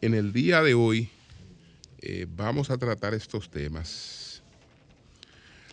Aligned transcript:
en 0.00 0.14
el 0.14 0.32
día 0.32 0.62
de 0.62 0.74
hoy 0.74 1.08
eh, 2.00 2.26
vamos 2.34 2.70
a 2.70 2.78
tratar 2.78 3.14
estos 3.14 3.50
temas. 3.50 4.42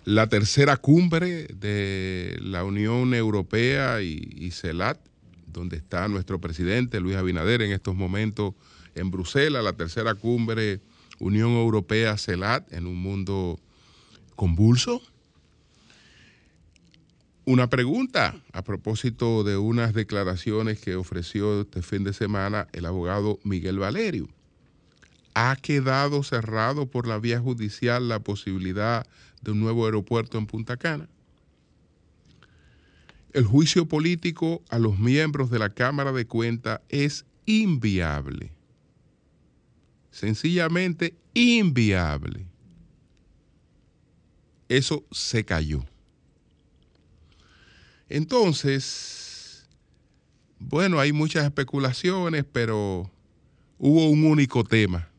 La 0.04 0.28
tercera 0.28 0.78
cumbre 0.78 1.48
de 1.48 2.38
la 2.42 2.64
Unión 2.64 3.14
Europea 3.14 4.02
y, 4.02 4.30
y 4.38 4.52
CELAT, 4.52 5.00
donde 5.46 5.78
está 5.78 6.08
nuestro 6.08 6.40
presidente 6.40 7.00
Luis 7.00 7.18
Abinader 7.18 7.62
en 7.62 7.72
estos 7.72 7.96
momentos 7.96 8.54
en 8.96 9.12
Bruselas, 9.12 9.64
la 9.64 9.74
tercera 9.74 10.16
cumbre 10.16 10.82
Unión 11.20 11.52
Europea-CELAT 11.52 12.72
en 12.74 12.88
un 12.88 13.02
mundo 13.02 13.60
convulso. 14.36 15.02
Una 17.48 17.70
pregunta 17.70 18.36
a 18.52 18.62
propósito 18.62 19.46
de 19.46 19.56
unas 19.56 19.94
declaraciones 19.94 20.82
que 20.82 20.98
ofreció 20.98 21.62
este 21.62 21.82
fin 21.82 22.04
de 22.04 22.12
semana 22.12 22.68
el 22.74 22.86
abogado 22.86 23.40
Miguel 23.46 23.80
Valerio. 23.80 24.28
¿Ha 25.34 25.56
quedado 25.56 26.24
cerrado 26.24 26.88
por 26.88 27.08
la 27.08 27.20
vía 27.20 27.40
judicial 27.40 28.10
la 28.10 28.20
posibilidad 28.20 29.08
de 29.42 29.52
un 29.52 29.62
nuevo 29.62 29.86
aeropuerto 29.86 30.38
en 30.38 30.46
Punta 30.46 30.76
Cana? 30.76 31.08
El 33.32 33.46
juicio 33.46 33.86
político 33.86 34.62
a 34.68 34.78
los 34.78 35.00
miembros 35.00 35.50
de 35.50 35.60
la 35.60 35.70
Cámara 35.70 36.12
de 36.12 36.28
Cuentas 36.28 36.82
es 36.90 37.24
inviable. 37.46 38.52
Sencillamente 40.12 41.16
inviable. 41.34 42.46
Eso 44.68 45.06
se 45.12 45.46
cayó. 45.46 45.86
Entonces, 48.10 49.68
bueno, 50.60 51.00
hay 51.00 51.12
muchas 51.12 51.46
especulaciones, 51.46 52.46
pero 52.52 53.10
hubo 53.78 54.10
un 54.10 54.26
único 54.26 54.64
tema, 54.64 55.10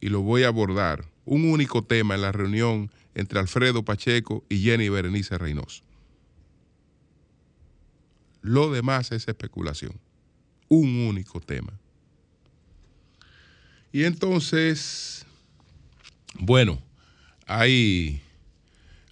y 0.00 0.08
lo 0.08 0.22
voy 0.22 0.42
a 0.42 0.48
abordar, 0.48 1.04
un 1.24 1.50
único 1.50 1.82
tema 1.82 2.14
en 2.14 2.22
la 2.22 2.32
reunión 2.32 2.90
entre 3.14 3.38
Alfredo 3.38 3.84
Pacheco 3.84 4.44
y 4.48 4.60
Jenny 4.60 4.88
Berenice 4.88 5.38
Reynoso. 5.38 5.82
Lo 8.42 8.70
demás 8.70 9.10
es 9.10 9.26
especulación, 9.26 9.92
un 10.68 11.06
único 11.06 11.40
tema. 11.40 11.72
Y 13.90 14.04
entonces, 14.04 15.24
bueno, 16.38 16.80
hay 17.46 18.20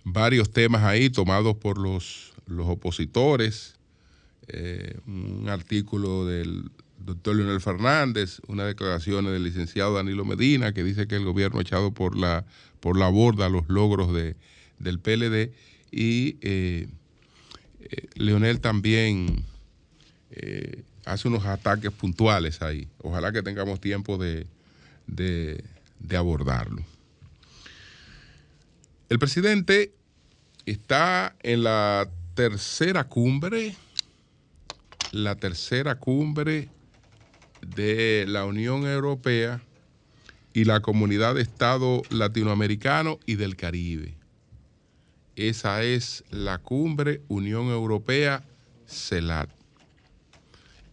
varios 0.04 0.52
temas 0.52 0.82
ahí 0.82 1.08
tomados 1.08 1.56
por 1.56 1.78
los 1.78 2.33
los 2.46 2.66
opositores, 2.68 3.76
eh, 4.48 4.98
un 5.06 5.48
artículo 5.48 6.26
del 6.26 6.70
doctor 6.98 7.36
Leonel 7.36 7.60
Fernández, 7.60 8.40
una 8.46 8.64
declaración 8.64 9.24
del 9.26 9.44
licenciado 9.44 9.94
Danilo 9.94 10.24
Medina 10.24 10.72
que 10.72 10.82
dice 10.84 11.06
que 11.06 11.16
el 11.16 11.24
gobierno 11.24 11.58
ha 11.58 11.62
echado 11.62 11.92
por 11.92 12.16
la, 12.16 12.44
por 12.80 12.98
la 12.98 13.08
borda 13.08 13.48
los 13.48 13.68
logros 13.68 14.12
de, 14.12 14.36
del 14.78 14.98
PLD 14.98 15.52
y 15.90 16.36
eh, 16.40 16.88
eh, 17.80 18.06
Leonel 18.14 18.60
también 18.60 19.44
hace 21.04 21.28
unos 21.28 21.46
ataques 21.46 21.92
puntuales 21.92 22.60
ahí. 22.60 22.88
Ojalá 23.02 23.30
que 23.30 23.42
tengamos 23.42 23.80
tiempo 23.80 24.18
de, 24.18 24.48
de 25.06 26.16
abordarlo. 26.16 26.82
El 29.08 29.20
presidente 29.20 29.92
está 30.66 31.36
en 31.42 31.62
la 31.62 32.08
tercera 32.34 33.04
cumbre, 33.04 33.76
la 35.12 35.36
tercera 35.36 35.94
cumbre 35.94 36.68
de 37.60 38.24
la 38.28 38.44
Unión 38.44 38.86
Europea 38.86 39.62
y 40.52 40.64
la 40.64 40.80
Comunidad 40.80 41.36
de 41.36 41.42
Estados 41.42 42.02
Latinoamericanos 42.10 43.18
y 43.24 43.36
del 43.36 43.54
Caribe. 43.54 44.16
Esa 45.36 45.84
es 45.84 46.24
la 46.30 46.58
cumbre 46.58 47.22
Unión 47.28 47.68
Europea 47.68 48.44
CELAT. 48.86 49.48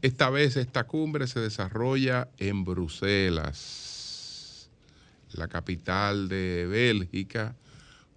Esta 0.04 0.30
vez 0.30 0.58
esta 0.58 0.84
cumbre 0.86 1.26
se 1.28 1.40
desarrolla 1.40 2.30
en 2.38 2.64
Bruselas, 2.64 4.70
la 5.34 5.48
capital 5.48 6.28
de 6.28 6.68
Bélgica, 6.68 7.56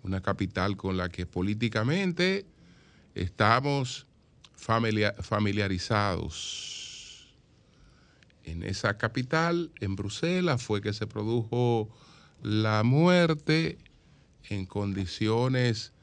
una 0.02 0.20
capital 0.20 0.76
con 0.76 0.98
la 0.98 1.08
que 1.08 1.24
políticamente 1.26 2.44
estamos 3.14 4.06
familiarizados. 4.56 7.34
En 8.44 8.62
esa 8.62 8.98
capital, 8.98 9.70
en 9.80 9.96
Bruselas, 9.96 10.62
fue 10.62 10.82
que 10.82 10.92
se 10.92 11.06
produjo 11.06 11.88
la 12.42 12.82
muerte 12.82 13.78
en 14.50 14.66
condiciones 14.66 15.94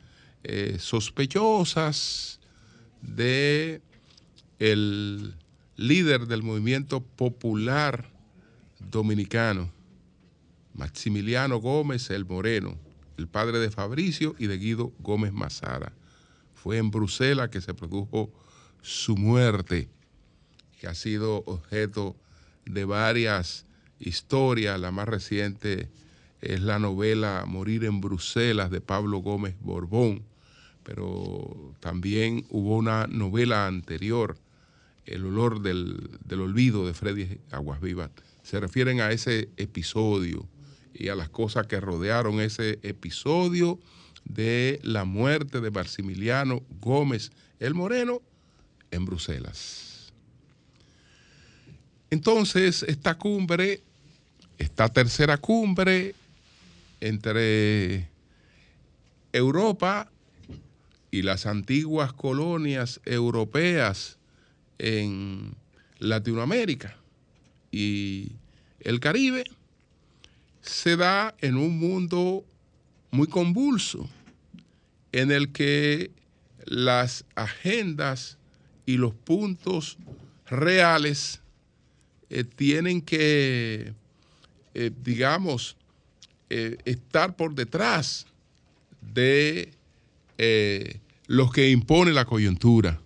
eh, 0.43 0.77
sospechosas 0.79 2.39
de 3.01 3.81
el 4.57 5.35
líder 5.75 6.27
del 6.27 6.43
movimiento 6.43 7.01
popular 7.01 8.09
dominicano, 8.79 9.71
Maximiliano 10.73 11.57
Gómez 11.57 12.09
el 12.09 12.25
Moreno, 12.25 12.77
el 13.17 13.27
padre 13.27 13.59
de 13.59 13.69
Fabricio 13.69 14.35
y 14.39 14.47
de 14.47 14.57
Guido 14.57 14.93
Gómez 14.99 15.33
Mazara. 15.33 15.91
Fue 16.61 16.77
en 16.77 16.91
Bruselas 16.91 17.49
que 17.49 17.59
se 17.59 17.73
produjo 17.73 18.31
su 18.83 19.17
muerte, 19.17 19.89
que 20.79 20.85
ha 20.85 20.93
sido 20.93 21.43
objeto 21.47 22.15
de 22.65 22.85
varias 22.85 23.65
historias. 23.99 24.79
La 24.79 24.91
más 24.91 25.07
reciente 25.07 25.89
es 26.39 26.61
la 26.61 26.77
novela 26.77 27.45
Morir 27.47 27.83
en 27.85 27.99
Bruselas 27.99 28.69
de 28.69 28.79
Pablo 28.79 29.19
Gómez 29.19 29.55
Borbón, 29.59 30.23
pero 30.83 31.73
también 31.79 32.45
hubo 32.51 32.77
una 32.77 33.07
novela 33.07 33.65
anterior, 33.65 34.37
El 35.07 35.25
olor 35.25 35.63
del, 35.63 36.19
olvido 36.29 36.85
de 36.85 36.93
Freddy 36.93 37.39
Aguas 37.49 37.81
Vivas. 37.81 38.11
Se 38.43 38.59
refieren 38.59 39.01
a 39.01 39.09
ese 39.09 39.49
episodio 39.57 40.47
y 40.93 41.07
a 41.07 41.15
las 41.15 41.29
cosas 41.29 41.65
que 41.65 41.79
rodearon 41.79 42.39
ese 42.39 42.77
episodio 42.83 43.79
de 44.25 44.79
la 44.83 45.03
muerte 45.05 45.61
de 45.61 45.71
Maximiliano 45.71 46.61
Gómez 46.79 47.31
el 47.59 47.73
Moreno 47.73 48.21
en 48.91 49.05
Bruselas. 49.05 50.11
Entonces, 52.09 52.83
esta 52.83 53.17
cumbre, 53.17 53.81
esta 54.57 54.89
tercera 54.89 55.37
cumbre 55.37 56.13
entre 56.99 58.09
Europa 59.31 60.09
y 61.09 61.21
las 61.21 61.45
antiguas 61.45 62.13
colonias 62.13 62.99
europeas 63.05 64.17
en 64.77 65.55
Latinoamérica 65.99 66.97
y 67.71 68.31
el 68.79 68.99
Caribe, 68.99 69.43
se 70.61 70.95
da 70.95 71.35
en 71.41 71.55
un 71.55 71.79
mundo 71.79 72.43
muy 73.11 73.27
convulso, 73.27 74.09
en 75.11 75.31
el 75.31 75.51
que 75.51 76.11
las 76.65 77.25
agendas 77.35 78.37
y 78.85 78.97
los 78.97 79.13
puntos 79.13 79.97
reales 80.47 81.41
eh, 82.29 82.43
tienen 82.43 83.01
que, 83.01 83.93
eh, 84.73 84.91
digamos, 85.03 85.75
eh, 86.49 86.77
estar 86.85 87.35
por 87.35 87.55
detrás 87.55 88.25
de 89.01 89.73
los 91.27 91.51
que 91.51 91.69
impone 91.69 92.13
la 92.13 92.25
coyuntura. 92.25 92.99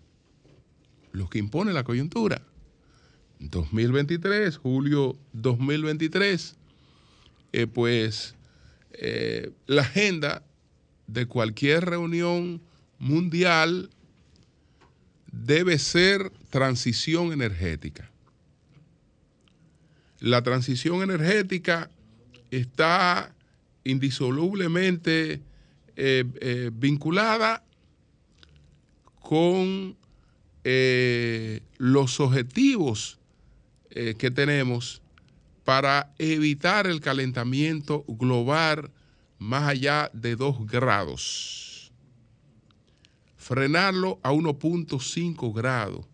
Los 1.11 1.29
que 1.29 1.39
impone 1.39 1.73
la 1.73 1.83
coyuntura. 1.83 2.41
2023, 3.39 4.57
julio 4.57 5.17
2023, 5.33 6.55
pues 7.73 8.34
eh, 8.99 9.51
la 9.67 9.81
agenda 9.81 10.43
de 11.07 11.25
cualquier 11.25 11.85
reunión 11.85 12.61
mundial 12.99 13.89
debe 15.31 15.77
ser 15.79 16.31
transición 16.49 17.33
energética. 17.33 18.09
La 20.19 20.41
transición 20.41 21.03
energética 21.03 21.91
está 22.51 23.35
indisolublemente 23.83 25.41
eh, 25.95 26.23
eh, 26.41 26.71
vinculada 26.73 27.63
con 29.21 29.95
los 31.77 32.19
objetivos 32.19 33.19
que 33.91 34.31
tenemos 34.31 35.03
para 35.65 36.13
evitar 36.19 36.87
el 36.87 37.01
calentamiento 37.01 38.05
global 38.07 38.91
más 39.39 39.67
allá 39.67 40.09
de 40.13 40.37
2 40.37 40.65
grados. 40.65 41.91
Frenarlo 43.35 44.19
a 44.23 44.31
1.5 44.31 45.53
grados, 45.53 46.05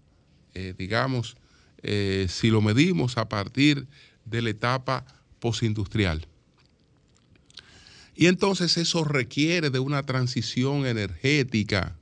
digamos, 0.77 1.38
si 1.83 2.50
lo 2.50 2.62
medimos 2.62 3.18
a 3.18 3.30
partir 3.30 3.88
de 4.25 4.42
la 4.42 4.50
etapa 4.50 5.06
postindustrial. 5.39 6.25
Y 8.15 8.27
entonces 8.27 8.77
eso 8.77 9.04
requiere 9.04 9.69
de 9.69 9.80
una 9.80 10.04
transición 10.04 10.86
energética, 10.86 11.95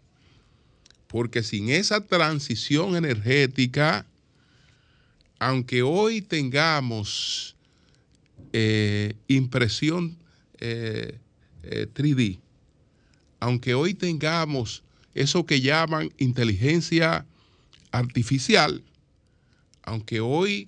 porque 1.07 1.43
sin 1.43 1.69
esa 1.69 2.05
transición 2.05 2.95
energética, 2.95 4.05
aunque 5.39 5.81
hoy 5.81 6.21
tengamos 6.21 7.55
eh, 8.51 9.15
impresión 9.27 10.17
3D, 10.59 10.59
eh, 10.61 11.17
eh, 11.63 12.39
aunque 13.39 13.73
hoy 13.73 13.93
tengamos 13.93 14.83
eso 15.15 15.45
que 15.45 15.61
llaman 15.61 16.11
inteligencia 16.17 17.25
artificial, 17.91 18.83
aunque 19.83 20.19
hoy 20.19 20.67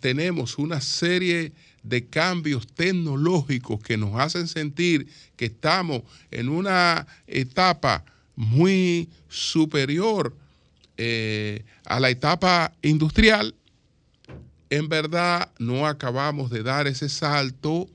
tenemos 0.00 0.58
una 0.58 0.80
serie 0.80 1.52
de 1.82 2.06
cambios 2.06 2.66
tecnológicos 2.66 3.80
que 3.80 3.96
nos 3.96 4.18
hacen 4.18 4.48
sentir 4.48 5.08
que 5.36 5.46
estamos 5.46 6.02
en 6.30 6.48
una 6.48 7.06
etapa 7.26 8.04
muy 8.34 9.08
superior 9.28 10.34
a 11.84 12.00
la 12.00 12.10
etapa 12.10 12.72
industrial, 12.82 13.54
en 14.70 14.88
verdad 14.88 15.50
no 15.58 15.86
acabamos 15.86 16.50
de 16.50 16.62
dar 16.62 16.86
ese 16.86 17.08
salto 17.08 17.88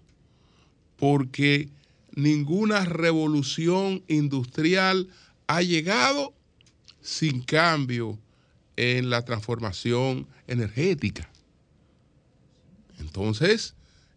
porque 0.97 1.69
ninguna 2.15 2.85
revolución 2.85 4.03
industrial 4.07 5.07
ha 5.47 5.61
llegado 5.61 6.33
sin 7.01 7.41
cambio 7.41 8.17
en 8.75 9.09
la 9.09 9.23
transformación 9.23 10.27
energética. 10.47 11.29
Entonces, 12.99 13.75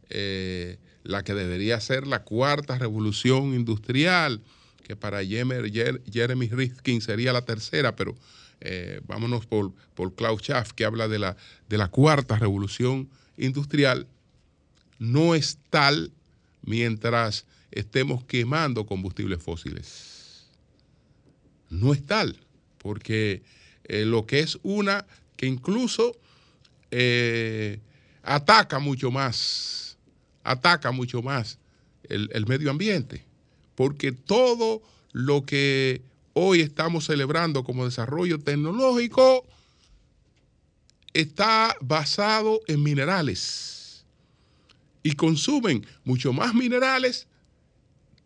eh, 0.08 0.78
la 1.02 1.22
que 1.22 1.34
debería 1.34 1.80
ser 1.80 2.06
la 2.06 2.22
cuarta 2.22 2.78
revolución 2.78 3.54
industrial, 3.54 4.40
que 4.82 4.96
para 4.96 5.24
Jeremy 5.24 6.48
Rifkin 6.48 7.00
sería 7.00 7.32
la 7.32 7.44
tercera, 7.44 7.96
pero 7.96 8.16
eh, 8.60 9.00
vámonos 9.06 9.46
por, 9.46 9.72
por 9.94 10.14
Klaus 10.14 10.42
Schaff, 10.42 10.72
que 10.72 10.84
habla 10.84 11.08
de 11.08 11.18
la, 11.18 11.36
de 11.68 11.78
la 11.78 11.88
cuarta 11.88 12.36
revolución 12.36 13.08
industrial, 13.36 14.06
no 14.98 15.34
es 15.34 15.58
tal 15.70 16.12
mientras 16.62 17.46
estemos 17.70 18.24
quemando 18.24 18.86
combustibles 18.86 19.42
fósiles. 19.42 20.46
No 21.68 21.92
es 21.92 22.04
tal, 22.06 22.38
porque 22.78 23.42
eh, 23.84 24.04
lo 24.04 24.26
que 24.26 24.40
es 24.40 24.58
una 24.62 25.06
que 25.36 25.46
incluso 25.46 26.16
ataca 28.22 28.78
mucho 28.78 29.10
más 29.10 29.86
ataca 30.46 30.92
mucho 30.92 31.22
más 31.22 31.58
el, 32.08 32.46
medio 32.46 32.70
ambiente, 32.70 33.24
porque 33.74 34.12
todo 34.12 34.80
lo 35.12 35.44
que 35.44 36.02
hoy 36.38 36.60
estamos 36.60 37.06
celebrando 37.06 37.64
como 37.64 37.86
desarrollo 37.86 38.38
tecnológico 38.38 39.46
está 41.14 41.74
basado 41.80 42.60
en 42.66 42.82
minerales 42.82 44.04
y 45.02 45.12
consumen 45.12 45.86
mucho 46.04 46.34
más 46.34 46.52
minerales 46.52 47.26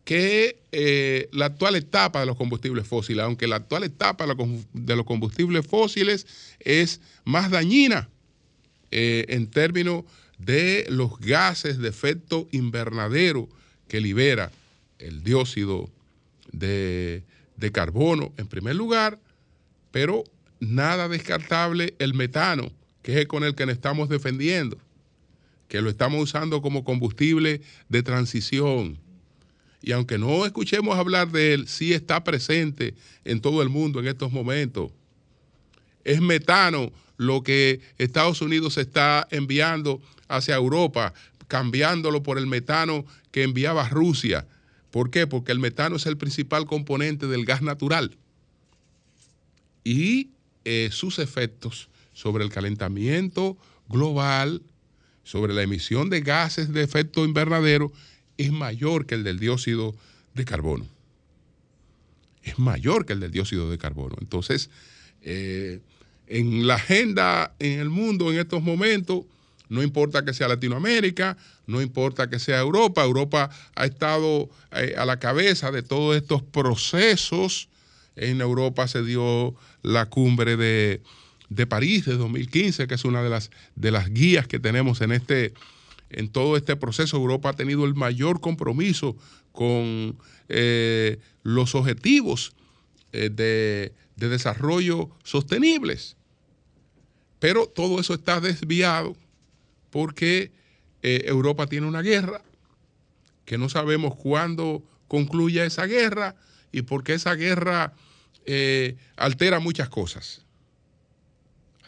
que 0.04 0.58
eh, 0.72 1.28
la 1.30 1.46
actual 1.46 1.76
etapa 1.76 2.18
de 2.18 2.26
los 2.26 2.36
combustibles 2.36 2.84
fósiles, 2.84 3.24
aunque 3.24 3.46
la 3.46 3.56
actual 3.56 3.84
etapa 3.84 4.26
de 4.72 4.96
los 4.96 5.06
combustibles 5.06 5.64
fósiles 5.64 6.26
es 6.58 7.00
más 7.24 7.48
dañina 7.48 8.08
eh, 8.90 9.26
en 9.28 9.46
términos 9.46 10.02
de 10.36 10.84
los 10.88 11.16
gases 11.20 11.78
de 11.78 11.88
efecto 11.88 12.48
invernadero 12.50 13.48
que 13.86 14.00
libera 14.00 14.50
el 14.98 15.22
dióxido 15.22 15.88
de, 16.50 17.22
carbono 17.70 18.32
en 18.38 18.46
primer 18.46 18.74
lugar, 18.74 19.18
pero 19.90 20.24
nada 20.60 21.08
descartable 21.08 21.94
el 21.98 22.14
metano, 22.14 22.72
que 23.02 23.20
es 23.20 23.26
con 23.26 23.44
el 23.44 23.54
que 23.54 23.66
nos 23.66 23.74
estamos 23.74 24.08
defendiendo, 24.08 24.78
que 25.68 25.80
lo 25.80 25.90
estamos 25.90 26.22
usando 26.22 26.62
como 26.62 26.84
combustible 26.84 27.60
de 27.88 28.02
transición. 28.02 28.98
Y 29.82 29.92
aunque 29.92 30.18
no 30.18 30.44
escuchemos 30.44 30.98
hablar 30.98 31.30
de 31.30 31.54
él, 31.54 31.68
sí 31.68 31.92
está 31.92 32.22
presente 32.22 32.94
en 33.24 33.40
todo 33.40 33.62
el 33.62 33.68
mundo 33.68 34.00
en 34.00 34.08
estos 34.08 34.30
momentos. 34.32 34.92
Es 36.04 36.20
metano 36.20 36.92
lo 37.16 37.42
que 37.42 37.80
Estados 37.98 38.40
Unidos 38.42 38.78
está 38.78 39.26
enviando 39.30 40.00
hacia 40.28 40.54
Europa, 40.54 41.12
cambiándolo 41.48 42.22
por 42.22 42.38
el 42.38 42.46
metano 42.46 43.04
que 43.30 43.42
enviaba 43.42 43.88
Rusia. 43.88 44.46
¿Por 44.90 45.10
qué? 45.10 45.26
Porque 45.26 45.52
el 45.52 45.58
metano 45.58 45.96
es 45.96 46.06
el 46.06 46.16
principal 46.16 46.66
componente 46.66 47.26
del 47.26 47.44
gas 47.44 47.62
natural. 47.62 48.16
Y 49.84 50.30
eh, 50.64 50.90
sus 50.92 51.18
efectos 51.18 51.88
sobre 52.12 52.44
el 52.44 52.50
calentamiento 52.50 53.56
global, 53.88 54.62
sobre 55.22 55.54
la 55.54 55.62
emisión 55.62 56.10
de 56.10 56.20
gases 56.20 56.72
de 56.72 56.82
efecto 56.82 57.24
invernadero, 57.24 57.92
es 58.36 58.52
mayor 58.52 59.06
que 59.06 59.14
el 59.14 59.24
del 59.24 59.38
dióxido 59.38 59.94
de 60.34 60.44
carbono. 60.44 60.86
Es 62.42 62.58
mayor 62.58 63.06
que 63.06 63.12
el 63.12 63.20
del 63.20 63.30
dióxido 63.30 63.70
de 63.70 63.78
carbono. 63.78 64.16
Entonces, 64.20 64.70
eh, 65.22 65.80
en 66.26 66.66
la 66.66 66.76
agenda 66.76 67.54
en 67.58 67.80
el 67.80 67.90
mundo 67.90 68.32
en 68.32 68.38
estos 68.38 68.62
momentos, 68.62 69.24
no 69.70 69.84
importa 69.84 70.24
que 70.24 70.34
sea 70.34 70.48
Latinoamérica, 70.48 71.38
no 71.66 71.80
importa 71.80 72.28
que 72.28 72.40
sea 72.40 72.58
Europa, 72.58 73.04
Europa 73.04 73.50
ha 73.76 73.86
estado 73.86 74.50
eh, 74.72 74.94
a 74.98 75.06
la 75.06 75.18
cabeza 75.20 75.70
de 75.70 75.82
todos 75.82 76.16
estos 76.16 76.42
procesos. 76.42 77.68
En 78.16 78.40
Europa 78.40 78.88
se 78.88 79.04
dio 79.04 79.54
la 79.82 80.06
cumbre 80.06 80.56
de, 80.56 81.00
París 81.68 82.04
de 82.04 82.16
2015, 82.16 82.88
que 82.88 82.94
es 82.94 83.04
una 83.04 83.22
de 83.22 83.30
las, 83.30 83.52
de 83.76 83.92
las 83.92 84.12
guías 84.12 84.48
que 84.48 84.58
tenemos 84.58 85.00
en, 85.02 85.12
este, 85.12 85.54
en 86.10 86.28
todo 86.28 86.56
este 86.56 86.74
proceso. 86.74 87.16
Europa 87.16 87.50
ha 87.50 87.54
tenido 87.54 87.84
el 87.84 87.94
mayor 87.94 88.40
compromiso 88.40 89.16
con 89.52 90.18
eh, 90.48 91.18
los 91.44 91.76
objetivos 91.76 92.54
eh, 93.12 93.30
de, 93.30 93.92
de 94.16 94.28
desarrollo 94.28 95.10
sostenibles. 95.22 96.16
Pero 97.38 97.66
todo 97.68 98.00
eso 98.00 98.14
está 98.14 98.40
desviado 98.40 99.14
porque 99.90 100.52
eh, 101.02 101.24
Europa 101.26 101.66
tiene 101.66 101.86
una 101.86 102.02
guerra, 102.02 102.42
que 103.44 103.58
no 103.58 103.68
sabemos 103.68 104.14
cuándo 104.14 104.82
concluya 105.08 105.64
esa 105.64 105.86
guerra 105.86 106.36
y 106.72 106.82
porque 106.82 107.14
esa 107.14 107.34
guerra 107.34 107.92
eh, 108.46 108.96
altera 109.16 109.58
muchas 109.58 109.88
cosas. 109.88 110.44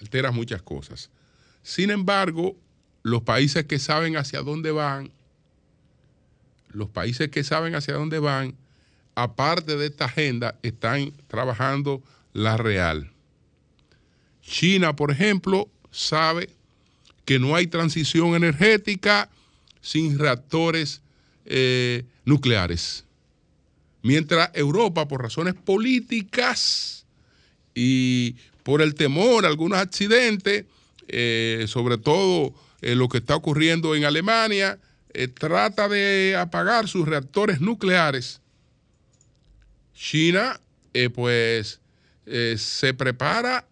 Altera 0.00 0.32
muchas 0.32 0.62
cosas. 0.62 1.10
Sin 1.62 1.90
embargo, 1.90 2.56
los 3.02 3.22
países 3.22 3.64
que 3.66 3.78
saben 3.78 4.16
hacia 4.16 4.42
dónde 4.42 4.72
van, 4.72 5.12
los 6.72 6.88
países 6.88 7.28
que 7.30 7.44
saben 7.44 7.74
hacia 7.74 7.94
dónde 7.94 8.18
van, 8.18 8.56
aparte 9.14 9.76
de 9.76 9.86
esta 9.86 10.06
agenda, 10.06 10.58
están 10.62 11.12
trabajando 11.28 12.02
la 12.32 12.56
real. 12.56 13.12
China, 14.42 14.96
por 14.96 15.10
ejemplo, 15.10 15.68
sabe 15.90 16.50
que 17.24 17.38
no 17.38 17.54
hay 17.54 17.66
transición 17.66 18.34
energética 18.34 19.28
sin 19.80 20.18
reactores 20.18 21.02
eh, 21.44 22.04
nucleares. 22.24 23.04
Mientras 24.02 24.50
Europa, 24.54 25.06
por 25.06 25.22
razones 25.22 25.54
políticas 25.54 27.06
y 27.74 28.36
por 28.62 28.82
el 28.82 28.94
temor 28.94 29.44
a 29.44 29.48
algunos 29.48 29.78
accidentes, 29.78 30.64
eh, 31.08 31.66
sobre 31.68 31.98
todo 31.98 32.54
eh, 32.80 32.94
lo 32.94 33.08
que 33.08 33.18
está 33.18 33.36
ocurriendo 33.36 33.94
en 33.94 34.04
Alemania, 34.04 34.78
trata 35.38 35.88
de 35.90 36.36
apagar 36.38 36.88
sus 36.88 37.06
reactores 37.06 37.60
nucleares. 37.60 38.40
China, 39.94 40.58
pues, 41.14 41.80
se 42.56 42.94
prepara 42.94 43.66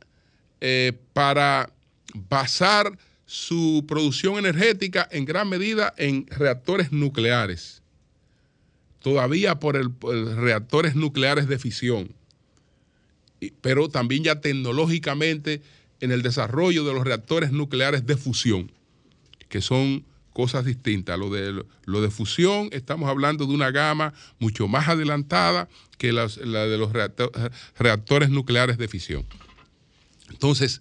para 1.15 1.73
basar 2.13 2.93
su 3.31 3.85
producción 3.87 4.39
energética 4.39 5.09
en 5.13 5.25
gran 5.25 5.49
medida 5.49 5.95
en 5.97 6.27
reactores 6.27 6.91
nucleares, 6.91 7.81
todavía 8.99 9.61
por, 9.61 9.77
el, 9.77 9.93
reactores 10.35 10.97
nucleares 10.97 11.47
de 11.47 11.61
fisión, 11.61 12.13
pero 13.61 13.89
también 13.89 14.25
ya 14.25 14.41
tecnológicamente 14.41 15.63
en 16.01 16.11
el 16.11 16.23
desarrollo 16.23 16.83
de 16.83 16.93
los 16.93 17.05
reactores 17.05 17.53
nucleares 17.53 18.05
de 18.05 18.17
fusión, 18.17 18.73
que 19.49 19.61
son 19.61 20.05
cosas 20.33 20.65
distintas. 20.65 21.17
Lo 21.17 21.31
de, 21.31 21.65
lo 21.85 22.03
de 22.03 22.11
fusión, 22.11 22.69
estamos 22.73 23.09
hablando 23.09 23.47
de 23.47 23.55
una 23.55 23.71
gama 23.71 24.13
mucho 24.41 24.67
más 24.67 24.89
adelantada 24.89 25.69
que 25.99 26.13
la 26.13 26.27
de 26.27 26.79
los 26.79 26.91
reactores 27.79 28.29
nucleares 28.31 28.77
de 28.77 28.89
fisión. 28.89 29.25
Entonces, 30.31 30.81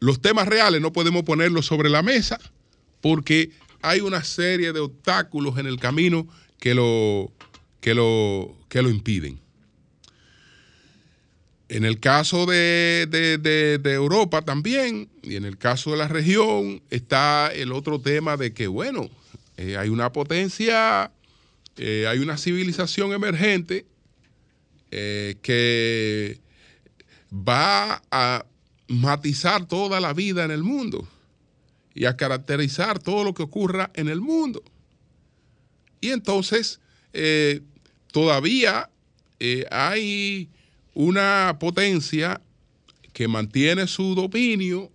los 0.00 0.20
temas 0.20 0.48
reales 0.48 0.80
no 0.80 0.92
podemos 0.92 1.24
ponerlos 1.24 1.66
sobre 1.66 1.90
la 1.90 2.02
mesa 2.02 2.38
porque 3.00 3.50
hay 3.82 4.00
una 4.00 4.24
serie 4.24 4.72
de 4.72 4.80
obstáculos 4.80 5.58
en 5.58 5.66
el 5.66 5.78
camino 5.78 6.26
que 6.58 6.74
lo, 6.74 7.32
que 7.80 7.94
lo, 7.94 8.56
que 8.68 8.82
lo 8.82 8.90
impiden. 8.90 9.40
En 11.68 11.84
el 11.84 12.00
caso 12.00 12.46
de, 12.46 13.80
Europa 13.84 14.42
también, 14.42 15.10
y 15.22 15.36
en 15.36 15.44
el 15.44 15.58
caso 15.58 15.90
de 15.90 15.98
la 15.98 16.08
región, 16.08 16.82
está 16.88 17.52
el 17.54 17.72
otro 17.72 18.00
tema 18.00 18.38
de 18.38 18.54
que, 18.54 18.66
bueno, 18.66 19.10
eh, 19.58 19.76
hay 19.76 19.90
una 19.90 20.10
potencia, 20.12 21.12
eh, 21.76 22.06
hay 22.08 22.20
una 22.20 22.38
civilización 22.38 23.12
emergente 23.12 23.84
eh, 24.90 25.36
que 25.42 26.40
va 27.30 28.02
a 28.10 28.46
matizar 28.88 29.66
toda 29.66 30.00
la 30.00 30.12
vida 30.12 30.44
en 30.44 30.50
el 30.50 30.62
mundo 30.62 31.06
y 31.94 32.06
a 32.06 32.16
caracterizar 32.16 32.98
todo 32.98 33.24
lo 33.24 33.34
que 33.34 33.42
ocurra 33.42 33.90
en 33.94 34.08
el 34.08 34.20
mundo. 34.20 34.62
Y 36.00 36.10
entonces, 36.10 36.80
todavía 38.12 38.88
hay 39.70 40.48
una 40.94 41.56
potencia 41.60 42.40
que 43.12 43.28
mantiene 43.28 43.86
su 43.88 44.14
dominio, 44.14 44.92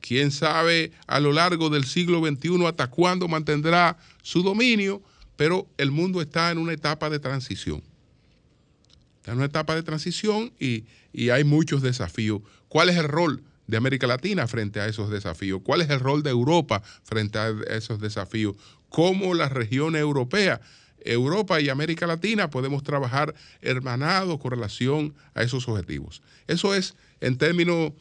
quién 0.00 0.30
sabe 0.30 0.92
a 1.06 1.20
lo 1.20 1.32
largo 1.32 1.70
del 1.70 1.84
siglo 1.84 2.20
XXI 2.24 2.66
hasta 2.66 2.88
cuándo 2.88 3.28
mantendrá 3.28 3.96
su 4.22 4.42
dominio, 4.42 5.02
pero 5.36 5.66
el 5.78 5.90
mundo 5.90 6.20
está 6.20 6.50
en 6.50 6.58
una 6.58 6.72
etapa 6.72 7.10
de 7.10 7.18
transición. 7.18 7.82
Está 9.16 9.32
en 9.32 9.38
una 9.38 9.46
etapa 9.46 9.74
de 9.74 9.82
transición 9.82 10.52
y, 10.58 10.84
y 11.12 11.30
hay 11.30 11.44
muchos 11.44 11.82
desafíos. 11.82 12.42
¿Cuál 12.72 12.88
es 12.88 12.96
el 12.96 13.06
rol 13.06 13.42
de 13.66 13.76
América 13.76 14.06
Latina 14.06 14.46
frente 14.46 14.80
a 14.80 14.86
esos 14.86 15.10
desafíos? 15.10 15.60
¿Cuál 15.62 15.82
es 15.82 15.90
el 15.90 16.00
rol 16.00 16.22
de 16.22 16.30
Europa 16.30 16.82
frente 17.02 17.38
a 17.38 17.50
esos 17.68 18.00
desafíos? 18.00 18.56
¿Cómo 18.88 19.34
la 19.34 19.50
región 19.50 19.94
europea 19.94 20.58
Europa 21.04 21.60
y 21.60 21.68
América 21.68 22.06
Latina 22.06 22.48
podemos 22.48 22.82
trabajar 22.82 23.34
hermanados 23.60 24.38
con 24.38 24.52
relación 24.52 25.12
a 25.34 25.42
esos 25.42 25.68
objetivos. 25.68 26.22
Eso 26.46 26.74
es 26.74 26.94
en 27.20 27.36
términos, 27.36 27.92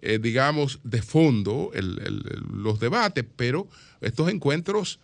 eh, 0.00 0.18
digamos, 0.18 0.80
de 0.84 1.02
fondo, 1.02 1.70
los 1.74 2.80
debates, 2.80 3.26
pero 3.36 3.68
estos 4.00 4.30
encuentros 4.30 5.00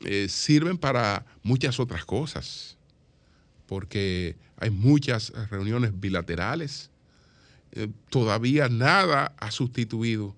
eh, 0.00 0.28
sirven 0.28 0.76
para 0.76 1.24
muchas 1.42 1.80
otras 1.80 2.04
cosas, 2.04 2.76
porque 3.64 4.36
hay 4.58 4.68
muchas 4.68 5.32
reuniones 5.48 5.98
bilaterales. 5.98 6.91
Eh, 7.72 7.88
todavía 8.10 8.68
nada 8.68 9.34
ha 9.38 9.50
sustituido, 9.50 10.36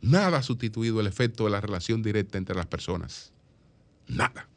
nada 0.00 0.38
ha 0.38 0.42
sustituido 0.42 1.00
el 1.00 1.06
efecto 1.06 1.44
de 1.44 1.50
la 1.50 1.60
relación 1.60 2.02
directa 2.02 2.38
entre 2.38 2.56
las 2.56 2.66
personas. 2.66 3.32
Nada 4.06 4.48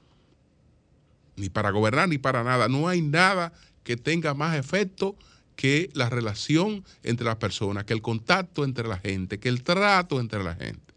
ni 1.35 1.49
para 1.49 1.71
gobernar 1.71 2.09
ni 2.09 2.17
para 2.17 2.43
nada. 2.43 2.67
No 2.67 2.87
hay 2.87 3.01
nada 3.01 3.53
que 3.83 3.97
tenga 3.97 4.33
más 4.33 4.55
efecto 4.55 5.15
que 5.55 5.89
la 5.93 6.09
relación 6.09 6.83
entre 7.03 7.25
las 7.25 7.35
personas, 7.37 7.85
que 7.85 7.93
el 7.93 8.01
contacto 8.01 8.63
entre 8.63 8.87
la 8.87 8.97
gente, 8.97 9.39
que 9.39 9.49
el 9.49 9.63
trato 9.63 10.19
entre 10.19 10.43
la 10.43 10.55
gente. 10.55 10.93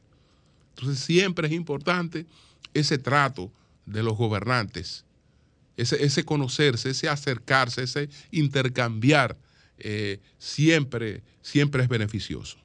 Entonces 0.76 1.04
siempre 1.04 1.49
es 1.49 1.54
importante 1.54 2.26
ese 2.75 2.99
trato 2.99 3.50
de 3.85 4.02
los 4.02 4.16
gobernantes, 4.16 5.04
ese, 5.76 6.02
ese 6.04 6.25
conocerse, 6.25 6.90
ese 6.90 7.08
acercarse, 7.08 7.82
ese 7.82 8.08
intercambiar, 8.30 9.37
eh, 9.78 10.21
siempre, 10.38 11.23
siempre 11.42 11.83
es 11.83 11.88
beneficioso, 11.88 12.59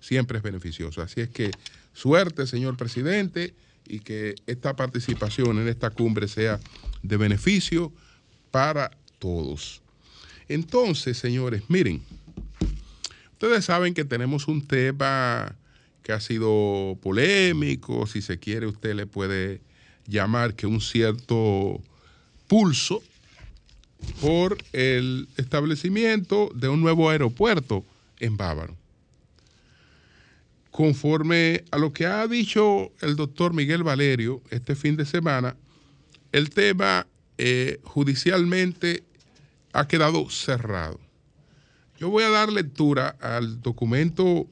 siempre 0.00 0.38
es 0.38 0.42
beneficioso. 0.42 1.02
Así 1.02 1.20
es 1.20 1.28
que 1.28 1.50
suerte, 1.92 2.46
señor 2.46 2.76
presidente, 2.76 3.54
y 3.86 4.00
que 4.00 4.36
esta 4.46 4.76
participación 4.76 5.58
en 5.58 5.68
esta 5.68 5.90
cumbre 5.90 6.28
sea 6.28 6.60
de 7.02 7.16
beneficio 7.16 7.92
para 8.50 8.90
todos. 9.18 9.82
Entonces, 10.48 11.18
señores, 11.18 11.62
miren, 11.68 12.02
ustedes 13.32 13.64
saben 13.64 13.94
que 13.94 14.04
tenemos 14.04 14.48
un 14.48 14.66
tema 14.66 15.56
que 16.02 16.12
ha 16.12 16.20
sido 16.20 16.98
polémico, 17.02 18.06
si 18.06 18.22
se 18.22 18.38
quiere 18.38 18.66
usted 18.66 18.94
le 18.94 19.06
puede 19.06 19.60
llamar 20.06 20.54
que 20.54 20.66
un 20.66 20.80
cierto 20.80 21.80
pulso 22.48 23.02
por 24.20 24.58
el 24.72 25.28
establecimiento 25.36 26.50
de 26.54 26.68
un 26.68 26.80
nuevo 26.80 27.10
aeropuerto 27.10 27.84
en 28.18 28.36
Bávaro. 28.36 28.76
Conforme 30.70 31.64
a 31.70 31.78
lo 31.78 31.92
que 31.92 32.06
ha 32.06 32.26
dicho 32.26 32.92
el 33.00 33.16
doctor 33.16 33.54
Miguel 33.54 33.82
Valerio 33.82 34.40
este 34.50 34.74
fin 34.76 34.96
de 34.96 35.04
semana, 35.04 35.56
el 36.32 36.50
tema 36.50 37.06
eh, 37.38 37.80
judicialmente 37.84 39.02
ha 39.72 39.88
quedado 39.88 40.28
cerrado. 40.30 41.00
Yo 41.98 42.08
voy 42.08 42.24
a 42.24 42.30
dar 42.30 42.50
lectura 42.50 43.16
al 43.20 43.60
documento 43.60 44.46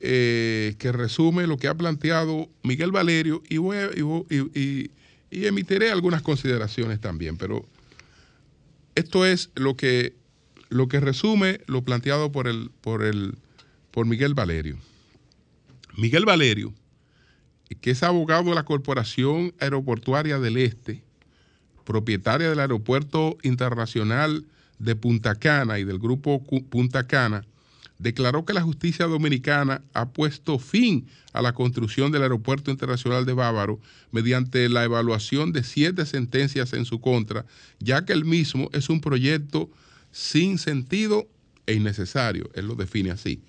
eh, 0.00 0.74
que 0.78 0.92
resume 0.92 1.46
lo 1.46 1.56
que 1.56 1.68
ha 1.68 1.74
planteado 1.74 2.48
Miguel 2.62 2.92
Valerio 2.92 3.42
y, 3.48 3.56
voy 3.56 3.76
y, 4.54 4.90
emitiré 5.30 5.90
algunas 5.90 6.22
consideraciones 6.22 7.00
también, 7.00 7.38
pero 7.38 7.64
esto 8.96 9.24
es 9.24 9.50
lo 9.54 9.76
que, 9.76 10.16
lo 10.68 10.88
que 10.88 10.98
resume 10.98 11.60
lo 11.66 11.82
planteado 11.82 12.32
por, 12.32 12.48
el, 12.48 12.70
por, 12.80 13.04
el, 13.04 13.38
por 13.92 14.06
Miguel 14.06 14.34
Valerio. 14.34 14.76
Miguel 15.96 16.24
Valerio 16.24 16.74
que 17.80 17.90
es 17.90 18.02
abogado 18.02 18.50
de 18.50 18.54
la 18.54 18.64
Corporación 18.64 19.52
Aeroportuaria 19.58 20.38
del 20.38 20.56
Este, 20.56 21.02
propietaria 21.84 22.48
del 22.48 22.60
Aeropuerto 22.60 23.36
Internacional 23.42 24.44
de 24.78 24.94
Punta 24.94 25.34
Cana 25.34 25.78
y 25.78 25.84
del 25.84 25.98
Grupo 25.98 26.42
Punta 26.44 27.06
Cana, 27.06 27.44
declaró 27.98 28.44
que 28.44 28.52
la 28.52 28.62
justicia 28.62 29.06
dominicana 29.06 29.82
ha 29.94 30.10
puesto 30.10 30.58
fin 30.58 31.06
a 31.32 31.42
la 31.42 31.52
construcción 31.52 32.12
del 32.12 32.22
Aeropuerto 32.22 32.70
Internacional 32.70 33.24
de 33.24 33.32
Bávaro 33.32 33.80
mediante 34.10 34.68
la 34.68 34.84
evaluación 34.84 35.52
de 35.52 35.62
siete 35.64 36.06
sentencias 36.06 36.72
en 36.72 36.84
su 36.84 37.00
contra, 37.00 37.46
ya 37.78 38.04
que 38.04 38.12
el 38.12 38.24
mismo 38.24 38.68
es 38.72 38.88
un 38.88 39.00
proyecto 39.00 39.70
sin 40.12 40.58
sentido 40.58 41.28
e 41.66 41.74
innecesario. 41.74 42.50
Él 42.54 42.66
lo 42.66 42.74
define 42.74 43.10
así. 43.10 43.40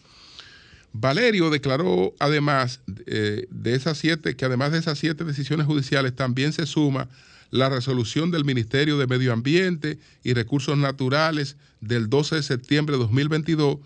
Valerio 0.93 1.49
declaró 1.49 2.13
además 2.19 2.81
eh, 3.05 3.47
de 3.51 3.75
esas 3.75 3.97
siete, 3.97 4.35
que 4.35 4.45
además 4.45 4.71
de 4.71 4.79
esas 4.79 4.97
siete 4.97 5.23
decisiones 5.23 5.67
judiciales 5.67 6.15
también 6.15 6.53
se 6.53 6.65
suma 6.65 7.07
la 7.51 7.69
resolución 7.69 8.31
del 8.31 8.45
Ministerio 8.45 8.97
de 8.97 9.07
Medio 9.07 9.31
Ambiente 9.31 9.99
y 10.23 10.33
Recursos 10.33 10.77
Naturales 10.77 11.55
del 11.81 12.09
12 12.09 12.35
de 12.35 12.43
septiembre 12.43 12.95
de 12.95 13.03
2022 13.03 13.77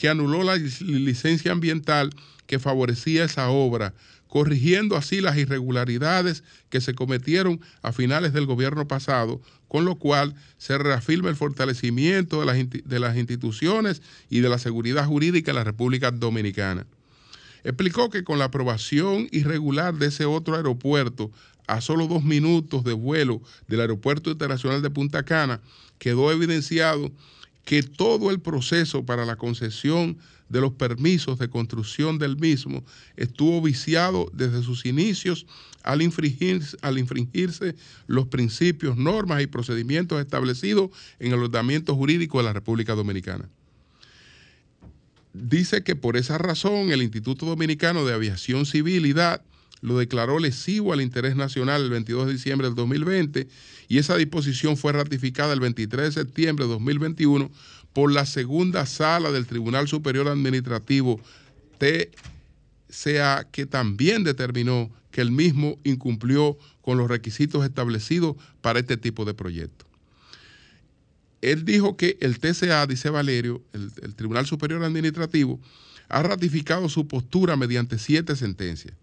que 0.00 0.08
anuló 0.08 0.42
la 0.42 0.56
licencia 0.56 1.52
ambiental 1.52 2.08
que 2.46 2.58
favorecía 2.58 3.24
esa 3.24 3.50
obra, 3.50 3.92
corrigiendo 4.28 4.96
así 4.96 5.20
las 5.20 5.36
irregularidades 5.36 6.42
que 6.70 6.80
se 6.80 6.94
cometieron 6.94 7.60
a 7.82 7.92
finales 7.92 8.32
del 8.32 8.46
gobierno 8.46 8.88
pasado, 8.88 9.42
con 9.68 9.84
lo 9.84 9.96
cual 9.96 10.34
se 10.56 10.78
reafirma 10.78 11.28
el 11.28 11.36
fortalecimiento 11.36 12.40
de 12.40 12.46
las, 12.46 12.56
de 12.70 12.98
las 12.98 13.18
instituciones 13.18 14.00
y 14.30 14.40
de 14.40 14.48
la 14.48 14.56
seguridad 14.56 15.04
jurídica 15.04 15.50
en 15.50 15.56
la 15.56 15.64
República 15.64 16.10
Dominicana. 16.10 16.86
Explicó 17.62 18.08
que 18.08 18.24
con 18.24 18.38
la 18.38 18.46
aprobación 18.46 19.28
irregular 19.32 19.96
de 19.96 20.06
ese 20.06 20.24
otro 20.24 20.56
aeropuerto 20.56 21.30
a 21.66 21.82
solo 21.82 22.06
dos 22.06 22.24
minutos 22.24 22.84
de 22.84 22.94
vuelo 22.94 23.42
del 23.68 23.82
Aeropuerto 23.82 24.30
Internacional 24.30 24.80
de 24.80 24.88
Punta 24.88 25.24
Cana, 25.24 25.60
quedó 25.98 26.32
evidenciado 26.32 27.12
que 27.64 27.82
todo 27.82 28.30
el 28.30 28.40
proceso 28.40 29.04
para 29.04 29.24
la 29.24 29.36
concesión 29.36 30.18
de 30.48 30.60
los 30.60 30.72
permisos 30.72 31.38
de 31.38 31.48
construcción 31.48 32.18
del 32.18 32.36
mismo 32.36 32.84
estuvo 33.16 33.62
viciado 33.62 34.30
desde 34.34 34.62
sus 34.62 34.84
inicios 34.84 35.46
al, 35.82 36.00
al 36.82 36.98
infringirse 36.98 37.76
los 38.06 38.26
principios, 38.26 38.96
normas 38.96 39.42
y 39.42 39.46
procedimientos 39.46 40.20
establecidos 40.20 40.90
en 41.18 41.32
el 41.32 41.38
ordenamiento 41.38 41.94
jurídico 41.94 42.38
de 42.38 42.44
la 42.44 42.52
República 42.52 42.94
Dominicana. 42.94 43.48
dice 45.32 45.84
que 45.84 45.94
por 45.94 46.16
esa 46.16 46.38
razón 46.38 46.90
el 46.90 47.02
Instituto 47.02 47.46
Dominicano 47.46 48.04
de 48.04 48.14
Aviación 48.14 48.66
Civilidad 48.66 49.42
lo 49.80 49.98
declaró 49.98 50.38
lesivo 50.38 50.92
al 50.92 51.00
interés 51.00 51.36
nacional 51.36 51.82
el 51.82 51.90
22 51.90 52.26
de 52.26 52.32
diciembre 52.32 52.66
del 52.66 52.74
2020 52.74 53.48
y 53.88 53.98
esa 53.98 54.16
disposición 54.16 54.76
fue 54.76 54.92
ratificada 54.92 55.52
el 55.52 55.60
23 55.60 56.06
de 56.06 56.20
septiembre 56.22 56.66
de 56.66 56.72
2021 56.72 57.50
por 57.92 58.12
la 58.12 58.26
segunda 58.26 58.86
sala 58.86 59.30
del 59.32 59.46
Tribunal 59.46 59.88
Superior 59.88 60.28
Administrativo 60.28 61.20
TCA 61.78 63.48
que 63.50 63.66
también 63.66 64.22
determinó 64.22 64.90
que 65.10 65.22
el 65.22 65.32
mismo 65.32 65.78
incumplió 65.82 66.58
con 66.82 66.98
los 66.98 67.08
requisitos 67.08 67.64
establecidos 67.64 68.36
para 68.60 68.78
este 68.78 68.96
tipo 68.96 69.24
de 69.24 69.34
proyectos. 69.34 69.88
Él 71.40 71.64
dijo 71.64 71.96
que 71.96 72.18
el 72.20 72.38
TCA, 72.38 72.86
dice 72.86 73.08
Valerio, 73.08 73.62
el, 73.72 73.90
el 74.02 74.14
Tribunal 74.14 74.46
Superior 74.46 74.84
Administrativo, 74.84 75.58
ha 76.08 76.22
ratificado 76.22 76.88
su 76.88 77.08
postura 77.08 77.56
mediante 77.56 77.98
siete 77.98 78.36
sentencias. 78.36 78.94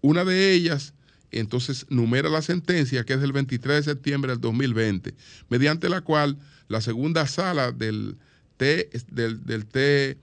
Una 0.00 0.24
de 0.24 0.52
ellas, 0.52 0.94
entonces, 1.30 1.86
numera 1.90 2.28
la 2.28 2.42
sentencia, 2.42 3.04
que 3.04 3.14
es 3.14 3.20
del 3.20 3.32
23 3.32 3.76
de 3.76 3.92
septiembre 3.92 4.32
del 4.32 4.40
2020, 4.40 5.14
mediante 5.48 5.88
la 5.88 6.00
cual 6.00 6.38
la 6.68 6.80
segunda 6.80 7.26
sala 7.26 7.72
del, 7.72 8.16
del, 8.58 9.44
del 9.44 10.16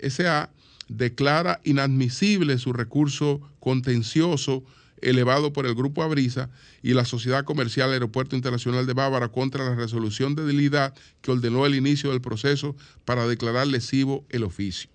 TSA 0.00 0.50
declara 0.88 1.60
inadmisible 1.64 2.58
su 2.58 2.72
recurso 2.72 3.40
contencioso 3.60 4.64
elevado 5.00 5.52
por 5.52 5.66
el 5.66 5.74
Grupo 5.74 6.02
Abrisa 6.02 6.50
y 6.82 6.94
la 6.94 7.04
Sociedad 7.04 7.44
Comercial 7.44 7.92
Aeropuerto 7.92 8.34
Internacional 8.36 8.86
de 8.86 8.94
Bávara 8.94 9.28
contra 9.28 9.64
la 9.64 9.74
resolución 9.74 10.34
de 10.34 10.42
debilidad 10.42 10.94
que 11.20 11.30
ordenó 11.30 11.66
el 11.66 11.74
inicio 11.74 12.10
del 12.10 12.20
proceso 12.20 12.74
para 13.04 13.26
declarar 13.26 13.66
lesivo 13.66 14.24
el 14.30 14.44
oficio. 14.44 14.90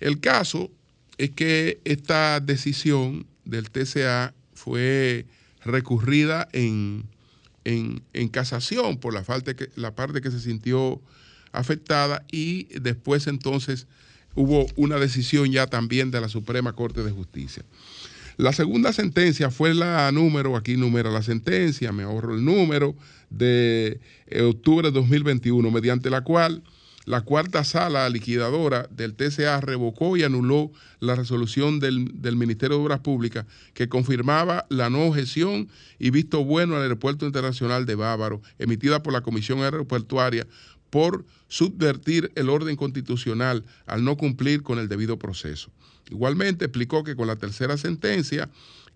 El 0.00 0.20
caso 0.20 0.70
es 1.18 1.30
que 1.30 1.80
esta 1.84 2.40
decisión 2.40 3.26
del 3.44 3.70
TCA 3.70 4.34
fue 4.54 5.26
recurrida 5.64 6.48
en, 6.52 7.04
en, 7.64 8.28
casación 8.28 8.98
por 8.98 9.14
la, 9.14 9.24
falta 9.24 9.54
que, 9.54 9.70
la 9.76 9.94
parte 9.94 10.20
que 10.20 10.30
se 10.30 10.40
sintió 10.40 11.00
afectada 11.52 12.24
y 12.30 12.64
después 12.80 13.26
entonces 13.26 13.86
hubo 14.34 14.66
una 14.76 14.98
decisión 14.98 15.50
ya 15.52 15.66
también 15.66 16.10
de 16.10 16.20
la 16.20 16.28
Suprema 16.28 16.72
Corte 16.72 17.02
de 17.02 17.12
Justicia. 17.12 17.64
La 18.36 18.52
segunda 18.52 18.92
sentencia 18.92 19.50
fue 19.50 19.74
la 19.74 20.10
número, 20.10 20.56
aquí 20.56 20.76
numera 20.76 21.10
la 21.10 21.22
sentencia, 21.22 21.92
me 21.92 22.02
ahorro 22.02 22.34
el 22.34 22.44
número, 22.44 22.96
de 23.30 24.00
eh, 24.26 24.42
octubre 24.42 24.88
de 24.88 24.92
2021, 24.92 25.70
mediante 25.70 26.10
la 26.10 26.22
cual 26.22 26.62
la 27.04 27.20
cuarta 27.20 27.64
sala 27.64 28.08
liquidadora 28.08 28.88
del 28.90 29.14
TCA 29.14 29.60
revocó 29.60 30.16
y 30.16 30.22
anuló 30.22 30.72
la 31.00 31.14
resolución 31.14 31.78
del, 31.78 32.36
Ministerio 32.36 32.78
de 32.78 32.82
Obras 32.84 33.00
Públicas 33.00 33.46
que 33.74 33.88
confirmaba 33.88 34.66
la 34.70 34.88
no 34.88 35.06
objeción 35.06 35.68
y 35.98 36.10
visto 36.10 36.44
bueno 36.44 36.76
al 36.76 36.82
Aeropuerto 36.82 37.26
Internacional 37.26 37.84
de 37.84 37.94
Bávaro, 37.94 38.40
emitida 38.58 39.02
por 39.02 39.12
la 39.12 39.20
Comisión 39.20 39.60
Aeroportuaria 39.60 40.46
por 40.88 41.24
subvertir 41.48 42.32
el 42.36 42.48
orden 42.48 42.76
constitucional 42.76 43.64
al 43.86 44.04
no 44.04 44.16
cumplir 44.16 44.62
con 44.62 44.78
el 44.78 44.88
debido 44.88 45.18
proceso. 45.18 45.70
Igualmente 46.10 46.66
explicó 46.66 47.04
que 47.04 47.16
con 47.16 47.26
la 47.26 47.36
tercera 47.36 47.76
sentencia 47.76 48.48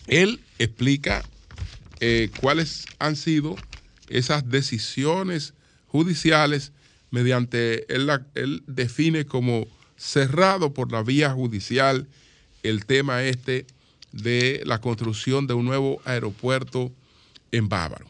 él 0.08 0.40
explica 0.58 1.24
eh, 2.00 2.30
cuáles 2.40 2.86
han 3.00 3.16
sido 3.16 3.56
esas 4.10 4.50
decisiones 4.50 5.54
judiciales 5.88 6.72
mediante, 7.12 7.94
él, 7.94 8.64
define 8.68 9.26
como 9.26 9.68
cerrado 9.96 10.74
por 10.74 10.92
la 10.92 11.04
vía 11.04 11.32
judicial 11.32 12.08
el 12.64 12.86
tema 12.86 13.24
este 13.24 13.66
de 14.12 14.62
la 14.66 14.80
construcción 14.80 15.48
de 15.48 15.54
un 15.54 15.66
nuevo 15.66 16.02
aeropuerto 16.06 16.92
en 17.52 17.70
Bávaro. 17.70 18.10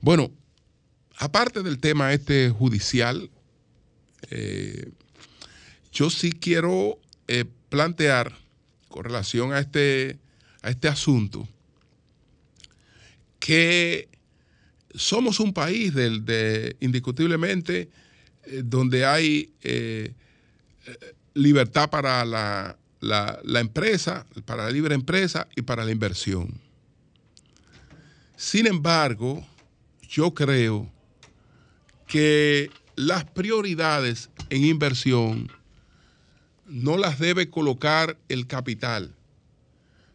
Bueno, 0.00 0.30
aparte 1.16 1.62
del 1.62 1.78
tema 1.78 2.12
este 2.12 2.50
judicial, 2.50 3.30
eh, 4.30 4.90
yo 5.92 6.10
sí 6.10 6.32
quiero 6.32 6.98
eh, 7.28 7.44
plantear 7.68 8.36
con 8.88 9.04
relación 9.04 9.52
a 9.52 9.60
este 9.60 10.18
a 10.62 10.70
este 10.70 10.88
asunto 10.88 11.48
que 13.38 14.08
somos 14.94 15.40
un 15.40 15.52
país 15.52 15.94
de, 15.94 16.76
indiscutiblemente 16.80 17.88
eh, 18.44 18.62
donde 18.64 19.06
hay 19.06 19.52
eh, 19.62 20.12
libertad 21.34 21.90
para 21.90 22.24
la, 22.24 22.76
la, 23.00 23.60
empresa, 23.60 24.26
para 24.44 24.64
la 24.64 24.70
libre 24.70 24.94
empresa 24.94 25.48
y 25.56 25.62
para 25.62 25.84
la 25.84 25.90
inversión. 25.90 26.60
Sin 28.36 28.66
embargo, 28.66 29.46
yo 30.08 30.34
creo 30.34 30.90
que 32.06 32.70
las 32.96 33.24
prioridades 33.24 34.30
en 34.50 34.64
inversión 34.64 35.50
no 36.66 36.96
las 36.96 37.18
debe 37.18 37.48
colocar 37.48 38.18
el 38.28 38.46
capital 38.46 39.14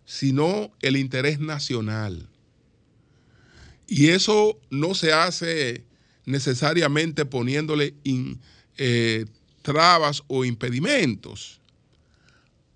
sino 0.05 0.71
el 0.81 0.97
interés 0.97 1.39
nacional. 1.39 2.29
Y 3.87 4.07
eso 4.07 4.59
no 4.69 4.95
se 4.95 5.13
hace 5.13 5.83
necesariamente 6.25 7.25
poniéndole 7.25 7.93
eh, 8.77 9.25
trabas 9.61 10.23
o 10.27 10.45
impedimentos, 10.45 11.59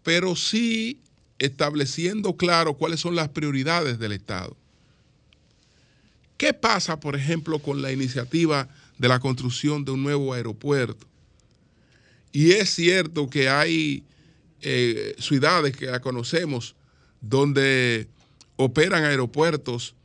pero 0.03 0.35
sí 0.35 1.01
estableciendo 1.39 2.35
claro 2.35 2.75
cuáles 2.75 2.99
son 2.99 3.15
las 3.15 3.29
prioridades 3.29 3.97
del 3.97 4.11
Estado. 4.11 4.55
¿Qué 6.37 6.53
pasa, 6.53 6.99
por 6.99 7.15
ejemplo, 7.15 7.59
con 7.59 7.81
la 7.81 7.91
iniciativa 7.91 8.69
de 8.97 9.07
la 9.07 9.19
construcción 9.19 9.83
de 9.83 9.91
un 9.91 10.03
nuevo 10.03 10.33
aeropuerto? 10.33 11.07
Y 12.31 12.51
es 12.51 12.69
cierto 12.69 13.29
que 13.29 13.49
hay 13.49 14.03
eh, 14.61 15.15
ciudades 15.19 15.75
que 15.75 15.87
ya 15.87 15.99
conocemos 15.99 16.75
donde 17.21 18.07
operan 18.55 19.03
aeropuertos 19.03 19.95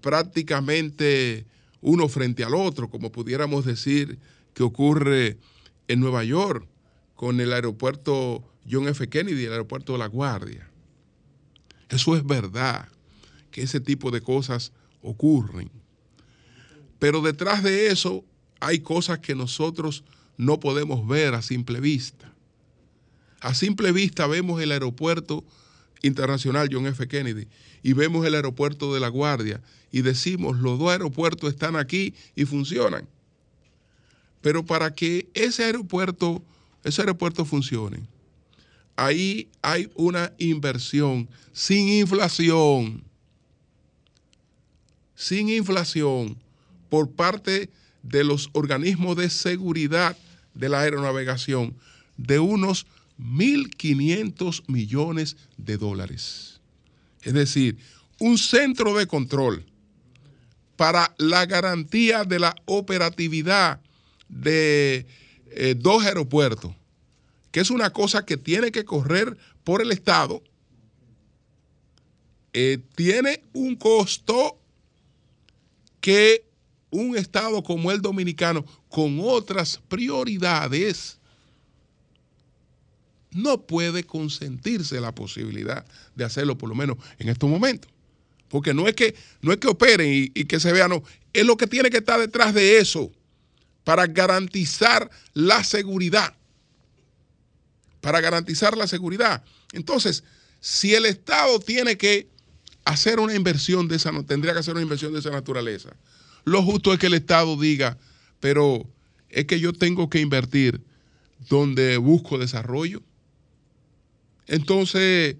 prácticamente 0.00 1.46
uno 1.80 2.08
frente 2.08 2.44
al 2.44 2.54
otro, 2.54 2.90
como 2.90 3.12
pudiéramos 3.12 3.64
decir 3.64 4.18
que 4.54 4.62
ocurre 4.62 5.38
en 5.88 6.00
Nueva 6.00 6.24
York 6.24 6.66
con 7.14 7.40
el 7.40 7.52
aeropuerto 7.52 8.44
John 8.70 8.88
F. 8.88 9.08
Kennedy 9.08 9.42
y 9.42 9.44
el 9.46 9.52
aeropuerto 9.52 9.92
de 9.92 9.98
La 9.98 10.06
Guardia. 10.06 10.68
Eso 11.88 12.16
es 12.16 12.24
verdad, 12.24 12.88
que 13.50 13.62
ese 13.62 13.80
tipo 13.80 14.10
de 14.10 14.20
cosas 14.20 14.72
ocurren. 15.02 15.70
Pero 16.98 17.20
detrás 17.22 17.62
de 17.62 17.88
eso 17.88 18.24
hay 18.60 18.80
cosas 18.80 19.18
que 19.18 19.34
nosotros 19.34 20.04
no 20.36 20.60
podemos 20.60 21.06
ver 21.06 21.34
a 21.34 21.42
simple 21.42 21.80
vista. 21.80 22.32
A 23.40 23.54
simple 23.54 23.90
vista 23.92 24.26
vemos 24.26 24.60
el 24.60 24.72
aeropuerto 24.72 25.44
internacional 26.02 26.68
John 26.70 26.86
F. 26.86 27.06
Kennedy 27.08 27.46
y 27.82 27.92
vemos 27.92 28.26
el 28.26 28.34
aeropuerto 28.34 28.94
de 28.94 29.00
La 29.00 29.08
Guardia 29.08 29.60
y 29.92 30.02
decimos, 30.02 30.58
los 30.58 30.78
dos 30.78 30.90
aeropuertos 30.90 31.50
están 31.50 31.76
aquí 31.76 32.14
y 32.34 32.44
funcionan. 32.44 33.06
Pero 34.40 34.64
para 34.64 34.94
que 34.94 35.28
ese 35.34 35.64
aeropuerto, 35.64 36.42
ese 36.84 37.02
aeropuerto 37.02 37.44
funcione, 37.44 38.00
ahí 38.96 39.48
hay 39.62 39.90
una 39.94 40.32
inversión 40.38 41.28
sin 41.52 41.88
inflación, 41.88 43.02
sin 45.14 45.48
inflación 45.48 46.36
por 46.88 47.10
parte 47.10 47.70
de 48.02 48.24
los 48.24 48.48
organismos 48.52 49.16
de 49.16 49.28
seguridad 49.28 50.16
de 50.54 50.68
la 50.68 50.80
aeronavegación 50.80 51.74
de 52.16 52.38
unos 52.38 52.86
1.500 53.20 54.64
millones 54.66 55.36
de 55.56 55.76
dólares. 55.76 56.60
Es 57.22 57.34
decir, 57.34 57.78
un 58.18 58.38
centro 58.38 58.96
de 58.96 59.06
control 59.06 59.64
para 60.76 61.14
la 61.18 61.44
garantía 61.44 62.24
de 62.24 62.38
la 62.38 62.56
operatividad 62.64 63.80
de 64.28 65.06
eh, 65.50 65.74
dos 65.76 66.04
aeropuertos, 66.04 66.74
que 67.50 67.60
es 67.60 67.70
una 67.70 67.92
cosa 67.92 68.24
que 68.24 68.36
tiene 68.36 68.72
que 68.72 68.84
correr 68.84 69.36
por 69.64 69.82
el 69.82 69.92
Estado, 69.92 70.42
eh, 72.52 72.78
tiene 72.94 73.42
un 73.52 73.76
costo 73.76 74.58
que 76.00 76.44
un 76.90 77.16
Estado 77.16 77.62
como 77.62 77.92
el 77.92 78.00
dominicano, 78.00 78.64
con 78.88 79.20
otras 79.22 79.80
prioridades, 79.88 81.19
no 83.32 83.62
puede 83.62 84.04
consentirse 84.04 85.00
la 85.00 85.14
posibilidad 85.14 85.84
de 86.14 86.24
hacerlo, 86.24 86.58
por 86.58 86.68
lo 86.68 86.74
menos 86.74 86.98
en 87.18 87.28
estos 87.28 87.48
momentos. 87.48 87.90
Porque 88.48 88.74
no 88.74 88.88
es 88.88 88.94
que, 88.94 89.14
no 89.42 89.52
es 89.52 89.58
que 89.58 89.68
operen 89.68 90.30
y, 90.34 90.44
que 90.44 90.58
se 90.58 90.72
vean, 90.72 90.90
no, 90.90 91.02
es 91.32 91.46
lo 91.46 91.56
que 91.56 91.66
tiene 91.66 91.90
que 91.90 91.98
estar 91.98 92.18
detrás 92.18 92.52
de 92.52 92.78
eso 92.78 93.12
para 93.84 94.06
garantizar 94.06 95.08
la 95.32 95.62
seguridad. 95.62 96.34
Para 98.00 98.20
garantizar 98.20 98.76
la 98.76 98.88
seguridad. 98.88 99.44
Entonces, 99.72 100.24
si 100.60 100.94
el 100.94 101.06
Estado 101.06 101.60
tiene 101.60 101.96
que 101.96 102.28
hacer 102.84 103.20
una 103.20 103.34
inversión 103.34 103.86
de 103.86 103.96
esa, 103.96 104.10
tendría 104.24 104.52
que 104.52 104.58
hacer 104.58 104.74
una 104.74 104.82
inversión 104.82 105.12
de 105.12 105.20
esa 105.20 105.30
naturaleza, 105.30 105.90
lo 106.44 106.62
justo 106.62 106.92
es 106.92 106.98
que 106.98 107.06
el 107.06 107.14
Estado 107.14 107.56
diga, 107.56 107.98
pero 108.40 108.84
es 109.28 109.44
que 109.44 109.60
yo 109.60 109.72
tengo 109.72 110.10
que 110.10 110.20
invertir 110.20 110.80
donde 111.48 111.96
busco 111.98 112.38
desarrollo. 112.38 113.02
Entonces, 114.46 115.36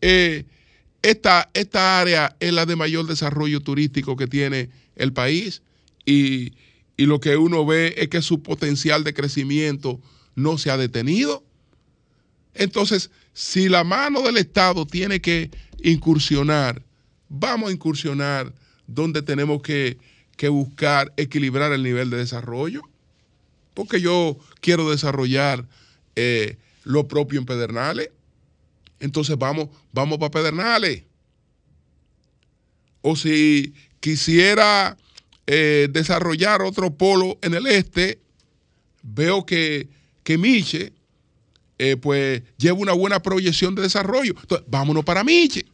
eh, 0.00 0.44
esta, 1.02 1.50
esta, 1.54 2.00
área 2.00 2.36
es 2.40 2.52
la 2.52 2.66
de 2.66 2.76
mayor 2.76 3.06
desarrollo 3.06 3.60
turístico 3.60 4.16
que 4.16 4.26
tiene 4.26 4.70
el 4.96 5.12
país 5.12 5.62
y, 6.04 6.52
y 6.96 7.06
lo 7.06 7.20
que 7.20 7.36
uno 7.36 7.64
ve 7.66 7.94
es 7.96 8.08
que 8.08 8.22
su 8.22 8.42
potencial 8.42 9.04
de 9.04 9.14
crecimiento 9.14 10.00
no 10.34 10.58
se 10.58 10.70
ha 10.70 10.76
detenido. 10.76 11.42
Entonces, 12.54 13.10
si 13.32 13.68
la 13.68 13.84
mano 13.84 14.22
del 14.22 14.36
Estado 14.36 14.86
tiene 14.86 15.20
que 15.20 15.50
incursionar, 15.82 16.82
vamos 17.28 17.70
a 17.70 17.72
incursionar 17.72 18.52
donde 18.86 19.22
tenemos 19.22 19.62
que 19.62 19.98
que 20.36 20.48
buscar 20.48 21.12
equilibrar 21.16 21.72
el 21.72 21.82
nivel 21.82 22.10
de 22.10 22.16
desarrollo, 22.16 22.82
porque 23.74 24.00
yo 24.00 24.36
quiero 24.60 24.90
desarrollar 24.90 25.68
eh, 26.16 26.56
lo 26.84 27.06
propio 27.08 27.38
en 27.38 27.46
Pedernales. 27.46 28.10
Entonces 29.02 29.36
vamos, 29.36 29.68
vamos 29.92 30.16
para 30.18 30.30
Pedernales. 30.30 31.02
O 33.00 33.16
si 33.16 33.74
quisiera 33.98 34.96
eh, 35.48 35.88
desarrollar 35.90 36.62
otro 36.62 36.94
polo 36.94 37.36
en 37.42 37.54
el 37.54 37.66
este, 37.66 38.20
veo 39.02 39.44
que, 39.44 39.88
que 40.22 40.38
Miche 40.38 40.92
eh, 41.78 41.96
pues 41.96 42.44
lleva 42.56 42.78
una 42.78 42.92
buena 42.92 43.20
proyección 43.20 43.74
de 43.74 43.82
desarrollo. 43.82 44.34
Entonces, 44.40 44.64
vámonos 44.70 45.04
para 45.04 45.24
Miche. 45.24 45.66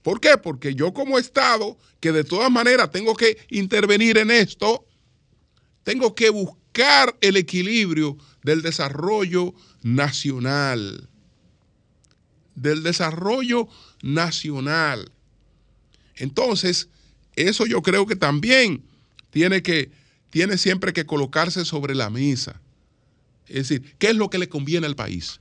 ¿Por 0.00 0.20
qué? 0.20 0.38
Porque 0.42 0.74
yo 0.74 0.94
como 0.94 1.18
Estado, 1.18 1.76
que 2.00 2.12
de 2.12 2.24
todas 2.24 2.50
maneras 2.50 2.90
tengo 2.90 3.14
que 3.14 3.36
intervenir 3.50 4.16
en 4.16 4.30
esto, 4.30 4.86
tengo 5.82 6.14
que 6.14 6.30
buscar 6.30 7.14
el 7.20 7.36
equilibrio 7.36 8.16
del 8.42 8.62
desarrollo 8.62 9.52
nacional. 9.82 11.10
Del 12.60 12.82
desarrollo 12.82 13.68
nacional. 14.02 15.10
Entonces, 16.16 16.88
eso 17.36 17.66
yo 17.66 17.82
creo 17.82 18.06
que 18.06 18.16
también 18.16 18.82
tiene 19.30 19.62
que, 19.62 19.90
tiene 20.30 20.58
siempre 20.58 20.92
que 20.92 21.06
colocarse 21.06 21.64
sobre 21.64 21.94
la 21.94 22.10
mesa. 22.10 22.60
Es 23.46 23.68
decir, 23.68 23.94
¿qué 23.98 24.10
es 24.10 24.16
lo 24.16 24.30
que 24.30 24.38
le 24.38 24.48
conviene 24.48 24.86
al 24.86 24.96
país? 24.96 25.40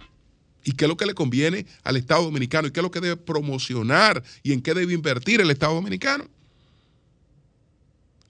y 0.64 0.74
qué 0.74 0.86
es 0.86 0.90
lo 0.90 0.98
que 0.98 1.06
le 1.06 1.14
conviene 1.14 1.66
al 1.84 1.98
Estado 1.98 2.24
Dominicano 2.24 2.68
y 2.68 2.72
qué 2.72 2.80
es 2.80 2.84
lo 2.84 2.92
que 2.92 3.00
debe 3.00 3.18
promocionar 3.18 4.24
y 4.44 4.54
en 4.54 4.62
qué 4.62 4.74
debe 4.74 4.94
invertir 4.94 5.42
el 5.42 5.50
Estado 5.52 5.74
Dominicano. 5.74 6.28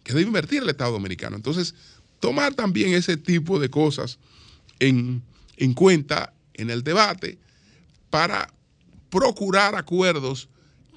¿Qué 0.04 0.14
debe 0.14 0.28
invertir 0.28 0.64
el 0.64 0.70
Estado 0.70 0.94
Dominicano? 0.94 1.36
Entonces, 1.36 1.76
tomar 2.20 2.54
también 2.54 2.94
ese 2.94 3.18
tipo 3.18 3.60
de 3.60 3.70
cosas 3.70 4.20
en, 4.80 5.22
cuenta 5.76 6.34
en 6.54 6.70
el 6.70 6.84
debate 6.84 7.38
para 8.10 8.54
procurar 9.10 9.76
acuerdos 9.76 10.50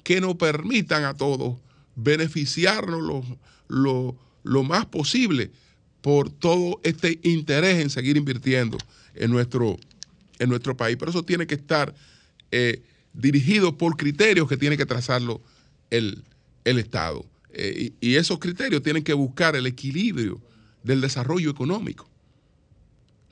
que 0.03 0.21
nos 0.21 0.35
permitan 0.35 1.03
a 1.05 1.13
todos 1.13 1.57
beneficiarnos 1.95 3.25
lo, 3.67 4.17
lo 4.43 4.63
más 4.63 4.85
posible 4.85 5.51
por 6.01 6.29
todo 6.29 6.79
este 6.83 7.19
interés 7.23 7.81
en 7.81 7.89
seguir 7.89 8.17
invirtiendo 8.17 8.77
en 9.15 9.31
nuestro 9.31 9.77
en 10.39 10.49
nuestro 10.49 10.75
país, 10.75 10.97
pero 10.97 11.11
eso 11.11 11.23
tiene 11.23 11.47
que 11.47 11.55
estar 11.55 11.93
eh, 12.51 12.81
dirigido 13.13 13.77
por 13.77 13.95
criterios 13.97 14.47
que 14.47 14.57
tiene 14.57 14.77
que 14.77 14.85
trazarlo 14.85 15.41
el, 15.89 16.23
Estado. 16.65 17.25
Eh, 17.51 17.91
y, 17.99 18.15
esos 18.15 18.39
criterios 18.39 18.81
tienen 18.81 19.03
que 19.03 19.13
buscar 19.13 19.55
el 19.55 19.67
equilibrio 19.67 20.41
del 20.83 21.01
desarrollo 21.01 21.51
económico. 21.51 22.09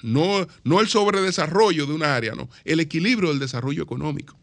No, 0.03 0.47
no 0.63 0.79
el 0.79 0.87
sobredesarrollo 0.87 1.85
de 1.85 1.93
un 1.93 2.03
área, 2.03 2.33
no, 2.33 2.49
el 2.65 2.79
equilibrio 2.79 3.29
del 3.29 3.39
desarrollo 3.39 3.83
económico. 3.83 4.37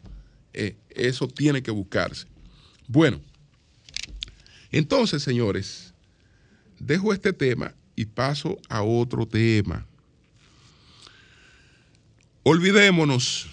Eh, 0.53 0.77
eso 0.89 1.27
tiene 1.27 1.61
que 1.61 1.71
buscarse. 1.71 2.27
Bueno, 2.87 3.21
entonces, 4.71 5.23
señores, 5.23 5.93
dejo 6.79 7.13
este 7.13 7.33
tema 7.33 7.73
y 7.95 8.05
paso 8.05 8.57
a 8.69 8.81
otro 8.81 9.27
tema. 9.27 9.85
Olvidémonos, 12.43 13.47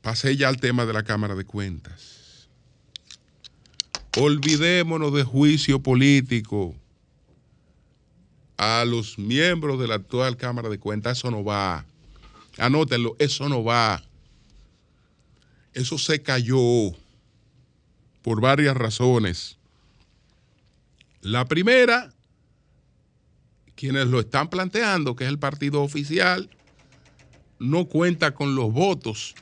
pasé 0.00 0.36
ya 0.36 0.48
al 0.48 0.58
tema 0.58 0.86
de 0.86 0.92
la 0.92 1.02
Cámara 1.02 1.34
de 1.34 1.44
Cuentas. 1.44 2.48
Olvidémonos 4.16 5.12
de 5.14 5.24
juicio 5.24 5.82
político 5.82 6.74
a 8.58 8.84
los 8.84 9.18
miembros 9.18 9.80
de 9.80 9.88
la 9.88 9.96
actual 9.96 10.36
Cámara 10.36 10.68
de 10.68 10.78
Cuentas. 10.78 11.18
Eso 11.18 11.30
no 11.30 11.42
va. 11.42 11.84
Anótenlo, 12.58 13.16
eso 13.18 13.48
no 13.48 13.64
va. 13.64 14.02
Eso 15.74 15.98
se 15.98 16.22
cayó 16.22 16.92
por 18.22 18.40
varias 18.40 18.76
razones. 18.76 19.58
La 21.20 21.46
primera, 21.46 22.12
quienes 23.74 24.06
lo 24.08 24.20
están 24.20 24.50
planteando, 24.50 25.16
que 25.16 25.24
es 25.24 25.30
el 25.30 25.38
partido 25.38 25.82
oficial, 25.82 26.50
no 27.58 27.86
cuenta 27.86 28.34
con 28.34 28.54
los 28.54 28.72
votos 28.72 29.34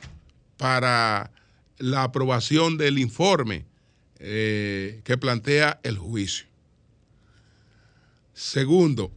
para 0.57 1.31
la 1.79 2.03
aprobación 2.03 2.77
del 2.77 2.99
informe 2.99 3.65
eh, 4.19 5.01
que 5.03 5.17
plantea 5.17 5.79
el 5.83 5.97
juicio. 5.97 6.45
Segundo, 8.33 9.11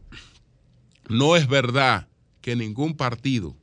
no 1.07 1.35
es 1.35 1.47
verdad 1.47 2.07
que 2.41 2.55
ningún 2.55 2.97
partido, 2.97 3.55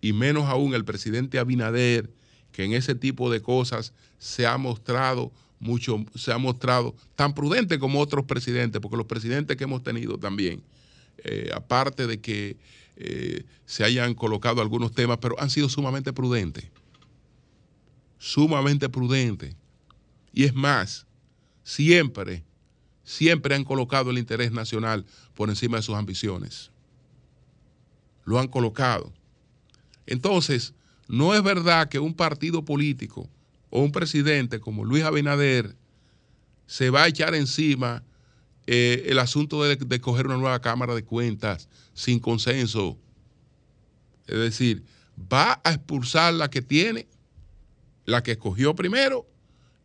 y 0.00 0.12
menos 0.12 0.44
aún 0.44 0.74
el 0.74 0.84
presidente 0.84 1.38
Abinader, 1.38 2.10
que 2.54 2.62
en 2.62 2.72
ese 2.72 2.94
tipo 2.94 3.32
de 3.32 3.42
cosas 3.42 3.92
se 4.16 4.46
ha 4.46 4.56
mostrado 4.56 5.32
mucho, 5.58 6.04
se 6.14 6.32
ha 6.32 6.38
mostrado 6.38 6.94
tan 7.16 7.34
prudente 7.34 7.80
como 7.80 7.98
otros 7.98 8.26
presidentes, 8.26 8.80
porque 8.80 8.96
los 8.96 9.06
presidentes 9.06 9.56
que 9.56 9.64
hemos 9.64 9.82
tenido 9.82 10.18
también, 10.18 10.62
eh, 11.18 11.50
aparte 11.52 12.06
de 12.06 12.20
que 12.20 12.56
eh, 12.94 13.44
se 13.66 13.82
hayan 13.82 14.14
colocado 14.14 14.62
algunos 14.62 14.92
temas, 14.92 15.18
pero 15.20 15.34
han 15.40 15.50
sido 15.50 15.68
sumamente 15.68 16.12
prudentes, 16.12 16.64
sumamente 18.18 18.88
prudentes. 18.88 19.56
Y 20.32 20.44
es 20.44 20.54
más, 20.54 21.08
siempre, 21.64 22.44
siempre 23.02 23.56
han 23.56 23.64
colocado 23.64 24.12
el 24.12 24.18
interés 24.18 24.52
nacional 24.52 25.04
por 25.34 25.48
encima 25.48 25.78
de 25.78 25.82
sus 25.82 25.96
ambiciones. 25.96 26.70
Lo 28.24 28.38
han 28.38 28.46
colocado. 28.46 29.12
Entonces, 30.06 30.72
no 31.08 31.34
es 31.34 31.42
verdad 31.42 31.88
que 31.88 31.98
un 31.98 32.14
partido 32.14 32.64
político 32.64 33.28
o 33.70 33.80
un 33.82 33.92
presidente 33.92 34.60
como 34.60 34.84
Luis 34.84 35.04
Abinader 35.04 35.76
se 36.66 36.90
va 36.90 37.04
a 37.04 37.08
echar 37.08 37.34
encima 37.34 38.02
eh, 38.66 39.04
el 39.08 39.18
asunto 39.18 39.62
de, 39.62 39.76
de 39.76 40.00
coger 40.00 40.26
una 40.26 40.36
nueva 40.36 40.60
Cámara 40.60 40.94
de 40.94 41.04
Cuentas 41.04 41.68
sin 41.92 42.18
consenso. 42.18 42.98
Es 44.26 44.38
decir, 44.38 44.84
va 45.32 45.60
a 45.64 45.72
expulsar 45.72 46.32
la 46.32 46.48
que 46.48 46.62
tiene, 46.62 47.06
la 48.06 48.22
que 48.22 48.32
escogió 48.32 48.74
primero, 48.74 49.26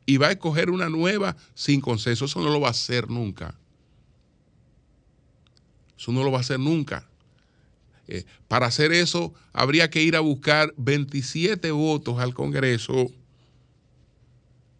y 0.05 0.17
va 0.17 0.27
a 0.27 0.31
escoger 0.31 0.69
una 0.69 0.89
nueva 0.89 1.35
sin 1.53 1.81
consenso. 1.81 2.25
Eso 2.25 2.41
no 2.41 2.49
lo 2.49 2.61
va 2.61 2.69
a 2.69 2.71
hacer 2.71 3.09
nunca. 3.09 3.55
Eso 5.97 6.11
no 6.11 6.23
lo 6.23 6.31
va 6.31 6.37
a 6.37 6.41
hacer 6.41 6.59
nunca. 6.59 7.08
Eh, 8.11 8.25
para 8.47 8.65
hacer 8.65 8.91
eso, 8.91 9.35
habría 9.53 9.91
que 9.91 10.01
ir 10.01 10.15
a 10.15 10.19
buscar 10.19 10.73
27 10.77 11.69
votos 11.69 12.17
al 12.17 12.33
Congreso 12.33 13.11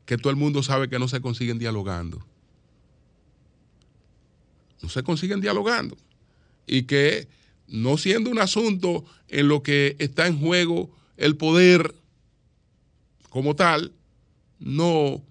que 0.08 0.18
todo 0.18 0.32
el 0.32 0.36
mundo 0.36 0.64
sabe 0.64 0.90
que 0.90 0.98
no 0.98 1.08
se 1.08 1.22
consiguen 1.22 1.60
dialogando. 1.60 2.26
No 4.82 4.90
se 4.90 5.04
consiguen 5.04 5.42
dialogando. 5.42 5.96
Y 6.66 6.84
que 6.84 7.28
no 7.68 8.00
siendo 8.00 8.32
un 8.32 8.40
asunto 8.40 9.06
en 9.28 9.48
lo 9.48 9.62
que 9.62 9.96
está 10.00 10.26
en 10.26 10.40
juego 10.40 10.90
el 11.16 11.38
poder 11.38 11.94
como 13.30 13.56
tal, 13.56 13.94
no, 14.58 15.24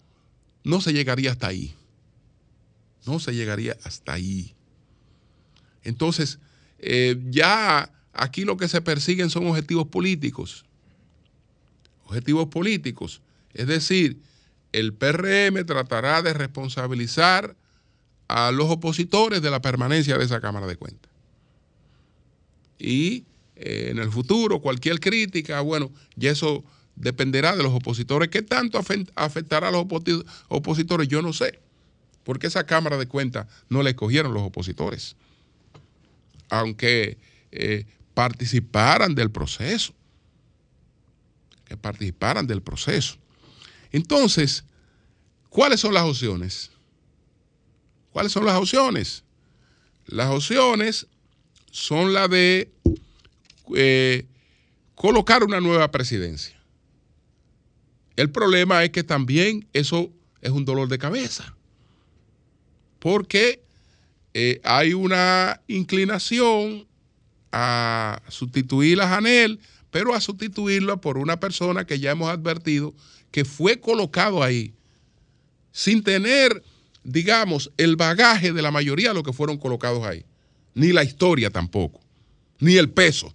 no 0.62 0.80
se 0.80 0.92
llegaría 0.92 1.32
hasta 1.32 1.48
ahí. 1.48 1.74
No 3.06 3.18
se 3.18 3.34
llegaría 3.34 3.76
hasta 3.82 4.12
ahí. 4.12 4.54
Entonces, 5.82 6.38
eh, 6.78 7.16
ya 7.30 7.90
aquí 8.12 8.44
lo 8.44 8.56
que 8.56 8.68
se 8.68 8.80
persiguen 8.80 9.30
son 9.30 9.46
objetivos 9.46 9.88
políticos. 9.88 10.64
Objetivos 12.06 12.48
políticos. 12.48 13.20
Es 13.54 13.66
decir, 13.66 14.18
el 14.72 14.92
PRM 14.94 15.64
tratará 15.66 16.22
de 16.22 16.32
responsabilizar 16.32 17.56
a 18.28 18.50
los 18.52 18.70
opositores 18.70 19.42
de 19.42 19.50
la 19.50 19.62
permanencia 19.62 20.18
de 20.18 20.24
esa 20.24 20.40
Cámara 20.40 20.66
de 20.66 20.76
Cuentas. 20.76 21.10
Y 22.78 23.24
eh, 23.56 23.88
en 23.90 23.98
el 23.98 24.10
futuro, 24.10 24.60
cualquier 24.60 25.00
crítica, 25.00 25.60
bueno, 25.60 25.90
y 26.16 26.26
eso 26.26 26.64
dependerá 26.94 27.56
de 27.56 27.62
los 27.62 27.72
opositores. 27.72 28.28
¿Qué 28.28 28.42
tanto 28.42 28.80
afectará 29.14 29.68
a 29.68 29.70
los 29.70 29.86
opositores? 30.48 31.08
Yo 31.08 31.22
no 31.22 31.32
sé. 31.32 31.58
Porque 32.24 32.48
esa 32.48 32.66
Cámara 32.66 32.98
de 32.98 33.08
Cuentas 33.08 33.46
no 33.68 33.82
la 33.82 33.90
escogieron 33.90 34.34
los 34.34 34.42
opositores 34.42 35.16
aunque 36.48 37.18
eh, 37.52 37.86
participaran 38.14 39.14
del 39.14 39.30
proceso, 39.30 39.94
que 41.64 41.76
participaran 41.76 42.46
del 42.46 42.62
proceso. 42.62 43.16
Entonces, 43.92 44.64
¿cuáles 45.48 45.80
son 45.80 45.94
las 45.94 46.04
opciones? 46.04 46.70
¿Cuáles 48.10 48.32
son 48.32 48.44
las 48.44 48.56
opciones? 48.56 49.24
Las 50.06 50.30
opciones 50.30 51.06
son 51.70 52.12
las 52.12 52.28
de 52.30 52.70
eh, 53.74 54.26
colocar 54.94 55.44
una 55.44 55.60
nueva 55.60 55.90
presidencia. 55.90 56.58
El 58.16 58.30
problema 58.30 58.82
es 58.82 58.90
que 58.90 59.04
también 59.04 59.68
eso 59.72 60.10
es 60.40 60.50
un 60.50 60.64
dolor 60.64 60.88
de 60.88 60.98
cabeza, 60.98 61.54
porque 62.98 63.62
eh, 64.40 64.60
hay 64.62 64.94
una 64.94 65.60
inclinación 65.66 66.86
a 67.50 68.22
sustituir 68.28 69.00
a 69.00 69.08
Janel, 69.08 69.58
pero 69.90 70.14
a 70.14 70.20
sustituirlo 70.20 71.00
por 71.00 71.18
una 71.18 71.40
persona 71.40 71.84
que 71.84 71.98
ya 71.98 72.12
hemos 72.12 72.30
advertido 72.30 72.94
que 73.32 73.44
fue 73.44 73.80
colocado 73.80 74.40
ahí 74.40 74.72
sin 75.72 76.04
tener, 76.04 76.62
digamos, 77.02 77.72
el 77.78 77.96
bagaje 77.96 78.52
de 78.52 78.62
la 78.62 78.70
mayoría 78.70 79.08
de 79.08 79.14
los 79.14 79.24
que 79.24 79.32
fueron 79.32 79.58
colocados 79.58 80.06
ahí, 80.06 80.24
ni 80.72 80.92
la 80.92 81.02
historia 81.02 81.50
tampoco, 81.50 82.00
ni 82.60 82.76
el 82.76 82.90
peso. 82.90 83.34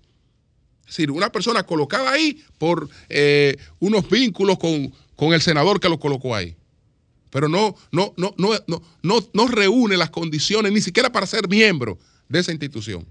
Es 0.83 0.95
decir, 0.95 1.11
una 1.11 1.33
persona 1.33 1.63
colocada 1.63 2.13
ahí 2.13 2.41
por 2.57 2.87
eh, 3.09 3.57
unos 3.79 4.09
vínculos 4.09 4.57
con, 4.57 4.93
con 5.17 5.33
el 5.33 5.41
senador 5.41 5.81
que 5.81 5.89
lo 5.89 5.99
colocó 5.99 6.33
ahí 6.33 6.55
pero 7.33 7.49
no, 7.49 7.75
no, 7.91 8.13
no, 8.15 8.35
no, 8.37 8.51
no, 9.01 9.29
no, 9.33 9.47
reúne 9.47 9.97
las 9.97 10.11
condiciones 10.11 10.71
ni 10.71 10.81
siquiera 10.81 11.11
para 11.11 11.25
ser 11.25 11.49
miembro 11.49 11.97
de 12.29 12.39
esa 12.39 12.51
institución. 12.51 13.07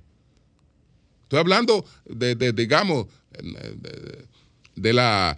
Estoy 1.24 1.40
hablando 1.40 1.85
de, 2.04 2.52
digamos, 2.52 3.08
de, 4.76 4.92
la, 4.92 5.37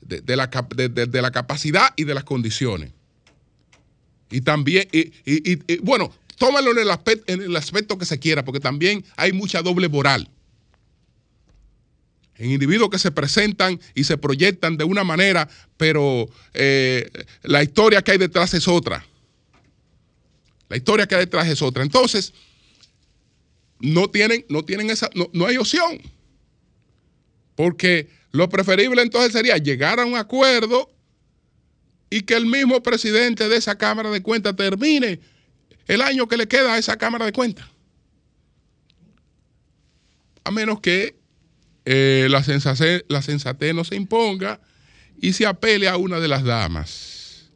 de, 0.00 0.36
la, 0.36 0.50
de, 0.50 1.22
la 1.22 1.30
capacidad 1.30 1.94
y 1.94 2.02
de 2.02 2.14
las 2.14 2.24
condiciones. 2.24 2.90
Y 4.32 4.40
también, 4.40 4.88
y, 4.90 5.12
y, 5.24 5.78
bueno, 5.78 6.12
tómalo 6.36 6.72
en 6.72 6.80
el, 6.80 6.90
aspecto, 6.90 7.32
en 7.32 7.42
el 7.42 7.54
aspecto 7.54 7.96
que 7.96 8.06
se 8.06 8.18
quiera, 8.18 8.44
porque 8.44 8.58
también 8.58 9.04
hay 9.16 9.32
mucha 9.32 9.62
doble 9.62 9.88
moral 9.88 10.28
en 12.38 12.50
individuos 12.50 12.90
que 12.90 12.98
se 12.98 13.10
presentan 13.10 13.80
y 13.94 14.04
se 14.04 14.18
proyectan 14.18 14.76
de 14.76 14.84
una 14.84 15.04
manera, 15.04 15.48
pero 15.76 16.28
eh, 16.54 17.10
la 17.42 17.62
historia 17.62 18.02
que 18.02 18.12
hay 18.12 18.18
detrás 18.18 18.52
es 18.54 18.68
otra. 18.68 19.06
La 20.68 20.76
historia 20.76 21.06
que 21.06 21.14
hay 21.14 21.22
detrás 21.22 21.46
es 21.48 21.62
otra. 21.62 21.82
Entonces, 21.82 22.32
no 23.78 24.08
tienen, 24.08 24.44
no 24.48 24.64
tienen 24.64 24.90
esa, 24.90 25.10
no, 25.14 25.28
no 25.32 25.46
hay 25.46 25.56
opción. 25.56 26.00
Porque 27.54 28.08
lo 28.32 28.48
preferible 28.48 29.00
entonces 29.02 29.32
sería 29.32 29.56
llegar 29.56 30.00
a 30.00 30.04
un 30.04 30.16
acuerdo 30.16 30.90
y 32.10 32.22
que 32.22 32.34
el 32.34 32.46
mismo 32.46 32.82
presidente 32.82 33.48
de 33.48 33.56
esa 33.56 33.78
Cámara 33.78 34.10
de 34.10 34.22
Cuentas 34.22 34.54
termine 34.56 35.20
el 35.86 36.02
año 36.02 36.28
que 36.28 36.36
le 36.36 36.46
queda 36.46 36.74
a 36.74 36.78
esa 36.78 36.96
Cámara 36.96 37.24
de 37.24 37.32
Cuentas. 37.32 37.66
A 40.44 40.50
menos 40.50 40.80
que 40.80 41.16
eh, 41.88 42.26
la, 42.28 42.42
sensatez, 42.42 43.04
no 43.72 43.84
se 43.84 43.94
imponga 43.94 44.60
y 45.20 45.32
se 45.34 45.46
apele 45.46 45.88
a 45.88 45.96
una 45.96 46.18
de 46.18 46.26
las 46.26 46.42
damas, 46.42 47.48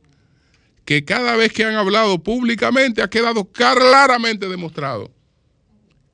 que 0.84 1.04
cada 1.04 1.34
vez 1.34 1.52
que 1.52 1.64
han 1.64 1.74
hablado 1.74 2.22
públicamente 2.22 3.02
ha 3.02 3.10
quedado 3.10 3.44
claramente 3.46 4.48
demostrado, 4.48 5.10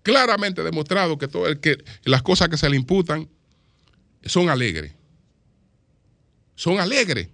claramente 0.02 0.62
demostrado 0.62 1.18
que, 1.18 1.28
todo 1.28 1.46
el 1.46 1.60
que 1.60 1.76
las 2.04 2.22
cosas 2.22 2.48
que 2.48 2.56
se 2.56 2.70
le 2.70 2.76
imputan 2.76 3.28
son 4.24 4.48
alegres, 4.48 4.92
son 6.54 6.80
alegres 6.80 7.28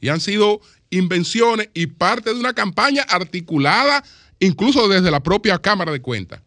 y 0.00 0.08
han 0.08 0.20
sido 0.20 0.60
invenciones 0.90 1.68
y 1.74 1.86
parte 1.86 2.34
de 2.34 2.40
una 2.40 2.54
campaña 2.54 3.02
articulada 3.02 4.02
incluso 4.40 4.88
desde 4.88 5.12
la 5.12 5.22
propia 5.22 5.60
Cámara 5.60 5.92
de 5.92 6.02
Cuentas, 6.02 6.42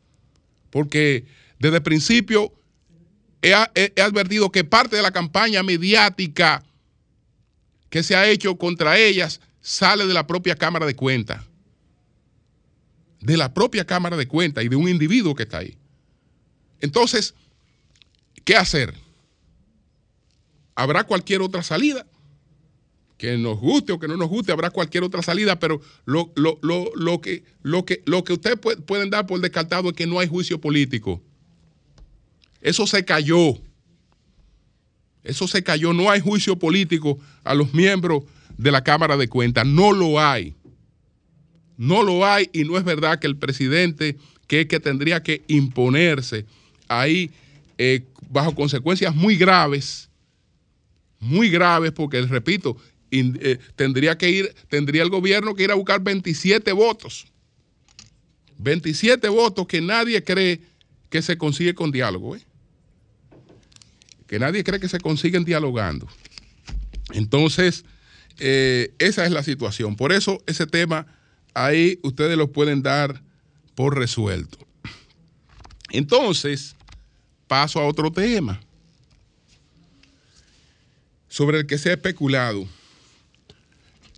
porque 0.71 1.25
desde 1.57 1.77
el 1.77 1.83
principio 1.83 2.51
he, 3.41 4.01
advertido 4.01 4.51
que 4.51 4.63
parte 4.63 4.95
de 4.95 5.01
la 5.01 5.11
campaña 5.11 5.63
mediática 5.63 6.63
que 7.89 8.03
se 8.03 8.15
ha 8.15 8.27
hecho 8.27 8.57
contra 8.57 8.97
ellas 8.97 9.39
sale 9.61 10.05
de 10.07 10.13
la 10.13 10.27
propia 10.27 10.55
Cámara 10.55 10.85
de 10.85 10.95
Cuentas. 10.95 11.43
De 13.21 13.37
la 13.37 13.53
propia 13.53 13.85
Cámara 13.85 14.17
de 14.17 14.27
Cuentas 14.27 14.63
y 14.63 14.69
de 14.69 14.75
un 14.75 14.89
individuo 14.89 15.35
que 15.35 15.43
está 15.43 15.59
ahí. 15.59 15.77
Entonces, 16.79 17.33
¿qué 18.43 18.55
hacer? 18.55 18.93
¿Habrá 20.75 21.03
cualquier 21.05 21.41
otra 21.41 21.63
salida? 21.63 22.05
Que 23.17 23.37
nos 23.37 23.59
guste 23.59 23.93
o 23.93 23.99
que 23.99 24.07
no 24.07 24.15
nos 24.15 24.29
guste, 24.29 24.51
habrá 24.51 24.69
cualquier 24.69 25.03
otra 25.03 25.23
salida, 25.23 25.57
pero 25.59 25.81
lo, 26.05 26.31
que, 27.21 27.43
lo, 27.63 27.83
que, 27.83 28.03
lo 28.05 28.23
que 28.23 28.33
ustedes 28.33 28.59
pueden 28.59 29.09
dar 29.09 29.25
por 29.25 29.41
descartado 29.41 29.89
es 29.89 29.95
que 29.95 30.05
no 30.05 30.19
hay 30.19 30.27
juicio 30.27 30.61
político. 30.61 31.23
Eso 32.61 32.87
se 32.87 33.03
cayó. 33.05 33.57
Eso 35.23 35.47
se 35.47 35.63
cayó. 35.63 35.93
No 35.93 36.09
hay 36.09 36.19
juicio 36.19 36.57
político 36.57 37.19
a 37.43 37.53
los 37.53 37.73
miembros 37.73 38.23
de 38.57 38.71
la 38.71 38.83
Cámara 38.83 39.17
de 39.17 39.27
Cuentas. 39.27 39.65
No 39.65 39.91
lo 39.91 40.19
hay. 40.19 40.55
No 41.77 42.01
lo 42.01 42.25
hay 42.25 42.49
y 42.53 42.63
no 42.63 42.77
es 42.77 42.83
verdad 42.83 43.19
que 43.19 43.27
el 43.27 43.37
presidente, 43.37 44.17
que 44.47 44.67
que 44.67 44.79
tendría 44.79 45.21
que 45.21 45.43
imponerse 45.47 46.45
ahí 46.87 47.29
eh, 47.77 48.03
bajo 48.29 48.55
consecuencias 48.55 49.15
muy 49.15 49.35
graves, 49.35 50.09
muy 51.19 51.49
graves, 51.49 51.91
porque 51.91 52.21
repito, 52.23 52.77
eh, 53.11 53.59
tendría 53.75 54.17
que 54.17 54.29
ir, 54.29 54.55
tendría 54.69 55.03
el 55.03 55.09
gobierno 55.09 55.55
que 55.55 55.63
ir 55.63 55.71
a 55.71 55.75
buscar 55.75 56.01
27 56.01 56.71
votos. 56.73 57.27
27 58.57 59.29
votos 59.29 59.67
que 59.67 59.81
nadie 59.81 60.23
cree 60.23 60.61
que 61.09 61.21
se 61.21 61.37
consigue 61.37 61.75
con 61.75 61.91
diálogo. 61.91 62.35
¿eh? 62.35 62.41
Que 64.27 64.39
nadie 64.39 64.63
cree 64.63 64.79
que 64.79 64.89
se 64.89 64.99
consiguen 64.99 65.45
dialogando. 65.45 66.07
Entonces, 67.13 67.85
eh, 68.39 68.93
esa 68.99 69.25
es 69.25 69.31
la 69.31 69.43
situación. 69.43 69.95
Por 69.95 70.11
eso 70.11 70.43
ese 70.45 70.67
tema 70.67 71.07
ahí 71.53 71.99
ustedes 72.03 72.37
lo 72.37 72.51
pueden 72.51 72.83
dar 72.83 73.21
por 73.75 73.97
resuelto. 73.97 74.57
Entonces, 75.89 76.75
paso 77.47 77.79
a 77.79 77.85
otro 77.85 78.11
tema 78.11 78.59
sobre 81.29 81.59
el 81.59 81.67
que 81.67 81.77
se 81.77 81.89
ha 81.89 81.93
especulado. 81.93 82.67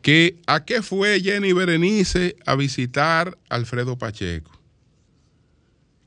Que 0.01 0.39
a 0.47 0.63
qué 0.63 0.81
fue 0.81 1.19
Jenny 1.21 1.51
Berenice 1.53 2.35
a 2.45 2.55
visitar 2.55 3.37
Alfredo 3.49 3.97
Pacheco. 3.97 4.51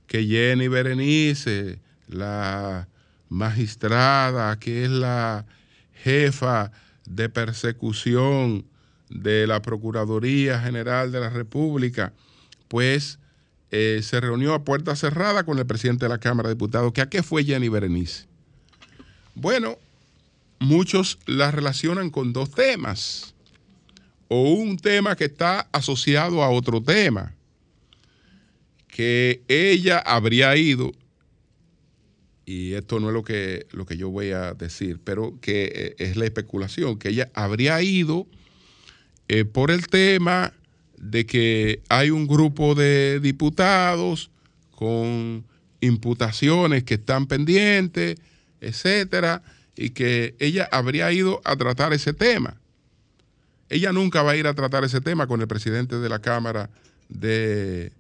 Que 0.07 0.27
Jenny 0.27 0.69
Berenice, 0.69 1.79
la 2.09 2.89
magistrada, 3.33 4.59
que 4.59 4.85
es 4.85 4.91
la 4.91 5.47
jefa 6.05 6.71
de 7.07 7.29
persecución 7.29 8.67
de 9.09 9.47
la 9.47 9.63
Procuraduría 9.63 10.61
General 10.61 11.11
de 11.11 11.21
la 11.21 11.31
República, 11.31 12.13
pues 12.69 13.19
eh, 13.71 14.01
se 14.03 14.21
reunió 14.21 14.55
a 14.55 14.65
puerta 14.65 14.95
cerrada 14.97 15.45
con 15.45 15.59
el 15.59 15.67
presidente 15.67 16.05
de 16.05 16.11
la 16.11 16.19
Cámara 16.19 16.49
de 16.49 16.55
Diputados. 16.55 16.93
¿Que 16.93 17.01
¿A 17.01 17.09
qué 17.09 17.23
fue 17.23 17.45
Jenny 17.45 17.69
Berenice? 17.69 18.27
Bueno, 19.35 19.79
muchos 20.59 21.19
la 21.27 21.51
relacionan 21.51 22.11
con 22.11 22.33
dos 22.33 22.51
temas 22.51 23.35
o 24.29 24.53
un 24.53 24.77
tema 24.79 25.17
que 25.17 25.25
está 25.25 25.69
asociado 25.73 26.43
a 26.43 26.51
otro 26.51 26.83
tema, 26.83 27.35
que 28.89 29.43
ella 29.49 29.99
habría 29.99 30.55
ido, 30.57 30.93
y 32.45 32.75
esto 32.75 33.01
no 33.01 33.09
es 33.09 33.15
lo 33.15 33.23
que, 33.23 33.67
lo 33.73 33.87
que 33.87 33.97
yo 33.97 34.11
voy 34.11 34.33
a 34.33 34.55
decir, 34.55 34.99
pero 35.03 35.39
que 35.41 35.73
eh, 35.75 35.95
es 35.99 36.17
la 36.17 36.25
especulación, 36.25 36.99
que 36.99 37.11
ella 37.11 37.31
habría 37.35 37.81
ido 37.83 38.27
eh, 39.29 39.45
por 39.45 39.71
el 39.71 39.87
tema 39.87 40.53
de 40.97 41.27
que 41.27 41.83
hay 41.89 42.11
un 42.11 42.27
grupo 42.27 42.75
de 42.75 43.21
diputados 43.21 44.31
con 44.71 45.45
imputaciones 45.81 46.85
que 46.85 46.95
están 46.95 47.27
pendientes, 47.27 48.17
etcétera, 48.61 49.43
y 49.77 49.91
que 49.91 50.35
ella 50.39 50.69
habría 50.71 51.13
ido 51.13 51.41
a 51.45 51.57
tratar 51.57 51.93
ese 51.93 52.13
tema. 52.13 52.57
Ella 53.69 53.93
nunca 53.93 54.23
va 54.23 54.33
a 54.33 54.37
ir 54.37 54.47
a 54.47 54.55
tratar 54.55 54.85
ese 54.85 55.01
tema 55.01 55.27
con 55.27 55.41
el 55.41 55.49
presidente 55.49 55.99
de 55.99 56.09
la 56.09 56.21
Cámara 56.21 56.69
de, 57.09 57.93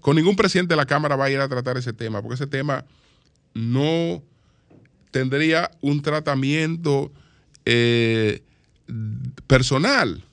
con 0.00 0.16
ningún 0.16 0.36
presidente 0.36 0.72
de 0.72 0.76
la 0.76 0.86
Cámara 0.86 1.16
va 1.16 1.26
a 1.26 1.30
ir 1.30 1.40
a 1.40 1.48
tratar 1.48 1.76
ese 1.76 1.92
tema, 1.92 2.22
porque 2.22 2.34
ese 2.34 2.46
tema 2.46 2.84
no 3.54 4.22
tendría 5.10 5.70
un 5.80 6.02
tratamiento 6.02 7.12
eh, 7.64 8.42
personal. 9.46 10.24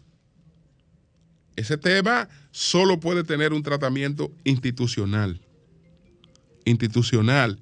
Ese 1.56 1.78
tema 1.78 2.30
solo 2.52 3.00
puede 3.00 3.24
tener 3.24 3.54
un 3.54 3.64
tratamiento 3.64 4.32
institucional. 4.44 5.42
Institucional. 6.66 7.60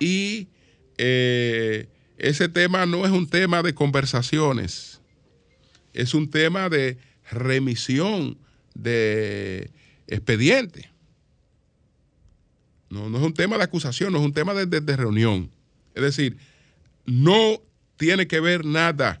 Y 0.00 0.48
eh, 0.96 1.88
ese 2.16 2.48
tema 2.48 2.86
no 2.86 3.04
es 3.04 3.12
un 3.12 3.28
tema 3.28 3.62
de 3.62 3.74
conversaciones, 3.74 5.00
es 5.92 6.14
un 6.14 6.30
tema 6.30 6.68
de 6.68 6.98
remisión 7.30 8.38
de 8.74 9.70
expediente. 10.06 10.90
No, 12.90 13.10
no 13.10 13.18
es 13.18 13.24
un 13.24 13.34
tema 13.34 13.58
de 13.58 13.64
acusación, 13.64 14.12
no 14.12 14.18
es 14.18 14.24
un 14.24 14.32
tema 14.32 14.54
de, 14.54 14.66
de 14.66 14.96
reunión. 14.96 15.50
Es 15.94 16.02
decir, 16.02 16.36
no 17.04 17.60
tiene 17.96 18.26
que 18.26 18.40
ver 18.40 18.64
nada 18.64 19.20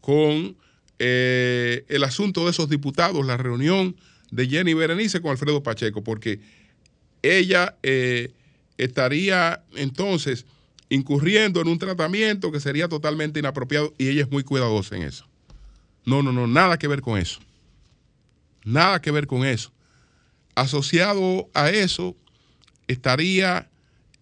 con 0.00 0.56
eh, 0.98 1.84
el 1.88 2.04
asunto 2.04 2.44
de 2.44 2.50
esos 2.52 2.68
diputados, 2.68 3.24
la 3.26 3.36
reunión 3.36 3.96
de 4.30 4.48
Jenny 4.48 4.74
Berenice 4.74 5.20
con 5.20 5.30
Alfredo 5.30 5.62
Pacheco, 5.62 6.02
porque 6.02 6.40
ella 7.22 7.76
eh, 7.82 8.32
estaría 8.78 9.62
entonces 9.74 10.46
incurriendo 10.88 11.60
en 11.60 11.68
un 11.68 11.78
tratamiento 11.78 12.52
que 12.52 12.60
sería 12.60 12.88
totalmente 12.88 13.40
inapropiado 13.40 13.92
y 13.98 14.08
ella 14.08 14.22
es 14.22 14.30
muy 14.30 14.44
cuidadosa 14.44 14.96
en 14.96 15.02
eso. 15.02 15.26
No, 16.04 16.22
no, 16.22 16.32
no, 16.32 16.46
nada 16.46 16.78
que 16.78 16.86
ver 16.86 17.02
con 17.02 17.18
eso. 17.18 17.40
Nada 18.64 19.00
que 19.00 19.10
ver 19.10 19.26
con 19.26 19.44
eso. 19.44 19.72
Asociado 20.54 21.50
a 21.52 21.70
eso 21.70 22.16
estaría 22.88 23.68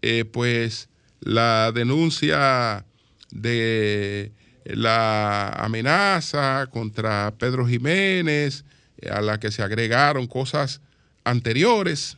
eh, 0.03 0.25
pues 0.25 0.89
la 1.21 1.73
denuncia 1.73 2.85
de 3.31 4.33
la 4.65 5.49
amenaza 5.49 6.67
contra 6.71 7.33
Pedro 7.39 7.67
Jiménez, 7.67 8.65
eh, 8.99 9.09
a 9.11 9.21
la 9.21 9.41
que 9.41 9.51
se 9.51 9.63
agregaron 9.63 10.27
cosas 10.27 10.81
anteriores 11.25 12.17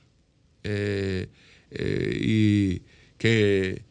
eh, 0.65 1.29
y 1.71 2.83
que 3.19 3.85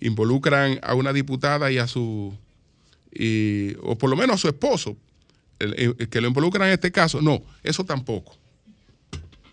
involucran 0.00 0.78
a 0.82 0.94
una 0.94 1.12
diputada 1.12 1.70
y 1.70 1.78
a 1.78 1.86
su, 1.86 2.36
o 3.82 3.98
por 3.98 4.10
lo 4.10 4.16
menos 4.16 4.34
a 4.34 4.38
su 4.38 4.48
esposo, 4.48 4.96
que 5.58 6.20
lo 6.20 6.28
involucran 6.28 6.68
en 6.68 6.74
este 6.74 6.92
caso. 6.92 7.20
No, 7.20 7.42
eso 7.62 7.84
tampoco. 7.84 8.36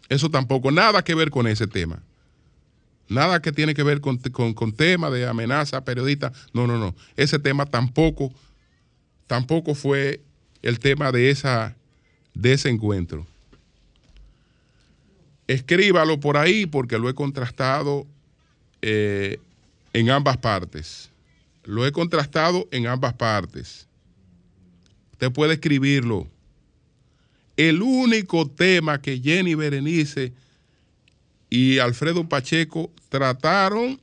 Eso 0.07 0.29
tampoco, 0.29 0.71
nada 0.71 1.03
que 1.03 1.15
ver 1.15 1.31
con 1.31 1.47
ese 1.47 1.65
tema. 1.65 2.01
Nada 3.07 3.41
que 3.41 3.51
tiene 3.51 3.73
que 3.73 3.83
ver 3.83 4.01
con, 4.01 4.17
con, 4.17 4.73
tema 4.73 5.09
de 5.09 5.27
amenaza 5.27 5.77
a 5.77 5.85
periodistas. 5.85 6.31
No, 6.53 6.65
no, 6.65 6.77
no. 6.79 6.95
Ese 7.15 7.37
tema 7.37 7.65
tampoco, 7.65 8.33
tampoco 9.27 9.75
fue 9.75 10.21
el 10.63 10.79
tema 10.79 11.11
de, 11.11 11.29
esa, 11.29 11.75
de 12.33 12.53
ese 12.53 12.69
encuentro. 12.69 13.27
Escríbalo 15.47 16.19
por 16.19 16.37
ahí 16.37 16.65
porque 16.65 16.97
lo 16.97 17.07
he 17.07 17.13
contrastado 17.13 18.07
eh, 18.81 19.39
en 19.93 20.09
ambas 20.09 20.37
partes. 20.37 21.11
Lo 21.63 21.85
he 21.85 21.91
contrastado 21.91 22.67
en 22.71 22.87
ambas 22.87 23.13
partes. 23.13 23.87
Usted 25.11 25.31
puede 25.31 25.53
escribirlo. 25.53 26.27
El 27.55 27.81
único 27.81 28.47
tema 28.49 29.01
que 29.01 29.19
Jenny 29.19 29.55
Berenice 29.55 30.33
y 31.49 31.79
Alfredo 31.79 32.27
Pacheco 32.27 32.91
trataron 33.09 33.99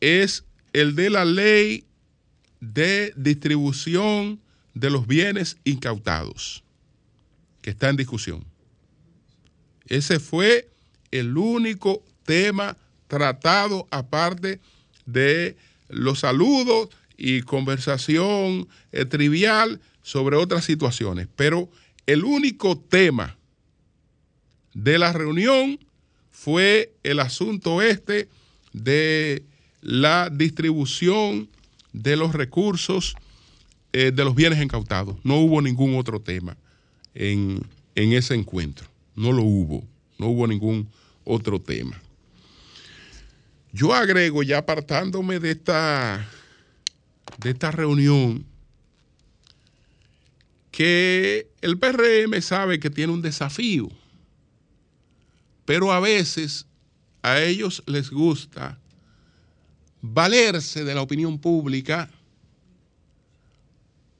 es 0.00 0.44
el 0.72 0.94
de 0.94 1.10
la 1.10 1.24
ley 1.24 1.84
de 2.60 3.12
distribución 3.16 4.40
de 4.74 4.90
los 4.90 5.06
bienes 5.06 5.58
incautados, 5.64 6.62
que 7.62 7.70
está 7.70 7.88
en 7.88 7.96
discusión. 7.96 8.44
Ese 9.86 10.20
fue 10.20 10.70
el 11.10 11.36
único 11.36 12.02
tema 12.24 12.76
tratado 13.08 13.88
aparte 13.90 14.60
de 15.04 15.56
los 15.88 16.20
saludos 16.20 16.88
y 17.16 17.42
conversación 17.42 18.68
eh, 18.92 19.04
trivial 19.04 19.80
sobre 20.02 20.36
otras 20.36 20.64
situaciones. 20.64 21.28
Pero 21.34 21.68
el 22.06 22.24
único 22.24 22.78
tema 22.78 23.36
de 24.82 24.98
la 24.98 25.12
reunión 25.12 25.78
fue 26.30 26.94
el 27.02 27.20
asunto 27.20 27.82
este 27.82 28.28
de 28.72 29.44
la 29.82 30.30
distribución 30.30 31.48
de 31.92 32.16
los 32.16 32.34
recursos 32.34 33.14
eh, 33.92 34.10
de 34.10 34.24
los 34.24 34.34
bienes 34.34 34.62
incautados. 34.62 35.16
No 35.22 35.36
hubo 35.36 35.60
ningún 35.60 35.96
otro 35.96 36.20
tema 36.20 36.56
en, 37.14 37.60
en 37.94 38.12
ese 38.12 38.34
encuentro. 38.34 38.86
No 39.16 39.32
lo 39.32 39.42
hubo. 39.42 39.84
No 40.18 40.28
hubo 40.28 40.46
ningún 40.46 40.88
otro 41.24 41.60
tema. 41.60 42.00
Yo 43.72 43.92
agrego, 43.92 44.42
ya 44.42 44.58
apartándome 44.58 45.40
de 45.40 45.50
esta, 45.50 46.26
de 47.38 47.50
esta 47.50 47.70
reunión, 47.70 48.46
que 50.70 51.48
el 51.60 51.78
PRM 51.78 52.40
sabe 52.40 52.80
que 52.80 52.90
tiene 52.90 53.12
un 53.12 53.22
desafío 53.22 53.90
pero 55.70 55.92
a 55.92 56.00
veces 56.00 56.66
a 57.22 57.40
ellos 57.40 57.80
les 57.86 58.10
gusta 58.10 58.76
valerse 60.02 60.82
de 60.82 60.92
la 60.96 61.00
opinión 61.00 61.38
pública 61.38 62.10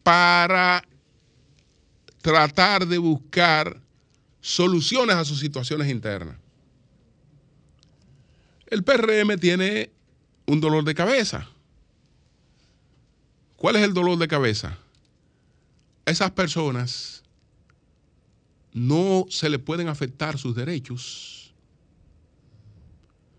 para 0.04 0.80
tratar 2.22 2.86
de 2.86 2.98
buscar 2.98 3.80
soluciones 4.40 5.16
a 5.16 5.24
sus 5.24 5.40
situaciones 5.40 5.90
internas. 5.90 6.36
El 8.68 8.84
PRM 8.84 9.36
tiene 9.40 9.90
un 10.46 10.60
dolor 10.60 10.84
de 10.84 10.94
cabeza. 10.94 11.48
¿Cuál 13.56 13.74
es 13.74 13.82
el 13.82 13.92
dolor 13.92 14.16
de 14.18 14.28
cabeza? 14.28 14.78
esas 16.06 16.30
personas 16.30 17.24
no 18.72 19.26
se 19.28 19.48
le 19.48 19.58
pueden 19.58 19.88
afectar 19.88 20.38
sus 20.38 20.54
derechos. 20.54 21.39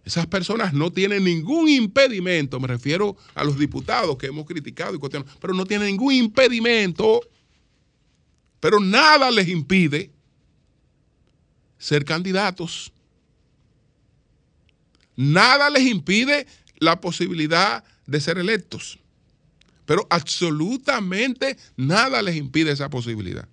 Esas 0.04 0.26
personas 0.28 0.74
no 0.74 0.91
tienen 0.91 1.24
ningún 1.24 1.70
impedimento, 1.70 2.60
me 2.60 2.68
refiero 2.68 3.16
a 3.36 3.43
los 3.43 3.58
diputados 3.58 4.18
que 4.18 4.28
hemos 4.28 4.45
criticado 4.45 4.95
y 4.95 4.99
cuestionado, 4.99 5.32
pero 5.39 5.54
no 5.54 5.66
tienen 5.66 5.88
ningún 5.88 6.14
impedimento, 6.14 7.22
pero 8.60 8.80
nada 8.80 9.30
les 9.30 9.47
impide 9.47 10.12
ser 11.78 12.06
candidatos. 12.06 12.91
Nada 15.16 15.70
les 15.70 15.84
impide 15.84 16.47
la 16.78 16.99
posibilidad 17.02 17.84
de 18.06 18.22
ser 18.22 18.38
electos. 18.38 18.99
Pero 19.86 20.08
absolutamente 20.10 21.58
nada 21.76 22.22
les 22.22 22.36
impide 22.36 22.72
esa 22.72 22.89
posibilidad. 22.89 23.47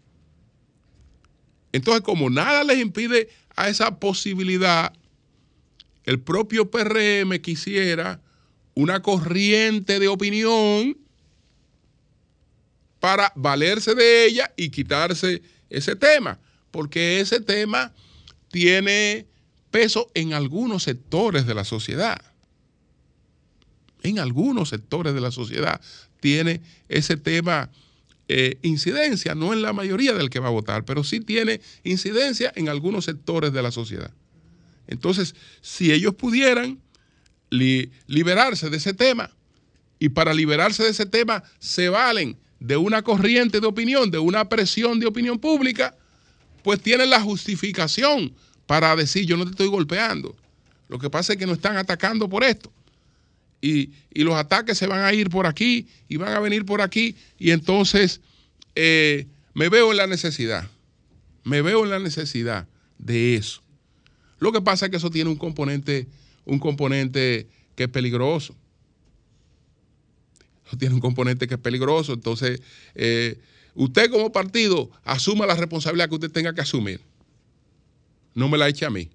Entonces, 1.73 2.03
como 2.03 2.31
nada 2.31 2.65
les 2.65 2.79
impide 2.79 3.29
a 3.57 3.69
esa 3.69 3.99
posibilidad, 3.99 4.93
el 6.09 6.21
propio 6.21 6.71
PRM 6.71 7.39
quisiera 7.43 8.23
una 8.73 9.03
corriente 9.03 10.01
de 10.01 10.09
opinión 10.09 10.97
para 12.99 13.31
valerse 13.37 13.95
de 13.95 14.25
ella 14.25 14.51
y 14.57 14.71
quitarse 14.71 15.43
ese 15.69 15.97
tema, 15.97 16.41
porque 16.71 17.21
ese 17.21 17.41
tema 17.41 17.93
tiene 18.51 19.27
peso 19.71 20.11
en 20.15 20.33
algunos 20.33 20.85
sectores 20.85 21.47
de 21.47 21.55
la 21.55 21.65
sociedad. 21.65 22.19
En 24.03 24.19
algunos 24.19 24.71
sectores 24.71 25.13
de 25.13 25.21
la 25.21 25.31
sociedad 25.31 25.79
tiene 26.21 26.63
ese 26.89 27.19
tema 27.19 27.71
eh, 28.29 28.57
incidencia, 28.63 29.35
no 29.35 29.53
en 29.53 29.61
la 29.61 29.75
mayoría 29.75 30.15
del 30.15 30.31
que 30.31 30.41
va 30.41 30.49
a 30.49 30.53
votar, 30.53 30.87
pero 30.87 31.05
sí 31.05 31.21
tiene 31.21 31.61
incidencia 31.85 32.51
en 32.57 32.71
algunos 32.71 33.05
sectores 33.05 33.53
de 33.53 33.61
la 33.61 33.73
sociedad. 33.73 34.15
Entonces, 34.89 35.34
si 35.61 35.93
ellos 35.93 36.14
pudieran 36.14 36.80
liberarse 37.51 38.68
de 38.68 38.76
ese 38.76 38.93
tema, 38.93 39.30
y 39.99 40.09
para 40.11 40.34
liberarse 40.34 40.82
de 40.82 40.91
ese 40.91 41.07
tema 41.07 41.43
se 41.59 41.89
valen 41.89 42.36
de 42.61 42.76
una 42.76 43.03
corriente 43.03 43.61
de 43.61 43.66
opinión, 43.66 44.11
de 44.11 44.18
una 44.18 44.49
presión 44.49 44.99
de 44.99 45.07
opinión 45.07 45.39
pública, 45.39 45.97
pues 46.62 46.80
tienen 46.80 47.11
la 47.11 47.20
justificación 47.20 48.34
para 48.66 48.95
decir 48.97 49.24
yo 49.24 49.36
no 49.36 49.45
te 49.45 49.53
estoy 49.53 49.68
golpeando. 49.68 50.36
Lo 50.89 50.99
que 50.99 51.11
pasa 51.11 51.32
es 51.32 51.39
que 51.39 51.47
nos 51.47 51.57
están 51.57 51.76
atacando 51.76 52.28
por 52.28 52.45
esto 52.45 52.72
y, 53.61 53.91
los 54.14 54.34
ataques 54.34 54.76
se 54.76 54.86
van 54.86 55.05
a 55.05 55.12
ir 55.12 55.30
por 55.30 55.47
aquí 55.47 55.86
y 56.09 56.16
van 56.16 56.34
a 56.34 56.41
venir 56.41 56.64
por 56.64 56.82
aquí 56.82 57.16
y 57.39 57.53
entonces 57.53 58.20
eh, 58.74 59.26
me 59.55 59.68
veo 59.68 59.93
en 59.93 59.97
la 59.97 60.09
necesidad, 60.09 60.68
me 61.45 61.62
veo 61.62 61.84
en 61.84 61.91
la 61.91 62.01
necesidad 62.01 62.66
de 62.99 63.36
eso. 63.36 63.62
Lo 64.39 64.53
que 64.53 64.61
pasa 64.61 64.86
es 64.86 64.91
que 64.91 64.97
eso 64.99 65.11
tiene 65.11 65.30
un 65.30 65.36
componente, 65.36 66.09
un 66.45 66.59
componente 66.59 67.49
que 67.74 67.84
es 67.84 67.89
peligroso. 67.89 68.55
Eso 70.66 70.76
tiene 70.76 70.95
un 70.95 71.01
componente 71.01 71.47
que 71.49 71.55
es 71.55 71.61
peligroso. 71.61 72.12
Entonces, 72.12 72.61
eh, 72.95 73.41
usted 73.74 74.11
como 74.11 74.30
partido 74.30 74.91
asuma 75.05 75.47
la 75.47 75.55
responsabilidad 75.55 76.09
que 76.09 76.14
usted 76.14 76.30
tenga 76.30 76.55
que 76.55 76.61
asumir. 76.61 77.01
No 78.34 78.49
me 78.49 78.59
la 78.59 78.68
eche 78.68 78.84
a 78.84 78.91
mí. 78.91 79.11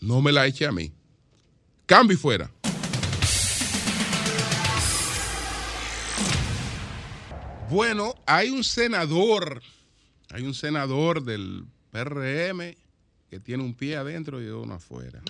No 0.00 0.20
me 0.20 0.32
la 0.32 0.46
eche 0.46 0.66
a 0.66 0.72
mí. 0.72 0.92
Cambio 1.86 2.16
y 2.16 2.18
fuera. 2.18 2.50
Bueno, 7.70 8.14
hay 8.26 8.50
un 8.50 8.64
senador, 8.64 9.62
hay 10.30 10.42
un 10.42 10.54
senador 10.54 11.22
del 11.22 11.64
PRM 11.90 12.74
que 13.28 13.40
tiene 13.40 13.62
un 13.62 13.74
pie 13.74 13.96
adentro 13.96 14.42
y 14.42 14.48
uno 14.48 14.74
afuera. 14.74 15.22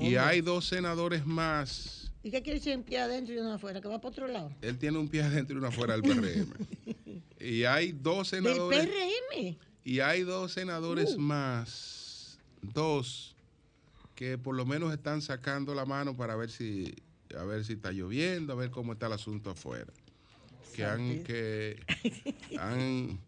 Y 0.00 0.16
hay 0.16 0.40
dos 0.40 0.66
senadores 0.66 1.26
más. 1.26 2.12
¿Y 2.22 2.30
qué 2.30 2.42
quiere 2.42 2.58
decir 2.58 2.76
un 2.76 2.84
pie 2.84 3.00
adentro 3.00 3.34
y 3.34 3.38
uno 3.38 3.54
afuera? 3.54 3.80
¿Que 3.80 3.88
va 3.88 4.00
para 4.00 4.10
otro 4.10 4.28
lado? 4.28 4.52
Él 4.60 4.78
tiene 4.78 4.98
un 4.98 5.08
pie 5.08 5.22
adentro 5.22 5.54
y 5.54 5.58
uno 5.58 5.68
afuera 5.68 5.96
del 5.96 6.02
PRM. 6.02 7.22
y 7.40 7.64
hay 7.64 7.92
dos 7.92 8.28
senadores. 8.28 8.78
¿Del 8.78 8.88
PRM? 8.88 9.56
Y 9.84 10.00
hay 10.00 10.22
dos 10.22 10.52
senadores 10.52 11.14
uh. 11.14 11.18
más. 11.18 12.38
Dos 12.62 13.34
que 14.20 14.36
por 14.36 14.54
lo 14.54 14.66
menos 14.66 14.92
están 14.92 15.22
sacando 15.22 15.74
la 15.74 15.86
mano 15.86 16.14
para 16.14 16.36
ver 16.36 16.50
si 16.50 16.94
a 17.34 17.42
ver 17.44 17.64
si 17.64 17.72
está 17.72 17.90
lloviendo, 17.90 18.52
a 18.52 18.56
ver 18.56 18.70
cómo 18.70 18.92
está 18.92 19.06
el 19.06 19.14
asunto 19.14 19.48
afuera. 19.48 19.90
Que 20.74 20.84
han 20.84 21.24
que 21.24 21.80
han, 22.58 23.18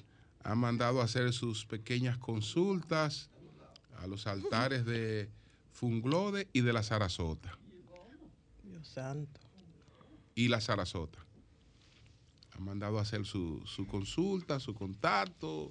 mandado 0.54 1.00
a 1.00 1.04
hacer 1.04 1.32
sus 1.32 1.64
pequeñas 1.66 2.18
consultas 2.18 3.30
a 3.98 4.06
los 4.06 4.26
altares 4.26 4.84
de 4.84 5.30
Funglode 5.72 6.48
y 6.52 6.60
de 6.60 6.72
la 6.72 6.82
Sarasota. 6.82 7.58
Dios 8.62 8.86
santo. 8.88 9.40
Y 10.34 10.48
la 10.48 10.60
Sarasota. 10.60 11.18
Han 12.54 12.64
mandado 12.64 12.98
a 12.98 13.02
hacer 13.02 13.24
su, 13.24 13.62
su 13.66 13.86
consulta, 13.86 14.60
su 14.60 14.74
contacto, 14.74 15.70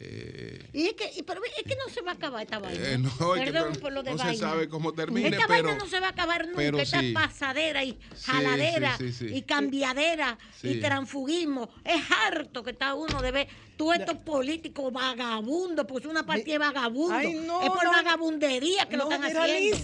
eh, 0.00 0.70
y 0.72 0.86
es 0.86 0.92
que, 0.92 1.24
pero 1.24 1.40
es 1.44 1.64
que 1.64 1.74
no 1.74 1.92
se 1.92 2.02
va 2.02 2.12
a 2.12 2.14
acabar 2.14 2.42
esta 2.42 2.60
vaina. 2.60 2.88
Eh, 2.88 2.98
no, 2.98 3.10
Perdón 3.34 3.72
por 3.80 3.92
lo 3.92 4.04
de 4.04 4.12
no 4.12 4.18
se 4.18 4.36
sabe 4.36 4.68
cómo 4.68 4.92
termina. 4.92 5.28
Esta 5.28 5.48
vaina 5.48 5.74
no 5.74 5.86
se 5.88 5.98
va 5.98 6.06
a 6.06 6.10
acabar 6.10 6.46
nunca. 6.46 6.82
Esta 6.82 7.00
pasadera 7.12 7.82
y 7.82 7.98
jaladera 8.22 8.96
y 9.20 9.42
cambiadera 9.42 10.38
y 10.62 10.80
transfugismo. 10.80 11.68
Es 11.84 12.00
harto 12.10 12.62
que 12.62 12.70
está 12.70 12.94
uno 12.94 13.20
de 13.20 13.32
ver 13.32 13.48
todos 13.76 13.96
estos 13.96 14.18
políticos 14.18 14.92
vagabundos, 14.92 15.84
pues 15.88 16.04
una 16.06 16.24
partida 16.24 16.54
de 16.54 16.58
vagabundos. 16.58 17.64
es 17.64 17.70
por 17.70 17.86
vagabundería 17.86 18.88
que 18.88 18.96
lo 18.96 19.04
están 19.10 19.24
haciendo. 19.24 19.76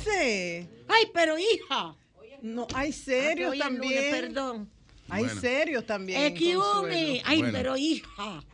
Ay, 0.89 1.11
pero 1.13 1.37
hija. 1.39 1.97
No, 2.41 2.69
hay 2.75 2.93
serios 2.93 3.59
también. 3.59 4.11
perdón. 4.13 4.71
Hay 5.09 5.29
serios 5.29 5.85
también. 5.85 6.23
Excuse 6.23 7.23
Ay, 7.25 7.43
pero 7.53 7.77
hija. 7.77 8.45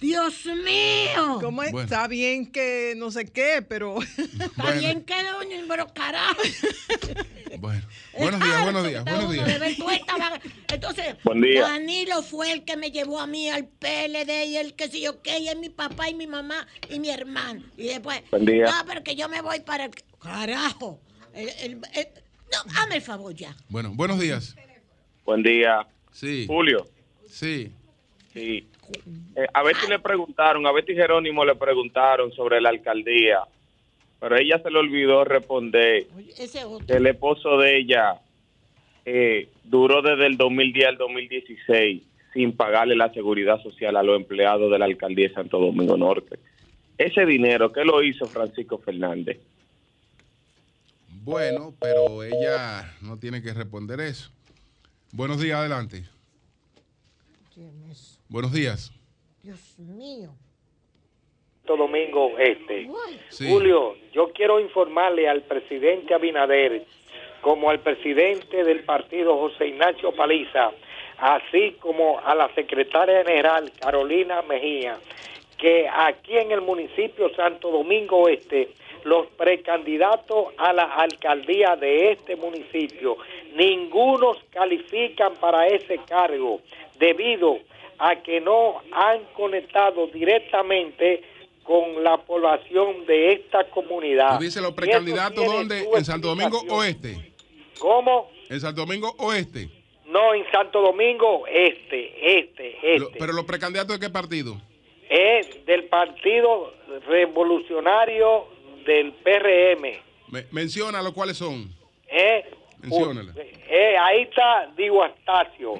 Dios 0.00 0.46
mío. 0.46 1.38
¿Cómo 1.40 1.62
Está 1.62 2.08
bien 2.08 2.50
que 2.50 2.94
no 2.96 3.10
sé 3.10 3.26
qué, 3.26 3.64
pero. 3.66 3.98
Está 4.02 4.72
bien 4.72 5.04
que 5.04 5.14
doña, 5.14 5.56
pero 5.68 5.92
carajo. 5.92 6.40
Bueno, 7.60 7.82
buenos 8.16 8.40
días, 8.40 8.62
buenos 8.62 8.86
días, 8.86 9.04
buenos 9.04 9.32
días. 9.32 9.60
Entonces, 10.68 11.16
Danilo 11.24 12.22
fue 12.22 12.52
el 12.52 12.64
que 12.64 12.76
me 12.76 12.90
llevó 12.90 13.20
a 13.20 13.26
mí 13.26 13.48
al 13.48 13.66
PLD 13.66 14.46
y 14.46 14.56
el 14.56 14.74
que 14.74 14.88
si 14.88 15.00
yo 15.00 15.22
qué, 15.22 15.38
y 15.38 15.48
es 15.48 15.56
mi 15.56 15.68
papá 15.68 16.08
y 16.08 16.14
mi 16.14 16.26
mamá 16.26 16.66
y 16.88 17.00
mi 17.00 17.10
hermano. 17.10 17.62
Y 17.76 17.88
después, 17.88 18.22
Buen 18.30 18.44
día. 18.44 18.66
no, 18.66 18.86
pero 18.86 19.02
que 19.02 19.16
yo 19.16 19.28
me 19.28 19.40
voy 19.40 19.60
para 19.60 19.84
el. 19.86 19.92
Carajo. 20.20 21.00
no, 21.34 22.80
hazme 22.80 22.96
el 22.96 23.02
favor 23.02 23.34
ya. 23.34 23.56
Bueno, 23.68 23.92
buenos 23.94 24.18
días. 24.18 24.56
Buen 25.24 25.42
día. 25.42 25.86
Sí. 26.12 26.46
Julio. 26.48 26.88
Sí. 27.28 27.72
Sí. 28.32 28.68
Eh, 29.36 29.46
a 29.52 29.62
Betty 29.62 29.86
le 29.88 29.98
preguntaron, 29.98 30.66
a 30.66 30.72
Betty 30.72 30.94
Jerónimo 30.94 31.44
le 31.44 31.54
preguntaron 31.54 32.32
sobre 32.32 32.60
la 32.60 32.70
alcaldía, 32.70 33.40
pero 34.20 34.36
ella 34.36 34.60
se 34.62 34.70
le 34.70 34.78
olvidó 34.78 35.24
responder 35.24 36.06
que 36.86 36.92
el 36.94 37.06
esposo 37.06 37.58
de 37.58 37.78
ella 37.78 38.20
eh, 39.04 39.48
duró 39.64 40.02
desde 40.02 40.26
el 40.26 40.36
2010 40.36 40.88
al 40.88 40.96
2016 40.98 42.02
sin 42.32 42.52
pagarle 42.52 42.94
la 42.94 43.12
seguridad 43.12 43.62
social 43.62 43.96
a 43.96 44.02
los 44.02 44.16
empleados 44.16 44.70
de 44.70 44.78
la 44.78 44.84
alcaldía 44.84 45.28
de 45.28 45.34
Santo 45.34 45.58
Domingo 45.58 45.96
Norte. 45.96 46.38
Ese 46.96 47.24
dinero, 47.24 47.72
¿qué 47.72 47.84
lo 47.84 48.02
hizo 48.02 48.26
Francisco 48.26 48.78
Fernández? 48.78 49.38
Bueno, 51.22 51.74
pero 51.78 52.22
ella 52.22 52.94
no 53.00 53.18
tiene 53.18 53.42
que 53.42 53.52
responder 53.54 54.00
eso. 54.00 54.30
Buenos 55.12 55.40
días, 55.40 55.58
adelante. 55.58 56.04
Buenos 58.28 58.52
días. 58.52 58.92
Dios 59.42 59.78
mío. 59.78 60.30
Domingo 61.64 62.38
Este. 62.38 62.88
Julio, 63.46 63.96
yo 64.12 64.32
quiero 64.32 64.60
informarle 64.60 65.28
al 65.28 65.42
presidente 65.42 66.14
Abinader, 66.14 66.84
como 67.40 67.70
al 67.70 67.80
presidente 67.80 68.64
del 68.64 68.84
partido 68.84 69.36
José 69.38 69.68
Ignacio 69.68 70.14
Paliza, 70.14 70.72
así 71.18 71.76
como 71.80 72.20
a 72.20 72.34
la 72.34 72.52
secretaria 72.54 73.24
general 73.24 73.70
Carolina 73.80 74.42
Mejía, 74.42 74.98
que 75.56 75.88
aquí 75.88 76.36
en 76.36 76.52
el 76.52 76.60
municipio 76.62 77.34
Santo 77.34 77.70
Domingo 77.70 78.28
Este 78.28 78.70
los 79.04 79.26
precandidatos 79.28 80.48
a 80.58 80.72
la 80.72 80.84
alcaldía 80.84 81.76
de 81.76 82.12
este 82.12 82.36
municipio, 82.36 83.16
ninguno 83.54 84.34
califican 84.50 85.34
para 85.36 85.66
ese 85.66 85.98
cargo 85.98 86.60
debido 86.98 87.54
a 87.54 87.77
que 88.24 88.40
no 88.40 88.80
han 88.92 89.24
conectado 89.34 90.06
directamente 90.08 91.22
con 91.64 92.02
la 92.02 92.16
población 92.16 93.04
de 93.06 93.32
esta 93.32 93.68
comunidad. 93.70 94.38
dice 94.40 94.60
los 94.60 94.72
precandidatos 94.72 95.44
dónde? 95.44 95.86
¿En 95.94 96.04
Santo 96.04 96.28
Domingo 96.28 96.62
Oeste? 96.70 97.32
¿Cómo? 97.78 98.30
¿En 98.48 98.60
Santo 98.60 98.82
Domingo 98.82 99.14
Oeste? 99.18 99.68
No, 100.06 100.32
en 100.32 100.50
Santo 100.50 100.80
Domingo 100.80 101.46
Este, 101.46 102.38
este, 102.38 102.94
este. 102.94 103.18
¿Pero 103.18 103.34
los 103.34 103.44
precandidatos 103.44 103.98
de 104.00 104.06
qué 104.06 104.10
partido? 104.10 104.58
Es 105.10 105.64
del 105.66 105.84
Partido 105.84 106.72
Revolucionario 107.06 108.46
del 108.86 109.12
PRM. 109.12 110.00
Me, 110.28 110.46
menciona 110.50 111.02
los 111.02 111.12
cuáles 111.12 111.36
son. 111.36 111.70
Eh, 112.10 112.44
eh, 113.68 113.96
ahí 113.98 114.22
está 114.22 114.70
Diego 114.76 115.02
Astacio. 115.02 115.74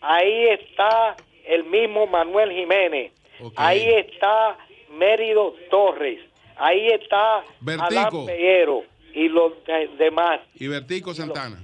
Ahí 0.00 0.48
está 0.48 1.16
el 1.48 1.64
mismo 1.64 2.06
Manuel 2.06 2.52
Jiménez. 2.52 3.12
Ahí 3.56 3.88
está 3.88 4.58
Mérido 4.90 5.54
Torres. 5.70 6.20
Ahí 6.56 6.88
está 6.88 7.44
Vertico. 7.60 8.26
Peguero 8.26 8.82
y 9.14 9.28
los 9.28 9.52
demás. 9.98 10.40
Y 10.54 10.68
Vertico 10.68 11.14
Santana. 11.14 11.60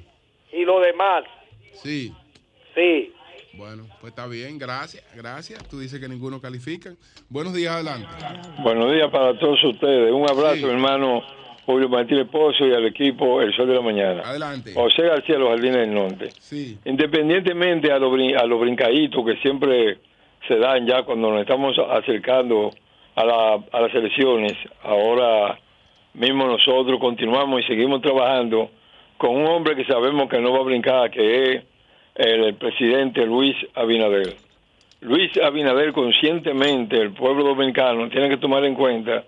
Y 0.53 0.64
los 0.64 0.82
demás. 0.82 1.24
Sí. 1.82 2.12
Sí. 2.74 3.12
Bueno, 3.55 3.87
pues 4.01 4.12
está 4.12 4.26
bien, 4.26 4.59
gracias, 4.59 5.05
gracias. 5.14 5.62
Tú 5.68 5.78
dices 5.78 6.01
que 6.01 6.09
ninguno 6.09 6.41
califican. 6.41 6.97
Buenos 7.28 7.55
días, 7.55 7.72
adelante. 7.74 8.09
Buenos 8.62 8.93
días 8.93 9.09
para 9.11 9.39
todos 9.39 9.62
ustedes. 9.62 10.12
Un 10.12 10.28
abrazo, 10.28 10.70
hermano 10.70 11.22
Julio 11.66 11.88
Martínez 11.88 12.26
Pozo 12.28 12.66
y 12.66 12.72
al 12.72 12.86
equipo 12.86 13.40
El 13.40 13.54
Sol 13.54 13.68
de 13.68 13.74
la 13.74 13.80
Mañana. 13.80 14.22
Adelante. 14.24 14.72
José 14.74 15.02
García, 15.02 15.38
Los 15.38 15.50
Jardines 15.50 15.76
del 15.78 15.94
Norte. 15.94 16.30
Sí. 16.38 16.78
Independientemente 16.84 17.90
a 17.90 17.98
los, 17.98 18.12
a 18.12 18.46
los 18.46 18.60
brincaditos 18.60 19.24
que 19.24 19.36
siempre 19.36 19.98
se 20.46 20.56
dan 20.58 20.86
ya 20.86 21.02
cuando 21.02 21.30
nos 21.30 21.40
estamos 21.40 21.76
acercando 21.78 22.70
a, 23.14 23.24
la, 23.24 23.64
a 23.72 23.80
las 23.80 23.94
elecciones, 23.94 24.52
ahora 24.82 25.58
mismo 26.14 26.46
nosotros 26.46 26.98
continuamos 27.00 27.62
y 27.62 27.66
seguimos 27.66 28.02
trabajando 28.02 28.70
con 29.16 29.36
un 29.36 29.46
hombre 29.46 29.76
que 29.76 29.84
sabemos 29.84 30.28
que 30.28 30.40
no 30.40 30.52
va 30.52 30.60
a 30.60 30.64
brincar, 30.64 31.10
que 31.10 31.52
es 31.52 31.62
el, 32.14 32.54
presidente 32.54 33.24
Luis 33.26 33.56
Abinader. 33.74 34.36
Luis 35.00 35.30
Abinader 35.38 35.92
conscientemente, 35.92 36.96
el 36.96 37.12
pueblo 37.12 37.44
dominicano, 37.44 38.08
tiene 38.08 38.28
que 38.28 38.36
tomar 38.36 38.64
en 38.64 38.74
cuenta 38.74 39.24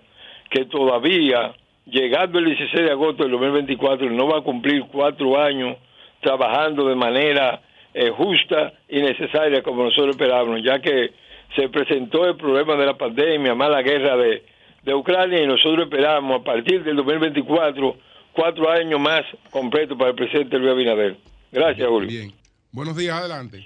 que 0.49 0.65
todavía, 0.65 1.53
llegando 1.89 2.39
el 2.39 2.45
16 2.45 2.85
de 2.85 2.91
agosto 2.91 3.23
del 3.23 3.31
2024, 3.33 4.09
no 4.11 4.27
va 4.27 4.39
a 4.39 4.41
cumplir 4.41 4.83
cuatro 4.91 5.41
años 5.41 5.77
trabajando 6.21 6.87
de 6.87 6.95
manera 6.95 7.61
eh, 7.93 8.09
justa 8.09 8.73
y 8.89 9.01
necesaria 9.01 9.61
como 9.63 9.83
nosotros 9.83 10.15
esperábamos, 10.15 10.61
ya 10.63 10.79
que 10.79 11.11
se 11.55 11.69
presentó 11.69 12.25
el 12.25 12.35
problema 12.35 12.75
de 12.75 12.85
la 12.85 12.97
pandemia, 12.97 13.55
más 13.55 13.69
la 13.69 13.81
guerra 13.81 14.17
de, 14.17 14.43
de 14.83 14.93
Ucrania 14.93 15.41
y 15.41 15.47
nosotros 15.47 15.85
esperamos 15.85 16.41
a 16.41 16.43
partir 16.43 16.83
del 16.83 16.97
2024 16.97 17.97
cuatro 18.33 18.69
años 18.69 18.99
más 18.99 19.21
completos 19.49 19.97
para 19.97 20.11
el 20.11 20.15
presidente 20.15 20.59
Luis 20.59 20.71
Abinader. 20.71 21.17
Gracias, 21.51 21.87
Julio. 21.87 22.07
Bien. 22.07 22.31
Buenos 22.71 22.95
días, 22.95 23.17
adelante. 23.17 23.65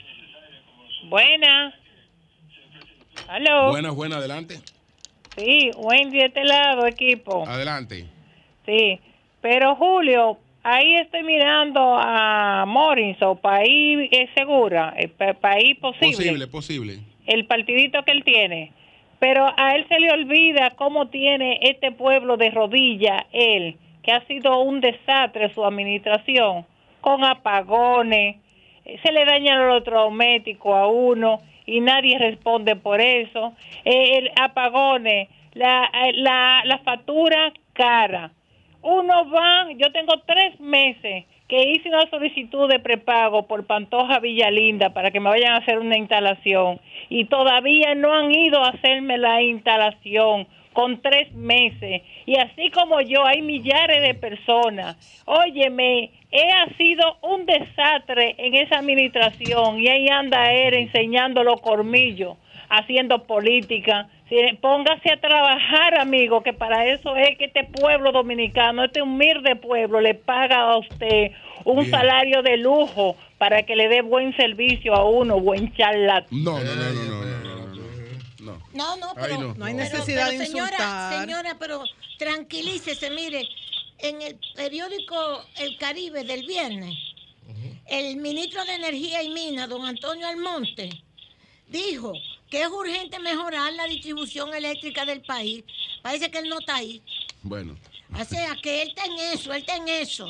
Buenas. 1.10 1.74
Aló. 3.28 3.70
Buenas, 3.70 3.94
buenas, 3.94 4.20
adelante. 4.20 4.60
Sí, 5.38 5.72
Wendy 5.78 6.18
de 6.18 6.26
este 6.26 6.44
lado, 6.44 6.86
equipo. 6.86 7.48
Adelante. 7.48 8.06
Sí, 8.66 9.00
pero 9.42 9.76
Julio, 9.76 10.38
ahí 10.64 10.96
estoy 10.96 11.24
mirando 11.24 11.96
a 11.98 12.66
Morrison, 12.68 13.38
país 13.38 14.10
es 14.12 14.30
segura, 14.36 14.94
el 14.98 15.10
país 15.10 15.78
posible. 15.80 16.16
Posible, 16.16 16.48
posible. 16.48 17.00
El 17.26 17.46
partidito 17.46 18.04
que 18.04 18.12
él 18.12 18.24
tiene. 18.24 18.72
Pero 19.20 19.46
a 19.56 19.76
él 19.76 19.86
se 19.88 20.00
le 20.00 20.12
olvida 20.12 20.72
cómo 20.72 21.08
tiene 21.10 21.60
este 21.62 21.92
pueblo 21.92 22.38
de 22.38 22.50
rodilla 22.50 23.28
él, 23.32 23.78
que 24.02 24.12
ha 24.12 24.26
sido 24.26 24.60
un 24.62 24.82
desastre 24.82 25.54
su 25.54 25.64
administración, 25.64 26.66
con 27.02 27.24
apagones, 27.24 28.38
se 28.84 29.12
le 29.12 29.26
daña 29.26 29.56
el 29.56 29.70
electrodoméstico 29.70 30.76
a 30.76 30.88
uno 30.88 31.40
y 31.66 31.82
nadie 31.82 32.18
responde 32.18 32.76
por 32.76 33.02
eso. 33.02 33.54
Eh, 33.86 34.18
el 34.18 34.32
apagones, 34.40 35.30
la, 35.54 35.90
la, 36.14 36.64
la 36.66 36.78
factura 36.80 37.54
cara. 37.74 38.32
Uno 38.82 39.30
va, 39.30 39.68
yo 39.78 39.92
tengo 39.92 40.14
tres 40.26 40.60
meses 40.60 41.26
que 41.48 41.72
hice 41.72 41.90
una 41.90 42.10
solicitud 42.10 42.70
de 42.70 42.80
prepago 42.80 43.46
por 43.46 43.66
Pantoja 43.66 44.20
Villalinda 44.20 44.92
para 44.92 45.12
que 45.12 45.20
me 45.20 45.30
vayan 45.30 45.52
a 45.52 45.58
hacer 45.58 45.80
una 45.80 45.98
instalación 45.98 46.80
y 47.10 47.26
todavía 47.26 47.94
no 47.94 48.14
han 48.14 48.34
ido 48.34 48.64
a 48.64 48.70
hacerme 48.70 49.18
la 49.18 49.42
instalación 49.42 50.48
con 50.74 51.02
tres 51.02 51.34
meses. 51.34 52.02
Y 52.26 52.38
así 52.38 52.70
como 52.72 53.02
yo, 53.02 53.26
hay 53.26 53.42
millares 53.42 54.02
de 54.02 54.14
personas. 54.14 55.24
Óyeme, 55.26 56.12
he 56.32 56.52
ha 56.52 56.68
sido 56.78 57.18
un 57.22 57.46
desastre 57.46 58.36
en 58.38 58.56
esa 58.56 58.80
administración 58.80 59.80
y 59.80 59.88
ahí 59.88 60.08
anda 60.10 60.52
él 60.52 60.74
enseñando 60.76 61.44
los 61.44 61.62
cormillos, 61.62 62.38
haciendo 62.70 63.24
política. 63.24 64.08
Póngase 64.62 65.12
a 65.12 65.20
trabajar, 65.20 66.00
amigo, 66.00 66.42
que 66.42 66.54
para 66.54 66.86
eso 66.86 67.18
es 67.18 67.38
que 67.38 67.46
este 67.46 67.66
pueblo 67.66 68.14
dominicano, 68.14 68.86
este 68.86 69.02
humilde 69.02 69.58
pueblo, 69.58 70.00
le 70.00 70.14
paga 70.14 70.62
a 70.62 70.78
usted 70.78 71.32
un 71.66 71.86
salario 71.86 72.42
de 72.42 72.56
lujo 72.56 73.18
para 73.38 73.64
que 73.64 73.76
le 73.76 73.90
dé 73.90 74.02
buen 74.02 74.36
servicio 74.38 74.96
a 74.96 75.04
uno, 75.04 75.38
buen 75.40 75.74
charlatán. 75.74 76.28
no, 76.32 76.60
no, 76.60 76.76
no. 76.76 76.94
no, 76.94 77.26
no. 77.26 77.42
No, 77.44 77.51
no, 78.74 79.14
pero 79.16 79.54
no. 79.54 79.66
hay 79.66 79.74
necesidad 79.74 80.30
de 80.30 80.46
señora, 80.46 81.22
Señora, 81.22 81.58
pero 81.60 81.84
tranquilícese, 82.18 83.10
mire, 83.10 83.48
en 84.00 84.22
el 84.22 84.40
periódico 84.56 85.16
El 85.58 85.78
Caribe 85.78 86.24
del 86.24 86.46
viernes, 86.46 86.98
el 87.88 88.18
ministro 88.18 88.64
de 88.66 88.76
Energía 88.76 89.22
y 89.24 89.30
Minas, 89.30 89.70
don 89.70 89.86
Antonio 89.86 90.28
Almonte, 90.28 90.90
dijo 91.68 92.14
que 92.50 92.62
es 92.62 92.68
urgente 92.68 93.20
mejorar 93.20 93.74
la 93.74 93.86
distribución 93.86 94.54
eléctrica 94.54 95.06
del 95.06 95.22
país. 95.22 95.64
Parece 96.02 96.30
que 96.30 96.40
él 96.40 96.50
no 96.50 96.60
está 96.60 96.76
ahí. 96.76 97.02
Bueno. 97.44 97.78
O 98.20 98.26
sea, 98.26 98.56
que 98.62 98.82
él 98.82 98.90
está 98.90 99.06
en 99.06 99.20
eso, 99.34 99.54
él 99.54 99.62
está 99.62 99.78
en 99.78 99.88
eso. 99.88 100.28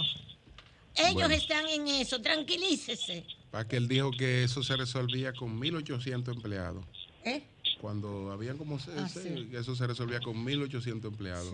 Ellos 0.95 1.31
están 1.31 1.67
en 1.67 1.87
eso, 1.87 2.21
tranquilícese. 2.21 3.25
Para 3.49 3.67
que 3.67 3.77
él 3.77 3.87
dijo 3.87 4.11
que 4.11 4.43
eso 4.43 4.61
se 4.61 4.77
resolvía 4.77 5.33
con 5.33 5.59
1.800 5.59 6.33
empleados. 6.35 6.85
¿Eh? 7.23 7.43
Cuando 7.81 8.31
habían 8.31 8.57
como 8.57 8.77
ah, 8.77 9.07
eso 9.53 9.75
se 9.75 9.87
resolvía 9.87 10.19
con 10.19 10.45
1.800 10.45 11.05
empleados. 11.05 11.51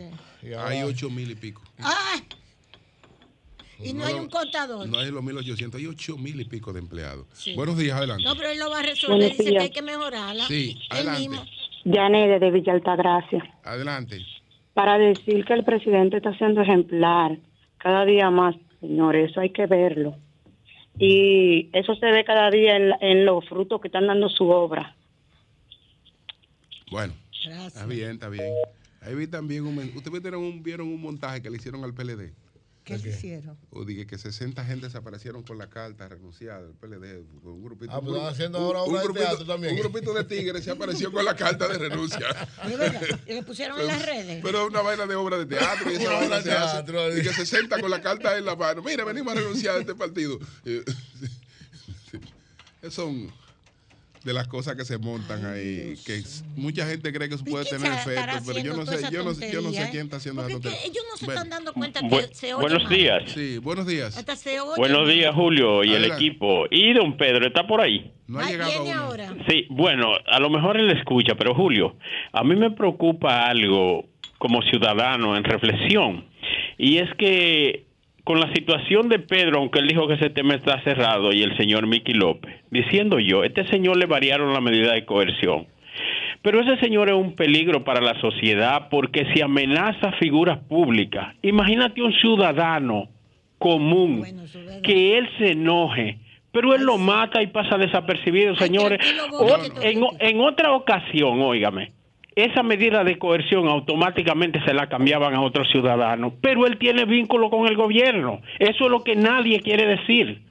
Hay 0.60 0.82
8.000 0.82 1.32
y 1.32 1.36
pico. 1.36 1.62
¡Ah! 1.80 2.18
Y 3.80 3.94
no, 3.94 4.06
hay 4.06 4.16
un 4.16 4.28
contador. 4.28 4.88
No 4.90 5.00
hay 5.00 5.12
los 5.12 5.24
1.800, 5.24 5.76
hay 5.76 5.86
8.000 5.86 6.42
y 6.42 6.46
pico 6.46 6.74
de 6.74 6.80
empleados. 6.80 7.26
Buenos 7.56 7.78
días, 7.78 7.98
adelante. 7.98 8.24
No, 8.24 8.36
pero 8.36 8.50
él 8.50 8.60
lo 8.60 8.70
va 8.70 8.80
a 8.80 8.84
resolver. 8.84 9.32
Dice 9.32 9.52
que 9.52 9.60
hay 9.60 9.70
que 9.70 9.82
mejorarla. 9.82 10.46
Sí, 10.48 10.78
adelante. 10.90 11.40
Janet 11.86 12.42
de 12.42 12.52
Villa 12.52 12.74
Altagracia. 12.74 13.56
Adelante. 13.64 14.20
Para 14.74 14.98
decir 14.98 15.46
que 15.46 15.54
el 15.54 15.64
presidente 15.64 16.18
está 16.18 16.38
siendo 16.38 16.62
ejemplar 16.62 17.38
cada 17.78 18.04
día 18.04 18.30
más, 18.30 18.56
señores, 18.82 19.32
eso 19.32 19.40
hay 19.40 19.52
que 19.52 19.66
verlo. 19.66 20.16
Y 21.00 21.70
eso 21.74 21.96
se 21.96 22.08
ve 22.08 22.26
cada 22.26 22.50
día 22.50 22.76
en, 22.76 22.92
en 23.00 23.26
los 23.26 23.48
frutos 23.48 23.80
que 23.80 23.88
están 23.88 24.08
dando 24.08 24.28
su 24.28 24.50
obra. 24.50 24.97
Bueno, 26.92 27.14
está 27.68 27.86
bien, 27.86 28.12
está 28.12 28.30
bien. 28.30 28.54
Ahí 29.02 29.16
vi 29.16 29.28
también 29.28 29.66
un. 29.66 29.78
¿Ustedes 29.96 30.22
vieron 30.22 30.44
un, 30.44 30.64
vieron 30.64 30.88
un 30.88 31.02
montaje 31.02 31.42
que 31.42 31.50
le 31.50 31.58
hicieron 31.58 31.84
al 31.84 31.94
PLD? 31.94 32.34
¿Qué 32.84 32.98
se 32.98 33.10
hicieron? 33.10 33.58
O 33.72 33.84
dije 33.84 34.08
que 34.08 34.18
60 34.18 34.64
gente 34.64 34.86
desaparecieron 34.86 35.44
con 35.44 35.58
la 35.58 35.70
carta 35.70 36.08
renunciada 36.08 36.62
del 36.62 36.74
PLD. 36.74 37.22
Un 37.44 37.62
grupito, 37.62 37.92
ah, 37.94 38.00
pues 38.02 38.22
haciendo 38.24 38.60
ahora 38.60 38.84
un, 38.84 38.94
grupito, 38.94 39.14
de 39.14 39.20
teatro 39.20 39.46
también. 39.46 39.74
Un 39.74 39.80
grupito 39.82 40.14
de 40.14 40.24
tigres 40.24 40.64
se 40.64 40.72
apareció 40.72 41.12
con 41.12 41.26
la 41.26 41.36
carta 41.36 41.68
de 41.68 41.78
renuncia. 41.78 42.26
¿Y 43.28 43.34
lo 43.34 43.44
pusieron 43.44 43.78
en 43.82 43.88
las 43.88 44.06
redes? 44.06 44.42
Pero 44.42 44.68
una 44.68 44.82
vaina 44.82 45.06
de 45.06 45.16
obra 45.16 45.38
de 45.38 45.46
teatro. 45.46 45.92
Y 45.92 45.96
esa 45.96 46.14
vaina 46.20 46.42
se 46.42 46.52
hace. 46.54 47.20
Y 47.20 47.24
que 47.24 47.34
60 47.34 47.82
con 47.82 47.92
la 47.92 48.02
carta 48.02 48.38
en 48.38 48.46
la 48.46 48.56
mano. 48.56 48.82
Mira, 48.82 49.04
venimos 49.04 49.34
a 49.34 49.36
renunciar 49.36 49.76
a 49.76 49.80
este 49.80 49.94
partido. 49.94 50.40
Son 52.90 53.30
de 54.24 54.34
las 54.34 54.48
cosas 54.48 54.76
que 54.76 54.86
se 54.86 54.98
montan 54.98 55.46
ahí, 55.46 55.96
que 56.06 56.22
mucha 56.56 56.86
gente 56.86 57.12
cree 57.14 57.30
que 57.30 57.36
eso 57.36 57.46
puede 57.46 57.66
tener 57.66 57.92
efecto, 57.92 58.38
pero 58.46 58.60
yo 58.60 58.76
no 58.76 58.86
sé, 58.86 59.12
yo 59.12 59.24
no, 59.24 59.34
yo 59.34 59.62
no 59.62 59.72
sé 59.72 59.90
quién 59.92 60.06
está 60.06 60.18
haciendo 60.18 60.42
la 60.42 60.50
tontería. 60.50 60.78
Ellos 60.84 61.04
no 61.10 61.18
se 61.18 61.26
están 61.26 61.50
dando 61.50 61.74
cuenta 61.74 62.02
que 62.02 62.34
se 62.34 62.54
oye 62.54 62.68
Buenos 62.68 62.90
días. 62.90 63.24
Sí, 63.32 63.58
buenos 63.58 63.88
días. 63.88 64.26
buenos 64.76 65.08
días, 65.08 65.34
Julio 65.34 65.84
y 65.84 65.94
el 65.94 66.06
equipo. 66.06 66.66
Y 66.70 66.94
don 66.94 67.18
Pedro, 67.18 67.48
¿está 67.48 67.66
por 67.66 67.82
ahí? 67.82 68.12
No 68.28 68.40
ha 68.40 68.50
llegado 68.50 68.92
ahora. 68.94 69.36
Sí, 69.48 69.66
bueno, 69.70 70.12
a 70.26 70.40
lo 70.40 70.50
mejor 70.50 70.78
él 70.78 70.92
escucha, 70.92 71.36
pero 71.36 71.56
Julio, 71.56 71.96
a 72.34 72.44
mí 72.44 72.56
me 72.56 72.72
preocupa 72.72 73.46
algo 73.46 74.06
como 74.38 74.62
ciudadano 74.64 75.36
en 75.36 75.44
reflexión. 75.44 76.26
Y 76.78 76.98
es 76.98 77.10
que 77.18 77.87
con 78.28 78.42
la 78.42 78.52
situación 78.52 79.08
de 79.08 79.20
Pedro, 79.20 79.60
aunque 79.60 79.80
él 79.80 79.88
dijo 79.88 80.06
que 80.06 80.16
ese 80.16 80.30
tema 80.30 80.54
está 80.54 80.84
cerrado, 80.84 81.32
y 81.32 81.44
el 81.44 81.56
señor 81.56 81.88
Miki 81.88 82.12
López, 82.12 82.58
diciendo 82.70 83.20
yo, 83.20 83.46
este 83.46 83.66
señor 83.70 83.96
le 83.96 84.06
variaron 84.06 84.52
la 84.52 84.60
medida 84.60 84.92
de 84.92 85.06
coerción. 85.06 85.66
Pero 86.42 86.60
ese 86.60 86.78
señor 86.82 87.08
es 87.08 87.16
un 87.16 87.38
peligro 87.38 87.86
para 87.86 88.02
la 88.02 88.20
sociedad 88.20 88.90
porque 88.90 89.28
si 89.34 89.42
amenaza 89.42 90.12
figuras 90.20 90.58
públicas, 90.58 91.36
imagínate 91.42 92.02
un 92.02 92.12
ciudadano 92.16 93.08
común 93.60 94.26
que 94.84 95.18
él 95.18 95.30
se 95.38 95.54
enoje, 95.54 96.18
pero 96.52 96.76
él 96.76 96.84
lo 96.84 96.98
mata 96.98 97.42
y 97.42 97.48
pasa 97.48 97.78
desapercibido, 97.78 98.58
señores. 98.58 99.00
en, 99.82 100.04
en 100.20 100.42
otra 100.42 100.74
ocasión, 100.74 101.40
óigame, 101.40 101.94
esa 102.38 102.62
medida 102.62 103.04
de 103.04 103.18
coerción 103.18 103.68
automáticamente 103.68 104.64
se 104.64 104.72
la 104.72 104.88
cambiaban 104.88 105.34
a 105.34 105.42
otro 105.42 105.66
ciudadano, 105.66 106.36
pero 106.40 106.68
él 106.68 106.78
tiene 106.78 107.06
vínculo 107.06 107.50
con 107.50 107.66
el 107.66 107.76
gobierno. 107.76 108.42
Eso 108.60 108.86
es 108.86 108.92
lo 108.92 109.04
que 109.04 109.16
nadie 109.16 109.60
quiere 109.62 109.88
decir. 109.88 110.44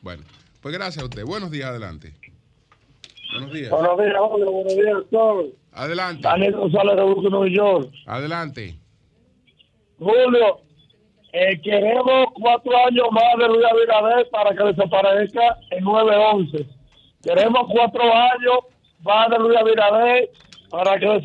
Bueno, 0.00 0.24
pues 0.60 0.74
gracias 0.74 1.00
a 1.00 1.06
usted. 1.06 1.24
Buenos 1.24 1.52
días, 1.52 1.68
adelante. 1.68 2.12
Buenos 3.30 3.52
días. 3.52 3.70
Buenos 3.70 3.98
días, 3.98 4.14
Julio. 4.18 4.50
Buenos 4.50 4.74
días, 4.74 4.94
doctor. 4.94 5.44
Adelante. 5.74 6.22
Daniel 6.22 6.56
González 6.56 6.96
de 6.96 7.02
Brooklyn, 7.04 7.30
Nueva 7.30 7.48
York. 7.48 7.92
Adelante. 8.06 8.74
Julio, 10.00 10.58
eh, 11.32 11.60
queremos 11.62 12.26
cuatro 12.34 12.72
años 12.84 13.06
más 13.12 13.38
de 13.38 13.46
Luis 13.46 13.64
Abinader 13.64 14.28
para 14.30 14.56
que 14.56 14.64
desaparezca 14.64 15.56
el 15.70 15.84
9-11. 15.84 16.66
Queremos 17.22 17.62
cuatro 17.70 18.02
años 18.02 18.58
más 19.04 19.30
de 19.30 19.38
Luis 19.38 19.56
Abinader 19.56 20.30
para 20.72 20.98
que 20.98 21.22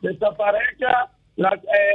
desaparezca, 0.00 1.10
eh, 1.36 1.44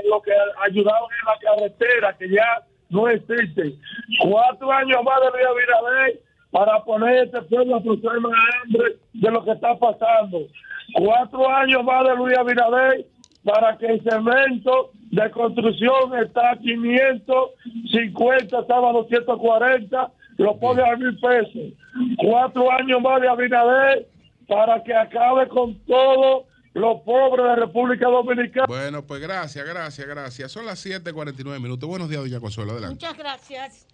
lo 0.10 0.22
que 0.22 0.34
ayudaron 0.68 1.10
en 1.10 1.26
la 1.26 1.40
carretera, 1.40 2.16
que 2.18 2.30
ya 2.30 2.62
no 2.90 3.08
existe. 3.08 3.76
Cuatro 4.22 4.70
años 4.70 5.02
más 5.06 5.22
de 5.22 5.30
Luis 5.32 5.46
Abinader 5.48 6.20
para 6.52 6.84
poner 6.84 7.24
este 7.24 7.42
pueblo 7.44 7.78
a 7.78 7.82
problema 7.82 8.30
de 8.30 8.36
hambre 8.62 8.98
de 9.14 9.32
lo 9.32 9.46
que 9.46 9.52
está 9.52 9.78
pasando. 9.78 10.46
Cuatro 10.94 11.50
años 11.50 11.86
más 11.86 12.04
de 12.04 12.16
Luis 12.18 12.38
Abinader 12.38 13.06
para 13.46 13.78
que 13.78 13.86
el 13.86 14.04
cemento 14.04 14.92
de 15.12 15.32
construcción 15.32 16.18
está 16.22 16.52
a 16.52 16.58
550, 16.58 18.60
estaba 18.60 18.90
a 18.90 18.94
240, 18.94 20.12
lo 20.38 20.60
pone 20.60 20.84
a 20.84 20.98
mil 20.98 21.18
pesos. 21.18 21.72
Cuatro 22.18 22.70
años 22.74 23.02
más 23.02 23.22
de 23.22 23.30
Abinader 23.30 24.06
para 24.50 24.84
que 24.84 24.94
acabe 24.94 25.48
con 25.48 25.80
todo 25.86 26.48
los 26.74 27.02
pobres 27.02 27.46
de 27.46 27.56
República 27.56 28.08
Dominicana. 28.08 28.66
Bueno, 28.68 29.06
pues 29.06 29.22
gracias, 29.22 29.66
gracias, 29.66 30.08
gracias. 30.08 30.52
Son 30.52 30.66
las 30.66 30.84
7:49 30.84 31.60
minutos. 31.62 31.88
Buenos 31.88 32.10
días, 32.10 32.22
doña 32.22 32.40
Consuelo. 32.40 32.72
Adelante. 32.72 32.96
Muchas 32.96 33.18
gracias. 33.18 33.88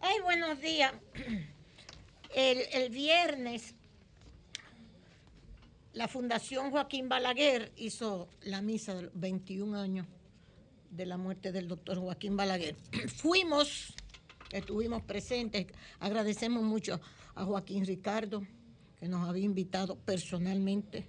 Ay, 0.00 0.16
buenos 0.22 0.60
días. 0.60 0.92
El, 2.34 2.58
el 2.72 2.90
viernes, 2.90 3.74
la 5.92 6.08
Fundación 6.08 6.70
Joaquín 6.70 7.08
Balaguer 7.08 7.70
hizo 7.76 8.28
la 8.42 8.62
misa 8.62 8.94
de 8.94 9.02
los 9.02 9.12
21 9.14 9.78
años 9.78 10.06
de 10.90 11.04
la 11.06 11.18
muerte 11.18 11.52
del 11.52 11.68
doctor 11.68 11.98
Joaquín 11.98 12.36
Balaguer. 12.36 12.76
Fuimos, 13.16 13.94
estuvimos 14.50 15.02
presentes, 15.02 15.66
agradecemos 16.00 16.62
mucho 16.62 16.98
a 17.34 17.44
Joaquín 17.44 17.84
Ricardo 17.84 18.42
que 19.02 19.08
nos 19.08 19.28
había 19.28 19.46
invitado 19.46 19.96
personalmente. 19.96 21.08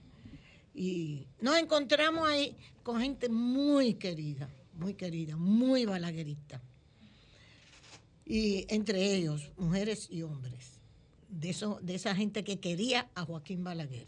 Y 0.73 1.27
nos 1.39 1.59
encontramos 1.59 2.27
ahí 2.27 2.57
con 2.81 2.99
gente 2.99 3.29
muy 3.29 3.93
querida, 3.93 4.49
muy 4.73 4.95
querida, 4.95 5.37
muy 5.37 5.85
balaguerista. 5.85 6.59
Y 8.25 8.65
entre 8.73 9.13
ellos, 9.13 9.51
mujeres 9.57 10.07
y 10.09 10.23
hombres, 10.23 10.79
de, 11.29 11.51
eso, 11.51 11.77
de 11.83 11.93
esa 11.93 12.15
gente 12.15 12.43
que 12.43 12.59
quería 12.59 13.11
a 13.13 13.25
Joaquín 13.25 13.63
Balaguer. 13.63 14.07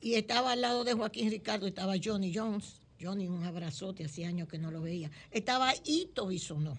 Y 0.00 0.14
estaba 0.14 0.52
al 0.52 0.60
lado 0.60 0.84
de 0.84 0.92
Joaquín 0.92 1.28
Ricardo, 1.28 1.66
estaba 1.66 1.94
Johnny 2.00 2.32
Jones. 2.32 2.82
Johnny, 3.02 3.26
un 3.26 3.42
abrazote, 3.42 4.04
hacía 4.04 4.28
años 4.28 4.46
que 4.46 4.58
no 4.58 4.70
lo 4.70 4.80
veía. 4.80 5.10
Estaba 5.32 5.74
Ito 5.84 6.28
Bisonó, 6.28 6.78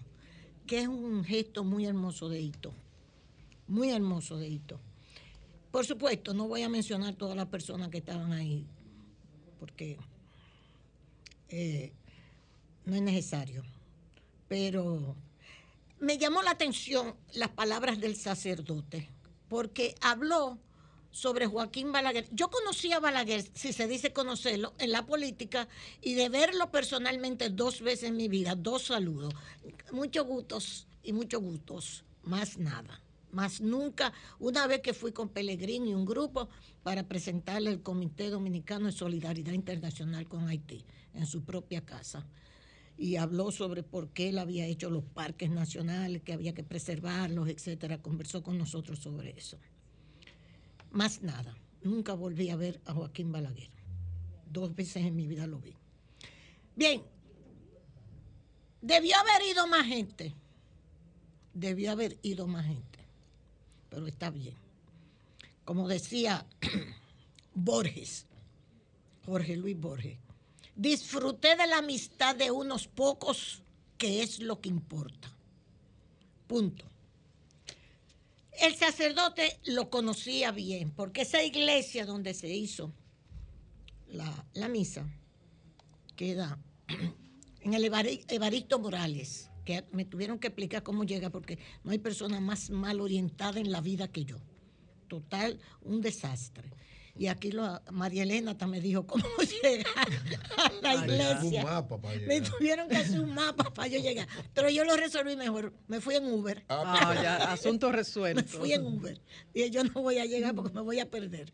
que 0.66 0.80
es 0.80 0.88
un 0.88 1.26
gesto 1.26 1.66
muy 1.66 1.86
hermoso 1.86 2.30
de 2.30 2.40
Ito. 2.40 2.74
Muy 3.68 3.90
hermoso 3.90 4.38
de 4.38 4.48
Ito. 4.48 4.80
Por 5.78 5.86
supuesto, 5.86 6.34
no 6.34 6.48
voy 6.48 6.64
a 6.64 6.70
mencionar 6.70 7.14
todas 7.14 7.38
las 7.38 7.50
personas 7.50 7.90
que 7.90 8.00
estaban 8.00 8.34
ahí, 8.34 8.66
porque 9.60 10.00
eh, 11.50 11.94
no 12.86 12.96
es 12.96 13.02
necesario. 13.04 13.64
Pero 14.48 15.16
me 16.00 16.18
llamó 16.18 16.42
la 16.42 16.50
atención 16.50 17.14
las 17.34 17.50
palabras 17.50 18.02
del 18.02 18.16
sacerdote, 18.16 19.12
porque 19.50 19.94
habló 20.02 20.58
sobre 21.12 21.46
Joaquín 21.46 21.92
Balaguer. 21.92 22.28
Yo 22.32 22.50
conocí 22.50 22.92
a 22.92 23.00
Balaguer, 23.00 23.46
si 23.54 23.72
se 23.72 23.88
dice 23.88 24.12
conocerlo, 24.12 24.74
en 24.80 24.92
la 24.92 25.06
política 25.06 25.68
y 26.02 26.16
de 26.16 26.30
verlo 26.30 26.72
personalmente 26.72 27.52
dos 27.52 27.82
veces 27.82 28.10
en 28.10 28.18
mi 28.18 28.28
vida, 28.28 28.56
dos 28.56 28.86
saludos. 28.86 29.36
Muchos 29.92 30.26
gustos 30.26 30.88
y 31.04 31.14
muchos 31.14 31.40
gustos, 31.40 32.04
más 32.24 32.58
nada 32.58 33.00
más 33.32 33.62
nunca, 33.62 34.14
una 34.40 34.68
vez 34.68 34.82
que 34.82 34.94
fui 34.94 35.12
con 35.12 35.30
Pellegrín 35.30 35.88
y 35.88 35.94
un 35.94 36.06
grupo 36.06 36.50
para 36.84 37.08
presentarle 37.08 37.72
el 37.72 37.82
Comité 37.82 38.30
Dominicano 38.30 38.88
de 38.88 38.92
Solidaridad 38.92 39.54
Internacional 39.54 40.28
con 40.28 40.48
Haití 40.48 40.86
en 41.14 41.26
su 41.26 41.44
propia 41.44 41.86
casa. 41.86 42.26
Y 42.98 43.18
habló 43.18 43.52
sobre 43.52 43.84
por 43.84 44.10
qué 44.10 44.30
él 44.30 44.40
había 44.40 44.66
hecho 44.66 44.90
los 44.90 45.04
parques 45.04 45.52
nacionales, 45.52 46.24
que 46.24 46.34
había 46.34 46.54
que 46.54 46.64
preservarlos, 46.64 47.48
etcétera. 47.48 48.02
Conversó 48.02 48.42
con 48.42 48.58
nosotros 48.58 49.00
sobre 49.00 49.38
eso. 49.38 49.60
Más 50.92 51.22
nada. 51.22 51.56
Nunca 51.84 52.14
volví 52.14 52.50
a 52.50 52.56
ver 52.56 52.82
a 52.86 52.94
Joaquín 52.94 53.32
Balaguer. 53.32 53.70
Dos 54.52 54.74
veces 54.74 55.06
en 55.06 55.16
mi 55.16 55.28
vida 55.28 55.46
lo 55.46 55.60
vi. 55.60 55.76
Bien. 56.76 57.04
Debió 58.82 59.16
haber 59.18 59.48
ido 59.52 59.68
más 59.68 59.86
gente. 59.86 60.34
Debió 61.54 61.92
haber 61.92 62.18
ido 62.24 62.48
más 62.48 62.66
gente 62.66 62.97
pero 63.90 64.08
está 64.08 64.30
bien. 64.30 64.56
Como 65.66 65.88
decía 65.88 66.46
Borges, 67.54 68.26
Jorge 69.26 69.58
Luis 69.58 69.80
Borges, 69.80 70.18
disfruté 70.76 71.56
de 71.56 71.68
la 71.68 71.80
amistad 71.80 72.36
de 72.36 72.52
unos 72.52 72.88
pocos, 72.88 73.62
que 73.98 74.22
es 74.22 74.40
lo 74.40 74.62
que 74.62 74.70
importa. 74.70 75.32
Punto. 76.48 76.86
El 78.54 78.76
sacerdote 78.76 79.60
lo 79.66 79.90
conocía 79.90 80.52
bien, 80.52 80.92
porque 80.92 81.22
esa 81.22 81.44
iglesia 81.44 82.06
donde 82.06 82.34
se 82.34 82.50
hizo 82.50 82.92
la, 84.08 84.46
la 84.54 84.68
misa 84.68 85.06
queda 86.16 86.58
en 87.62 87.74
el 87.74 87.86
Evaristo 87.86 88.80
Morales, 88.80 89.50
que 89.68 89.84
me 89.92 90.06
tuvieron 90.06 90.40
que 90.40 90.48
explicar 90.48 90.82
cómo 90.82 91.04
llega, 91.04 91.30
porque 91.30 91.60
no 91.84 91.92
hay 91.92 91.98
persona 91.98 92.40
más 92.40 92.70
mal 92.70 93.02
orientada 93.02 93.60
en 93.60 93.70
la 93.70 93.82
vida 93.82 94.08
que 94.08 94.24
yo. 94.24 94.38
Total, 95.10 95.60
un 95.82 96.00
desastre. 96.00 96.72
Y 97.14 97.28
aquí 97.28 97.52
lo, 97.52 97.82
María 97.92 98.24
Elena 98.24 98.58
también 98.58 98.82
dijo 98.82 99.06
cómo 99.06 99.26
llegar 99.64 100.08
a 100.56 100.72
la 100.82 100.96
iglesia. 100.96 101.86
Me 102.26 102.40
tuvieron 102.40 102.88
que 102.88 102.96
hacer 102.96 103.20
un 103.20 103.34
mapa 103.34 103.74
para 103.74 103.90
yo 103.90 104.00
llegar. 104.00 104.26
Pero 104.54 104.70
yo 104.70 104.86
lo 104.86 104.96
resolví 104.96 105.36
mejor. 105.36 105.74
Me 105.88 106.00
fui 106.00 106.16
en 106.16 106.32
Uber. 106.32 106.64
Ah, 106.70 107.10
ah 107.10 107.22
ya, 107.22 107.52
asunto 107.52 107.92
resuelto. 107.92 108.42
Me 108.42 108.48
fui 108.48 108.72
en 108.72 108.86
Uber. 108.86 109.20
Y 109.54 109.70
yo 109.70 109.84
no 109.84 110.02
voy 110.02 110.20
a 110.20 110.26
llegar 110.26 110.56
porque 110.56 110.74
me 110.74 110.82
voy 110.82 111.02
a 111.02 111.10
perder. 111.10 111.52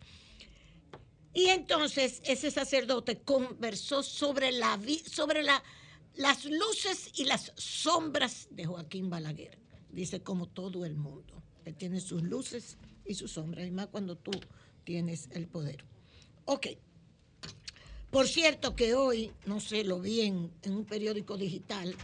Y 1.33 1.47
entonces 1.47 2.21
ese 2.25 2.51
sacerdote 2.51 3.21
conversó 3.21 4.03
sobre 4.03 4.51
la, 4.51 4.79
sobre 5.07 5.41
la 5.41 5.63
las 6.15 6.45
luces 6.45 7.11
y 7.15 7.25
las 7.25 7.51
sombras 7.55 8.47
de 8.51 8.65
Joaquín 8.65 9.09
Balaguer. 9.09 9.57
Dice 9.91 10.21
como 10.21 10.47
todo 10.47 10.85
el 10.85 10.95
mundo, 10.95 11.41
que 11.63 11.73
tiene 11.73 11.99
sus 11.99 12.23
luces 12.23 12.77
y 13.05 13.13
sus 13.13 13.31
sombras, 13.31 13.67
y 13.67 13.71
más 13.71 13.87
cuando 13.87 14.15
tú 14.15 14.31
tienes 14.83 15.29
el 15.31 15.47
poder. 15.47 15.83
Ok. 16.45 16.67
Por 18.11 18.27
cierto 18.27 18.75
que 18.75 18.93
hoy, 18.93 19.31
no 19.45 19.59
sé, 19.59 19.83
lo 19.83 19.99
vi 19.99 20.21
en, 20.21 20.51
un 20.67 20.85
periódico 20.85 21.35
digital, 21.35 21.95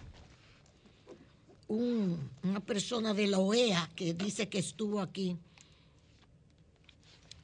una 1.68 2.60
persona 2.66 3.14
de 3.14 3.28
la 3.28 3.38
OEA 3.38 3.92
que 3.96 4.16
dice 4.16 4.50
que 4.50 4.58
estuvo 4.58 5.02
aquí 5.02 5.38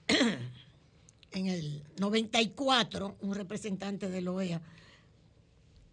en 1.32 1.48
el 1.48 1.84
94, 2.00 3.18
un 3.22 3.36
representante 3.36 4.10
de 4.10 4.22
la 4.22 4.32
OEA, 4.32 4.62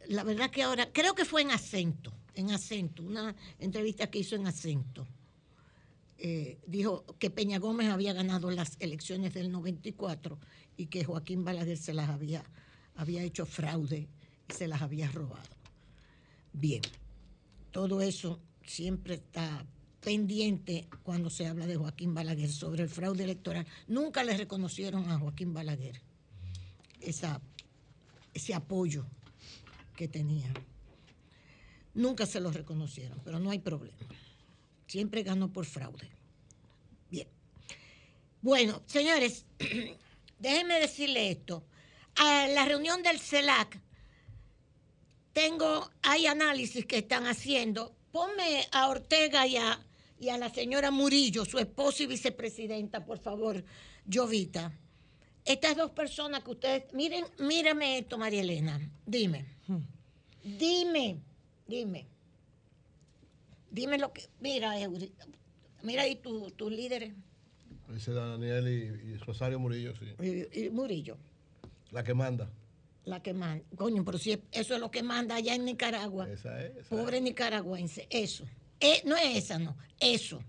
la 0.09 0.25
verdad 0.25 0.51
que 0.51 0.63
ahora, 0.63 0.91
creo 0.93 1.15
que 1.15 1.25
fue 1.25 1.43
en 1.43 1.51
acento, 1.51 2.13
en 2.35 2.51
acento, 2.51 3.03
una 3.03 3.35
entrevista 3.59 4.11
que 4.11 4.21
hizo 4.21 4.37
en 4.37 4.47
acento. 4.47 5.07
Eh, 6.19 6.59
dijo 6.67 7.05
que 7.19 7.31
Peña 7.31 7.59
Gómez 7.59 7.89
había 7.89 8.13
ganado 8.13 8.51
las 8.51 8.77
elecciones 8.79 9.35
del 9.35 9.51
94 9.51 10.39
y 10.77 10.87
que 10.87 11.05
Joaquín 11.05 11.45
Balaguer 11.45 11.77
se 11.77 11.93
las 11.93 12.09
había 12.09 12.45
había 12.97 13.23
hecho 13.23 13.47
fraude 13.47 14.09
y 14.49 14.53
se 14.53 14.69
las 14.69 14.83
había 14.83 15.11
robado. 15.11 15.49
Bien, 16.53 16.83
todo 17.71 18.01
eso 18.03 18.41
siempre 18.65 19.15
está 19.15 19.65
pendiente 20.01 20.89
cuando 21.03 21.31
se 21.31 21.47
habla 21.47 21.67
de 21.67 21.77
Joaquín 21.77 22.15
Balaguer 22.15 22.51
sobre 22.51 22.83
el 22.83 22.89
fraude 22.89 23.25
electoral. 23.25 23.67
Nunca 23.87 24.25
le 24.25 24.37
reconocieron 24.37 25.11
a 25.11 25.19
Joaquín 25.19 25.55
Balaguer 25.55 26.01
esa, 27.01 27.41
ese 28.35 28.55
apoyo 28.55 29.07
que 29.97 30.09
tenía. 30.09 30.53
Nunca 31.95 32.27
se 32.27 32.41
lo 32.41 32.51
reconocieron, 32.51 33.21
pero 33.25 33.39
no 33.39 33.51
hay 33.51 33.59
problema. 33.59 33.99
Siempre 34.87 35.23
ganó 35.23 35.53
por 35.53 35.67
fraude. 35.67 36.11
Bien. 37.11 37.29
Bueno, 38.41 38.83
señores, 38.87 39.45
déjenme 40.39 40.81
decirle 40.81 41.31
esto. 41.31 41.65
A 42.17 42.47
la 42.49 42.65
reunión 42.65 43.03
del 43.03 43.19
CELAC, 43.19 43.81
tengo, 45.33 45.91
hay 46.03 46.27
análisis 46.27 46.85
que 46.87 46.99
están 46.99 47.27
haciendo. 47.27 47.95
Ponme 48.11 48.67
a 48.73 48.89
Ortega 48.89 49.47
y 49.47 49.57
a, 49.57 49.81
y 50.19 50.29
a 50.29 50.39
la 50.39 50.51
señora 50.51 50.91
Murillo, 50.91 51.45
su 51.45 51.59
esposa 51.59 52.03
y 52.03 52.07
vicepresidenta, 52.07 53.05
por 53.05 53.19
favor, 53.19 53.65
Jovita. 54.11 54.73
Estas 55.45 55.77
dos 55.77 55.91
personas 55.91 56.45
que 56.45 56.51
ustedes, 56.53 56.93
miren, 56.93 57.25
mírame 57.39 57.99
esto, 57.99 58.17
María 58.17 58.43
Elena, 58.43 58.81
dime, 59.05 59.45
dime, 60.43 61.21
dime, 61.67 62.07
dime 63.71 63.99
lo 63.99 64.13
que, 64.13 64.23
mira, 64.41 64.75
mira 65.83 66.03
ahí 66.03 66.17
tus 66.17 66.57
tu 66.57 66.71
líderes. 66.71 67.13
Dice 67.89 68.13
Daniel 68.13 68.69
y, 68.69 69.17
Rosario 69.19 69.59
Murillo, 69.59 69.95
sí. 69.97 70.49
Y, 70.53 70.71
Murillo. 70.71 71.19
La 71.91 72.03
que 72.03 72.15
manda. 72.15 72.49
La 73.05 73.21
que 73.21 73.35
manda. 73.35 73.65
Coño, 73.77 74.05
pero 74.05 74.19
si 74.19 74.41
eso 74.53 74.75
es 74.75 74.81
lo 74.81 74.91
que 74.91 75.03
manda 75.03 75.35
allá 75.35 75.55
en 75.55 75.65
Nicaragua. 75.65 76.31
Esa 76.31 76.63
es. 76.63 76.87
Pobre 76.87 77.21
nicaragüense. 77.21 78.07
Eso. 78.09 78.47
Eh, 78.81 79.03
no 79.05 79.17
es 79.17 79.37
esa, 79.37 79.59
no. 79.59 79.77
Eso. 80.01 80.41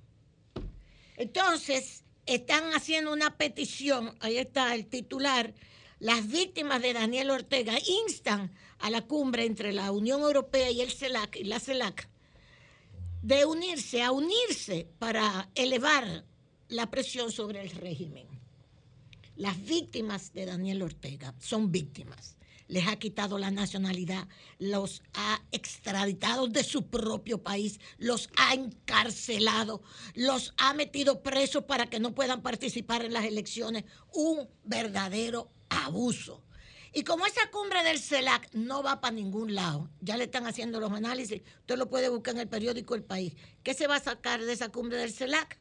Entonces, 1.17 2.02
están 2.25 2.73
haciendo 2.73 3.11
una 3.11 3.37
petición, 3.37 4.15
ahí 4.19 4.37
está 4.37 4.75
el 4.75 4.87
titular, 4.87 5.53
las 5.99 6.27
víctimas 6.27 6.81
de 6.81 6.93
Daniel 6.93 7.29
Ortega 7.29 7.73
instan 8.07 8.51
a 8.79 8.89
la 8.89 9.03
cumbre 9.03 9.45
entre 9.45 9.71
la 9.71 9.91
Unión 9.91 10.21
Europea 10.21 10.69
y 10.69 10.81
el 10.81 10.91
CELAC 10.91 11.37
y 11.37 11.45
la 11.45 11.59
CELAC 11.59 12.09
de 13.21 13.45
unirse, 13.45 14.03
a 14.03 14.11
unirse 14.11 14.87
para 14.99 15.49
elevar 15.55 16.25
la 16.67 16.91
presión 16.91 17.31
sobre 17.31 17.61
el 17.61 17.69
régimen. 17.69 18.27
Las 19.37 19.63
víctimas 19.63 20.33
de 20.33 20.45
Daniel 20.45 20.81
Ortega 20.81 21.33
son 21.39 21.71
víctimas 21.71 22.35
les 22.67 22.87
ha 22.87 22.97
quitado 22.97 23.37
la 23.37 23.51
nacionalidad, 23.51 24.27
los 24.59 25.03
ha 25.13 25.41
extraditado 25.51 26.47
de 26.47 26.63
su 26.63 26.87
propio 26.87 27.43
país, 27.43 27.79
los 27.97 28.29
ha 28.37 28.53
encarcelado, 28.53 29.81
los 30.15 30.53
ha 30.57 30.73
metido 30.73 31.21
presos 31.21 31.65
para 31.65 31.87
que 31.87 31.99
no 31.99 32.15
puedan 32.15 32.41
participar 32.41 33.05
en 33.05 33.13
las 33.13 33.25
elecciones. 33.25 33.83
Un 34.13 34.47
verdadero 34.63 35.51
abuso. 35.69 36.43
Y 36.95 37.03
como 37.03 37.25
esa 37.25 37.49
cumbre 37.49 37.83
del 37.83 37.99
CELAC 37.99 38.53
no 38.53 38.83
va 38.83 39.01
para 39.01 39.15
ningún 39.15 39.55
lado, 39.55 39.89
ya 39.99 40.15
le 40.15 40.25
están 40.25 40.45
haciendo 40.45 40.79
los 40.79 40.91
análisis, 40.91 41.41
usted 41.61 41.75
lo 41.75 41.89
puede 41.89 42.09
buscar 42.09 42.35
en 42.35 42.41
el 42.41 42.47
periódico 42.47 42.93
El 42.93 43.03
País. 43.03 43.33
¿Qué 43.63 43.73
se 43.73 43.87
va 43.87 43.95
a 43.95 44.03
sacar 44.03 44.43
de 44.43 44.53
esa 44.53 44.69
cumbre 44.69 44.97
del 44.97 45.11
CELAC? 45.11 45.59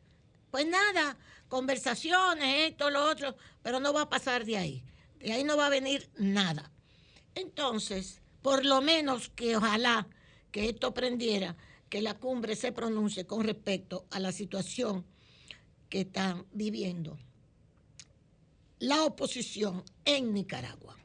Pues 0.50 0.66
nada, 0.66 1.16
conversaciones, 1.48 2.70
esto, 2.70 2.90
lo 2.90 3.07
otro, 3.09 3.34
pero 3.62 3.80
no 3.80 3.94
va 3.94 4.03
a 4.03 4.09
pasar 4.11 4.44
de 4.44 4.59
ahí. 4.59 4.84
De 5.18 5.32
ahí 5.32 5.44
no 5.44 5.57
va 5.57 5.66
a 5.66 5.70
venir 5.70 6.11
nada. 6.18 6.70
Entonces, 7.34 8.20
por 8.42 8.64
lo 8.64 8.80
menos 8.80 9.28
que 9.30 9.56
ojalá 9.56 10.08
que 10.50 10.68
esto 10.68 10.92
prendiera, 10.92 11.56
que 11.88 12.02
la 12.02 12.18
cumbre 12.18 12.56
se 12.56 12.72
pronuncie 12.72 13.26
con 13.26 13.44
respecto 13.44 14.06
a 14.10 14.18
la 14.18 14.32
situación 14.32 15.04
que 15.88 16.02
están 16.02 16.46
viviendo 16.52 17.18
la 18.82 19.04
oposición 19.04 19.84
en 20.04 20.34
Nicaragua. 20.34 20.96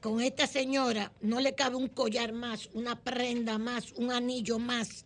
Con 0.00 0.20
esta 0.20 0.46
señora 0.46 1.12
no 1.20 1.40
le 1.40 1.56
cabe 1.56 1.74
un 1.74 1.88
collar 1.88 2.32
más, 2.32 2.70
una 2.74 3.02
prenda 3.02 3.58
más, 3.58 3.90
un 3.96 4.12
anillo 4.12 4.60
más, 4.60 5.04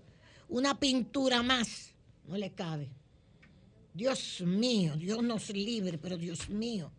una 0.50 0.78
pintura 0.78 1.42
más. 1.42 1.94
No 2.26 2.36
le 2.36 2.52
cabe. 2.52 2.90
Dios 3.94 4.42
mío, 4.42 4.94
Dios 4.96 5.22
nos 5.22 5.48
libre, 5.48 5.96
pero 5.96 6.18
Dios 6.18 6.50
mío. 6.50 6.92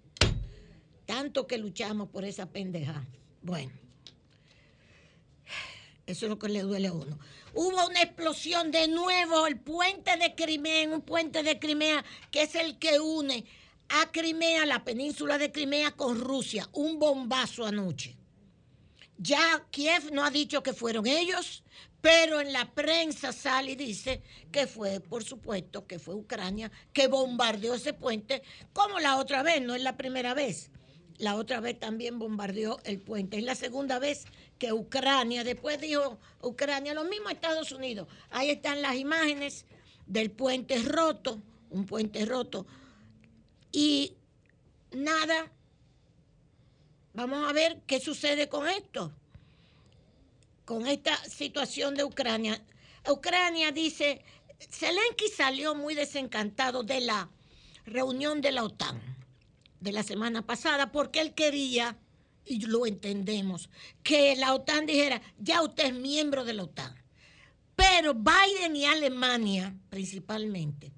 Tanto 1.05 1.45
que 1.47 1.57
luchamos 1.57 2.09
por 2.09 2.25
esa 2.25 2.47
pendeja. 2.47 3.05
Bueno, 3.41 3.71
eso 6.07 6.25
es 6.25 6.29
lo 6.29 6.39
que 6.39 6.49
le 6.49 6.61
duele 6.61 6.87
a 6.87 6.93
uno. 6.93 7.17
Hubo 7.53 7.87
una 7.87 8.01
explosión 8.01 8.71
de 8.71 8.87
nuevo, 8.87 9.47
el 9.47 9.59
puente 9.59 10.17
de 10.17 10.35
Crimea, 10.35 10.89
un 10.89 11.01
puente 11.01 11.41
de 11.41 11.59
Crimea 11.59 12.03
que 12.31 12.43
es 12.43 12.55
el 12.55 12.77
que 12.77 12.99
une 12.99 13.45
a 13.89 14.11
Crimea, 14.11 14.65
la 14.65 14.83
península 14.83 15.37
de 15.37 15.51
Crimea, 15.51 15.91
con 15.91 16.19
Rusia. 16.19 16.67
Un 16.73 16.99
bombazo 16.99 17.65
anoche. 17.65 18.15
Ya 19.17 19.65
Kiev 19.71 20.11
no 20.11 20.23
ha 20.23 20.31
dicho 20.31 20.61
que 20.61 20.73
fueron 20.73 21.07
ellos, 21.07 21.63
pero 22.01 22.41
en 22.41 22.51
la 22.51 22.73
prensa 22.73 23.31
sale 23.31 23.71
y 23.71 23.75
dice 23.75 24.21
que 24.51 24.67
fue, 24.67 24.99
por 24.99 25.23
supuesto, 25.23 25.87
que 25.87 25.99
fue 25.99 26.15
Ucrania 26.15 26.71
que 26.91 27.07
bombardeó 27.07 27.75
ese 27.75 27.93
puente, 27.93 28.43
como 28.73 28.99
la 28.99 29.17
otra 29.17 29.41
vez, 29.41 29.61
no 29.61 29.73
es 29.73 29.81
la 29.81 29.97
primera 29.97 30.33
vez 30.33 30.71
la 31.17 31.35
otra 31.35 31.59
vez 31.59 31.79
también 31.79 32.19
bombardeó 32.19 32.79
el 32.83 32.99
puente. 32.99 33.37
Es 33.37 33.43
la 33.43 33.55
segunda 33.55 33.99
vez 33.99 34.25
que 34.59 34.73
Ucrania, 34.73 35.43
después 35.43 35.79
dijo 35.79 36.19
Ucrania, 36.41 36.93
lo 36.93 37.05
mismo 37.05 37.29
Estados 37.29 37.71
Unidos. 37.71 38.07
Ahí 38.31 38.49
están 38.49 38.81
las 38.81 38.95
imágenes 38.95 39.65
del 40.05 40.31
puente 40.31 40.77
roto, 40.79 41.41
un 41.69 41.85
puente 41.85 42.25
roto. 42.25 42.65
Y 43.71 44.15
nada, 44.91 45.51
vamos 47.13 47.49
a 47.49 47.53
ver 47.53 47.81
qué 47.87 47.99
sucede 47.99 48.49
con 48.49 48.67
esto, 48.67 49.13
con 50.65 50.85
esta 50.87 51.15
situación 51.25 51.95
de 51.95 52.03
Ucrania. 52.03 52.61
Ucrania 53.09 53.71
dice, 53.71 54.21
Zelensky 54.59 55.29
salió 55.29 55.75
muy 55.75 55.95
desencantado 55.95 56.83
de 56.83 57.01
la 57.01 57.29
reunión 57.85 58.41
de 58.41 58.51
la 58.51 58.63
OTAN 58.63 59.14
de 59.85 59.91
la 59.91 60.01
semana 60.01 60.41
pasada, 60.41 60.91
porque 60.91 61.21
él 61.21 61.35
quería, 61.35 61.95
y 62.43 62.65
lo 62.65 62.87
entendemos, 62.87 63.69
que 64.01 64.35
la 64.35 64.55
OTAN 64.55 64.87
dijera, 64.87 65.21
ya 65.37 65.61
usted 65.61 65.85
es 65.85 65.93
miembro 65.93 66.43
de 66.43 66.53
la 66.53 66.63
OTAN. 66.63 66.95
Pero 67.75 68.15
Biden 68.15 68.75
y 68.75 68.85
Alemania, 68.85 69.75
principalmente, 69.89 70.91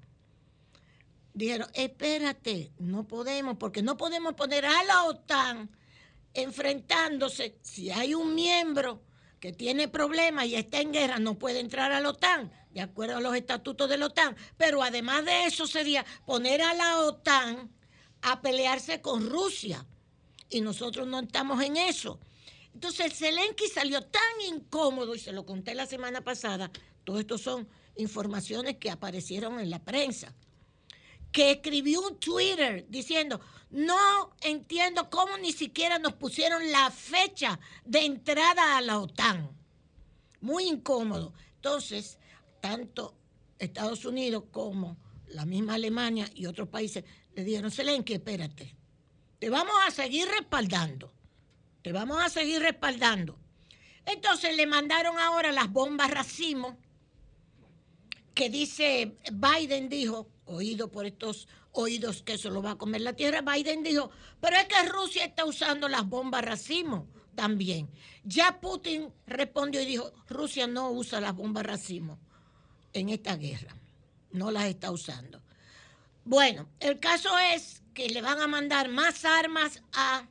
dijeron, 1.34 1.68
espérate, 1.74 2.72
no 2.78 3.06
podemos, 3.06 3.58
porque 3.58 3.82
no 3.82 3.98
podemos 3.98 4.32
poner 4.32 4.64
a 4.64 4.82
la 4.84 5.04
OTAN 5.04 5.70
enfrentándose, 6.32 7.58
si 7.60 7.90
hay 7.90 8.14
un 8.14 8.34
miembro 8.34 9.02
que 9.38 9.52
tiene 9.52 9.88
problemas 9.88 10.46
y 10.46 10.54
está 10.54 10.80
en 10.80 10.92
guerra, 10.92 11.18
no 11.18 11.38
puede 11.38 11.60
entrar 11.60 11.92
a 11.92 12.00
la 12.00 12.08
OTAN, 12.08 12.50
de 12.70 12.80
acuerdo 12.80 13.18
a 13.18 13.20
los 13.20 13.36
estatutos 13.36 13.90
de 13.90 13.98
la 13.98 14.06
OTAN. 14.06 14.34
Pero 14.56 14.82
además 14.82 15.26
de 15.26 15.44
eso 15.44 15.66
sería 15.66 16.06
poner 16.24 16.62
a 16.62 16.72
la 16.72 17.00
OTAN 17.00 17.70
a 18.22 18.40
pelearse 18.40 19.00
con 19.00 19.28
Rusia. 19.28 19.86
Y 20.50 20.60
nosotros 20.60 21.06
no 21.06 21.20
estamos 21.20 21.62
en 21.62 21.76
eso. 21.76 22.18
Entonces 22.74 23.18
Zelensky 23.18 23.66
salió 23.68 24.02
tan 24.02 24.22
incómodo, 24.48 25.14
y 25.14 25.18
se 25.18 25.32
lo 25.32 25.44
conté 25.44 25.74
la 25.74 25.86
semana 25.86 26.22
pasada, 26.22 26.70
todo 27.04 27.18
esto 27.18 27.38
son 27.38 27.68
informaciones 27.96 28.76
que 28.76 28.90
aparecieron 28.90 29.58
en 29.58 29.70
la 29.70 29.82
prensa, 29.82 30.34
que 31.32 31.50
escribió 31.50 32.00
un 32.02 32.20
Twitter 32.20 32.86
diciendo, 32.88 33.40
no 33.70 34.30
entiendo 34.40 35.10
cómo 35.10 35.36
ni 35.38 35.52
siquiera 35.52 35.98
nos 35.98 36.14
pusieron 36.14 36.70
la 36.70 36.90
fecha 36.90 37.58
de 37.84 38.04
entrada 38.04 38.76
a 38.76 38.80
la 38.80 39.00
OTAN. 39.00 39.50
Muy 40.40 40.68
incómodo. 40.68 41.34
Entonces, 41.56 42.18
tanto 42.60 43.14
Estados 43.58 44.04
Unidos 44.04 44.44
como 44.52 44.96
la 45.26 45.44
misma 45.44 45.74
Alemania 45.74 46.30
y 46.34 46.46
otros 46.46 46.68
países 46.68 47.04
le 47.38 47.44
dijeron, 47.44 47.70
Zelensky, 47.70 48.14
espérate, 48.14 48.74
te 49.38 49.48
vamos 49.48 49.76
a 49.86 49.92
seguir 49.92 50.26
respaldando, 50.26 51.12
te 51.82 51.92
vamos 51.92 52.20
a 52.20 52.28
seguir 52.28 52.60
respaldando. 52.60 53.38
Entonces 54.04 54.56
le 54.56 54.66
mandaron 54.66 55.16
ahora 55.20 55.52
las 55.52 55.70
bombas 55.70 56.10
racimo, 56.10 56.76
que 58.34 58.50
dice, 58.50 59.18
Biden 59.32 59.88
dijo, 59.88 60.28
oído 60.46 60.90
por 60.90 61.06
estos 61.06 61.46
oídos 61.70 62.24
que 62.24 62.32
eso 62.32 62.50
lo 62.50 62.60
va 62.60 62.72
a 62.72 62.76
comer 62.76 63.02
la 63.02 63.12
tierra, 63.12 63.40
Biden 63.40 63.84
dijo, 63.84 64.10
pero 64.40 64.56
es 64.56 64.64
que 64.64 64.88
Rusia 64.88 65.24
está 65.24 65.44
usando 65.44 65.88
las 65.88 66.08
bombas 66.08 66.44
racimo 66.44 67.06
también. 67.36 67.88
Ya 68.24 68.60
Putin 68.60 69.12
respondió 69.28 69.80
y 69.80 69.86
dijo, 69.86 70.12
Rusia 70.28 70.66
no 70.66 70.90
usa 70.90 71.20
las 71.20 71.36
bombas 71.36 71.64
racimo 71.64 72.18
en 72.92 73.10
esta 73.10 73.36
guerra, 73.36 73.76
no 74.32 74.50
las 74.50 74.64
está 74.64 74.90
usando. 74.90 75.37
Bueno, 76.28 76.68
el 76.80 77.00
caso 77.00 77.30
es 77.38 77.80
que 77.94 78.10
le 78.10 78.20
van 78.20 78.38
a 78.42 78.46
mandar 78.46 78.90
más 78.90 79.24
armas 79.24 79.80
a, 79.94 80.26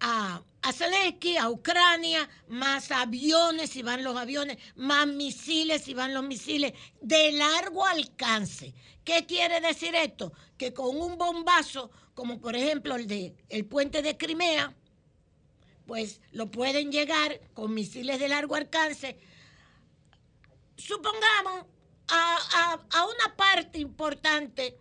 a, 0.00 0.42
a 0.62 0.72
Zelensky, 0.72 1.36
a 1.36 1.48
Ucrania, 1.48 2.28
más 2.48 2.90
aviones 2.90 3.70
si 3.70 3.82
van 3.82 4.02
los 4.02 4.16
aviones, 4.16 4.58
más 4.74 5.06
misiles 5.06 5.84
si 5.84 5.94
van 5.94 6.12
los 6.12 6.24
misiles 6.24 6.72
de 7.00 7.30
largo 7.30 7.86
alcance. 7.86 8.74
¿Qué 9.04 9.26
quiere 9.26 9.60
decir 9.60 9.94
esto? 9.94 10.32
Que 10.58 10.74
con 10.74 11.00
un 11.00 11.16
bombazo, 11.16 11.92
como 12.14 12.40
por 12.40 12.56
ejemplo 12.56 12.96
el 12.96 13.06
de 13.06 13.36
el 13.48 13.64
puente 13.64 14.02
de 14.02 14.16
Crimea, 14.16 14.74
pues 15.86 16.20
lo 16.32 16.50
pueden 16.50 16.90
llegar 16.90 17.40
con 17.54 17.72
misiles 17.74 18.18
de 18.18 18.28
largo 18.28 18.56
alcance, 18.56 19.16
supongamos, 20.76 21.66
a, 22.10 22.80
a 22.90 23.04
una 23.04 23.36
parte 23.36 23.78
importante 23.78 24.76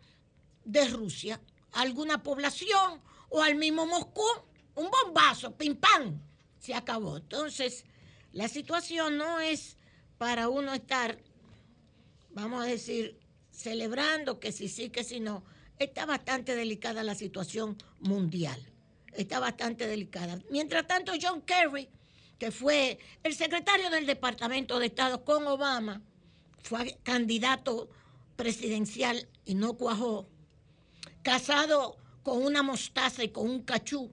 de 0.65 0.87
Rusia, 0.87 1.39
alguna 1.71 2.21
población 2.21 3.01
o 3.29 3.41
al 3.41 3.55
mismo 3.55 3.85
Moscú 3.85 4.25
un 4.75 4.89
bombazo, 4.89 5.55
pim 5.55 5.75
pam, 5.75 6.19
se 6.59 6.73
acabó. 6.73 7.17
Entonces, 7.17 7.85
la 8.31 8.47
situación 8.47 9.17
no 9.17 9.39
es 9.39 9.77
para 10.17 10.49
uno 10.49 10.73
estar, 10.73 11.19
vamos 12.31 12.63
a 12.63 12.67
decir, 12.67 13.19
celebrando 13.51 14.39
que 14.39 14.51
si 14.51 14.69
sí, 14.69 14.89
que 14.89 15.03
si 15.03 15.19
no. 15.19 15.43
Está 15.77 16.05
bastante 16.05 16.55
delicada 16.55 17.03
la 17.03 17.15
situación 17.15 17.77
mundial. 17.99 18.59
Está 19.13 19.39
bastante 19.39 19.87
delicada. 19.87 20.39
Mientras 20.49 20.87
tanto, 20.87 21.13
John 21.21 21.41
Kerry, 21.41 21.89
que 22.37 22.51
fue 22.51 22.99
el 23.23 23.33
secretario 23.35 23.89
del 23.89 24.05
Departamento 24.05 24.79
de 24.79 24.87
Estado 24.87 25.23
con 25.23 25.47
Obama, 25.47 26.01
fue 26.61 26.97
candidato 27.03 27.89
presidencial 28.35 29.27
y 29.45 29.55
no 29.55 29.73
cuajó, 29.73 30.27
casado 31.23 31.97
con 32.23 32.43
una 32.43 32.63
mostaza 32.63 33.23
y 33.23 33.29
con 33.29 33.49
un 33.49 33.63
cachú, 33.63 34.11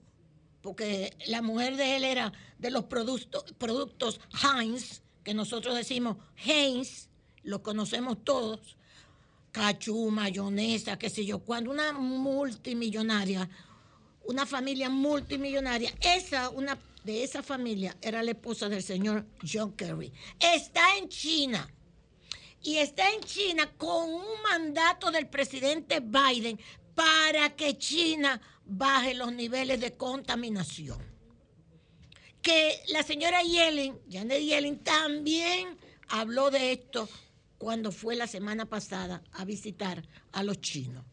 porque 0.63 1.17
la 1.27 1.43
mujer 1.43 1.77
de 1.77 1.97
él 1.97 2.05
era 2.05 2.33
de 2.59 2.71
los 2.71 2.85
productos, 2.85 4.21
Heinz, 4.43 5.03
que 5.23 5.35
nosotros 5.35 5.77
decimos 5.77 6.17
Heinz, 6.45 7.09
lo 7.43 7.63
conocemos 7.63 8.25
todos, 8.25 8.77
cachú, 9.53 10.11
mayonesa, 10.11 10.99
qué 10.99 11.09
sé 11.09 11.25
yo, 11.25 11.39
cuando 11.39 11.71
una 11.71 11.93
multimillonaria, 11.93 13.49
una 14.25 14.45
familia 14.45 14.91
multimillonaria, 14.91 15.95
esa, 16.01 16.51
una 16.51 16.77
de 17.05 17.23
esa 17.23 17.43
familia 17.43 17.97
era 18.03 18.23
la 18.25 18.33
esposa 18.33 18.69
del 18.69 18.83
señor 18.83 19.25
John 19.41 19.73
Kerry. 19.73 20.13
Está 20.41 20.97
en 20.99 21.09
China 21.09 21.73
y 22.67 22.79
está 22.79 23.09
en 23.13 23.21
China 23.21 23.71
con 23.79 24.13
un 24.13 24.43
mandato 24.43 25.13
del 25.13 25.29
presidente 25.29 26.01
Biden 26.01 26.59
para 26.97 27.55
que 27.55 27.79
China 27.79 28.41
baje 28.65 29.15
los 29.15 29.33
niveles 29.33 29.81
de 29.81 29.97
contaminación. 29.97 30.99
Que 32.43 32.83
la 32.89 33.05
señora 33.05 33.41
Yellen, 33.43 34.01
Janet 34.11 34.41
Yellen, 34.41 34.83
también 34.83 35.79
habló 36.09 36.51
de 36.51 36.73
esto 36.73 37.09
cuando 37.57 37.93
fue 37.93 38.17
la 38.17 38.27
semana 38.27 38.67
pasada 38.67 39.23
a 39.35 39.45
visitar 39.45 40.03
a 40.33 40.43
los 40.43 40.61
chinos. 40.61 41.05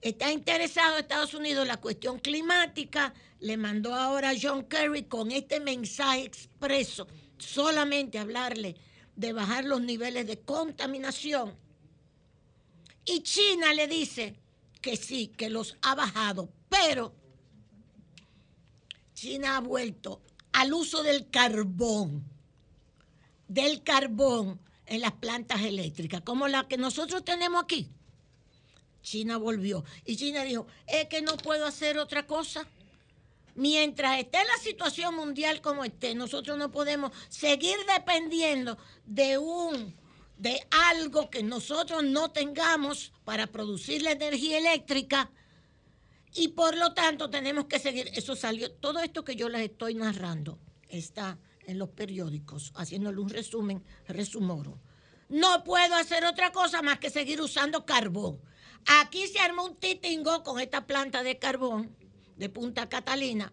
Está 0.00 0.32
interesado 0.32 0.96
Estados 0.96 1.34
Unidos 1.34 1.62
en 1.62 1.68
la 1.68 1.82
cuestión 1.82 2.18
climática, 2.18 3.12
le 3.40 3.58
mandó 3.58 3.94
ahora 3.94 4.30
a 4.30 4.36
John 4.40 4.64
Kerry 4.64 5.02
con 5.02 5.32
este 5.32 5.60
mensaje 5.60 6.22
expreso, 6.22 7.06
solamente 7.36 8.18
hablarle 8.18 8.74
de 9.22 9.32
bajar 9.32 9.64
los 9.64 9.80
niveles 9.80 10.26
de 10.26 10.40
contaminación. 10.40 11.56
Y 13.04 13.22
China 13.22 13.72
le 13.72 13.86
dice 13.86 14.36
que 14.80 14.96
sí, 14.96 15.28
que 15.28 15.48
los 15.48 15.76
ha 15.80 15.94
bajado, 15.94 16.52
pero 16.68 17.14
China 19.14 19.56
ha 19.56 19.60
vuelto 19.60 20.22
al 20.52 20.74
uso 20.74 21.04
del 21.04 21.30
carbón, 21.30 22.24
del 23.46 23.84
carbón 23.84 24.60
en 24.86 25.00
las 25.00 25.12
plantas 25.12 25.62
eléctricas, 25.62 26.22
como 26.22 26.48
la 26.48 26.66
que 26.66 26.76
nosotros 26.76 27.24
tenemos 27.24 27.62
aquí. 27.62 27.88
China 29.02 29.36
volvió. 29.36 29.84
Y 30.04 30.16
China 30.16 30.42
dijo, 30.42 30.66
es 30.88 31.06
que 31.06 31.22
no 31.22 31.36
puedo 31.36 31.64
hacer 31.64 31.98
otra 31.98 32.26
cosa. 32.26 32.66
Mientras 33.54 34.18
esté 34.18 34.38
la 34.38 34.62
situación 34.62 35.14
mundial 35.14 35.60
como 35.60 35.84
esté, 35.84 36.14
nosotros 36.14 36.56
no 36.56 36.70
podemos 36.70 37.12
seguir 37.28 37.76
dependiendo 37.86 38.78
de 39.04 39.38
un 39.38 39.94
de 40.38 40.60
algo 40.90 41.30
que 41.30 41.44
nosotros 41.44 42.02
no 42.02 42.32
tengamos 42.32 43.12
para 43.24 43.46
producir 43.46 44.02
la 44.02 44.10
energía 44.10 44.58
eléctrica 44.58 45.30
y 46.34 46.48
por 46.48 46.76
lo 46.76 46.94
tanto 46.94 47.30
tenemos 47.30 47.66
que 47.66 47.78
seguir, 47.78 48.10
eso 48.14 48.34
salió, 48.34 48.72
todo 48.72 48.98
esto 49.00 49.22
que 49.22 49.36
yo 49.36 49.48
les 49.48 49.62
estoy 49.62 49.94
narrando 49.94 50.58
está 50.88 51.38
en 51.66 51.78
los 51.78 51.90
periódicos, 51.90 52.72
haciéndole 52.74 53.20
un 53.20 53.28
resumen, 53.28 53.84
resumoro. 54.08 54.80
No 55.28 55.62
puedo 55.62 55.94
hacer 55.94 56.24
otra 56.24 56.50
cosa 56.50 56.82
más 56.82 56.98
que 56.98 57.10
seguir 57.10 57.40
usando 57.40 57.86
carbón. 57.86 58.40
Aquí 59.00 59.28
se 59.28 59.38
armó 59.38 59.64
un 59.64 59.76
titingo 59.76 60.42
con 60.42 60.58
esta 60.58 60.86
planta 60.86 61.22
de 61.22 61.38
carbón 61.38 61.96
de 62.36 62.48
Punta 62.48 62.88
Catalina. 62.88 63.52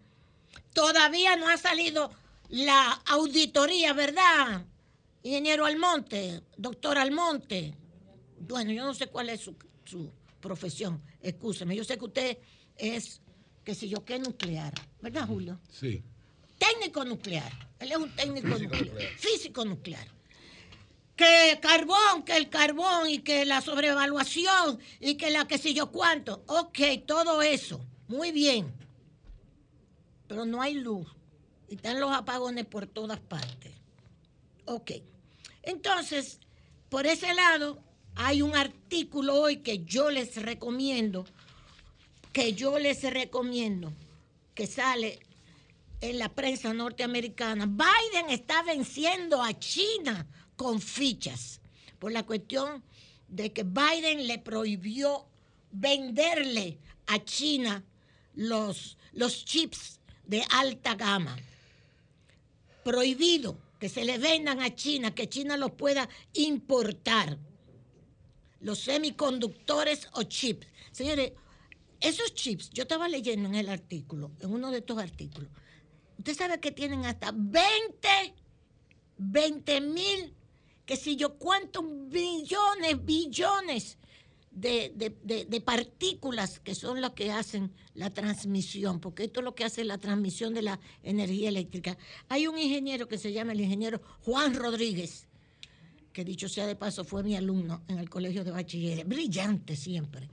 Todavía 0.74 1.36
no 1.36 1.50
ha 1.50 1.58
salido 1.58 2.12
la 2.50 2.92
auditoría, 3.06 3.94
¿verdad? 3.94 4.66
Ingeniero 5.24 5.66
Almonte, 5.66 6.42
doctor 6.58 6.98
Almonte. 6.98 7.76
Bueno, 8.40 8.72
yo 8.72 8.86
no 8.86 8.94
sé 8.94 9.08
cuál 9.08 9.30
es 9.30 9.42
su, 9.42 9.56
su 9.86 10.12
profesión, 10.40 11.02
escúcheme. 11.22 11.76
Yo 11.76 11.84
sé 11.84 11.98
que 11.98 12.06
usted 12.06 12.38
es, 12.78 13.22
que 13.64 13.76
si 13.76 13.90
yo, 13.90 14.04
qué 14.06 14.20
nuclear, 14.20 14.74
¿verdad, 15.02 15.28
Julio? 15.28 15.60
Sí. 15.70 16.04
Técnico 16.58 17.06
nuclear. 17.06 17.52
Él 17.80 17.92
es 17.92 17.98
un 17.98 18.16
técnico 18.16 18.48
nuclear, 18.48 19.10
Físico 19.18 19.66
nuclear. 19.66 20.08
Que 21.16 21.60
carbón, 21.62 22.24
que 22.24 22.38
el 22.38 22.50
carbón 22.50 23.10
y 23.10 23.20
que 23.20 23.46
la 23.46 23.60
sobrevaluación 23.60 24.80
y 25.02 25.16
que 25.16 25.30
la 25.32 25.48
que 25.48 25.58
si 25.58 25.74
yo 25.74 25.92
cuánto. 25.92 26.44
Ok, 26.48 26.80
todo 27.06 27.42
eso. 27.42 27.86
Muy 28.10 28.32
bien. 28.32 28.74
Pero 30.28 30.44
no 30.44 30.62
hay 30.62 30.74
luz. 30.74 31.08
Y 31.70 31.76
están 31.76 32.02
los 32.02 32.12
apagones 32.12 32.66
por 32.66 32.86
todas 32.88 33.20
partes. 33.20 33.72
Ok. 34.66 34.92
Entonces, 35.64 36.40
por 36.90 37.08
ese 37.08 37.34
lado, 37.34 37.80
hay 38.16 38.42
un 38.42 38.56
artículo 38.56 39.36
hoy 39.36 39.58
que 39.58 39.86
yo 39.86 40.10
les 40.10 40.36
recomiendo 40.42 41.26
que 42.34 42.54
yo 42.54 42.78
les 42.78 43.02
recomiendo 43.04 43.92
que 44.54 44.68
sale 44.68 45.20
en 46.02 46.20
la 46.20 46.30
prensa 46.30 46.74
norteamericana. 46.74 47.66
Biden 47.66 48.30
está 48.30 48.64
venciendo 48.64 49.42
a 49.42 49.58
China 49.58 50.28
con 50.56 50.80
fichas 50.80 51.60
por 51.98 52.12
la 52.12 52.24
cuestión 52.24 52.84
de 53.28 53.52
que 53.52 53.64
Biden 53.64 54.28
le 54.28 54.40
prohibió 54.40 55.26
venderle 55.72 56.78
a 57.08 57.24
China 57.24 57.84
los, 58.40 58.98
los 59.12 59.44
chips 59.44 60.00
de 60.26 60.42
alta 60.52 60.96
gama. 60.96 61.38
Prohibido 62.84 63.58
que 63.80 63.90
se 63.90 64.06
le 64.06 64.18
vendan 64.18 64.62
a 64.62 64.74
China, 64.74 65.14
que 65.14 65.28
China 65.28 65.58
los 65.58 65.72
pueda 65.72 66.08
importar. 66.34 67.38
Los 68.62 68.80
semiconductores 68.80 70.08
o 70.14 70.24
chips. 70.24 70.68
Señores, 70.92 71.34
esos 72.00 72.34
chips, 72.34 72.70
yo 72.70 72.84
estaba 72.84 73.10
leyendo 73.10 73.50
en 73.50 73.56
el 73.56 73.68
artículo, 73.68 74.32
en 74.40 74.54
uno 74.54 74.72
de 74.72 74.80
estos 74.80 74.98
artículos, 74.98 75.50
usted 76.18 76.36
sabe 76.36 76.60
que 76.62 76.72
tienen 76.72 77.06
hasta 77.06 77.32
20, 77.34 78.08
20 79.18 79.82
mil, 79.82 80.34
que 80.86 80.96
si 80.96 81.18
yo 81.18 81.38
cuántos 81.38 81.84
billones, 82.10 83.06
billones 83.06 83.98
de, 84.60 85.62
partículas 85.66 86.60
que 86.60 86.76
son 86.76 87.02
las 87.02 87.12
que 87.12 87.32
hacen 87.32 87.72
la 87.94 88.12
transmisión, 88.12 89.00
porque 89.00 89.24
esto 89.26 89.40
es 89.40 89.44
lo 89.44 89.56
que 89.56 89.66
hace 89.66 89.84
la 89.84 89.98
transmisión 89.98 90.54
de 90.54 90.62
la 90.62 90.80
energía 91.04 91.50
eléctrica. 91.50 91.98
Hay 92.28 92.48
un 92.48 92.58
ingeniero 92.58 93.08
que 93.08 93.18
se 93.18 93.32
llama 93.32 93.54
el 93.54 93.62
ingeniero 93.62 94.02
Juan 94.22 94.54
Rodríguez, 94.56 95.28
que 96.14 96.24
dicho 96.24 96.50
sea 96.50 96.68
de 96.68 96.76
paso 96.76 97.04
fue 97.04 97.24
mi 97.24 97.36
alumno 97.36 97.84
en 97.88 98.00
el 98.00 98.10
colegio 98.10 98.44
de 98.44 98.52
bachilleres, 98.52 99.08
brillante 99.08 99.76
siempre 99.76 100.30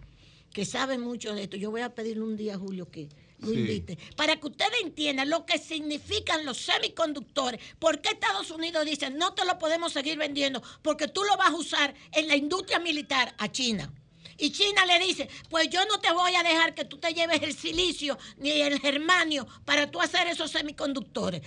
que 0.56 0.64
sabe 0.64 0.96
mucho 0.96 1.34
de 1.34 1.42
esto. 1.42 1.58
Yo 1.58 1.70
voy 1.70 1.82
a 1.82 1.94
pedirle 1.94 2.22
un 2.22 2.34
día 2.34 2.54
a 2.54 2.58
Julio 2.58 2.90
que 2.90 3.10
lo 3.40 3.52
invite, 3.52 3.98
para 4.16 4.36
que 4.36 4.46
ustedes 4.46 4.80
entiendan 4.82 5.28
lo 5.28 5.44
que 5.44 5.58
significan 5.58 6.46
los 6.46 6.56
semiconductores. 6.56 7.60
¿Por 7.78 8.00
qué 8.00 8.12
Estados 8.12 8.50
Unidos 8.50 8.86
dice 8.86 9.10
no 9.10 9.34
te 9.34 9.44
lo 9.44 9.58
podemos 9.58 9.92
seguir 9.92 10.16
vendiendo? 10.16 10.62
Porque 10.80 11.08
tú 11.08 11.22
lo 11.24 11.36
vas 11.36 11.50
a 11.50 11.56
usar 11.56 11.94
en 12.10 12.26
la 12.26 12.36
industria 12.36 12.78
militar 12.78 13.34
a 13.36 13.52
China. 13.52 13.92
Y 14.38 14.50
China 14.50 14.84
le 14.86 14.98
dice, 14.98 15.28
pues 15.48 15.68
yo 15.70 15.84
no 15.86 15.98
te 15.98 16.12
voy 16.12 16.34
a 16.34 16.42
dejar 16.42 16.74
que 16.74 16.84
tú 16.84 16.98
te 16.98 17.14
lleves 17.14 17.42
el 17.42 17.56
silicio 17.56 18.18
ni 18.38 18.50
el 18.50 18.80
germanio 18.80 19.46
para 19.64 19.90
tú 19.90 20.00
hacer 20.00 20.26
esos 20.26 20.50
semiconductores. 20.50 21.42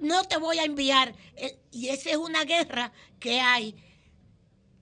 no 0.00 0.24
te 0.24 0.36
voy 0.36 0.58
a 0.58 0.64
enviar. 0.64 1.14
Y 1.72 1.88
esa 1.88 2.10
es 2.10 2.16
una 2.16 2.44
guerra 2.44 2.92
que 3.18 3.40
hay 3.40 3.74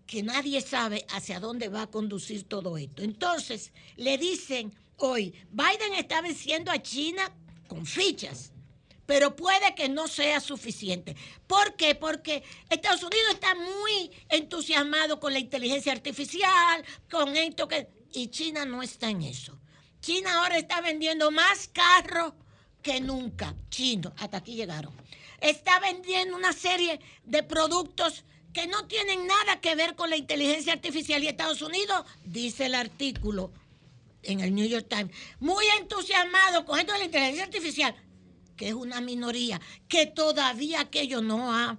que 0.07 0.23
nadie 0.23 0.61
sabe 0.61 1.05
hacia 1.11 1.41
dónde 1.41 1.69
va 1.69 1.83
a 1.83 1.91
conducir 1.91 2.45
todo 2.45 2.79
esto. 2.79 3.03
Entonces, 3.03 3.73
le 3.97 4.19
dicen 4.19 4.73
hoy, 4.99 5.35
Biden 5.51 5.95
está 5.99 6.21
venciendo 6.21 6.71
a 6.71 6.81
China 6.81 7.33
con 7.67 7.85
fichas 7.87 8.53
pero 9.07 9.37
puede 9.37 9.75
que 9.75 9.89
no 9.89 10.09
sea 10.09 10.41
suficiente. 10.41 11.17
¿Por 11.47 11.77
qué? 11.77 11.95
Porque 11.95 12.43
Estados 12.69 13.03
Unidos 13.03 13.35
está 13.35 13.55
muy 13.55 14.11
entusiasmado 14.29 15.21
con 15.21 15.33
la 15.33 15.39
inteligencia 15.39 15.93
artificial, 15.93 16.85
con 17.11 17.37
esto 17.37 17.69
que... 17.69 17.89
Y 18.13 18.29
China 18.29 18.65
no 18.65 18.83
está 18.83 19.11
en 19.11 19.23
eso. 19.23 19.59
China 20.01 20.39
ahora 20.39 20.59
está 20.59 20.81
vendiendo 20.81 21.31
más 21.31 21.69
carros 21.69 22.33
que 22.83 23.01
nunca. 23.01 23.55
Chino, 23.69 24.13
hasta 24.19 24.39
aquí 24.39 24.55
llegaron. 24.55 24.95
Está 25.41 25.81
vendiendo 25.81 26.37
una 26.37 26.53
serie 26.53 27.01
de 27.25 27.43
productos 27.43 28.25
que 28.53 28.67
no 28.67 28.87
tienen 28.87 29.27
nada 29.27 29.61
que 29.61 29.75
ver 29.75 29.95
con 29.95 30.09
la 30.09 30.17
inteligencia 30.17 30.73
artificial. 30.73 31.23
Y 31.23 31.29
Estados 31.29 31.61
Unidos, 31.61 32.07
dice 32.25 32.67
el 32.67 32.75
artículo 32.75 33.53
en 34.23 34.41
el 34.41 34.55
New 34.55 34.67
York 34.67 34.87
Times, 34.89 35.15
muy 35.41 35.67
entusiasmado 35.79 36.65
con 36.65 36.79
esto 36.79 36.93
de 36.93 37.01
la 37.01 37.05
inteligencia 37.05 37.45
artificial 37.45 37.95
que 38.57 38.69
es 38.69 38.75
una 38.75 39.01
minoría, 39.01 39.61
que 39.89 40.07
todavía 40.07 40.81
aquello 40.81 41.21
no 41.21 41.53
ha, 41.53 41.79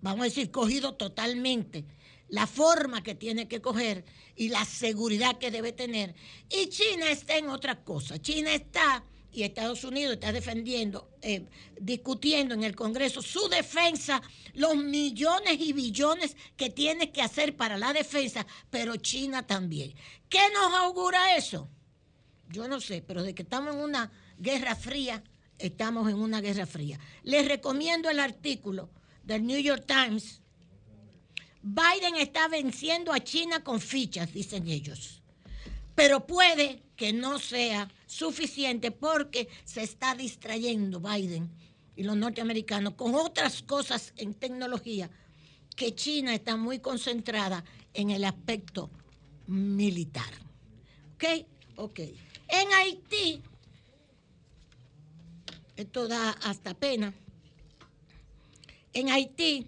vamos 0.00 0.20
a 0.20 0.24
decir, 0.24 0.50
cogido 0.50 0.94
totalmente 0.94 1.84
la 2.30 2.46
forma 2.46 3.02
que 3.02 3.14
tiene 3.14 3.48
que 3.48 3.60
coger 3.60 4.04
y 4.36 4.48
la 4.48 4.64
seguridad 4.64 5.38
que 5.38 5.50
debe 5.50 5.72
tener. 5.72 6.14
Y 6.48 6.68
China 6.68 7.10
está 7.10 7.36
en 7.36 7.50
otra 7.50 7.82
cosa. 7.82 8.20
China 8.20 8.52
está, 8.54 9.04
y 9.32 9.42
Estados 9.42 9.84
Unidos 9.84 10.14
está 10.14 10.32
defendiendo, 10.32 11.10
eh, 11.22 11.46
discutiendo 11.78 12.54
en 12.54 12.64
el 12.64 12.74
Congreso 12.74 13.20
su 13.20 13.48
defensa, 13.48 14.22
los 14.54 14.76
millones 14.76 15.58
y 15.60 15.72
billones 15.72 16.36
que 16.56 16.70
tiene 16.70 17.12
que 17.12 17.22
hacer 17.22 17.56
para 17.56 17.76
la 17.78 17.92
defensa, 17.92 18.46
pero 18.70 18.96
China 18.96 19.46
también. 19.46 19.94
¿Qué 20.28 20.40
nos 20.54 20.72
augura 20.72 21.36
eso? 21.36 21.68
Yo 22.48 22.66
no 22.66 22.80
sé, 22.80 23.02
pero 23.02 23.22
de 23.22 23.34
que 23.34 23.42
estamos 23.42 23.74
en 23.74 23.80
una 23.80 24.10
guerra 24.38 24.74
fría, 24.74 25.22
estamos 25.60 26.08
en 26.08 26.16
una 26.16 26.40
guerra 26.40 26.66
fría. 26.66 26.98
Les 27.22 27.46
recomiendo 27.46 28.10
el 28.10 28.20
artículo 28.20 28.90
del 29.22 29.46
New 29.46 29.58
York 29.60 29.84
Times. 29.86 30.40
Biden 31.62 32.16
está 32.16 32.48
venciendo 32.48 33.12
a 33.12 33.20
China 33.20 33.62
con 33.62 33.80
fichas, 33.80 34.32
dicen 34.32 34.66
ellos. 34.68 35.22
Pero 35.94 36.26
puede 36.26 36.82
que 36.96 37.12
no 37.12 37.38
sea 37.38 37.90
suficiente 38.06 38.90
porque 38.90 39.48
se 39.64 39.82
está 39.82 40.14
distrayendo 40.14 41.00
Biden 41.00 41.50
y 41.96 42.02
los 42.02 42.16
norteamericanos 42.16 42.94
con 42.94 43.14
otras 43.14 43.62
cosas 43.62 44.14
en 44.16 44.34
tecnología 44.34 45.10
que 45.76 45.94
China 45.94 46.34
está 46.34 46.56
muy 46.56 46.78
concentrada 46.78 47.64
en 47.92 48.10
el 48.10 48.24
aspecto 48.24 48.90
militar. 49.46 50.30
¿Ok? 51.14 51.46
Ok. 51.76 52.00
En 52.48 52.72
Haití 52.72 53.42
esto 55.80 56.08
da 56.08 56.30
hasta 56.42 56.74
pena. 56.74 57.14
En 58.92 59.08
Haití, 59.08 59.66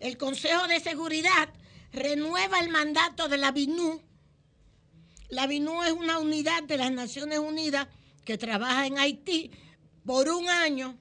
el 0.00 0.16
Consejo 0.16 0.66
de 0.68 0.80
Seguridad 0.80 1.48
renueva 1.92 2.60
el 2.60 2.68
mandato 2.68 3.28
de 3.28 3.38
la 3.38 3.52
BINU. 3.52 4.00
La 5.28 5.46
BINU 5.46 5.82
es 5.82 5.92
una 5.92 6.18
unidad 6.18 6.62
de 6.64 6.76
las 6.76 6.92
Naciones 6.92 7.38
Unidas 7.38 7.88
que 8.24 8.38
trabaja 8.38 8.86
en 8.86 8.98
Haití 8.98 9.50
por 10.04 10.28
un 10.28 10.48
año 10.48 10.96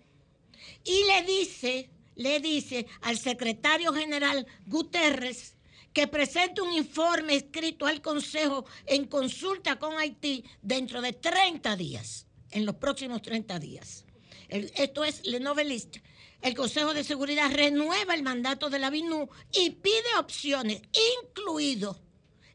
y 0.83 1.03
le 1.03 1.23
dice, 1.23 1.89
le 2.15 2.39
dice 2.39 2.87
al 3.01 3.19
secretario 3.19 3.93
general 3.93 4.47
Guterres 4.65 5.57
que 5.93 6.07
presente 6.07 6.61
un 6.61 6.73
informe 6.73 7.35
escrito 7.35 7.85
al 7.85 8.01
Consejo 8.01 8.65
en 8.85 9.05
consulta 9.05 9.77
con 9.77 9.97
Haití 9.97 10.43
dentro 10.61 11.01
de 11.01 11.13
30 11.13 11.75
días 11.75 12.24
en 12.55 12.65
los 12.65 12.75
próximos 12.75 13.21
30 13.21 13.59
días. 13.59 14.05
esto 14.49 15.03
es 15.03 15.25
Le 15.25 15.39
Novelist. 15.41 15.97
El 16.41 16.55
Consejo 16.55 16.93
de 16.93 17.03
Seguridad 17.03 17.51
renueva 17.51 18.13
el 18.13 18.23
mandato 18.23 18.69
de 18.69 18.79
la 18.79 18.89
BINU 18.89 19.27
y 19.51 19.71
pide 19.71 20.15
opciones, 20.17 20.81
incluido 21.21 21.99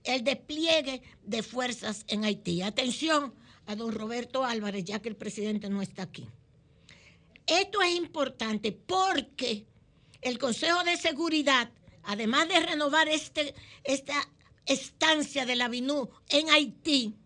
el 0.05 0.25
despliegue 0.25 1.03
de 1.23 1.43
fuerzas 1.43 2.05
en 2.09 2.25
Haití. 2.25 2.63
Atención 2.63 3.35
a 3.67 3.77
don 3.77 3.93
Roberto 3.93 4.45
Álvarez, 4.45 4.85
ya 4.85 5.01
que 5.01 5.11
el 5.11 5.17
presidente 5.17 5.69
no 5.69 5.83
está 5.83 6.05
aquí. 6.05 6.27
Esto 7.47 7.83
es 7.83 7.95
importante 7.95 8.73
porque 8.73 9.67
el 10.23 10.39
Consejo 10.39 10.83
de 10.83 10.97
Seguridad, 10.97 11.71
además 12.05 12.49
de 12.49 12.61
renovar 12.61 13.09
este, 13.09 13.55
esta 13.85 14.15
estancia 14.65 15.45
de 15.45 15.57
la 15.57 15.69
BINU 15.69 16.09
en 16.31 16.49
Haití, 16.49 17.20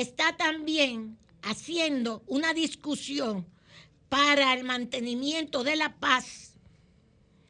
está 0.00 0.36
también 0.36 1.18
haciendo 1.42 2.22
una 2.26 2.54
discusión 2.54 3.46
para 4.08 4.54
el 4.54 4.64
mantenimiento 4.64 5.64
de 5.64 5.76
la 5.76 5.96
paz 5.96 6.54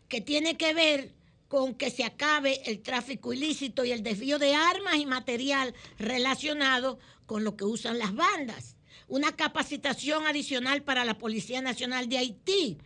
que 0.09 0.21
tiene 0.21 0.57
que 0.57 0.75
ver 0.75 1.15
con 1.49 1.75
que 1.75 1.91
se 1.91 2.05
acabe 2.05 2.61
el 2.71 2.83
tráfico 2.83 3.33
ilícito 3.33 3.85
y 3.85 3.93
el 3.93 4.03
desvío 4.03 4.39
de 4.39 4.55
armas 4.55 4.97
y 4.97 5.07
material 5.07 5.75
relacionado 5.99 6.99
con 7.27 7.45
lo 7.45 7.57
que 7.57 7.65
usan 7.65 7.99
las 7.99 8.15
bandas. 8.15 8.77
Una 9.07 9.35
capacitación 9.35 10.27
adicional 10.27 10.83
para 10.83 11.05
la 11.05 11.17
Policía 11.17 11.63
Nacional 11.63 12.09
de 12.09 12.19
Haití. 12.19 12.79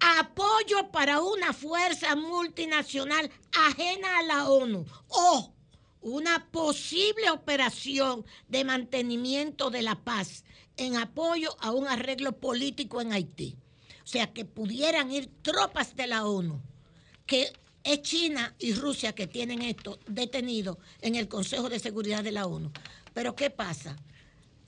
Apoyo 0.00 0.90
para 0.90 1.20
una 1.20 1.52
fuerza 1.52 2.16
multinacional 2.16 3.30
ajena 3.52 4.18
a 4.18 4.22
la 4.22 4.48
ONU. 4.48 4.84
¡Oh! 5.08 5.53
Una 6.04 6.50
posible 6.50 7.30
operación 7.30 8.24
de 8.48 8.62
mantenimiento 8.62 9.70
de 9.70 9.82
la 9.82 9.96
paz 9.96 10.44
en 10.76 10.96
apoyo 10.96 11.56
a 11.60 11.72
un 11.72 11.88
arreglo 11.88 12.32
político 12.32 13.00
en 13.00 13.12
Haití. 13.12 13.56
O 14.04 14.06
sea, 14.06 14.32
que 14.32 14.44
pudieran 14.44 15.10
ir 15.10 15.30
tropas 15.40 15.96
de 15.96 16.06
la 16.06 16.26
ONU, 16.26 16.60
que 17.26 17.50
es 17.84 18.02
China 18.02 18.54
y 18.58 18.74
Rusia 18.74 19.14
que 19.14 19.26
tienen 19.26 19.62
esto 19.62 19.98
detenido 20.06 20.78
en 21.00 21.16
el 21.16 21.26
Consejo 21.26 21.70
de 21.70 21.78
Seguridad 21.78 22.22
de 22.22 22.32
la 22.32 22.46
ONU. 22.46 22.70
Pero 23.14 23.34
¿qué 23.34 23.48
pasa? 23.48 23.96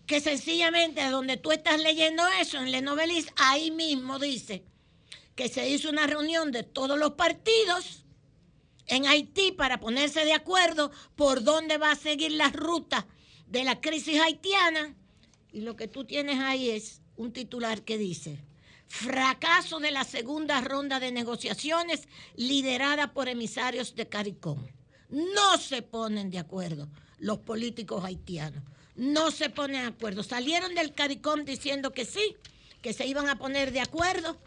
Que 0.06 0.20
sencillamente 0.20 1.06
donde 1.10 1.36
tú 1.36 1.52
estás 1.52 1.78
leyendo 1.82 2.22
eso 2.40 2.56
en 2.56 2.72
Lenovelis, 2.72 3.26
ahí 3.36 3.70
mismo 3.70 4.18
dice 4.18 4.64
que 5.34 5.50
se 5.50 5.68
hizo 5.68 5.90
una 5.90 6.06
reunión 6.06 6.50
de 6.50 6.62
todos 6.62 6.98
los 6.98 7.12
partidos 7.12 8.05
en 8.86 9.06
Haití 9.06 9.52
para 9.52 9.80
ponerse 9.80 10.24
de 10.24 10.32
acuerdo 10.32 10.90
por 11.14 11.42
dónde 11.42 11.78
va 11.78 11.92
a 11.92 11.96
seguir 11.96 12.32
la 12.32 12.50
ruta 12.50 13.06
de 13.46 13.64
la 13.64 13.80
crisis 13.80 14.20
haitiana. 14.20 14.94
Y 15.52 15.60
lo 15.60 15.76
que 15.76 15.88
tú 15.88 16.04
tienes 16.04 16.38
ahí 16.40 16.70
es 16.70 17.00
un 17.16 17.32
titular 17.32 17.82
que 17.82 17.98
dice, 17.98 18.38
fracaso 18.86 19.80
de 19.80 19.90
la 19.90 20.04
segunda 20.04 20.60
ronda 20.60 21.00
de 21.00 21.12
negociaciones 21.12 22.08
liderada 22.36 23.12
por 23.12 23.28
emisarios 23.28 23.94
de 23.94 24.08
CARICOM. 24.08 24.66
No 25.08 25.58
se 25.58 25.82
ponen 25.82 26.30
de 26.30 26.38
acuerdo 26.38 26.88
los 27.18 27.38
políticos 27.38 28.04
haitianos. 28.04 28.62
No 28.96 29.30
se 29.30 29.50
ponen 29.50 29.82
de 29.82 29.88
acuerdo. 29.88 30.22
Salieron 30.22 30.74
del 30.74 30.94
CARICOM 30.94 31.44
diciendo 31.44 31.92
que 31.92 32.04
sí, 32.04 32.36
que 32.82 32.92
se 32.92 33.06
iban 33.06 33.28
a 33.28 33.38
poner 33.38 33.72
de 33.72 33.80
acuerdo. 33.80 34.38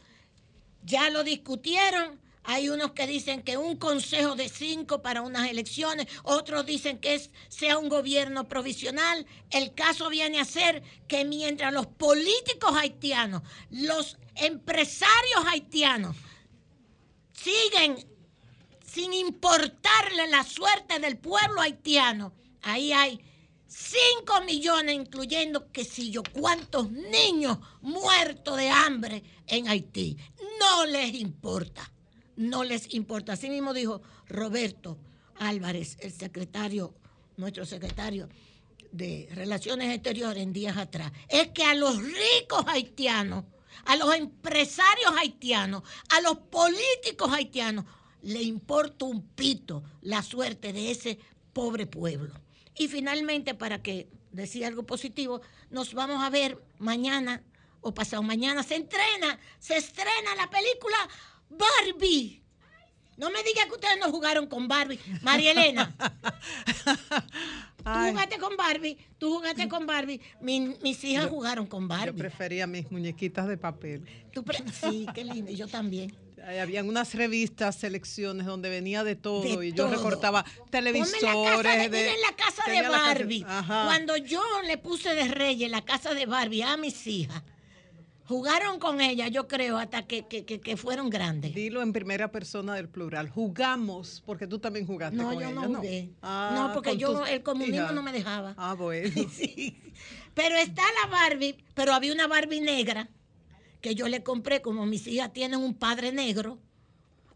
Ya 0.84 1.10
lo 1.10 1.24
discutieron 1.24 2.20
hay 2.44 2.70
unos 2.70 2.92
que 2.92 3.06
dicen 3.06 3.44
que 3.44 3.58
un 3.58 3.78
consejo 3.78 4.36
de 4.36 4.50
cinco 4.50 5.02
para 5.02 5.22
unas 5.22 5.50
elecciones, 5.50 6.08
otros 6.24 6.66
dicen 6.66 7.00
que 7.00 7.16
es, 7.16 7.32
sea 7.50 7.78
un 7.78 7.90
gobierno 7.90 8.48
provisional. 8.48 9.26
El 9.50 9.74
caso 9.74 10.10
viene 10.10 10.40
a 10.40 10.46
ser 10.46 10.82
que 11.08 11.26
mientras 11.26 11.74
los 11.74 11.88
políticos 11.88 12.72
haitianos, 12.76 13.44
los 13.70 14.18
empresarios 14.36 15.46
haitianos 15.46 16.16
siguen 17.34 18.08
sin 18.86 19.14
importarle 19.14 20.28
la 20.30 20.44
suerte 20.44 21.00
del 21.00 21.18
pueblo 21.18 21.62
haitiano, 21.62 22.34
ahí 22.64 22.92
hay 22.92 23.20
5 23.68 24.42
millones, 24.46 24.96
incluyendo 24.96 25.72
que 25.72 25.86
si 25.86 26.10
yo 26.10 26.24
cuántos 26.24 26.90
niños 26.90 27.60
muertos 27.82 28.58
de 28.58 28.70
hambre 28.70 29.24
en 29.46 29.68
Haití. 29.68 30.18
No 30.60 30.88
les 30.88 31.14
importa 31.14 31.90
no 32.40 32.64
les 32.64 32.94
importa. 32.94 33.34
Así 33.34 33.50
mismo 33.50 33.74
dijo 33.74 34.02
Roberto 34.28 34.98
Álvarez, 35.36 35.98
el 36.00 36.14
secretario, 36.14 36.96
nuestro 37.36 37.66
secretario 37.66 38.30
de 38.92 39.28
Relaciones 39.34 39.94
Exteriores 39.94 40.42
en 40.42 40.54
días 40.54 40.78
atrás. 40.78 41.12
Es 41.28 41.50
que 41.50 41.66
a 41.66 41.76
los 41.76 41.98
ricos 41.98 42.64
haitianos, 42.68 43.44
a 43.86 43.98
los 43.98 44.16
empresarios 44.16 45.12
haitianos, 45.20 45.84
a 46.10 46.22
los 46.22 46.38
políticos 46.38 47.30
haitianos, 47.32 47.84
le 48.22 48.42
importa 48.42 49.06
un 49.06 49.22
pito 49.22 49.84
la 50.02 50.24
suerte 50.24 50.72
de 50.72 50.92
ese 50.92 51.20
pobre 51.52 51.88
pueblo. 51.88 52.34
Y 52.74 52.88
finalmente, 52.88 53.54
para 53.54 53.84
que 53.84 54.08
decía 54.32 54.68
algo 54.68 54.84
positivo, 54.84 55.42
nos 55.72 55.94
vamos 55.94 56.24
a 56.24 56.30
ver 56.30 56.58
mañana 56.78 57.44
o 57.82 57.94
pasado 57.94 58.24
mañana. 58.24 58.64
Se 58.64 58.76
entrena, 58.76 59.38
se 59.60 59.76
estrena 59.76 60.36
la 60.38 60.50
película 60.50 60.98
Barbie. 61.50 62.41
No 63.18 63.30
me 63.30 63.43
diga 63.43 63.66
que 63.66 63.74
ustedes 63.74 63.97
no 64.00 64.10
jugaron 64.12 64.47
con 64.47 64.68
Barbie. 64.68 65.00
María 65.22 65.52
Elena. 65.52 65.93
jugaste 67.84 68.38
con 68.38 68.56
Barbie, 68.56 68.97
tú 69.18 69.36
jugaste 69.36 69.68
con 69.68 69.86
Barbie, 69.86 70.22
mis 70.41 71.04
hijas 71.04 71.28
jugaron 71.28 71.66
con 71.68 71.88
Barbie. 71.88 72.12
Yo 72.12 72.18
prefería 72.18 72.68
mis 72.68 72.89
muñequitas 72.91 73.47
de 73.47 73.58
papel. 73.58 74.06
sí, 74.82 75.06
qué 75.14 75.24
lindo, 75.24 75.52
yo 75.52 75.68
también. 75.68 76.16
Habían 76.62 76.88
unas 76.88 77.14
revistas, 77.16 77.76
selecciones 77.76 78.45
donde 78.45 78.70
venía 78.70 79.04
de 79.04 79.16
todo 79.16 79.62
y 79.62 79.74
yo 79.74 79.89
recortaba 79.89 80.45
televisores. 80.70 81.91
de, 81.91 82.10
en 82.10 82.22
la 82.22 82.36
casa 82.36 82.72
de 82.72 82.88
Barbie. 82.88 83.43
Cuando 83.68 84.16
yo 84.18 84.41
le 84.66 84.78
puse 84.78 85.14
de 85.14 85.28
reyes 85.28 85.70
la 85.70 85.84
casa 85.84 86.14
de 86.14 86.26
Barbie 86.26 86.64
a 86.64 86.78
mis 86.78 87.06
hijas, 87.08 87.43
Jugaron 88.30 88.78
con 88.78 89.02
ella, 89.02 89.28
yo 89.28 89.48
creo, 89.48 89.80
hasta 89.80 90.06
que, 90.06 90.78
fueron 90.78 91.10
grandes. 91.10 91.56
Dilo 91.56 91.82
en 91.82 91.92
primera 91.92 92.32
persona 92.32 92.76
del 92.76 92.88
plural. 92.88 93.28
Jugamos, 93.28 94.22
porque 94.24 94.46
tú 94.46 94.60
también 94.60 94.86
jugaste 94.86 95.18
no, 95.18 95.34
con 95.34 95.40
yo 95.40 95.50
No, 95.50 95.78
jugué. 95.78 96.12
Ah, 96.22 96.52
no, 96.54 96.74
porque 96.76 96.96
yo 96.96 97.26
el 97.26 97.42
comunismo 97.42 97.92
no 97.92 98.04
me 98.04 98.12
dejaba. 98.12 98.54
Ah, 98.56 98.76
bueno. 98.76 99.10
Pero 100.36 100.56
está 100.58 100.84
la 101.04 101.10
Barbie, 101.10 101.58
pero 101.74 101.92
había 101.92 102.14
una 102.14 102.28
Barbie 102.28 102.62
negra 102.62 103.10
que 103.82 103.96
yo 103.96 104.08
le 104.08 104.22
compré, 104.22 104.62
como 104.62 104.86
mis 104.86 105.08
hijas 105.08 105.34
tienen 105.34 105.60
un 105.60 105.74
padre 105.74 106.12
negro, 106.12 106.60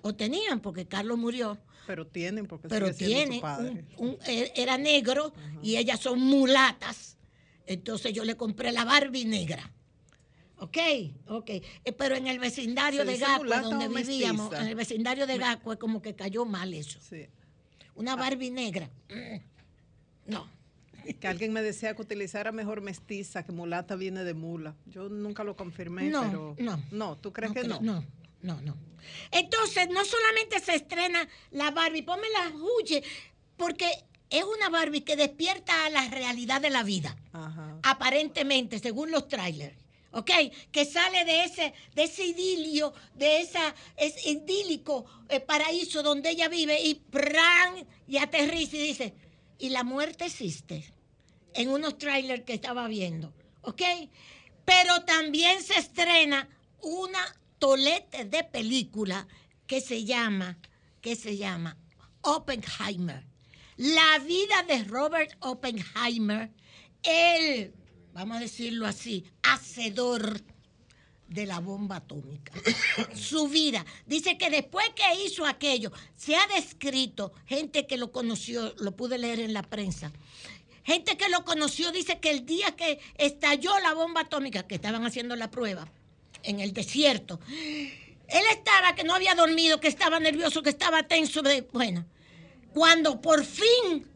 o 0.03 0.13
tenían, 0.13 0.59
porque 0.59 0.85
Carlos 0.85 1.17
murió. 1.17 1.57
Pero 1.87 2.05
tienen, 2.05 2.45
porque 2.45 2.67
pero 2.67 2.93
tienen, 2.93 3.41
padre. 3.41 3.83
E, 4.27 4.53
era 4.55 4.77
negro 4.77 5.33
y 5.63 5.77
ellas 5.77 5.99
son 5.99 6.19
mulatas. 6.21 7.17
Entonces 7.65 8.13
yo 8.13 8.23
le 8.23 8.37
compré 8.37 8.71
la 8.71 8.85
Barbie 8.85 9.25
negra. 9.25 9.73
Ok, 10.63 10.77
ok. 11.27 11.49
Eh, 11.49 11.91
pero 11.97 12.15
en 12.15 12.27
el 12.27 12.39
vecindario 12.39 13.03
de 13.03 13.17
Gaco, 13.17 13.43
donde 13.43 13.89
vivíamos, 13.89 14.53
en 14.53 14.67
el 14.67 14.75
vecindario 14.75 15.27
de 15.27 15.37
Gaco, 15.37 15.73
es 15.73 15.79
como 15.79 16.01
que 16.01 16.15
cayó 16.15 16.45
mal 16.45 16.73
eso. 16.73 16.99
Sí. 17.01 17.27
Una 17.95 18.15
Barbie 18.15 18.49
negra. 18.49 18.89
Mm. 19.09 20.31
No. 20.31 20.49
Que 21.19 21.27
alguien 21.27 21.51
me 21.51 21.61
decía 21.61 21.93
que 21.95 22.01
utilizara 22.01 22.53
mejor 22.53 22.79
mestiza, 22.79 23.43
que 23.43 23.51
mulata 23.51 23.97
viene 23.97 24.23
de 24.23 24.33
mula. 24.33 24.73
Yo 24.85 25.09
nunca 25.09 25.43
lo 25.43 25.57
confirmé, 25.57 26.03
no, 26.03 26.21
pero. 26.23 26.55
No. 26.59 26.81
No, 26.91 27.17
¿tú 27.17 27.33
crees 27.33 27.51
que 27.51 27.63
no? 27.63 27.81
No, 27.81 28.05
no, 28.41 28.61
no. 28.61 28.77
Entonces, 29.31 29.89
no 29.89 30.05
solamente 30.05 30.61
se 30.61 30.75
estrena 30.75 31.27
la 31.51 31.71
Barbie, 31.71 32.03
ponme 32.03 32.27
la 32.29 32.55
huye, 32.55 33.03
porque 33.57 33.91
es 34.29 34.45
una 34.45 34.69
Barbie 34.69 35.01
que 35.01 35.17
despierta 35.17 35.85
a 35.85 35.89
la 35.89 36.07
realidad 36.07 36.61
de 36.61 36.69
la 36.69 36.83
vida. 36.83 37.17
Ajá. 37.33 37.79
Aparentemente, 37.83 38.79
según 38.79 39.11
los 39.11 39.27
trailers. 39.27 39.82
¿Ok? 40.13 40.31
Que 40.71 40.85
sale 40.85 41.25
de 41.25 41.43
ese, 41.43 41.73
de 41.95 42.03
ese 42.03 42.25
idilio, 42.25 42.93
de 43.15 43.41
ese 43.41 44.29
idílico 44.29 45.05
eh, 45.29 45.39
paraíso 45.39 46.01
donde 46.01 46.29
ella 46.29 46.47
vive 46.47 46.81
y 46.81 46.95
¡pran! 46.95 47.85
y 48.07 48.17
aterriza 48.17 48.77
y 48.77 48.87
dice, 48.87 49.13
y 49.57 49.69
la 49.69 49.83
muerte 49.83 50.25
existe 50.25 50.93
en 51.53 51.69
unos 51.69 51.97
trailers 51.97 52.43
que 52.43 52.53
estaba 52.53 52.87
viendo, 52.87 53.33
¿ok? 53.61 53.81
Pero 54.65 55.03
también 55.03 55.61
se 55.61 55.77
estrena 55.77 56.47
una 56.81 57.23
tolete 57.59 58.25
de 58.25 58.43
película 58.43 59.27
que 59.67 59.81
se 59.81 60.03
llama, 60.05 60.59
que 61.01 61.15
se 61.15 61.37
llama 61.37 61.77
Oppenheimer. 62.21 63.25
La 63.77 64.19
vida 64.19 64.63
de 64.67 64.83
Robert 64.83 65.35
Oppenheimer, 65.39 66.51
el 67.03 67.73
vamos 68.13 68.37
a 68.37 68.39
decirlo 68.39 68.85
así, 68.85 69.25
hacedor 69.41 70.41
de 71.27 71.45
la 71.45 71.59
bomba 71.59 71.97
atómica. 71.97 72.53
Su 73.15 73.47
vida. 73.47 73.85
Dice 74.05 74.37
que 74.37 74.49
después 74.49 74.85
que 74.95 75.25
hizo 75.25 75.45
aquello, 75.45 75.91
se 76.15 76.35
ha 76.35 76.45
descrito, 76.47 77.33
gente 77.45 77.87
que 77.87 77.97
lo 77.97 78.11
conoció, 78.11 78.73
lo 78.79 78.95
pude 78.95 79.17
leer 79.17 79.39
en 79.39 79.53
la 79.53 79.63
prensa, 79.63 80.11
gente 80.83 81.17
que 81.17 81.29
lo 81.29 81.43
conoció 81.43 81.91
dice 81.91 82.19
que 82.19 82.29
el 82.29 82.45
día 82.45 82.75
que 82.75 82.99
estalló 83.17 83.77
la 83.79 83.93
bomba 83.93 84.21
atómica, 84.21 84.63
que 84.63 84.75
estaban 84.75 85.05
haciendo 85.05 85.35
la 85.35 85.49
prueba 85.49 85.87
en 86.43 86.59
el 86.59 86.73
desierto, 86.73 87.39
él 88.27 88.43
estaba, 88.51 88.95
que 88.95 89.03
no 89.03 89.15
había 89.15 89.33
dormido, 89.33 89.79
que 89.79 89.87
estaba 89.87 90.19
nervioso, 90.19 90.61
que 90.61 90.69
estaba 90.69 91.03
tenso. 91.03 91.41
bueno, 91.71 92.05
cuando 92.73 93.21
por 93.21 93.43
fin 93.43 94.07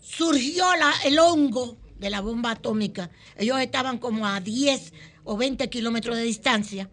surgió 0.00 0.66
el 1.04 1.18
hongo 1.18 1.81
de 2.02 2.10
la 2.10 2.20
bomba 2.20 2.50
atómica, 2.50 3.10
ellos 3.36 3.60
estaban 3.60 3.98
como 3.98 4.26
a 4.26 4.40
10 4.40 4.92
o 5.22 5.36
20 5.36 5.70
kilómetros 5.70 6.16
de 6.16 6.24
distancia 6.24 6.90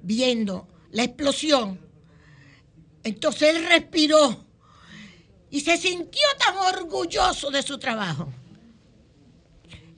viendo 0.00 0.68
la 0.92 1.02
explosión. 1.02 1.80
Entonces 3.02 3.56
él 3.56 3.66
respiró 3.66 4.46
y 5.50 5.60
se 5.60 5.76
sintió 5.76 6.22
tan 6.38 6.56
orgulloso 6.76 7.50
de 7.50 7.62
su 7.62 7.76
trabajo 7.78 8.32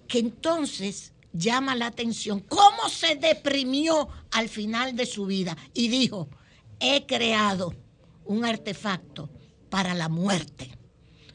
que 0.08 0.18
entonces 0.18 1.12
llama 1.34 1.76
la 1.76 1.88
atención 1.88 2.40
cómo 2.40 2.88
se 2.88 3.16
deprimió 3.16 4.08
al 4.30 4.48
final 4.48 4.96
de 4.96 5.04
su 5.04 5.26
vida 5.26 5.58
y 5.74 5.88
dijo, 5.88 6.30
he 6.80 7.04
creado 7.04 7.74
un 8.24 8.46
artefacto 8.46 9.28
para 9.68 9.92
la 9.92 10.08
muerte. 10.08 10.70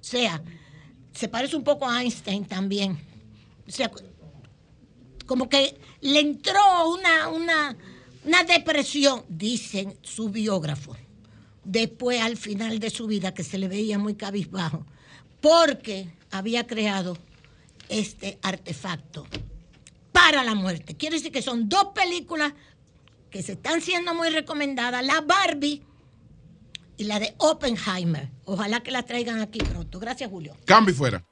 O 0.01 0.03
sea, 0.03 0.41
se 1.13 1.27
parece 1.27 1.55
un 1.55 1.63
poco 1.63 1.87
a 1.87 2.01
Einstein 2.01 2.45
también 2.45 3.08
o 3.69 3.71
sea, 3.71 3.91
como 5.25 5.47
que 5.47 5.79
le 6.01 6.19
entró 6.19 6.89
una, 6.89 7.29
una, 7.29 7.77
una 8.25 8.43
depresión, 8.43 9.23
dicen 9.29 9.95
su 10.01 10.29
biógrafo, 10.29 10.95
después 11.63 12.19
al 12.21 12.35
final 12.35 12.79
de 12.79 12.89
su 12.89 13.05
vida, 13.05 13.33
que 13.33 13.43
se 13.43 13.59
le 13.59 13.67
veía 13.67 13.99
muy 13.99 14.15
cabizbajo, 14.15 14.85
porque 15.39 16.09
había 16.31 16.65
creado 16.65 17.15
este 17.89 18.39
artefacto 18.41 19.27
para 20.11 20.43
la 20.43 20.55
muerte. 20.55 20.97
Quiere 20.97 21.17
decir 21.17 21.31
que 21.31 21.43
son 21.43 21.69
dos 21.69 21.89
películas 21.93 22.53
que 23.29 23.43
se 23.43 23.53
están 23.53 23.81
siendo 23.81 24.15
muy 24.15 24.29
recomendadas, 24.29 25.05
la 25.05 25.21
Barbie 25.21 25.83
y 26.97 27.03
la 27.03 27.19
de 27.19 27.35
Oppenheimer. 27.37 28.29
Ojalá 28.45 28.81
que 28.81 28.89
la 28.89 29.03
traigan 29.03 29.39
aquí 29.39 29.59
pronto. 29.59 29.99
Gracias, 29.99 30.29
Julio. 30.29 30.57
Cambio 30.65 30.95
fuera. 30.95 31.23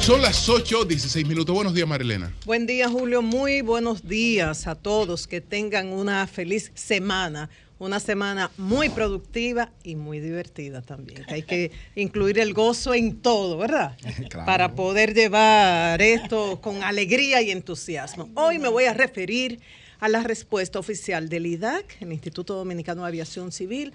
Son 0.00 0.20
las 0.20 0.46
8, 0.48 0.84
16 0.84 1.26
minutos. 1.26 1.54
Buenos 1.54 1.72
días, 1.72 1.88
Marilena. 1.88 2.30
Buen 2.44 2.66
día, 2.66 2.88
Julio. 2.88 3.22
Muy 3.22 3.62
buenos 3.62 4.06
días 4.06 4.66
a 4.66 4.74
todos. 4.74 5.26
Que 5.26 5.40
tengan 5.40 5.88
una 5.92 6.26
feliz 6.26 6.70
semana. 6.74 7.48
Una 7.78 7.98
semana 7.98 8.50
muy 8.58 8.90
productiva 8.90 9.70
y 9.84 9.94
muy 9.94 10.20
divertida 10.20 10.82
también. 10.82 11.24
Hay 11.28 11.44
que 11.44 11.70
incluir 11.94 12.38
el 12.38 12.52
gozo 12.52 12.92
en 12.92 13.20
todo, 13.22 13.56
¿verdad? 13.56 13.96
Para 14.46 14.74
poder 14.74 15.14
llevar 15.14 16.02
esto 16.02 16.60
con 16.60 16.82
alegría 16.82 17.40
y 17.40 17.52
entusiasmo. 17.52 18.28
Hoy 18.34 18.58
me 18.58 18.68
voy 18.68 18.84
a 18.84 18.92
referir 18.92 19.60
a 20.00 20.08
la 20.08 20.22
respuesta 20.22 20.78
oficial 20.78 21.28
del 21.28 21.46
IDAC, 21.46 22.00
el 22.00 22.12
Instituto 22.12 22.54
Dominicano 22.54 23.02
de 23.02 23.08
Aviación 23.08 23.52
Civil, 23.52 23.92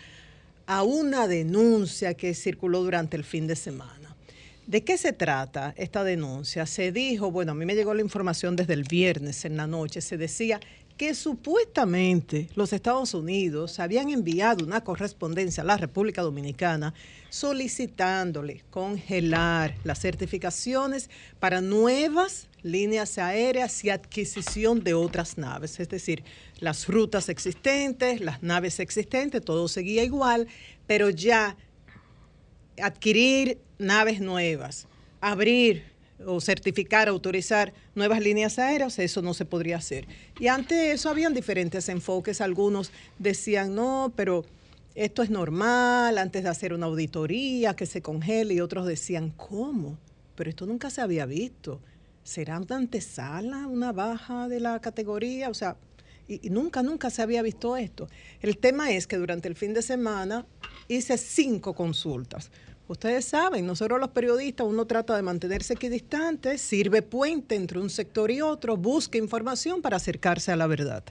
a 0.65 0.84
una 0.84 1.27
denuncia 1.27 2.13
que 2.13 2.34
circuló 2.34 2.84
durante 2.84 3.17
el 3.17 3.23
fin 3.23 3.47
de 3.47 3.55
semana. 3.55 4.15
¿De 4.67 4.84
qué 4.84 4.97
se 4.97 5.11
trata 5.11 5.73
esta 5.77 6.05
denuncia? 6.05 6.65
Se 6.65 6.93
dijo, 6.93 7.31
bueno, 7.31 7.51
a 7.51 7.55
mí 7.55 7.65
me 7.65 7.75
llegó 7.75 7.93
la 7.93 8.01
información 8.01 8.55
desde 8.55 8.73
el 8.73 8.84
viernes 8.84 9.43
en 9.43 9.57
la 9.57 9.67
noche, 9.67 9.99
se 9.99 10.17
decía 10.17 10.61
que 10.98 11.15
supuestamente 11.15 12.49
los 12.56 12.72
Estados 12.74 13.14
Unidos 13.14 13.80
habían 13.80 14.10
enviado 14.10 14.65
una 14.65 14.84
correspondencia 14.84 15.64
a 15.64 15.65
la 15.65 15.78
República 15.78 16.22
Dominicana 16.22 16.94
solicitándole 17.30 18.64
congelar 18.70 19.76
las 19.84 19.99
certificaciones 19.99 21.10
para 21.40 21.61
nuevas 21.61 22.48
líneas 22.61 23.18
aéreas 23.18 23.84
y 23.84 23.90
adquisición 23.90 24.84
de 24.84 24.94
otras 24.94 25.38
naves, 25.38 25.80
es 25.80 25.90
decir, 25.90 26.24
las 26.60 26.88
rutas 26.88 27.28
existentes, 27.28 28.22
las 28.22 28.41
naves 28.41 28.80
existentes, 28.80 29.44
todo 29.44 29.68
seguía 29.68 30.03
igual, 30.03 30.48
pero 30.88 31.10
ya 31.10 31.57
adquirir 32.82 33.60
naves 33.78 34.22
nuevas, 34.22 34.88
abrir 35.20 35.93
o 36.26 36.40
certificar, 36.40 37.07
autorizar 37.07 37.73
nuevas 37.95 38.22
líneas 38.22 38.60
aéreas, 38.60 38.99
eso 38.99 39.22
no 39.22 39.34
se 39.34 39.45
podría 39.45 39.77
hacer. 39.77 40.07
Y 40.40 40.48
ante 40.48 40.91
eso 40.91 41.10
habían 41.10 41.34
diferentes 41.34 41.90
enfoques, 41.90 42.41
algunos 42.41 42.91
decían, 43.19 43.76
no, 43.76 44.14
pero 44.15 44.45
esto 44.95 45.23
es 45.23 45.30
normal, 45.30 46.18
antes 46.18 46.44
de 46.44 46.49
hacer 46.49 46.73
una 46.73 46.85
auditoría, 46.85 47.76
que 47.76 47.85
se 47.85 48.02
congele, 48.02 48.53
y 48.53 48.61
otros 48.61 48.85
decían, 48.85 49.31
¿cómo? 49.31 49.98
Pero 50.35 50.49
esto 50.49 50.65
nunca 50.65 50.90
se 50.90 51.02
había 51.02 51.26
visto 51.26 51.80
¿será 52.23 52.60
una 52.60 52.77
antesala, 52.77 53.68
una 53.68 53.91
baja 53.91 54.48
de 54.48 54.60
la 54.60 54.80
categoría? 54.80 55.49
O 55.49 55.53
sea, 55.53 55.76
y, 56.27 56.49
nunca, 56.49 56.81
nunca 56.81 57.10
se 57.10 57.22
había 57.22 57.41
visto 57.41 57.76
esto. 57.76 58.07
El 58.41 58.57
tema 58.57 58.91
es 58.91 59.07
que 59.07 59.18
durante 59.18 59.48
el 59.48 59.56
fin 59.56 59.73
de 59.73 59.81
semana 59.81 60.45
hice 60.88 61.18
cinco 61.18 61.73
consultas 61.73 62.49
Ustedes 62.88 63.26
saben, 63.26 63.65
nosotros 63.65 63.99
los 63.99 64.10
periodistas, 64.10 64.68
uno 64.68 64.85
trata 64.85 65.15
de 65.15 65.22
mantenerse 65.22 65.73
equidistante, 65.73 66.57
sirve 66.57 67.01
puente 67.01 67.55
entre 67.55 67.80
un 67.80 67.89
sector 67.89 68.30
y 68.30 68.41
otro, 68.41 68.76
busca 68.76 69.18
información 69.18 69.81
para 69.81 69.97
acercarse 69.97 70.51
a 70.51 70.57
la 70.57 70.68
verdad. 70.68 71.03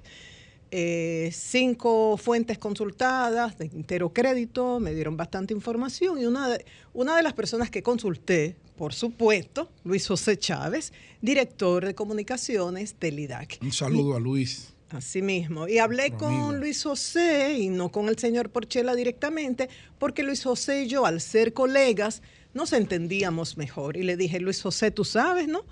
Eh, 0.70 1.31
cinco 1.32 2.16
fuentes 2.16 2.59
consultadas 2.59 3.59
de 3.59 3.66
entero 3.66 4.12
crédito, 4.12 4.81
me 4.81 4.94
dieron 4.94 5.16
bastante 5.16 5.53
información 5.53 6.19
y 6.19 6.27
una 6.27 6.49
de, 6.49 6.65
una 6.94 7.16
de 7.16 7.23
las 7.23 7.35
personas 7.35 7.70
que 7.70 7.82
consulté, 7.82 8.57
por 8.77 8.94
supuesto, 8.94 9.70
Luis 9.85 10.07
José 10.07 10.39
Chávez, 10.39 10.93
director 11.20 11.85
de 11.85 11.94
comunicaciones 11.94 12.99
del 12.99 13.19
IDAC. 13.19 13.59
Un 13.62 13.73
saludo 13.73 14.16
a 14.16 14.20
Luis. 14.20 14.72
Así 14.93 15.23
mismo. 15.23 15.69
Y 15.69 15.78
hablé 15.78 16.12
con 16.12 16.60
Luis 16.60 16.82
José 16.82 17.56
y 17.59 17.70
no 17.70 17.90
con 17.90 18.09
el 18.09 18.19
señor 18.19 18.51
Porchela 18.51 18.94
directamente, 18.94 19.70
porque 19.98 20.23
Luis 20.23 20.44
José 20.44 20.82
y 20.82 20.89
yo, 20.89 21.06
al 21.06 21.23
ser 21.23 21.55
colegas, 21.55 22.20
nos 22.52 22.74
entendíamos 22.74 23.56
mejor. 23.56 23.97
Y 23.97 24.02
le 24.02 24.19
dije, 24.19 24.39
Luis 24.39 24.60
José, 24.60 24.90
tú 24.90 25.05
sabes, 25.05 25.48
¿no? 25.48 25.64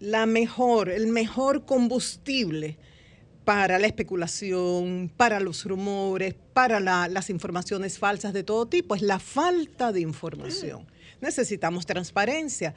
La 0.00 0.24
mejor, 0.24 0.88
el 0.88 1.08
mejor 1.08 1.66
combustible 1.66 2.78
para 3.44 3.78
la 3.78 3.86
especulación, 3.86 5.12
para 5.14 5.38
los 5.38 5.66
rumores, 5.66 6.34
para 6.54 6.80
las 6.80 7.28
informaciones 7.28 7.98
falsas 7.98 8.32
de 8.32 8.44
todo 8.44 8.66
tipo, 8.66 8.94
es 8.94 9.02
la 9.02 9.18
falta 9.18 9.92
de 9.92 10.00
información. 10.00 10.86
Necesitamos 11.20 11.84
transparencia 11.84 12.74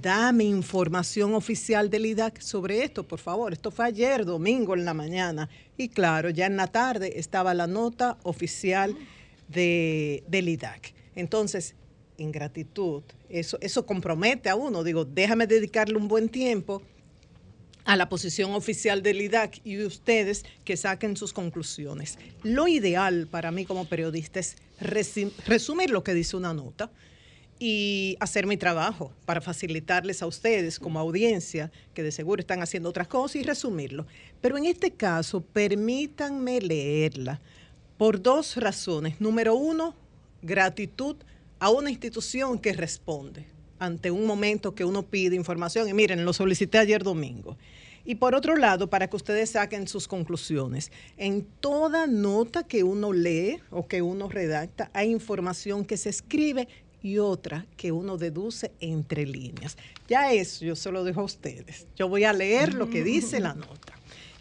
dame 0.00 0.44
información 0.44 1.34
oficial 1.34 1.88
del 1.88 2.06
IDAC 2.06 2.40
sobre 2.40 2.84
esto, 2.84 3.06
por 3.06 3.18
favor. 3.18 3.52
Esto 3.52 3.70
fue 3.70 3.86
ayer, 3.86 4.24
domingo 4.24 4.74
en 4.74 4.84
la 4.84 4.94
mañana. 4.94 5.48
Y 5.76 5.88
claro, 5.88 6.30
ya 6.30 6.46
en 6.46 6.56
la 6.56 6.66
tarde 6.66 7.18
estaba 7.18 7.54
la 7.54 7.66
nota 7.66 8.18
oficial 8.22 8.96
de, 9.48 10.22
del 10.28 10.48
IDAC. 10.48 10.94
Entonces, 11.14 11.74
ingratitud, 12.18 13.02
eso, 13.30 13.58
eso 13.60 13.86
compromete 13.86 14.50
a 14.50 14.56
uno. 14.56 14.84
Digo, 14.84 15.04
déjame 15.04 15.46
dedicarle 15.46 15.96
un 15.96 16.08
buen 16.08 16.28
tiempo 16.28 16.82
a 17.84 17.96
la 17.96 18.08
posición 18.08 18.52
oficial 18.52 19.02
del 19.02 19.22
IDAC 19.22 19.60
y 19.64 19.82
ustedes 19.82 20.44
que 20.64 20.76
saquen 20.76 21.16
sus 21.16 21.32
conclusiones. 21.32 22.18
Lo 22.42 22.68
ideal 22.68 23.28
para 23.30 23.50
mí 23.50 23.64
como 23.64 23.88
periodista 23.88 24.40
es 24.40 24.56
resumir 24.78 25.90
lo 25.90 26.04
que 26.04 26.12
dice 26.12 26.36
una 26.36 26.52
nota 26.52 26.90
y 27.58 28.16
hacer 28.20 28.46
mi 28.46 28.56
trabajo 28.56 29.12
para 29.24 29.40
facilitarles 29.40 30.22
a 30.22 30.26
ustedes 30.26 30.78
como 30.78 30.98
audiencia, 30.98 31.70
que 31.94 32.02
de 32.02 32.12
seguro 32.12 32.40
están 32.40 32.62
haciendo 32.62 32.88
otras 32.88 33.08
cosas, 33.08 33.36
y 33.36 33.42
resumirlo. 33.42 34.06
Pero 34.40 34.58
en 34.58 34.66
este 34.66 34.90
caso, 34.90 35.40
permítanme 35.40 36.60
leerla 36.60 37.40
por 37.96 38.20
dos 38.20 38.56
razones. 38.56 39.20
Número 39.20 39.54
uno, 39.54 39.94
gratitud 40.42 41.16
a 41.58 41.70
una 41.70 41.90
institución 41.90 42.58
que 42.58 42.72
responde 42.72 43.46
ante 43.78 44.10
un 44.10 44.26
momento 44.26 44.74
que 44.74 44.84
uno 44.84 45.02
pide 45.02 45.36
información. 45.36 45.88
Y 45.88 45.94
miren, 45.94 46.24
lo 46.24 46.32
solicité 46.32 46.78
ayer 46.78 47.02
domingo. 47.02 47.56
Y 48.04 48.14
por 48.14 48.36
otro 48.36 48.54
lado, 48.54 48.88
para 48.88 49.08
que 49.08 49.16
ustedes 49.16 49.50
saquen 49.50 49.88
sus 49.88 50.06
conclusiones, 50.06 50.92
en 51.16 51.42
toda 51.42 52.06
nota 52.06 52.62
que 52.62 52.84
uno 52.84 53.12
lee 53.12 53.60
o 53.70 53.88
que 53.88 54.00
uno 54.00 54.28
redacta, 54.28 54.90
hay 54.94 55.10
información 55.10 55.84
que 55.84 55.96
se 55.96 56.10
escribe 56.10 56.68
y 57.02 57.18
otra 57.18 57.66
que 57.76 57.92
uno 57.92 58.16
deduce 58.16 58.72
entre 58.80 59.26
líneas. 59.26 59.76
Ya 60.08 60.32
eso 60.32 60.64
yo 60.64 60.76
se 60.76 60.90
lo 60.90 61.04
dejo 61.04 61.20
a 61.20 61.24
ustedes. 61.24 61.86
Yo 61.96 62.08
voy 62.08 62.24
a 62.24 62.32
leer 62.32 62.74
lo 62.74 62.90
que 62.90 63.04
dice 63.04 63.40
la 63.40 63.54
nota. 63.54 63.94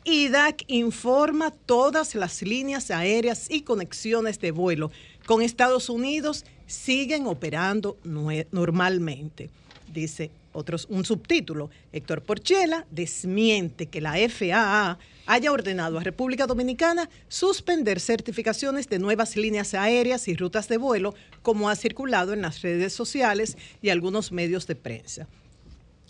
IDAC 0.03 0.65
informa 0.67 1.51
todas 1.51 2.13
las 2.13 2.43
líneas 2.43 2.91
aéreas 2.91 3.49
y 3.49 3.61
conexiones 3.61 4.39
de 4.39 4.51
vuelo 4.51 4.91
con 5.25 5.41
Estados 5.41 5.89
Unidos 5.89 6.45
siguen 6.67 7.25
operando 7.25 7.97
normalmente. 8.03 9.49
Dice 9.91 10.29
otros, 10.55 10.87
un 10.89 11.05
subtítulo, 11.05 11.69
Héctor 11.91 12.23
Porchela 12.23 12.85
desmiente 12.89 13.85
que 13.87 14.01
la 14.01 14.15
FAA 14.29 14.97
haya 15.27 15.51
ordenado 15.51 15.97
a 15.97 16.03
República 16.03 16.47
Dominicana 16.47 17.09
suspender 17.27 17.99
certificaciones 17.99 18.89
de 18.89 18.99
nuevas 18.99 19.35
líneas 19.35 19.73
aéreas 19.73 20.27
y 20.27 20.35
rutas 20.35 20.67
de 20.67 20.77
vuelo, 20.77 21.13
como 21.41 21.69
ha 21.69 21.75
circulado 21.75 22.33
en 22.33 22.41
las 22.41 22.61
redes 22.61 22.93
sociales 22.93 23.57
y 23.81 23.89
algunos 23.89 24.31
medios 24.31 24.65
de 24.67 24.75
prensa. 24.75 25.27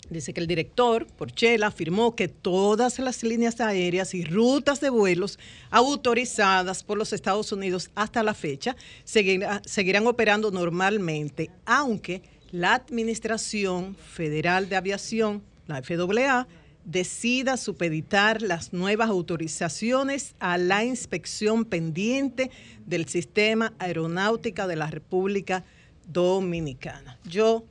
Dice 0.10 0.34
que 0.34 0.40
el 0.40 0.46
director, 0.46 1.08
Porchela, 1.08 1.68
afirmó 1.68 2.16
que 2.16 2.28
todas 2.28 3.00
las 3.00 3.24
líneas 3.24 3.60
aéreas 3.60 4.14
y 4.14 4.24
rutas 4.24 4.80
de 4.80 4.92
vuelos 4.92 5.40
autorizadas 5.72 6.84
por 6.84 7.00
los 7.00 7.12
Estados 7.12 7.52
Unidos 7.52 7.90
hasta 7.96 8.22
la 8.22 8.36
fecha 8.36 8.76
seguirán 9.04 10.06
operando 10.06 10.52
normalmente, 10.52 11.50
aunque 11.66 12.22
la 12.56 12.76
Administración 12.76 13.96
Federal 13.96 14.70
de 14.70 14.78
Aviación, 14.78 15.44
la 15.68 15.82
FAA, 15.82 16.48
decida 16.86 17.58
supeditar 17.58 18.42
las 18.42 18.72
nuevas 18.72 19.10
autorizaciones 19.10 20.36
a 20.40 20.58
la 20.58 20.86
inspección 20.86 21.66
pendiente 21.66 22.50
del 22.86 23.10
sistema 23.10 23.74
aeronáutica 23.78 24.68
de 24.68 24.78
la 24.78 24.90
República 24.90 25.66
Dominicana. 26.08 27.20
Yo, 27.26 27.66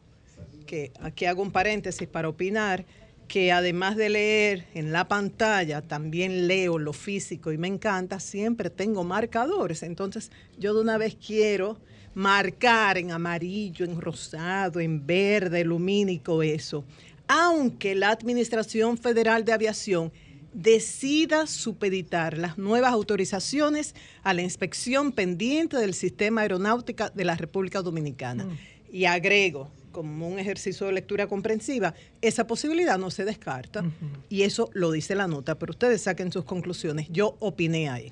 que 0.66 0.92
aquí 1.00 1.24
hago 1.24 1.40
un 1.40 1.50
paréntesis 1.50 2.06
para 2.06 2.28
opinar, 2.28 2.84
que 3.26 3.52
además 3.52 3.96
de 3.96 4.10
leer 4.10 4.66
en 4.74 4.92
la 4.92 5.08
pantalla, 5.08 5.80
también 5.80 6.46
leo 6.46 6.78
lo 6.78 6.92
físico 6.92 7.52
y 7.52 7.56
me 7.56 7.68
encanta, 7.68 8.20
siempre 8.20 8.68
tengo 8.68 9.02
marcadores. 9.02 9.82
Entonces, 9.82 10.30
yo 10.58 10.74
de 10.74 10.82
una 10.82 10.98
vez 10.98 11.16
quiero 11.16 11.78
marcar 12.14 12.98
en 12.98 13.10
amarillo, 13.10 13.84
en 13.84 14.00
rosado, 14.00 14.80
en 14.80 15.04
verde, 15.06 15.64
lumínico 15.64 16.42
eso 16.42 16.84
aunque 17.26 17.94
la 17.94 18.10
Administración 18.10 18.98
Federal 18.98 19.44
de 19.44 19.52
Aviación 19.52 20.12
decida 20.52 21.46
supeditar 21.46 22.38
las 22.38 22.58
nuevas 22.58 22.92
autorizaciones 22.92 23.94
a 24.22 24.34
la 24.34 24.42
inspección 24.42 25.10
pendiente 25.10 25.76
del 25.76 25.94
sistema 25.94 26.42
aeronáutica 26.42 27.10
de 27.10 27.24
la 27.24 27.34
República 27.36 27.82
Dominicana. 27.82 28.44
Mm. 28.44 28.58
Y 28.92 29.04
agrego, 29.06 29.70
como 29.90 30.28
un 30.28 30.38
ejercicio 30.38 30.86
de 30.86 30.92
lectura 30.92 31.26
comprensiva, 31.26 31.94
esa 32.20 32.46
posibilidad 32.46 32.98
no 32.98 33.10
se 33.10 33.24
descarta 33.24 33.84
y 34.28 34.42
eso 34.42 34.70
lo 34.74 34.92
dice 34.92 35.16
la 35.16 35.26
nota, 35.26 35.58
pero 35.58 35.72
ustedes 35.72 36.02
saquen 36.02 36.30
sus 36.30 36.44
conclusiones. 36.44 37.08
Yo 37.10 37.36
opiné 37.40 37.88
ahí. 37.88 38.10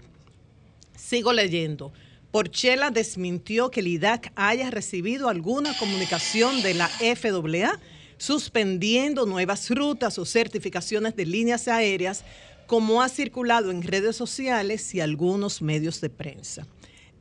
Sigo 0.97 1.33
leyendo. 1.33 1.93
Porchela 2.33 2.91
desmintió 2.91 3.71
que 3.71 3.81
el 3.81 3.89
IDAC 3.89 4.33
haya 4.37 4.71
recibido 4.71 5.29
alguna 5.29 5.77
comunicación 5.77 6.63
de 6.63 6.73
la 6.73 6.89
FAA 6.89 7.79
suspendiendo 8.17 9.27
nuevas 9.27 9.69
rutas 9.69 10.19
o 10.19 10.25
certificaciones 10.25 11.15
de 11.15 11.27
líneas 11.27 11.69
aéreas, 11.69 12.25
como 12.67 13.03
ha 13.03 13.11
circulado 13.11 13.71
en 13.71 13.83
redes 13.83 14.17
sociales 14.17 14.95
y 14.95 15.01
algunos 15.01 15.61
medios 15.61 16.01
de 16.01 16.09
prensa. 16.09 16.67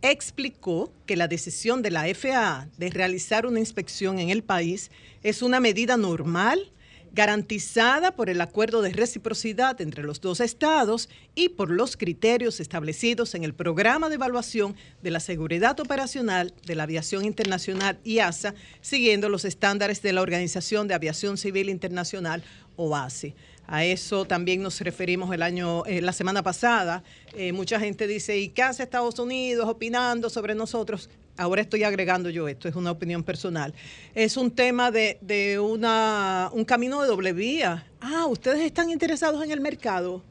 Explicó 0.01 0.93
que 1.05 1.17
la 1.17 1.27
decisión 1.27 1.81
de 1.81 1.91
la 1.91 2.05
FAA 2.15 2.69
de 2.77 2.89
realizar 2.89 3.45
una 3.45 3.59
inspección 3.59 4.17
en 4.17 4.29
el 4.29 4.43
país 4.43 4.91
es 5.23 5.41
una 5.41 5.59
medida 5.59 5.97
normal 5.97 6.71
garantizada 7.13 8.15
por 8.15 8.29
el 8.29 8.39
acuerdo 8.39 8.81
de 8.81 8.91
reciprocidad 8.91 9.79
entre 9.81 10.03
los 10.03 10.21
dos 10.21 10.39
estados 10.39 11.09
y 11.35 11.49
por 11.49 11.69
los 11.69 11.97
criterios 11.97 12.59
establecidos 12.59 13.35
en 13.35 13.43
el 13.43 13.53
programa 13.53 14.09
de 14.09 14.15
evaluación 14.15 14.75
de 15.01 15.11
la 15.11 15.19
seguridad 15.19 15.79
operacional 15.79 16.53
de 16.65 16.75
la 16.75 16.83
aviación 16.83 17.25
internacional 17.25 17.99
IASA, 18.03 18.53
siguiendo 18.81 19.29
los 19.29 19.45
estándares 19.45 20.01
de 20.01 20.13
la 20.13 20.21
Organización 20.21 20.87
de 20.87 20.93
Aviación 20.93 21.37
Civil 21.37 21.69
Internacional 21.69 22.43
OASI. 22.77 23.35
A 23.67 23.85
eso 23.85 24.25
también 24.25 24.61
nos 24.61 24.81
referimos 24.81 25.33
el 25.33 25.41
año, 25.41 25.85
eh, 25.85 26.01
la 26.01 26.11
semana 26.11 26.43
pasada. 26.43 27.03
Eh, 27.33 27.53
mucha 27.53 27.79
gente 27.79 28.07
dice, 28.07 28.37
¿y 28.37 28.49
qué 28.49 28.63
hace 28.63 28.83
Estados 28.83 29.17
Unidos 29.19 29.67
opinando 29.69 30.29
sobre 30.29 30.55
nosotros? 30.55 31.09
Ahora 31.41 31.61
estoy 31.61 31.83
agregando 31.83 32.29
yo 32.29 32.47
esto, 32.47 32.67
es 32.67 32.75
una 32.75 32.91
opinión 32.91 33.23
personal, 33.23 33.73
es 34.13 34.37
un 34.37 34.51
tema 34.51 34.91
de, 34.91 35.59
una, 35.59 36.49
un 36.53 36.63
camino 36.63 37.01
de 37.01 37.07
doble 37.07 37.33
vía. 37.33 37.87
Ah, 37.99 38.27
ustedes 38.27 38.61
están 38.61 38.89
interesados 38.89 39.43
en 39.43 39.51
el 39.51 39.59
mercado 39.59 40.23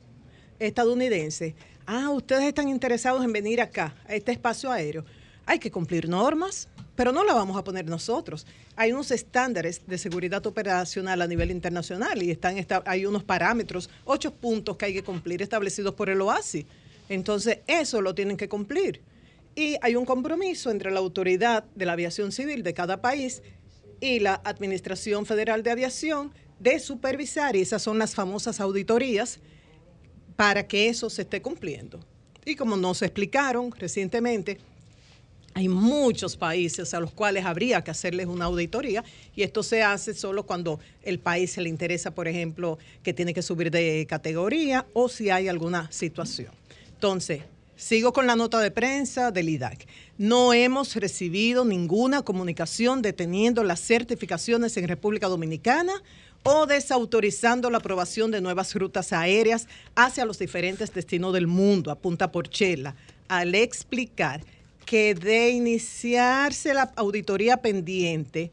estadounidense. 0.59 1.55
Ah, 1.87 2.11
ustedes 2.11 2.45
están 2.45 2.69
interesados 2.69 3.25
en 3.25 3.33
venir 3.33 3.61
acá, 3.61 3.95
a 4.07 4.15
este 4.15 4.31
espacio 4.31 4.71
aéreo. 4.71 5.05
Hay 5.47 5.59
que 5.59 5.71
cumplir 5.71 6.09
normas, 6.09 6.69
pero 6.95 7.11
no 7.11 7.25
las 7.25 7.35
vamos 7.35 7.57
a 7.57 7.65
poner 7.65 7.87
nosotros. 7.87 8.47
Hay 8.77 8.93
unos 8.93 9.11
estándares 9.11 9.83
de 9.87 9.99
seguridad 9.99 10.47
operacional 10.47 11.21
a 11.23 11.27
nivel 11.27 11.51
internacional 11.51 12.23
y 12.23 12.31
están 12.31 12.65
hay 12.85 13.05
unos 13.05 13.25
parámetros, 13.25 13.91
ocho 14.05 14.33
puntos 14.33 14.77
que 14.77 14.85
hay 14.85 14.95
que 14.95 15.03
cumplir 15.03 15.43
establecidos 15.43 15.95
por 15.95 16.09
el 16.09 16.21
OASI. 16.21 16.67
Entonces, 17.09 17.59
eso 17.67 18.01
lo 18.01 18.15
tienen 18.15 18.37
que 18.37 18.49
cumplir. 18.49 19.01
Y 19.55 19.77
hay 19.83 19.97
un 19.97 20.05
compromiso 20.05 20.71
entre 20.71 20.91
la 20.91 21.01
autoridad 21.01 21.65
de 21.75 21.87
la 21.87 21.93
aviación 21.93 22.33
civil 22.33 22.63
de 22.63 22.73
cada 22.75 23.01
país 23.01 23.43
y 24.01 24.21
la 24.21 24.41
Administración 24.45 25.27
Federal 25.27 25.63
de 25.63 25.71
Aviación 25.71 26.33
de 26.59 26.79
supervisar, 26.79 27.57
y 27.57 27.63
esas 27.63 27.83
son 27.83 27.99
las 27.99 28.15
famosas 28.15 28.61
auditorías, 28.61 29.41
para 30.37 30.67
que 30.67 30.89
eso 30.89 31.11
se 31.11 31.23
esté 31.23 31.43
cumpliendo. 31.43 32.01
Y 32.47 32.55
como 32.55 32.77
nos 32.77 33.03
explicaron 33.03 33.73
recientemente, 33.73 34.59
Hay 35.55 35.69
muchos 35.69 36.37
países 36.37 36.95
a 36.95 37.01
los 37.01 37.11
cuales 37.11 37.45
habría 37.45 37.83
que 37.83 37.91
hacerles 37.91 38.27
una 38.27 38.45
auditoría 38.45 39.03
y 39.35 39.43
esto 39.43 39.63
se 39.63 39.83
hace 39.83 40.15
solo 40.15 40.47
cuando 40.47 40.79
el 41.03 41.19
país 41.19 41.53
se 41.53 41.61
le 41.61 41.69
interesa, 41.69 42.13
por 42.13 42.29
ejemplo, 42.29 42.79
que 43.03 43.13
tiene 43.13 43.35
que 43.35 43.43
subir 43.43 43.71
de 43.71 44.07
categoría 44.09 44.87
o 44.93 45.09
si 45.09 45.29
hay 45.29 45.49
alguna 45.49 45.91
situación. 45.91 46.53
Entonces, 46.95 47.43
sigo 47.81 48.13
con 48.13 48.27
la 48.27 48.37
nota 48.37 48.61
de 48.61 48.71
prensa 48.71 49.31
del 49.31 49.49
IDAC. 49.49 49.87
No 50.19 50.53
hemos 50.53 50.95
recibido 50.97 51.65
ninguna 51.65 52.23
comunicación 52.23 53.01
deteniendo 53.01 53.65
las 53.65 53.81
certificaciones 53.81 54.77
en 54.77 54.87
República 54.87 55.29
Dominicana 55.29 55.95
o 56.43 56.67
desautorizando 56.67 57.71
la 57.71 57.79
aprobación 57.79 58.31
de 58.31 58.43
nuevas 58.43 58.75
rutas 58.75 59.15
aéreas 59.15 59.67
hacia 59.95 60.27
los 60.27 60.39
diferentes 60.39 60.93
destinos 60.93 61.33
del 61.33 61.47
mundo, 61.47 61.91
apunta 61.91 62.31
Porchela, 62.31 62.97
al 63.29 63.55
explicar 63.55 64.43
que 64.85 65.15
de 65.15 65.51
iniciarse 65.51 66.75
la 66.75 66.93
auditoría 66.97 67.59
pendiente 67.59 68.51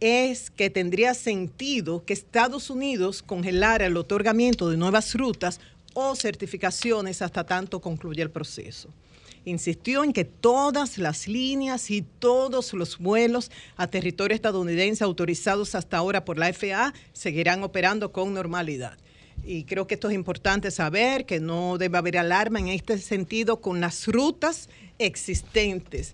es 0.00 0.50
que 0.50 0.70
tendría 0.70 1.14
sentido 1.14 2.04
que 2.04 2.14
Estados 2.14 2.70
Unidos 2.70 3.22
congelara 3.22 3.86
el 3.86 3.96
otorgamiento 3.96 4.70
de 4.70 4.78
nuevas 4.78 5.14
rutas 5.14 5.60
o 5.94 6.14
certificaciones 6.14 7.22
hasta 7.22 7.44
tanto 7.44 7.80
concluya 7.80 8.22
el 8.22 8.30
proceso. 8.30 8.90
Insistió 9.44 10.04
en 10.04 10.12
que 10.12 10.24
todas 10.24 10.98
las 10.98 11.26
líneas 11.26 11.90
y 11.90 12.02
todos 12.02 12.74
los 12.74 12.98
vuelos 12.98 13.50
a 13.76 13.86
territorio 13.86 14.34
estadounidense 14.34 15.02
autorizados 15.02 15.74
hasta 15.74 15.96
ahora 15.96 16.24
por 16.24 16.38
la 16.38 16.52
FAA 16.52 16.92
seguirán 17.12 17.62
operando 17.62 18.12
con 18.12 18.34
normalidad. 18.34 18.98
Y 19.42 19.64
creo 19.64 19.86
que 19.86 19.94
esto 19.94 20.10
es 20.10 20.14
importante 20.14 20.70
saber, 20.70 21.24
que 21.24 21.40
no 21.40 21.78
debe 21.78 21.96
haber 21.96 22.18
alarma 22.18 22.58
en 22.58 22.68
este 22.68 22.98
sentido 22.98 23.62
con 23.62 23.80
las 23.80 24.06
rutas 24.06 24.68
existentes, 24.98 26.12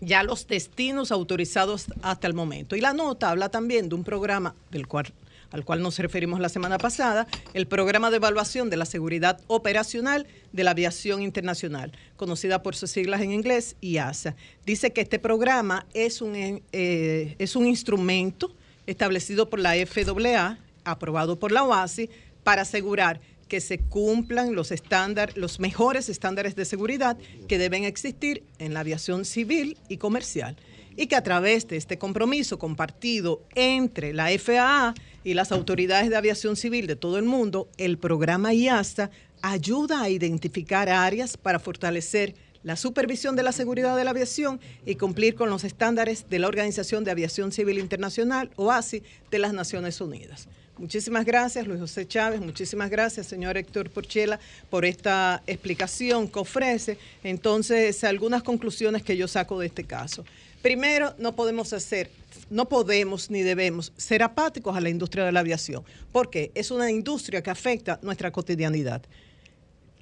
ya 0.00 0.22
los 0.22 0.46
destinos 0.46 1.12
autorizados 1.12 1.86
hasta 2.00 2.26
el 2.26 2.32
momento. 2.32 2.74
Y 2.74 2.80
la 2.80 2.94
nota 2.94 3.28
habla 3.28 3.50
también 3.50 3.90
de 3.90 3.94
un 3.94 4.04
programa 4.04 4.54
del 4.70 4.88
cual 4.88 5.12
al 5.52 5.64
cual 5.64 5.82
nos 5.82 5.98
referimos 5.98 6.40
la 6.40 6.48
semana 6.48 6.78
pasada, 6.78 7.26
el 7.54 7.66
programa 7.66 8.10
de 8.10 8.16
evaluación 8.16 8.70
de 8.70 8.76
la 8.76 8.86
seguridad 8.86 9.40
operacional 9.46 10.26
de 10.52 10.64
la 10.64 10.72
aviación 10.72 11.22
internacional, 11.22 11.92
conocida 12.16 12.62
por 12.62 12.74
sus 12.74 12.90
siglas 12.90 13.20
en 13.20 13.32
inglés, 13.32 13.76
IASA. 13.80 14.34
Dice 14.66 14.92
que 14.92 15.02
este 15.02 15.18
programa 15.18 15.86
es 15.94 16.20
un, 16.20 16.34
eh, 16.34 17.36
es 17.38 17.56
un 17.56 17.66
instrumento 17.66 18.54
establecido 18.86 19.48
por 19.48 19.60
la 19.60 19.74
FAA, 19.86 20.58
aprobado 20.84 21.38
por 21.38 21.52
la 21.52 21.64
OASI, 21.64 22.10
para 22.42 22.62
asegurar 22.62 23.20
que 23.48 23.60
se 23.60 23.78
cumplan 23.78 24.54
los 24.54 24.72
estándares, 24.72 25.36
los 25.36 25.60
mejores 25.60 26.08
estándares 26.08 26.56
de 26.56 26.64
seguridad 26.64 27.18
que 27.48 27.58
deben 27.58 27.84
existir 27.84 28.42
en 28.58 28.72
la 28.72 28.80
aviación 28.80 29.26
civil 29.26 29.76
y 29.88 29.98
comercial. 29.98 30.56
Y 30.96 31.06
que 31.06 31.16
a 31.16 31.22
través 31.22 31.66
de 31.68 31.76
este 31.76 31.98
compromiso 31.98 32.58
compartido 32.58 33.42
entre 33.54 34.12
la 34.12 34.28
FAA 34.38 34.94
y 35.24 35.34
las 35.34 35.52
autoridades 35.52 36.10
de 36.10 36.16
aviación 36.16 36.56
civil 36.56 36.86
de 36.86 36.96
todo 36.96 37.18
el 37.18 37.24
mundo, 37.24 37.68
el 37.78 37.98
programa 37.98 38.52
IASA 38.52 39.10
ayuda 39.42 40.02
a 40.02 40.08
identificar 40.08 40.88
áreas 40.88 41.36
para 41.36 41.58
fortalecer 41.58 42.34
la 42.62 42.76
supervisión 42.76 43.34
de 43.34 43.42
la 43.42 43.52
seguridad 43.52 43.96
de 43.96 44.04
la 44.04 44.10
aviación 44.10 44.60
y 44.86 44.94
cumplir 44.94 45.34
con 45.34 45.50
los 45.50 45.64
estándares 45.64 46.26
de 46.30 46.38
la 46.38 46.48
Organización 46.48 47.04
de 47.04 47.10
Aviación 47.10 47.52
Civil 47.52 47.78
Internacional, 47.78 48.50
OASI, 48.56 49.02
de 49.30 49.38
las 49.38 49.52
Naciones 49.52 50.00
Unidas. 50.00 50.48
Muchísimas 50.78 51.24
gracias, 51.24 51.66
Luis 51.66 51.80
José 51.80 52.06
Chávez. 52.06 52.40
Muchísimas 52.40 52.90
gracias, 52.90 53.26
señor 53.26 53.56
Héctor 53.56 53.90
Porchela, 53.90 54.40
por 54.70 54.84
esta 54.84 55.42
explicación 55.46 56.28
que 56.28 56.38
ofrece. 56.38 56.98
Entonces, 57.22 58.02
algunas 58.04 58.42
conclusiones 58.42 59.02
que 59.02 59.16
yo 59.16 59.28
saco 59.28 59.58
de 59.58 59.66
este 59.66 59.84
caso. 59.84 60.24
Primero, 60.62 61.14
no 61.18 61.34
podemos 61.34 61.72
hacer, 61.72 62.10
no 62.48 62.68
podemos 62.68 63.30
ni 63.30 63.42
debemos 63.42 63.92
ser 63.96 64.22
apáticos 64.22 64.76
a 64.76 64.80
la 64.80 64.88
industria 64.88 65.24
de 65.24 65.32
la 65.32 65.40
aviación, 65.40 65.82
porque 66.12 66.52
es 66.54 66.70
una 66.70 66.90
industria 66.90 67.42
que 67.42 67.50
afecta 67.50 67.98
nuestra 68.02 68.30
cotidianidad. 68.30 69.02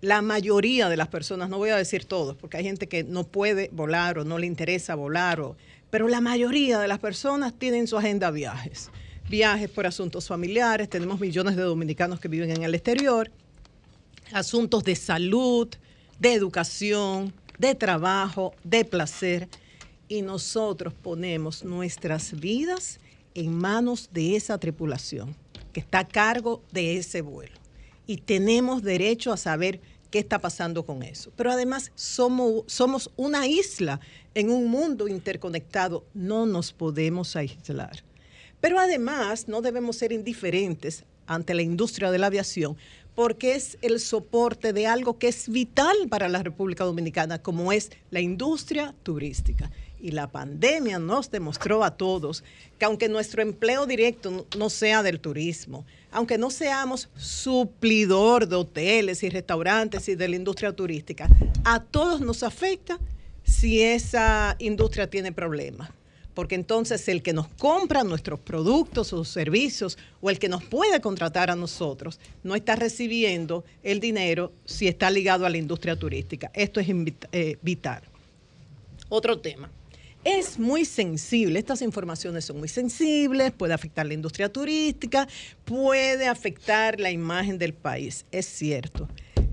La 0.03 0.23
mayoría 0.23 0.89
de 0.89 0.97
las 0.97 1.09
personas, 1.09 1.49
no 1.49 1.59
voy 1.59 1.71
a 1.71 1.77
decir 1.77 2.05
todos, 2.05 2.37
porque 2.37 2.59
hay 2.59 2.65
gente 2.65 2.89
que 2.89 3.05
no 3.05 3.25
puede 3.25 3.71
volar 3.73 4.19
o 4.19 4.25
no 4.25 4.39
le 4.39 4.47
interesa 4.47 4.95
volar, 4.95 5.41
pero 5.91 6.09
la 6.09 6.21
mayoría 6.21 6.79
de 6.79 6.89
las 6.89 6.99
personas 6.99 7.55
tienen 7.59 7.87
su 7.87 7.99
agenda 7.99 8.31
viajes 8.31 8.91
viajes 9.31 9.71
por 9.71 9.87
asuntos 9.87 10.27
familiares, 10.27 10.91
tenemos 10.91 11.21
millones 11.21 11.55
de 11.55 11.63
dominicanos 11.63 12.19
que 12.19 12.27
viven 12.27 12.51
en 12.51 12.65
el 12.65 12.75
exterior, 12.75 13.31
asuntos 14.33 14.83
de 14.83 14.97
salud, 14.97 15.69
de 16.19 16.35
educación, 16.35 17.33
de 17.57 17.77
trabajo, 17.77 18.55
de 18.65 18.85
placer, 18.85 19.49
y 20.11 20.23
nosotros 20.23 20.93
ponemos 20.93 21.65
nuestras 21.65 22.39
vidas 22.39 22.99
en 23.33 23.55
manos 23.55 24.11
de 24.13 24.35
esa 24.35 24.59
tripulación 24.59 25.37
que 25.73 25.79
está 25.79 26.01
a 26.01 26.09
cargo 26.09 26.63
de 26.73 26.97
ese 26.97 27.23
vuelo. 27.23 27.55
Y 28.09 28.17
tenemos 28.17 28.83
derecho 28.83 29.33
a 29.33 29.37
saber 29.37 29.81
qué 30.11 30.19
está 30.19 30.41
pasando 30.41 30.85
con 30.85 31.05
eso. 31.05 31.33
Pero 31.37 31.53
además 31.53 31.93
somos, 31.95 32.65
somos 32.67 33.13
una 33.17 33.47
isla 33.47 34.01
en 34.35 34.51
un 34.51 34.67
mundo 34.69 35.07
interconectado. 35.07 36.05
No 36.13 36.45
nos 36.45 36.73
podemos 36.73 37.37
aislar. 37.37 38.03
Pero 38.61 38.81
además 38.81 39.47
no 39.47 39.63
debemos 39.63 39.95
ser 39.95 40.11
indiferentes 40.11 41.05
ante 41.29 41.55
la 41.55 41.63
industria 41.63 42.11
de 42.11 42.19
la 42.19 42.27
aviación 42.27 42.77
porque 43.15 43.55
es 43.55 43.79
el 43.83 44.01
soporte 44.01 44.73
de 44.73 44.89
algo 44.89 45.19
que 45.19 45.29
es 45.29 45.49
vital 45.49 45.95
para 46.09 46.29
la 46.29 46.43
República 46.43 46.85
Dominicana, 46.85 47.41
como 47.41 47.71
es 47.71 47.91
la 48.11 48.21
industria 48.21 48.95
turística. 49.03 49.71
Y 50.03 50.13
la 50.13 50.29
pandemia 50.29 50.99
nos 50.99 51.31
demostró 51.31 51.85
a 51.85 51.97
todos 51.97 52.43
que 52.79 52.85
aunque 52.85 53.09
nuestro 53.09 53.43
empleo 53.43 53.87
directo 53.87 54.47
no 54.57 54.71
sea 54.71 55.03
del 55.03 55.21
turismo, 55.21 55.85
aunque 56.11 56.39
no 56.39 56.51
seamos 56.51 57.09
suplidor 57.17 58.49
de 58.49 58.57
hoteles 58.57 59.23
y 59.23 59.29
restaurantes 59.29 60.09
y 60.09 60.15
de 60.15 60.29
la 60.29 60.37
industria 60.37 60.73
turística, 60.73 61.29
a 61.65 61.81
todos 61.81 62.21
nos 62.21 62.43
afecta 62.43 62.99
si 63.45 63.83
esa 63.83 64.57
industria 64.59 65.09
tiene 65.09 65.33
problemas 65.33 65.91
porque 66.35 66.55
entonces 66.55 67.07
el 67.09 67.23
que 67.23 67.33
nos 67.33 67.49
compra 67.49 68.05
nuestros 68.05 68.41
productos 68.41 69.13
o 69.13 69.25
servicios 69.25 69.99
o 70.21 70.31
el 70.31 70.39
que 70.39 70.49
nos 70.49 70.65
puede 70.65 71.01
contratar 71.01 71.51
a 71.51 71.55
nosotros 71.57 72.19
no 72.43 72.55
está 72.55 72.77
recibiendo 72.77 73.65
el 73.83 74.01
dinero 74.01 74.53
si 74.65 74.89
está 74.89 75.11
ligado 75.11 75.45
a 75.45 75.51
la 75.51 75.59
industria 75.59 75.97
turística. 75.97 76.51
Esto 76.55 76.81
es 76.81 76.89
eh, 77.33 77.59
vital. 77.61 78.03
Otro 79.09 79.39
tema. 79.39 79.71
Es 80.25 80.59
muy 80.59 80.85
sensible, 80.85 81.59
estas 81.59 81.81
informaciones 81.81 82.45
son 82.45 82.59
muy 82.59 82.69
sensibles, 82.69 83.53
puede 83.53 83.73
afectar 83.73 84.05
la 84.07 84.15
industria 84.15 84.53
turística, 84.53 85.27
puede 85.65 86.27
afectar 86.27 87.01
la 87.01 87.11
imagen 87.11 87.59
del 87.59 87.73
país, 87.73 88.27
es 88.31 88.45
cierto, 88.45 89.09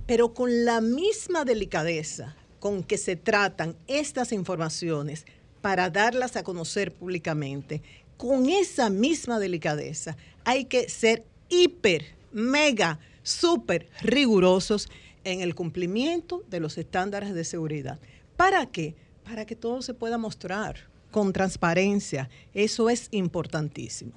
pero 0.06 0.34
con 0.34 0.66
la 0.66 0.82
misma 0.82 1.46
delicadeza 1.46 2.36
con 2.60 2.84
que 2.84 2.98
se 2.98 3.16
tratan 3.16 3.76
estas 3.88 4.32
informaciones, 4.32 5.26
para 5.62 5.90
darlas 5.90 6.36
a 6.36 6.44
conocer 6.44 6.94
públicamente. 6.94 7.82
Con 8.16 8.50
esa 8.50 8.90
misma 8.90 9.40
delicadeza 9.40 10.16
hay 10.44 10.66
que 10.66 10.90
ser 10.90 11.24
hiper, 11.50 12.06
mega, 12.32 13.00
súper 13.24 13.90
rigurosos 14.02 14.90
en 15.24 15.42
el 15.42 15.56
cumplimiento 15.56 16.44
de 16.50 16.60
los 16.60 16.78
estándares 16.78 17.34
de 17.34 17.44
seguridad. 17.44 18.00
¿Para 18.38 18.68
qué? 18.68 18.96
Para 19.28 19.46
que 19.46 19.58
todo 19.58 19.82
se 19.82 19.94
pueda 19.94 20.18
mostrar 20.18 20.78
con 21.12 21.34
transparencia. 21.34 22.30
Eso 22.54 22.90
es 22.90 23.10
importantísimo. 23.12 24.14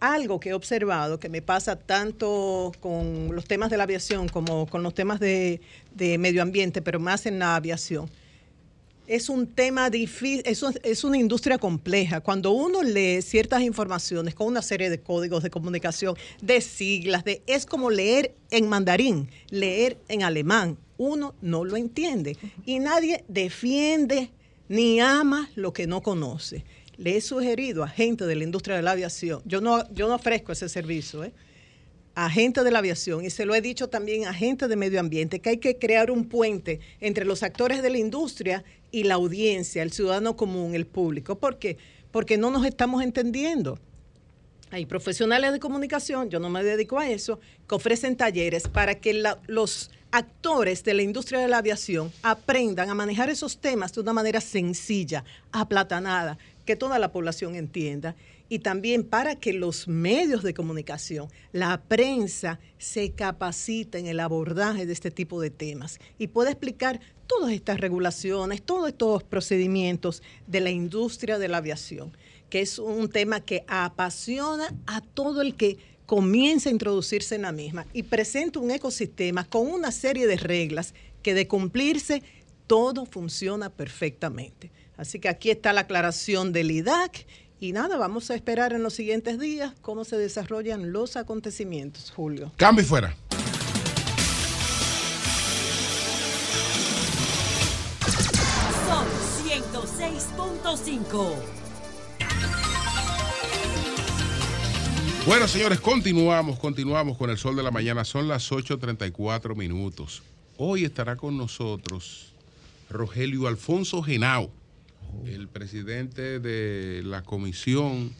Algo 0.00 0.40
que 0.40 0.48
he 0.48 0.54
observado 0.54 1.20
que 1.20 1.28
me 1.28 1.40
pasa 1.40 1.76
tanto 1.76 2.72
con 2.80 3.28
los 3.32 3.44
temas 3.44 3.70
de 3.70 3.76
la 3.76 3.84
aviación 3.84 4.28
como 4.28 4.66
con 4.66 4.82
los 4.82 4.92
temas 4.92 5.20
de, 5.20 5.60
de 5.94 6.18
medio 6.18 6.42
ambiente, 6.42 6.82
pero 6.82 6.98
más 6.98 7.26
en 7.26 7.38
la 7.38 7.54
aviación, 7.54 8.10
es 9.06 9.28
un 9.28 9.46
tema 9.46 9.88
difícil, 9.88 10.42
es, 10.44 10.64
es 10.82 11.04
una 11.04 11.18
industria 11.18 11.58
compleja. 11.58 12.20
Cuando 12.20 12.50
uno 12.50 12.82
lee 12.82 13.22
ciertas 13.22 13.62
informaciones 13.62 14.34
con 14.34 14.48
una 14.48 14.62
serie 14.62 14.90
de 14.90 15.00
códigos 15.00 15.42
de 15.42 15.50
comunicación, 15.50 16.16
de 16.40 16.60
siglas, 16.60 17.24
de, 17.24 17.42
es 17.46 17.66
como 17.66 17.90
leer 17.90 18.34
en 18.50 18.68
mandarín, 18.68 19.28
leer 19.50 19.98
en 20.08 20.22
alemán. 20.22 20.76
Uno 20.96 21.34
no 21.40 21.64
lo 21.64 21.76
entiende 21.76 22.36
y 22.64 22.78
nadie 22.78 23.24
defiende 23.28 24.30
ni 24.70 25.00
ama 25.00 25.50
lo 25.56 25.72
que 25.72 25.88
no 25.88 26.00
conoce. 26.00 26.64
Le 26.96 27.16
he 27.16 27.20
sugerido 27.20 27.82
a 27.82 27.88
gente 27.88 28.24
de 28.24 28.36
la 28.36 28.44
industria 28.44 28.76
de 28.76 28.82
la 28.82 28.92
aviación, 28.92 29.42
yo 29.44 29.60
no, 29.60 29.92
yo 29.92 30.06
no 30.06 30.14
ofrezco 30.14 30.52
ese 30.52 30.68
servicio, 30.68 31.24
¿eh? 31.24 31.32
a 32.14 32.30
gente 32.30 32.62
de 32.62 32.70
la 32.70 32.78
aviación 32.78 33.24
y 33.24 33.30
se 33.30 33.46
lo 33.46 33.54
he 33.56 33.60
dicho 33.60 33.88
también 33.88 34.26
a 34.26 34.32
gente 34.32 34.68
de 34.68 34.76
medio 34.76 35.00
ambiente, 35.00 35.40
que 35.40 35.50
hay 35.50 35.56
que 35.58 35.76
crear 35.76 36.12
un 36.12 36.28
puente 36.28 36.78
entre 37.00 37.24
los 37.24 37.42
actores 37.42 37.82
de 37.82 37.90
la 37.90 37.98
industria 37.98 38.62
y 38.92 39.02
la 39.02 39.14
audiencia, 39.14 39.82
el 39.82 39.90
ciudadano 39.90 40.36
común, 40.36 40.76
el 40.76 40.86
público. 40.86 41.36
¿Por 41.36 41.58
qué? 41.58 41.76
Porque 42.12 42.38
no 42.38 42.52
nos 42.52 42.64
estamos 42.64 43.02
entendiendo. 43.02 43.80
Hay 44.70 44.86
profesionales 44.86 45.52
de 45.52 45.60
comunicación, 45.60 46.30
yo 46.30 46.38
no 46.38 46.48
me 46.48 46.62
dedico 46.62 46.98
a 46.98 47.08
eso, 47.08 47.40
que 47.68 47.74
ofrecen 47.74 48.16
talleres 48.16 48.68
para 48.68 48.94
que 48.94 49.22
los 49.46 49.90
actores 50.12 50.84
de 50.84 50.94
la 50.94 51.02
industria 51.02 51.40
de 51.40 51.48
la 51.48 51.58
aviación 51.58 52.12
aprendan 52.22 52.88
a 52.88 52.94
manejar 52.94 53.30
esos 53.30 53.58
temas 53.58 53.92
de 53.92 54.00
una 54.00 54.12
manera 54.12 54.40
sencilla, 54.40 55.24
aplatanada, 55.52 56.38
que 56.64 56.76
toda 56.76 56.98
la 56.98 57.12
población 57.12 57.56
entienda. 57.56 58.14
Y 58.48 58.60
también 58.60 59.04
para 59.04 59.36
que 59.36 59.52
los 59.52 59.86
medios 59.86 60.42
de 60.42 60.54
comunicación, 60.54 61.28
la 61.52 61.80
prensa, 61.82 62.58
se 62.78 63.12
capaciten 63.12 64.06
en 64.06 64.10
el 64.10 64.20
abordaje 64.20 64.86
de 64.86 64.92
este 64.92 65.12
tipo 65.12 65.40
de 65.40 65.50
temas 65.50 66.00
y 66.18 66.26
pueda 66.26 66.50
explicar 66.50 67.00
todas 67.28 67.52
estas 67.52 67.78
regulaciones, 67.78 68.62
todos 68.62 68.88
estos 68.88 69.22
procedimientos 69.22 70.20
de 70.48 70.60
la 70.60 70.70
industria 70.70 71.38
de 71.38 71.46
la 71.46 71.58
aviación 71.58 72.12
que 72.50 72.60
es 72.60 72.78
un 72.78 73.08
tema 73.08 73.40
que 73.40 73.64
apasiona 73.68 74.74
a 74.86 75.00
todo 75.00 75.40
el 75.40 75.54
que 75.54 75.78
comienza 76.04 76.68
a 76.68 76.72
introducirse 76.72 77.36
en 77.36 77.42
la 77.42 77.52
misma 77.52 77.86
y 77.92 78.02
presenta 78.02 78.58
un 78.58 78.72
ecosistema 78.72 79.44
con 79.44 79.68
una 79.68 79.92
serie 79.92 80.26
de 80.26 80.36
reglas 80.36 80.92
que 81.22 81.34
de 81.34 81.46
cumplirse 81.46 82.24
todo 82.66 83.06
funciona 83.06 83.70
perfectamente. 83.70 84.72
Así 84.96 85.20
que 85.20 85.28
aquí 85.28 85.50
está 85.50 85.72
la 85.72 85.82
aclaración 85.82 86.52
del 86.52 86.72
IDAC 86.72 87.26
y 87.60 87.72
nada, 87.72 87.96
vamos 87.96 88.30
a 88.30 88.34
esperar 88.34 88.72
en 88.72 88.82
los 88.82 88.94
siguientes 88.94 89.38
días 89.38 89.72
cómo 89.82 90.04
se 90.04 90.16
desarrollan 90.16 90.92
los 90.92 91.16
acontecimientos, 91.16 92.10
Julio. 92.10 92.52
Cambio 92.56 92.84
fuera. 92.84 93.14
Son 98.86 99.06
106.5. 99.46 101.59
Bueno, 105.26 105.46
señores, 105.46 105.80
continuamos, 105.80 106.58
continuamos 106.58 107.18
con 107.18 107.28
el 107.28 107.36
sol 107.36 107.54
de 107.54 107.62
la 107.62 107.70
mañana. 107.70 108.04
Son 108.04 108.26
las 108.26 108.50
8.34 108.50 109.54
minutos. 109.54 110.22
Hoy 110.56 110.84
estará 110.84 111.16
con 111.16 111.36
nosotros 111.36 112.32
Rogelio 112.88 113.46
Alfonso 113.46 114.02
Genao, 114.02 114.50
el 115.26 115.46
presidente 115.46 116.40
de 116.40 117.02
la 117.04 117.22
comisión 117.22 118.12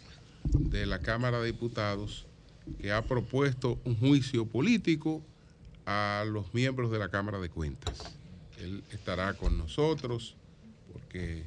de 0.45 0.85
la 0.85 1.01
Cámara 1.01 1.41
de 1.41 1.47
Diputados, 1.47 2.27
que 2.81 2.93
ha 2.93 3.03
propuesto 3.03 3.79
un 3.85 3.97
juicio 3.97 4.45
político 4.45 5.23
a 5.87 6.25
los 6.29 6.53
miembros 6.53 6.91
de 6.91 6.99
la 6.99 7.09
Cámara 7.09 7.41
de 7.41 7.49
Cuentas. 7.49 7.99
Él 8.59 8.85
estará 8.93 9.35
con 9.35 9.57
nosotros 9.57 10.37
porque 10.93 11.45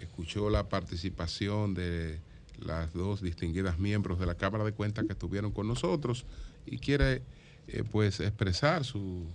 escuchó 0.00 0.48
la 0.48 0.68
participación 0.68 1.74
de 1.74 2.20
las 2.64 2.92
dos 2.92 3.20
distinguidas 3.22 3.78
miembros 3.78 4.18
de 4.18 4.26
la 4.26 4.34
Cámara 4.34 4.64
de 4.64 4.72
Cuentas 4.72 5.06
que 5.06 5.12
estuvieron 5.12 5.52
con 5.52 5.68
nosotros 5.68 6.24
y 6.66 6.78
quiere 6.78 7.22
eh, 7.68 7.84
pues 7.90 8.20
expresar 8.20 8.84
su 8.84 9.26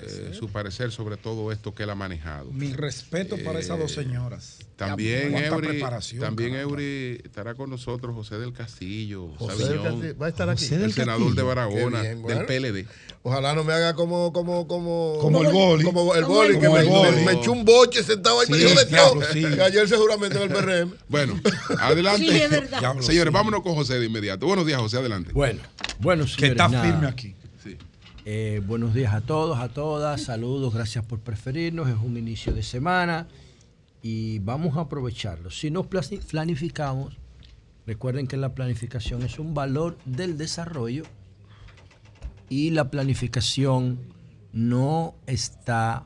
eh, 0.00 0.34
su 0.38 0.48
parecer 0.48 0.92
sobre 0.92 1.16
todo 1.16 1.52
esto 1.52 1.74
que 1.74 1.84
él 1.84 1.90
ha 1.90 1.94
manejado. 1.94 2.50
Mi 2.52 2.72
respeto 2.72 3.36
para 3.44 3.60
esas 3.60 3.78
dos 3.78 3.92
eh, 3.92 4.02
señoras. 4.02 4.58
También 4.76 5.34
Eury, 5.34 5.82
también 6.20 6.54
Eury 6.54 7.20
estará 7.24 7.54
con 7.54 7.70
nosotros 7.70 8.14
José 8.14 8.36
del 8.38 8.52
Castillo, 8.52 9.28
José 9.38 9.78
va 10.12 10.26
a 10.26 10.28
estar 10.28 10.50
aquí. 10.50 10.66
el 10.66 10.92
senador 10.92 11.34
de 11.34 11.42
Barahona, 11.42 12.02
del 12.02 12.44
PLD. 12.44 12.86
Ojalá 13.22 13.54
no 13.54 13.64
me 13.64 13.72
haga 13.72 13.94
como 13.94 14.32
como 14.32 14.68
como 14.68 15.18
como 15.20 15.42
el 15.42 15.52
boli, 15.52 15.84
como 15.84 16.14
el 16.14 16.24
boli 16.24 16.58
que 16.58 16.68
me, 16.68 17.32
echó 17.32 17.52
un 17.52 17.64
boche 17.64 18.02
sentado 18.02 18.40
ahí 18.40 18.46
me 18.50 18.58
dijo 18.58 18.78
de 18.78 18.84
todo. 18.86 19.20
Que 19.32 19.62
ayer 19.62 19.88
seguramente 19.88 20.36
en 20.36 20.42
el 20.42 20.48
PRM. 20.50 20.94
Bueno, 21.08 21.40
adelante. 21.80 22.28
Sí, 22.28 22.36
es 22.36 22.50
verdad. 22.50 23.00
Señores, 23.00 23.32
vámonos 23.32 23.62
con 23.62 23.74
José 23.74 23.98
de 23.98 24.06
inmediato. 24.06 24.46
Buenos 24.46 24.66
días, 24.66 24.78
José, 24.78 24.98
adelante. 24.98 25.32
Bueno, 25.32 25.62
bueno, 26.00 26.26
señores, 26.26 26.36
Que 26.36 26.46
está 26.48 26.68
firme 26.68 27.06
aquí. 27.08 27.34
Eh, 28.28 28.60
buenos 28.66 28.92
días 28.92 29.14
a 29.14 29.20
todos, 29.20 29.60
a 29.60 29.68
todas, 29.68 30.20
saludos, 30.20 30.74
gracias 30.74 31.04
por 31.04 31.20
preferirnos, 31.20 31.88
es 31.88 31.94
un 31.94 32.16
inicio 32.16 32.52
de 32.52 32.64
semana 32.64 33.28
y 34.02 34.40
vamos 34.40 34.76
a 34.76 34.80
aprovecharlo. 34.80 35.48
Si 35.52 35.70
nos 35.70 35.86
planificamos, 35.86 37.16
recuerden 37.86 38.26
que 38.26 38.36
la 38.36 38.52
planificación 38.52 39.22
es 39.22 39.38
un 39.38 39.54
valor 39.54 39.96
del 40.06 40.36
desarrollo 40.38 41.04
y 42.48 42.70
la 42.70 42.90
planificación 42.90 44.00
no 44.52 45.14
está 45.28 46.02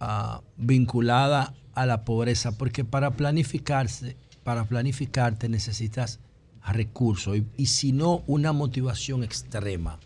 ah, 0.00 0.40
vinculada 0.56 1.52
a 1.74 1.84
la 1.84 2.06
pobreza, 2.06 2.56
porque 2.56 2.86
para 2.86 3.10
planificarse, 3.10 4.16
para 4.42 4.64
planificarte 4.64 5.50
necesitas 5.50 6.18
recursos 6.66 7.36
y, 7.36 7.46
y 7.58 7.66
si 7.66 7.92
no 7.92 8.22
una 8.26 8.54
motivación 8.54 9.22
extrema. 9.22 9.98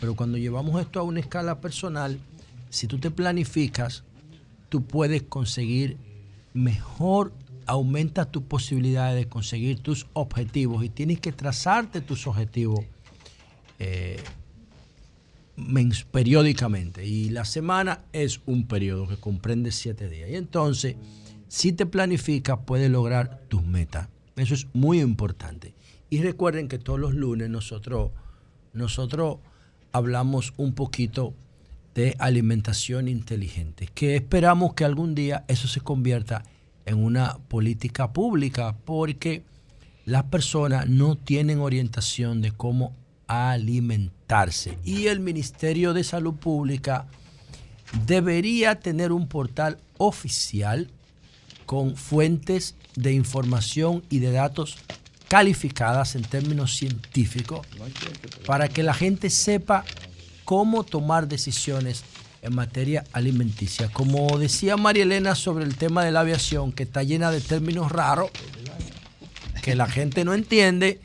Pero 0.00 0.16
cuando 0.16 0.38
llevamos 0.38 0.80
esto 0.80 0.98
a 0.98 1.02
una 1.02 1.20
escala 1.20 1.60
personal, 1.60 2.18
si 2.70 2.86
tú 2.86 2.98
te 2.98 3.10
planificas, 3.10 4.04
tú 4.68 4.82
puedes 4.84 5.22
conseguir 5.22 5.98
mejor, 6.54 7.32
aumenta 7.66 8.24
tu 8.24 8.44
posibilidad 8.44 9.14
de 9.14 9.28
conseguir 9.28 9.80
tus 9.80 10.06
objetivos 10.14 10.84
y 10.84 10.88
tienes 10.88 11.20
que 11.20 11.32
trazarte 11.32 12.00
tus 12.00 12.26
objetivos 12.26 12.80
eh, 13.78 14.22
periódicamente. 16.10 17.04
Y 17.06 17.30
la 17.30 17.44
semana 17.44 18.04
es 18.12 18.40
un 18.46 18.66
periodo 18.66 19.06
que 19.06 19.16
comprende 19.16 19.70
siete 19.70 20.08
días. 20.08 20.30
Y 20.30 20.36
entonces, 20.36 20.96
si 21.48 21.72
te 21.72 21.86
planificas, 21.86 22.60
puedes 22.64 22.90
lograr 22.90 23.42
tus 23.48 23.62
metas. 23.64 24.08
Eso 24.36 24.54
es 24.54 24.66
muy 24.72 25.00
importante. 25.00 25.74
Y 26.08 26.22
recuerden 26.22 26.68
que 26.68 26.78
todos 26.78 26.98
los 26.98 27.14
lunes 27.14 27.50
nosotros, 27.50 28.10
nosotros 28.72 29.38
hablamos 29.92 30.52
un 30.56 30.74
poquito 30.74 31.34
de 31.94 32.16
alimentación 32.18 33.08
inteligente, 33.08 33.88
que 33.94 34.16
esperamos 34.16 34.74
que 34.74 34.84
algún 34.84 35.14
día 35.14 35.44
eso 35.48 35.68
se 35.68 35.80
convierta 35.80 36.44
en 36.86 37.02
una 37.02 37.38
política 37.48 38.12
pública, 38.12 38.76
porque 38.84 39.42
las 40.04 40.24
personas 40.24 40.88
no 40.88 41.16
tienen 41.16 41.60
orientación 41.60 42.40
de 42.40 42.52
cómo 42.52 42.94
alimentarse. 43.26 44.78
Y 44.84 45.06
el 45.06 45.20
Ministerio 45.20 45.92
de 45.92 46.04
Salud 46.04 46.34
Pública 46.34 47.06
debería 48.06 48.80
tener 48.80 49.12
un 49.12 49.28
portal 49.28 49.78
oficial 49.98 50.90
con 51.66 51.96
fuentes 51.96 52.74
de 52.96 53.12
información 53.12 54.02
y 54.10 54.18
de 54.18 54.32
datos 54.32 54.78
calificadas 55.30 56.16
en 56.16 56.22
términos 56.22 56.76
científicos 56.76 57.64
para 58.46 58.66
que 58.66 58.82
la 58.82 58.92
gente 58.92 59.30
sepa 59.30 59.84
cómo 60.44 60.82
tomar 60.82 61.28
decisiones 61.28 62.02
en 62.42 62.52
materia 62.52 63.04
alimenticia. 63.12 63.92
Como 63.92 64.36
decía 64.40 64.76
María 64.76 65.04
Elena 65.04 65.36
sobre 65.36 65.64
el 65.64 65.76
tema 65.76 66.04
de 66.04 66.10
la 66.10 66.20
aviación, 66.20 66.72
que 66.72 66.82
está 66.82 67.04
llena 67.04 67.30
de 67.30 67.40
términos 67.40 67.92
raros, 67.92 68.32
que 69.62 69.76
la 69.76 69.86
gente 69.86 70.24
no 70.24 70.34
entiende, 70.34 71.00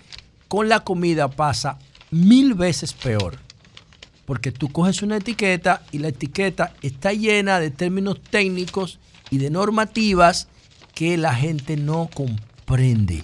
con 0.47 0.69
la 0.69 0.79
comida 0.79 1.29
pasa 1.29 1.77
mil 2.09 2.55
veces 2.55 2.93
peor. 2.93 3.37
Porque 4.25 4.51
tú 4.51 4.71
coges 4.71 5.03
una 5.03 5.17
etiqueta 5.17 5.83
y 5.91 5.99
la 5.99 6.07
etiqueta 6.07 6.73
está 6.81 7.13
llena 7.13 7.59
de 7.59 7.69
términos 7.69 8.19
técnicos 8.31 8.97
y 9.29 9.37
de 9.37 9.51
normativas 9.51 10.47
que 10.95 11.15
la 11.15 11.35
gente 11.35 11.77
no 11.77 12.09
comprende 12.11 13.23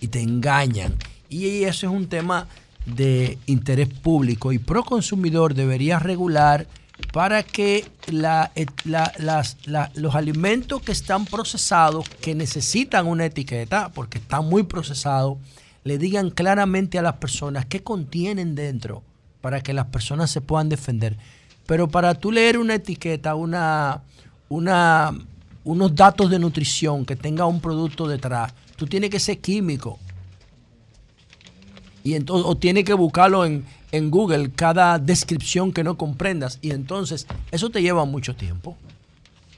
y 0.00 0.08
te 0.08 0.20
engañan. 0.20 0.94
Y 1.28 1.64
eso 1.64 1.86
es 1.86 1.92
un 1.92 2.08
tema 2.08 2.46
de 2.86 3.38
interés 3.46 3.88
público 3.88 4.52
y 4.52 4.58
Proconsumidor 4.58 5.54
debería 5.54 5.98
regular 5.98 6.66
para 7.12 7.42
que 7.42 7.86
los 9.94 10.14
alimentos 10.14 10.82
que 10.82 10.92
están 10.92 11.24
procesados, 11.24 12.08
que 12.20 12.34
necesitan 12.34 13.06
una 13.06 13.26
etiqueta, 13.26 13.90
porque 13.94 14.18
están 14.18 14.46
muy 14.46 14.62
procesados, 14.64 15.38
le 15.82 15.98
digan 15.98 16.30
claramente 16.30 16.98
a 16.98 17.02
las 17.02 17.14
personas 17.14 17.66
qué 17.66 17.82
contienen 17.82 18.54
dentro, 18.54 19.02
para 19.40 19.60
que 19.62 19.72
las 19.72 19.86
personas 19.86 20.30
se 20.30 20.40
puedan 20.40 20.68
defender. 20.68 21.16
Pero 21.66 21.88
para 21.88 22.14
tú 22.14 22.30
leer 22.32 22.58
una 22.58 22.74
etiqueta, 22.74 23.34
una, 23.34 24.02
unos 24.48 25.94
datos 25.94 26.30
de 26.30 26.38
nutrición 26.38 27.04
que 27.04 27.16
tenga 27.16 27.46
un 27.46 27.60
producto 27.60 28.06
detrás, 28.06 28.52
tú 28.80 28.86
tienes 28.86 29.10
que 29.10 29.20
ser 29.20 29.40
químico. 29.40 29.98
Y 32.02 32.14
entonces, 32.14 32.46
o 32.48 32.56
tienes 32.56 32.84
que 32.84 32.94
buscarlo 32.94 33.44
en, 33.44 33.66
en 33.92 34.10
Google 34.10 34.52
cada 34.52 34.98
descripción 34.98 35.70
que 35.70 35.84
no 35.84 35.98
comprendas. 35.98 36.58
Y 36.62 36.70
entonces 36.70 37.26
eso 37.50 37.68
te 37.68 37.82
lleva 37.82 38.06
mucho 38.06 38.34
tiempo. 38.34 38.78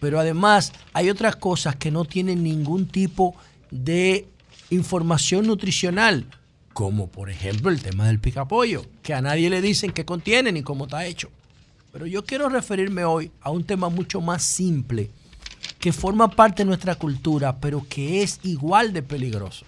Pero 0.00 0.18
además 0.18 0.72
hay 0.92 1.08
otras 1.08 1.36
cosas 1.36 1.76
que 1.76 1.92
no 1.92 2.04
tienen 2.04 2.42
ningún 2.42 2.88
tipo 2.88 3.36
de 3.70 4.26
información 4.70 5.46
nutricional, 5.46 6.26
como 6.72 7.06
por 7.06 7.30
ejemplo 7.30 7.70
el 7.70 7.80
tema 7.80 8.08
del 8.08 8.18
picapollo, 8.18 8.84
que 9.04 9.14
a 9.14 9.22
nadie 9.22 9.50
le 9.50 9.62
dicen 9.62 9.92
qué 9.92 10.04
contiene 10.04 10.50
ni 10.50 10.62
cómo 10.62 10.86
está 10.86 11.06
hecho. 11.06 11.30
Pero 11.92 12.06
yo 12.06 12.24
quiero 12.24 12.48
referirme 12.48 13.04
hoy 13.04 13.30
a 13.40 13.52
un 13.52 13.62
tema 13.62 13.88
mucho 13.88 14.20
más 14.20 14.42
simple 14.42 15.10
que 15.78 15.92
forma 15.92 16.30
parte 16.30 16.62
de 16.62 16.66
nuestra 16.66 16.94
cultura, 16.94 17.56
pero 17.58 17.86
que 17.88 18.22
es 18.22 18.40
igual 18.44 18.92
de 18.92 19.02
peligroso. 19.02 19.66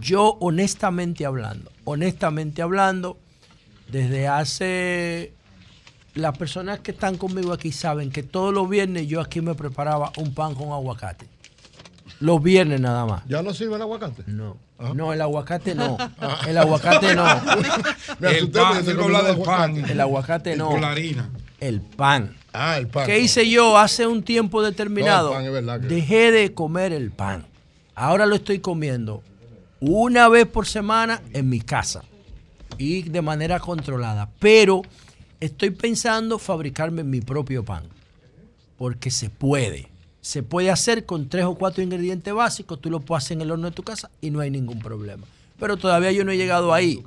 Yo 0.00 0.36
honestamente 0.40 1.24
hablando, 1.24 1.70
honestamente 1.84 2.62
hablando, 2.62 3.18
desde 3.88 4.26
hace 4.26 5.32
las 6.14 6.36
personas 6.36 6.80
que 6.80 6.90
están 6.90 7.16
conmigo 7.16 7.52
aquí 7.52 7.70
saben 7.72 8.10
que 8.10 8.22
todos 8.22 8.52
los 8.52 8.68
viernes 8.68 9.06
yo 9.06 9.20
aquí 9.20 9.40
me 9.40 9.54
preparaba 9.54 10.12
un 10.16 10.34
pan 10.34 10.54
con 10.54 10.72
aguacate. 10.72 11.26
Los 12.20 12.42
viernes 12.42 12.80
nada 12.80 13.04
más. 13.04 13.22
¿Ya 13.26 13.42
no 13.42 13.52
sirve 13.52 13.76
el 13.76 13.82
aguacate? 13.82 14.24
No. 14.26 14.56
No, 14.94 15.12
el 15.12 15.20
aguacate 15.20 15.74
no. 15.74 15.96
Ah. 16.18 16.40
El 16.46 16.58
aguacate 16.58 17.14
no. 17.14 17.24
Me 18.18 18.38
el 18.38 18.50
pan, 18.50 18.84
del 18.84 18.96
pan. 19.44 19.76
El 19.76 20.00
aguacate 20.00 20.56
no. 20.56 20.70
Con 20.70 20.80
la 20.80 20.90
harina. 20.90 21.30
El 21.60 21.80
pan. 21.80 22.36
Ah, 22.52 22.78
el 22.78 22.88
pan. 22.88 23.06
¿Qué 23.06 23.18
hice 23.18 23.48
yo 23.48 23.78
hace 23.78 24.06
un 24.06 24.22
tiempo 24.22 24.62
determinado? 24.62 25.32
Dejé 25.80 26.30
de 26.30 26.52
comer 26.52 26.92
el 26.92 27.10
pan. 27.10 27.46
Ahora 27.94 28.26
lo 28.26 28.34
estoy 28.34 28.58
comiendo 28.58 29.22
una 29.80 30.28
vez 30.28 30.46
por 30.46 30.66
semana 30.66 31.22
en 31.32 31.48
mi 31.48 31.60
casa 31.60 32.02
y 32.78 33.02
de 33.02 33.22
manera 33.22 33.58
controlada. 33.60 34.30
Pero 34.38 34.82
estoy 35.40 35.70
pensando 35.70 36.38
fabricarme 36.38 37.04
mi 37.04 37.20
propio 37.20 37.64
pan. 37.64 37.84
Porque 38.76 39.10
se 39.10 39.30
puede. 39.30 39.88
Se 40.20 40.42
puede 40.42 40.70
hacer 40.70 41.06
con 41.06 41.28
tres 41.28 41.44
o 41.44 41.54
cuatro 41.54 41.82
ingredientes 41.82 42.34
básicos. 42.34 42.80
Tú 42.80 42.90
lo 42.90 43.00
puedes 43.00 43.24
hacer 43.24 43.36
en 43.36 43.42
el 43.42 43.50
horno 43.52 43.70
de 43.70 43.74
tu 43.74 43.82
casa 43.82 44.10
y 44.20 44.30
no 44.30 44.40
hay 44.40 44.50
ningún 44.50 44.80
problema. 44.80 45.24
Pero 45.58 45.76
todavía 45.78 46.12
yo 46.12 46.24
no 46.24 46.32
he 46.32 46.36
llegado 46.36 46.74
ahí. 46.74 47.02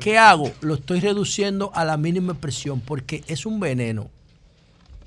¿Qué 0.00 0.18
hago? 0.18 0.50
Lo 0.60 0.74
estoy 0.74 1.00
reduciendo 1.00 1.70
a 1.74 1.84
la 1.84 1.96
mínima 1.96 2.34
presión 2.34 2.80
porque 2.80 3.24
es 3.26 3.46
un 3.46 3.60
veneno. 3.60 4.10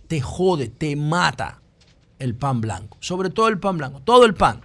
Te 0.07 0.21
jode, 0.21 0.69
te 0.69 0.95
mata 0.95 1.61
el 2.19 2.35
pan 2.35 2.61
blanco. 2.61 2.97
Sobre 2.99 3.29
todo 3.29 3.47
el 3.49 3.59
pan 3.59 3.77
blanco. 3.77 4.01
Todo 4.01 4.25
el 4.25 4.33
pan. 4.33 4.61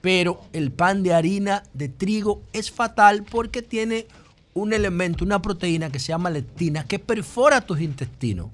Pero 0.00 0.40
el 0.52 0.72
pan 0.72 1.02
de 1.02 1.14
harina 1.14 1.62
de 1.74 1.88
trigo 1.88 2.42
es 2.52 2.70
fatal 2.70 3.22
porque 3.22 3.62
tiene 3.62 4.06
un 4.54 4.72
elemento, 4.72 5.24
una 5.24 5.40
proteína 5.40 5.90
que 5.90 6.00
se 6.00 6.08
llama 6.08 6.30
lectina, 6.30 6.84
que 6.84 6.98
perfora 6.98 7.60
tus 7.60 7.80
intestinos 7.80 8.48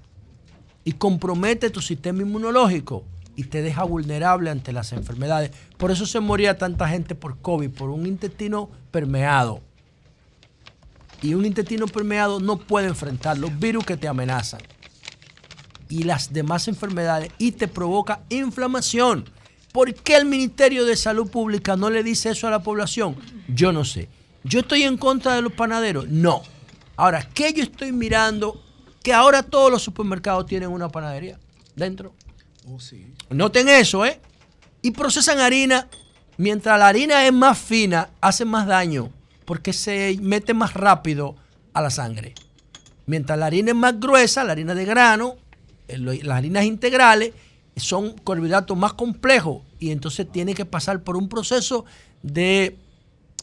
y 0.85 0.93
compromete 0.93 1.71
tu 1.71 1.81
sistema 1.81 2.23
inmunológico 2.23 3.05
y 3.35 3.45
te 3.45 3.63
deja 3.63 3.85
vulnerable 3.85 4.51
ante 4.51 4.73
las 4.73 4.93
enfermedades. 4.93 5.53
Por 5.77 5.91
eso 5.91 6.07
se 6.07 6.21
moría 6.21 6.59
tanta 6.59 6.89
gente 6.89 7.15
por 7.15 7.39
COVID, 7.39 7.71
por 7.71 7.91
un 7.91 8.07
intestino 8.07 8.69
permeado. 8.91 9.61
Y 11.21 11.35
un 11.35 11.45
intestino 11.45 11.87
permeado 11.87 12.41
no 12.41 12.59
puede 12.59 12.89
enfrentar 12.89 13.39
los 13.39 13.59
virus 13.59 13.85
que 13.85 13.97
te 13.97 14.09
amenazan 14.09 14.61
y 15.89 16.05
las 16.05 16.33
demás 16.33 16.69
enfermedades 16.69 17.33
y 17.39 17.53
te 17.53 17.67
provoca 17.69 18.21
inflamación. 18.29 19.29
¿Por 19.73 19.95
qué 19.95 20.17
el 20.17 20.27
Ministerio 20.27 20.85
de 20.85 20.97
Salud 20.97 21.31
Pública 21.31 21.77
no 21.77 21.91
le 21.91 22.03
dice 22.03 22.31
eso 22.31 22.47
a 22.47 22.51
la 22.51 22.63
población? 22.63 23.17
Yo 23.49 23.73
no 23.73 23.85
sé. 23.85 24.09
¿Yo 24.45 24.61
estoy 24.61 24.83
en 24.83 24.97
contra 24.97 25.35
de 25.35 25.43
los 25.43 25.53
panaderos? 25.53 26.09
No. 26.09 26.43
Ahora, 26.97 27.29
¿qué 27.35 27.53
yo 27.53 27.63
estoy 27.63 27.93
mirando? 27.93 28.63
Que 29.03 29.13
ahora 29.13 29.43
todos 29.43 29.71
los 29.71 29.83
supermercados 29.83 30.47
tienen 30.47 30.71
una 30.71 30.89
panadería 30.89 31.39
dentro. 31.77 32.15
Oh, 32.69 32.81
sí. 32.81 33.13
Noten 33.31 33.69
eso, 33.69 34.05
¿eh? 34.05 34.21
Y 34.83 34.91
procesan 34.93 35.39
harina. 35.39 35.89
Mientras 36.37 36.79
la 36.79 36.89
harina 36.89 37.27
es 37.27 37.33
más 37.33 37.59
fina, 37.59 38.11
hace 38.21 38.45
más 38.45 38.67
daño 38.67 39.11
porque 39.49 39.73
se 39.73 40.19
mete 40.21 40.53
más 40.53 40.75
rápido 40.75 41.35
a 41.73 41.81
la 41.81 41.89
sangre. 41.89 42.35
Mientras 43.07 43.39
la 43.39 43.47
harina 43.47 43.71
es 43.71 43.77
más 43.77 43.99
gruesa, 43.99 44.45
la 44.45 44.53
harina 44.53 44.75
de 44.75 44.85
grano, 44.85 45.37
las 45.89 46.37
harinas 46.37 46.67
integrales, 46.67 47.33
son 47.75 48.13
carbohidratos 48.13 48.77
más 48.77 48.93
complejos 48.93 49.63
y 49.79 49.91
entonces 49.91 50.31
tiene 50.31 50.53
que 50.53 50.67
pasar 50.67 51.03
por 51.03 51.17
un 51.17 51.31
proceso 51.31 51.87
de 52.23 52.77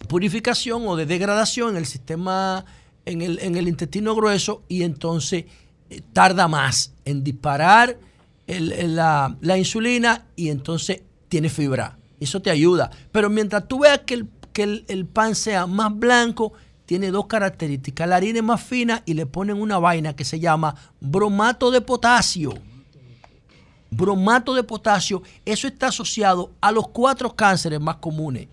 purificación 0.07 0.83
o 0.85 0.95
de 0.95 1.07
degradación 1.07 1.71
en 1.71 1.77
el 1.77 1.87
sistema, 1.87 2.65
en 3.07 3.23
el, 3.23 3.67
intestino 3.67 4.13
grueso 4.13 4.61
y 4.67 4.83
entonces 4.83 5.45
eh, 5.89 6.01
tarda 6.13 6.47
más 6.47 6.93
en 7.03 7.23
disparar 7.23 7.97
la, 8.45 9.57
insulina 9.57 10.27
y 10.35 10.49
entonces 10.49 11.01
tiene 11.29 11.49
fibra. 11.49 11.97
Eso 12.19 12.43
te 12.43 12.51
ayuda. 12.51 12.91
Pero 13.11 13.31
mientras 13.31 13.67
tú 13.67 13.79
veas 13.79 14.01
que 14.05 14.13
el, 14.13 14.27
que 14.55 14.63
el 14.87 15.05
pan 15.05 15.35
sea 15.35 15.67
más 15.67 15.93
blanco, 15.93 16.53
tiene 16.85 17.11
dos 17.11 17.27
características. 17.27 18.07
La 18.07 18.15
harina 18.15 18.39
es 18.39 18.45
más 18.45 18.63
fina 18.63 19.03
y 19.05 19.13
le 19.13 19.25
ponen 19.25 19.61
una 19.61 19.77
vaina 19.77 20.15
que 20.15 20.23
se 20.23 20.39
llama 20.39 20.73
bromato 21.01 21.69
de 21.69 21.81
potasio 21.81 22.53
bromato 23.95 24.53
de 24.53 24.63
potasio, 24.63 25.23
eso 25.45 25.67
está 25.67 25.87
asociado 25.87 26.51
a 26.61 26.71
los 26.71 26.89
cuatro 26.89 27.35
cánceres 27.35 27.79
más 27.79 27.97
comunes. 27.97 28.47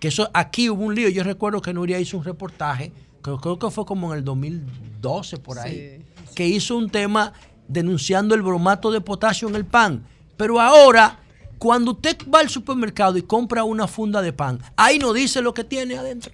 Que 0.00 0.08
eso, 0.08 0.28
aquí 0.34 0.68
hubo 0.68 0.84
un 0.84 0.94
lío. 0.94 1.08
Yo 1.08 1.22
recuerdo 1.22 1.62
que 1.62 1.72
Nuria 1.72 1.98
hizo 1.98 2.18
un 2.18 2.24
reportaje, 2.24 2.92
creo, 3.22 3.38
creo 3.38 3.58
que 3.58 3.70
fue 3.70 3.86
como 3.86 4.12
en 4.12 4.18
el 4.18 4.24
2012 4.24 5.38
por 5.38 5.58
ahí, 5.58 6.04
que 6.34 6.46
hizo 6.46 6.76
un 6.76 6.90
tema 6.90 7.32
denunciando 7.68 8.34
el 8.34 8.42
bromato 8.42 8.90
de 8.90 9.00
potasio 9.00 9.48
en 9.48 9.54
el 9.54 9.64
pan. 9.64 10.04
Pero 10.36 10.60
ahora, 10.60 11.20
cuando 11.58 11.92
usted 11.92 12.16
va 12.32 12.40
al 12.40 12.48
supermercado 12.48 13.16
y 13.16 13.22
compra 13.22 13.64
una 13.64 13.86
funda 13.86 14.22
de 14.22 14.32
pan, 14.32 14.60
ahí 14.76 14.98
no 14.98 15.12
dice 15.12 15.42
lo 15.42 15.54
que 15.54 15.64
tiene 15.64 15.96
adentro. 15.96 16.32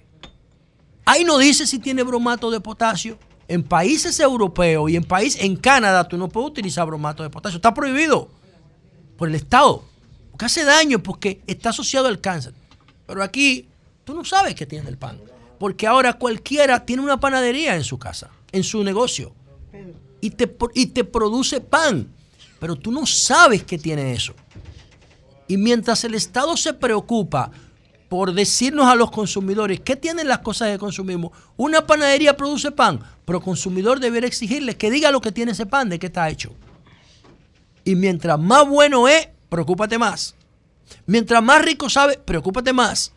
Ahí 1.05 1.23
no 1.23 1.37
dice 1.37 1.65
si 1.67 1.79
tiene 1.79 2.03
bromato 2.03 2.51
de 2.51 2.59
potasio 2.59 3.17
en 3.47 3.63
países 3.63 4.19
europeos 4.19 4.89
y 4.89 4.95
en 4.95 5.03
país 5.03 5.37
en 5.39 5.57
Canadá 5.57 6.07
tú 6.07 6.17
no 6.17 6.29
puedes 6.29 6.51
utilizar 6.51 6.85
bromato 6.85 7.23
de 7.23 7.29
potasio. 7.29 7.57
Está 7.57 7.73
prohibido 7.73 8.29
por 9.17 9.27
el 9.27 9.35
Estado. 9.35 9.83
Porque 10.31 10.45
hace 10.45 10.63
daño, 10.63 11.03
porque 11.03 11.41
está 11.47 11.69
asociado 11.69 12.07
al 12.07 12.21
cáncer. 12.21 12.53
Pero 13.05 13.21
aquí 13.21 13.67
tú 14.05 14.13
no 14.13 14.23
sabes 14.23 14.55
qué 14.55 14.65
tiene 14.65 14.89
el 14.89 14.97
pan. 14.97 15.19
Porque 15.59 15.85
ahora 15.85 16.13
cualquiera 16.13 16.85
tiene 16.85 17.03
una 17.03 17.19
panadería 17.19 17.75
en 17.75 17.83
su 17.83 17.99
casa, 17.99 18.29
en 18.51 18.63
su 18.63 18.83
negocio. 18.83 19.33
Y 20.21 20.29
te, 20.31 20.55
y 20.73 20.87
te 20.87 21.03
produce 21.03 21.59
pan. 21.59 22.07
Pero 22.59 22.75
tú 22.75 22.91
no 22.91 23.05
sabes 23.05 23.63
qué 23.63 23.77
tiene 23.77 24.13
eso. 24.13 24.33
Y 25.51 25.57
mientras 25.57 26.05
el 26.05 26.15
Estado 26.15 26.55
se 26.55 26.73
preocupa 26.73 27.51
por 28.07 28.33
decirnos 28.33 28.85
a 28.85 28.95
los 28.95 29.11
consumidores 29.11 29.81
qué 29.81 29.97
tienen 29.97 30.29
las 30.29 30.39
cosas 30.39 30.69
que 30.69 30.77
consumimos. 30.77 31.33
Una 31.57 31.85
panadería 31.85 32.37
produce 32.37 32.71
pan, 32.71 33.01
pero 33.25 33.39
el 33.39 33.43
consumidor 33.43 33.99
debería 33.99 34.29
exigirle 34.29 34.77
que 34.77 34.89
diga 34.89 35.11
lo 35.11 35.19
que 35.19 35.33
tiene 35.33 35.51
ese 35.51 35.65
pan, 35.65 35.89
de 35.89 35.99
qué 35.99 36.05
está 36.05 36.29
hecho. 36.29 36.53
Y 37.83 37.95
mientras 37.95 38.39
más 38.39 38.65
bueno 38.65 39.09
es, 39.09 39.27
preocúpate 39.49 39.97
más. 39.97 40.35
Mientras 41.05 41.43
más 41.43 41.65
rico 41.65 41.89
sabe, 41.89 42.17
preocúpate 42.17 42.71
más. 42.71 43.11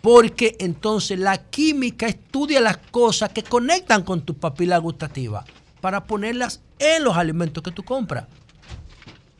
Porque 0.00 0.54
entonces 0.60 1.18
la 1.18 1.38
química 1.50 2.06
estudia 2.06 2.60
las 2.60 2.76
cosas 2.76 3.32
que 3.32 3.42
conectan 3.42 4.04
con 4.04 4.22
tus 4.22 4.36
papilas 4.36 4.80
gustativas 4.80 5.44
para 5.80 6.04
ponerlas 6.04 6.60
en 6.78 7.02
los 7.02 7.16
alimentos 7.16 7.64
que 7.64 7.72
tú 7.72 7.82
compras. 7.82 8.28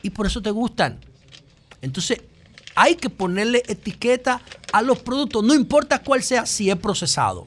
Y 0.01 0.09
por 0.09 0.25
eso 0.25 0.41
te 0.41 0.51
gustan. 0.51 0.99
Entonces, 1.81 2.21
hay 2.75 2.95
que 2.95 3.09
ponerle 3.09 3.63
etiqueta 3.67 4.41
a 4.71 4.81
los 4.81 4.99
productos, 4.99 5.43
no 5.43 5.53
importa 5.53 6.01
cuál 6.01 6.23
sea, 6.23 6.45
si 6.45 6.69
es 6.69 6.77
procesado. 6.77 7.45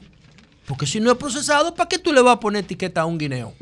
Porque 0.65 0.85
si 0.85 0.99
no 0.99 1.11
es 1.11 1.17
procesado, 1.17 1.73
¿para 1.73 1.89
qué 1.89 1.97
tú 1.97 2.13
le 2.13 2.21
vas 2.21 2.37
a 2.37 2.39
poner 2.39 2.63
etiqueta 2.63 3.01
a 3.01 3.05
un 3.05 3.17
guineo? 3.17 3.53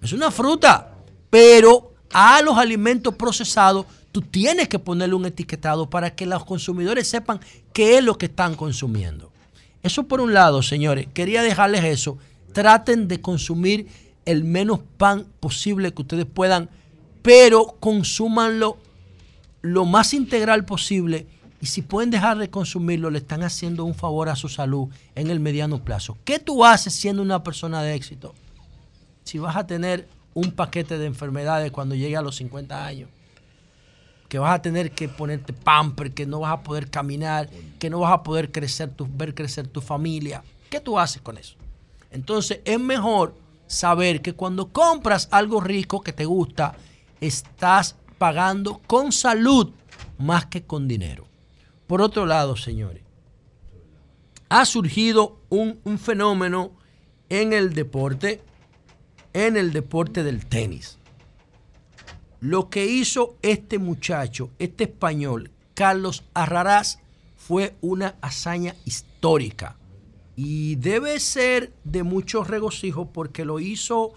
Es 0.00 0.12
una 0.12 0.30
fruta, 0.30 0.94
pero 1.30 1.94
a 2.12 2.40
los 2.42 2.56
alimentos 2.56 3.14
procesados 3.14 3.86
tú 4.12 4.22
tienes 4.22 4.68
que 4.68 4.78
ponerle 4.78 5.14
un 5.14 5.26
etiquetado 5.26 5.88
para 5.88 6.14
que 6.14 6.26
los 6.26 6.44
consumidores 6.44 7.08
sepan 7.08 7.40
qué 7.72 7.98
es 7.98 8.04
lo 8.04 8.16
que 8.16 8.26
están 8.26 8.54
consumiendo. 8.54 9.30
Eso 9.82 10.04
por 10.04 10.20
un 10.20 10.34
lado, 10.34 10.62
señores, 10.62 11.06
quería 11.12 11.42
dejarles 11.42 11.84
eso. 11.84 12.18
Traten 12.52 13.06
de 13.06 13.20
consumir 13.20 13.86
el 14.24 14.44
menos 14.44 14.80
pan 14.96 15.26
posible 15.40 15.92
que 15.92 16.02
ustedes 16.02 16.26
puedan, 16.26 16.68
pero 17.22 17.76
consúmanlo 17.78 18.78
lo 19.62 19.84
más 19.84 20.14
integral 20.14 20.64
posible 20.64 21.26
y 21.60 21.66
si 21.66 21.82
pueden 21.82 22.10
dejar 22.10 22.38
de 22.38 22.50
consumirlo, 22.50 23.10
le 23.10 23.18
están 23.18 23.42
haciendo 23.42 23.84
un 23.84 23.94
favor 23.94 24.28
a 24.28 24.36
su 24.36 24.48
salud 24.48 24.88
en 25.14 25.30
el 25.30 25.40
mediano 25.40 25.82
plazo. 25.82 26.16
¿Qué 26.24 26.38
tú 26.38 26.64
haces 26.64 26.94
siendo 26.94 27.20
una 27.20 27.42
persona 27.42 27.82
de 27.82 27.94
éxito? 27.94 28.34
Si 29.24 29.38
vas 29.38 29.56
a 29.56 29.66
tener 29.66 30.08
un 30.34 30.52
paquete 30.52 30.98
de 30.98 31.06
enfermedades 31.06 31.72
cuando 31.72 31.96
llegue 31.96 32.16
a 32.16 32.22
los 32.22 32.36
50 32.36 32.86
años, 32.86 33.10
que 34.28 34.38
vas 34.38 34.54
a 34.54 34.62
tener 34.62 34.92
que 34.92 35.08
ponerte 35.08 35.52
pamper, 35.52 36.12
que 36.12 36.26
no 36.26 36.40
vas 36.40 36.52
a 36.52 36.62
poder 36.62 36.90
caminar, 36.90 37.48
que 37.78 37.90
no 37.90 38.00
vas 38.00 38.12
a 38.12 38.22
poder 38.22 38.52
crecer 38.52 38.90
tu, 38.90 39.08
ver 39.10 39.34
crecer 39.34 39.66
tu 39.66 39.80
familia. 39.80 40.44
¿Qué 40.70 40.80
tú 40.80 40.98
haces 40.98 41.22
con 41.22 41.38
eso? 41.38 41.56
Entonces 42.10 42.60
es 42.64 42.78
mejor 42.78 43.34
saber 43.66 44.22
que 44.22 44.34
cuando 44.34 44.68
compras 44.68 45.28
algo 45.30 45.60
rico 45.60 46.02
que 46.02 46.12
te 46.12 46.24
gusta, 46.24 46.76
estás 47.20 47.96
pagando 48.18 48.80
con 48.86 49.12
salud 49.12 49.70
más 50.18 50.46
que 50.46 50.64
con 50.64 50.88
dinero. 50.88 51.26
Por 51.86 52.02
otro 52.02 52.26
lado, 52.26 52.56
señores, 52.56 53.02
ha 54.48 54.64
surgido 54.64 55.38
un, 55.48 55.98
fenómeno 55.98 56.72
en 57.28 57.52
el 57.52 57.74
deporte, 57.74 58.42
en 59.32 59.56
el 59.56 59.72
deporte 59.72 60.22
del 60.22 60.46
tenis. 60.46 60.98
Lo 62.40 62.70
que 62.70 62.86
hizo 62.86 63.36
este 63.42 63.78
muchacho, 63.78 64.50
este 64.58 64.84
español, 64.84 65.50
Carlos 65.74 66.24
Arraraz, 66.34 66.98
fue 67.36 67.74
una 67.80 68.16
hazaña 68.20 68.74
histórica 68.84 69.76
y 70.36 70.76
debe 70.76 71.18
ser 71.18 71.72
de 71.84 72.02
mucho 72.02 72.44
regocijo 72.44 73.10
porque 73.10 73.44
lo 73.44 73.58
hizo 73.58 74.12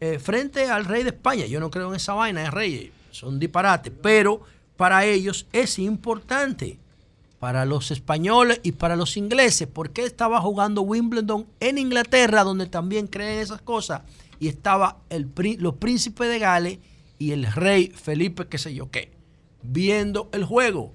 eh, 0.00 0.18
frente 0.18 0.68
al 0.68 0.84
rey 0.84 1.02
de 1.02 1.10
España. 1.10 1.46
Yo 1.46 1.60
no 1.60 1.70
creo 1.70 1.88
en 1.88 1.96
esa 1.96 2.14
vaina 2.14 2.42
de 2.42 2.50
reyes, 2.50 2.90
son 3.12 3.38
disparates, 3.38 3.92
pero 4.02 4.42
para 4.76 5.04
ellos 5.04 5.46
es 5.52 5.78
importante, 5.78 6.78
para 7.38 7.64
los 7.64 7.90
españoles 7.90 8.60
y 8.62 8.72
para 8.72 8.96
los 8.96 9.16
ingleses, 9.16 9.68
porque 9.72 10.04
estaba 10.04 10.40
jugando 10.40 10.82
Wimbledon 10.82 11.46
en 11.60 11.78
Inglaterra, 11.78 12.44
donde 12.44 12.66
también 12.66 13.06
creen 13.06 13.40
esas 13.40 13.62
cosas, 13.62 14.02
y 14.38 14.48
estaba 14.48 14.98
el, 15.08 15.30
los 15.58 15.74
príncipes 15.74 16.28
de 16.28 16.38
Gales 16.38 16.78
y 17.18 17.32
el 17.32 17.46
rey 17.46 17.88
Felipe, 17.88 18.48
qué 18.48 18.58
sé 18.58 18.74
yo 18.74 18.90
qué, 18.90 19.12
viendo 19.62 20.28
el 20.32 20.44
juego. 20.44 20.92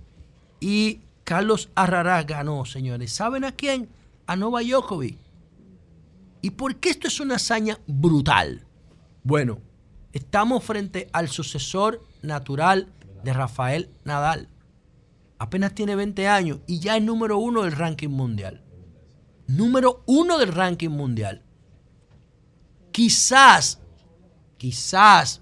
Y 0.60 1.02
Carlos 1.24 1.70
Arrarás 1.76 2.26
ganó, 2.26 2.66
señores. 2.66 3.12
¿Saben 3.12 3.44
a 3.44 3.52
quién? 3.52 3.90
A 4.26 4.36
Nova 4.36 4.62
Djokovic. 4.62 5.18
¿Y 6.42 6.52
por 6.52 6.78
qué 6.78 6.90
esto 6.90 7.08
es 7.08 7.20
una 7.20 7.36
hazaña 7.36 7.80
brutal? 7.88 8.66
Bueno, 9.24 9.60
estamos 10.14 10.64
frente 10.64 11.10
al 11.12 11.28
sucesor 11.28 12.02
natural 12.22 12.94
de 13.24 13.34
Rafael 13.34 13.90
Nadal. 14.04 14.50
Apenas 15.40 15.74
tiene 15.76 15.96
20 15.96 16.28
años 16.28 16.60
y 16.68 16.80
ya 16.80 16.98
es 16.98 17.04
número 17.04 17.38
uno 17.38 17.64
del 17.64 17.74
ranking 17.74 18.10
mundial. 18.10 18.64
Número 19.48 20.04
uno 20.06 20.38
del 20.38 20.52
ranking 20.52 20.90
mundial. 20.90 21.44
Quizás, 22.92 23.80
quizás, 24.58 25.42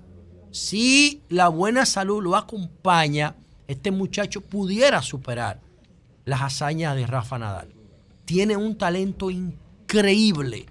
si 0.52 1.24
la 1.30 1.48
buena 1.48 1.86
salud 1.86 2.22
lo 2.22 2.36
acompaña, 2.36 3.36
este 3.68 3.92
muchacho 3.92 4.42
pudiera 4.42 5.02
superar 5.02 5.62
las 6.26 6.42
hazañas 6.42 6.96
de 6.96 7.08
Rafa 7.08 7.40
Nadal. 7.40 7.74
Tiene 8.26 8.58
un 8.58 8.78
talento 8.78 9.30
increíble 9.32 10.66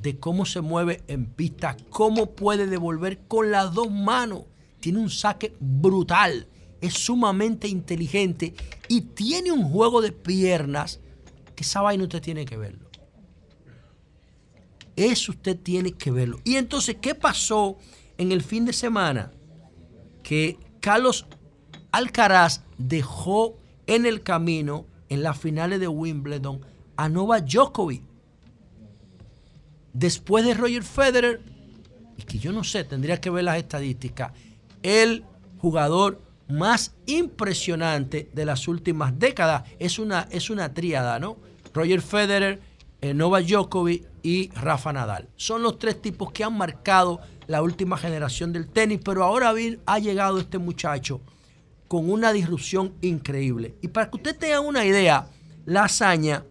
de 0.00 0.18
cómo 0.18 0.46
se 0.46 0.60
mueve 0.60 1.02
en 1.08 1.26
pista, 1.26 1.76
cómo 1.90 2.30
puede 2.30 2.66
devolver 2.66 3.26
con 3.26 3.50
las 3.50 3.74
dos 3.74 3.90
manos. 3.90 4.44
Tiene 4.80 4.98
un 4.98 5.10
saque 5.10 5.54
brutal, 5.60 6.46
es 6.80 6.94
sumamente 6.94 7.68
inteligente 7.68 8.54
y 8.88 9.02
tiene 9.02 9.52
un 9.52 9.64
juego 9.64 10.00
de 10.00 10.12
piernas 10.12 11.00
que 11.54 11.62
esa 11.62 11.82
vaina 11.82 12.04
usted 12.04 12.22
tiene 12.22 12.44
que 12.44 12.56
verlo. 12.56 12.88
Eso 14.96 15.32
usted 15.32 15.58
tiene 15.58 15.92
que 15.92 16.10
verlo. 16.10 16.40
Y 16.44 16.56
entonces, 16.56 16.96
¿qué 17.00 17.14
pasó 17.14 17.78
en 18.18 18.32
el 18.32 18.42
fin 18.42 18.64
de 18.64 18.72
semana? 18.72 19.32
Que 20.22 20.58
Carlos 20.80 21.26
Alcaraz 21.92 22.62
dejó 22.78 23.58
en 23.86 24.06
el 24.06 24.22
camino, 24.22 24.86
en 25.08 25.22
las 25.22 25.38
finales 25.38 25.80
de 25.80 25.88
Wimbledon, 25.88 26.60
a 26.96 27.08
Nova 27.08 27.40
Djokovic. 27.40 28.02
Después 29.92 30.44
de 30.44 30.54
Roger 30.54 30.84
Federer, 30.84 31.42
y 32.16 32.22
que 32.22 32.38
yo 32.38 32.52
no 32.52 32.62
sé, 32.62 32.84
tendría 32.84 33.20
que 33.20 33.30
ver 33.30 33.44
las 33.44 33.56
estadísticas, 33.56 34.32
el 34.82 35.24
jugador 35.58 36.20
más 36.48 36.94
impresionante 37.06 38.28
de 38.32 38.44
las 38.44 38.68
últimas 38.68 39.18
décadas. 39.18 39.64
Es 39.78 39.98
una, 39.98 40.28
es 40.30 40.50
una 40.50 40.74
tríada, 40.74 41.18
¿no? 41.18 41.36
Roger 41.72 42.02
Federer, 42.02 42.60
eh, 43.00 43.14
Nova 43.14 43.40
Djokovic 43.40 44.06
y 44.22 44.50
Rafa 44.50 44.92
Nadal. 44.92 45.28
Son 45.36 45.62
los 45.62 45.78
tres 45.78 46.02
tipos 46.02 46.32
que 46.32 46.44
han 46.44 46.56
marcado 46.56 47.20
la 47.46 47.62
última 47.62 47.96
generación 47.96 48.52
del 48.52 48.68
tenis, 48.68 49.00
pero 49.04 49.24
ahora 49.24 49.54
ha 49.86 49.98
llegado 49.98 50.38
este 50.38 50.58
muchacho 50.58 51.20
con 51.88 52.10
una 52.10 52.32
disrupción 52.32 52.92
increíble. 53.00 53.74
Y 53.82 53.88
para 53.88 54.10
que 54.10 54.16
usted 54.16 54.36
tenga 54.36 54.60
una 54.60 54.84
idea, 54.84 55.26
la 55.66 55.84
hazaña 55.84 56.44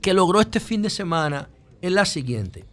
que 0.00 0.14
logró 0.14 0.40
este 0.40 0.60
fin 0.60 0.82
de 0.82 0.90
semana 0.90 1.48
es 1.80 1.92
la 1.92 2.04
siguiente. 2.04 2.64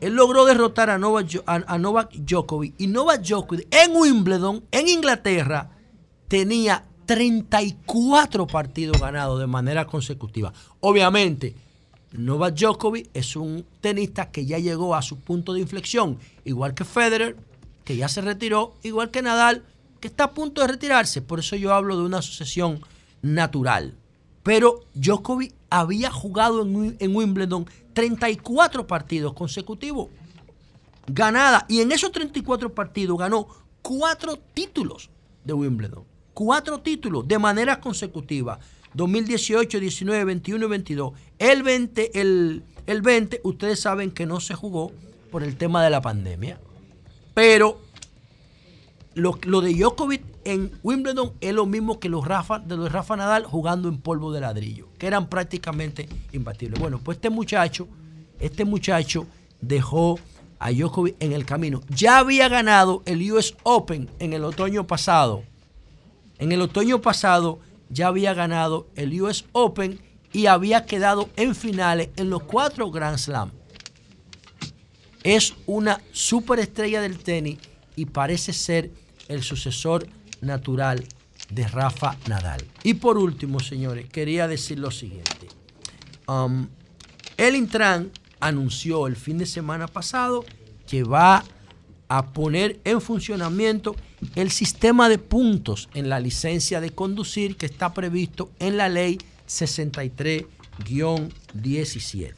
Él 0.00 0.14
logró 0.14 0.44
derrotar 0.44 0.90
a 0.90 0.98
Novak, 0.98 1.42
a, 1.46 1.78
Djokovic 1.78 2.74
y 2.78 2.86
Novak 2.86 3.22
Djokovic 3.22 3.66
en 3.74 3.96
Wimbledon, 3.96 4.64
en 4.70 4.88
Inglaterra, 4.88 5.70
tenía 6.28 6.84
34 7.06 8.46
partidos 8.46 9.00
ganados 9.00 9.40
de 9.40 9.46
manera 9.46 9.86
consecutiva. 9.86 10.52
Obviamente, 10.80 11.54
Novak 12.12 12.54
Djokovic 12.54 13.08
es 13.14 13.36
un 13.36 13.64
tenista 13.80 14.30
que 14.30 14.44
ya 14.44 14.58
llegó 14.58 14.94
a 14.94 15.02
su 15.02 15.18
punto 15.18 15.52
de 15.52 15.60
inflexión, 15.60 16.18
igual 16.44 16.74
que 16.74 16.84
Federer, 16.84 17.36
que 17.84 17.96
ya 17.96 18.08
se 18.08 18.20
retiró, 18.20 18.74
igual 18.82 19.10
que 19.10 19.22
Nadal, 19.22 19.64
que 20.00 20.08
está 20.08 20.24
a 20.24 20.34
punto 20.34 20.60
de 20.60 20.68
retirarse. 20.68 21.22
Por 21.22 21.38
eso 21.38 21.56
yo 21.56 21.72
hablo 21.72 21.96
de 21.96 22.04
una 22.04 22.20
sucesión 22.20 22.80
natural. 23.22 23.94
Pero 24.42 24.84
Djokovic 24.94 25.54
había 25.70 26.10
jugado 26.10 26.62
en, 26.62 27.16
Wimbledon 27.16 27.66
34 27.96 28.86
partidos 28.86 29.32
consecutivos. 29.32 30.08
Ganada. 31.06 31.64
Y 31.66 31.80
en 31.80 31.92
esos 31.92 32.12
34 32.12 32.74
partidos 32.74 33.16
ganó 33.16 33.48
cuatro 33.80 34.38
títulos 34.52 35.08
de 35.42 35.54
Wimbledon. 35.54 36.04
Cuatro 36.34 36.78
títulos 36.80 37.26
de 37.26 37.38
manera 37.38 37.80
consecutiva. 37.80 38.58
2018, 38.92 39.80
19, 39.80 40.24
21 40.24 40.66
y 40.66 40.68
22. 40.68 41.12
El 41.38 41.62
20, 41.62 42.20
el, 42.20 42.64
el 42.86 43.00
20, 43.00 43.40
ustedes 43.44 43.80
saben 43.80 44.10
que 44.10 44.26
no 44.26 44.40
se 44.40 44.54
jugó 44.54 44.92
por 45.30 45.42
el 45.42 45.56
tema 45.56 45.82
de 45.82 45.88
la 45.88 46.02
pandemia. 46.02 46.60
Pero 47.32 47.80
lo, 49.16 49.62
de 49.62 49.72
Djokovic 49.72 50.22
en 50.44 50.70
Wimbledon 50.82 51.32
es 51.40 51.54
lo 51.54 51.64
mismo 51.64 51.98
que 51.98 52.10
los 52.10 52.26
Rafa, 52.26 52.58
de 52.58 52.76
los 52.76 52.92
Rafa 52.92 53.16
Nadal 53.16 53.44
jugando 53.44 53.88
en 53.88 53.96
polvo 53.96 54.30
de 54.30 54.40
ladrillo, 54.42 54.88
que 54.98 55.06
eran 55.06 55.28
prácticamente 55.28 56.06
imbatibles. 56.32 56.78
Bueno, 56.78 57.00
pues 57.02 57.16
este 57.16 57.30
muchacho, 57.30 57.88
este 58.38 58.66
muchacho 58.66 59.26
dejó 59.62 60.18
a 60.58 60.70
Djokovic 60.70 61.16
en 61.20 61.32
el 61.32 61.46
camino. 61.46 61.80
Ya 61.88 62.18
había 62.18 62.48
ganado 62.48 63.02
el 63.06 63.32
US 63.32 63.56
Open 63.62 64.10
en 64.18 64.34
el 64.34 64.44
otoño 64.44 64.86
pasado. 64.86 65.42
En 66.38 66.52
el 66.52 66.60
otoño 66.60 67.00
pasado 67.00 67.58
ya 67.88 68.08
había 68.08 68.34
ganado 68.34 68.86
el 68.96 69.18
US 69.22 69.46
Open 69.52 69.98
y 70.34 70.44
había 70.44 70.84
quedado 70.84 71.30
en 71.36 71.54
finales 71.54 72.10
en 72.16 72.28
los 72.28 72.42
cuatro 72.42 72.90
Grand 72.90 73.16
Slam. 73.16 73.50
Es 75.22 75.54
una 75.66 76.02
superestrella 76.12 77.00
del 77.00 77.18
tenis 77.18 77.58
y 77.96 78.04
parece 78.04 78.52
ser 78.52 78.90
el 79.28 79.42
sucesor 79.42 80.06
natural 80.40 81.04
de 81.50 81.68
Rafa 81.68 82.16
Nadal. 82.28 82.64
Y 82.82 82.94
por 82.94 83.18
último, 83.18 83.60
señores, 83.60 84.08
quería 84.08 84.48
decir 84.48 84.78
lo 84.78 84.90
siguiente. 84.90 85.48
Um, 86.26 86.68
el 87.36 87.56
Intran 87.56 88.10
anunció 88.40 89.06
el 89.06 89.16
fin 89.16 89.36
de 89.38 89.46
semana 89.46 89.86
pasado 89.86 90.44
que 90.86 91.04
va 91.04 91.44
a 92.08 92.32
poner 92.32 92.80
en 92.84 93.00
funcionamiento 93.00 93.96
el 94.34 94.50
sistema 94.50 95.08
de 95.08 95.18
puntos 95.18 95.88
en 95.94 96.08
la 96.08 96.18
licencia 96.20 96.80
de 96.80 96.90
conducir 96.90 97.56
que 97.56 97.66
está 97.66 97.92
previsto 97.92 98.50
en 98.58 98.76
la 98.76 98.88
ley 98.88 99.18
63-17. 99.48 102.34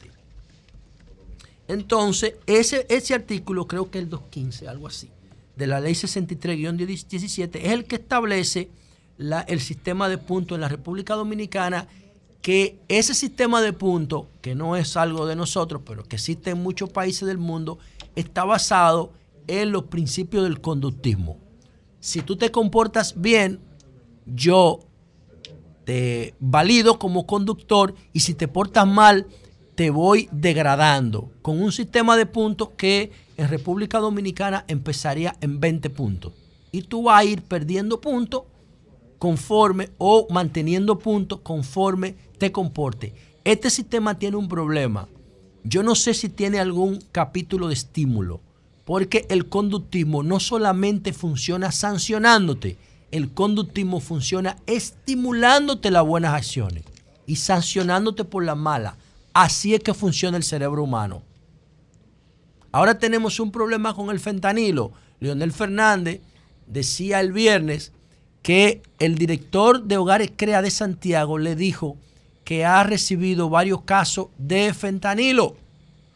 Entonces, 1.67 2.33
ese, 2.47 2.87
ese 2.89 3.13
artículo 3.13 3.67
creo 3.67 3.91
que 3.91 3.99
es 3.99 4.05
el 4.05 4.09
215, 4.09 4.67
algo 4.67 4.87
así 4.87 5.11
de 5.59 5.67
la 5.67 5.81
ley 5.81 5.91
63-17 5.91 7.59
es 7.61 7.71
el 7.73 7.83
que 7.83 7.97
establece 7.97 8.71
el 9.19 9.59
sistema 9.59 10.07
de 10.07 10.17
puntos 10.17 10.55
en 10.55 10.61
la 10.61 10.69
República 10.69 11.15
Dominicana, 11.15 11.85
que 12.41 12.79
ese 12.87 13.13
sistema 13.13 13.61
de 13.61 13.73
puntos, 13.73 14.27
que 14.41 14.55
no 14.55 14.77
es 14.77 14.95
algo 14.95 15.27
de 15.27 15.35
nosotros, 15.35 15.81
pero 15.85 16.05
que 16.05 16.15
existe 16.15 16.51
en 16.51 16.63
muchos 16.63 16.89
países 16.89 17.27
del 17.27 17.37
mundo, 17.37 17.77
está 18.15 18.45
basado 18.45 19.11
en 19.47 19.73
los 19.73 19.83
principios 19.83 20.45
del 20.45 20.61
conductismo. 20.61 21.37
Si 21.99 22.21
tú 22.21 22.37
te 22.37 22.51
comportas 22.51 23.19
bien, 23.19 23.59
yo 24.25 24.79
te 25.83 26.35
valido 26.39 26.99
como 26.99 27.27
conductor 27.27 27.93
y 28.13 28.21
si 28.21 28.33
te 28.33 28.47
portas 28.47 28.87
mal, 28.87 29.27
te 29.75 29.89
voy 29.89 30.29
degradando 30.31 31.33
con 31.41 31.61
un 31.61 31.73
sistema 31.73 32.15
de 32.15 32.25
puntos 32.25 32.69
que 32.77 33.11
en 33.39 33.47
República 33.47 33.99
Dominicana 33.99 34.65
empezaría 34.67 35.33
en 35.39 35.61
20 35.61 35.89
puntos. 35.91 36.33
Y 36.73 36.81
tú 36.81 37.03
vas 37.03 37.21
a 37.21 37.23
ir 37.23 37.41
perdiendo 37.41 38.01
puntos 38.01 38.43
conforme 39.17 39.91
o 39.97 40.27
manteniendo 40.29 40.99
puntos 40.99 41.39
conforme 41.39 42.15
te 42.37 42.51
comporte. 42.51 43.13
Este 43.45 43.69
sistema 43.69 44.19
tiene 44.19 44.35
un 44.35 44.49
problema. 44.49 45.07
Yo 45.63 45.83
no 45.83 45.95
sé 45.95 46.13
si 46.13 46.27
tiene 46.27 46.59
algún 46.59 47.01
capítulo 47.13 47.69
de 47.69 47.75
estímulo, 47.75 48.41
porque 48.83 49.25
el 49.29 49.47
conductismo 49.47 50.21
no 50.21 50.41
solamente 50.41 51.13
funciona 51.13 51.71
sancionándote, 51.71 52.77
el 53.09 53.33
conductismo 53.33 54.01
funciona 54.01 54.57
estimulándote 54.65 55.91
las 55.91 56.05
buenas 56.05 56.33
acciones 56.33 56.83
y 57.25 57.37
sancionándote 57.37 58.25
por 58.25 58.43
las 58.43 58.57
malas. 58.57 58.95
Así 59.33 59.73
es 59.73 59.79
que 59.79 59.93
funciona 59.93 60.35
el 60.35 60.43
cerebro 60.43 60.83
humano. 60.83 61.28
Ahora 62.71 62.99
tenemos 62.99 63.39
un 63.39 63.51
problema 63.51 63.95
con 63.95 64.09
el 64.09 64.19
fentanilo. 64.19 64.91
Leonel 65.19 65.51
Fernández 65.51 66.21
decía 66.67 67.19
el 67.19 67.31
viernes 67.31 67.93
que 68.41 68.81
el 68.99 69.15
director 69.15 69.83
de 69.83 69.97
Hogares 69.97 70.31
Crea 70.35 70.61
de 70.61 70.71
Santiago 70.71 71.37
le 71.37 71.55
dijo 71.55 71.97
que 72.43 72.65
ha 72.65 72.83
recibido 72.83 73.49
varios 73.49 73.81
casos 73.81 74.27
de 74.37 74.73
fentanilo. 74.73 75.55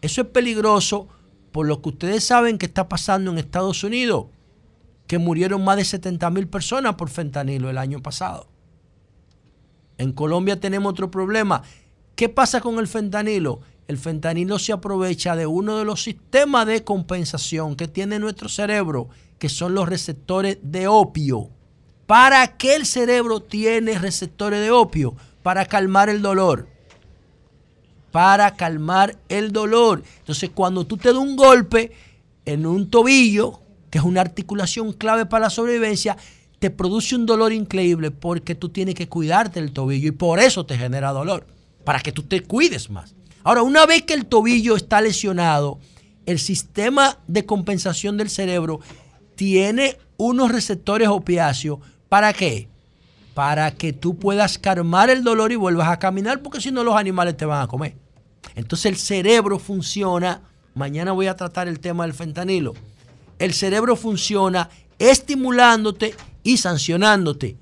Eso 0.02 0.22
es 0.22 0.28
peligroso 0.28 1.08
por 1.52 1.68
lo 1.68 1.82
que 1.82 1.90
ustedes 1.90 2.24
saben 2.24 2.58
que 2.58 2.66
está 2.66 2.90
pasando 2.90 3.32
en 3.32 3.38
Estados 3.38 3.84
Unidos, 3.84 4.26
que 5.08 5.20
murieron 5.20 5.64
más 5.64 5.78
de 5.78 5.86
70 5.86 6.30
mil 6.32 6.48
personas 6.48 6.96
por 6.96 7.10
fentanilo 7.10 7.70
el 7.70 7.78
año 7.78 8.02
pasado. 8.02 8.48
En 9.98 10.12
Colombia 10.12 10.60
tenemos 10.60 10.92
otro 10.92 11.12
problema. 11.12 11.62
¿Qué 12.16 12.30
pasa 12.30 12.62
con 12.62 12.80
el 12.80 12.88
fentanilo? 12.88 13.62
El 13.88 13.98
fentanilo 13.98 14.60
se 14.60 14.72
aprovecha 14.72 15.36
de 15.36 15.46
uno 15.46 15.78
de 15.78 15.86
los 15.86 16.04
sistemas 16.04 16.66
de 16.68 16.84
compensación 16.84 17.76
que 17.76 17.88
tiene 17.88 18.20
nuestro 18.20 18.48
cerebro, 18.48 19.10
que 19.40 19.50
son 19.50 19.76
los 19.76 19.90
receptores 19.90 20.58
de 20.62 20.88
opio. 20.88 21.50
¿Para 22.06 22.58
qué 22.58 22.76
el 22.76 22.86
cerebro 22.86 23.42
tiene 23.42 23.98
receptores 24.00 24.62
de 24.62 24.72
opio? 24.72 25.16
Para 25.42 25.66
calmar 25.66 26.10
el 26.10 26.22
dolor. 26.22 26.68
Para 28.12 28.56
calmar 28.56 29.18
el 29.28 29.52
dolor. 29.52 30.04
Entonces, 30.20 30.50
cuando 30.54 30.86
tú 30.86 30.98
te 30.98 31.10
das 31.10 31.18
un 31.18 31.36
golpe 31.36 31.92
en 32.46 32.66
un 32.66 32.90
tobillo, 32.90 33.60
que 33.90 33.98
es 33.98 34.04
una 34.04 34.22
articulación 34.22 34.94
clave 34.94 35.26
para 35.26 35.46
la 35.46 35.50
sobrevivencia, 35.50 36.18
te 36.60 36.70
produce 36.70 37.16
un 37.16 37.26
dolor 37.26 37.52
increíble 37.52 38.12
porque 38.12 38.56
tú 38.56 38.70
tienes 38.70 38.96
que 38.96 39.10
cuidarte 39.10 39.60
del 39.60 39.74
tobillo 39.74 40.08
y 40.08 40.12
por 40.12 40.40
eso 40.40 40.66
te 40.66 40.78
genera 40.78 41.12
dolor, 41.12 41.46
para 41.84 42.00
que 42.00 42.14
tú 42.14 42.24
te 42.24 42.42
cuides 42.42 42.90
más. 42.90 43.14
Ahora, 43.44 43.64
una 43.64 43.86
vez 43.86 44.04
que 44.04 44.14
el 44.14 44.26
tobillo 44.26 44.76
está 44.76 45.02
lesionado, 45.02 45.80
el 46.26 46.40
sistema 46.40 47.18
de 47.28 47.46
compensación 47.46 48.18
del 48.18 48.30
cerebro 48.30 48.80
tiene 49.36 49.98
unos 50.18 50.52
receptores 50.52 51.10
opiáceos. 51.10 51.80
¿Para 52.08 52.32
qué? 52.34 52.70
Para 53.34 53.72
que 53.72 53.92
tú 53.92 54.18
puedas 54.18 54.58
calmar 54.58 55.10
el 55.10 55.24
dolor 55.24 55.52
y 55.52 55.56
vuelvas 55.56 55.90
a 55.90 56.00
caminar, 56.00 56.42
porque 56.42 56.62
si 56.62 56.72
no 56.72 56.84
los 56.84 56.96
animales 56.96 57.36
te 57.36 57.46
van 57.46 57.62
a 57.62 57.68
comer. 57.68 57.96
Entonces 58.56 58.86
el 58.86 58.98
cerebro 58.98 59.60
funciona, 59.60 60.42
mañana 60.76 61.12
voy 61.12 61.28
a 61.28 61.36
tratar 61.36 61.68
el 61.68 61.80
tema 61.80 62.04
del 62.04 62.14
fentanilo, 62.14 62.74
el 63.40 63.54
cerebro 63.54 63.96
funciona 63.96 64.70
estimulándote 65.00 66.16
y 66.44 66.58
sancionándote. 66.58 67.58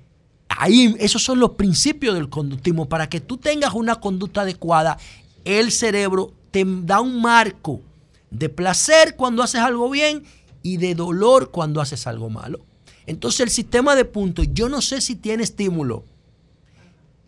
Ahí, 0.50 0.96
esos 1.00 1.24
son 1.24 1.40
los 1.40 1.52
principios 1.52 2.14
del 2.14 2.30
conductismo. 2.30 2.88
Para 2.90 3.08
que 3.08 3.22
tú 3.22 3.38
tengas 3.38 3.74
una 3.74 3.96
conducta 3.96 4.42
adecuada, 4.42 4.98
el 5.46 5.72
cerebro 5.72 6.34
te 6.52 6.66
da 6.66 7.02
un 7.02 7.22
marco 7.22 7.82
de 8.30 8.50
placer 8.50 9.16
cuando 9.16 9.44
haces 9.44 9.62
algo 9.62 9.90
bien 9.90 10.24
y 10.64 10.78
de 10.78 10.96
dolor 10.96 11.52
cuando 11.52 11.82
haces 11.82 12.08
algo 12.08 12.30
malo. 12.30 12.60
Entonces 13.06 13.42
el 13.42 13.50
sistema 13.50 13.96
de 13.96 14.06
puntos, 14.06 14.48
yo 14.54 14.70
no 14.70 14.82
sé 14.82 15.02
si 15.02 15.16
tiene 15.16 15.44
estímulo. 15.44 16.04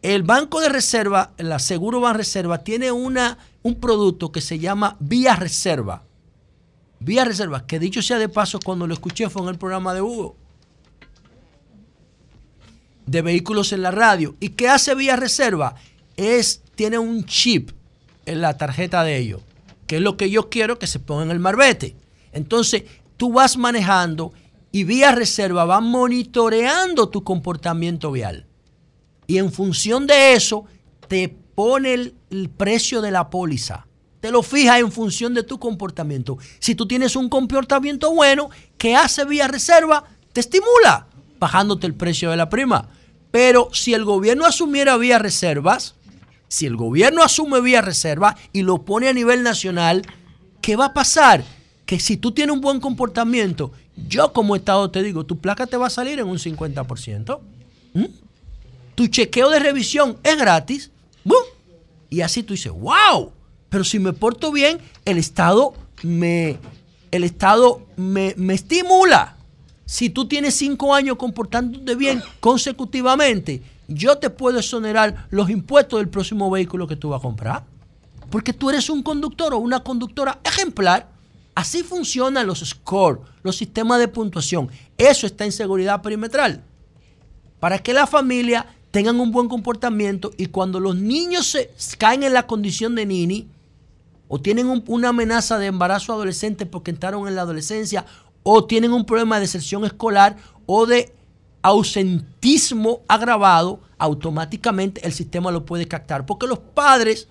El 0.02 0.24
Banco 0.24 0.60
de 0.60 0.70
Reserva, 0.70 1.34
la 1.38 1.60
Seguro 1.60 2.02
Ban 2.02 2.16
Reserva, 2.16 2.64
tiene 2.64 2.92
una, 2.92 3.38
un 3.64 3.76
producto 3.76 4.32
que 4.32 4.42
se 4.42 4.60
llama 4.60 4.98
Vía 5.00 5.36
Reserva. 5.36 6.04
Vía 7.00 7.26
Reserva, 7.26 7.66
que 7.66 7.80
dicho 7.80 8.02
sea 8.02 8.18
de 8.18 8.30
paso, 8.30 8.60
cuando 8.64 8.86
lo 8.86 8.94
escuché 8.94 9.30
fue 9.30 9.42
en 9.44 9.50
el 9.50 9.58
programa 9.58 9.94
de 9.94 10.02
Hugo 10.02 10.36
de 13.06 13.22
vehículos 13.22 13.74
en 13.74 13.82
la 13.82 13.92
radio. 13.92 14.36
¿Y 14.40 14.50
qué 14.50 14.70
hace 14.70 14.96
Vía 14.96 15.16
Reserva? 15.16 15.76
Es, 16.16 16.62
tiene 16.76 16.98
un 16.98 17.26
chip 17.26 17.72
en 18.26 18.42
la 18.42 18.58
tarjeta 18.58 19.04
de 19.04 19.18
ellos, 19.18 19.42
que 19.88 19.98
es 19.98 20.02
lo 20.02 20.18
que 20.18 20.30
yo 20.30 20.50
quiero 20.50 20.80
que 20.80 20.88
se 20.88 21.00
ponga 21.00 21.24
en 21.24 21.32
el 21.32 21.40
marbete. 21.40 21.96
Entonces, 22.32 22.84
tú 23.18 23.34
vas 23.34 23.58
manejando 23.58 24.34
y 24.72 24.84
Vía 24.84 25.12
Reserva 25.12 25.66
va 25.66 25.82
monitoreando 25.82 27.10
tu 27.10 27.24
comportamiento 27.24 28.12
vial. 28.12 28.48
Y 29.28 29.38
en 29.38 29.52
función 29.52 30.08
de 30.08 30.34
eso, 30.34 30.66
te 31.08 31.30
pone 31.30 31.94
el, 31.94 32.16
el 32.32 32.50
precio 32.50 33.02
de 33.02 33.12
la 33.12 33.30
póliza. 33.30 33.88
Te 34.20 34.32
lo 34.32 34.42
fija 34.42 34.80
en 34.80 34.92
función 34.92 35.34
de 35.34 35.44
tu 35.44 35.60
comportamiento. 35.60 36.38
Si 36.60 36.76
tú 36.76 36.88
tienes 36.88 37.16
un 37.16 37.30
comportamiento 37.30 38.14
bueno, 38.14 38.50
¿qué 38.78 38.96
hace 38.96 39.26
Vía 39.26 39.48
Reserva? 39.48 40.06
Te 40.32 40.40
estimula 40.40 41.08
bajándote 41.44 41.88
el 41.88 41.94
precio 41.94 42.32
de 42.32 42.38
la 42.38 42.48
prima. 42.48 42.88
Pero 43.30 43.68
si 43.74 43.94
el 43.94 44.06
gobierno 44.06 44.46
asumiera 44.46 44.96
vía 44.96 45.20
reservas, 45.20 45.96
si 46.54 46.68
el 46.68 46.76
gobierno 46.76 47.24
asume 47.24 47.62
vía 47.62 47.82
reserva 47.82 48.38
y 48.52 48.62
lo 48.62 48.86
pone 48.86 49.08
a 49.08 49.14
nivel 49.14 49.42
nacional, 49.42 50.04
¿qué 50.62 50.76
va 50.76 50.86
a 50.86 50.94
pasar? 50.94 51.44
Que 51.88 52.00
si 52.00 52.16
tú 52.16 52.32
tienes 52.32 52.54
un 52.54 52.62
buen 52.62 52.80
comportamiento, 52.80 53.72
yo 54.08 54.34
como 54.34 54.56
Estado 54.56 54.92
te 54.92 55.02
digo, 55.02 55.26
tu 55.26 55.40
placa 55.40 55.66
te 55.66 55.78
va 55.78 55.88
a 55.88 55.90
salir 55.90 56.20
en 56.20 56.28
un 56.28 56.38
50%. 56.38 57.40
¿Mm? 57.96 58.06
Tu 58.94 59.08
chequeo 59.08 59.50
de 59.50 59.58
revisión 59.58 60.20
es 60.22 60.38
gratis. 60.38 60.92
Y 62.12 62.22
así 62.22 62.44
tú 62.44 62.54
dices, 62.54 62.72
wow, 62.72 63.32
pero 63.70 63.84
si 63.84 63.98
me 63.98 64.14
porto 64.14 64.52
bien, 64.52 64.78
el 65.06 65.18
Estado 65.18 65.74
me, 66.04 66.60
el 67.10 67.24
Estado 67.24 67.82
me, 67.96 68.36
me 68.38 68.54
estimula 68.54 69.38
si 69.88 70.12
tú 70.12 70.28
tienes 70.28 70.54
cinco 70.54 70.94
años 70.94 71.18
comportándote 71.18 71.96
bien 71.96 72.22
consecutivamente, 72.40 73.64
yo 73.94 74.18
te 74.18 74.30
puedo 74.30 74.60
exonerar 74.60 75.28
los 75.30 75.50
impuestos 75.50 76.00
del 76.00 76.10
próximo 76.10 76.50
vehículo 76.50 76.88
que 76.88 76.96
tú 76.96 77.10
vas 77.10 77.20
a 77.20 77.22
comprar. 77.22 77.64
Porque 78.30 78.54
tú 78.54 78.70
eres 78.70 78.90
un 78.90 79.04
conductor 79.04 79.54
o 79.54 79.58
una 79.58 79.82
conductora 79.82 80.40
ejemplar. 80.44 81.10
Así 81.56 81.84
funcionan 81.84 82.48
los 82.48 82.60
scores, 82.60 83.22
los 83.44 83.56
sistemas 83.56 84.00
de 84.00 84.08
puntuación. 84.08 84.70
Eso 84.98 85.28
está 85.28 85.46
en 85.46 85.52
seguridad 85.52 86.02
perimetral. 86.02 86.64
Para 87.60 87.80
que 87.80 87.94
la 87.94 88.08
familia 88.08 88.66
tengan 88.92 89.20
un 89.20 89.32
buen 89.32 89.48
comportamiento 89.48 90.32
y 90.38 90.48
cuando 90.48 90.80
los 90.80 90.96
niños 90.96 91.48
se 91.48 91.98
caen 91.98 92.24
en 92.24 92.34
la 92.34 92.48
condición 92.48 92.96
de 92.96 93.06
nini 93.06 93.48
o 94.28 94.40
tienen 94.40 94.68
una 94.88 95.10
amenaza 95.10 95.58
de 95.60 95.68
embarazo 95.68 96.14
adolescente 96.14 96.66
porque 96.66 96.92
entraron 96.92 97.28
en 97.28 97.36
la 97.36 97.42
adolescencia 97.42 98.06
o 98.44 98.66
tienen 98.66 98.94
un 98.94 99.06
problema 99.06 99.36
de 99.36 99.42
deserción 99.42 99.86
escolar 99.86 100.38
o 100.66 100.86
de 100.86 101.14
ausentismo 101.64 103.02
agravado, 103.08 103.80
automáticamente 103.98 105.06
el 105.06 105.14
sistema 105.14 105.50
lo 105.50 105.66
puede 105.66 105.88
captar. 105.88 106.26
Porque 106.26 106.46
los 106.46 106.60
padres 106.60 107.28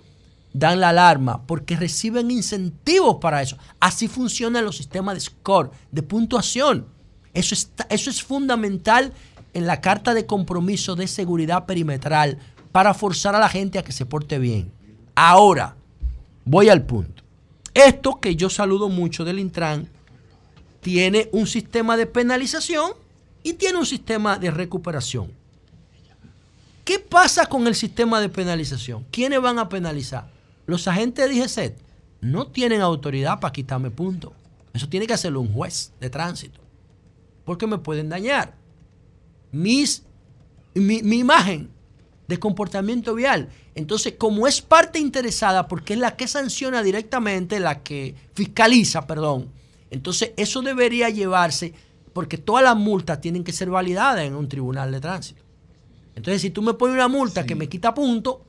dan 0.53 0.81
la 0.81 0.89
alarma, 0.89 1.47
porque 1.47 1.77
reciben 1.77 2.31
incentivos 2.31 3.19
para 3.21 3.43
eso. 3.43 3.57
Así 3.79 4.09
funcionan 4.09 4.65
los 4.65 4.77
sistemas 4.77 5.15
de 5.15 5.21
score, 5.21 5.71
de 5.93 6.03
puntuación. 6.03 6.87
Eso, 7.35 7.55
eso 7.89 8.11
es 8.11 8.23
fundamental 8.23 9.13
en 9.55 9.67
la 9.67 9.81
carta 9.81 10.15
de 10.15 10.27
compromiso 10.27 10.97
de 10.97 11.07
seguridad 11.07 11.67
perimetral 11.67 12.39
para 12.73 12.95
forzar 12.95 13.35
a 13.35 13.39
la 13.39 13.49
gente 13.49 13.79
a 13.79 13.85
que 13.85 13.93
se 13.93 14.07
porte 14.07 14.39
bien. 14.39 14.73
Ahora, 15.15 15.77
voy 16.45 16.71
al 16.71 16.83
punto. 16.83 17.23
Esto 17.75 18.19
que 18.21 18.35
yo 18.37 18.51
saludo 18.51 18.89
mucho 18.89 19.25
del 19.25 19.39
Intran 19.39 19.89
tiene 20.81 21.29
un 21.33 21.47
sistema 21.47 21.97
de 21.97 22.07
penalización 22.07 22.93
y 23.43 23.55
tiene 23.55 23.79
un 23.79 23.87
sistema 23.87 24.39
de 24.39 24.51
recuperación. 24.51 25.31
¿Qué 26.85 26.99
pasa 26.99 27.47
con 27.47 27.67
el 27.67 27.75
sistema 27.75 28.21
de 28.21 28.29
penalización? 28.29 29.05
¿Quiénes 29.11 29.41
van 29.41 29.59
a 29.59 29.69
penalizar? 29.69 30.31
Los 30.67 30.89
agentes 30.89 31.29
de 31.29 31.35
DGCET 31.35 31.77
no 32.21 32.49
tienen 32.49 32.81
autoridad 32.81 33.41
para 33.41 33.53
quitarme 33.53 33.91
puntos. 33.91 34.33
Eso 34.73 34.89
tiene 34.89 35.07
que 35.07 35.13
hacerlo 35.13 35.41
un 35.41 35.53
juez 35.53 35.93
de 36.01 36.11
tránsito. 36.11 36.61
Porque 37.45 37.67
me 37.67 37.79
pueden 37.79 38.09
dañar 38.09 38.55
mis, 39.53 40.03
mi, 40.75 41.03
mi 41.03 41.19
imagen 41.19 41.71
de 42.27 42.39
comportamiento 42.39 43.15
vial. 43.15 43.49
Entonces, 43.75 44.15
como 44.19 44.47
es 44.47 44.61
parte 44.61 44.99
interesada, 44.99 45.69
porque 45.69 45.95
es 45.95 45.99
la 45.99 46.17
que 46.17 46.27
sanciona 46.27 46.83
directamente, 46.83 47.61
la 47.61 47.83
que 47.83 48.15
fiscaliza, 48.35 49.07
perdón, 49.07 49.51
entonces, 49.93 50.33
eso 50.39 50.63
debería 50.63 51.11
llevarse, 51.11 51.75
porque 52.13 52.39
todas 52.39 52.65
las 52.65 52.77
multas 52.77 53.21
tienen 53.21 53.45
que 53.45 53.53
ser 53.53 53.71
validadas 53.71 54.25
en 54.25 54.35
un 54.35 54.49
tribunal 54.49 54.93
de 54.93 55.01
tránsito. 55.01 55.43
Entonces, 56.15 56.43
si 56.43 56.51
tú 56.51 56.63
me 56.63 56.75
pones 56.75 56.95
una 56.95 57.09
multa 57.09 57.47
que 57.47 57.55
me 57.55 57.69
quita 57.69 57.95
punto, 57.95 58.45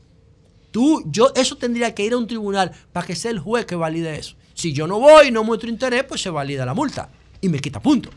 tú, 0.72 1.04
yo, 1.06 1.32
eso 1.36 1.58
tendría 1.58 1.96
que 1.96 2.04
ir 2.04 2.14
a 2.14 2.18
un 2.18 2.28
tribunal 2.28 2.72
para 2.92 3.08
que 3.08 3.16
sea 3.16 3.32
el 3.32 3.40
juez 3.40 3.66
que 3.66 3.76
valide 3.76 4.18
eso. 4.18 4.36
Si 4.54 4.74
yo 4.74 4.86
no 4.88 5.00
voy 5.00 5.28
y 5.28 5.32
no 5.32 5.44
muestro 5.44 5.70
interés, 5.70 6.04
pues 6.04 6.22
se 6.22 6.30
valida 6.30 6.66
la 6.66 6.74
multa 6.74 7.10
y 7.42 7.50
me 7.50 7.60
quita 7.60 7.82
punto. 7.82 8.10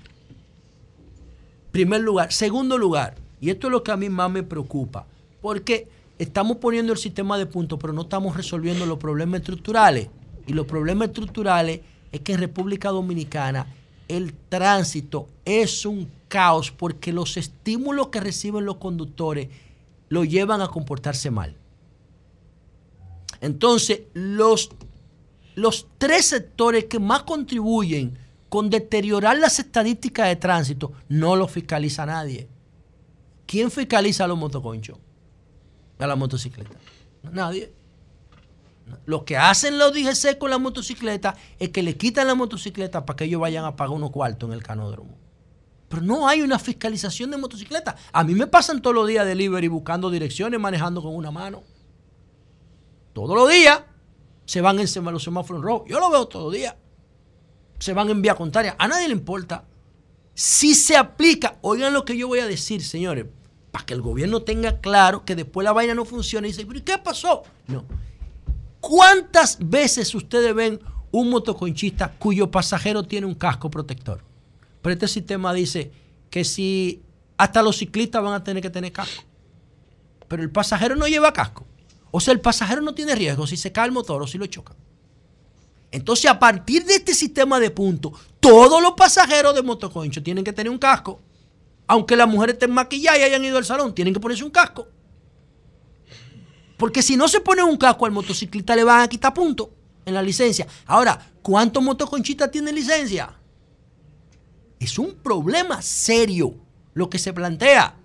Primer 1.71 2.01
lugar. 2.01 2.33
Segundo 2.33 2.77
lugar, 2.77 3.15
y 3.41 3.51
esto 3.51 3.69
es 3.69 3.71
lo 3.71 3.83
que 3.83 3.93
a 3.93 3.97
mí 3.97 4.09
más 4.09 4.31
me 4.31 4.43
preocupa, 4.43 5.07
porque 5.41 5.89
estamos 6.19 6.57
poniendo 6.57 6.93
el 6.93 6.99
sistema 6.99 7.39
de 7.39 7.47
puntos, 7.47 7.79
pero 7.81 7.93
no 7.93 8.03
estamos 8.03 8.37
resolviendo 8.37 8.87
los 8.87 8.99
problemas 8.99 9.41
estructurales. 9.41 10.09
Y 10.47 10.53
los 10.53 10.67
problemas 10.67 11.09
estructurales 11.09 11.81
es 12.13 12.21
que 12.21 12.33
en 12.33 12.39
República 12.39 12.91
Dominicana 12.91 13.67
el 14.09 14.35
tránsito 14.49 15.29
es 15.45 15.85
un 15.85 16.11
caos 16.29 16.71
porque 16.71 17.13
los 17.13 17.37
estímulos 17.37 18.09
que 18.09 18.21
reciben 18.21 18.65
los 18.65 18.77
conductores 18.77 19.49
lo 20.09 20.25
llevan 20.25 20.61
a 20.61 20.69
comportarse 20.69 21.31
mal. 21.31 21.57
Entonces, 23.41 24.03
los, 24.15 24.71
los 25.55 25.87
tres 25.99 26.27
sectores 26.27 26.85
que 26.85 26.99
más 26.99 27.25
contribuyen 27.25 28.19
con 28.49 28.71
deteriorar 28.71 29.39
las 29.39 29.59
estadísticas 29.59 30.29
de 30.29 30.37
tránsito 30.37 30.93
no 31.09 31.37
lo 31.37 31.49
fiscaliza 31.49 32.07
nadie. 32.07 32.49
¿quién 33.47 33.71
fiscaliza 33.71 34.25
a 34.25 34.27
los 34.29 34.37
motoconchos? 34.37 34.99
A 35.99 36.07
la 36.07 36.17
motocicleta. 36.17 36.77
Nadie. 37.33 37.73
Lo 39.05 39.25
que 39.25 39.37
hacen 39.37 39.79
los 39.79 39.93
DGC 39.93 40.39
con 40.39 40.51
la 40.51 40.59
motocicleta 40.59 41.37
es 41.59 41.71
que 41.71 41.83
le 41.83 41.97
quitan 41.97 42.27
la 42.27 42.35
motocicleta 42.35 43.05
para 43.05 43.17
que 43.17 43.25
ellos 43.25 43.41
vayan 43.41 43.65
a 43.65 43.77
pagar 43.77 43.95
unos 43.95 44.11
cuartos 44.11 44.49
en 44.49 44.53
el 44.53 44.63
canódromo. 44.63 45.17
Pero 45.89 46.03
no 46.03 46.29
hay 46.29 46.43
una 46.43 46.59
fiscalización 46.59 47.31
de 47.31 47.37
motocicletas. 47.37 47.95
A 48.13 48.25
mí 48.25 48.35
me 48.35 48.47
pasan 48.47 48.83
todos 48.83 48.95
los 48.95 49.07
días 49.07 49.27
delivery 49.27 49.69
buscando 49.69 50.11
direcciones, 50.11 50.59
manejando 50.59 51.03
con 51.03 51.15
una 51.15 51.31
mano. 51.31 51.63
Todos 53.13 53.37
los 53.37 53.49
días 53.49 53.83
se 54.45 54.61
van 54.61 54.79
en 54.79 55.05
los 55.13 55.23
semáforos 55.23 55.63
rojos. 55.63 55.89
Yo 55.89 56.01
lo 56.01 56.11
veo 56.11 56.27
todos 56.27 56.47
los 56.47 56.55
días. 56.55 56.75
Se 57.79 57.93
van 57.93 58.09
en 58.11 58.23
vía 58.23 58.35
contraria. 58.35 58.77
A 58.79 58.89
nadie 58.89 59.09
le 59.09 59.15
importa. 59.15 59.65
Si 60.35 60.75
se 60.75 60.97
aplica, 60.97 61.59
oigan 61.63 61.93
lo 61.93 62.05
que 62.05 62.17
yo 62.17 62.29
voy 62.29 62.41
a 62.41 62.47
decir, 62.47 62.83
señores, 62.83 63.27
para 63.71 63.87
que 63.87 63.95
el 63.95 64.03
gobierno 64.03 64.43
tenga 64.43 64.81
claro 64.81 65.25
que 65.25 65.35
después 65.35 65.65
la 65.65 65.73
vaina 65.73 65.95
no 65.95 66.05
funciona 66.05 66.47
y 66.47 66.51
dice, 66.51 66.67
¿pero 66.67 66.85
qué 66.85 66.99
pasó? 66.99 67.43
No. 67.69 67.85
¿Cuántas 68.89 69.59
veces 69.59 70.15
ustedes 70.15 70.55
ven 70.55 70.79
un 71.11 71.29
motoconchista 71.29 72.13
cuyo 72.21 72.53
pasajero 72.53 73.03
tiene 73.03 73.27
un 73.27 73.35
casco 73.35 73.69
protector? 73.69 74.23
Pero 74.81 74.93
este 74.93 75.09
sistema 75.09 75.53
dice 75.53 75.91
que 76.31 76.45
si 76.45 77.03
hasta 77.37 77.63
los 77.63 77.79
ciclistas 77.79 78.23
van 78.23 78.35
a 78.35 78.45
tener 78.45 78.63
que 78.63 78.71
tener 78.71 78.93
casco. 78.93 79.25
Pero 80.29 80.41
el 80.45 80.53
pasajero 80.53 80.95
no 80.95 81.09
lleva 81.09 81.33
casco. 81.33 81.67
O 82.13 82.21
sea, 82.21 82.33
el 82.33 82.41
pasajero 82.41 82.81
no 82.81 82.95
tiene 82.95 83.17
riesgo 83.17 83.45
si 83.49 83.57
se 83.57 83.73
cae 83.73 83.87
el 83.87 83.93
motor 83.93 84.23
o 84.23 84.27
si 84.29 84.39
lo 84.39 84.47
chocan. 84.47 84.77
Entonces, 85.91 86.31
a 86.31 86.39
partir 86.39 86.85
de 86.85 86.95
este 86.95 87.13
sistema 87.13 87.59
de 87.59 87.73
puntos, 87.73 88.13
todos 88.39 88.81
los 88.81 88.93
pasajeros 88.93 89.53
de 89.57 89.63
motoconcho 89.63 90.23
tienen 90.23 90.45
que 90.45 90.53
tener 90.53 90.71
un 90.71 90.79
casco. 90.79 91.21
Aunque 91.89 92.15
las 92.15 92.29
mujeres 92.29 92.55
estén 92.55 92.71
maquilladas 92.71 93.19
y 93.19 93.25
hayan 93.25 93.45
ido 93.45 93.59
al 93.59 93.65
salón, 93.65 93.97
tienen 93.97 94.15
que 94.15 94.21
ponerse 94.21 94.45
un 94.45 94.51
casco. 94.51 94.87
Porque 96.77 97.03
si 97.03 97.17
no 97.17 97.29
se 97.29 97.41
pone 97.41 97.63
un 97.63 97.77
casco 97.77 98.07
al 98.07 98.13
motociclista, 98.13 98.77
le 98.77 98.85
van 98.85 99.01
a 99.01 99.09
quitar 99.09 99.33
puntos 99.33 99.69
en 100.05 100.15
la 100.15 100.23
licencia. 100.23 100.67
Ahora, 100.87 101.19
¿cuántos 101.43 101.83
motoconchistas 101.83 102.51
tienen 102.51 102.75
licencia? 102.75 103.35
Es 104.79 104.99
un 104.99 105.15
problema 105.15 105.81
serio 105.83 106.55
lo 106.95 107.09
que 107.09 107.19
se 107.19 107.33
plantea. 107.33 107.97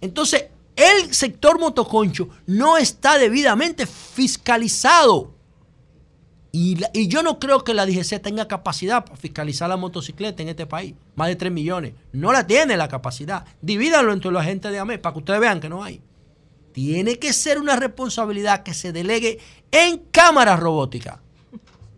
Entonces, 0.00 0.46
el 0.76 1.14
sector 1.14 1.58
motoconcho 1.60 2.28
no 2.46 2.76
está 2.76 3.18
debidamente 3.18 3.86
fiscalizado. 3.86 5.34
Y, 6.52 6.76
yo 7.06 7.22
no 7.22 7.38
creo 7.38 7.62
que 7.62 7.74
la 7.74 7.86
DGC 7.86 8.20
tenga 8.20 8.48
capacidad 8.48 9.04
para 9.04 9.16
fiscalizar 9.16 9.68
la 9.68 9.76
motocicleta 9.76 10.42
en 10.42 10.48
este 10.48 10.66
país. 10.66 10.94
Más 11.14 11.28
de 11.28 11.36
3 11.36 11.52
millones. 11.52 11.94
No 12.12 12.32
la 12.32 12.46
tiene 12.46 12.76
la 12.76 12.88
capacidad. 12.88 13.44
Divídanlo 13.62 14.12
entre 14.12 14.32
los 14.32 14.42
agentes 14.42 14.72
de 14.72 14.78
AME 14.78 14.98
para 14.98 15.12
que 15.12 15.18
ustedes 15.20 15.40
vean 15.40 15.60
que 15.60 15.68
no 15.68 15.84
hay. 15.84 16.02
Tiene 16.72 17.18
que 17.18 17.32
ser 17.32 17.58
una 17.58 17.76
responsabilidad 17.76 18.62
que 18.62 18.74
se 18.74 18.92
delegue 18.92 19.38
en 19.70 19.98
cámaras 20.10 20.60
robóticas, 20.60 21.18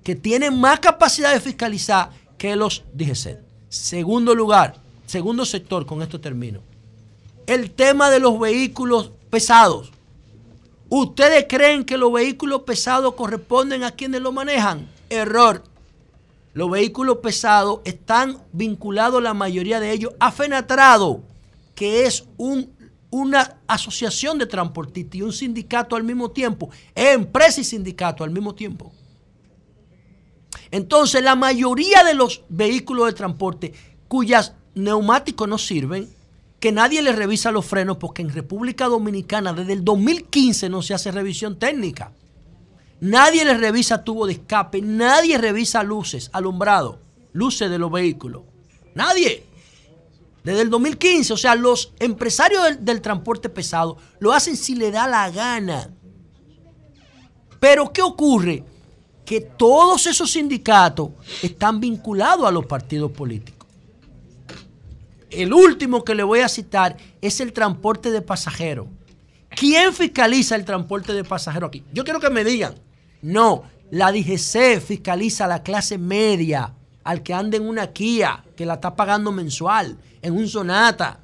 que 0.03 0.15
tienen 0.15 0.59
más 0.59 0.81
capacidad 0.81 1.33
de 1.33 1.41
fiscalizar 1.41 2.11
que 2.39 2.57
los 2.57 2.85
DGC. 2.95 3.39
Segundo 3.69 4.35
lugar, 4.35 4.77
segundo 5.07 5.45
sector, 5.45 5.87
con 5.87 6.03
esto 6.03 6.21
termino. 6.21 6.61
El 7.47 7.71
tema 7.71 8.11
de 8.11 8.21
los 8.21 8.39
vehículos 8.39 9.13
pesados. 9.31 9.93
¿Ustedes 10.89 11.47
creen 11.49 11.85
que 11.85 11.97
los 11.97 12.13
vehículos 12.13 12.63
pesados 12.63 13.15
corresponden 13.15 13.83
a 13.83 13.93
quienes 13.93 14.21
lo 14.21 14.33
manejan? 14.33 14.91
Error. 15.09 15.65
Los 16.55 16.71
vehículos 16.71 17.19
pesados 17.19 17.81
están 17.85 18.39
vinculados, 18.53 19.23
la 19.23 19.33
mayoría 19.33 19.81
de 19.81 19.91
ellos, 19.91 20.13
a 20.21 20.31
FENATRADO, 20.31 21.23
que 21.75 22.05
es 22.05 22.27
un, 22.37 22.71
una 23.13 23.59
asociación 23.67 24.39
de 24.39 24.47
transportistas 24.47 25.17
y 25.17 25.23
un 25.23 25.33
sindicato 25.33 25.95
al 25.95 26.03
mismo 26.03 26.31
tiempo, 26.31 26.71
empresa 26.95 27.61
y 27.61 27.65
sindicato 27.65 28.25
al 28.25 28.31
mismo 28.31 28.55
tiempo. 28.55 28.91
Entonces, 30.71 31.23
la 31.23 31.37
mayoría 31.37 32.03
de 32.05 32.15
los 32.15 32.43
vehículos 32.49 33.07
de 33.07 33.13
transporte 33.13 33.75
cuyos 34.09 34.53
neumáticos 34.75 35.47
no 35.47 35.59
sirven, 35.59 36.09
que 36.59 36.73
nadie 36.73 37.03
les 37.03 37.17
revisa 37.17 37.51
los 37.51 37.67
frenos, 37.67 37.99
porque 37.99 38.23
en 38.23 38.31
República 38.31 38.87
Dominicana 38.87 39.53
desde 39.53 39.75
el 39.75 39.85
2015 39.85 40.71
no 40.71 40.81
se 40.81 40.95
hace 40.95 41.11
revisión 41.11 41.59
técnica. 41.59 42.13
Nadie 43.01 43.45
les 43.45 43.61
revisa 43.61 44.05
tubo 44.05 44.27
de 44.27 44.35
escape, 44.35 44.81
nadie 44.81 45.37
revisa 45.37 45.83
luces, 45.83 46.31
alumbrado, 46.33 47.01
luces 47.33 47.69
de 47.69 47.79
los 47.79 47.91
vehículos. 47.91 48.43
Nadie. 48.95 49.52
Desde 50.45 50.63
el 50.63 50.71
2015, 50.71 51.33
o 51.33 51.37
sea, 51.37 51.55
los 51.55 51.93
empresarios 51.99 52.63
del, 52.81 53.01
transporte 53.01 53.49
pesado 53.49 53.97
lo 54.19 54.33
hacen 54.33 54.57
si 54.57 54.75
le 54.75 54.91
da 54.91 55.07
la 55.07 55.31
gana. 55.31 55.91
Pero 57.61 57.93
¿qué 57.93 58.03
ocurre? 58.03 58.65
que 59.25 59.41
todos 59.41 60.07
esos 60.07 60.33
sindicatos 60.33 61.11
están 61.43 61.81
vinculados 61.81 62.47
a 62.47 62.51
los 62.51 62.67
partidos 62.67 63.13
políticos. 63.13 63.69
El 65.31 65.53
último 65.53 66.05
que 66.05 66.15
le 66.15 66.23
voy 66.23 66.41
a 66.41 66.49
citar 66.49 66.97
es 67.21 67.41
el 67.41 67.53
transporte 67.53 68.11
de 68.11 68.21
pasajeros. 68.21 68.89
¿Quién 69.49 69.95
fiscaliza 69.95 70.57
el 70.57 70.65
transporte 70.65 71.13
de 71.13 71.25
pasajeros 71.25 71.69
aquí? 71.69 71.85
Yo 71.93 72.05
quiero 72.05 72.21
que 72.21 72.31
me 72.31 72.45
digan, 72.45 72.75
no, 73.23 73.65
la 73.91 74.13
DGC 74.13 74.81
fiscaliza 74.81 75.45
a 75.45 75.49
la 75.49 75.63
clase 75.63 75.99
media, 75.99 76.75
al 77.05 77.23
que 77.23 77.35
anda 77.35 77.57
en 77.57 77.67
una 77.67 77.89
Kia, 77.89 78.45
que 78.57 78.67
la 78.67 78.75
está 78.75 78.95
pagando 78.95 79.33
mensual, 79.33 79.99
en 80.21 80.35
un 80.35 80.49
Sonata, 80.49 81.21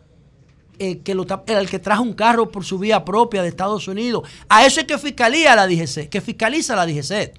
eh, 0.78 1.00
que 1.00 1.14
lo, 1.14 1.26
el 1.46 1.68
que 1.68 1.78
trajo 1.78 2.02
un 2.02 2.12
carro 2.12 2.50
por 2.50 2.64
su 2.64 2.78
vía 2.78 3.04
propia 3.04 3.42
de 3.42 3.48
Estados 3.48 3.88
Unidos. 3.88 4.28
A 4.48 4.64
eso 4.64 4.80
es 4.80 4.86
que 4.86 4.96
fiscaliza 4.96 5.56
la 5.56 5.66
DGC, 5.66 6.08
que 6.08 6.20
fiscaliza 6.20 6.76
la 6.76 6.86
DGC. 6.86 7.32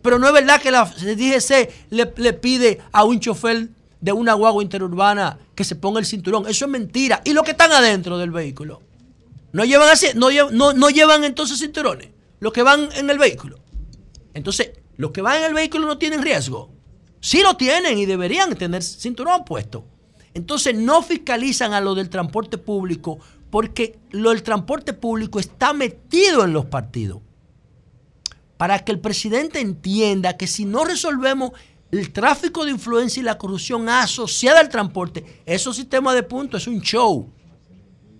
Pero 0.00 0.18
no 0.18 0.28
es 0.28 0.32
verdad 0.32 0.60
que 0.60 0.70
la 0.70 0.84
DGC 0.84 1.90
le, 1.90 2.32
pide 2.34 2.80
a 2.92 3.04
un 3.04 3.18
chofer 3.18 3.68
de 4.00 4.12
una 4.12 4.34
guagua 4.34 4.62
interurbana 4.62 5.38
que 5.54 5.64
se 5.64 5.74
ponga 5.74 5.98
el 5.98 6.06
cinturón. 6.06 6.46
Eso 6.46 6.66
es 6.66 6.70
mentira. 6.70 7.20
¿Y 7.24 7.32
los 7.32 7.42
que 7.42 7.52
están 7.52 7.72
adentro 7.72 8.18
del 8.18 8.30
vehículo? 8.30 8.80
¿No 9.52 9.64
llevan, 9.64 9.88
así, 9.88 10.08
no, 10.14 10.28
no 10.50 10.90
llevan 10.90 11.24
entonces 11.24 11.58
cinturones? 11.58 12.10
Los 12.38 12.52
que 12.52 12.62
van 12.62 12.88
en 12.94 13.08
el 13.10 13.18
vehículo. 13.18 13.58
Entonces, 14.34 14.72
los 14.96 15.10
que 15.10 15.22
van 15.22 15.38
en 15.38 15.44
el 15.44 15.54
vehículo 15.54 15.86
no 15.86 15.98
tienen 15.98 16.22
riesgo. 16.22 16.70
Sí 17.24 17.40
lo 17.40 17.56
tienen 17.56 17.96
y 17.96 18.04
deberían 18.04 18.54
tener 18.54 18.82
cinturón 18.82 19.46
puesto. 19.46 19.82
Entonces 20.34 20.76
no 20.76 21.00
fiscalizan 21.00 21.72
a 21.72 21.80
lo 21.80 21.94
del 21.94 22.10
transporte 22.10 22.58
público 22.58 23.18
porque 23.48 23.98
lo 24.10 24.28
del 24.28 24.42
transporte 24.42 24.92
público 24.92 25.40
está 25.40 25.72
metido 25.72 26.44
en 26.44 26.52
los 26.52 26.66
partidos 26.66 27.22
para 28.58 28.78
que 28.80 28.92
el 28.92 29.00
presidente 29.00 29.58
entienda 29.58 30.36
que 30.36 30.46
si 30.46 30.66
no 30.66 30.84
resolvemos 30.84 31.52
el 31.92 32.12
tráfico 32.12 32.62
de 32.66 32.72
influencia 32.72 33.22
y 33.22 33.24
la 33.24 33.38
corrupción 33.38 33.88
asociada 33.88 34.60
al 34.60 34.68
transporte, 34.68 35.42
esos 35.46 35.76
sistemas 35.76 36.14
de 36.14 36.24
puntos 36.24 36.60
es 36.60 36.68
un 36.68 36.82
show. 36.82 37.32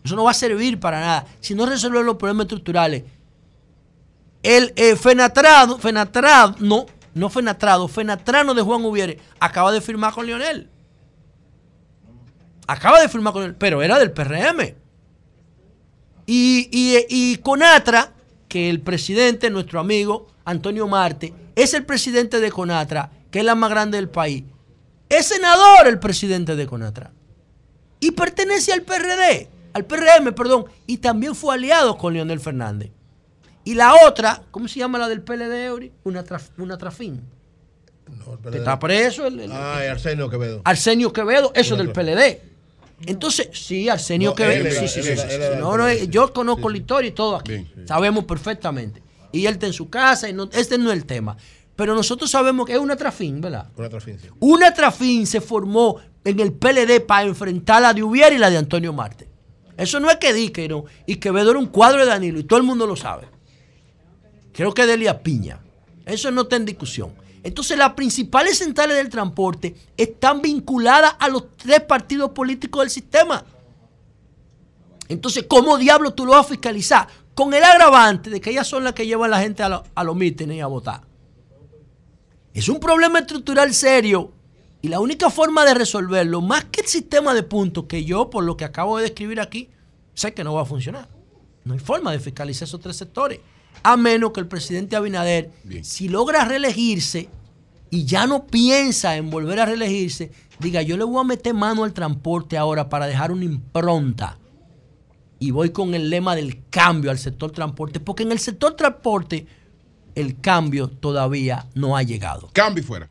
Eso 0.03 0.17
no 0.17 0.25
va 0.25 0.31
a 0.31 0.35
servir 0.35 0.81
para 0.81 0.99
nada. 0.99 1.27
Si 1.41 1.55
no 1.55 1.67
resolvemos 1.67 2.07
los 2.07 2.17
problemas 2.17 2.45
estructurales. 2.45 3.05
El 4.43 4.73
eh, 4.77 4.97
Fenatrado, 4.97 5.79
Fenatrado, 5.79 6.57
no, 6.59 6.87
no 7.15 7.31
Fenatrado, 7.31 7.89
Fenatrano 7.89 8.55
de 8.55 8.63
Juan 8.63 8.85
Ubiere 8.85 9.19
acaba 9.39 9.73
de 9.73 9.81
firmar 9.81 10.13
con 10.13 10.27
Lionel. 10.27 10.69
Acaba 12.67 13.01
de 13.01 13.09
firmar 13.09 13.33
con 13.33 13.45
él, 13.45 13.55
pero 13.55 13.83
era 13.83 13.99
del 13.99 14.13
PRM. 14.13 14.75
Y, 16.27 16.69
y, 16.73 17.07
y 17.09 17.37
Conatra 17.39 18.13
que 18.49 18.71
el 18.71 18.81
presidente, 18.81 19.51
nuestro 19.51 19.81
amigo 19.81 20.29
Antonio 20.45 20.89
Marte, 20.89 21.35
es 21.55 21.75
el 21.75 21.85
presidente 21.85 22.41
de 22.41 22.51
Conatra, 22.51 23.11
que 23.31 23.41
es 23.41 23.45
la 23.45 23.55
más 23.55 23.71
grande 23.71 23.99
del 23.99 24.09
país. 24.09 24.45
Es 25.09 25.27
senador 25.27 25.87
el 25.87 25.99
presidente 25.99 26.57
de 26.57 26.67
Conatra. 26.67 27.13
Y 28.01 28.13
pertenece 28.13 28.73
al 28.73 28.83
PRD, 28.83 29.49
al 29.73 29.85
PRM, 29.85 30.35
perdón, 30.35 30.67
y 30.87 30.99
también 30.99 31.35
fue 31.35 31.55
aliado 31.55 31.97
con 31.97 32.15
Leonel 32.15 32.41
Fernández. 32.41 32.91
Y 33.65 33.75
la 33.75 33.95
otra, 34.07 34.43
¿cómo 34.51 34.69
se 34.69 34.79
llama 34.79 34.99
la 34.99 35.09
del 35.09 35.23
PLD, 35.23 35.91
Una, 36.05 36.25
una 36.59 36.79
trafín. 36.79 37.23
está 38.53 38.79
preso. 38.79 39.27
El, 39.27 39.51
ah, 39.51 39.79
Arsenio 39.91 40.29
Quevedo. 40.29 40.61
Arsenio 40.65 41.13
Quevedo, 41.13 41.53
eso 41.55 41.77
del 41.77 41.91
PLD. 41.91 42.41
Entonces, 43.07 43.49
sí, 43.53 43.89
Arsenio 43.89 44.35
Quevedo. 44.35 44.71
sí, 44.71 44.89
sí, 44.89 45.03
sí, 45.03 45.13
no, 45.59 45.77
no, 45.77 45.93
yo 45.93 46.33
conozco 46.33 46.69
la 46.69 46.77
historia 46.77 47.09
y 47.09 47.13
todo 47.13 47.37
aquí. 47.37 47.67
Sabemos 47.87 48.25
perfectamente. 48.25 49.03
Y 49.33 49.47
él 49.47 49.55
está 49.55 49.67
en 49.67 49.73
su 49.73 49.91
casa, 49.91 50.29
y 50.29 50.33
no, 50.33 50.49
este 50.53 50.79
no 50.79 50.93
es 50.93 50.97
el 50.97 51.07
tema. 51.07 51.37
Pero 51.75 51.95
nosotros 51.95 52.31
sabemos 52.31 52.67
que 52.67 52.75
es 52.75 52.79
una 52.79 52.95
trafín, 52.95 53.41
¿verdad? 53.41 53.67
Una 53.77 53.89
trafín, 53.89 54.19
sí. 54.21 54.29
Una 54.39 54.73
trafín 54.73 55.27
se 55.27 55.41
formó 55.41 55.99
en 56.23 56.39
el 56.39 56.53
PLD 56.53 57.01
para 57.05 57.27
enfrentar 57.27 57.83
la 57.83 57.93
de 57.93 58.03
Ubiera 58.03 58.33
y 58.33 58.39
la 58.39 58.49
de 58.49 58.59
Antonio 58.59 58.93
Marte. 58.93 59.29
Eso 59.77 59.99
no 59.99 60.09
es 60.09 60.19
que 60.19 60.33
di 60.33 60.51
que 60.51 60.69
no. 60.69 60.85
Y 61.05 61.17
Quevedo 61.17 61.51
era 61.51 61.59
un 61.59 61.67
cuadro 61.67 62.01
de 62.01 62.07
Danilo 62.07 62.39
y 62.39 62.45
todo 62.45 62.59
el 62.61 62.65
mundo 62.65 62.87
lo 62.87 62.95
sabe. 62.95 63.27
Creo 64.55 64.73
que 64.73 64.87
Delia 64.87 65.23
Piña. 65.23 65.61
Eso 66.07 66.31
no 66.31 66.43
está 66.43 66.57
en 66.57 66.65
discusión. 66.65 67.13
Entonces 67.43 67.77
las 67.77 67.93
principales 67.93 68.59
centrales 68.59 68.97
del 68.97 69.11
transporte 69.11 69.75
están 69.97 70.41
vinculadas 70.41 71.17
a 71.19 71.29
los 71.29 71.57
tres 71.57 71.81
partidos 71.81 72.31
políticos 72.31 72.83
del 72.83 72.91
sistema. 72.91 73.45
Entonces, 75.09 75.45
¿cómo 75.47 75.77
diablo 75.77 76.15
tú 76.15 76.25
lo 76.25 76.33
vas 76.33 76.47
a 76.47 76.49
fiscalizar? 76.49 77.09
Con 77.35 77.53
el 77.53 77.63
agravante 77.63 78.31
de 78.31 78.41
que 78.41 78.51
ellas 78.51 78.67
son 78.67 78.85
las 78.85 78.95
que 78.95 79.07
llevan 79.07 79.31
la 79.31 79.41
gente 79.41 79.63
a, 79.63 79.83
a 79.95 80.05
los 80.05 80.17
mítines 80.17 80.57
y 80.57 80.61
a 80.61 80.67
votar. 80.67 81.03
Es 82.55 82.69
un 82.69 82.79
problema 82.79 83.19
estructural 83.19 83.75
serio 83.75 84.33
y 84.81 84.89
la 84.89 85.01
única 85.01 85.29
forma 85.29 85.65
de 85.65 85.75
resolverlo, 85.75 86.41
más 86.41 86.67
que 86.67 86.83
el 86.83 86.87
sistema 86.87 87.35
de 87.35 87.43
puntos 87.43 87.85
que 87.87 88.05
yo, 88.05 88.31
por 88.31 88.45
lo 88.45 88.57
que 88.57 88.65
acabo 88.65 88.97
de 88.97 89.03
describir 89.03 89.41
aquí, 89.41 89.69
sé 90.15 90.33
que 90.33 90.45
no 90.45 90.55
va 90.55 90.63
a 90.63 90.67
funcionar. 90.67 91.09
No 91.65 91.75
hay 91.75 91.81
forma 91.81 92.13
de 92.13 92.21
fiscalizar 92.21 92.69
esos 92.69 92.81
tres 92.81 92.97
sectores. 92.97 93.41
A 93.87 93.99
menos 93.99 94.33
que 94.33 94.41
el 94.41 94.49
presidente 94.49 94.97
Abinader, 94.97 95.53
si 95.83 96.09
logra 96.09 96.47
reelegirse 96.47 97.29
y 97.91 98.07
ya 98.07 98.27
no 98.27 98.47
piensa 98.47 99.17
en 99.17 99.29
volver 99.29 99.61
a 99.61 99.67
reelegirse, 99.67 100.33
diga, 100.59 100.81
yo 100.81 100.97
le 100.97 101.05
voy 101.05 101.21
a 101.21 101.25
meter 101.25 101.53
mano 101.53 101.85
al 101.85 101.93
transporte 101.93 102.57
ahora 102.57 102.89
para 102.89 103.07
dejar 103.07 103.31
una 103.31 103.45
impronta. 103.45 104.39
Y 105.39 105.51
voy 105.51 105.69
con 105.71 105.95
el 105.95 106.09
lema 106.09 106.35
del 106.35 106.65
cambio 106.71 107.11
al 107.11 107.19
sector 107.19 107.51
transporte, 107.51 108.01
porque 108.01 108.23
en 108.23 108.33
el 108.33 108.39
sector 108.39 108.75
transporte 108.75 109.47
el 110.15 110.41
cambio 110.41 110.89
todavía 110.89 111.67
no 111.75 111.95
ha 111.95 112.03
llegado. 112.03 112.49
Cambio 112.55 112.83
fuera. 112.83 113.11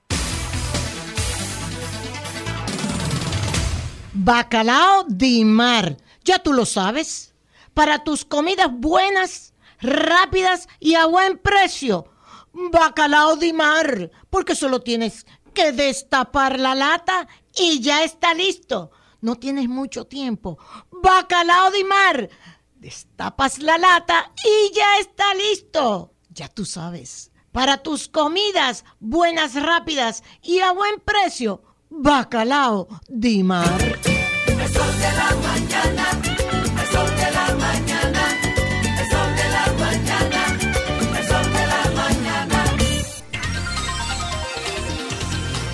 Bacalao 4.15 5.05
de 5.07 5.45
mar, 5.45 5.97
ya 6.23 6.39
tú 6.39 6.51
lo 6.51 6.65
sabes, 6.65 7.35
para 7.75 8.03
tus 8.03 8.25
comidas 8.25 8.69
buenas, 8.71 9.52
rápidas 9.83 10.67
y 10.79 10.95
a 10.95 11.05
buen 11.05 11.37
precio. 11.37 12.05
Bacalao 12.53 13.35
de 13.35 13.53
mar, 13.53 14.11
porque 14.29 14.55
solo 14.55 14.81
tienes 14.81 15.25
que 15.53 15.71
destapar 15.71 16.59
la 16.59 16.75
lata 16.75 17.27
y 17.55 17.79
ya 17.79 18.03
está 18.03 18.33
listo. 18.33 18.91
No 19.21 19.35
tienes 19.35 19.69
mucho 19.69 20.05
tiempo. 20.05 20.57
Bacalao 20.91 21.71
de 21.71 21.83
mar. 21.83 22.29
Destapas 22.75 23.59
la 23.59 23.77
lata 23.77 24.31
y 24.43 24.73
ya 24.75 24.97
está 24.99 25.33
listo. 25.35 26.13
Ya 26.29 26.47
tú 26.47 26.65
sabes. 26.65 27.31
Para 27.51 27.77
tus 27.77 28.07
comidas 28.07 28.83
buenas, 28.99 29.53
rápidas 29.53 30.23
y 30.41 30.59
a 30.59 30.71
buen 30.71 30.99
precio, 30.99 31.61
bacalao 31.89 32.87
de 33.07 33.43
mar. 33.43 33.99
El 34.45 34.57
de 34.57 35.11
la 35.15 35.35
mañana, 35.41 36.32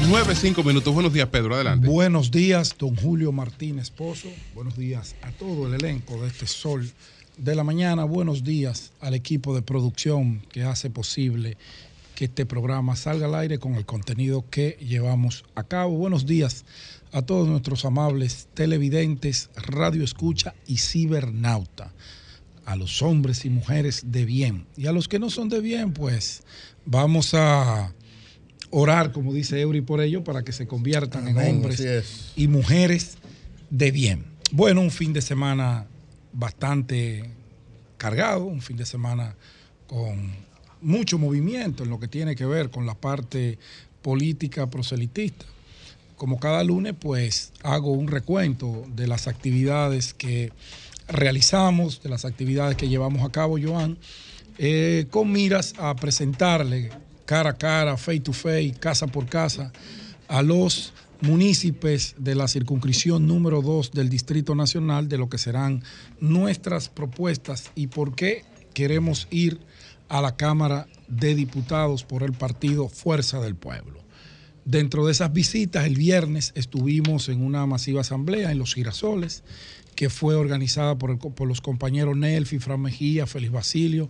9, 0.09 0.33
5 0.33 0.63
minutos. 0.63 0.91
Buenos 0.91 1.13
días, 1.13 1.27
Pedro. 1.27 1.53
Adelante. 1.53 1.87
Buenos 1.87 2.31
días, 2.31 2.75
don 2.79 2.95
Julio 2.95 3.31
Martín, 3.31 3.77
esposo. 3.77 4.27
Buenos 4.55 4.75
días 4.75 5.15
a 5.21 5.31
todo 5.31 5.67
el 5.67 5.75
elenco 5.75 6.19
de 6.19 6.29
este 6.29 6.47
Sol 6.47 6.89
de 7.37 7.53
la 7.53 7.63
Mañana. 7.63 8.05
Buenos 8.05 8.43
días 8.43 8.91
al 9.01 9.13
equipo 9.13 9.53
de 9.53 9.61
producción 9.61 10.41
que 10.51 10.63
hace 10.63 10.89
posible 10.89 11.57
que 12.15 12.25
este 12.25 12.47
programa 12.47 12.95
salga 12.95 13.27
al 13.27 13.35
aire 13.35 13.59
con 13.59 13.75
el 13.75 13.85
contenido 13.85 14.43
que 14.49 14.79
llevamos 14.81 15.45
a 15.53 15.61
cabo. 15.61 15.91
Buenos 15.91 16.25
días 16.25 16.65
a 17.11 17.21
todos 17.21 17.47
nuestros 17.47 17.85
amables 17.85 18.47
televidentes, 18.55 19.51
radio 19.55 20.03
escucha 20.03 20.55
y 20.65 20.77
cibernauta 20.77 21.93
a 22.65 22.75
los 22.75 23.03
hombres 23.03 23.45
y 23.45 23.51
mujeres 23.51 24.05
de 24.07 24.25
bien. 24.25 24.65
Y 24.75 24.87
a 24.87 24.91
los 24.91 25.07
que 25.07 25.19
no 25.19 25.29
son 25.29 25.49
de 25.49 25.61
bien, 25.61 25.93
pues 25.93 26.41
vamos 26.83 27.35
a 27.35 27.93
orar, 28.71 29.11
como 29.11 29.33
dice 29.33 29.59
Eury, 29.61 29.81
por 29.81 30.01
ello, 30.01 30.23
para 30.23 30.43
que 30.43 30.51
se 30.51 30.67
conviertan 30.67 31.27
en 31.27 31.37
hombres 31.37 32.33
y 32.35 32.47
mujeres 32.47 33.17
de 33.69 33.91
bien. 33.91 34.25
Bueno, 34.51 34.81
un 34.81 34.91
fin 34.91 35.13
de 35.13 35.21
semana 35.21 35.85
bastante 36.33 37.29
cargado, 37.97 38.45
un 38.45 38.61
fin 38.61 38.77
de 38.77 38.85
semana 38.85 39.35
con 39.87 40.31
mucho 40.81 41.17
movimiento 41.17 41.83
en 41.83 41.89
lo 41.89 41.99
que 41.99 42.07
tiene 42.07 42.35
que 42.35 42.45
ver 42.45 42.69
con 42.69 42.85
la 42.85 42.95
parte 42.95 43.57
política 44.01 44.69
proselitista. 44.69 45.45
Como 46.15 46.39
cada 46.39 46.63
lunes, 46.63 46.95
pues 46.99 47.51
hago 47.63 47.91
un 47.91 48.07
recuento 48.07 48.85
de 48.95 49.07
las 49.07 49.27
actividades 49.27 50.13
que 50.13 50.51
realizamos, 51.07 52.01
de 52.03 52.09
las 52.09 52.25
actividades 52.25 52.75
que 52.75 52.89
llevamos 52.89 53.23
a 53.23 53.31
cabo, 53.31 53.57
Joan, 53.61 53.97
eh, 54.57 55.07
con 55.09 55.31
miras 55.31 55.73
a 55.77 55.95
presentarle 55.95 56.91
cara 57.29 57.51
a 57.51 57.53
cara, 57.53 57.95
face 57.95 58.21
to 58.21 58.33
face, 58.33 58.73
casa 58.79 59.05
por 59.05 59.27
casa, 59.27 59.71
a 60.27 60.41
los 60.41 60.93
municipios 61.21 62.15
de 62.17 62.33
la 62.33 62.47
circunscripción 62.47 63.27
número 63.27 63.61
2 63.61 63.91
del 63.91 64.09
Distrito 64.09 64.55
Nacional 64.55 65.07
de 65.07 65.19
lo 65.19 65.29
que 65.29 65.37
serán 65.37 65.83
nuestras 66.19 66.89
propuestas 66.89 67.69
y 67.75 67.85
por 67.85 68.15
qué 68.15 68.45
queremos 68.73 69.27
ir 69.29 69.59
a 70.07 70.21
la 70.21 70.37
Cámara 70.37 70.87
de 71.07 71.35
Diputados 71.35 72.03
por 72.03 72.23
el 72.23 72.33
partido 72.33 72.89
Fuerza 72.89 73.39
del 73.39 73.53
Pueblo. 73.53 73.99
Dentro 74.65 75.05
de 75.05 75.11
esas 75.11 75.31
visitas, 75.31 75.85
el 75.85 75.97
viernes 75.97 76.51
estuvimos 76.55 77.29
en 77.29 77.43
una 77.43 77.63
masiva 77.67 78.01
asamblea 78.01 78.51
en 78.51 78.57
Los 78.57 78.73
Girasoles, 78.73 79.43
que 79.95 80.09
fue 80.09 80.33
organizada 80.33 80.97
por, 80.97 81.19
por 81.19 81.47
los 81.47 81.61
compañeros 81.61 82.17
Nelfi, 82.17 82.57
Fran 82.57 82.81
Mejía, 82.81 83.27
Félix 83.27 83.51
Basilio, 83.51 84.09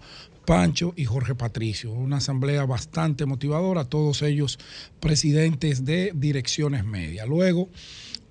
Pancho 0.49 0.95
y 0.97 1.05
Jorge 1.05 1.35
Patricio. 1.35 1.91
Una 1.91 2.17
asamblea 2.17 2.65
bastante 2.65 3.27
motivadora, 3.27 3.85
todos 3.85 4.23
ellos 4.23 4.57
presidentes 4.99 5.85
de 5.85 6.11
direcciones 6.15 6.83
medias. 6.83 7.27
Luego, 7.27 7.69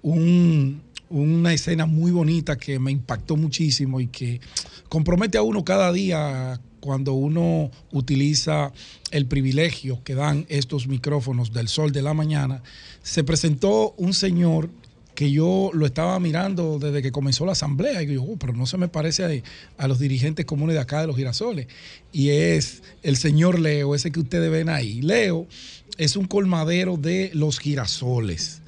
una 0.03 1.53
escena 1.53 1.87
muy 1.87 2.11
bonita 2.11 2.57
que 2.57 2.81
me 2.81 2.91
impactó 2.91 3.37
muchísimo 3.37 4.01
y 4.01 4.09
que 4.09 4.41
compromete 4.89 5.39
a 5.39 5.43
uno 5.43 5.65
cada 5.65 5.93
día 5.93 6.61
cuando 6.81 7.13
uno 7.13 7.71
utiliza 7.93 8.73
el 9.13 9.27
privilegio 9.27 10.03
que 10.03 10.17
dan 10.17 10.45
estos 10.49 10.89
micrófonos 10.89 11.53
del 11.53 11.69
sol 11.69 11.93
de 11.93 12.03
la 12.03 12.15
mañana, 12.15 12.65
se 13.01 13.23
presentó 13.23 13.95
un 13.97 14.13
señor 14.13 14.71
que 15.19 15.33
yo 15.33 15.73
lo 15.75 15.85
estaba 15.85 16.21
mirando 16.21 16.79
desde 16.79 17.03
que 17.03 17.11
comenzó 17.11 17.45
la 17.45 17.51
asamblea 17.51 18.01
y 18.05 18.15
yo, 18.15 18.23
oh, 18.23 18.37
pero 18.37 18.53
no 18.53 18.67
se 18.67 18.79
me 18.79 18.87
parece 18.87 19.43
a, 19.77 19.89
los 19.89 19.99
dirigentes 19.99 20.47
comunes 20.47 20.75
de 20.77 20.81
acá 20.81 21.01
de 21.01 21.09
los 21.09 21.17
girasoles. 21.17 21.67
Y 22.13 22.29
es 22.29 22.85
el 23.03 23.17
señor 23.17 23.59
Leo, 23.59 23.97
ese 23.97 24.13
que 24.13 24.21
ustedes 24.21 24.49
ven 24.49 24.69
ahí. 24.69 25.03
Leo 25.03 25.49
es 25.97 26.15
un 26.15 26.27
colmadero 26.27 26.97
de 26.97 27.33
los 27.35 27.59
girasoles. 27.59 28.63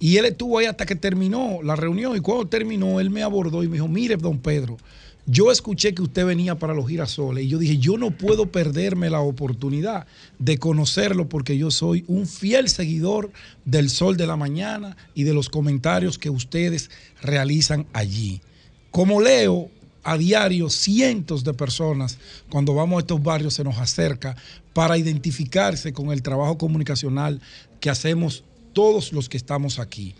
Y 0.00 0.16
él 0.16 0.24
estuvo 0.24 0.56
ahí 0.56 0.64
hasta 0.64 0.86
que 0.86 0.96
terminó 0.96 1.62
la 1.62 1.76
reunión 1.76 2.16
y 2.16 2.20
cuando 2.20 2.46
terminó 2.46 2.98
él 2.98 3.10
me 3.10 3.22
abordó 3.22 3.62
y 3.62 3.68
me 3.68 3.74
dijo, 3.74 3.86
mire, 3.86 4.16
don 4.16 4.38
Pedro, 4.38 4.78
yo 5.26 5.52
escuché 5.52 5.94
que 5.94 6.02
usted 6.02 6.26
venía 6.26 6.58
para 6.58 6.74
los 6.74 6.88
girasoles 6.88 7.44
y 7.44 7.48
yo 7.48 7.58
dije, 7.58 7.78
yo 7.78 7.96
no 7.96 8.10
puedo 8.10 8.50
perderme 8.50 9.08
la 9.08 9.20
oportunidad 9.20 10.06
de 10.38 10.58
conocerlo 10.58 11.28
porque 11.28 11.56
yo 11.56 11.70
soy 11.70 12.04
un 12.08 12.26
fiel 12.26 12.68
seguidor 12.68 13.30
del 13.64 13.88
Sol 13.88 14.16
de 14.16 14.26
la 14.26 14.36
Mañana 14.36 14.96
y 15.14 15.22
de 15.22 15.34
los 15.34 15.48
comentarios 15.48 16.18
que 16.18 16.30
ustedes 16.30 16.90
realizan 17.20 17.86
allí. 17.92 18.40
Como 18.90 19.20
leo 19.20 19.70
a 20.02 20.18
diario 20.18 20.68
cientos 20.68 21.44
de 21.44 21.54
personas 21.54 22.18
cuando 22.50 22.74
vamos 22.74 22.96
a 22.96 23.00
estos 23.00 23.22
barrios 23.22 23.54
se 23.54 23.62
nos 23.62 23.78
acerca 23.78 24.36
para 24.72 24.98
identificarse 24.98 25.92
con 25.92 26.10
el 26.10 26.22
trabajo 26.22 26.58
comunicacional 26.58 27.40
que 27.78 27.90
hacemos 27.90 28.42
todos 28.72 29.12
los 29.12 29.28
que 29.28 29.36
estamos 29.36 29.78
aquí. 29.78 30.14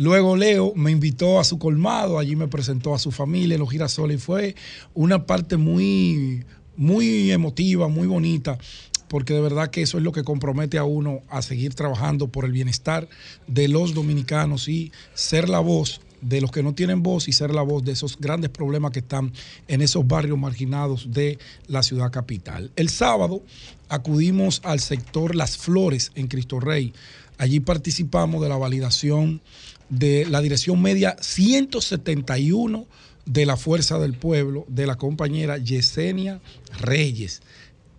Luego 0.00 0.34
Leo 0.34 0.72
me 0.76 0.90
invitó 0.90 1.38
a 1.38 1.44
su 1.44 1.58
colmado, 1.58 2.18
allí 2.18 2.34
me 2.34 2.48
presentó 2.48 2.94
a 2.94 2.98
su 2.98 3.10
familia, 3.10 3.58
los 3.58 3.68
girasoles, 3.68 4.16
y 4.16 4.18
fue 4.18 4.54
una 4.94 5.26
parte 5.26 5.58
muy, 5.58 6.42
muy 6.74 7.30
emotiva, 7.30 7.86
muy 7.86 8.06
bonita, 8.06 8.56
porque 9.08 9.34
de 9.34 9.42
verdad 9.42 9.68
que 9.68 9.82
eso 9.82 9.98
es 9.98 10.02
lo 10.02 10.12
que 10.12 10.24
compromete 10.24 10.78
a 10.78 10.84
uno 10.84 11.20
a 11.28 11.42
seguir 11.42 11.74
trabajando 11.74 12.28
por 12.28 12.46
el 12.46 12.52
bienestar 12.52 13.10
de 13.46 13.68
los 13.68 13.92
dominicanos 13.92 14.68
y 14.68 14.90
ser 15.12 15.50
la 15.50 15.60
voz 15.60 16.00
de 16.22 16.40
los 16.40 16.50
que 16.50 16.62
no 16.62 16.74
tienen 16.74 17.02
voz 17.02 17.28
y 17.28 17.34
ser 17.34 17.54
la 17.54 17.60
voz 17.60 17.84
de 17.84 17.92
esos 17.92 18.18
grandes 18.18 18.48
problemas 18.48 18.92
que 18.92 19.00
están 19.00 19.34
en 19.68 19.82
esos 19.82 20.08
barrios 20.08 20.38
marginados 20.38 21.12
de 21.12 21.38
la 21.66 21.82
ciudad 21.82 22.10
capital. 22.10 22.72
El 22.74 22.88
sábado 22.88 23.42
acudimos 23.90 24.62
al 24.64 24.80
sector 24.80 25.34
Las 25.36 25.58
Flores 25.58 26.10
en 26.14 26.26
Cristo 26.26 26.58
Rey. 26.58 26.94
Allí 27.36 27.60
participamos 27.60 28.40
de 28.40 28.48
la 28.48 28.56
validación 28.56 29.42
de 29.90 30.24
la 30.26 30.40
dirección 30.40 30.80
media 30.80 31.16
171 31.20 32.86
de 33.26 33.46
la 33.46 33.56
Fuerza 33.56 33.98
del 33.98 34.14
Pueblo, 34.14 34.64
de 34.68 34.86
la 34.86 34.96
compañera 34.96 35.58
Yesenia 35.58 36.40
Reyes. 36.80 37.42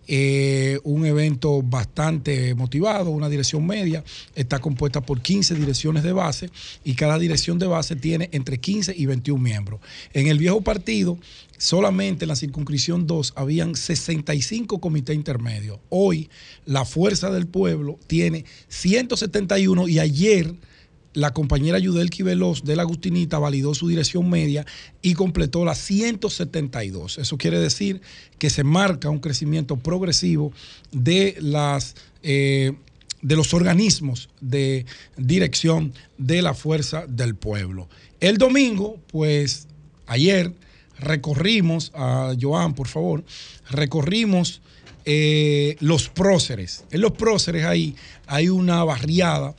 Eh, 0.08 0.80
un 0.82 1.06
evento 1.06 1.62
bastante 1.62 2.54
motivado, 2.56 3.10
una 3.10 3.28
dirección 3.28 3.64
media, 3.64 4.02
está 4.34 4.58
compuesta 4.58 5.00
por 5.00 5.22
15 5.22 5.54
direcciones 5.54 6.02
de 6.02 6.12
base 6.12 6.50
y 6.82 6.94
cada 6.94 7.18
dirección 7.20 7.58
de 7.60 7.68
base 7.68 7.94
tiene 7.94 8.28
entre 8.32 8.58
15 8.58 8.94
y 8.96 9.06
21 9.06 9.40
miembros. 9.40 9.80
En 10.12 10.26
el 10.26 10.38
viejo 10.38 10.60
partido, 10.60 11.18
solamente 11.56 12.24
en 12.24 12.30
la 12.30 12.36
circunscripción 12.36 13.06
2 13.06 13.34
habían 13.36 13.76
65 13.76 14.80
comités 14.80 15.14
intermedios. 15.14 15.78
Hoy 15.88 16.28
la 16.66 16.84
Fuerza 16.84 17.30
del 17.30 17.46
Pueblo 17.46 17.98
tiene 18.08 18.44
171 18.68 19.86
y 19.86 20.00
ayer 20.00 20.56
la 21.14 21.32
compañera 21.32 21.78
Yudelki 21.78 22.22
Veloz 22.22 22.64
de 22.64 22.76
la 22.76 22.82
Agustinita 22.82 23.38
validó 23.38 23.74
su 23.74 23.88
dirección 23.88 24.28
media 24.30 24.66
y 25.02 25.14
completó 25.14 25.64
la 25.64 25.74
172. 25.74 27.18
Eso 27.18 27.36
quiere 27.36 27.58
decir 27.58 28.00
que 28.38 28.50
se 28.50 28.64
marca 28.64 29.10
un 29.10 29.18
crecimiento 29.18 29.76
progresivo 29.76 30.52
de 30.90 31.36
las 31.40 31.94
eh, 32.22 32.72
de 33.20 33.36
los 33.36 33.54
organismos 33.54 34.28
de 34.40 34.84
dirección 35.16 35.92
de 36.18 36.42
la 36.42 36.54
fuerza 36.54 37.06
del 37.06 37.36
pueblo. 37.36 37.88
El 38.20 38.36
domingo, 38.36 38.98
pues 39.06 39.68
ayer 40.06 40.52
recorrimos, 40.98 41.92
a 41.94 42.34
Joan, 42.40 42.74
por 42.74 42.88
favor, 42.88 43.24
recorrimos 43.70 44.60
eh, 45.04 45.76
los 45.80 46.08
próceres. 46.08 46.84
En 46.90 47.00
los 47.00 47.12
próceres 47.12 47.64
ahí 47.64 47.94
hay 48.26 48.48
una 48.48 48.84
barriada 48.84 49.54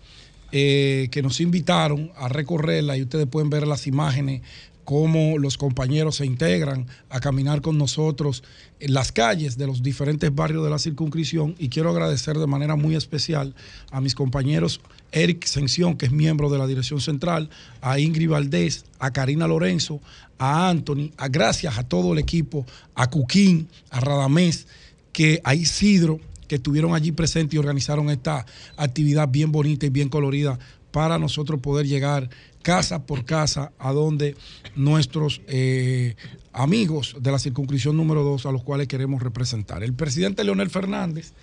eh, 0.56 1.08
que 1.10 1.24
nos 1.24 1.42
invitaron 1.42 2.12
a 2.16 2.30
recorrerla 2.30 2.96
y 2.96 3.02
ustedes 3.02 3.26
pueden 3.26 3.50
ver 3.50 3.66
las 3.66 3.88
imágenes 3.88 4.44
cómo 4.84 5.40
los 5.40 5.58
compañeros 5.58 6.18
se 6.18 6.28
integran 6.28 6.86
a 7.10 7.20
caminar 7.20 7.62
con 7.62 7.80
nosotros 7.80 8.44
en 8.80 8.94
las 8.94 9.12
calles 9.12 9.58
de 9.58 9.66
los 9.66 9.82
diferentes 9.82 10.34
barrios 10.36 10.64
de 10.64 10.70
la 10.70 10.78
circunscripción. 10.78 11.56
Y 11.58 11.70
quiero 11.70 11.90
agradecer 11.90 12.38
de 12.38 12.46
manera 12.46 12.76
muy 12.76 12.96
especial 12.96 13.56
a 13.90 14.00
mis 14.00 14.14
compañeros 14.14 14.80
Eric 15.12 15.46
Sención, 15.46 15.98
que 15.98 16.06
es 16.06 16.12
miembro 16.12 16.52
de 16.52 16.60
la 16.60 16.68
Dirección 16.68 17.02
Central, 17.02 17.50
a 17.82 17.98
Ingrid 17.98 18.30
Valdés, 18.30 18.86
a 19.00 19.10
Karina 19.10 19.48
Lorenzo, 19.48 20.02
a 20.38 20.70
Anthony, 20.70 21.10
a 21.18 21.30
gracias 21.30 21.80
a 21.80 21.84
todo 21.84 22.14
el 22.14 22.20
equipo, 22.20 22.64
a 22.94 23.10
Cuquín, 23.10 23.70
a 23.90 24.02
Radamés, 24.02 24.68
que 25.14 25.42
a 25.44 25.56
Isidro, 25.56 26.20
estuvieron 26.56 26.96
allí 26.96 27.12
presentes 27.12 27.56
y 27.56 27.58
organizaron 27.58 28.10
esta 28.10 28.46
actividad 28.78 29.30
bien 29.30 29.52
bonita 29.52 29.86
y 29.86 29.90
bien 29.90 30.10
colorida 30.10 30.60
para 30.92 31.18
nosotros 31.18 31.60
poder 31.60 31.88
llegar 31.88 32.30
casa 32.62 33.06
por 33.06 33.26
casa 33.26 33.72
a 33.80 33.92
donde 33.92 34.36
nuestros 34.76 35.42
eh, 35.48 36.16
amigos 36.54 37.16
de 37.20 37.32
la 37.32 37.40
circunscripción 37.40 37.98
número 37.98 38.24
2 38.24 38.46
a 38.46 38.52
los 38.52 38.64
cuales 38.64 38.88
queremos 38.88 39.22
representar. 39.22 39.84
El 39.84 39.94
presidente 39.94 40.44
Leonel 40.44 40.70
Fernández, 40.70 41.34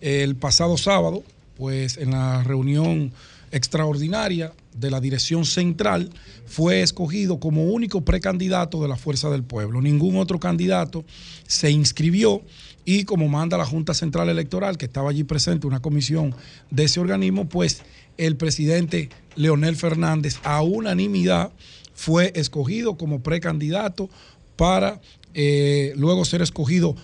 el 0.00 0.36
pasado 0.36 0.76
sábado, 0.76 1.22
pues 1.56 1.96
en 1.96 2.10
la 2.10 2.42
reunión 2.42 3.12
extraordinaria 3.50 4.52
de 4.74 4.90
la 4.90 5.00
dirección 5.00 5.44
central, 5.44 6.10
fue 6.46 6.82
escogido 6.82 7.40
como 7.40 7.64
único 7.64 8.02
precandidato 8.02 8.82
de 8.82 8.88
la 8.88 8.96
Fuerza 8.96 9.30
del 9.30 9.42
Pueblo. 9.42 9.80
Ningún 9.80 10.16
otro 10.16 10.38
candidato 10.38 11.04
se 11.46 11.70
inscribió 11.70 12.42
y 12.88 13.04
como 13.04 13.28
manda 13.28 13.58
la 13.58 13.66
Junta 13.66 13.92
Central 13.92 14.30
Electoral, 14.30 14.78
que 14.78 14.86
estaba 14.86 15.10
allí 15.10 15.22
presente, 15.22 15.66
una 15.66 15.80
comisión 15.80 16.34
de 16.70 16.84
ese 16.84 17.00
organismo, 17.00 17.46
pues 17.46 17.82
el 18.16 18.36
presidente 18.36 19.10
Leonel 19.36 19.76
Fernández 19.76 20.38
a 20.42 20.62
unanimidad 20.62 21.52
fue 21.92 22.32
escogido 22.34 22.96
como 22.96 23.20
precandidato 23.20 24.08
para 24.56 25.02
eh, 25.34 25.92
luego 25.96 26.24
ser 26.24 26.40
escogido 26.40 26.96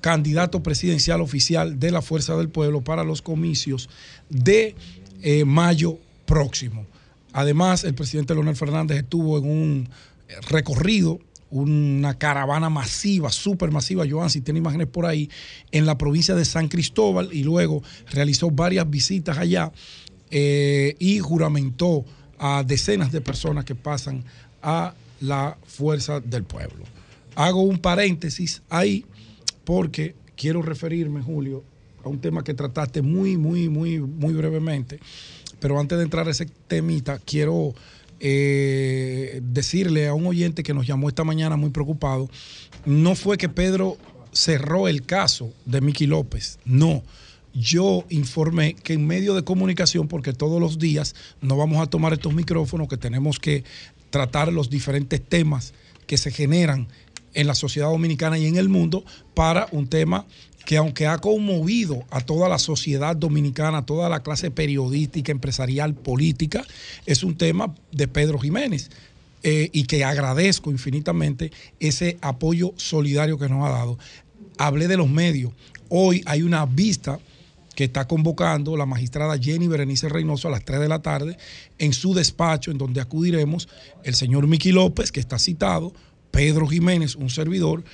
candidato 0.00 0.60
presidencial 0.64 1.20
oficial 1.20 1.78
de 1.78 1.92
la 1.92 2.02
Fuerza 2.02 2.36
del 2.36 2.48
Pueblo 2.48 2.80
para 2.80 3.04
los 3.04 3.22
comicios 3.22 3.88
de 4.28 4.74
eh, 5.22 5.44
mayo 5.44 6.00
próximo. 6.26 6.84
Además, 7.32 7.84
el 7.84 7.94
presidente 7.94 8.34
Leonel 8.34 8.56
Fernández 8.56 8.98
estuvo 8.98 9.38
en 9.38 9.44
un 9.44 9.88
recorrido 10.50 11.20
una 11.50 12.18
caravana 12.18 12.68
masiva, 12.68 13.30
súper 13.30 13.70
masiva, 13.70 14.04
Joan, 14.08 14.30
si 14.30 14.40
tiene 14.40 14.58
imágenes 14.58 14.86
por 14.86 15.06
ahí, 15.06 15.30
en 15.72 15.86
la 15.86 15.96
provincia 15.96 16.34
de 16.34 16.44
San 16.44 16.68
Cristóbal 16.68 17.30
y 17.32 17.42
luego 17.42 17.82
realizó 18.10 18.50
varias 18.50 18.88
visitas 18.88 19.38
allá 19.38 19.72
eh, 20.30 20.96
y 20.98 21.18
juramentó 21.20 22.04
a 22.38 22.62
decenas 22.64 23.12
de 23.12 23.20
personas 23.20 23.64
que 23.64 23.74
pasan 23.74 24.24
a 24.62 24.94
la 25.20 25.56
fuerza 25.66 26.20
del 26.20 26.44
pueblo. 26.44 26.84
Hago 27.34 27.62
un 27.62 27.78
paréntesis 27.78 28.62
ahí 28.68 29.04
porque 29.64 30.14
quiero 30.36 30.62
referirme, 30.62 31.22
Julio, 31.22 31.64
a 32.04 32.08
un 32.08 32.20
tema 32.20 32.44
que 32.44 32.54
trataste 32.54 33.02
muy, 33.02 33.36
muy, 33.36 33.68
muy, 33.68 33.98
muy 34.00 34.34
brevemente. 34.34 35.00
Pero 35.60 35.78
antes 35.80 35.98
de 35.98 36.04
entrar 36.04 36.28
a 36.28 36.30
ese 36.30 36.46
temita, 36.68 37.18
quiero 37.18 37.74
eh, 38.20 39.40
decirle 39.42 40.08
a 40.08 40.14
un 40.14 40.26
oyente 40.26 40.62
que 40.62 40.74
nos 40.74 40.86
llamó 40.86 41.08
esta 41.08 41.24
mañana 41.24 41.56
muy 41.56 41.70
preocupado, 41.70 42.28
no 42.84 43.14
fue 43.14 43.38
que 43.38 43.48
Pedro 43.48 43.96
cerró 44.32 44.88
el 44.88 45.04
caso 45.04 45.52
de 45.64 45.80
Miki 45.80 46.06
López, 46.06 46.58
no. 46.64 47.02
Yo 47.54 48.04
informé 48.10 48.74
que 48.74 48.92
en 48.92 49.06
medio 49.06 49.34
de 49.34 49.42
comunicación, 49.42 50.06
porque 50.06 50.32
todos 50.32 50.60
los 50.60 50.78
días 50.78 51.14
no 51.40 51.56
vamos 51.56 51.80
a 51.80 51.86
tomar 51.86 52.12
estos 52.12 52.34
micrófonos, 52.34 52.88
que 52.88 52.96
tenemos 52.96 53.38
que 53.38 53.64
tratar 54.10 54.52
los 54.52 54.70
diferentes 54.70 55.20
temas 55.20 55.74
que 56.06 56.18
se 56.18 56.30
generan 56.30 56.88
en 57.34 57.46
la 57.46 57.54
sociedad 57.54 57.88
dominicana 57.88 58.38
y 58.38 58.46
en 58.46 58.56
el 58.56 58.68
mundo 58.68 59.04
para 59.34 59.68
un 59.72 59.86
tema 59.86 60.26
que 60.64 60.76
aunque 60.76 61.06
ha 61.06 61.18
conmovido 61.18 62.04
a 62.10 62.20
toda 62.20 62.48
la 62.48 62.58
sociedad 62.58 63.16
dominicana, 63.16 63.78
a 63.78 63.86
toda 63.86 64.08
la 64.08 64.22
clase 64.22 64.50
periodística, 64.50 65.32
empresarial, 65.32 65.94
política, 65.94 66.64
es 67.06 67.22
un 67.22 67.36
tema 67.36 67.74
de 67.90 68.08
Pedro 68.08 68.38
Jiménez. 68.38 68.90
Eh, 69.44 69.70
y 69.72 69.84
que 69.84 70.02
agradezco 70.02 70.72
infinitamente 70.72 71.52
ese 71.78 72.18
apoyo 72.20 72.74
solidario 72.76 73.38
que 73.38 73.48
nos 73.48 73.64
ha 73.64 73.70
dado. 73.70 73.96
Hablé 74.58 74.88
de 74.88 74.96
los 74.96 75.08
medios. 75.08 75.52
Hoy 75.88 76.22
hay 76.26 76.42
una 76.42 76.66
vista 76.66 77.20
que 77.76 77.84
está 77.84 78.08
convocando 78.08 78.76
la 78.76 78.86
magistrada 78.86 79.38
Jenny 79.38 79.68
Berenice 79.68 80.08
Reynoso 80.08 80.48
a 80.48 80.50
las 80.50 80.64
3 80.64 80.80
de 80.80 80.88
la 80.88 80.98
tarde 80.98 81.38
en 81.78 81.92
su 81.92 82.12
despacho, 82.12 82.72
en 82.72 82.78
donde 82.78 83.00
acudiremos 83.00 83.68
el 84.02 84.16
señor 84.16 84.48
Miki 84.48 84.72
López, 84.72 85.12
que 85.12 85.20
está 85.20 85.38
citado, 85.38 85.92
Pedro 86.32 86.66
Jiménez, 86.66 87.14
un 87.14 87.30
servidor, 87.30 87.84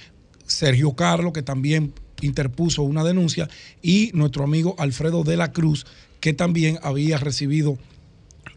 Sergio 0.46 0.94
Carlos, 0.94 1.34
que 1.34 1.42
también 1.42 1.92
interpuso 2.24 2.82
una 2.82 3.04
denuncia, 3.04 3.48
y 3.82 4.10
nuestro 4.14 4.44
amigo 4.44 4.74
Alfredo 4.78 5.24
de 5.24 5.36
la 5.36 5.52
Cruz, 5.52 5.86
que 6.20 6.32
también 6.32 6.78
había 6.82 7.18
recibido 7.18 7.78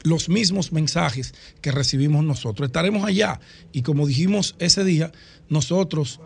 los 0.03 0.29
mismos 0.29 0.71
mensajes 0.71 1.33
que 1.61 1.71
recibimos 1.71 2.23
nosotros. 2.23 2.67
Estaremos 2.67 3.05
allá 3.05 3.39
y 3.73 3.81
como 3.81 4.07
dijimos 4.07 4.55
ese 4.59 4.83
día, 4.83 5.11
nosotros 5.49 6.19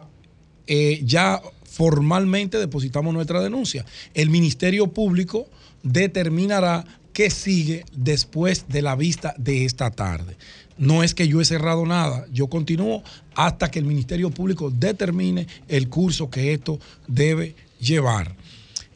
eh, 0.67 1.01
ya 1.03 1.41
formalmente 1.63 2.57
depositamos 2.57 3.13
nuestra 3.13 3.41
denuncia. 3.41 3.85
El 4.13 4.29
Ministerio 4.29 4.87
Público 4.87 5.49
determinará 5.83 6.85
qué 7.13 7.29
sigue 7.29 7.85
después 7.93 8.65
de 8.67 8.81
la 8.81 8.95
vista 8.95 9.33
de 9.37 9.65
esta 9.65 9.91
tarde. 9.91 10.37
No 10.77 11.03
es 11.03 11.13
que 11.13 11.27
yo 11.27 11.41
he 11.41 11.45
cerrado 11.45 11.85
nada, 11.85 12.25
yo 12.31 12.47
continúo 12.47 13.03
hasta 13.35 13.69
que 13.69 13.79
el 13.79 13.85
Ministerio 13.85 14.31
Público 14.31 14.71
determine 14.71 15.47
el 15.67 15.89
curso 15.89 16.29
que 16.29 16.53
esto 16.53 16.79
debe 17.07 17.55
llevar. 17.79 18.35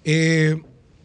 Eh, 0.04 0.62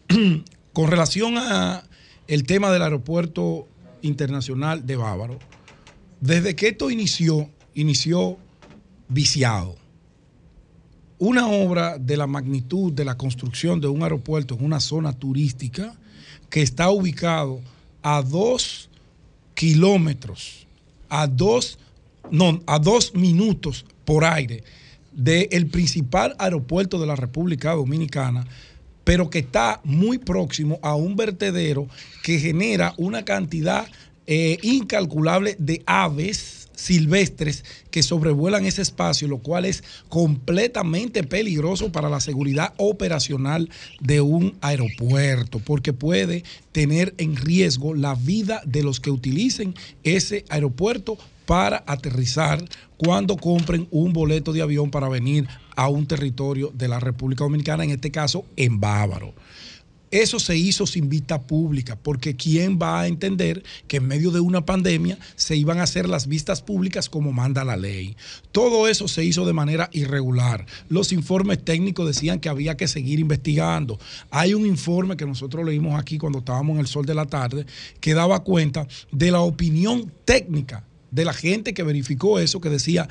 con 0.73 0.89
relación 0.89 1.37
a 1.37 1.83
el 2.27 2.43
tema 2.43 2.71
del 2.71 2.81
aeropuerto 2.81 3.67
internacional 4.01 4.85
de 4.85 4.95
Bávaro, 4.95 5.39
desde 6.19 6.55
que 6.55 6.69
esto 6.69 6.89
inició, 6.89 7.49
inició 7.73 8.37
viciado. 9.09 9.75
Una 11.17 11.47
obra 11.47 11.97
de 11.97 12.17
la 12.17 12.27
magnitud 12.27 12.93
de 12.93 13.05
la 13.05 13.17
construcción 13.17 13.79
de 13.81 13.87
un 13.87 14.01
aeropuerto 14.01 14.55
en 14.55 14.65
una 14.65 14.79
zona 14.79 15.13
turística 15.13 15.93
que 16.49 16.61
está 16.61 16.89
ubicado 16.89 17.59
a 18.01 18.21
dos 18.21 18.89
kilómetros 19.53 20.67
a 21.09 21.27
dos, 21.27 21.77
no, 22.29 22.61
a 22.65 22.79
dos 22.79 23.13
minutos 23.13 23.85
por 24.05 24.23
aire 24.23 24.63
del 25.11 25.67
principal 25.67 26.35
aeropuerto 26.39 26.99
de 26.99 27.07
la 27.07 27.15
República 27.15 27.73
Dominicana, 27.73 28.47
pero 29.03 29.29
que 29.29 29.39
está 29.39 29.81
muy 29.83 30.17
próximo 30.17 30.79
a 30.81 30.95
un 30.95 31.15
vertedero 31.15 31.87
que 32.23 32.39
genera 32.39 32.93
una 32.97 33.25
cantidad 33.25 33.87
eh, 34.27 34.57
incalculable 34.61 35.55
de 35.59 35.83
aves 35.85 36.60
silvestres 36.81 37.63
que 37.91 38.03
sobrevuelan 38.03 38.65
ese 38.65 38.81
espacio, 38.81 39.27
lo 39.27 39.37
cual 39.37 39.65
es 39.65 39.83
completamente 40.09 41.23
peligroso 41.23 41.91
para 41.91 42.09
la 42.09 42.19
seguridad 42.19 42.73
operacional 42.77 43.69
de 43.99 44.21
un 44.21 44.55
aeropuerto, 44.61 45.59
porque 45.59 45.93
puede 45.93 46.43
tener 46.71 47.13
en 47.17 47.35
riesgo 47.35 47.93
la 47.93 48.15
vida 48.15 48.61
de 48.65 48.83
los 48.83 48.99
que 48.99 49.11
utilicen 49.11 49.75
ese 50.03 50.43
aeropuerto 50.49 51.17
para 51.45 51.83
aterrizar 51.85 52.63
cuando 52.97 53.37
compren 53.37 53.87
un 53.91 54.13
boleto 54.13 54.53
de 54.53 54.61
avión 54.61 54.89
para 54.89 55.09
venir 55.09 55.47
a 55.75 55.87
un 55.87 56.07
territorio 56.07 56.71
de 56.73 56.87
la 56.87 56.99
República 56.99 57.43
Dominicana, 57.43 57.83
en 57.83 57.91
este 57.91 58.11
caso 58.11 58.45
en 58.55 58.79
Bávaro. 58.79 59.33
Eso 60.11 60.39
se 60.39 60.57
hizo 60.57 60.85
sin 60.85 61.09
vista 61.09 61.41
pública, 61.41 61.97
porque 62.01 62.35
¿quién 62.35 62.77
va 62.77 63.01
a 63.01 63.07
entender 63.07 63.63
que 63.87 63.97
en 63.97 64.07
medio 64.07 64.31
de 64.31 64.41
una 64.41 64.65
pandemia 64.65 65.17
se 65.35 65.55
iban 65.55 65.79
a 65.79 65.83
hacer 65.83 66.07
las 66.07 66.27
vistas 66.27 66.61
públicas 66.61 67.09
como 67.09 67.31
manda 67.31 67.63
la 67.63 67.77
ley? 67.77 68.15
Todo 68.51 68.89
eso 68.89 69.07
se 69.07 69.23
hizo 69.23 69.45
de 69.45 69.53
manera 69.53 69.89
irregular. 69.93 70.65
Los 70.89 71.13
informes 71.13 71.63
técnicos 71.63 72.05
decían 72.05 72.41
que 72.41 72.49
había 72.49 72.75
que 72.75 72.89
seguir 72.89 73.19
investigando. 73.19 73.99
Hay 74.29 74.53
un 74.53 74.65
informe 74.65 75.15
que 75.15 75.25
nosotros 75.25 75.65
leímos 75.65 75.99
aquí 75.99 76.17
cuando 76.17 76.39
estábamos 76.39 76.75
en 76.75 76.81
el 76.81 76.87
sol 76.87 77.05
de 77.05 77.15
la 77.15 77.25
tarde 77.25 77.65
que 78.01 78.13
daba 78.13 78.43
cuenta 78.43 78.87
de 79.11 79.31
la 79.31 79.39
opinión 79.39 80.11
técnica 80.25 80.83
de 81.11 81.25
la 81.25 81.33
gente 81.33 81.73
que 81.73 81.83
verificó 81.83 82.39
eso, 82.39 82.61
que 82.61 82.69
decía, 82.69 83.07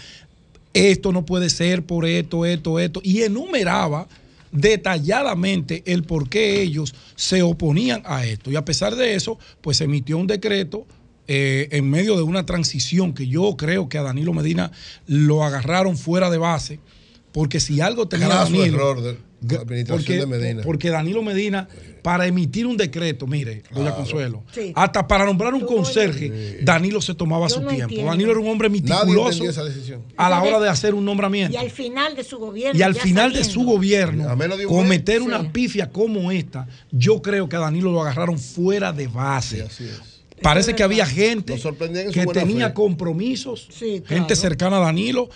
esto 0.73 1.13
no 1.13 1.25
puede 1.25 1.51
ser 1.51 1.85
por 1.85 2.07
esto, 2.07 2.47
esto, 2.47 2.79
esto, 2.79 3.01
y 3.05 3.23
enumeraba 3.23 4.09
detalladamente 4.53 5.83
el 5.87 6.03
por 6.03 6.29
qué 6.29 6.61
ellos 6.63 6.95
se 7.17 7.43
oponían 7.43 8.03
a 8.05 8.25
esto. 8.25 8.51
Y 8.51 8.57
a 8.57 8.65
pesar 8.65 8.97
de 8.97 9.15
eso, 9.15 9.39
pues 9.61 9.77
se 9.79 9.85
emitió 9.85 10.19
un 10.19 10.27
decreto 10.27 10.87
eh, 11.27 11.69
en 11.71 11.89
medio 11.89 12.17
de 12.17 12.23
una 12.23 12.45
transición 12.45 13.15
que 13.15 13.29
yo 13.29 13.57
creo 13.57 13.89
que 13.89 13.99
a 13.99 14.03
Danilo 14.03 14.33
Medina 14.33 14.73
lo 15.07 15.45
agarraron 15.45 15.97
fuera 15.97 16.29
de 16.31 16.39
base, 16.39 16.81
porque 17.33 17.61
si 17.61 17.81
algo 17.81 18.09
tenía 18.09 18.29
Danilo, 18.29 18.65
error 18.65 19.03
de 19.03 19.30
la 19.49 19.61
administración 19.61 20.19
de 20.19 20.27
Medina. 20.27 20.63
Porque 20.63 20.91
Danilo 20.91 21.23
Medina 21.23 21.69
para 22.03 22.27
emitir 22.27 22.67
un 22.67 22.77
decreto, 22.77 23.27
mire, 23.27 23.63
doña 23.71 23.95
Consuelo, 23.95 24.43
hasta 24.75 25.07
para 25.07 25.25
nombrar 25.25 25.55
un 25.55 25.67
conserje, 25.67 26.61
Danilo 26.63 27.01
se 27.01 27.15
tomaba 27.15 27.49
su 27.49 27.65
tiempo. 27.67 28.05
Danilo 28.05 28.31
era 28.33 28.41
un 28.41 28.49
hombre 28.49 28.69
meticuloso 28.69 29.45
a 30.17 30.31
la 30.31 30.43
hora 30.43 30.61
de 30.61 30.69
hacer 30.69 30.95
un 30.95 31.05
nombramiento. 31.05 31.55
Y 31.55 31.57
al 31.61 31.71
final 31.71 32.15
de 32.15 32.25
su 32.25 32.39
gobierno. 32.39 32.79
Y 32.79 32.83
al 32.83 32.95
final 32.95 33.33
de 33.33 33.45
su 33.45 33.63
gobierno, 33.63 34.37
cometer 34.67 35.23
una 35.23 35.53
pifia 35.53 35.91
como 35.91 36.31
esta, 36.31 36.67
yo 36.91 37.21
creo 37.23 37.49
que 37.49 37.57
a 37.57 37.61
Danilo 37.61 37.93
lo 37.93 38.01
agarraron 38.03 38.39
fuera 38.39 38.93
de 38.93 39.07
base. 39.07 39.67
Parece 40.43 40.75
que 40.75 40.83
había 40.83 41.05
gente 41.05 41.61
que 42.13 42.27
tenía 42.27 42.73
compromisos, 42.73 43.69
gente 44.07 44.37
cercana 44.37 44.79
a 44.79 44.81
Danilo, 44.81 45.29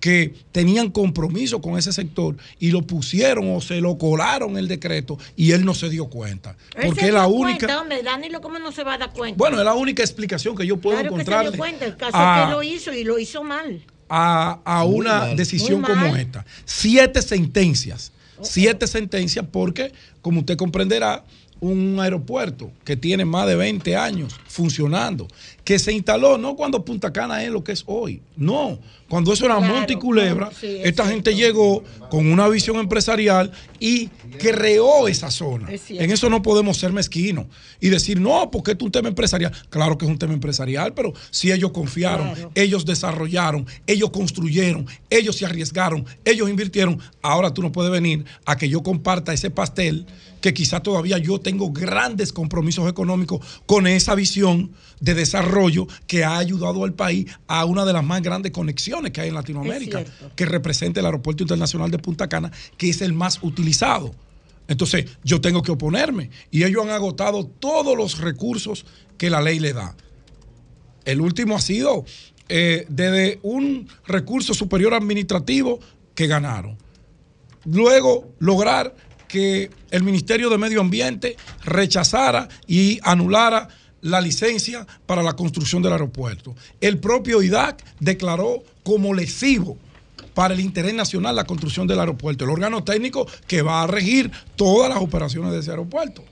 que 0.00 0.34
tenían 0.52 0.90
compromiso 0.90 1.60
con 1.60 1.78
ese 1.78 1.92
sector 1.92 2.36
y 2.58 2.70
lo 2.70 2.82
pusieron 2.82 3.54
o 3.54 3.60
se 3.60 3.80
lo 3.80 3.98
colaron 3.98 4.56
el 4.56 4.68
decreto 4.68 5.18
y 5.36 5.52
él 5.52 5.64
no 5.64 5.74
se 5.74 5.88
dio 5.88 6.06
cuenta. 6.06 6.56
Porque 6.84 7.06
es 7.06 7.12
la 7.12 7.26
única. 7.26 7.66
Cuenta, 7.66 7.80
hombre, 7.80 8.02
Danilo, 8.02 8.40
¿cómo 8.40 8.58
no 8.58 8.72
se 8.72 8.84
va 8.84 8.94
a 8.94 8.98
dar 8.98 9.12
cuenta? 9.12 9.36
Bueno, 9.36 9.58
es 9.58 9.64
la 9.64 9.74
única 9.74 10.02
explicación 10.02 10.56
que 10.56 10.66
yo 10.66 10.76
puedo 10.76 10.98
encontrar. 11.00 11.44
Que 11.44 11.50
se 11.50 11.52
dio 11.52 11.58
cuenta. 11.58 11.84
El 11.84 11.96
caso 11.96 12.16
es 12.16 12.46
que 12.46 12.52
lo 12.52 12.62
hizo 12.62 12.92
y 12.92 13.04
lo 13.04 13.18
hizo 13.18 13.42
mal. 13.42 13.82
A, 14.08 14.84
una 14.86 15.34
decisión 15.34 15.82
como 15.82 16.16
esta. 16.16 16.44
Siete 16.64 17.22
sentencias. 17.22 18.12
Siete 18.40 18.86
sentencias 18.86 19.44
porque, 19.50 19.92
como 20.22 20.40
usted 20.40 20.56
comprenderá, 20.56 21.24
un 21.60 21.98
aeropuerto 22.00 22.70
que 22.84 22.96
tiene 22.96 23.24
más 23.24 23.46
de 23.46 23.56
20 23.56 23.96
años 23.96 24.34
funcionando, 24.46 25.28
que 25.64 25.78
se 25.78 25.92
instaló 25.92 26.38
no 26.38 26.56
cuando 26.56 26.84
Punta 26.84 27.12
Cana 27.12 27.42
es 27.44 27.50
lo 27.50 27.64
que 27.64 27.72
es 27.72 27.84
hoy, 27.86 28.22
no, 28.36 28.78
cuando 29.08 29.32
eso 29.32 29.46
era 29.46 29.58
Monte 29.58 29.94
y 29.94 29.96
Culebra, 29.96 30.50
esta 30.62 31.06
gente 31.06 31.34
llegó 31.34 31.82
con 32.10 32.30
una 32.30 32.46
visión 32.48 32.76
empresarial 32.76 33.50
y 33.80 34.08
creó 34.38 35.08
esa 35.08 35.30
zona. 35.30 35.68
En 35.88 36.10
eso 36.10 36.28
no 36.28 36.42
podemos 36.42 36.76
ser 36.76 36.92
mezquinos 36.92 37.46
y 37.80 37.88
decir, 37.88 38.20
no, 38.20 38.50
porque 38.50 38.72
es 38.72 38.76
un 38.80 38.92
tema 38.92 39.08
empresarial. 39.08 39.52
Claro 39.70 39.96
que 39.96 40.04
es 40.04 40.10
un 40.10 40.18
tema 40.18 40.34
empresarial, 40.34 40.92
pero 40.92 41.14
si 41.30 41.50
ellos 41.50 41.70
confiaron, 41.70 42.32
ellos 42.54 42.84
desarrollaron, 42.84 43.66
ellos 43.86 44.10
construyeron, 44.10 44.86
ellos 45.08 45.36
se 45.36 45.46
arriesgaron, 45.46 46.04
ellos 46.24 46.50
invirtieron, 46.50 47.00
ahora 47.22 47.54
tú 47.54 47.62
no 47.62 47.72
puedes 47.72 47.90
venir 47.90 48.26
a 48.44 48.56
que 48.56 48.68
yo 48.68 48.82
comparta 48.82 49.32
ese 49.32 49.50
pastel 49.50 50.06
que 50.40 50.54
quizá 50.54 50.80
todavía 50.80 51.18
yo 51.18 51.40
tengo 51.40 51.70
grandes 51.70 52.32
compromisos 52.32 52.88
económicos 52.88 53.62
con 53.66 53.86
esa 53.86 54.14
visión 54.14 54.72
de 55.00 55.14
desarrollo 55.14 55.86
que 56.06 56.24
ha 56.24 56.38
ayudado 56.38 56.84
al 56.84 56.94
país 56.94 57.26
a 57.46 57.64
una 57.64 57.84
de 57.84 57.92
las 57.92 58.04
más 58.04 58.22
grandes 58.22 58.52
conexiones 58.52 59.12
que 59.12 59.20
hay 59.20 59.28
en 59.28 59.34
Latinoamérica, 59.34 60.04
que 60.36 60.46
representa 60.46 61.00
el 61.00 61.06
Aeropuerto 61.06 61.42
Internacional 61.42 61.90
de 61.90 61.98
Punta 61.98 62.28
Cana, 62.28 62.52
que 62.76 62.90
es 62.90 63.00
el 63.02 63.12
más 63.12 63.38
utilizado. 63.42 64.14
Entonces, 64.68 65.06
yo 65.24 65.40
tengo 65.40 65.62
que 65.62 65.72
oponerme 65.72 66.30
y 66.50 66.64
ellos 66.64 66.84
han 66.84 66.90
agotado 66.90 67.46
todos 67.46 67.96
los 67.96 68.18
recursos 68.18 68.84
que 69.16 69.30
la 69.30 69.40
ley 69.40 69.58
le 69.58 69.72
da. 69.72 69.96
El 71.04 71.22
último 71.22 71.56
ha 71.56 71.60
sido 71.60 72.04
eh, 72.50 72.86
desde 72.88 73.40
un 73.42 73.88
recurso 74.06 74.52
superior 74.52 74.92
administrativo 74.92 75.80
que 76.14 76.26
ganaron. 76.26 76.76
Luego, 77.64 78.34
lograr 78.38 78.94
que 79.28 79.70
el 79.90 80.02
Ministerio 80.02 80.50
de 80.50 80.58
Medio 80.58 80.80
Ambiente 80.80 81.36
rechazara 81.64 82.48
y 82.66 82.98
anulara 83.02 83.68
la 84.00 84.20
licencia 84.20 84.86
para 85.06 85.22
la 85.22 85.34
construcción 85.34 85.82
del 85.82 85.92
aeropuerto. 85.92 86.54
El 86.80 86.98
propio 86.98 87.42
IDAC 87.42 87.84
declaró 88.00 88.62
como 88.82 89.14
lesivo 89.14 89.76
para 90.34 90.54
el 90.54 90.60
interés 90.60 90.94
nacional 90.94 91.34
la 91.36 91.44
construcción 91.44 91.86
del 91.86 91.98
aeropuerto, 92.00 92.44
el 92.44 92.50
órgano 92.50 92.84
técnico 92.84 93.26
que 93.46 93.62
va 93.62 93.82
a 93.82 93.86
regir 93.86 94.30
todas 94.56 94.88
las 94.88 94.98
operaciones 94.98 95.52
de 95.52 95.58
ese 95.58 95.70
aeropuerto. 95.70 96.24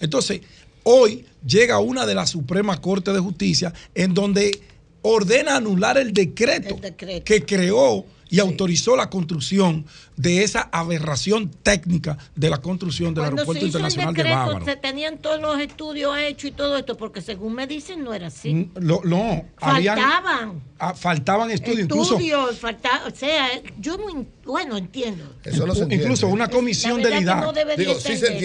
Entonces, 0.00 0.42
hoy 0.82 1.24
llega 1.46 1.78
una 1.78 2.04
de 2.04 2.14
las 2.14 2.30
Suprema 2.30 2.80
Corte 2.80 3.12
de 3.12 3.20
Justicia 3.20 3.72
en 3.94 4.12
donde 4.12 4.60
ordena 5.00 5.56
anular 5.56 5.98
el 5.98 6.12
decreto, 6.12 6.78
que 7.24 7.44
creó 7.46 8.04
y 8.30 8.40
autorizó 8.40 8.96
la 8.96 9.10
construcción 9.10 9.84
de 10.16 10.42
esa 10.42 10.68
aberración 10.72 11.50
técnica 11.62 12.18
de 12.34 12.50
la 12.50 12.58
construcción 12.58 13.14
del 13.14 13.24
Aeropuerto 13.24 13.66
Internacional 13.66 14.14
de 14.14 14.22
Bávaro. 14.22 14.64
Se 14.64 14.76
tenían 14.76 15.18
todos 15.18 15.40
los 15.40 15.58
estudios 15.60 16.16
hechos 16.18 16.50
y 16.50 16.52
todo 16.52 16.76
esto, 16.76 16.96
porque 16.96 17.20
según 17.20 17.54
me 17.54 17.66
dicen 17.66 18.04
no 18.04 18.14
era 18.14 18.28
así. 18.28 18.54
Mm, 18.54 18.70
no, 18.80 19.44
faltaban. 19.56 20.62
Ah, 20.78 20.94
faltaban 20.94 21.50
estudios, 21.50 21.88
estudios, 21.90 22.58
faltaban, 22.58 23.12
o 23.12 23.14
sea, 23.14 23.48
yo 23.78 23.96
no, 23.96 24.26
bueno, 24.44 24.76
entiendo. 24.76 25.24
Eso 25.44 25.66
no 25.66 25.74
se 25.74 25.84
incluso 25.84 26.28
una 26.28 26.48
comisión 26.48 27.02
del 27.02 27.22
IDA, 27.22 27.52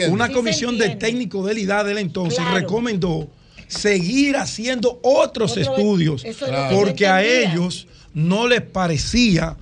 una 0.09 0.31
comisión 0.31 0.77
de 0.77 0.95
técnico 0.95 1.45
del 1.45 1.57
IDA 1.57 1.83
del 1.83 1.97
entonces 1.97 2.43
recomendó 2.51 3.29
seguir 3.67 4.35
haciendo 4.35 4.99
otros 5.03 5.55
estudios, 5.55 6.25
porque 6.71 7.07
a 7.07 7.23
ellos 7.23 7.87
no 8.13 8.47
les 8.47 8.61
parecía 8.61 9.55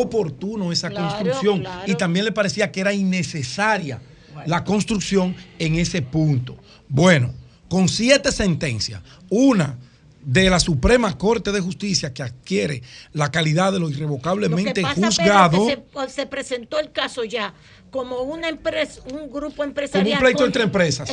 oportuno 0.00 0.72
esa 0.72 0.90
construcción 0.90 1.64
y 1.86 1.94
también 1.94 2.24
le 2.24 2.32
parecía 2.32 2.70
que 2.70 2.80
era 2.80 2.92
innecesaria 2.92 4.00
la 4.46 4.64
construcción 4.64 5.36
en 5.58 5.76
ese 5.76 6.02
punto. 6.02 6.56
Bueno, 6.88 7.32
con 7.68 7.88
siete 7.88 8.32
sentencias, 8.32 9.02
una 9.28 9.78
de 10.24 10.48
la 10.50 10.60
Suprema 10.60 11.16
Corte 11.18 11.52
de 11.52 11.60
Justicia 11.60 12.14
que 12.14 12.22
adquiere 12.22 12.82
la 13.12 13.30
calidad 13.30 13.72
de 13.72 13.80
lo 13.80 13.90
irrevocablemente 13.90 14.82
juzgado. 14.84 15.66
se, 16.08 16.26
presentó 16.26 16.78
el 16.78 16.92
caso 16.92 17.24
ya 17.24 17.54
como 17.92 18.22
una 18.22 18.48
empresa, 18.48 19.02
un 19.12 19.30
grupo 19.30 19.62
empresarial. 19.62 20.18
Como 20.18 20.28
un 20.28 20.34
pleito 20.34 20.46
entre 20.46 20.62
empresas. 20.62 21.10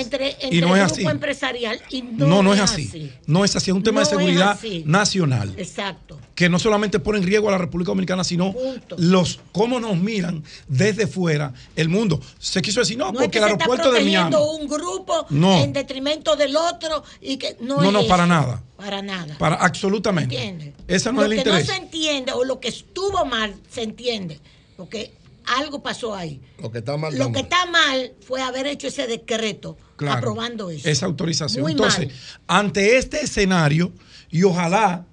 y 0.49 0.61
no 0.61 0.77
es 0.77 0.84
así. 0.84 1.06
empresarial. 1.06 1.80
no, 2.14 2.41
no, 2.41 2.53
es, 2.53 2.61
así. 2.61 3.11
No 3.27 3.43
es 3.43 3.53
así. 3.57 3.69
Es 3.69 3.76
un 3.76 3.84
tema 3.84 3.99
de 3.99 4.06
seguridad 4.06 4.57
nacional. 4.85 5.53
Exacto. 5.57 6.18
Que 6.34 6.47
no 6.47 6.57
solamente 6.57 6.99
pone 6.99 7.19
en 7.19 7.26
riesgo 7.26 7.49
a 7.49 7.51
la 7.51 7.57
República 7.57 7.89
Dominicana, 7.89 8.23
sino 8.23 8.56
los 8.97 9.41
cómo 9.51 9.81
nos 9.81 9.97
miran 9.97 10.41
desde 10.69 11.06
fuera 11.06 11.53
el 11.76 11.89
mundo. 11.89 12.22
Se 12.39 12.61
quiso 12.61 12.80
decir, 12.80 12.97
no, 12.97 13.11
porque 13.11 13.39
el 13.39 13.43
aeropuerto 13.43 13.91
de 13.91 13.99
Miami. 13.99 14.34
un 14.38 14.68
grupo 14.69 15.27
en 15.30 15.73
detrimento 15.73 16.38
del 16.38 16.56
otro 16.56 17.03
y 17.19 17.35
que 17.35 17.57
no 17.60 17.81
No, 17.81 17.91
no, 17.91 18.07
para 18.07 18.26
nada. 18.26 18.64
Para 18.77 19.01
nada. 19.01 19.38
Para 19.38 19.56
absolutamente. 19.56 20.34
¿Entiende? 20.34 20.73
Ese 20.88 21.11
no 21.11 21.19
es 21.19 21.26
el 21.26 21.39
interés. 21.39 21.60
Lo 21.60 21.60
que 21.60 21.68
no 21.68 21.76
se 21.76 21.81
entiende 21.84 22.31
o 22.31 22.45
lo 22.45 22.61
que 22.61 22.69
estuvo 22.69 23.26
mal 23.26 23.53
se 23.69 23.84
entiende. 23.84 24.39
Porque 24.77 25.18
algo 25.57 25.81
pasó 25.81 26.15
ahí. 26.15 26.41
Lo 26.61 26.71
que 26.71 26.80
está 26.80 26.97
mal. 26.97 27.17
Lo 27.17 27.31
que 27.31 27.39
está 27.39 27.65
mal 27.65 28.13
fue 28.21 28.41
haber 28.41 28.67
hecho 28.67 28.88
ese 28.88 29.07
decreto 29.07 29.77
aprobando 30.07 30.69
eso. 30.69 30.88
Esa 30.88 31.05
autorización. 31.05 31.69
Entonces, 31.69 32.09
ante 32.47 32.97
este 32.97 33.23
escenario, 33.23 33.91
y 34.30 34.43
ojalá, 34.43 35.05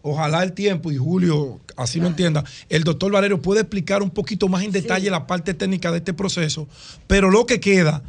ojalá 0.00 0.42
el 0.42 0.52
tiempo, 0.52 0.90
y 0.90 0.96
Julio 0.96 1.60
así 1.76 2.00
lo 2.00 2.06
entienda, 2.06 2.44
el 2.68 2.84
doctor 2.84 3.12
Valero 3.12 3.40
puede 3.40 3.60
explicar 3.60 4.02
un 4.02 4.10
poquito 4.10 4.48
más 4.48 4.62
en 4.62 4.72
detalle 4.72 5.10
la 5.10 5.26
parte 5.26 5.54
técnica 5.54 5.90
de 5.90 5.98
este 5.98 6.14
proceso, 6.14 6.68
pero 7.06 7.30
lo 7.30 7.46
que 7.46 7.60
queda 7.60 8.02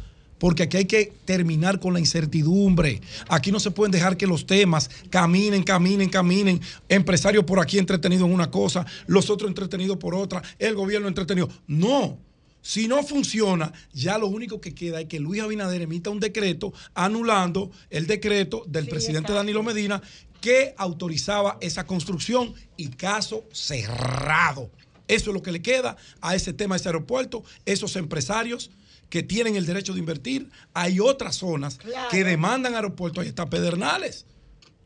porque 0.44 0.64
aquí 0.64 0.76
hay 0.76 0.84
que 0.84 1.10
terminar 1.24 1.80
con 1.80 1.94
la 1.94 2.00
incertidumbre. 2.00 3.00
Aquí 3.30 3.50
no 3.50 3.58
se 3.58 3.70
pueden 3.70 3.92
dejar 3.92 4.18
que 4.18 4.26
los 4.26 4.44
temas 4.44 4.90
caminen, 5.08 5.62
caminen, 5.62 6.10
caminen. 6.10 6.60
Empresarios 6.86 7.44
por 7.44 7.60
aquí 7.60 7.78
entretenidos 7.78 8.28
en 8.28 8.34
una 8.34 8.50
cosa, 8.50 8.84
los 9.06 9.30
otros 9.30 9.48
entretenidos 9.48 9.96
por 9.96 10.14
otra, 10.14 10.42
el 10.58 10.74
gobierno 10.74 11.08
entretenido. 11.08 11.48
No. 11.66 12.18
Si 12.60 12.88
no 12.88 13.02
funciona, 13.02 13.72
ya 13.94 14.18
lo 14.18 14.26
único 14.26 14.60
que 14.60 14.74
queda 14.74 15.00
es 15.00 15.06
que 15.06 15.18
Luis 15.18 15.40
Abinader 15.40 15.80
emita 15.80 16.10
un 16.10 16.20
decreto 16.20 16.74
anulando 16.92 17.70
el 17.88 18.06
decreto 18.06 18.64
del 18.66 18.86
presidente 18.86 19.32
Danilo 19.32 19.62
Medina 19.62 20.02
que 20.42 20.74
autorizaba 20.76 21.56
esa 21.62 21.86
construcción 21.86 22.52
y 22.76 22.88
caso 22.88 23.46
cerrado. 23.50 24.70
Eso 25.08 25.30
es 25.30 25.34
lo 25.34 25.42
que 25.42 25.52
le 25.52 25.62
queda 25.62 25.96
a 26.20 26.34
ese 26.34 26.52
tema, 26.52 26.74
a 26.74 26.76
ese 26.76 26.90
aeropuerto, 26.90 27.44
esos 27.64 27.96
empresarios 27.96 28.70
que 29.08 29.22
tienen 29.22 29.56
el 29.56 29.66
derecho 29.66 29.92
de 29.92 30.00
invertir. 30.00 30.48
Hay 30.72 31.00
otras 31.00 31.36
zonas 31.36 31.78
que 32.10 32.24
demandan 32.24 32.74
aeropuertos. 32.74 33.22
Ahí 33.22 33.28
está 33.28 33.48
Pedernales. 33.48 34.26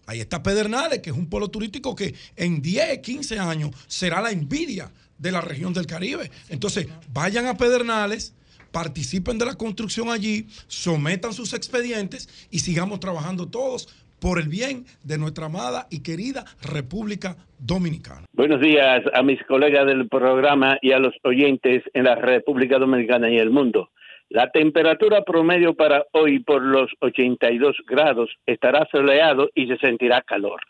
Ahí 0.06 0.20
está 0.20 0.42
Pedernales, 0.42 1.00
que 1.00 1.10
es 1.10 1.16
un 1.16 1.28
polo 1.28 1.48
turístico 1.48 1.94
que 1.94 2.14
en 2.36 2.62
10, 2.62 3.00
15 3.00 3.38
años 3.38 3.70
será 3.86 4.20
la 4.22 4.30
envidia 4.30 4.90
de 5.18 5.32
la 5.32 5.40
región 5.40 5.74
del 5.74 5.86
Caribe. 5.86 6.30
Entonces, 6.48 6.88
vayan 7.12 7.46
a 7.46 7.56
Pedernales, 7.56 8.34
participen 8.70 9.38
de 9.38 9.44
la 9.44 9.56
construcción 9.56 10.08
allí, 10.08 10.46
sometan 10.66 11.34
sus 11.34 11.52
expedientes 11.52 12.48
y 12.50 12.60
sigamos 12.60 13.00
trabajando 13.00 13.48
todos 13.48 13.88
por 14.20 14.38
el 14.38 14.48
bien 14.48 14.84
de 15.02 15.18
nuestra 15.18 15.46
amada 15.46 15.86
y 15.90 16.00
querida 16.00 16.44
República 16.62 17.36
Dominicana. 17.58 18.26
Buenos 18.32 18.60
días 18.60 19.02
a 19.12 19.22
mis 19.22 19.42
colegas 19.44 19.86
del 19.86 20.08
programa 20.08 20.78
y 20.82 20.92
a 20.92 20.98
los 20.98 21.14
oyentes 21.22 21.82
en 21.92 22.04
la 22.04 22.14
República 22.14 22.78
Dominicana 22.78 23.30
y 23.30 23.36
el 23.36 23.50
mundo. 23.50 23.90
La 24.30 24.50
temperatura 24.50 25.22
promedio 25.22 25.74
para 25.74 26.04
hoy 26.12 26.40
por 26.40 26.62
los 26.62 26.90
82 27.00 27.76
grados 27.86 28.30
estará 28.44 28.86
soleado 28.92 29.48
y 29.54 29.66
se 29.68 29.78
sentirá 29.78 30.20
calor. 30.20 30.60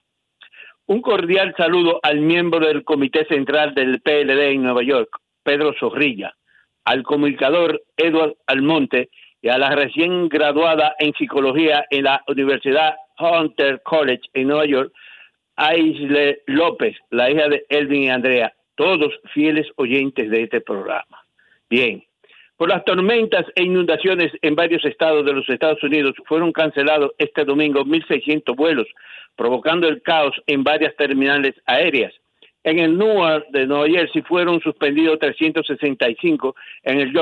Un 0.87 1.03
cordial 1.03 1.55
saludo 1.57 1.99
al 2.03 2.21
miembro 2.21 2.61
del 2.61 2.85
Comité 2.85 3.27
Central 3.27 3.75
del 3.75 4.01
PLD 4.01 4.53
en 4.53 4.63
Nueva 4.63 4.83
York, 4.85 5.11
Pedro 5.43 5.75
Zorrilla, 5.79 6.35
al 6.85 7.03
comunicador 7.03 7.83
Edward 7.97 8.37
Almonte 8.47 9.11
y 9.43 9.49
a 9.49 9.59
la 9.59 9.75
recién 9.75 10.29
graduada 10.29 10.95
en 11.01 11.13
psicología 11.15 11.85
en 11.91 12.05
la 12.05 12.23
Universidad 12.29 12.95
Hunter 13.19 13.83
College 13.83 14.23
en 14.35 14.49
Nueva 14.49 14.67
York, 14.67 14.93
Aisle 15.57 16.43
López, 16.47 16.97
la 17.11 17.29
hija 17.29 17.49
de 17.49 17.67
Elvin 17.69 18.05
y 18.05 18.11
Andrea, 18.11 18.55
todos 18.77 19.13
fieles 19.35 19.67
oyentes 19.77 20.31
de 20.31 20.45
este 20.45 20.61
programa. 20.61 21.25
Bien, 21.69 22.05
por 22.59 22.69
las 22.69 22.85
tormentas 22.85 23.47
e 23.55 23.63
inundaciones 23.63 24.33
en 24.43 24.57
varios 24.57 24.85
estados 24.85 25.25
de 25.25 25.33
los 25.33 25.49
Estados 25.49 25.81
Unidos 25.85 26.17
fueron 26.27 26.51
cancelados 26.51 27.13
este 27.17 27.45
domingo 27.45 27.85
1.600 27.85 28.57
vuelos, 28.57 28.89
provocando 29.37 29.87
el 29.87 30.03
caos 30.03 30.35
en 30.49 30.65
varias 30.65 30.95
terminales 30.97 31.55
aéreas. 31.67 32.13
En 32.65 32.81
el 32.81 32.99
Newark 32.99 33.47
de 33.51 33.65
Nueva 33.65 33.87
Jersey 33.87 34.23
fueron 34.23 34.61
suspendidos 34.61 35.21
365, 35.21 36.57
en 36.83 37.01
el 37.01 37.13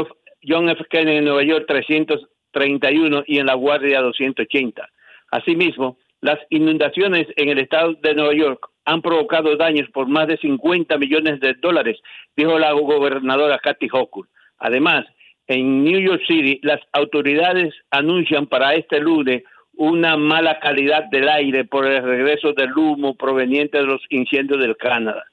John 0.42 0.70
F. 0.70 0.82
Kennedy 0.88 1.18
en 1.18 1.24
Nueva 1.26 1.42
York 1.42 1.66
331 1.68 3.24
y 3.26 3.38
en 3.38 3.46
La 3.46 3.54
Guardia 3.54 4.00
280. 4.00 4.88
Asimismo, 5.32 5.98
las 6.22 6.38
inundaciones 6.48 7.26
en 7.36 7.50
el 7.50 7.58
estado 7.58 7.92
de 8.00 8.14
Nueva 8.14 8.32
York 8.32 8.70
han 8.86 9.02
provocado 9.02 9.54
daños 9.56 9.90
por 9.90 10.08
más 10.08 10.28
de 10.28 10.38
50 10.38 10.96
millones 10.96 11.40
de 11.40 11.52
dólares, 11.60 11.98
dijo 12.34 12.58
la 12.58 12.72
gobernadora 12.72 13.58
Kathy 13.58 13.88
Hochul. 13.92 14.26
Además, 14.58 15.04
en 15.46 15.84
New 15.84 16.00
York 16.00 16.22
City, 16.26 16.60
las 16.62 16.80
autoridades 16.92 17.74
anuncian 17.90 18.46
para 18.46 18.74
este 18.74 19.00
lunes 19.00 19.42
una 19.74 20.16
mala 20.16 20.58
calidad 20.58 21.04
del 21.04 21.28
aire 21.28 21.64
por 21.64 21.86
el 21.86 22.02
regreso 22.02 22.52
del 22.52 22.72
humo 22.76 23.14
proveniente 23.14 23.78
de 23.78 23.84
los 23.84 24.00
incendios 24.08 24.60
del 24.60 24.76
Canadá. 24.76 25.24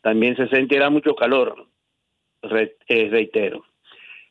También 0.00 0.36
se 0.36 0.48
sentirá 0.48 0.90
mucho 0.90 1.14
calor, 1.14 1.66
eh, 2.42 3.08
reitero. 3.10 3.64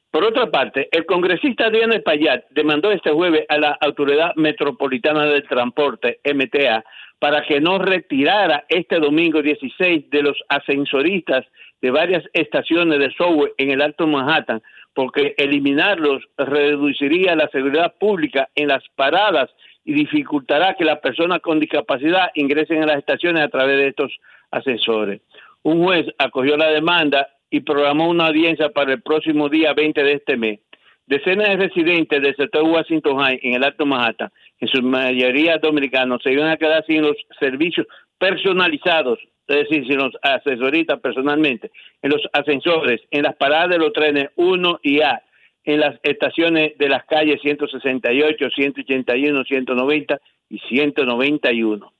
Por 0.09 0.25
otra 0.25 0.51
parte, 0.51 0.89
el 0.91 1.05
congresista 1.05 1.67
Adriano 1.67 1.93
Espaillat 1.93 2.43
demandó 2.49 2.91
este 2.91 3.11
jueves 3.11 3.45
a 3.47 3.57
la 3.57 3.77
Autoridad 3.79 4.35
Metropolitana 4.35 5.25
del 5.25 5.47
Transporte, 5.47 6.19
MTA, 6.25 6.83
para 7.17 7.43
que 7.43 7.61
no 7.61 7.77
retirara 7.77 8.65
este 8.67 8.99
domingo 8.99 9.41
16 9.41 10.09
de 10.09 10.23
los 10.23 10.37
ascensoristas 10.49 11.45
de 11.81 11.91
varias 11.91 12.25
estaciones 12.33 12.99
de 12.99 13.11
software 13.13 13.53
en 13.57 13.71
el 13.71 13.81
Alto 13.81 14.05
Manhattan, 14.05 14.61
porque 14.93 15.35
eliminarlos 15.37 16.23
reduciría 16.37 17.35
la 17.35 17.47
seguridad 17.49 17.93
pública 17.99 18.49
en 18.55 18.67
las 18.67 18.83
paradas 18.95 19.49
y 19.83 19.93
dificultará 19.93 20.75
que 20.75 20.85
las 20.85 20.99
personas 20.99 21.39
con 21.41 21.59
discapacidad 21.59 22.31
ingresen 22.35 22.83
a 22.83 22.87
las 22.87 22.97
estaciones 22.97 23.43
a 23.43 23.49
través 23.49 23.77
de 23.77 23.87
estos 23.87 24.11
ascensores. 24.51 25.21
Un 25.63 25.83
juez 25.83 26.07
acogió 26.17 26.57
la 26.57 26.69
demanda 26.69 27.27
y 27.49 27.61
programó 27.61 28.09
una 28.09 28.27
audiencia 28.27 28.69
para 28.69 28.93
el 28.93 29.01
próximo 29.01 29.49
día 29.49 29.73
20 29.73 30.03
de 30.03 30.13
este 30.13 30.37
mes. 30.37 30.59
Decenas 31.07 31.49
de 31.49 31.57
residentes 31.57 32.21
del 32.21 32.35
sector 32.35 32.63
Washington 32.63 33.17
High 33.17 33.39
en 33.43 33.55
el 33.55 33.63
Alto 33.63 33.85
Manhattan, 33.85 34.31
en 34.59 34.67
su 34.67 34.81
mayoría 34.81 35.57
dominicanos, 35.57 36.21
se 36.23 36.31
iban 36.31 36.47
a 36.47 36.57
quedar 36.57 36.85
sin 36.85 37.01
los 37.01 37.17
servicios 37.39 37.85
personalizados, 38.21 39.17
es 39.47 39.67
decir, 39.67 39.87
sin 39.87 39.97
los 39.97 40.13
asesoristas 40.21 40.99
personalmente, 40.99 41.71
en 42.03 42.11
los 42.11 42.21
ascensores, 42.33 43.01
en 43.09 43.23
las 43.23 43.35
paradas 43.35 43.71
de 43.71 43.79
los 43.79 43.91
trenes 43.91 44.29
1 44.35 44.79
y 44.83 45.01
A, 45.01 45.23
en 45.63 45.79
las 45.79 45.99
estaciones 46.03 46.77
de 46.77 46.87
las 46.87 47.03
calles 47.05 47.41
168, 47.41 48.49
181, 48.55 49.43
190 49.43 50.21
y 50.49 50.59
191. 50.59 51.93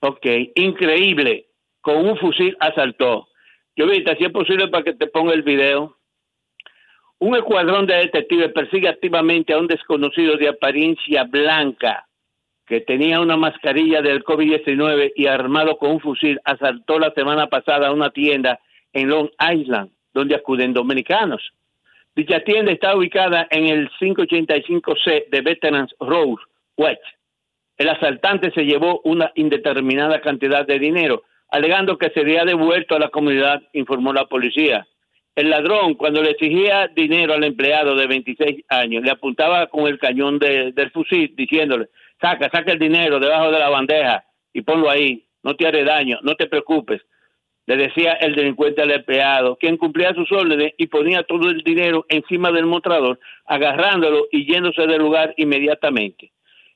Ok, 0.00 0.26
increíble, 0.56 1.46
con 1.80 2.04
un 2.04 2.16
fusil 2.16 2.56
asaltó 2.58 3.28
yo 3.76 3.86
si 3.88 4.24
es 4.24 4.32
posible 4.32 4.68
para 4.68 4.84
que 4.84 4.92
te 4.92 5.06
ponga 5.06 5.32
el 5.32 5.42
video. 5.42 5.96
Un 7.18 7.34
escuadrón 7.34 7.86
de 7.86 7.94
detectives 7.94 8.52
persigue 8.52 8.88
activamente 8.88 9.54
a 9.54 9.58
un 9.58 9.66
desconocido 9.66 10.36
de 10.36 10.48
apariencia 10.48 11.24
blanca 11.24 12.06
que 12.70 12.80
tenía 12.82 13.18
una 13.20 13.36
mascarilla 13.36 14.00
del 14.00 14.22
COVID-19 14.22 15.14
y 15.16 15.26
armado 15.26 15.76
con 15.76 15.90
un 15.90 15.98
fusil 15.98 16.40
asaltó 16.44 17.00
la 17.00 17.10
semana 17.14 17.48
pasada 17.48 17.90
una 17.90 18.10
tienda 18.10 18.60
en 18.92 19.08
Long 19.08 19.28
Island, 19.40 19.90
donde 20.14 20.36
acuden 20.36 20.72
dominicanos. 20.72 21.42
Dicha 22.14 22.44
tienda 22.44 22.70
está 22.70 22.96
ubicada 22.96 23.48
en 23.50 23.66
el 23.66 23.90
585C 24.00 25.30
de 25.30 25.40
Veterans 25.40 25.92
Road, 25.98 26.36
West. 26.76 27.02
El 27.76 27.88
asaltante 27.88 28.52
se 28.52 28.64
llevó 28.64 29.00
una 29.02 29.32
indeterminada 29.34 30.20
cantidad 30.20 30.64
de 30.64 30.78
dinero, 30.78 31.24
alegando 31.48 31.98
que 31.98 32.10
sería 32.10 32.44
devuelto 32.44 32.94
a 32.94 33.00
la 33.00 33.08
comunidad, 33.08 33.60
informó 33.72 34.12
la 34.12 34.26
policía. 34.26 34.86
El 35.34 35.50
ladrón, 35.50 35.94
cuando 35.94 36.22
le 36.22 36.30
exigía 36.30 36.86
dinero 36.86 37.34
al 37.34 37.42
empleado 37.42 37.96
de 37.96 38.06
26 38.06 38.64
años, 38.68 39.02
le 39.02 39.10
apuntaba 39.10 39.66
con 39.66 39.88
el 39.88 39.98
cañón 39.98 40.38
del 40.38 40.90
fusil, 40.92 41.34
diciéndole, 41.34 41.88
saca, 42.20 42.50
saca 42.50 42.72
el 42.72 42.78
dinero 42.78 43.18
debajo 43.18 43.50
de 43.50 43.58
la 43.58 43.68
bandeja 43.68 44.24
y 44.52 44.62
ponlo 44.62 44.90
ahí, 44.90 45.26
no 45.42 45.54
te 45.54 45.66
haré 45.66 45.84
daño, 45.84 46.18
no 46.22 46.34
te 46.34 46.46
preocupes. 46.46 47.00
Le 47.66 47.76
decía 47.76 48.14
el 48.14 48.34
delincuente 48.34 48.82
al 48.82 48.90
empleado, 48.90 49.56
quien 49.56 49.76
cumplía 49.76 50.12
sus 50.14 50.30
órdenes 50.32 50.72
y 50.76 50.88
ponía 50.88 51.22
todo 51.22 51.48
el 51.50 51.62
dinero 51.62 52.04
encima 52.08 52.50
del 52.50 52.66
mostrador, 52.66 53.20
agarrándolo 53.46 54.26
y 54.32 54.44
yéndose 54.50 54.86
del 54.86 55.00
lugar 55.00 55.34
inmediatamente. 55.36 56.32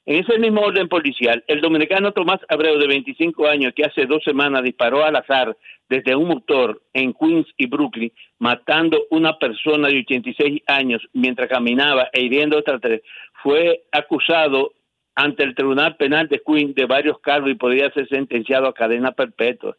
En 0.07 0.23
ese 0.23 0.39
mismo 0.39 0.61
orden 0.61 0.87
policial, 0.89 1.43
el 1.47 1.63
dominicano 1.63 2.13
Tomás 2.13 2.41
Abreu, 2.49 2.79
de 2.79 2.87
25 2.87 3.49
años, 3.49 3.73
que 3.75 3.85
hace 3.85 4.05
dos 4.05 4.23
semanas 4.23 4.63
disparó 4.63 5.03
al 5.03 5.17
azar 5.17 5.57
desde 5.89 6.15
un 6.15 6.29
motor 6.29 6.83
en 6.93 7.15
Queens 7.15 7.47
y 7.57 7.67
Brooklyn, 7.67 8.13
matando 8.39 9.07
una 9.11 9.39
persona 9.39 9.89
de 9.89 10.01
86 10.01 10.63
años 10.67 11.03
mientras 11.15 11.49
caminaba 11.49 12.11
e 12.13 12.21
hiriendo 12.21 12.57
a 12.57 12.61
otra 12.61 12.79
tres, 12.79 13.01
fue 13.43 13.85
acusado 13.93 14.75
ante 15.15 15.43
el 15.43 15.55
Tribunal 15.55 15.97
Penal 15.97 16.29
de 16.29 16.41
Queens 16.45 16.75
de 16.75 16.87
varios 16.87 17.19
cargos 17.21 17.51
y 17.51 17.55
podría 17.55 17.91
ser 17.93 18.09
sentenciado 18.09 18.67
a 18.67 18.75
cadena 18.75 19.13
perpetua. 19.13 19.77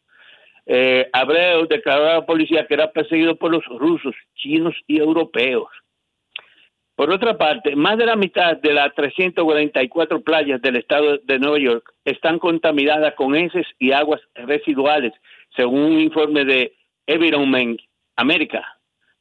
Eh, 0.66 1.07
Abreu 1.14 1.68
declaró 1.68 2.10
a 2.10 2.14
la 2.16 2.26
policía 2.26 2.66
que 2.66 2.74
era 2.74 2.91
perseguido 2.91 3.36
por 3.36 3.52
los 3.52 3.66
rusos, 3.66 4.16
chinos 4.36 4.76
y 4.88 4.98
europeos. 4.98 5.70
Por 6.95 7.12
otra 7.12 7.38
parte, 7.38 7.76
más 7.76 7.98
de 7.98 8.06
la 8.06 8.16
mitad 8.16 8.56
de 8.57 8.74
las 8.74 8.95
344 8.95 10.22
playas 10.22 10.62
del 10.62 10.78
estado 10.78 11.18
de 11.18 11.40
Nueva 11.40 11.60
York 11.60 11.94
están 12.06 12.40
contaminadas 12.40 13.14
con 13.16 13.36
heces 13.36 13.68
y 13.80 13.91
aguas 13.91 14.22
residuales, 14.34 15.12
según 15.57 15.82
un 15.82 15.99
informe 15.99 16.45
de 16.45 16.74
Environment 17.06 17.80
América. 18.16 18.66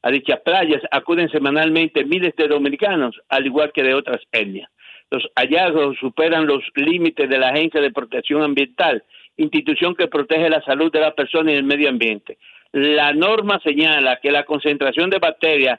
A 0.03 0.11
dichas 0.11 0.41
playas 0.45 0.83
acuden 0.93 1.29
semanalmente 1.31 2.05
miles 2.05 2.35
de 2.37 2.47
dominicanos, 2.47 3.21
al 3.29 3.47
igual 3.47 3.73
que 3.73 3.83
de 3.83 3.95
otras 3.95 4.21
etnias. 4.31 4.71
Los 5.15 5.31
hallazgos 5.37 5.97
superan 6.01 6.45
los 6.49 6.65
límites 6.75 7.31
de 7.31 7.39
la 7.39 7.51
Agencia 7.51 7.81
de 7.81 7.93
Protección 7.93 8.43
Ambiental, 8.43 9.05
institución 9.37 9.95
que 9.95 10.09
protege 10.09 10.51
la 10.51 10.61
salud 10.63 10.91
de 10.91 10.99
la 10.99 11.15
persona 11.15 11.53
y 11.53 11.55
el 11.55 11.63
medio 11.63 11.89
ambiente. 11.89 12.37
La 12.73 13.13
norma 13.13 13.61
señala 13.63 14.19
que 14.21 14.33
la 14.33 14.45
concentración 14.45 15.11
de 15.11 15.21
bacterias 15.21 15.79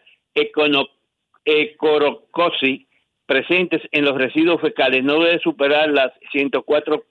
ecorocosi 1.43 2.87
presentes 3.25 3.81
en 3.91 4.05
los 4.05 4.17
residuos 4.17 4.61
fecales 4.61 5.03
no 5.03 5.19
debe 5.19 5.39
superar 5.39 5.89
las 5.89 6.13
104 6.31 7.03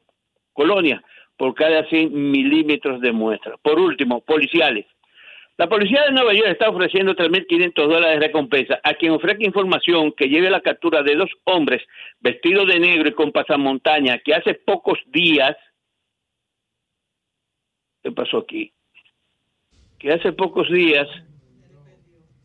colonias 0.55 1.03
por 1.37 1.55
cada 1.55 1.87
100 1.91 2.31
milímetros 2.31 3.03
de 3.03 3.13
muestra. 3.13 3.59
Por 3.59 3.79
último, 3.79 4.23
policiales. 4.23 4.87
La 5.57 5.69
policía 5.69 6.03
de 6.05 6.13
Nueva 6.13 6.33
York 6.35 6.49
está 6.49 6.69
ofreciendo 6.69 7.15
3.500 7.15 7.75
dólares 7.75 8.21
de 8.21 8.27
recompensa 8.27 8.81
a 8.83 8.95
quien 8.95 9.13
ofrezca 9.13 9.45
información 9.45 10.13
que 10.13 10.29
lleve 10.29 10.49
a 10.49 10.51
la 10.51 10.61
captura 10.61 11.03
de 11.03 11.15
dos 11.15 11.31
hombres 11.45 11.83
vestidos 12.21 12.67
de 12.67 12.81
negro 12.81 13.09
y 13.09 13.13
con 13.13 13.31
pasamontaña 13.31 14.19
que 14.19 14.35
hace 14.35 14.55
pocos 14.55 14.99
días... 15.07 15.57
¿Qué 18.03 18.11
pasó 18.11 18.39
aquí? 18.39 18.73
Que 19.99 20.13
hace 20.13 20.33
pocos 20.33 20.69
días 20.71 21.09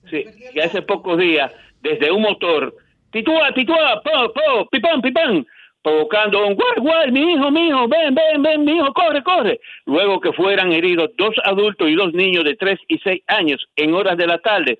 sí, 0.10 0.26
que 0.53 0.61
hace 0.61 0.81
pocos 0.81 1.18
días, 1.18 1.52
desde 1.81 2.11
un 2.11 2.22
motor, 2.22 2.76
titúa, 3.11 3.53
titúa, 3.53 4.02
po, 4.03 4.34
po, 4.34 4.69
pipán, 4.69 5.02
pipán, 5.02 5.45
provocando 5.81 6.45
un 6.45 6.56
guay, 6.56 6.76
guay, 6.77 7.11
mi 7.11 7.34
hijo, 7.34 7.51
mi 7.51 7.68
hijo, 7.68 7.88
ven, 7.88 8.14
ven, 8.14 8.41
ven, 8.41 8.65
mi 8.65 8.77
hijo, 8.77 8.93
corre, 8.93 9.23
corre. 9.23 9.60
Luego 9.85 10.19
que 10.19 10.34
fueran 10.34 10.72
heridos 10.72 11.11
dos 11.18 11.35
adultos 11.43 11.89
y 11.89 11.95
dos 11.95 12.14
niños 12.14 12.43
de 12.43 12.56
3 12.56 12.80
y 12.88 12.99
6 12.99 13.22
años 13.27 13.65
en 13.76 13.93
horas 13.93 14.18
de 14.18 14.27
la 14.27 14.39
tarde 14.39 14.80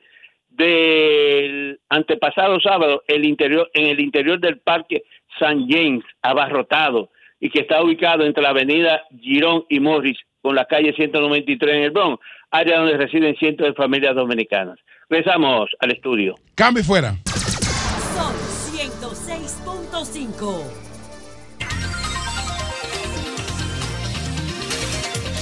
del 0.50 1.80
antepasado 1.90 2.60
sábado 2.60 3.04
el 3.08 3.26
interior, 3.26 3.70
en 3.74 3.88
el 3.88 4.00
interior 4.00 4.40
del 4.40 4.60
Parque 4.60 5.04
San 5.40 5.68
James, 5.70 6.04
abarrotado, 6.22 7.10
y 7.40 7.50
que 7.50 7.62
está 7.62 7.82
ubicado 7.82 8.26
entre 8.26 8.44
la 8.44 8.50
avenida 8.50 9.04
Girón 9.22 9.64
y 9.70 9.80
Morris 9.80 10.20
con 10.42 10.56
la 10.56 10.66
calle 10.66 10.94
193 10.94 11.76
en 11.76 11.84
el 11.84 11.92
Bronx, 11.92 12.22
área 12.52 12.80
donde 12.80 12.98
residen 12.98 13.36
cientos 13.38 13.68
de 13.68 13.74
familias 13.74 14.16
dominicanas. 14.16 14.78
Regresamos 15.10 15.70
al 15.80 15.92
estudio. 15.92 16.36
Cambio 16.56 16.84
fuera. 16.84 17.14
Son 17.26 18.34
106.5. 18.76 20.79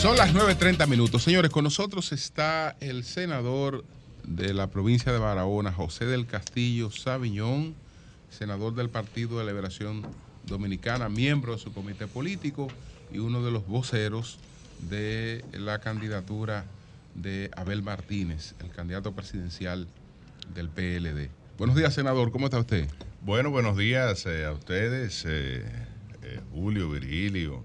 Son 0.01 0.15
las 0.15 0.31
9.30 0.31 0.87
minutos. 0.87 1.23
Señores, 1.23 1.49
con 1.49 1.63
nosotros 1.63 2.11
está 2.11 2.77
el 2.79 3.03
senador 3.03 3.83
de 4.23 4.53
la 4.53 4.67
provincia 4.67 5.11
de 5.11 5.17
Barahona, 5.17 5.73
José 5.73 6.05
del 6.05 6.27
Castillo 6.27 6.91
Sabiñón, 6.91 7.73
senador 8.29 8.75
del 8.75 8.89
Partido 8.89 9.39
de 9.39 9.45
Liberación 9.45 10.03
Dominicana, 10.45 11.09
miembro 11.09 11.53
de 11.53 11.59
su 11.59 11.73
comité 11.73 12.05
político 12.05 12.67
y 13.11 13.17
uno 13.17 13.43
de 13.43 13.49
los 13.49 13.65
voceros 13.65 14.37
de 14.87 15.43
la 15.53 15.79
candidatura 15.79 16.65
de 17.15 17.49
Abel 17.57 17.81
Martínez, 17.81 18.53
el 18.59 18.69
candidato 18.69 19.13
presidencial 19.13 19.87
del 20.53 20.69
PLD. 20.69 21.31
Buenos 21.57 21.75
días, 21.75 21.95
senador, 21.95 22.31
¿cómo 22.31 22.45
está 22.45 22.59
usted? 22.59 22.87
Bueno, 23.23 23.49
buenos 23.49 23.75
días 23.75 24.27
eh, 24.27 24.45
a 24.45 24.51
ustedes, 24.51 25.25
eh, 25.25 25.65
eh, 26.21 26.39
Julio, 26.53 26.91
Virgilio, 26.91 27.63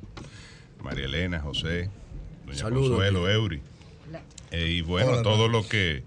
María 0.83 1.05
Elena, 1.05 1.39
José. 1.41 1.91
Doña 2.47 2.59
Saludos, 2.59 2.89
Consuelo. 2.91 3.29
Euri. 3.31 3.61
Eh, 4.51 4.69
y 4.69 4.81
bueno, 4.83 5.13
Hola, 5.13 5.23
todos 5.23 5.51
los 5.51 5.67
que 5.67 6.03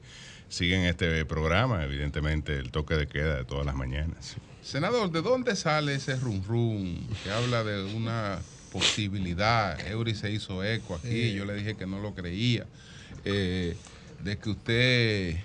siguen 0.49 0.81
este 0.81 1.25
programa, 1.25 1.83
evidentemente 1.83 2.57
el 2.57 2.71
toque 2.71 2.95
de 2.95 3.07
queda 3.07 3.35
de 3.37 3.45
todas 3.45 3.65
las 3.65 3.75
mañanas. 3.75 4.35
Senador, 4.61 5.11
¿de 5.11 5.21
dónde 5.21 5.55
sale 5.55 5.95
ese 5.95 6.15
rum 6.15 6.43
rum 6.47 7.07
que 7.23 7.31
habla 7.31 7.63
de 7.63 7.93
una 7.95 8.39
posibilidad? 8.71 9.79
Eury 9.87 10.13
se 10.15 10.31
hizo 10.31 10.63
eco 10.63 10.95
aquí, 10.95 11.07
Sí. 11.29 11.33
yo 11.33 11.45
le 11.45 11.55
dije 11.55 11.75
que 11.75 11.85
no 11.87 11.99
lo 11.99 12.13
creía, 12.13 12.65
eh, 13.23 13.75
de 14.23 14.37
que 14.37 14.49
usted... 14.49 15.35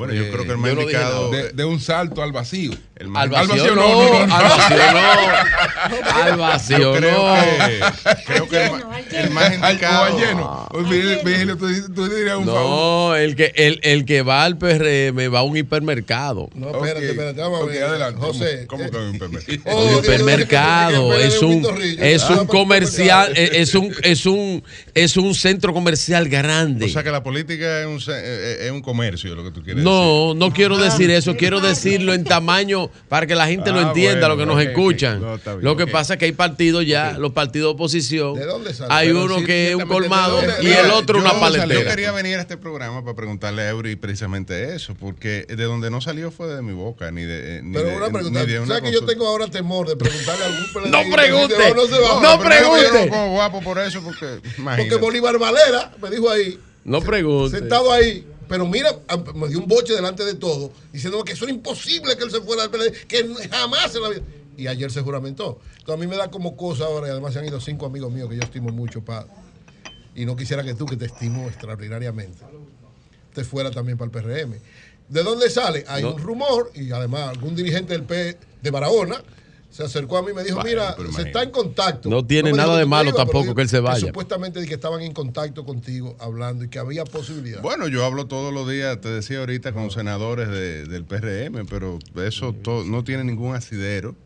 Bueno, 0.00 0.14
yo 0.14 0.22
eh, 0.22 0.30
creo 0.32 0.44
que 0.44 0.52
el 0.52 0.56
más 0.56 0.70
yo 0.70 0.76
no 0.76 0.86
dije 0.86 0.92
indicado-. 0.98 1.30
De, 1.30 1.50
de 1.52 1.64
un 1.66 1.78
salto 1.78 2.22
al 2.22 2.32
vacío. 2.32 2.70
El 2.96 3.08
más- 3.08 3.22
al 3.24 3.34
Al 3.34 3.48
vacío, 3.48 3.62
vacío 3.64 3.74
no, 3.76 3.88
no, 3.88 4.18
no, 4.20 4.26
no, 4.26 4.34
al 4.34 4.42
vacío 4.44 4.76
no. 4.92 6.22
Al 6.22 6.36
vacío 6.36 6.92
creo 6.94 7.28
no. 7.28 7.34
que- 7.66 8.24
creo 8.26 8.48
que 8.48 8.64
el 8.64 8.70
ma- 8.70 9.00
el 9.12 9.30
más 9.30 9.52
indicado- 9.54 10.04
Al, 10.04 10.12
o 10.12 10.16
al 10.16 10.20
lleno. 10.20 10.68
Tú, 10.70 11.92
tú 11.94 12.08
dirías 12.08 12.36
un 12.36 12.46
favor. 12.46 13.10
No, 13.10 13.16
el 13.16 13.36
que, 13.36 13.52
el, 13.56 13.80
el 13.82 14.04
que 14.04 14.22
va 14.22 14.44
al 14.44 14.56
PRM 14.58 15.28
va 15.34 15.40
a 15.40 15.42
un 15.42 15.56
hipermercado. 15.56 16.48
No, 16.54 16.68
espérate, 16.70 17.10
espérate, 17.10 17.40
vamos 17.40 17.62
a 17.62 17.64
ver. 17.66 18.14
José. 18.16 18.66
¿Cómo 18.66 18.90
que 18.90 18.96
un 18.96 19.14
hipermercado? 19.16 19.60
Oh, 19.70 19.84
Un 19.86 19.98
hipermercado 20.04 21.14
es 21.18 21.42
un 21.42 21.64
es 21.98 22.26
Dios, 22.26 22.30
un 22.30 22.46
comercial 22.46 23.32
es 23.36 23.50
es 23.52 23.74
un 23.74 23.94
es 24.02 24.26
un 24.26 24.62
es 24.94 25.16
un 25.16 25.34
centro 25.34 25.72
comercial 25.72 26.28
grande. 26.28 26.86
O 26.86 26.88
sea 26.88 27.02
que 27.02 27.10
la 27.10 27.22
política 27.22 27.80
es 27.80 27.86
un, 27.86 28.00
eh, 28.14 28.58
es 28.66 28.70
un 28.70 28.80
comercio, 28.82 29.34
lo 29.34 29.44
que 29.44 29.50
tú 29.50 29.62
quieres 29.62 29.82
No, 29.90 30.34
no 30.34 30.52
quiero 30.52 30.76
Ah. 30.76 30.84
decir 30.84 31.10
eso, 31.10 31.36
quiero 31.36 31.60
decirlo 31.60 32.14
en 32.14 32.24
tamaño 32.24 32.90
para 33.08 33.26
que 33.26 33.34
la 33.34 33.46
gente 33.46 33.70
lo 33.72 33.80
Ah, 33.80 33.82
entienda, 33.88 34.28
bueno, 34.28 34.28
lo 34.28 34.36
que 34.36 34.46
nos 34.46 34.62
escuchan. 34.62 35.20
No, 35.20 35.34
está 35.34 35.52
bien, 35.54 35.64
lo 35.64 35.76
que 35.76 35.86
pasa 35.86 36.14
es 36.14 36.18
que 36.18 36.26
hay 36.26 36.32
partidos 36.32 36.86
ya, 36.86 37.18
los 37.18 37.32
partidos 37.32 37.70
de 37.70 37.74
oposición. 37.74 38.34
¿De 38.34 38.46
dónde 38.46 38.72
sale? 38.72 38.92
Hay 38.94 39.08
Pero 39.08 39.24
uno 39.24 39.38
sí, 39.40 39.44
que 39.44 39.70
es 39.70 39.74
un 39.74 39.86
colmado 39.86 40.40
y 40.62 40.66
el 40.68 40.90
otro 40.92 41.18
Yo- 41.18 41.24
una 41.24 41.34
Yo 41.34 41.40
paletera. 41.40 41.90
quería 41.90 42.12
venir 42.12 42.36
a 42.38 42.40
este 42.42 42.56
programa 42.56 43.02
para 43.02 43.16
preguntarle 43.16 43.62
a 43.62 43.70
Eury 43.70 43.96
precisamente 43.96 44.74
eso, 44.74 44.94
porque 44.94 45.44
de 45.48 45.64
donde 45.64 45.90
no 45.90 46.00
salió 46.00 46.30
fue 46.30 46.46
de 46.48 46.62
mi 46.62 46.72
boca, 46.72 47.10
ni 47.10 47.22
de. 47.22 47.60
Ni 47.62 47.74
Pero 47.74 47.88
de, 47.90 47.96
una 47.96 48.10
pregunta, 48.10 48.40
ni 48.40 48.46
de 48.52 48.58
una 48.60 48.68
¿sabes 48.76 48.82
que 48.82 48.92
yo 48.92 49.04
tengo 49.04 49.26
ahora 49.26 49.48
temor 49.48 49.88
de 49.88 49.96
preguntarle 49.96 50.44
a 50.44 50.46
algún 50.46 50.90
No 50.90 51.16
pregunte, 51.16 51.54
se 51.56 51.62
va 51.62 51.70
o 51.70 51.74
no 51.74 51.86
se 51.86 51.98
va? 52.00 52.20
no 52.22 52.36
yo 52.36 52.40
pregunte. 52.44 53.10
no 53.10 53.28
guapo 53.30 53.60
por 53.62 53.78
eso, 53.78 54.00
porque. 54.02 54.40
Porque. 54.76 54.94
Bolívar 54.96 55.38
Valera 55.38 55.92
me 56.00 56.10
dijo 56.10 56.30
ahí, 56.30 56.58
No 56.84 57.00
pregunte. 57.00 57.58
sentado 57.58 57.92
ahí, 57.92 58.24
pero 58.50 58.66
mira, 58.66 58.90
a- 59.08 59.16
me 59.16 59.48
dio 59.48 59.60
un 59.60 59.66
boche 59.68 59.94
delante 59.94 60.24
de 60.24 60.34
todo, 60.34 60.72
diciendo 60.92 61.22
que 61.24 61.32
eso 61.32 61.44
era 61.44 61.54
imposible 61.54 62.16
que 62.16 62.24
él 62.24 62.30
se 62.32 62.40
fuera 62.40 62.66
del 62.66 62.70
PLD, 62.72 63.06
que 63.06 63.48
jamás 63.48 63.94
en 63.94 64.02
la 64.02 64.08
vida. 64.10 64.22
Y 64.58 64.66
ayer 64.66 64.90
se 64.90 65.00
juramentó. 65.02 65.60
Entonces 65.78 65.94
a 65.94 65.96
mí 65.96 66.06
me 66.08 66.16
da 66.16 66.30
como 66.32 66.56
cosa 66.56 66.84
ahora, 66.84 67.06
y 67.06 67.10
además 67.12 67.32
se 67.32 67.38
han 67.38 67.46
ido 67.46 67.60
cinco 67.60 67.86
amigos 67.86 68.12
míos 68.12 68.28
que 68.28 68.34
yo 68.36 68.42
estimo 68.42 68.70
mucho, 68.70 69.02
y 70.16 70.26
no 70.26 70.34
quisiera 70.34 70.64
que 70.64 70.74
tú, 70.74 70.84
que 70.84 70.96
te 70.96 71.06
estimo 71.06 71.46
extraordinariamente, 71.46 72.42
te 73.32 73.44
fuera 73.44 73.70
también 73.70 73.96
para 73.96 74.06
el 74.06 74.10
PRM. 74.10 74.58
¿De 75.08 75.22
dónde 75.22 75.48
sale? 75.48 75.84
Hay 75.88 76.02
No. 76.02 76.14
un 76.14 76.20
rumor, 76.20 76.72
y 76.74 76.90
además 76.90 77.28
algún 77.28 77.54
dirigente 77.54 77.92
del 77.92 78.02
P 78.02 78.36
de 78.60 78.70
Barahona 78.70 79.22
se 79.70 79.84
acercó 79.84 80.18
a 80.18 80.22
mí 80.22 80.28
y 80.32 80.34
me 80.34 80.42
dijo, 80.44 80.60
mira, 80.64 80.94
se 80.94 81.00
imagínate. 81.00 81.28
está 81.28 81.42
en 81.44 81.50
contacto. 81.50 82.08
No 82.08 82.26
tiene 82.26 82.52
nada 82.52 82.76
de 82.76 82.86
malo 82.86 83.12
tampoco 83.12 83.42
dijo 83.42 83.54
que 83.54 83.62
él 83.62 83.68
se 83.68 83.78
vaya. 83.80 84.08
Supuestamente 84.08 84.60
de 84.60 84.66
que 84.66 84.74
estaban 84.74 85.00
en 85.02 85.12
contacto 85.12 85.64
contigo 85.64 86.16
hablando 86.18 86.64
y 86.64 86.68
que 86.68 86.78
había 86.80 87.04
posibilidad. 87.04 87.62
Bueno, 87.62 87.86
yo 87.88 88.04
hablo 88.04 88.26
todos 88.26 88.52
los 88.52 88.68
días, 88.68 89.00
te 89.00 89.08
decía 89.08 89.38
ahorita, 89.38 89.72
con 89.72 89.90
senadores 89.90 90.48
de- 90.48 90.84
del 90.86 91.04
PRM, 91.04 91.64
pero 91.66 91.98
eso 92.24 92.52
to- 92.52 92.84
no 92.84 93.04
tiene 93.04 93.22
ningún 93.24 93.54
asidero, 93.54 94.16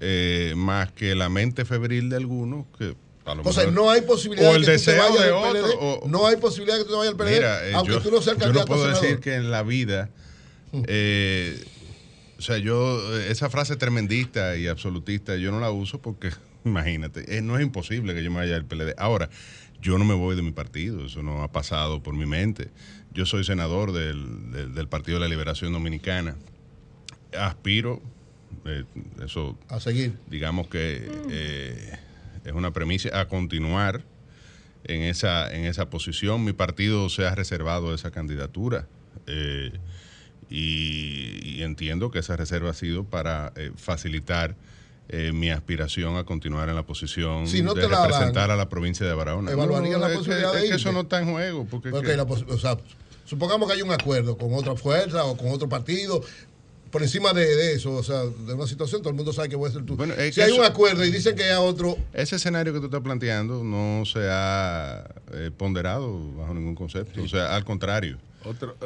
eh, 0.00 0.54
más 0.56 0.90
que 0.92 1.14
la 1.14 1.28
mente 1.28 1.64
febril 1.64 2.08
de 2.10 2.16
algunos 2.16 2.66
que. 2.78 2.96
A 3.26 3.34
lo 3.34 3.42
o 3.42 3.52
sea, 3.52 3.66
mejor- 3.66 3.74
no 3.74 3.90
hay 3.90 4.00
posibilidad 4.00 4.50
o 4.50 4.54
de 4.54 4.60
que 4.66 4.78
tú 4.78 4.84
te 4.86 4.96
vayas 4.98 5.18
de 5.18 5.24
del 5.26 5.32
otro, 5.34 5.52
PLD. 5.52 5.76
o- 5.78 6.08
no 6.08 6.26
hay 6.26 6.36
posibilidad 6.36 6.78
de 6.78 6.82
que 6.82 6.86
tú 6.86 6.92
te 6.94 6.98
vayas 6.98 7.12
al 7.12 7.16
PLD, 7.16 7.34
Mira, 7.36 7.68
eh, 7.68 7.72
aunque 7.74 7.92
yo, 7.92 8.00
tú 8.00 8.10
no 8.10 8.20
seas 8.22 8.36
yo 8.36 8.40
candidato 8.44 8.66
no 8.72 8.74
puedo 8.76 8.84
a 8.86 9.00
decir 9.00 9.20
que 9.20 9.34
en 9.34 9.50
la 9.52 9.62
vida, 9.62 10.08
eh, 10.88 11.62
o 12.40 12.42
sea, 12.42 12.56
yo, 12.56 13.18
eh, 13.18 13.30
esa 13.30 13.50
frase 13.50 13.76
tremendista 13.76 14.56
y 14.56 14.66
absolutista, 14.66 15.36
yo 15.36 15.50
no 15.52 15.60
la 15.60 15.70
uso 15.70 16.00
porque, 16.00 16.30
imagínate, 16.64 17.36
eh, 17.36 17.42
no 17.42 17.58
es 17.58 17.62
imposible 17.62 18.14
que 18.14 18.24
yo 18.24 18.30
me 18.30 18.38
vaya 18.38 18.56
al 18.56 18.64
PLD. 18.64 18.94
Ahora, 18.96 19.28
yo 19.82 19.98
no 19.98 20.06
me 20.06 20.14
voy 20.14 20.36
de 20.36 20.42
mi 20.42 20.50
partido, 20.52 21.04
eso 21.04 21.22
no 21.22 21.42
ha 21.42 21.52
pasado 21.52 22.02
por 22.02 22.14
mi 22.14 22.24
mente. 22.26 22.70
Yo 23.12 23.26
soy 23.26 23.44
senador 23.44 23.92
del, 23.92 24.50
del- 24.52 24.74
del 24.74 24.88
Partido 24.88 25.18
de 25.18 25.24
la 25.26 25.28
Liberación 25.28 25.72
Dominicana. 25.72 26.36
Aspiro, 27.38 28.00
eh, 28.64 28.84
eso 29.24 29.58
A 29.68 29.78
seguir. 29.80 30.18
digamos 30.28 30.68
que 30.68 31.08
eh, 31.30 31.98
es 32.44 32.52
una 32.52 32.72
premisa 32.72 33.20
a 33.20 33.28
continuar 33.28 34.02
en 34.84 35.02
esa, 35.02 35.52
en 35.54 35.64
esa 35.66 35.90
posición. 35.90 36.42
Mi 36.44 36.52
partido 36.54 37.08
se 37.10 37.26
ha 37.26 37.34
reservado 37.34 37.94
esa 37.94 38.10
candidatura 38.10 38.86
eh, 39.26 39.72
y, 40.50 41.40
y 41.58 41.62
entiendo 41.62 42.10
que 42.10 42.18
esa 42.18 42.36
reserva 42.36 42.70
ha 42.70 42.74
sido 42.74 43.04
para 43.04 43.52
eh, 43.56 43.70
facilitar 43.76 44.54
eh, 45.08 45.32
mi 45.32 45.50
aspiración 45.50 46.16
a 46.16 46.24
continuar 46.24 46.68
en 46.68 46.74
la 46.76 46.84
posición 46.84 47.46
Si 47.48 47.62
no 47.62 47.74
de 47.74 47.82
te 47.82 47.88
la 47.88 47.98
dan, 48.00 48.10
representar 48.10 48.50
a 48.50 48.56
la 48.56 48.68
provincia 48.68 49.06
de 49.06 49.12
Barahona. 49.14 49.50
¿Evaluarías 49.50 49.98
la 50.00 50.06
es 50.06 50.12
que- 50.12 50.18
posibilidad 50.18 50.54
es 50.56 50.62
de 50.62 50.68
que 50.68 50.74
eso 50.76 50.92
no 50.92 51.00
está 51.00 51.20
en 51.20 51.30
juego. 51.32 51.66
Porque 51.70 51.90
Ok, 51.90 52.04
que- 52.04 52.16
la 52.16 52.26
pos- 52.26 52.44
o 52.48 52.58
sea, 52.58 52.76
supongamos 53.24 53.68
que 53.68 53.74
hay 53.76 53.82
un 53.82 53.90
acuerdo 53.92 54.36
con 54.36 54.52
otra 54.54 54.76
fuerza 54.76 55.24
o 55.24 55.36
con 55.36 55.48
otro 55.50 55.68
partido. 55.68 56.20
Por 56.92 57.02
encima 57.04 57.32
de, 57.32 57.44
de 57.46 57.74
eso, 57.74 57.92
o 57.92 58.02
sea, 58.02 58.22
de 58.22 58.52
una 58.54 58.66
situación, 58.66 59.00
todo 59.00 59.10
el 59.10 59.16
mundo 59.16 59.32
sabe 59.32 59.48
que 59.48 59.54
voy 59.54 59.68
a 59.70 59.72
ser 59.72 59.84
tú. 59.84 59.96
es 60.18 60.34
si 60.34 60.40
hay 60.40 60.50
un 60.50 60.64
acuerdo 60.64 61.04
y 61.04 61.10
dicen 61.12 61.36
que 61.36 61.44
hay 61.44 61.56
otro, 61.56 61.96
Ese 62.12 62.34
escenario 62.34 62.72
que 62.72 62.80
tú 62.80 62.86
estás 62.86 63.00
planteando 63.00 63.62
no 63.62 64.04
se 64.04 64.26
ha 64.28 65.08
eh, 65.32 65.52
ponderado 65.56 66.32
bajo 66.34 66.52
ningún 66.54 66.74
concepto. 66.74 67.22
O 67.22 67.28
sea, 67.28 67.54
al 67.54 67.64
contrario. 67.64 68.18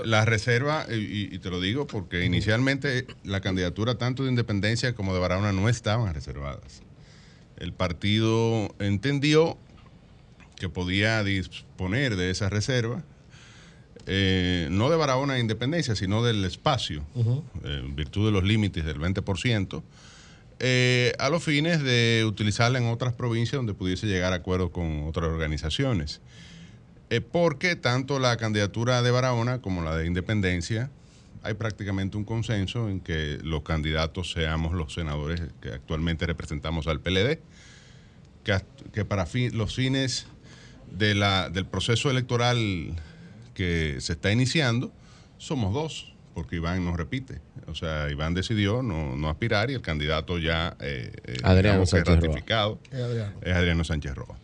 La 0.04 0.24
reserva, 0.24 0.86
y, 0.90 1.34
y 1.34 1.38
te 1.38 1.50
lo 1.50 1.60
digo 1.60 1.86
porque 1.86 2.24
inicialmente 2.24 3.06
la 3.22 3.40
candidatura 3.40 3.96
tanto 3.96 4.24
de 4.24 4.30
Independencia 4.30 4.94
como 4.94 5.14
de 5.14 5.20
Barahona 5.20 5.52
no 5.52 5.68
estaban 5.68 6.12
reservadas. 6.12 6.82
El 7.56 7.72
partido 7.72 8.74
entendió 8.78 9.56
que 10.56 10.68
podía 10.68 11.22
disponer 11.22 12.16
de 12.16 12.30
esa 12.30 12.48
reserva, 12.48 13.04
eh, 14.06 14.68
no 14.70 14.90
de 14.90 14.96
Barahona 14.96 15.36
e 15.36 15.40
Independencia, 15.40 15.96
sino 15.96 16.22
del 16.22 16.44
espacio, 16.44 17.04
eh, 17.64 17.80
en 17.80 17.96
virtud 17.96 18.26
de 18.26 18.32
los 18.32 18.44
límites 18.44 18.84
del 18.84 18.98
20%, 18.98 19.82
eh, 20.60 21.12
a 21.18 21.28
los 21.30 21.42
fines 21.42 21.82
de 21.82 22.24
utilizarla 22.26 22.78
en 22.78 22.86
otras 22.86 23.12
provincias 23.14 23.58
donde 23.58 23.74
pudiese 23.74 24.06
llegar 24.06 24.32
a 24.32 24.36
acuerdos 24.36 24.70
con 24.70 25.04
otras 25.04 25.30
organizaciones. 25.30 26.20
Eh, 27.10 27.20
porque 27.20 27.76
tanto 27.76 28.18
la 28.18 28.36
candidatura 28.36 29.02
de 29.02 29.10
Barahona 29.10 29.60
como 29.60 29.82
la 29.82 29.96
de 29.96 30.06
Independencia, 30.06 30.90
hay 31.42 31.54
prácticamente 31.54 32.16
un 32.16 32.24
consenso 32.24 32.88
en 32.88 33.00
que 33.00 33.38
los 33.42 33.62
candidatos 33.62 34.32
seamos 34.32 34.72
los 34.72 34.94
senadores 34.94 35.42
que 35.60 35.68
actualmente 35.70 36.26
representamos 36.26 36.86
al 36.86 37.00
PLD, 37.00 37.38
que, 38.92 39.04
para 39.04 39.26
fin- 39.26 39.56
los 39.56 39.74
fines 39.74 40.26
de 40.90 41.14
la, 41.14 41.50
del 41.50 41.66
proceso 41.66 42.10
electoral 42.10 42.94
que 43.54 43.96
se 44.00 44.12
está 44.14 44.32
iniciando, 44.32 44.92
somos 45.38 45.72
dos. 45.74 46.10
porque 46.34 46.56
Iván 46.56 46.84
no 46.84 46.96
repite. 46.96 47.40
O 47.68 47.74
sea, 47.76 48.10
Iván 48.10 48.34
decidió 48.34 48.82
no, 48.82 49.14
no 49.16 49.28
aspirar 49.28 49.70
y 49.70 49.74
el 49.74 49.82
candidato 49.82 50.38
ya 50.38 50.76
eh, 50.80 51.12
eh, 51.26 51.36
Adriano 51.44 51.84
digamos 51.84 51.90
Sánchez 51.90 52.14
ratificado 52.16 52.80
Es 52.90 53.00
Adriano. 53.00 53.32
es 53.40 53.54
Adriano 53.54 53.84
Sánchez 53.84 54.14
Roa. 54.16 54.36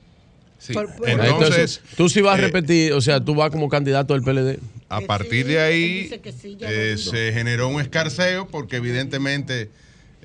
Sí. 0.61 0.73
Por- 0.75 0.95
por- 0.95 1.09
Entonces, 1.09 1.81
tú 1.97 2.09
sí 2.09 2.21
vas 2.21 2.37
a 2.37 2.39
eh, 2.39 2.47
repetir, 2.47 2.93
o 2.93 3.01
sea, 3.01 3.19
tú 3.25 3.35
vas 3.35 3.51
como 3.51 3.69
candidato 3.69 4.13
del 4.15 4.23
PLD. 4.23 4.59
A 4.91 5.01
partir 5.01 5.47
de 5.47 5.59
ahí 5.61 6.11
eh, 6.61 6.97
se 6.99 7.33
generó 7.33 7.69
un 7.69 7.81
escarceo 7.81 8.47
porque 8.47 8.77
evidentemente 8.77 9.71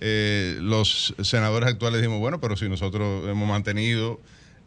eh, 0.01 0.57
los 0.59 1.15
senadores 1.23 1.69
actuales 1.69 2.01
dijimos, 2.01 2.19
bueno, 2.19 2.41
pero 2.41 2.57
si 2.57 2.67
nosotros 2.67 3.29
hemos 3.29 3.47
mantenido, 3.47 4.19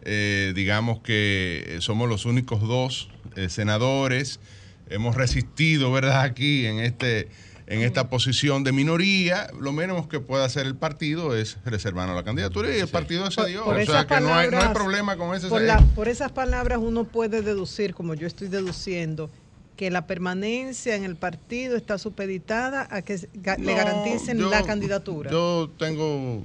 eh, 0.05 0.53
digamos 0.55 1.01
que 1.01 1.77
somos 1.81 2.09
los 2.09 2.25
únicos 2.25 2.63
dos 2.63 3.11
eh, 3.37 3.49
senadores, 3.51 4.41
hemos 4.89 5.17
resistido, 5.17 5.93
¿verdad? 5.93 6.23
Aquí 6.23 6.65
en 6.65 6.79
este 6.79 7.29
en 7.71 7.83
esta 7.83 8.09
posición 8.09 8.65
de 8.65 8.73
minoría, 8.73 9.51
lo 9.61 9.73
menos 9.73 10.07
que 10.09 10.21
puede 10.21 10.43
hacer 10.45 10.67
el 10.67 10.75
partido 10.75 11.37
es 11.37 11.59
reservarnos 11.67 12.17
la 12.17 12.25
candidatura 12.25 12.75
y 12.75 12.81
el 12.81 12.89
partido 12.89 13.27
accedió. 13.27 13.63
Por 13.65 13.77
o 13.77 13.85
sea 13.85 14.07
que 14.07 14.21
no 14.21 14.35
hay, 14.35 14.51
no 14.51 14.59
hay 14.61 14.69
problema 14.73 15.17
con 15.19 15.37
ese. 15.37 15.49
Por, 15.49 15.61
la- 15.61 15.79
por 15.95 16.09
esas 16.09 16.33
palabras 16.33 16.79
uno 16.81 17.05
puede 17.05 17.43
deducir, 17.43 17.95
como 17.95 18.15
yo 18.15 18.27
estoy 18.27 18.49
deduciendo, 18.49 19.29
que 19.77 19.91
la 19.91 20.07
permanencia 20.07 20.97
en 20.97 21.05
el 21.05 21.15
partido 21.17 21.77
está 21.77 21.99
supeditada 21.99 22.89
a 22.91 23.03
que 23.03 23.17
ga- 23.17 23.59
le 23.59 23.75
garanticen 23.75 24.39
yo- 24.39 24.51
la 24.51 24.63
candidatura. 24.63 25.31
Yo 25.31 25.71
tengo. 25.79 26.43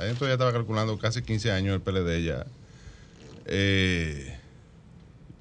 Esto 0.00 0.26
ya 0.26 0.32
estaba 0.32 0.52
calculando 0.52 0.98
casi 0.98 1.22
15 1.22 1.50
años 1.50 1.74
el 1.74 1.80
PLD 1.80 2.22
ya. 2.24 2.44
Eh, 3.46 4.36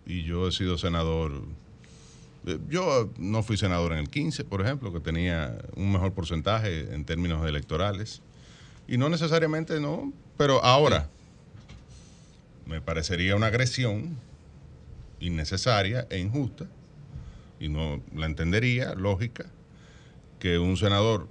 y 0.06 0.24
yo 0.24 0.48
he 0.48 0.52
sido 0.54 0.78
senador. 0.78 1.44
Eh, 2.46 2.60
Yo 2.70 3.10
no 3.18 3.44
fui 3.44 3.58
senador 3.58 3.94
en 3.94 4.00
el 4.00 4.10
15, 4.10 4.46
por 4.46 4.62
ejemplo, 4.62 4.92
que 4.94 5.00
tenía 5.00 5.58
un 5.76 5.92
mejor 5.92 6.14
porcentaje 6.14 6.94
en 6.94 7.06
términos 7.06 7.48
electorales. 7.48 8.22
Y 8.88 8.98
no 8.98 9.10
necesariamente 9.10 9.80
no, 9.80 10.12
pero 10.38 10.64
ahora 10.64 11.10
me 12.66 12.82
parecería 12.82 13.36
una 13.36 13.48
agresión 13.48 14.18
innecesaria 15.20 16.08
e 16.10 16.20
injusta, 16.20 16.66
y 17.60 17.70
no 17.70 18.02
la 18.16 18.26
entendería, 18.26 18.96
lógica, 18.96 19.46
que 20.40 20.58
un 20.58 20.78
senador 20.78 21.28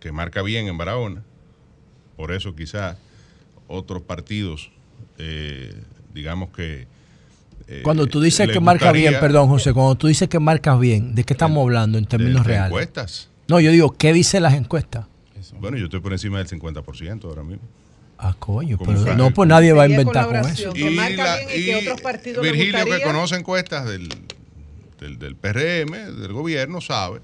que 0.00 0.10
marca 0.10 0.42
bien 0.42 0.66
en 0.66 0.76
Barahona, 0.76 1.22
por 2.16 2.32
eso 2.32 2.56
quizás 2.56 2.96
otros 3.68 4.02
partidos, 4.02 4.70
eh, 5.18 5.72
digamos 6.12 6.50
que... 6.50 6.86
eh, 7.68 7.80
Cuando 7.82 8.06
tú 8.06 8.20
dices 8.20 8.46
les 8.46 8.54
que 8.56 8.60
marca 8.60 8.86
gustaría- 8.86 9.10
bien, 9.10 9.20
perdón, 9.20 9.48
José, 9.48 9.72
cuando 9.72 9.94
tú 9.96 10.06
dices 10.08 10.28
que 10.28 10.38
marcas 10.38 10.78
bien, 10.78 11.14
¿de 11.14 11.24
qué 11.24 11.34
estamos 11.34 11.62
hablando 11.62 11.98
en 11.98 12.06
términos 12.06 12.42
de 12.44 12.48
reales? 12.48 12.68
encuestas. 12.70 13.28
No, 13.48 13.60
yo 13.60 13.70
digo, 13.70 13.90
¿qué 13.92 14.12
dicen 14.12 14.42
las 14.42 14.54
encuestas? 14.54 15.06
Bueno, 15.60 15.76
yo 15.76 15.84
estoy 15.84 16.00
por 16.00 16.12
encima 16.12 16.38
del 16.38 16.46
50% 16.48 17.24
ahora 17.24 17.42
mismo. 17.42 17.62
Ah, 18.18 18.34
coño, 18.38 18.78
pero 18.78 19.14
no, 19.16 19.32
pues 19.32 19.48
nadie 19.48 19.72
va 19.72 19.82
a 19.82 19.88
inventar 19.88 20.26
con 20.26 20.36
eso. 20.36 20.72
que 20.72 20.90
marca 20.90 21.36
bien 21.38 21.48
y 21.60 21.64
que 21.64 21.76
otros 21.76 22.00
partidos 22.00 22.44
le 22.44 22.52
Virgilio, 22.52 22.84
que 22.84 23.02
conoce 23.02 23.34
encuestas 23.36 23.84
del, 23.86 24.08
del, 25.00 25.18
del 25.18 25.34
PRM, 25.36 25.92
del 26.20 26.32
gobierno, 26.32 26.80
sabe 26.80 27.20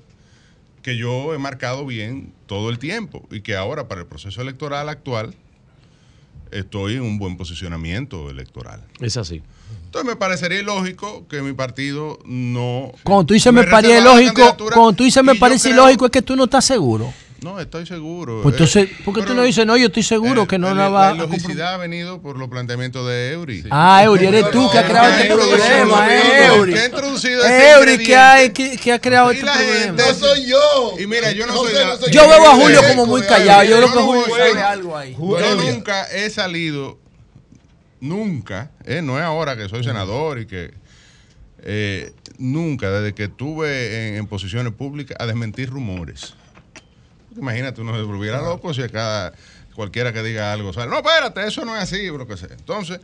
que 0.82 0.96
yo 0.96 1.34
he 1.34 1.38
marcado 1.38 1.86
bien 1.86 2.32
todo 2.46 2.70
el 2.70 2.78
tiempo 2.78 3.26
y 3.30 3.40
que 3.42 3.54
ahora 3.56 3.86
para 3.88 4.00
el 4.02 4.06
proceso 4.08 4.42
electoral 4.42 4.88
actual 4.88 5.34
estoy 6.50 6.94
en 6.94 7.02
un 7.02 7.18
buen 7.18 7.36
posicionamiento 7.36 8.30
electoral. 8.30 8.82
Es 9.00 9.16
así. 9.16 9.42
Entonces 9.86 10.06
me 10.10 10.16
parecería 10.16 10.60
ilógico 10.60 11.26
que 11.28 11.40
mi 11.42 11.54
partido 11.54 12.18
no... 12.26 12.92
Cuando 13.04 13.24
tú 13.26 13.34
dices 13.34 13.52
me, 13.52 13.64
parece 13.64 13.94
la 13.94 14.00
ilógico, 14.00 14.56
cuando 14.74 14.92
tú 14.92 15.04
dices 15.04 15.24
me 15.24 15.34
parece 15.34 15.70
ilógico 15.70 16.04
es 16.06 16.10
que 16.12 16.22
tú 16.22 16.36
no 16.36 16.44
estás 16.44 16.64
seguro. 16.66 17.12
No, 17.40 17.58
estoy 17.60 17.86
seguro. 17.86 18.40
Pues 18.42 18.52
Eh, 18.52 18.56
entonces, 18.58 18.88
¿por 19.04 19.14
qué 19.14 19.22
tú 19.22 19.32
no 19.32 19.42
dices, 19.44 19.64
no, 19.64 19.76
yo 19.76 19.86
estoy 19.86 20.02
seguro 20.02 20.42
eh, 20.42 20.46
que 20.48 20.58
no 20.58 20.74
la, 20.74 20.74
la 20.74 20.88
va 20.88 21.00
la 21.02 21.08
a 21.10 21.14
ilogicidad 21.14 21.74
ha 21.74 21.76
venido 21.76 22.20
por 22.20 22.36
los 22.36 22.48
planteamientos 22.48 23.06
de 23.06 23.30
Eury. 23.32 23.64
Ah, 23.70 24.02
Eury, 24.04 24.26
eres 24.26 24.50
tú 24.50 24.68
que 24.70 24.76
has 24.78 24.84
creado 24.90 25.08
este 25.14 25.32
problema, 25.32 26.08
eh, 26.16 26.46
Eury. 26.48 26.72
Que 26.74 26.80
ha 26.80 26.86
introducido 26.86 27.44
Eh, 27.44 27.46
este 27.46 27.70
Eury, 27.70 27.86
que, 27.86 27.92
ingrediente. 28.02 28.16
hay, 28.16 28.50
que, 28.50 28.76
que 28.76 28.92
ha 28.92 28.98
creado 29.00 29.30
Y 29.32 29.34
este 29.36 29.46
la 29.46 29.52
problema. 29.54 29.82
gente- 29.84 30.02
No 30.02 30.14
soy 30.14 30.46
yo. 30.46 30.94
Y 30.98 31.06
mira, 31.06 31.30
yo 31.30 31.46
no 31.46 31.54
soy 31.54 31.72
no 31.74 31.78
la- 31.78 31.96
soy 31.96 32.12
Yo 32.12 32.28
veo 32.28 32.44
a 32.44 32.54
Julio 32.56 32.80
Eco 32.80 32.88
como 32.88 33.06
muy 33.06 33.22
callado. 33.22 33.62
Yo 33.62 33.76
creo 33.76 33.92
que 33.92 33.98
Julio 34.00 34.24
sabe 34.36 34.62
algo 34.62 34.96
ahí. 34.98 35.16
Yo 35.16 35.54
nunca 35.54 36.04
he 36.10 36.28
salido, 36.30 36.98
nunca, 38.00 38.70
eh, 38.84 39.02
no 39.02 39.18
es 39.18 39.24
ahora 39.24 39.56
que 39.56 39.68
soy 39.68 39.82
senador 39.84 40.38
y 40.40 40.46
que 40.46 40.72
eh, 41.62 42.12
nunca, 42.38 42.90
desde 42.90 43.14
que 43.14 43.24
estuve 43.24 44.08
en, 44.10 44.14
en 44.16 44.26
posiciones 44.26 44.72
públicas, 44.72 45.16
a 45.20 45.26
desmentir 45.26 45.70
rumores. 45.70 46.34
Imagínate, 47.36 47.80
uno 47.80 47.94
se 47.96 48.02
volviera 48.02 48.40
loco 48.40 48.72
si 48.74 48.82
a 48.82 48.88
cada 48.88 49.32
cualquiera 49.74 50.12
que 50.12 50.22
diga 50.22 50.52
algo 50.52 50.72
sale. 50.72 50.90
No, 50.90 50.96
espérate, 50.98 51.46
eso 51.46 51.64
no 51.64 51.76
es 51.76 51.82
así, 51.84 52.06
lo 52.08 52.26
que 52.26 52.36
sea. 52.36 52.48
Entonces, 52.50 53.00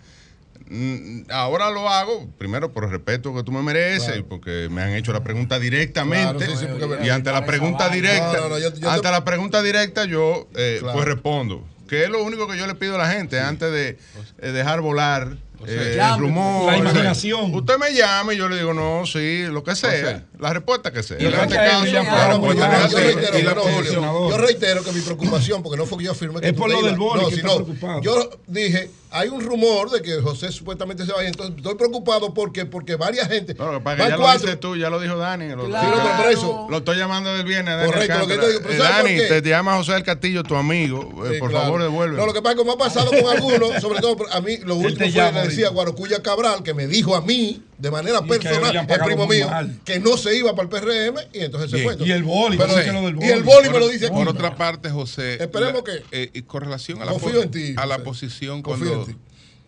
mm, 0.68 1.22
ahora 1.30 1.70
lo 1.70 1.88
hago, 1.88 2.28
primero 2.38 2.72
por 2.72 2.84
el 2.84 2.90
respeto 2.90 3.32
que 3.34 3.42
tú 3.44 3.52
me 3.52 3.62
mereces 3.62 4.18
y 4.18 4.22
porque 4.22 4.68
me 4.70 4.82
han 4.82 4.90
hecho 4.94 5.12
la 5.12 5.22
pregunta 5.22 5.58
directamente. 5.60 6.46
Claro, 6.46 6.56
sí, 6.56 6.66
y 7.06 7.08
ante 7.10 7.30
la 7.30 7.44
pregunta 7.46 7.88
directa, 7.90 8.32
No, 8.32 8.40
no, 8.40 8.48
no, 8.50 8.58
yo- 8.58 8.74
yo 8.74 8.80
te- 8.80 8.88
ante 8.88 9.10
la 9.10 9.24
pregunta 9.24 9.62
directa, 9.62 10.04
yo 10.04 10.48
eh, 10.56 10.78
Claro. 10.80 10.94
pues 10.94 11.04
respondo. 11.06 11.64
Que 11.88 12.04
es 12.04 12.10
lo 12.10 12.22
único 12.22 12.46
que 12.48 12.56
yo 12.56 12.66
le 12.66 12.74
pido 12.74 12.94
a 12.94 12.98
la 12.98 13.10
gente 13.10 13.40
antes 13.40 13.70
de 13.70 13.98
eh, 14.38 14.50
dejar 14.50 14.80
volar 14.80 15.36
eh, 15.66 15.90
el 15.90 15.96
llame, 15.96 16.18
rumor. 16.18 16.72
la 16.72 16.78
imaginación. 16.78 17.54
Usted 17.54 17.78
me 17.78 17.94
llama 17.94 18.34
y 18.34 18.36
yo 18.36 18.48
le 18.48 18.56
digo, 18.56 18.74
no, 18.74 19.06
sí, 19.06 19.44
lo 19.46 19.62
que 19.64 19.74
sea. 19.76 19.90
sea. 19.90 20.24
La 20.38 20.52
respuesta 20.52 20.92
que 20.92 21.02
sea. 21.02 21.16
El 21.16 21.32
este 21.32 21.54
la 21.54 21.80
pues 21.80 21.92
respuesta 21.92 22.88
que 22.88 23.88
sea. 23.88 24.00
yo 24.00 24.36
reitero 24.38 24.84
que 24.84 24.92
mi 24.92 25.00
preocupación, 25.00 25.62
porque 25.62 25.76
no 25.76 25.86
fue 25.86 25.98
que 25.98 26.04
yo 26.04 26.12
afirmé 26.12 26.40
que 26.40 26.48
Es 26.48 26.52
por 26.54 26.70
lo 26.70 26.82
del 26.82 26.96
boli 26.96 27.22
no, 27.22 27.28
que 27.28 27.34
está 27.36 27.48
sino, 27.48 27.64
preocupado. 27.64 28.02
Yo 28.02 28.30
dije, 28.46 28.90
hay 29.14 29.28
un 29.28 29.40
rumor 29.40 29.90
de 29.90 30.02
que 30.02 30.20
José 30.20 30.50
supuestamente 30.50 31.06
se 31.06 31.12
vaya, 31.12 31.28
entonces 31.28 31.54
estoy 31.56 31.76
preocupado 31.76 32.34
porque 32.34 32.66
porque 32.66 32.96
varias 32.96 33.28
gente, 33.28 33.54
que 33.54 33.62
que 33.62 33.96
ya 34.08 34.16
lo 34.16 34.32
dices 34.32 34.60
tú, 34.60 34.76
ya 34.76 34.90
lo 34.90 34.98
dijo 35.00 35.16
Dani. 35.16 35.48
Lo, 35.50 35.66
Sí, 35.66 35.70
no, 35.72 35.80
pero 35.80 36.16
por 36.16 36.32
eso. 36.32 36.66
Lo 36.68 36.78
estoy 36.78 36.96
llamando 36.98 37.32
del 37.32 37.46
viernes. 37.46 37.76
Dani 37.76 37.86
Correcto, 37.86 38.18
lo 38.18 38.26
que 38.26 38.32
Alcántara. 38.34 38.40
te 38.40 38.48
digo, 38.48 38.60
pero 38.66 39.44
Eh, 39.46 39.54
llama 39.54 39.76
José 39.76 39.92
del 39.92 40.02
Castillo, 40.02 40.42
tu 40.42 40.56
amigo. 40.56 41.24
Eh, 41.26 41.38
por 41.38 41.50
claro. 41.50 41.66
favor, 41.66 41.82
devuelve. 41.82 42.16
No, 42.16 42.26
lo 42.26 42.32
que 42.32 42.42
pasa 42.42 42.54
es 42.54 42.58
que 42.58 42.64
me 42.66 42.72
ha 42.72 42.76
pasado 42.76 43.10
con 43.10 43.26
algunos, 43.36 43.80
sobre 43.80 44.00
todo 44.00 44.16
a 44.32 44.40
mí, 44.40 44.58
lo 44.58 44.74
último 44.76 45.10
fue, 45.10 45.32
le 45.32 45.42
decía. 45.42 45.68
Guarocuya 45.68 46.22
Cabral, 46.22 46.62
que 46.62 46.74
me 46.74 46.86
dijo 46.86 47.14
a 47.14 47.20
mí, 47.20 47.62
de 47.78 47.90
manera 47.90 48.20
Y 48.24 48.28
personal, 48.28 48.76
el 48.88 49.00
primo 49.04 49.26
mío, 49.26 49.48
mal. 49.48 49.80
que 49.84 49.98
no 50.00 50.16
se 50.16 50.36
iba 50.36 50.54
para 50.54 50.62
el 50.64 50.68
PRM 50.68 51.16
y 51.32 51.40
entonces 51.40 51.70
se 51.70 51.82
fue. 51.82 51.96
Y 52.06 52.10
el 52.12 52.22
boli, 52.22 52.56
Pero- 52.56 52.68
dice 52.74 52.84
que 52.84 52.92
lo 52.92 53.02
del 53.02 53.16
y 53.22 53.26
el 53.30 53.42
boli. 53.42 53.56
boli 53.56 53.70
me 53.70 53.78
lo 53.80 53.88
dice 53.88 54.06
aquí. 54.06 54.14
Por 54.14 54.28
otra 54.28 54.54
parte, 54.54 54.90
José, 54.90 55.42
Esperemos 55.42 55.82
la- 55.86 55.92
que- 55.92 56.02
eh, 56.12 56.30
y 56.32 56.42
con 56.42 56.62
relación 56.62 57.02
a 57.02 57.04
la, 57.04 57.12
Confío 57.12 57.32
po- 57.34 57.42
en 57.42 57.50
ti, 57.50 57.74
a 57.76 57.86
la 57.86 57.98
posición 58.04 58.62
cuando, 58.62 59.06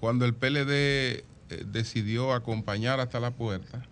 cuando 0.00 0.24
el 0.24 0.34
PLD 0.34 0.70
eh, 1.48 1.64
decidió 1.66 2.32
acompañar 2.32 3.00
hasta 3.00 3.20
la 3.20 3.30
puerta 3.30 3.82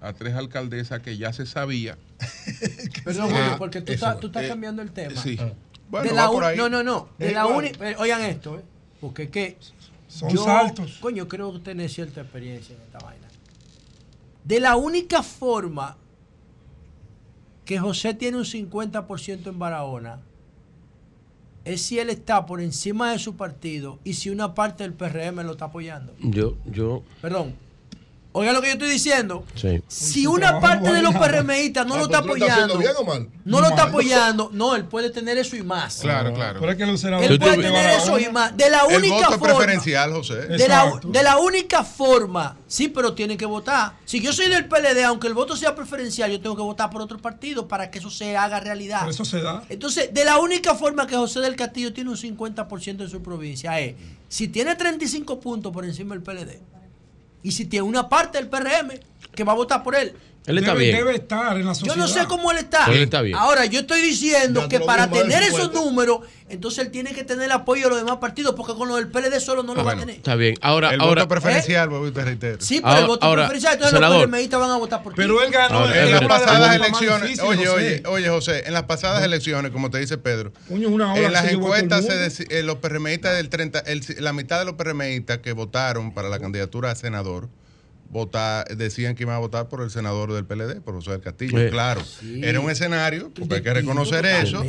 a 0.00 0.12
tres 0.12 0.34
alcaldesas 0.34 1.00
que 1.00 1.16
ya 1.16 1.32
se 1.32 1.46
sabía. 1.46 1.96
Perdón, 3.04 3.30
Ah, 3.32 3.36
Julio, 3.42 3.58
porque 3.58 3.80
tú 3.80 3.92
estás, 3.92 4.18
tú 4.20 4.26
estás 4.28 4.44
Eh, 4.44 4.48
cambiando 4.48 4.82
el 4.82 4.90
tema. 4.92 5.20
Sí. 5.22 5.38
Bueno, 5.88 6.08
de 6.08 6.14
la 6.14 6.22
va 6.24 6.28
por 6.32 6.42
un- 6.42 6.48
ahí. 6.48 6.56
no, 6.56 6.68
no, 6.68 6.82
no. 6.82 7.08
De 7.18 7.28
Es 7.28 7.32
la 7.34 7.40
igual. 7.42 7.56
única. 7.58 7.84
Oigan 7.98 8.22
esto, 8.22 8.58
¿eh? 8.58 8.62
Porque 9.00 9.24
es 9.24 9.30
que. 9.30 9.56
Son 10.08 10.28
yo, 10.30 10.44
saltos. 10.44 10.98
Coño, 11.00 11.26
creo 11.26 11.52
que 11.54 11.58
tener 11.60 11.88
cierta 11.90 12.20
experiencia 12.20 12.74
en 12.76 12.82
esta 12.82 12.98
vaina. 12.98 13.21
De 14.44 14.60
la 14.60 14.76
única 14.76 15.22
forma 15.22 15.96
que 17.64 17.78
José 17.78 18.14
tiene 18.14 18.38
un 18.38 18.44
50% 18.44 19.46
en 19.46 19.58
Barahona 19.58 20.20
es 21.64 21.82
si 21.82 21.98
él 21.98 22.10
está 22.10 22.44
por 22.44 22.60
encima 22.60 23.12
de 23.12 23.18
su 23.18 23.36
partido 23.36 23.98
y 24.02 24.14
si 24.14 24.30
una 24.30 24.54
parte 24.54 24.82
del 24.82 24.94
PRM 24.94 25.44
lo 25.44 25.52
está 25.52 25.66
apoyando. 25.66 26.12
Yo, 26.20 26.56
yo, 26.66 27.02
Perdón. 27.20 27.54
Oiga 28.34 28.52
lo 28.52 28.62
que 28.62 28.68
yo 28.68 28.72
estoy 28.74 28.88
diciendo. 28.88 29.44
sí. 29.54 29.82
Si 29.88 30.26
una 30.26 30.58
parte 30.58 30.90
de 30.92 31.02
los 31.02 31.14
PRMistas 31.14 31.86
no 31.86 31.94
Ah, 31.94 31.98
lo 31.98 32.08
pero 32.08 32.16
está 32.16 32.18
apoyando, 32.18 32.78
bien 32.78 32.92
o 32.98 33.04
mal? 33.04 33.28
no 33.44 33.60
lo 33.60 33.68
está 33.68 33.82
apoyando, 33.84 34.50
no, 34.52 34.74
él 34.74 34.84
puede 34.86 35.10
tener 35.10 35.36
eso 35.36 35.54
y 35.56 35.62
más. 35.62 35.98
Claro, 36.00 36.32
claro. 36.32 36.58
Pero 36.60 36.72
es 36.72 36.78
que 36.78 36.84
Él 36.84 37.38
puede 37.38 37.56
de 37.58 37.62
tener 37.62 37.90
eso 37.90 38.18
y 38.18 38.28
más. 38.30 38.56
De 38.56 38.70
la 38.70 38.86
El 38.88 38.96
única 38.96 39.14
voto 39.14 39.32
es 39.34 39.38
forma. 39.38 39.56
preferencial, 39.56 40.12
José. 40.12 40.34
De 40.46 40.66
la, 40.68 40.98
de 41.04 41.22
la 41.22 41.36
única 41.38 41.84
forma, 41.84 42.56
sí, 42.66 42.88
pero 42.88 43.12
tienen 43.12 43.36
que 43.36 43.44
votar. 43.46 43.92
Si 44.06 44.20
yo 44.20 44.32
soy 44.32 44.48
del 44.48 44.66
PLD, 44.66 45.04
aunque 45.04 45.26
el 45.28 45.34
voto 45.34 45.54
sea 45.56 45.74
preferencial, 45.74 46.30
yo 46.30 46.40
tengo 46.40 46.56
que 46.56 46.62
votar 46.62 46.88
por 46.90 47.02
otro 47.02 47.18
partido 47.18 47.68
para 47.68 47.90
que 47.90 47.98
eso 47.98 48.10
se 48.10 48.36
haga 48.36 48.60
realidad. 48.60 49.00
Pero 49.00 49.10
eso 49.10 49.24
se 49.26 49.42
da. 49.42 49.62
Entonces, 49.68 50.12
de 50.14 50.24
la 50.24 50.38
única 50.38 50.74
forma 50.74 51.06
que 51.06 51.16
José 51.16 51.40
del 51.40 51.54
Castillo 51.56 51.92
tiene 51.92 52.08
un 52.10 52.16
50% 52.16 53.02
en 53.02 53.10
su 53.10 53.22
provincia 53.22 53.78
es 53.78 53.94
si 54.28 54.48
tiene 54.48 54.74
35 54.74 55.38
puntos 55.40 55.70
por 55.72 55.84
encima 55.84 56.14
del 56.14 56.22
PLD 56.22 56.58
y 57.42 57.52
si 57.52 57.64
tiene 57.66 57.86
una 57.86 58.08
parte 58.08 58.38
del 58.38 58.48
PRM 58.48 58.98
que 59.34 59.44
va 59.44 59.52
a 59.52 59.56
votar 59.56 59.82
por 59.82 59.94
él. 59.94 60.14
Él 60.44 60.58
está 60.58 60.72
debe, 60.72 60.84
bien. 60.86 60.96
debe 60.96 61.14
estar 61.14 61.56
en 61.56 61.64
la 61.66 61.72
Yo 61.72 61.74
sociedad. 61.76 61.96
no 61.96 62.08
sé 62.08 62.26
cómo 62.26 62.50
él 62.50 62.58
está. 62.58 62.86
Él 62.86 63.02
está 63.02 63.22
bien. 63.22 63.36
Ahora, 63.36 63.64
yo 63.66 63.80
estoy 63.80 64.00
diciendo 64.02 64.62
Ya 64.62 64.68
que 64.68 64.80
para 64.80 65.08
tener 65.08 65.42
50. 65.44 65.46
esos 65.46 65.72
números, 65.72 66.18
entonces 66.48 66.84
él 66.84 66.90
tiene 66.90 67.12
que 67.14 67.22
tener 67.22 67.44
el 67.44 67.52
apoyo 67.52 67.84
de 67.84 67.90
los 67.90 67.98
demás 68.00 68.16
partidos, 68.16 68.54
porque 68.56 68.74
con 68.74 68.88
lo 68.88 68.96
del 68.96 69.06
PLD 69.08 69.38
solo 69.38 69.62
no 69.62 69.72
lo 69.74 69.84
va 69.84 69.92
a 69.92 69.96
tener. 69.96 70.16
Está 70.16 70.34
bien. 70.34 70.56
Ahora, 70.60 70.90
el 70.94 71.00
ahora. 71.00 71.22
voto 71.22 71.28
preferencial, 71.28 71.90
y 72.08 72.10
te 72.10 72.24
reitero. 72.24 72.58
Sí, 72.60 72.80
pero 72.82 72.98
el 72.98 73.06
voto 73.06 73.24
ahora, 73.24 73.42
preferencial, 73.42 73.74
entonces 73.74 73.96
senador. 73.96 74.20
los 74.22 74.30
PLMistas 74.30 74.60
van 74.60 74.70
a 74.70 74.76
votar 74.78 75.02
por 75.04 75.12
ti. 75.12 75.16
Pero 75.16 75.42
él 75.42 75.50
ganó 75.52 75.78
Ahora, 75.78 76.02
en 76.02 76.10
las 76.10 76.22
pasadas 76.26 76.74
elecciones, 76.76 77.22
difícil, 77.22 77.44
oye, 77.46 77.66
José. 77.66 77.72
oye, 77.76 78.02
oye, 78.08 78.28
José, 78.28 78.62
en 78.66 78.72
las 78.74 78.82
pasadas 78.82 79.22
elecciones, 79.22 79.70
como 79.70 79.90
te 79.90 79.98
dice 79.98 80.18
Pedro, 80.18 80.52
una 80.68 81.16
en 81.16 81.32
las 81.32 81.52
encuestas 81.52 82.04
se 82.04 82.46
eh, 82.50 82.64
los 82.64 82.78
PRMistas 82.78 83.36
del 83.36 83.48
30, 83.48 83.78
el- 83.80 84.02
la 84.18 84.32
mitad 84.32 84.58
de 84.58 84.64
los 84.64 84.74
PRMistas 84.74 85.38
que 85.38 85.52
votaron 85.52 86.12
para 86.12 86.28
la 86.28 86.40
candidatura 86.40 86.90
a 86.90 86.94
senador 86.96 87.48
vota- 88.12 88.64
decían 88.76 89.14
que 89.14 89.22
iban 89.22 89.34
a 89.34 89.38
votar 89.38 89.68
por 89.68 89.82
el 89.82 89.90
senador 89.90 90.32
del 90.32 90.44
PLD, 90.44 90.80
por 90.82 90.94
José 90.94 91.12
del 91.12 91.20
Castillo. 91.20 91.58
Claro, 91.70 92.02
era 92.42 92.60
un 92.60 92.70
escenario, 92.70 93.30
porque 93.34 93.54
hay 93.56 93.62
que 93.62 93.72
reconocer 93.74 94.26
eso, 94.26 94.62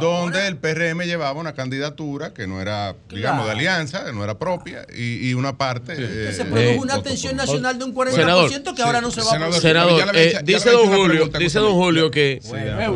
donde 0.00 0.46
el 0.48 0.56
PRM 0.56 1.04
llevaba 1.04 1.38
una 1.40 1.54
candidatura 1.54 2.34
que 2.34 2.46
no 2.46 2.60
era, 2.60 2.96
digamos, 3.08 3.46
de 3.46 3.52
alianza, 3.52 4.04
que 4.04 4.12
no 4.12 4.24
era 4.24 4.38
propia, 4.38 4.86
y, 4.94 5.28
y 5.28 5.34
una 5.34 5.56
parte... 5.56 5.94
Que 5.96 6.28
eh, 6.30 6.32
se 6.32 6.44
produjo 6.44 6.60
Eh, 6.60 6.78
una 6.78 7.02
tensión 7.02 7.36
nacional 7.36 7.78
de 7.78 7.84
un 7.84 7.94
40% 7.94 8.10
Senador, 8.12 8.50
que 8.74 8.82
ahora 8.82 9.00
no 9.00 9.10
se 9.10 9.20
va 9.20 9.26
a 9.28 9.30
senador, 9.30 9.50
producir. 9.60 9.70
Senador, 9.70 10.16
eh, 10.16 10.28
hecho- 10.30 10.38
dice 10.44 10.70
don 10.70 10.86
Julio, 10.88 11.30
dice 11.38 11.58
don. 11.60 11.72
Julio 11.74 12.10
que, 12.10 12.40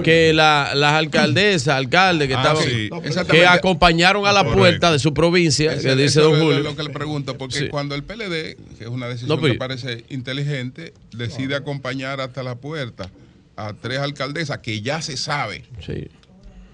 que 0.03 0.33
la- 0.35 0.73
las 0.75 0.93
alcaldesas, 0.95 1.75
alcaldes 1.77 2.29
que 2.29 2.35
Ah, 2.35 2.39
estaban, 2.43 2.65
sí. 2.65 2.91
que 3.31 3.47
acompañaron 3.47 4.27
a 4.27 4.33
la 4.33 4.41
Correcto. 4.41 4.59
puerta 4.59 4.93
de 4.93 4.99
su 4.99 5.15
provincia, 5.15 5.79
que 5.79 5.95
dice 5.95 6.21
don 6.21 6.33
es 6.35 6.39
lo- 6.39 6.45
Julio. 6.45 6.61
lo 6.61 6.77
que 6.77 6.83
le 6.83 6.91
pregunto, 6.91 7.39
porque 7.39 7.69
cuando 7.69 7.95
el 7.95 8.03
PLD, 8.03 8.57
que 8.76 8.84
es 8.84 8.90
una 8.90 9.06
decisión 9.09 9.28
No, 9.30 9.40
pero- 9.40 9.52
que 9.55 9.59
parece 9.59 10.05
inteligente, 10.09 10.92
decide 11.12 11.55
acompañar 11.56 12.20
hasta 12.20 12.42
la 12.42 12.56
puerta 12.56 13.10
a 13.56 13.72
tres 13.74 13.98
alcaldesas 14.01 14.59
que 14.59 14.80
ya 14.82 15.01
se 15.02 15.16
sabe, 15.16 15.64
Sí. 15.84 16.09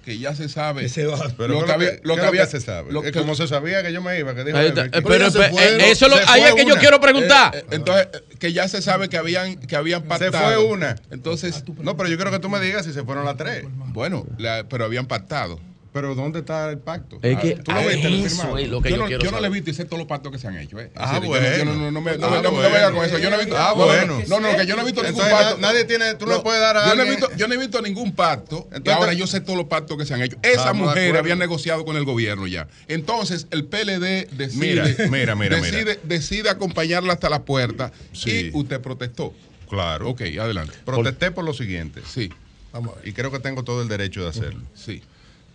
que 0.04 0.18
ya 0.18 0.34
se 0.34 0.48
sabe. 0.48 0.82
Que 0.82 0.88
se 0.88 1.04
va. 1.04 1.18
Pero 1.36 1.54
lo 1.54 1.60
¿qué 1.60 1.66
que 1.66 1.72
había, 1.72 1.90
¿qué 1.96 2.00
lo 2.04 2.16
que 2.16 2.22
había 2.22 2.46
se 2.46 2.58
sabe. 2.60 2.90
lo 2.90 3.02
Es 3.04 3.12
que- 3.12 3.18
como 3.18 3.34
se 3.34 3.46
sabía 3.46 3.82
que 3.82 3.92
yo 3.92 4.00
me 4.00 4.18
iba, 4.18 4.34
que 4.34 4.44
dijo 4.44 4.56
Ahí 4.56 4.68
está. 4.68 4.80
Ever, 4.86 4.90
que- 4.92 5.02
pero, 5.02 5.24
ya 5.26 5.30
se 5.30 5.50
fueron. 5.50 5.80
eso 5.82 6.08
lo- 6.08 6.16
Se 6.16 6.24
ahí 6.26 6.42
es 6.42 6.54
que 6.54 6.64
yo 6.66 6.76
quiero 6.76 6.98
preguntar. 7.00 7.54
Eh, 7.54 7.58
eh, 7.58 7.64
entonces, 7.72 8.08
eh, 8.14 8.22
que 8.38 8.52
ya 8.54 8.66
se 8.66 8.80
sabe 8.80 9.08
que 9.10 9.18
habían, 9.18 9.56
que 9.56 9.76
habían 9.76 10.00
Se 10.02 10.08
pactado. 10.08 10.32
fue 10.62 10.72
una. 10.72 10.96
Entonces, 11.10 11.62
No, 11.82 11.96
pero 11.98 12.08
yo 12.08 12.16
quiero 12.16 12.30
que 12.30 12.38
tú 12.38 12.48
me 12.48 12.60
digas 12.60 12.86
si 12.86 12.94
se 12.94 13.04
fueron 13.04 13.26
las 13.26 13.36
tres. 13.36 13.64
bueno, 13.92 14.26
la- 14.38 14.64
pero 14.68 14.86
habían 14.86 15.06
pactado. 15.06 15.60
Pero 15.92 16.14
¿dónde 16.14 16.38
está 16.40 16.70
el 16.70 16.78
pacto? 16.78 17.18
Es 17.20 17.36
Ah, 17.36 17.40
que 17.40 17.56
¿Tú 17.56 17.72
lo 17.72 17.80
viste? 17.80 18.24
eso 18.24 18.56
es 18.58 18.68
lo 18.68 18.80
que 18.80 18.90
yo 18.90 18.96
yo, 18.96 19.02
no, 19.18 19.24
yo 19.24 19.30
no 19.32 19.40
le 19.40 19.48
he 19.48 19.50
visto 19.50 19.70
y 19.70 19.74
sé 19.74 19.84
todos 19.86 19.98
los 19.98 20.06
pactos 20.06 20.30
que 20.30 20.38
se 20.38 20.46
han 20.46 20.56
hecho. 20.56 20.78
eh. 20.78 20.90
Ah, 20.94 21.18
decir, 21.18 21.28
yo 21.58 21.64
no- 21.64 21.72
yo 21.74 21.74
no, 21.74 21.74
bueno. 21.74 21.74
no, 21.74 21.90
no 21.90 22.00
me, 22.00 22.16
no, 22.16 22.26
Ah, 22.26 22.40
bueno. 22.50 22.60
venga 22.70 22.92
con 22.92 23.04
eso. 23.04 23.18
Yo 23.18 23.28
no 23.28 23.36
he 23.36 23.38
visto. 23.40 23.56
Ah, 23.58 23.72
no, 23.74 23.80
no, 23.80 23.86
bueno. 23.86 24.22
No, 24.28 24.38
no, 24.40 24.56
que 24.56 24.66
yo 24.66 24.76
no 24.76 24.82
he 24.82 24.84
visto 24.84 25.02
ningún 25.02 25.20
Entonces, 25.24 25.32
pacto. 25.46 25.58
na- 25.60 25.66
nadie 25.68 25.84
tiene- 25.86 26.14
tú 26.14 26.26
no 26.26 26.36
le 26.36 26.42
puedes 26.42 26.60
dar 26.60 26.76
a 26.76 26.88
yo 26.88 26.94
no 26.94 27.02
he 27.02 27.10
visto, 27.10 27.28
yo 27.36 27.48
no 27.48 27.54
he 27.54 27.58
visto 27.58 27.82
ningún 27.82 28.12
pacto. 28.14 28.68
y 28.70 28.76
Entonces- 28.76 28.94
ahora 28.94 29.12
yo 29.14 29.26
sé 29.26 29.40
todos 29.40 29.56
los 29.58 29.66
pactos 29.66 29.98
que 29.98 30.06
se 30.06 30.14
han 30.14 30.22
hecho. 30.22 30.36
Esa 30.42 30.72
mujer 30.72 31.16
había 31.16 31.34
negociado 31.34 31.84
con 31.84 31.96
el 31.96 32.04
gobierno 32.04 32.46
ya. 32.46 32.68
Entonces, 32.86 33.48
el 33.50 33.64
PLD 33.64 34.28
decide, 34.30 34.60
Mira, 34.60 35.08
mira, 35.10 35.34
mira, 35.34 35.56
decide, 35.56 35.84
mira. 35.84 36.00
decide 36.04 36.50
acompañarla 36.50 37.14
hasta 37.14 37.28
la 37.28 37.42
puerta 37.42 37.90
Sí. 38.12 38.50
y 38.54 38.56
usted 38.56 38.80
protestó. 38.80 39.34
Claro. 39.68 40.08
Ok, 40.10 40.22
adelante. 40.40 40.74
Protesté 40.84 41.30
por 41.32 41.44
lo 41.44 41.52
siguiente. 41.52 42.02
Sí, 42.06 42.30
Vamos 42.72 42.92
a 42.94 42.98
ver. 43.00 43.08
Y 43.08 43.12
creo 43.12 43.32
que 43.32 43.40
tengo 43.40 43.64
todo 43.64 43.82
el 43.82 43.88
derecho 43.88 44.22
de 44.22 44.28
hacerlo. 44.28 44.60
sí. 44.74 45.02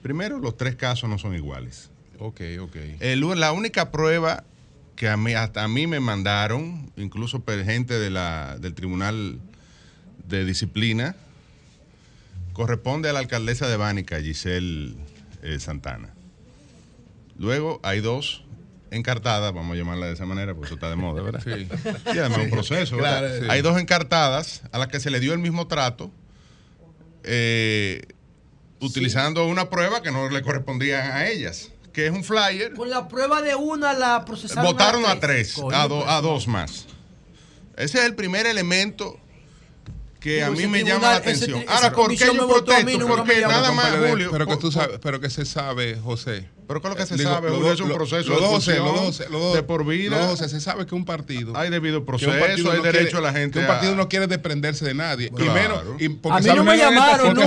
Primero, 0.05 0.37
los 0.37 0.55
tres 0.55 0.75
casos 0.75 1.09
no 1.09 1.17
son 1.17 1.33
iguales. 1.33 1.89
Ok, 2.19 2.39
ok. 2.61 2.75
El- 2.99 3.21
la 3.39 3.51
única 3.53 3.89
prueba 3.89 4.43
que 4.95 5.09
a 5.09 5.17
mí, 5.17 5.33
hasta 5.33 5.63
a 5.63 5.67
mí 5.67 5.87
me 5.87 5.99
mandaron, 5.99 6.91
incluso 6.95 7.39
per- 7.39 7.65
gente 7.65 7.97
de 7.97 8.11
la, 8.11 8.55
del 8.59 8.75
Tribunal 8.75 9.39
de 10.27 10.45
Disciplina, 10.45 11.15
corresponde 12.53 13.09
a 13.09 13.13
la 13.13 13.19
alcaldesa 13.19 13.67
de 13.67 13.77
Bánica, 13.77 14.21
Giselle 14.21 14.93
eh, 15.41 15.57
Santana. 15.59 16.13
Luego 17.39 17.79
hay 17.81 17.99
dos 17.99 18.43
encartadas, 18.91 19.55
vamos 19.55 19.73
a 19.73 19.75
llamarla 19.75 20.05
de 20.05 20.13
esa 20.13 20.27
manera, 20.27 20.53
porque 20.53 20.67
eso 20.67 20.75
está 20.75 20.87
de 20.91 20.97
moda, 20.97 21.23
¿verdad? 21.23 21.41
Sí. 21.43 21.67
Sí, 22.13 22.19
además 22.19 22.37
es 22.37 22.43
un 22.45 22.49
proceso, 22.51 22.97
¿verdad? 22.97 23.21
Claro, 23.21 23.39
sí. 23.39 23.45
Hay 23.49 23.63
dos 23.63 23.81
encartadas 23.81 24.61
a 24.71 24.77
las 24.77 24.87
que 24.89 24.99
se 24.99 25.09
le 25.09 25.19
dio 25.19 25.33
el 25.33 25.39
mismo 25.39 25.65
trato, 25.67 26.11
eh, 27.23 28.03
utilizando 28.79 29.45
una 29.47 29.69
prueba 29.69 30.01
que 30.01 30.11
no 30.11 30.29
le 30.29 30.41
correspondía 30.41 31.15
a 31.15 31.27
ellas, 31.27 31.69
que 31.93 32.07
es 32.07 32.11
un 32.11 32.23
flyer 32.23 32.73
Con 32.73 32.89
la 32.89 33.07
prueba 33.07 33.41
de 33.41 33.55
una 33.55 33.93
la 33.93 34.25
procesaron 34.25 34.63
Votaron 34.65 35.05
a 35.05 35.19
tres, 35.19 35.53
Coño, 35.53 35.75
a, 35.75 35.87
do- 35.87 35.99
pues, 35.99 36.09
a 36.09 36.21
dos 36.21 36.47
más. 36.47 36.85
Ese 37.77 37.99
es 37.99 38.05
el 38.05 38.15
primer 38.15 38.45
elemento 38.45 39.19
que 40.19 40.43
a 40.43 40.49
mí 40.49 40.65
me 40.67 40.79
tribunal, 40.81 40.85
llama 40.87 41.09
la 41.11 41.15
atención. 41.17 41.63
Ahora, 41.67 41.91
¿por 41.91 42.09
qué 42.09 42.25
yo 42.25 42.33
mí, 42.33 42.39
protesto? 42.39 42.97
no 42.99 43.07
Porque 43.07 43.41
nada 43.41 43.71
más, 43.71 43.93
Julio. 44.09 44.29
pero 44.31 44.47
que 44.47 44.57
tú 44.57 44.71
sabes, 44.71 44.99
pero 45.01 45.19
que 45.19 45.29
se 45.29 45.45
sabe, 45.45 45.97
José. 45.99 46.47
Pero 46.67 46.81
¿qué 46.81 46.87
es 46.87 46.93
lo 46.93 46.97
que 46.97 47.05
se 47.05 47.15
Digo, 47.17 47.29
sabe, 47.29 47.49
dos- 47.49 47.73
Es 47.73 47.79
un 47.79 47.91
proceso 47.93 48.29
de 48.33 48.37
José, 48.37 48.71
expulsión, 48.71 48.85
los 48.85 48.93
dos 48.95 49.01
José, 49.05 49.25
los 49.31 49.41
dos- 49.41 49.53
de 49.55 49.63
por 49.63 49.85
vida. 49.85 50.17
dos 50.19 50.27
José, 50.31 50.49
se 50.49 50.59
sabe 50.61 50.85
que 50.85 50.95
un 50.95 51.05
partido. 51.05 51.55
Hay 51.55 51.69
debido 51.69 52.05
proceso, 52.05 52.31
partido 52.31 52.71
hay 52.71 52.77
no 52.77 52.83
derecho 52.83 53.03
quiere- 53.11 53.17
a 53.17 53.21
la 53.21 53.33
gente 53.37 53.53
que 53.53 53.59
un 53.59 53.67
partido 53.67 53.93
a- 53.93 53.95
no 53.95 54.09
quiere 54.09 54.27
desprenderse 54.27 54.85
de 54.85 54.93
nadie 54.93 55.27
y 55.27 55.29
Claro. 55.35 55.53
menos 55.53 55.79
y 56.01 56.09
porque 56.09 56.37
A 56.37 56.41
mí 56.41 56.57
no 56.57 56.63
me 56.63 56.77
llamaron 56.77 57.33
nunca. 57.35 57.45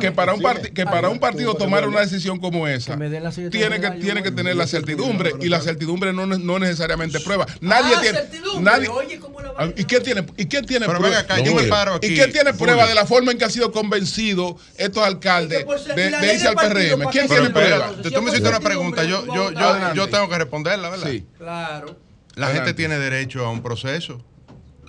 que, 0.00 0.10
para, 0.10 0.34
un 0.34 0.42
parti- 0.42 0.70
que 0.70 0.84
para 0.84 1.08
un 1.08 1.18
partido 1.18 1.54
tomar 1.54 1.86
una 1.88 2.00
decisión 2.00 2.38
como 2.38 2.66
esa 2.68 2.96
de 2.96 3.50
tiene 3.50 3.80
que 3.80 3.90
tiene 3.92 4.22
que 4.22 4.30
tener 4.30 4.56
la 4.56 4.66
certidumbre 4.66 5.32
y 5.40 5.48
la 5.48 5.60
certidumbre 5.60 6.12
no, 6.12 6.26
no 6.26 6.58
necesariamente 6.58 7.20
prueba. 7.20 7.46
Nadie 7.60 7.94
Ah, 7.96 8.00
tiene 8.00 8.20
nadie 8.60 8.88
Oye, 8.88 9.18
¿cómo 9.18 9.40
la 9.40 9.52
Ah, 9.56 9.68
¿Y 9.76 9.84
quién 9.84 10.02
tiene, 10.02 10.24
y 10.36 10.46
quién 10.46 10.66
tiene 10.66 10.84
Pero 10.86 10.98
prueba? 10.98 11.16
venga 11.22 11.32
acá, 11.34 11.40
yo 11.42 11.54
me 11.54 11.62
paro 11.64 11.94
aquí, 11.94 12.08
¿Y 12.08 12.14
quién 12.16 12.32
tiene 12.32 12.52
prueba 12.54 12.86
de 12.86 12.94
la 12.94 13.06
forma 13.06 13.30
en 13.32 13.38
que 13.38 13.44
han 13.44 13.50
sido 13.52 13.70
convencidos 13.70 14.54
estos 14.76 15.04
alcaldes 15.04 15.64
de, 15.94 16.10
de 16.26 16.38
del 16.38 16.46
al 16.46 16.54
PRM? 16.54 16.98
¿para 16.98 17.10
¿Quién 17.10 17.28
tiene 17.28 17.46
espera, 17.46 17.90
tú 18.02 18.22
me 18.22 18.30
hiciste 18.30 18.48
una 18.48 18.60
pregunta, 18.60 19.04
yo, 19.04 19.24
yo, 19.26 19.94
yo, 19.94 20.08
tengo 20.08 20.28
que 20.28 20.38
responderla, 20.38 20.90
¿verdad? 20.90 21.08
Sí. 21.08 21.26
Claro. 21.38 21.96
La 22.34 22.46
Adelante. 22.46 22.54
gente 22.54 22.74
tiene 22.74 22.98
derecho 22.98 23.46
a 23.46 23.50
un 23.50 23.62
proceso, 23.62 24.20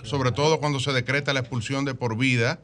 sobre 0.02 0.32
todo 0.32 0.58
cuando 0.58 0.80
se 0.80 0.92
decreta 0.92 1.32
la 1.32 1.40
expulsión 1.40 1.84
de 1.84 1.94
por 1.94 2.16
vida. 2.16 2.58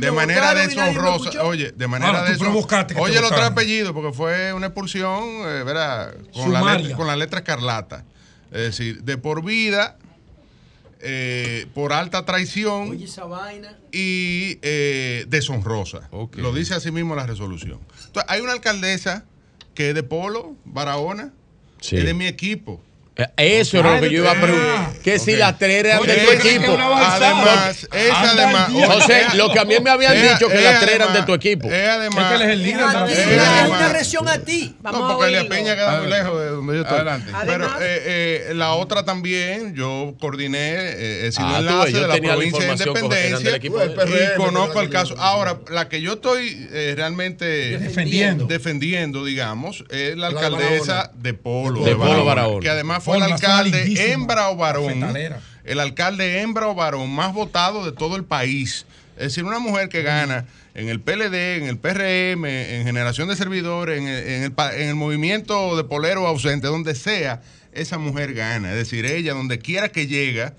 De 0.00 0.10
manera 0.10 0.54
deshonrosa, 0.54 1.44
oye, 1.44 1.70
de 1.70 1.86
manera 1.86 2.24
te 2.24 2.32
Oye, 2.34 2.86
los 2.88 2.96
tres 2.96 3.22
votaran. 3.22 3.52
apellidos, 3.52 3.92
porque 3.92 4.12
fue 4.12 4.52
una 4.52 4.66
expulsión, 4.66 5.22
eh, 5.22 5.62
¿verdad? 5.64 6.14
Con 6.32 6.52
la, 6.52 6.74
letra, 6.74 6.96
con 6.96 7.06
la 7.06 7.14
letra 7.14 7.38
escarlata. 7.38 8.04
Es 8.50 8.58
decir, 8.58 9.04
de 9.04 9.18
por 9.18 9.44
vida, 9.44 9.96
eh, 11.00 11.66
por 11.74 11.92
alta 11.92 12.24
traición 12.24 12.90
Oye, 12.90 13.04
esa 13.04 13.24
vaina. 13.24 13.76
y 13.92 14.58
eh, 14.62 15.24
deshonrosa. 15.28 16.08
Lo 16.36 16.52
dice 16.52 16.74
así 16.74 16.90
mismo 16.90 17.14
la 17.14 17.26
resolución. 17.26 17.80
Entonces, 18.06 18.24
hay 18.28 18.40
una 18.40 18.52
alcaldesa 18.52 19.24
que 19.74 19.90
es 19.90 19.94
de 19.94 20.02
Polo, 20.02 20.56
Barahona, 20.64 21.32
Sí. 21.80 21.96
es 21.96 22.04
de 22.04 22.14
mi 22.14 22.26
equipo. 22.26 22.82
Eh, 23.20 23.58
Eso 23.60 23.78
era 23.78 23.96
lo 23.96 24.00
que 24.00 24.10
yo 24.10 24.18
iba 24.22 24.30
a 24.30 24.40
preguntar. 24.40 24.92
Que 25.02 25.18
si 25.18 25.32
Ok. 25.32 25.38
las 25.40 25.58
tres 25.58 25.84
eran 25.84 26.02
de 26.06 26.14
tu 26.14 26.30
equipo. 26.30 26.72
Además, 26.78 27.88
es 27.92 28.12
además. 28.14 28.70
José, 28.86 29.22
lo 29.34 29.52
que 29.52 29.58
a 29.58 29.64
mí 29.64 29.74
me 29.82 29.90
habían 29.90 30.14
dicho 30.22 30.48
que 30.48 30.60
las 30.60 30.78
tres 30.80 30.94
eran 30.94 31.12
de 31.12 31.22
tu 31.24 31.34
equipo. 31.34 31.68
Es 31.68 31.88
además. 31.88 32.24
Es 32.24 32.28
que 32.28 32.34
él 32.44 32.48
es 32.50 32.54
el 32.56 32.62
líder 32.62 32.78
de 32.78 32.92
la 32.92 33.02
A 33.02 33.06
ti, 33.06 33.12
Eh, 33.16 33.36
es 33.64 33.68
una 33.68 33.86
agresión 33.86 34.28
a 34.28 34.38
ti. 34.38 34.76
Vamos 34.80 35.00
no, 35.00 35.08
porque 35.18 35.34
oírlo. 35.36 35.48
Peña 35.48 35.74
queda 35.74 36.00
muy 36.00 36.10
lejos 36.10 36.40
de 36.40 36.46
donde 36.46 36.74
yo 36.76 36.82
estoy. 36.82 36.96
Adelante. 36.96 37.32
Pero 37.44 37.64
eh, 37.66 37.70
eh, 37.80 38.52
la 38.54 38.72
otra 38.74 39.04
también, 39.04 39.74
yo 39.74 40.14
coordiné, 40.20 40.74
eh, 40.76 41.26
he 41.26 41.32
sido 41.32 41.48
Ah, 41.48 41.58
enlace 41.58 41.92
de 41.92 42.00
la 42.02 42.06
la 42.06 42.16
provincia 42.18 42.64
de 42.66 42.72
Independencia 42.72 43.56
y 43.56 44.36
conozco 44.36 44.80
el 44.80 44.86
la- 44.86 44.92
caso. 44.92 45.16
Ahora, 45.18 45.58
la 45.70 45.88
que 45.88 46.00
yo 46.00 46.12
estoy 46.14 46.68
eh, 46.70 46.94
realmente 46.96 47.78
Defendiendo. 47.78 48.44
defendiendo, 48.46 49.24
digamos, 49.24 49.84
es 49.90 50.16
la 50.16 50.30
La 50.30 50.38
de 50.40 50.46
alcaldesa 50.46 51.10
de 51.16 51.34
Polo. 51.34 51.82
De 51.82 51.96
Polo 51.96 52.24
Barahona. 52.24 52.60
Que 52.60 52.68
además 52.70 53.02
fue 53.08 53.16
el 53.18 53.32
alcalde 53.32 54.12
hembra 54.12 54.50
o 54.50 54.56
varón. 54.56 55.04
El 55.64 55.80
alcalde 55.80 56.40
hembra 56.40 56.68
o 56.68 56.74
varón 56.74 57.10
más 57.10 57.32
votado 57.34 57.84
de 57.84 57.92
todo 57.92 58.16
el 58.16 58.24
país. 58.24 58.86
Es 59.16 59.24
decir, 59.24 59.44
una 59.44 59.58
mujer 59.58 59.88
que 59.88 60.02
gana 60.02 60.46
en 60.74 60.88
el 60.88 61.00
PLD, 61.00 61.56
en 61.58 61.64
el 61.64 61.76
PRM, 61.76 62.44
en 62.46 62.84
generación 62.84 63.28
de 63.28 63.34
servidores, 63.36 63.98
en 63.98 64.06
el, 64.06 64.28
en 64.28 64.42
el 64.44 64.54
en 64.80 64.88
el 64.88 64.94
movimiento 64.94 65.76
de 65.76 65.82
polero 65.84 66.26
ausente, 66.26 66.68
donde 66.68 66.94
sea, 66.94 67.42
esa 67.72 67.98
mujer 67.98 68.32
gana. 68.32 68.70
Es 68.70 68.76
decir, 68.76 69.04
ella, 69.04 69.34
donde 69.34 69.58
quiera 69.58 69.88
que 69.88 70.06
llega, 70.06 70.54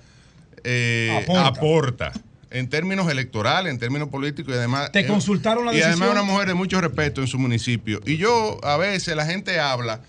eh, 0.64 1.20
Aporta. 1.22 1.46
aporta. 1.46 2.12
En 2.50 2.68
términos 2.68 3.08
electorales, 3.10 3.72
en 3.72 3.78
términos 3.78 4.08
políticos 4.08 4.52
y 4.54 4.58
además. 4.58 4.90
¿Te 4.92 5.00
eh, 5.00 5.06
consultaron 5.06 5.64
la 5.64 5.72
Y 5.72 5.76
además 5.76 6.00
decisión? 6.00 6.18
una 6.18 6.22
mujer 6.22 6.48
de 6.48 6.54
mucho 6.54 6.80
respeto 6.80 7.20
en 7.20 7.28
su 7.28 7.38
municipio. 7.38 8.00
Y 8.04 8.16
yo, 8.16 8.58
a 8.64 8.76
veces, 8.76 9.14
la 9.16 9.24
gente 9.24 9.58
habla, 9.60 10.00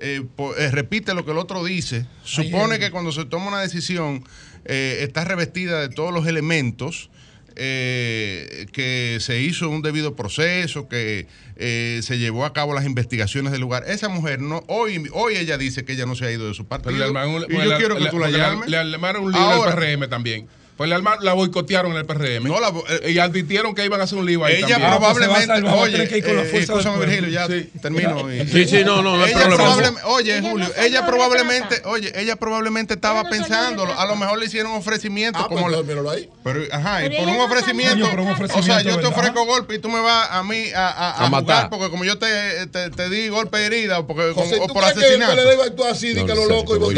eh, 0.00 0.22
eh, 0.58 0.70
repite 0.70 1.14
lo 1.14 1.24
que 1.24 1.32
el 1.32 1.38
otro 1.38 1.62
dice, 1.62 2.06
supone 2.22 2.78
que 2.78 2.90
cuando 2.90 3.12
se 3.12 3.24
toma 3.24 3.48
una 3.48 3.60
decisión 3.60 4.24
eh, 4.64 4.98
está 5.00 5.24
revestida 5.24 5.80
de 5.80 5.88
todos 5.88 6.12
los 6.12 6.26
elementos. 6.26 7.10
Eh, 7.56 8.66
que 8.72 9.18
se 9.20 9.40
hizo 9.40 9.68
un 9.68 9.82
debido 9.82 10.14
proceso, 10.14 10.88
que 10.88 11.26
eh, 11.56 12.00
se 12.02 12.16
llevó 12.16 12.46
a 12.46 12.54
cabo 12.54 12.72
las 12.72 12.86
investigaciones 12.86 13.52
del 13.52 13.60
lugar. 13.60 13.84
Esa 13.86 14.08
mujer 14.08 14.40
no, 14.40 14.64
hoy, 14.68 15.02
hoy 15.12 15.34
ella 15.36 15.58
dice 15.58 15.84
que 15.84 15.92
ella 15.92 16.06
no 16.06 16.14
se 16.14 16.24
ha 16.24 16.30
ido 16.30 16.46
de 16.48 16.54
su 16.54 16.66
partido. 16.66 16.92
Le 16.92 17.06
y 17.08 17.64
yo 17.68 17.76
quiero 17.76 17.96
que 17.96 18.04
la. 18.04 18.54
Le, 18.66 18.96
un 19.18 19.32
libro 19.32 19.38
Ahora, 19.38 19.74
PRM 19.74 20.08
también. 20.08 20.46
Pues 20.80 20.88
la, 20.88 20.98
la 21.20 21.34
boicotearon 21.34 21.92
en 21.92 21.98
el 21.98 22.06
PRM. 22.06 22.44
No, 22.44 22.58
la, 22.58 22.72
y 23.06 23.18
admitieron 23.18 23.74
que 23.74 23.84
iban 23.84 24.00
a 24.00 24.04
hacer 24.04 24.16
un 24.16 24.24
lío 24.24 24.42
ahí. 24.46 24.62
Ella 24.64 24.78
probablemente. 24.78 25.68
Oye, 25.68 26.08
que 26.08 26.18
eh, 26.20 26.66
Virgilio, 26.98 27.28
ya 27.28 27.46
termino. 27.82 28.30
Ella 28.30 29.92
Oye, 30.04 30.40
Julio, 30.40 30.66
ella 30.78 31.04
probablemente, 31.04 31.82
oye, 31.84 32.10
ella 32.18 32.36
probablemente 32.36 32.94
estaba 32.94 33.24
pensando, 33.24 33.84
a 33.84 34.06
lo 34.06 34.16
mejor 34.16 34.38
le 34.38 34.46
hicieron 34.46 34.72
un 34.72 34.78
ofrecimiento. 34.78 35.38
Ah, 35.38 35.48
como 35.48 35.66
pues, 35.68 36.16
ahí. 36.16 36.30
Pero, 36.42 36.62
ajá, 36.72 37.04
y 37.04 37.10
por 37.10 37.28
un, 37.28 37.40
ofrecimiento. 37.40 38.08
O 38.54 38.62
sea, 38.62 38.80
yo 38.80 38.98
te 39.00 39.06
ofrezco 39.06 39.44
golpe 39.44 39.74
y 39.74 39.80
tú 39.80 39.90
me 39.90 40.00
vas 40.00 40.28
a 40.30 40.42
mí 40.44 40.64
a, 40.74 41.28
matar. 41.30 41.68
Porque 41.68 41.90
como 41.90 42.06
yo 42.06 42.16
te, 42.16 42.66
te, 42.68 43.10
di 43.10 43.28
golpe 43.28 43.58
de 43.58 43.66
herida 43.66 44.06
porque, 44.06 44.32
José, 44.32 44.56
o 44.58 44.66
por 44.66 44.82
asesinato. 44.82 45.36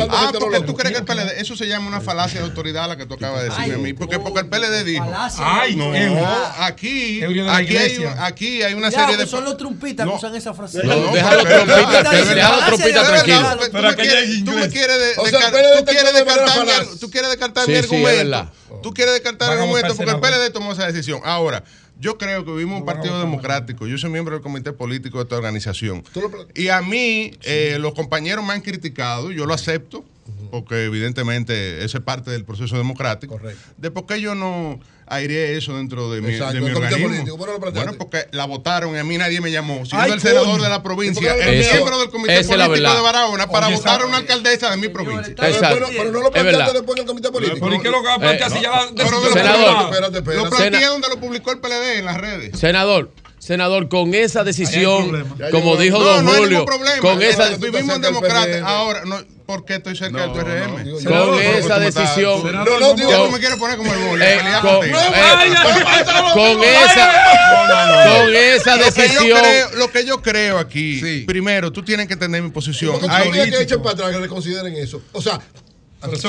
Ah, 0.09 0.31
porque 0.39 0.61
tú 0.61 0.77
crees 0.77 0.93
que 0.93 1.01
el 1.01 1.05
PLD, 1.05 1.41
eso 1.41 1.57
se 1.57 1.67
llama 1.67 1.89
una 1.89 2.01
falacia 2.01 2.39
de 2.39 2.47
autoridad 2.47 2.87
la 2.87 2.97
que 2.97 3.07
tú 3.07 3.15
acabas 3.15 3.43
de 3.43 3.49
decir 3.49 3.72
a 3.75 3.79
mí, 3.79 3.93
porque, 3.93 4.19
porque 4.19 4.41
el 4.41 4.47
PLD 4.47 4.85
dijo. 4.85 5.11
Ay, 5.39 5.77
no. 5.77 5.93
Aquí, 6.59 7.23
aquí, 7.23 7.77
hay, 7.77 8.05
aquí 8.19 8.63
hay 8.63 8.75
una 8.75 8.91
ya, 8.91 9.01
serie 9.01 9.17
pues 9.17 9.19
de. 9.19 9.27
Son 9.27 9.45
los 9.45 9.57
trumpitas 9.57 10.07
no. 10.07 10.13
que 10.13 10.19
usan 10.19 10.35
esa 10.35 10.55
frase. 10.55 10.83
No, 10.85 10.97
no, 10.97 11.13
deja 11.13 11.35
los 11.35 11.45
trumpitas, 11.45 12.35
deja 12.35 12.57
los 12.57 12.67
trumpitas 12.67 13.07
tranquilos. 13.07 14.45
Tú 14.45 14.53
me 14.53 14.69
quieres 14.69 14.99
descartar 15.17 15.53
tú 16.99 17.11
quieres 17.11 17.31
descartar 17.31 17.69
mi 17.69 17.75
argumento. 17.75 18.53
Tú 18.83 18.93
quieres 18.93 19.15
descartar 19.15 19.53
el 19.53 19.59
argumento 19.59 19.95
porque 19.95 20.13
el 20.13 20.21
PLD 20.21 20.53
tomó 20.53 20.73
esa 20.73 20.87
decisión. 20.87 21.21
Ahora, 21.25 21.63
yo 21.99 22.19
creo 22.19 22.45
que 22.45 22.51
vivimos 22.51 22.81
un 22.81 22.87
partido 22.87 23.19
democrático. 23.21 23.87
Yo 23.87 23.97
soy 23.97 24.11
miembro 24.11 24.35
del 24.35 24.43
comité 24.43 24.73
político 24.73 25.19
de 25.19 25.25
esta 25.25 25.37
organización. 25.37 26.03
Y 26.55 26.69
a 26.69 26.83
mí, 26.83 27.33
eh, 27.43 27.77
los 27.79 27.95
compañeros 27.95 28.45
me 28.45 28.53
han 28.53 28.61
criticado, 28.61 29.31
yo 29.31 29.47
lo 29.47 29.55
acepto 29.55 30.05
porque 30.51 30.85
evidentemente 30.85 31.85
esa 31.85 31.99
es 31.99 32.05
parte 32.05 32.31
del 32.31 32.45
proceso 32.45 32.77
democrático. 32.77 33.39
Correcto. 33.39 33.61
¿De 33.79 33.91
por 33.91 34.07
qué 34.07 34.21
yo 34.21 34.35
no 34.35 34.81
airé 35.07 35.57
eso 35.57 35.77
dentro 35.77 36.11
de 36.11 36.21
mi, 36.21 36.35
Exacto, 36.35 36.55
de 36.55 36.61
mi 36.61 36.71
organismo? 36.71 37.37
Bueno, 37.37 37.59
bueno, 37.59 37.93
porque 37.99 38.27
la 38.33 38.45
votaron 38.45 38.95
y 38.95 38.99
a 38.99 39.05
mí 39.05 39.17
nadie 39.19 39.41
me 39.41 39.51
llamó. 39.51 39.85
Siendo 39.87 40.05
Ay, 40.05 40.13
el 40.13 40.21
senador 40.21 40.61
de 40.61 40.69
la 40.69 40.83
provincia, 40.83 41.35
el 41.35 41.59
miembro 41.59 41.99
del 41.99 42.11
comité 42.11 42.45
político 42.45 42.95
de 42.95 43.01
Barahona 43.01 43.47
para 43.49 43.69
Oye, 43.69 43.77
votar 43.77 44.03
a 44.03 44.07
una 44.07 44.19
alcaldesa 44.19 44.71
de 44.71 44.77
mi 44.77 44.89
provincia. 44.89 45.35
Pero, 45.37 45.89
pero, 45.89 46.13
no 46.13 46.21
lo 46.21 46.31
planteaste 46.31 46.73
después 46.75 46.97
en 46.97 47.03
el 47.03 47.09
comité 47.09 47.31
político. 47.31 47.59
¿Por 47.59 47.83
qué 47.83 47.91
lo 47.91 48.03
planteaste 48.03 48.59
eh, 48.59 48.63
no, 48.63 48.95
ya 48.95 49.05
pero 49.05 49.21
de 49.23 49.33
senador, 49.33 49.85
espérate, 49.85 50.19
espérate. 50.19 50.45
Lo 50.45 50.51
planteé 50.51 50.87
donde 50.87 51.09
lo 51.09 51.21
publicó 51.21 51.53
el 51.53 51.61
PLD 51.61 51.99
en 51.99 52.05
las 52.05 52.19
redes. 52.19 52.59
Senador, 52.59 53.11
senador, 53.39 53.89
con 53.89 54.15
esa 54.15 54.45
decisión, 54.45 55.27
como 55.51 55.77
dijo 55.77 55.99
no, 55.99 56.05
don 56.05 56.27
Julio, 56.27 56.67
con 57.01 57.23
eh, 57.23 57.31
esa 57.31 57.49
decisión. 57.49 58.03
Ahora, 58.65 59.05
no 59.07 59.17
por 59.53 59.67
qué 59.67 59.75
estoy 59.75 59.95
cerca 59.95 60.23
del 60.23 60.33
PRM. 60.33 60.83
Digo, 60.83 60.99
con 61.05 61.13
no, 61.13 61.39
esa 61.39 61.79
decisión. 61.79 62.41
No, 62.43 62.81
no, 62.81 62.95
digo, 62.95 63.13
no 63.13 63.31
me 63.31 63.39
quiero 63.39 63.59
poner 63.59 63.77
como 63.77 63.93
el 63.93 63.99
boli. 63.99 64.25
Eh, 64.25 64.41
con, 64.63 64.83
eh, 64.83 64.93
con 66.33 66.65
esa, 66.65 67.13
con 68.09 68.35
esa 68.35 68.77
decisión. 68.79 69.39
Lo 69.77 69.93
que 69.93 70.07
yo 70.07 70.23
creo 70.23 70.59
aquí, 70.59 71.25
primero, 71.27 71.71
tú 71.71 71.83
tienes 71.83 72.07
que 72.07 72.15
entender 72.15 72.41
mi 72.41 72.49
posición. 72.49 72.99
Hay 73.11 73.31
que 73.31 73.61
echar 73.61 73.83
para 73.83 73.93
atrás, 73.93 74.11
que 74.13 74.21
reconsideren 74.21 74.75
eso. 74.75 75.03
O 75.13 75.21
sea, 75.21 75.39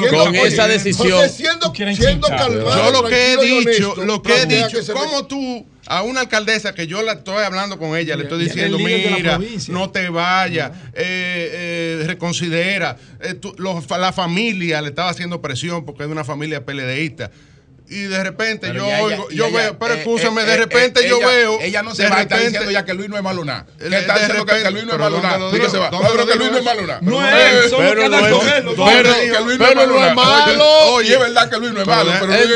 con 0.10 0.36
esa 0.36 0.68
decisión. 0.68 1.10
Yo 1.10 2.92
lo 2.92 3.04
que 3.08 3.34
he 3.34 3.38
dicho, 3.38 3.96
lo 4.04 4.22
que 4.22 4.42
he 4.42 4.46
dicho, 4.46 4.94
como 4.94 5.26
tú 5.26 5.66
a 5.86 6.02
una 6.04 6.22
alcaldesa 6.22 6.74
que 6.74 6.88
yo 6.88 7.02
la 7.02 7.14
estoy 7.14 7.44
hablando 7.44 7.78
con 7.78 7.98
ella, 7.98 8.16
le 8.16 8.24
estoy 8.24 8.46
diciendo, 8.46 8.78
mira, 8.80 9.40
no 9.70 9.90
te 9.90 10.10
vayas, 10.10 10.72
eh, 10.94 12.02
eh, 12.04 12.04
reconsidera. 12.08 12.98
Eh, 13.20 13.40
la 13.98 14.14
familia 14.14 14.82
le 14.82 14.90
estaba 14.90 15.10
haciendo 15.10 15.42
presión 15.42 15.86
porque 15.86 16.04
es 16.04 16.10
de 16.10 16.14
una 16.14 16.24
familia 16.24 16.66
peledeísta 16.66 17.32
y 17.90 18.04
de 18.04 18.24
repente 18.24 18.74
yo 18.74 18.88
oigo, 18.88 19.30
yo 19.30 19.52
veo, 19.52 19.78
pero 19.78 19.94
eh, 19.94 19.98
escúchame, 20.00 20.42
eh, 20.42 20.46
de 20.46 20.54
eh, 20.54 20.58
repente 20.58 21.08
yo 21.08 21.20
veo. 21.20 21.60
Ella 21.62 21.84
no 21.84 21.94
se 21.94 22.04
va, 22.04 22.10
repente, 22.10 22.36
está 22.36 22.46
diciendo 22.46 22.72
ya 22.72 22.86
que 22.86 22.94
Luis 22.94 23.10
no 23.10 23.18
es 23.18 23.24
malo 23.24 23.44
nada. 23.46 23.66
Que 23.78 23.88
está 23.88 24.20
diciendo 24.20 24.46
que, 24.46 24.72
Luis 24.72 24.86
no 24.86 24.94
es 24.94 25.00
malo 25.00 25.22
nada. 25.22 25.70
Se 25.70 25.78
va. 25.78 25.92
No, 25.92 26.02
pero 26.02 26.26
que 26.26 26.36
Luis 26.36 26.52
no 26.52 26.58
es 26.58 26.64
malo. 26.64 26.82
No 27.02 27.28
es, 27.28 27.72
pero 27.72 28.10
no 28.10 28.18
es 28.18 29.58
Pero 29.58 29.88
no 29.88 30.06
es 30.06 30.16
malo. 30.16 30.66
Oye, 30.94 31.14
es 31.14 31.20
verdad 31.20 31.50
que 31.50 31.58
Luis 31.58 31.74
no 31.74 31.82
es 31.82 31.88
malo. 31.88 32.14
Entonces, 32.14 32.50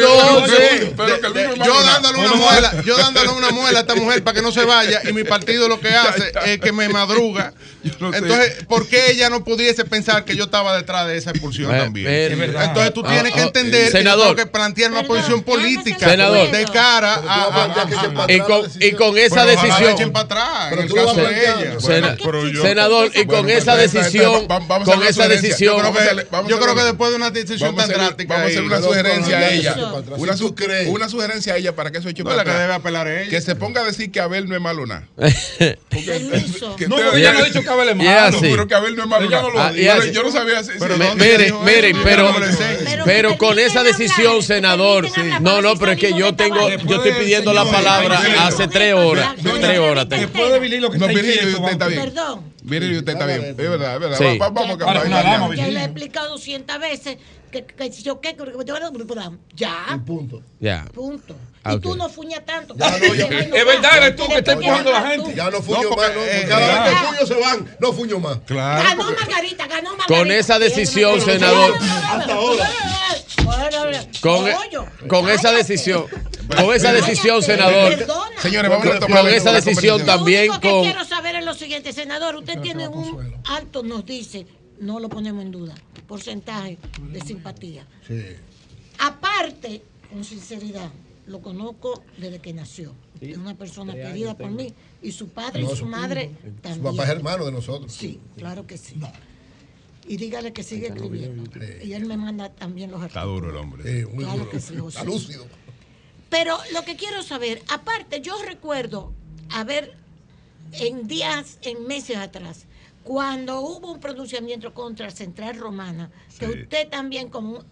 yo 1.66 1.84
dándole 1.84 2.20
una 2.20 2.34
muela, 2.34 2.74
yo 2.86 2.98
dándole 2.98 3.30
una 3.30 3.52
muela 3.52 3.80
a 3.80 3.82
esta 3.82 3.96
mujer 3.96 4.24
para 4.24 4.36
que 4.36 4.42
no 4.42 4.52
se 4.52 4.66
vaya 4.66 5.02
y 5.08 5.14
mi 5.14 5.24
partido 5.24 5.68
lo 5.68 5.80
que 5.80 5.90
hace 5.96 6.32
es 6.46 6.60
que 6.60 6.72
me 6.72 6.90
madruga. 6.90 7.54
Entonces, 7.84 8.66
¿por 8.66 8.88
qué 8.88 9.12
ella 9.12 9.30
no 9.30 9.44
pudiese 9.44 9.86
pensar 9.86 10.26
que 10.26 10.36
yo 10.36 10.46
estaba 10.46 10.76
detrás 10.76 11.08
de 11.08 11.18
esa 11.18 11.32
expulsión 11.32 11.72
también? 11.72 12.08
Entonces 12.42 12.94
tú 12.94 13.04
ah, 13.06 13.10
tienes 13.10 13.34
que 13.34 13.42
ah, 13.42 13.44
entender 13.44 13.92
que 14.36 14.46
plantear 14.46 14.92
una 14.92 15.04
política 15.44 16.10
Senador. 16.10 16.52
de 16.52 16.66
cara 16.66 17.22
a, 17.28 18.28
y 18.28 18.40
con, 18.40 18.64
y 18.80 18.92
con 18.92 19.18
esa 19.18 19.46
decisión. 19.46 20.14
senador 22.62 23.12
y 23.14 23.26
con 23.26 23.50
esa 23.50 23.76
decisión 23.76 24.48
con 24.86 25.04
esa 25.04 25.28
decisión 25.28 25.82
yo 26.48 26.60
creo 26.60 26.76
que 26.76 26.84
después 26.84 27.12
de 27.12 27.18
una 27.18 27.32
decisión 27.32 27.76
tan 27.76 27.90
drástica 27.90 28.34
vamos 28.34 28.48
a 28.48 28.52
hacer 28.52 28.64
una 28.64 28.82
sugerencia 28.82 29.38
a 29.38 29.50
ella 29.52 29.76
una 30.88 31.10
sugerencia 31.10 31.54
a 31.54 31.58
ella 31.58 31.76
para 31.76 31.92
que 31.92 32.00
eso 32.00 32.10
eche 32.10 32.24
para 32.24 32.42
atrás. 32.42 32.82
que 33.30 33.42
se 33.42 33.56
ponga 33.56 33.82
a 33.82 33.86
decir 33.86 34.12
que 34.12 34.20
Abel 34.20 34.48
no 34.48 34.56
es 34.56 34.62
malo 34.62 34.86
nada. 34.86 35.08
No 36.88 36.98
ella 37.16 37.34
no 37.34 37.40
ha 37.40 37.44
dicho 37.44 37.62
que 37.64 37.70
Abel 37.70 37.90
es 37.90 37.96
malo. 37.96 38.38
pero 38.42 38.68
que 38.68 38.76
Abel 38.76 38.96
no 38.96 39.04
es 39.04 39.10
malo 39.10 39.28
yo 40.12 40.24
no 40.24 40.32
sabía 40.32 40.62
miren 41.16 41.64
miren 41.64 41.98
pero 42.04 42.34
pero 43.06 43.38
con 43.38 43.60
esa 43.60 43.84
decisión 43.84 44.44
senador 44.44 45.07
sí. 45.14 45.22
No, 45.42 45.62
no, 45.62 45.76
pero 45.76 45.92
es 45.94 46.00
que 46.00 46.14
yo 46.14 46.36
tengo, 46.36 46.70
yo 46.70 46.96
estoy 46.96 47.12
pidiendo 47.14 47.54
la 47.54 47.66
palabra 47.66 48.20
hace 48.42 48.68
tres 48.68 48.94
horas. 48.94 49.36
Tres 49.42 49.80
horas. 49.80 50.08
Después 50.10 50.52
de 50.52 50.60
Billy 50.60 50.80
lo 50.80 50.90
que 50.90 50.98
está 50.98 51.88
bien. 51.88 52.02
Perdón. 52.02 52.54
Mire, 52.64 52.98
usted 52.98 53.14
está 53.14 53.26
bien. 53.26 53.46
Es 53.46 53.56
verdad, 53.56 53.94
es 53.96 54.00
verdad. 54.00 54.18
Sí. 54.18 54.38
Vamos, 54.38 54.70
a 54.70 55.56
Que 55.56 55.72
lo 55.72 55.80
he 55.80 55.84
explicado 55.84 56.30
200 56.32 56.80
veces. 56.80 57.18
Que, 57.52 57.66
que, 57.66 57.90
yo 57.90 58.20
qué, 58.20 58.36
que, 58.36 58.44
yo 58.46 58.54
voy 58.54 58.70
a 58.70 58.74
dar 58.74 58.92
un 58.92 59.40
ya. 59.56 60.02
punto. 60.06 60.42
Ya. 60.60 60.86
Punto. 60.94 61.34
Ah, 61.68 61.74
y 61.74 61.80
tú 61.80 61.96
no 61.96 62.08
fuñas 62.08 62.46
tanto. 62.46 62.76
Es 62.78 63.66
verdad, 63.66 63.98
eres 63.98 64.16
tú 64.16 64.28
que 64.28 64.38
estás 64.38 64.56
empujando 64.56 64.96
a 64.96 65.02
la 65.02 65.10
gente. 65.10 65.36
Ya 65.36 65.50
no 65.50 65.62
fuño 65.62 65.90
más, 65.90 66.12
no. 66.16 66.22
Cada 66.48 66.84
vez 66.84 66.90
que 66.90 67.08
fuño 67.08 67.28
se 67.28 67.36
van, 67.36 67.76
no 67.80 67.94
fuño 67.94 68.20
más. 68.20 68.38
Claro. 68.46 68.84
Ganó 68.84 69.04
Margarita, 69.04 69.68
ganó 69.68 69.90
Margarita. 69.92 70.08
Con 70.08 70.32
esa 70.32 70.60
decisión, 70.60 71.20
senador. 71.22 71.76
Hasta 71.82 72.34
ahora. 72.34 72.70
Con, 74.22 75.30
esa 75.30 75.52
decisión. 75.52 76.06
Con 76.56 76.74
esa 76.74 76.94
decisión, 76.94 77.44
senador. 77.44 77.94
Señores, 78.40 78.72
vamos 78.72 78.88
a 78.88 79.00
tomar 79.00 79.24
Con 79.24 79.34
esa 79.34 79.52
decisión 79.52 80.06
también. 80.06 80.48
Lo 80.48 80.60
que 80.60 80.82
quiero 80.84 81.04
saber 81.06 81.36
es 81.36 81.46
lo 81.46 81.54
siguiente, 81.54 81.92
senador. 81.94 82.36
Usted 82.36 82.60
tiene 82.62 82.88
un 82.88 83.42
alto, 83.46 83.84
nos 83.84 84.06
dice, 84.06 84.46
no 84.80 85.00
lo 85.00 85.10
ponemos 85.10 85.44
en 85.44 85.52
duda, 85.52 85.76
porcentaje 86.08 86.78
de 87.00 87.22
simpatía. 87.22 87.86
Sí. 88.08 88.24
Aparte, 89.00 89.82
con 90.10 90.24
sinceridad, 90.24 90.90
lo 91.28 91.42
conozco 91.42 92.04
desde 92.18 92.40
que 92.40 92.54
nació. 92.54 92.94
Es 93.22 93.38
una 93.38 93.56
persona 93.56 93.94
querida 93.94 94.38
por 94.38 94.50
mí. 94.50 94.74
Y 95.02 95.12
su 95.12 95.30
padre 95.30 95.64
y 95.64 95.76
su 95.76 95.86
madre 95.86 96.32
también. 96.62 96.76
Su 96.76 96.84
papá 96.84 97.04
es 97.04 97.10
hermano 97.10 97.46
de 97.46 97.52
nosotros. 97.52 97.92
Sí, 97.92 98.20
claro 98.38 98.66
que 98.66 98.78
sí. 98.78 99.00
Y 100.08 100.18
dígale 100.18 100.54
que 100.54 100.64
sigue 100.64 100.88
escribiendo. 100.88 101.44
Y 101.84 101.94
él 101.94 102.06
me 102.06 102.16
manda 102.18 102.50
también 102.50 102.92
los 102.92 103.02
artículos. 103.02 103.24
Está 103.24 103.34
duro 103.34 103.50
el 103.50 103.58
hombre. 103.58 104.06
Muy 104.08 104.24
duro. 104.24 104.50
Está 104.88 105.04
lúcido. 105.04 105.46
Pero 106.30 106.58
lo 106.74 106.84
que 106.84 106.96
quiero 106.96 107.24
saber, 107.24 107.62
aparte, 107.70 108.22
yo 108.22 108.42
recuerdo 108.44 109.14
haber 109.50 109.96
en 110.74 111.08
días, 111.08 111.58
en 111.62 111.88
meses 111.88 112.18
atrás, 112.18 112.66
cuando 113.04 113.62
hubo 113.62 113.94
un 113.94 114.00
pronunciamiento 114.00 114.74
contra 114.74 115.10
Central 115.12 115.58
Romana, 115.58 116.10
que 116.38 116.46
usted 116.48 116.90
también 116.90 117.30
como 117.30 117.64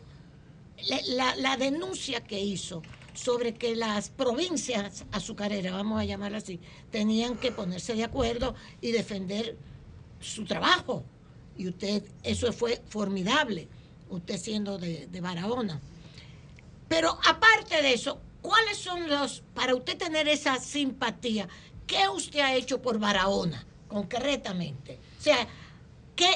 la 1.08 1.58
denuncia 1.58 2.22
que 2.22 2.40
hizo 2.40 2.82
sobre 3.16 3.54
que 3.54 3.76
las 3.76 4.10
provincias 4.10 5.06
azucareras, 5.12 5.74
vamos 5.74 6.00
a 6.00 6.06
llamarlas 6.06 6.44
así, 6.44 6.60
tenían 6.92 7.38
que 7.38 7.52
ponerse 7.52 7.96
de 7.96 8.04
acuerdo 8.04 8.56
y 8.82 8.92
defender 8.92 9.58
su 10.20 10.46
trabajo. 10.46 11.04
Y 11.58 11.68
usted, 11.70 12.04
eso 12.24 12.52
fue 12.52 12.82
formidable, 12.90 13.68
usted 14.10 14.38
siendo 14.38 14.78
de, 14.78 15.08
de 15.08 15.22
Barahona. 15.22 15.80
Pero 16.88 17.18
aparte 17.28 17.82
de 17.82 17.94
eso, 17.94 18.20
¿cuáles 18.42 18.78
son 18.78 19.10
los, 19.10 19.42
para 19.54 19.74
usted 19.74 19.98
tener 19.98 20.28
esa 20.28 20.60
simpatía, 20.60 21.48
qué 21.88 22.08
usted 22.10 22.40
ha 22.40 22.56
hecho 22.56 22.82
por 22.82 23.00
Barahona, 23.00 23.66
concretamente? 23.88 25.00
O 25.20 25.22
sea, 25.22 25.48
¿qué 26.16 26.28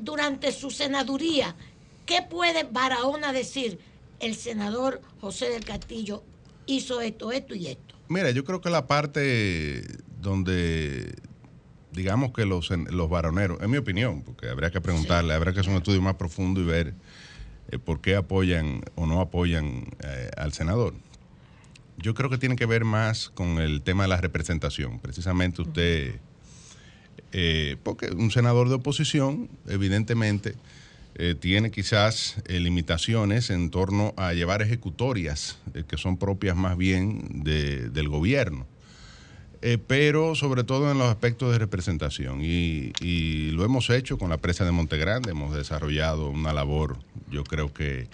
durante 0.00 0.52
su 0.52 0.70
senaduría, 0.70 1.56
qué 2.04 2.22
puede 2.22 2.64
Barahona 2.64 3.32
decir? 3.32 3.80
El 4.20 4.34
senador 4.34 5.00
José 5.20 5.50
del 5.50 5.64
Castillo 5.64 6.24
hizo 6.66 7.00
esto, 7.00 7.32
esto 7.32 7.54
y 7.54 7.68
esto. 7.68 7.94
Mira, 8.08 8.30
yo 8.30 8.44
creo 8.44 8.60
que 8.60 8.70
la 8.70 8.86
parte 8.86 9.84
donde 10.20 11.14
digamos 11.96 12.32
que 12.32 12.44
los, 12.44 12.70
los 12.70 13.08
varoneros, 13.08 13.60
en 13.62 13.70
mi 13.70 13.78
opinión, 13.78 14.22
porque 14.22 14.48
habría 14.48 14.70
que 14.70 14.80
preguntarle, 14.80 15.32
habría 15.32 15.54
que 15.54 15.60
hacer 15.60 15.72
un 15.72 15.78
estudio 15.78 16.02
más 16.02 16.16
profundo 16.16 16.60
y 16.60 16.64
ver 16.64 16.94
eh, 17.70 17.78
por 17.78 18.00
qué 18.00 18.14
apoyan 18.14 18.82
o 18.94 19.06
no 19.06 19.20
apoyan 19.20 19.86
eh, 20.00 20.30
al 20.36 20.52
senador. 20.52 20.94
Yo 21.96 22.14
creo 22.14 22.28
que 22.28 22.36
tiene 22.36 22.54
que 22.54 22.66
ver 22.66 22.84
más 22.84 23.30
con 23.30 23.58
el 23.58 23.80
tema 23.80 24.04
de 24.04 24.10
la 24.10 24.18
representación. 24.18 25.00
Precisamente 25.00 25.62
usted, 25.62 26.20
eh, 27.32 27.76
porque 27.82 28.10
un 28.10 28.30
senador 28.30 28.68
de 28.68 28.74
oposición, 28.74 29.48
evidentemente, 29.66 30.54
tiene 31.40 31.70
quizás 31.70 32.36
limitaciones 32.48 33.50
en 33.50 33.70
torno 33.70 34.12
a 34.16 34.34
llevar 34.34 34.60
ejecutorias 34.60 35.58
que 35.88 35.96
son 35.96 36.18
propias 36.18 36.56
más 36.56 36.76
bien 36.76 37.42
del 37.42 38.08
gobierno. 38.08 38.66
Eh, 39.62 39.78
pero 39.84 40.34
sobre 40.34 40.64
todo 40.64 40.92
en 40.92 40.98
los 40.98 41.08
aspectos 41.08 41.50
de 41.50 41.58
representación. 41.58 42.40
Y, 42.42 42.92
lo 43.50 43.64
hemos 43.64 43.88
hecho 43.90 44.18
con 44.18 44.28
la 44.30 44.36
presa 44.36 44.64
de 44.64 44.70
Montegrande, 44.70 45.30
hemos 45.30 45.56
desarrollado 45.56 46.28
una 46.28 46.52
labor, 46.52 46.98
yo 47.30 47.42
creo 47.42 47.72
que 47.72 48.06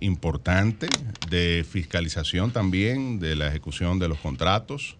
importante, 0.00 0.88
de 1.30 1.64
fiscalización 1.68 2.50
también 2.50 3.20
de 3.20 3.36
la 3.36 3.48
ejecución 3.48 3.98
de 3.98 4.08
los 4.08 4.18
contratos, 4.18 4.96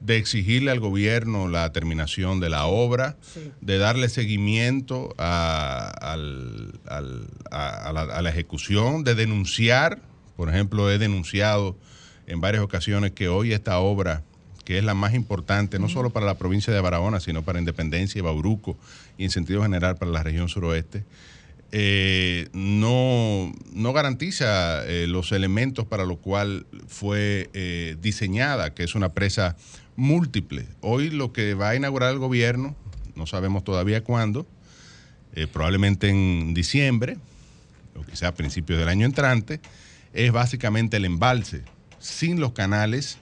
de 0.00 0.16
exigirle 0.16 0.70
al 0.70 0.80
gobierno 0.80 1.48
la 1.48 1.72
terminación 1.72 2.40
de 2.40 2.50
la 2.50 2.66
obra, 2.66 3.16
de 3.60 3.78
darle 3.78 4.08
seguimiento 4.08 5.14
a, 5.18 6.16
la, 7.50 8.30
ejecución, 8.30 9.04
de 9.04 9.14
denunciar, 9.14 10.00
por 10.36 10.48
ejemplo, 10.48 10.90
he 10.90 10.98
denunciado 10.98 11.76
en 12.26 12.40
varias 12.40 12.62
ocasiones 12.62 13.12
que 13.12 13.28
hoy 13.28 13.52
esta 13.52 13.78
obra 13.78 14.22
que 14.64 14.78
es 14.78 14.84
la 14.84 14.94
más 14.94 15.14
importante, 15.14 15.78
no 15.78 15.88
solo 15.88 16.10
para 16.10 16.26
la 16.26 16.34
provincia 16.34 16.74
de 16.74 16.80
Barahona, 16.80 17.20
sino 17.20 17.42
para 17.42 17.60
Independencia 17.60 18.18
y 18.18 18.22
Bauruco, 18.22 18.76
y 19.16 19.22
en 19.22 19.30
sentido 19.30 19.62
general 19.62 19.96
para 19.96 20.10
la 20.10 20.24
región 20.24 20.48
suroeste, 20.48 21.04
eh, 21.70 22.48
no, 22.52 23.52
no, 23.72 23.92
garantiza 23.92 24.84
eh, 24.86 25.06
los 25.06 25.32
elementos 25.32 25.84
para 25.86 26.04
los 26.04 26.18
cuales 26.18 26.64
fue 26.86 27.50
eh, 27.54 27.96
diseñada, 28.00 28.72
que 28.74 28.84
es 28.84 28.94
una 28.94 29.10
presa 29.10 29.56
múltiple. 29.96 30.66
Hoy 30.80 31.10
lo 31.10 31.32
que 31.32 31.54
va 31.54 31.70
a 31.70 31.76
inaugurar 31.76 32.12
el 32.12 32.18
gobierno, 32.18 32.76
no 33.14 33.26
sabemos 33.26 33.64
todavía 33.64 34.04
cuándo, 34.04 34.46
probablemente 35.52 36.08
en 36.08 36.54
diciembre, 36.54 37.18
o 37.94 38.02
quizá 38.02 38.28
a 38.28 38.34
principios 38.34 38.78
del 38.78 38.88
año 38.88 39.06
entrante, 39.06 39.60
es 40.12 40.32
básicamente 40.32 40.96
el 40.96 41.04
embalse 41.04 41.62
sin 41.98 42.40
los 42.40 42.52
canales 42.52 43.18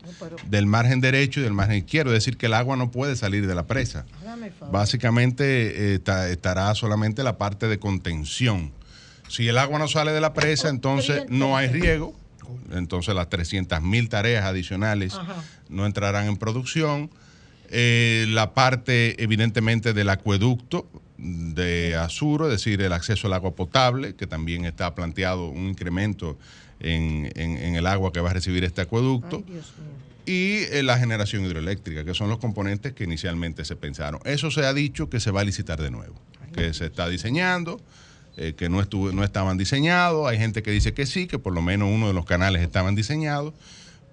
del 0.48 0.66
margen 0.66 1.00
derecho 1.00 1.40
y 1.40 1.42
del 1.42 1.52
margen 1.52 1.76
izquierdo, 1.76 2.10
es 2.12 2.16
decir, 2.16 2.36
que 2.36 2.46
el 2.46 2.54
agua 2.54 2.76
no 2.76 2.90
puede 2.90 3.16
salir 3.16 3.46
de 3.46 3.54
la 3.54 3.66
presa. 3.66 4.04
Básicamente 4.70 5.94
eh, 5.94 6.00
estará 6.30 6.74
solamente 6.74 7.22
la 7.22 7.38
parte 7.38 7.68
de 7.68 7.78
contención. 7.78 8.72
Si 9.28 9.48
el 9.48 9.58
agua 9.58 9.78
no 9.78 9.88
sale 9.88 10.12
de 10.12 10.20
la 10.20 10.34
presa, 10.34 10.68
entonces 10.68 11.24
no 11.28 11.56
hay 11.56 11.68
riego, 11.68 12.14
entonces 12.72 13.14
las 13.14 13.30
300 13.30 13.80
mil 13.82 14.08
tareas 14.08 14.44
adicionales 14.44 15.16
no 15.74 15.86
entrarán 15.86 16.26
en 16.26 16.36
producción. 16.36 17.10
Eh, 17.70 18.26
la 18.28 18.54
parte, 18.54 19.22
evidentemente, 19.22 19.92
del 19.92 20.08
acueducto 20.08 20.88
de 21.18 21.96
Azuro, 21.96 22.46
es 22.46 22.52
decir, 22.52 22.80
el 22.82 22.92
acceso 22.92 23.26
al 23.26 23.32
agua 23.34 23.54
potable, 23.54 24.14
que 24.14 24.26
también 24.26 24.64
está 24.64 24.94
planteado 24.94 25.48
un 25.48 25.68
incremento 25.68 26.38
en, 26.80 27.30
el 27.76 27.86
agua 27.86 28.12
que 28.12 28.20
va 28.20 28.30
a 28.30 28.34
recibir 28.34 28.64
este 28.64 28.82
acueducto. 28.82 29.42
y 30.26 30.64
eh, 30.70 30.82
la 30.82 30.98
generación 30.98 31.44
hidroeléctrica, 31.44 32.04
que 32.04 32.14
son 32.14 32.28
los 32.28 32.38
componentes 32.38 32.92
que 32.92 33.04
inicialmente 33.04 33.64
se 33.64 33.76
pensaron. 33.76 34.20
Eso 34.24 34.50
se 34.50 34.64
ha 34.64 34.72
dicho 34.72 35.08
que 35.08 35.20
se 35.20 35.30
va 35.30 35.40
a 35.40 35.44
licitar 35.44 35.80
de 35.80 35.90
nuevo, 35.90 36.14
que 36.54 36.74
se 36.74 36.86
está 36.86 37.08
diseñando, 37.08 37.80
eh, 38.36 38.54
que 38.56 38.68
no, 38.68 38.80
estuvo, 38.80 39.12
no 39.12 39.24
estaban 39.24 39.58
diseñados. 39.58 40.28
Hay 40.28 40.38
gente 40.38 40.62
que 40.62 40.70
dice 40.70 40.94
que 40.94 41.06
sí, 41.06 41.26
que 41.26 41.38
por 41.38 41.52
lo 41.52 41.62
menos 41.62 41.88
uno 41.90 42.08
de 42.08 42.14
los 42.14 42.24
canales 42.24 42.62
estaban 42.62 42.94
diseñados 42.94 43.54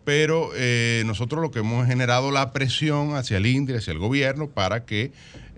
pero 0.03 0.51
eh, 0.55 1.03
nosotros 1.05 1.41
lo 1.41 1.51
que 1.51 1.59
hemos 1.59 1.87
generado 1.87 2.31
la 2.31 2.51
presión 2.51 3.15
hacia 3.15 3.37
el 3.37 3.45
INDRE, 3.45 3.77
hacia 3.77 3.91
el 3.93 3.99
gobierno, 3.99 4.49
para 4.49 4.85
que 4.85 5.11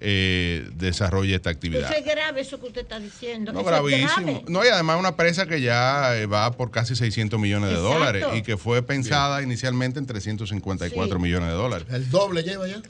eh, 0.05 0.69
desarrolle 0.75 1.33
esta 1.33 1.49
actividad. 1.49 1.89
Eso 1.89 1.99
es 1.99 2.05
grave 2.05 2.41
eso 2.41 2.59
que 2.59 2.67
usted 2.67 2.81
está 2.81 2.99
diciendo. 2.99 3.53
No, 3.53 3.63
gravísimo. 3.63 4.43
No, 4.49 4.65
y 4.65 4.67
además 4.67 4.99
una 4.99 5.09
empresa 5.09 5.45
que 5.45 5.61
ya 5.61 6.17
eh, 6.17 6.25
va 6.25 6.51
por 6.51 6.72
casi 6.72 6.93
600 6.93 7.39
millones 7.39 7.69
de 7.69 7.77
dólares 7.77 8.25
y 8.33 8.41
que 8.41 8.57
fue 8.57 8.83
pensada 8.83 9.41
inicialmente 9.41 9.99
en 9.99 10.05
354 10.05 11.19
millones 11.19 11.49
de 11.49 11.55
dólares. 11.55 11.88
El 11.89 12.09
doble 12.09 12.43
lleva 12.43 12.67
ya. 12.67 12.81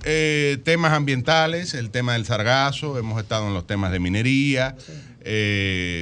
temas 0.64 0.94
ambientales, 0.94 1.76
el 1.76 1.92
tema 1.92 2.14
del 2.14 2.26
sargazo, 2.26 2.98
hemos 2.98 3.22
estado 3.22 3.48
en 3.48 3.54
los 3.54 3.68
temas 3.68 3.92
de 3.92 4.00
minería. 4.00 4.76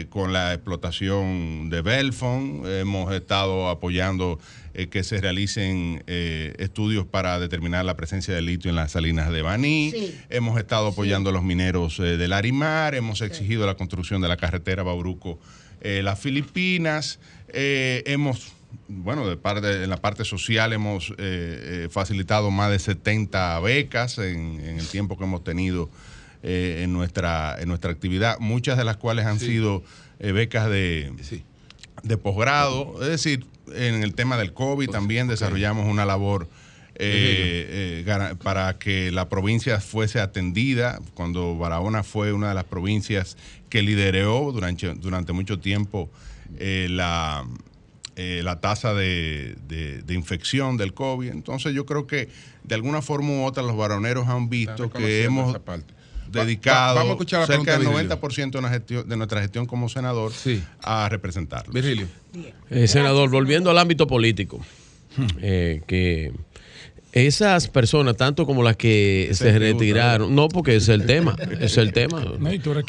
con 0.09 0.31
la 0.31 0.53
explotación 0.53 1.69
de 1.69 1.81
Belfon, 1.81 2.63
hemos 2.65 3.13
estado 3.13 3.67
apoyando 3.67 4.39
eh, 4.73 4.87
que 4.87 5.03
se 5.03 5.19
realicen 5.19 6.01
eh, 6.07 6.53
estudios 6.57 7.05
para 7.05 7.39
determinar 7.39 7.83
la 7.83 7.97
presencia 7.97 8.33
de 8.33 8.41
litio 8.41 8.69
en 8.69 8.77
las 8.77 8.93
salinas 8.93 9.29
de 9.29 9.41
Baní. 9.41 9.93
Hemos 10.29 10.57
estado 10.57 10.87
apoyando 10.87 11.29
a 11.29 11.33
los 11.33 11.43
mineros 11.43 11.99
eh, 11.99 12.15
del 12.15 12.31
Arimar, 12.31 12.95
hemos 12.95 13.21
exigido 13.21 13.65
la 13.65 13.75
construcción 13.75 14.21
de 14.21 14.29
la 14.29 14.37
carretera 14.37 14.83
Bauruco 14.83 15.39
las 15.83 16.19
Filipinas, 16.19 17.19
hemos 17.51 18.53
bueno, 18.87 19.27
de 19.27 19.35
parte, 19.35 19.83
en 19.83 19.89
la 19.89 19.97
parte 19.97 20.23
social 20.25 20.73
hemos 20.73 21.11
facilitado 21.89 22.51
más 22.51 22.69
de 22.69 22.77
70 22.77 23.59
becas 23.61 24.19
en, 24.19 24.59
el 24.59 24.87
tiempo 24.87 25.17
que 25.17 25.23
hemos 25.23 25.43
tenido 25.43 25.89
en, 26.43 26.93
nuestra, 26.93 27.57
en 27.59 27.67
nuestra 27.67 27.89
actividad, 27.89 28.37
muchas 28.39 28.77
de 28.77 28.83
las 28.83 28.97
cuales 28.97 29.25
han 29.25 29.39
sido 29.39 29.83
becas 30.19 30.69
de, 30.69 31.11
de 32.03 32.17
posgrado, 32.17 33.01
es 33.01 33.07
decir, 33.07 33.47
en 33.73 34.03
el 34.03 34.13
tema 34.15 34.37
del 34.37 34.53
COVID 34.53 34.89
también 34.89 35.27
desarrollamos 35.27 35.87
una 35.87 36.05
labor 36.05 36.47
eh, 36.95 38.03
eh, 38.05 38.35
para 38.43 38.77
que 38.77 39.11
la 39.11 39.27
provincia 39.27 39.79
fuese 39.79 40.19
atendida, 40.19 40.99
cuando 41.13 41.57
Barahona 41.57 42.03
fue 42.03 42.33
una 42.33 42.49
de 42.49 42.53
las 42.53 42.65
provincias 42.65 43.37
que 43.69 43.81
lideró 43.81 44.51
durante, 44.51 44.93
durante 44.95 45.33
mucho 45.33 45.59
tiempo 45.59 46.11
eh, 46.59 46.87
la, 46.89 47.45
la 48.15 48.59
tasa 48.59 48.93
de, 48.93 49.55
infección 50.09 50.77
del 50.77 50.93
COVID. 50.93 51.29
Entonces 51.29 51.73
yo 51.73 51.85
creo 51.85 52.05
que 52.05 52.29
de 52.63 52.75
alguna 52.75 53.01
forma 53.01 53.29
u 53.29 53.45
otra 53.45 53.63
los 53.63 53.75
baroneros 53.75 54.27
han 54.27 54.49
visto 54.49 54.91
que 54.91 55.23
hemos 55.23 55.57
dedicado 56.31 56.95
vamos 56.95 57.09
a 57.09 57.13
escuchar 57.13 57.47
cerca 57.47 57.77
del 57.77 57.87
90% 57.87 58.85
de, 58.87 59.03
de, 59.03 59.17
nuestra 59.17 59.41
gestión 59.41 59.65
como 59.65 59.89
senador 59.89 60.31
a 60.81 61.09
representarlo. 61.09 61.73
Virgilio. 61.73 62.07
Eh, 62.69 62.87
senador, 62.87 63.29
volviendo 63.29 63.69
al 63.69 63.77
ámbito 63.77 64.07
político, 64.07 64.59
eh, 65.41 65.81
que 65.87 66.31
esas 67.13 67.67
personas, 67.67 68.15
tanto 68.15 68.45
como 68.45 68.63
las 68.63 68.77
que 68.77 69.29
se 69.33 69.59
retiraron, 69.59 70.33
no, 70.33 70.47
porque 70.47 70.77
es 70.77 70.87
el 70.87 71.05
tema, 71.05 71.35
es 71.59 71.77
el 71.77 71.91
tema. 71.91 72.23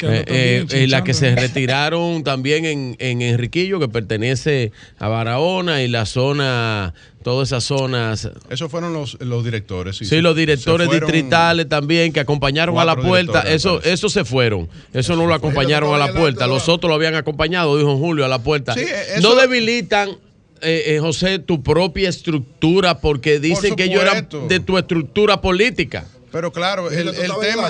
Eh, 0.01 0.65
eh, 0.69 0.87
las 0.87 1.01
que 1.01 1.13
se 1.13 1.35
retiraron 1.35 2.23
también 2.23 2.65
en, 2.65 2.95
en, 2.99 3.21
Enriquillo, 3.21 3.79
que 3.79 3.89
pertenece 3.89 4.71
a 4.97 5.09
Barahona 5.09 5.83
y 5.83 5.89
la 5.89 6.05
zona, 6.05 6.93
todas 7.21 7.49
esas 7.49 7.65
zonas. 7.65 8.29
Esos 8.49 8.71
fueron 8.71 8.93
los, 8.93 9.17
los 9.19 9.43
directores. 9.43 9.97
Sí, 9.97 10.21
los 10.21 10.35
directores 10.35 10.89
distritales 10.89 11.67
también 11.67 12.13
que 12.13 12.21
acompañaron 12.21 12.77
a 12.77 12.85
la 12.85 12.95
puerta. 12.95 13.41
Eso, 13.41 13.81
eso 13.83 14.07
se 14.07 14.23
fueron. 14.23 14.69
Eso 14.93 15.17
no 15.17 15.27
lo 15.27 15.33
acompañaron 15.33 15.93
a 15.93 15.97
la 15.97 16.13
puerta. 16.13 16.47
Los 16.47 16.69
otros 16.69 16.89
lo 16.89 16.95
habían 16.95 17.15
acompañado, 17.15 17.77
dijo 17.77 17.97
Julio, 17.97 18.23
a 18.23 18.29
la 18.29 18.39
puerta. 18.39 18.73
No 19.21 19.35
debilitan 19.35 20.17
eh, 20.63 20.95
eh, 20.95 20.99
José, 20.99 21.39
tu 21.39 21.61
propia 21.61 22.09
estructura, 22.09 22.99
porque 22.99 23.39
dicen 23.39 23.75
que 23.75 23.89
yo 23.89 24.01
era 24.01 24.21
de 24.21 24.59
tu 24.59 24.77
estructura 24.77 25.41
política. 25.41 26.05
Pero 26.31 26.51
claro, 26.51 26.89
el, 26.89 27.13
tema, 27.13 27.69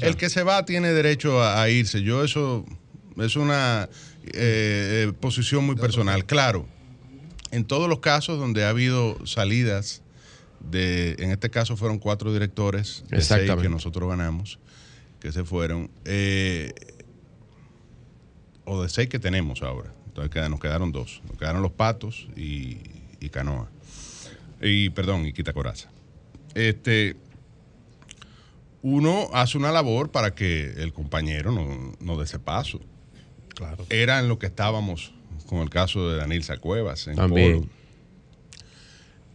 el, 0.00 0.16
que, 0.16 0.30
se 0.30 0.42
va 0.44 0.64
tiene 0.64 0.92
derecho 0.92 1.42
a, 1.42 1.68
irse. 1.68 2.02
Yo 2.02 2.24
eso 2.24 2.64
es 3.18 3.36
una 3.36 3.90
eh, 4.32 5.12
posición 5.20 5.66
muy 5.66 5.76
personal. 5.76 6.24
Claro, 6.24 6.66
en 7.50 7.64
todos 7.64 7.88
los 7.88 7.98
casos 7.98 8.38
donde 8.38 8.64
ha 8.64 8.70
habido 8.70 9.18
salidas 9.26 10.02
de, 10.60 11.16
en 11.18 11.32
este 11.32 11.50
caso 11.50 11.76
fueron 11.76 11.98
cuatro 11.98 12.32
directores 12.32 13.04
de 13.10 13.20
seis 13.20 13.50
que 13.60 13.68
nosotros 13.68 14.08
ganamos, 14.08 14.58
que 15.20 15.32
se 15.32 15.44
fueron, 15.44 15.90
o 18.64 18.82
de 18.82 18.88
seis 18.88 19.10
que 19.10 19.18
tenemos 19.18 19.60
ahora. 19.60 19.92
Entonces 20.14 20.50
nos 20.50 20.60
quedaron 20.60 20.92
dos. 20.92 21.22
Nos 21.28 21.38
quedaron 21.38 21.62
los 21.62 21.72
patos 21.72 22.28
y, 22.36 22.76
canoa. 23.30 23.70
Y, 24.60 24.90
perdón, 24.90 25.26
y 25.26 25.32
quitacoraza. 25.32 25.90
Este, 26.54 27.16
uno 28.82 29.30
hace 29.32 29.56
una 29.56 29.72
labor 29.72 30.10
para 30.10 30.34
que 30.34 30.74
el 30.82 30.92
compañero 30.92 31.50
no, 31.50 31.94
no 32.00 32.18
dé 32.18 32.24
ese 32.24 32.38
paso. 32.38 32.80
Claro. 33.54 33.86
Era 33.88 34.18
en 34.20 34.28
lo 34.28 34.38
que 34.38 34.46
estábamos 34.46 35.12
con 35.46 35.60
el 35.60 35.70
caso 35.70 36.10
de 36.10 36.18
Daniel 36.18 36.44
Sacuevas 36.44 37.06
en 37.06 37.16
También. 37.16 37.70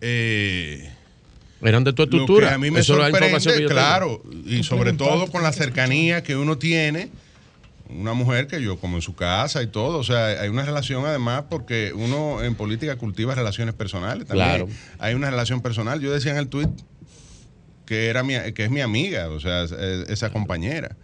eh, 0.02 0.92
Eran 1.62 1.84
de 1.84 1.94
tu 1.94 2.04
estructura. 2.04 2.54
a 2.54 2.58
mí 2.58 2.70
me 2.72 2.82
Eso 2.82 2.96
sorprende, 2.96 3.66
claro, 3.68 4.22
y 4.46 4.64
sobre 4.64 4.94
todo 4.94 5.28
con 5.32 5.42
la 5.44 5.52
cercanía 5.52 6.24
que 6.24 6.36
uno 6.36 6.58
tiene, 6.58 7.10
una 7.90 8.14
mujer 8.14 8.48
que 8.48 8.62
yo 8.62 8.80
como 8.80 8.98
en 8.98 9.02
su 9.02 9.16
casa 9.16 9.62
y 9.64 9.68
todo, 9.68 9.98
o 10.00 10.04
sea, 10.04 10.26
hay 10.28 10.50
una 10.50 10.64
relación 10.64 11.06
además 11.06 11.44
porque 11.50 11.94
uno 11.96 12.44
en 12.44 12.56
política 12.56 12.96
cultiva 12.98 13.34
relaciones 13.36 13.74
personales 13.76 14.28
también. 14.28 14.48
Claro. 14.50 14.68
Hay 15.00 15.14
una 15.16 15.30
relación 15.30 15.62
personal. 15.62 16.00
Yo 16.02 16.12
decía 16.12 16.32
en 16.32 16.38
el 16.38 16.48
tuit 16.48 16.70
que 17.86 18.08
era 18.08 18.24
mi, 18.24 18.34
que 18.54 18.66
es 18.66 18.70
mi 18.72 18.82
amiga, 18.82 19.30
o 19.30 19.40
sea, 19.40 19.64
es- 19.64 19.72
esa 19.72 20.30
compañera. 20.32 20.96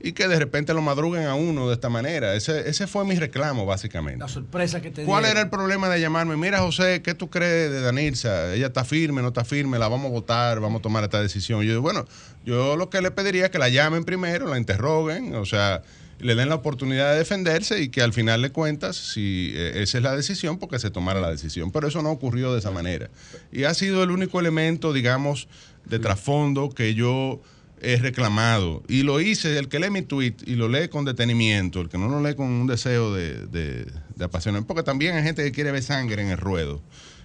Y 0.00 0.12
que 0.12 0.28
de 0.28 0.38
repente 0.38 0.72
lo 0.74 0.80
madruguen 0.80 1.24
a 1.24 1.34
uno 1.34 1.66
de 1.66 1.74
esta 1.74 1.88
manera. 1.88 2.36
Ese, 2.36 2.68
ese 2.70 2.86
fue 2.86 3.04
mi 3.04 3.16
reclamo, 3.16 3.66
básicamente. 3.66 4.20
La 4.20 4.28
sorpresa 4.28 4.80
que 4.80 4.92
te 4.92 5.02
¿Cuál 5.02 5.24
dieron. 5.24 5.38
era 5.38 5.40
el 5.46 5.50
problema 5.50 5.88
de 5.88 6.00
llamarme? 6.00 6.36
Mira, 6.36 6.60
José, 6.60 7.02
¿qué 7.02 7.14
tú 7.14 7.28
crees 7.30 7.72
de 7.72 7.80
Danilza? 7.80 8.54
Ella 8.54 8.68
está 8.68 8.84
firme, 8.84 9.22
no 9.22 9.28
está 9.28 9.44
firme, 9.44 9.76
la 9.80 9.88
vamos 9.88 10.06
a 10.06 10.10
votar, 10.10 10.60
vamos 10.60 10.78
a 10.78 10.82
tomar 10.82 11.02
esta 11.02 11.20
decisión. 11.20 11.62
Yo 11.62 11.70
digo, 11.70 11.82
bueno, 11.82 12.04
yo 12.44 12.76
lo 12.76 12.90
que 12.90 13.00
le 13.02 13.10
pediría 13.10 13.46
es 13.46 13.50
que 13.50 13.58
la 13.58 13.70
llamen 13.70 14.04
primero, 14.04 14.46
la 14.46 14.56
interroguen, 14.56 15.34
o 15.34 15.44
sea, 15.44 15.82
le 16.20 16.34
den 16.34 16.48
la 16.48 16.56
oportunidad 16.56 17.12
de 17.12 17.18
defenderse 17.18 17.80
y 17.80 17.88
que 17.90 18.02
al 18.02 18.12
final 18.12 18.42
de 18.42 18.50
cuentas, 18.50 18.96
si 18.96 19.52
eh, 19.54 19.82
esa 19.82 19.98
es 19.98 20.04
la 20.04 20.16
decisión, 20.16 20.58
porque 20.58 20.78
se 20.78 20.90
tomara 20.90 21.20
la 21.20 21.30
decisión. 21.30 21.70
Pero 21.70 21.88
eso 21.88 22.02
no 22.02 22.10
ocurrió 22.10 22.52
de 22.52 22.58
esa 22.58 22.70
manera. 22.70 23.08
Y 23.52 23.64
ha 23.64 23.74
sido 23.74 24.02
el 24.02 24.10
único 24.10 24.40
elemento, 24.40 24.92
digamos, 24.92 25.48
de 25.84 25.98
trasfondo 25.98 26.70
que 26.70 26.94
yo 26.94 27.40
he 27.80 27.96
reclamado. 27.96 28.82
Y 28.88 29.04
lo 29.04 29.20
hice, 29.20 29.56
el 29.58 29.68
que 29.68 29.78
lee 29.78 29.90
mi 29.90 30.02
tweet 30.02 30.34
y 30.44 30.56
lo 30.56 30.68
lee 30.68 30.88
con 30.88 31.04
detenimiento, 31.04 31.80
el 31.80 31.88
que 31.88 31.96
no 31.98 32.08
lo 32.08 32.20
lee 32.26 32.34
con 32.34 32.46
un 32.46 32.66
deseo 32.66 33.14
de, 33.14 33.46
de, 33.46 33.86
de 34.16 34.24
apasionar, 34.24 34.66
porque 34.66 34.82
también 34.82 35.14
hay 35.14 35.22
gente 35.22 35.44
que 35.44 35.52
quiere 35.52 35.70
ver 35.70 35.82
sangre 35.82 36.22
en 36.22 36.30
el 36.30 36.38
ruedo. 36.38 36.82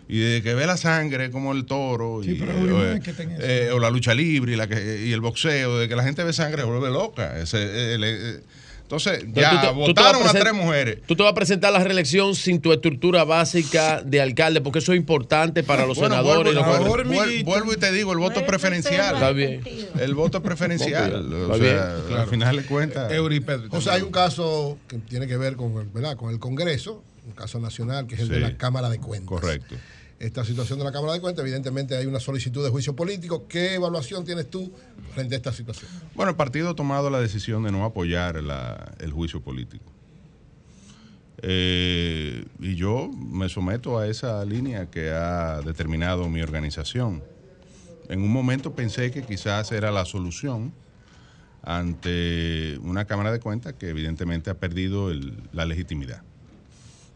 Y 0.07 0.19
de 0.19 0.41
que 0.43 0.53
ve 0.53 0.67
la 0.67 0.75
sangre 0.77 1.31
como 1.31 1.53
el 1.53 1.65
toro 1.65 2.21
y, 2.23 2.35
eh, 2.83 3.01
eh, 3.39 3.71
o 3.73 3.79
la 3.79 3.89
lucha 3.89 4.13
libre 4.13 4.51
y, 4.53 4.55
la 4.57 4.67
que, 4.67 5.05
y 5.07 5.11
el 5.13 5.21
boxeo, 5.21 5.79
de 5.79 5.87
que 5.87 5.95
la 5.95 6.03
gente 6.03 6.23
ve 6.25 6.33
sangre 6.33 6.61
se 6.61 6.67
vuelve 6.67 6.89
loca. 6.91 7.39
Ese, 7.39 7.95
el- 7.95 8.43
entonces, 8.83 9.25
ya 9.33 9.49
tú 9.49 9.55
te- 9.55 9.61
tú 9.67 9.67
te 9.67 9.73
votaron 9.73 10.27
a, 10.27 10.31
tres 10.31 10.53
mujeres. 10.53 10.99
Tú 11.07 11.15
te 11.15 11.23
vas 11.23 11.31
a 11.31 11.35
presentar 11.35 11.73
a 11.73 11.79
la 11.79 11.83
reelección 11.83 12.35
sin 12.35 12.61
tu 12.61 12.71
estructura 12.71 13.23
básica 13.23 14.01
de 14.03 14.21
alcalde, 14.21 14.61
porque 14.61 14.79
eso 14.79 14.93
es 14.93 14.97
importante 14.99 15.63
para 15.63 15.85
los 15.87 15.97
Bueno, 15.97 16.15
senadores. 16.15 16.43
vuelvo, 16.43 16.51
y 16.51 16.55
los 16.55 16.65
vuelvo- 16.65 17.13
vuelvo- 17.15 17.43
vuelvo 17.45 17.73
y 17.73 17.77
te 17.77 17.91
digo, 17.91 18.11
el 18.13 18.19
voto 18.19 18.45
preferencial. 18.45 19.15
Está 19.15 19.31
bien. 19.31 19.61
El 19.99 20.13
voto 20.13 20.37
es 20.37 20.43
preferencial. 20.43 21.11
Está 21.11 21.53
o 21.53 21.59
bien, 21.59 21.75
sea, 21.75 21.95
claro. 22.07 22.21
al 22.23 22.27
final 22.29 22.55
de 22.57 22.63
cuentas. 22.65 23.11
O 23.71 23.81
sea, 23.81 23.93
hay 23.93 24.01
un 24.03 24.11
caso 24.11 24.77
que 24.87 24.97
tiene 24.99 25.25
que 25.27 25.37
ver 25.37 25.55
con, 25.55 25.71
el- 25.81 25.87
¿verdad? 25.87 26.15
con 26.15 26.29
el 26.31 26.39
Congreso, 26.39 27.03
un 27.25 27.33
caso 27.33 27.59
nacional, 27.59 28.05
que 28.05 28.15
es 28.15 28.21
el 28.21 28.27
de 28.29 28.39
la 28.41 28.57
Cámara 28.57 28.89
de 28.89 28.99
Cuentas. 28.99 29.27
Correcto. 29.39 29.75
Esta 30.23 30.45
situación 30.45 30.79
de 30.79 30.85
la 30.85 30.93
Cámara 30.93 31.11
de 31.11 31.19
Cuentas, 31.19 31.43
evidentemente 31.43 31.97
hay 31.97 32.05
una 32.05 32.21
solicitud 32.21 32.63
de 32.63 32.69
juicio 32.69 32.95
político. 32.95 33.45
¿Qué 33.45 33.73
evaluación 33.73 34.23
tienes 34.23 34.49
tú 34.49 34.71
frente 35.13 35.35
a 35.35 35.37
esta 35.37 35.51
situación? 35.51 35.91
Bueno, 36.15 36.29
el 36.29 36.37
partido 36.37 36.69
ha 36.69 36.75
tomado 36.75 37.09
la 37.09 37.19
decisión 37.19 37.63
de 37.63 37.73
no 37.73 37.83
apoyar 37.83 38.37
el 38.37 39.11
juicio 39.11 39.41
político. 39.41 39.83
Eh, 41.41 42.45
y 42.61 42.75
yo 42.75 43.09
me 43.09 43.49
someto 43.49 43.99
a 43.99 44.07
esa 44.07 44.45
línea 44.45 44.89
que 44.89 45.11
ha 45.11 45.59
determinado 45.59 46.29
mi 46.29 46.41
organización. 46.41 47.21
En 48.07 48.21
un 48.21 48.31
momento 48.31 48.73
pensé 48.73 49.11
que 49.11 49.23
quizás 49.23 49.73
era 49.73 49.91
la 49.91 50.05
solución 50.05 50.71
ante 51.63 52.77
una 52.81 53.03
Cámara 53.03 53.33
de 53.33 53.41
Cuentas 53.41 53.73
que 53.73 53.89
evidentemente 53.89 54.49
ha 54.49 54.57
perdido 54.57 55.11
la 55.51 55.65
legitimidad. 55.65 56.23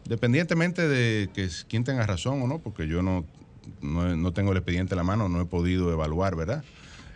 Dependientemente 0.08 0.88
de 0.88 1.28
que 1.34 1.48
quién 1.68 1.84
tenga 1.84 2.06
razón 2.06 2.40
o 2.40 2.46
no, 2.46 2.60
porque 2.60 2.88
yo 2.88 3.02
no, 3.02 3.26
no, 3.82 4.16
no 4.16 4.32
tengo 4.32 4.52
el 4.52 4.56
expediente 4.58 4.94
en 4.94 4.96
la 4.96 5.04
mano, 5.04 5.28
no 5.28 5.42
he 5.42 5.44
podido 5.44 5.92
evaluar, 5.92 6.34
¿verdad? 6.34 6.64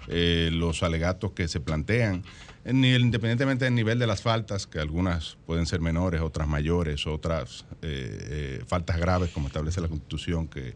Eh, 0.08 0.50
los 0.52 0.82
alegatos 0.82 1.32
que 1.32 1.48
se 1.48 1.58
plantean, 1.58 2.22
nivel- 2.66 3.00
independientemente 3.00 3.64
del 3.64 3.74
nivel 3.74 3.98
de 3.98 4.06
las 4.06 4.20
faltas, 4.20 4.66
que 4.66 4.78
algunas 4.78 5.38
pueden 5.46 5.64
ser 5.64 5.80
menores, 5.80 6.20
otras 6.20 6.46
mayores, 6.46 7.06
otras 7.06 7.64
eh, 7.80 8.58
eh, 8.60 8.64
faltas 8.66 8.98
graves, 8.98 9.30
como 9.30 9.46
establece 9.46 9.80
la 9.80 9.88
Constitución, 9.88 10.46
que 10.48 10.74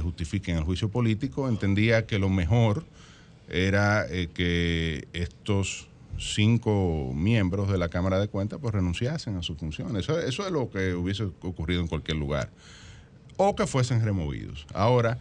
justifiquen 0.00 0.56
el 0.56 0.64
juicio 0.64 0.88
político, 0.88 1.48
entendía 1.50 2.06
que 2.06 2.18
lo 2.18 2.30
mejor 2.30 2.86
era 3.48 4.06
que 4.32 5.06
estos 5.12 5.86
cinco 6.18 7.12
miembros 7.14 7.70
de 7.70 7.78
la 7.78 7.88
Cámara 7.88 8.18
de 8.18 8.28
Cuentas 8.28 8.58
pues 8.60 8.74
renunciasen 8.74 9.36
a 9.36 9.42
sus 9.42 9.58
funciones. 9.58 10.04
Eso, 10.04 10.18
eso 10.18 10.46
es 10.46 10.52
lo 10.52 10.70
que 10.70 10.94
hubiese 10.94 11.24
ocurrido 11.24 11.80
en 11.80 11.88
cualquier 11.88 12.16
lugar. 12.16 12.50
O 13.36 13.54
que 13.54 13.66
fuesen 13.66 14.02
removidos. 14.04 14.66
Ahora, 14.72 15.18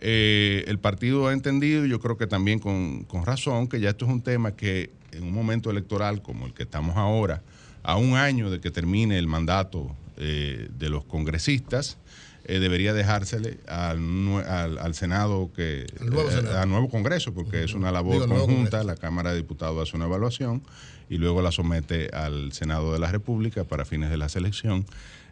eh, 0.00 0.64
el 0.66 0.78
partido 0.78 1.28
ha 1.28 1.32
entendido, 1.32 1.84
yo 1.84 2.00
creo 2.00 2.16
que 2.16 2.26
también 2.26 2.58
con, 2.58 3.04
con 3.04 3.26
razón, 3.26 3.68
que 3.68 3.80
ya 3.80 3.90
esto 3.90 4.06
es 4.06 4.10
un 4.10 4.22
tema 4.22 4.52
que 4.52 4.90
en 5.12 5.24
un 5.24 5.32
momento 5.32 5.70
electoral 5.70 6.22
como 6.22 6.46
el 6.46 6.54
que 6.54 6.62
estamos 6.62 6.96
ahora, 6.96 7.42
a 7.82 7.96
un 7.96 8.14
año 8.14 8.50
de 8.50 8.60
que 8.60 8.70
termine 8.70 9.18
el 9.18 9.26
mandato 9.26 9.94
eh, 10.16 10.68
de 10.78 10.88
los 10.88 11.04
congresistas, 11.04 11.98
eh, 12.44 12.58
debería 12.58 12.94
dejársele 12.94 13.58
al, 13.66 13.98
al, 14.46 14.78
al 14.78 14.94
Senado 14.94 15.50
que 15.54 15.86
Al 16.00 16.10
nuevo 16.10 16.28
eh, 16.30 16.32
Senado. 16.32 16.58
al 16.58 16.68
nuevo 16.68 16.88
Congreso, 16.88 17.34
porque 17.34 17.64
es 17.64 17.74
una 17.74 17.92
labor 17.92 18.14
Digo, 18.14 18.26
conjunta, 18.28 18.82
la 18.82 18.96
Cámara 18.96 19.30
de 19.30 19.36
Diputados 19.36 19.88
hace 19.88 19.96
una 19.96 20.06
evaluación 20.06 20.62
y 21.08 21.18
luego 21.18 21.42
la 21.42 21.52
somete 21.52 22.08
al 22.12 22.52
Senado 22.52 22.92
de 22.92 22.98
la 22.98 23.10
República 23.12 23.64
para 23.64 23.84
fines 23.84 24.10
de 24.10 24.16
la 24.16 24.28
selección 24.28 24.86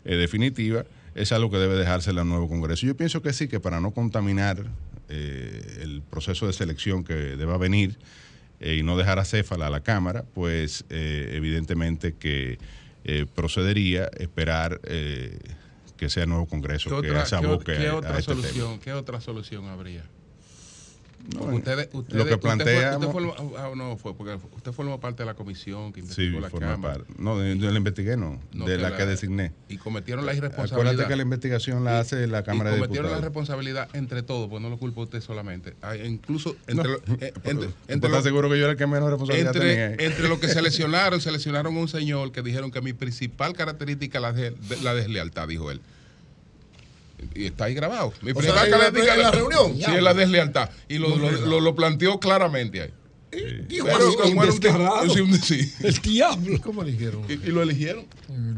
eh, 0.05 0.17
definitiva. 0.17 0.85
Es 1.15 1.33
algo 1.33 1.51
que 1.51 1.57
debe 1.57 1.75
dejársele 1.77 2.21
al 2.21 2.29
nuevo 2.29 2.49
Congreso. 2.49 2.87
Yo 2.87 2.97
pienso 2.97 3.23
que 3.23 3.33
sí, 3.33 3.49
que 3.49 3.59
para 3.59 3.81
no 3.81 3.91
contaminar 3.93 4.65
el 5.09 6.03
proceso 6.11 6.47
de 6.47 6.53
selección 6.53 7.03
que 7.03 7.15
deba 7.15 7.57
venir 7.57 7.97
y 8.61 8.83
no 8.83 8.97
dejar 8.99 9.19
acéfala 9.19 9.69
a 9.69 9.71
la 9.71 9.81
Cámara, 9.81 10.25
pues 10.35 10.85
evidentemente 10.91 12.15
que 12.15 12.59
procedería 13.35 14.11
esperar 14.19 14.81
que 15.99 16.09
sea 16.09 16.23
el 16.23 16.31
nuevo 16.31 16.47
Congreso 16.47 16.89
¿Qué 16.89 17.03
que 17.09 17.11
otra, 17.11 17.27
se 17.27 17.37
aboque 17.37 17.77
qué 17.77 17.89
a- 17.89 17.93
a 17.93 17.97
otra 17.97 18.19
este 18.19 18.33
tema. 18.35 18.79
¿Qué 18.83 18.93
otra 18.95 19.21
solución 19.21 19.67
habría? 19.69 20.05
No, 21.35 21.43
ustedes, 21.55 21.91
lo 21.93 22.05
que 22.05 22.17
usted 22.17 22.27
fue- 22.29 22.39
planteamos- 22.39 22.97
Usted 23.07 23.13
forma- 23.13 23.35
ah, 23.59 23.71
no, 23.77 23.97
fue 23.99 24.15
porque 24.17 24.39
usted 24.57 24.73
forma 24.73 24.99
parte 24.99 25.23
de 25.23 25.27
la 25.27 25.35
comisión 25.35 25.93
que 25.93 26.01
Sí, 26.01 26.05
investigó 26.25 26.41
la 26.41 26.49
forma 26.49 26.69
Cámara. 26.69 27.05
No, 27.19 27.39
de- 27.39 27.59
yo 27.59 27.71
la 27.71 27.77
investigué, 27.77 28.17
no, 28.17 28.41
No, 28.55 28.65
de 28.65 28.77
que 28.77 28.83
la, 28.83 28.91
la- 28.91 28.97
que 28.97 29.05
designé. 29.05 29.53
y 29.69 29.77
cometieron 29.77 30.25
la 30.25 30.33
irresponsabilidad. 30.33 30.93
Acuérdate 30.93 31.09
que 31.13 31.17
la 31.17 31.23
investigación 31.23 31.85
la 31.85 31.97
Y- 31.97 32.01
hace 32.01 32.27
la 32.29 32.43
Cámara 32.45 32.71
y 32.71 32.73
de 32.75 32.79
cometieron 32.79 33.11
la 33.11 33.17
Diputados. 33.19 33.25
responsabilidad 33.25 33.89
entre 33.93 34.23
todos, 34.23 34.49
pues 34.49 34.63
no 34.63 34.71
lo 34.71 34.79
culpa 34.79 35.03
usted 35.03 35.21
solamente. 35.21 35.75
Ah, 35.83 35.97
incluso 35.97 36.57
entre, 36.67 36.89
No, 36.93 36.97
eh, 36.97 37.33
entre, 37.45 37.55
¿tú 37.69 37.75
entre 37.89 37.95
estás 37.95 38.11
lo- 38.11 38.23
seguro 38.23 38.49
que 38.49 38.57
yo 38.57 38.63
era 38.65 38.73
el 38.73 38.79
que 38.79 38.87
menos 38.87 39.11
responsabilidad 39.11 39.53
tenía 39.53 39.87
ahí? 39.89 39.97
entre, 39.99 40.29
los 40.29 40.39
que 40.39 40.49
seleccionaron, 40.49 41.21
seleccionaron 41.21 41.77
un 41.77 41.89
señor 41.89 42.33
que 42.33 42.41
dijeron 42.41 42.71
que 42.71 42.81
mi 42.81 42.95
principal 42.95 43.53
característica 43.53 44.19
la, 44.19 44.33
de- 44.33 44.55
la 44.83 44.95
deslealtad, 44.95 45.47
dijo 45.47 45.71
él. 45.71 45.83
Y 47.35 47.47
está 47.47 47.65
ahí 47.65 47.75
grabado. 47.75 48.13
Mi 48.23 48.33
O 48.33 48.41
sea, 48.41 48.51
en 48.51 48.71
la- 48.71 48.79
característica 48.79 49.15
en 49.15 49.21
la 49.23 49.31
reunión. 49.31 49.77
Sí, 49.77 49.85
es 49.95 50.03
la 50.03 50.15
deslealtad. 50.15 50.71
Y 50.89 50.99
lo, 50.99 51.17
lo, 51.17 51.31
lo- 51.31 51.61
lo 51.61 51.75
planteó 51.75 52.19
claramente 52.21 52.83
ahí. 52.83 52.91
Dijo 53.69 53.85
Pero 53.85 54.09
así, 54.09 54.17
como 54.17 54.43
era 54.43 54.53
un 54.53 54.59
tipo- 54.59 54.73
descarado. 54.73 55.15
sí. 55.43 55.73
El 55.83 55.95
diablo. 55.97 56.61
¿Cómo 56.63 56.83
eligieron? 56.83 57.23
Y, 57.29 57.33
y 57.35 57.51
lo 57.53 57.63
eligieron. 57.63 58.07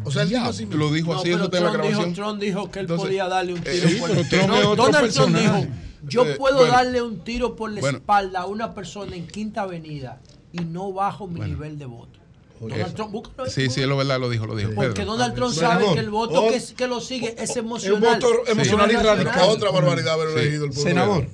O 0.05 0.11
sea, 0.13 0.25
dijo 0.25 0.45
así. 0.45 0.67
Lo 0.67 0.93
dijo 0.93 1.13
No, 1.15 1.21
así, 1.21 1.31
eso 1.31 1.45
está 1.45 1.59
en 1.59 1.65
la 1.65 1.71
Trump 1.73 1.85
dijo, 1.85 1.99
grabación. 1.99 2.15
Trump 2.15 2.41
dijo 2.41 2.71
que 2.71 2.79
él 2.79 2.85
Entonces, 2.85 3.07
podía 3.07 3.29
darle 3.29 3.55
un 3.55 3.61
tiro 3.63 3.99
por 3.99 4.09
la 4.17 4.29
Trump 4.29 4.33
es 4.33 4.47
No, 4.47 4.71
otro 4.71 4.85
Donald 4.85 5.13
Trump 5.13 5.37
dijo, 5.37 5.67
yo 6.05 6.25
Eh, 6.27 6.35
puedo 6.37 6.57
bueno. 6.59 6.73
darle 6.73 7.03
un 7.03 7.25
tiro 7.25 7.57
por 7.57 7.73
la 7.73 7.81
Bueno. 7.81 7.99
espalda 7.99 8.41
a 8.41 8.47
una 8.47 8.73
persona 8.75 9.17
en 9.17 9.27
Quinta 9.27 9.63
Avenida 9.63 10.21
y 10.53 10.59
no 10.61 10.93
bajo 10.93 11.27
mi 11.27 11.39
Bueno. 11.39 11.55
nivel 11.55 11.79
de 11.79 11.87
voto. 11.87 12.20
Donald 12.69 12.95
Trump, 12.95 13.13
búscalo 13.13 13.45
ahí, 13.45 13.51
Sí, 13.51 13.69
sí, 13.71 13.81
es 13.81 13.87
lo 13.89 13.97
verdad, 13.97 14.21
lo 14.21 14.29
dijo, 14.31 14.47
lo 14.47 14.55
dijo. 14.55 14.71
Porque 14.75 14.91
Pedro. 14.93 15.13
Donald 15.13 15.35
Trump 15.35 15.55
sabe 15.55 15.87
que 15.95 15.99
el 16.01 16.11
voto 16.11 16.45
oh, 16.45 16.51
que, 16.51 16.63
que 16.77 16.87
lo 16.87 17.01
sigue 17.01 17.35
es 17.43 17.51
Es 17.51 17.57
emocional. 17.57 18.03
un 18.03 18.21
voto 18.21 18.47
emocional 18.49 18.91
y 18.93 18.97
radical. 18.97 19.49
Otra 19.49 19.71
barbaridad 19.71 20.15
haber 20.15 20.29
Sí. 20.29 20.39
elegido 20.41 20.65
el 20.67 20.71
pueblo. 20.71 20.89
Senador, 20.91 21.29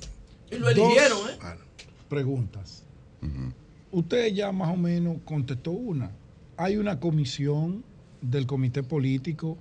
Y 0.51 0.55
lo 0.55 0.69
eligieron, 0.69 1.17
¿eh? 1.29 1.37
preguntas. 2.09 2.83
Usted 3.91 4.27
ya 4.33 4.51
más 4.51 4.69
o 4.73 4.77
menos 4.77 5.17
contestó 5.25 5.71
una. 5.71 6.11
Hay 6.55 6.77
una 6.77 6.99
comisión 6.99 7.83
del 8.21 8.45
comité 8.47 8.83
político 8.83 9.57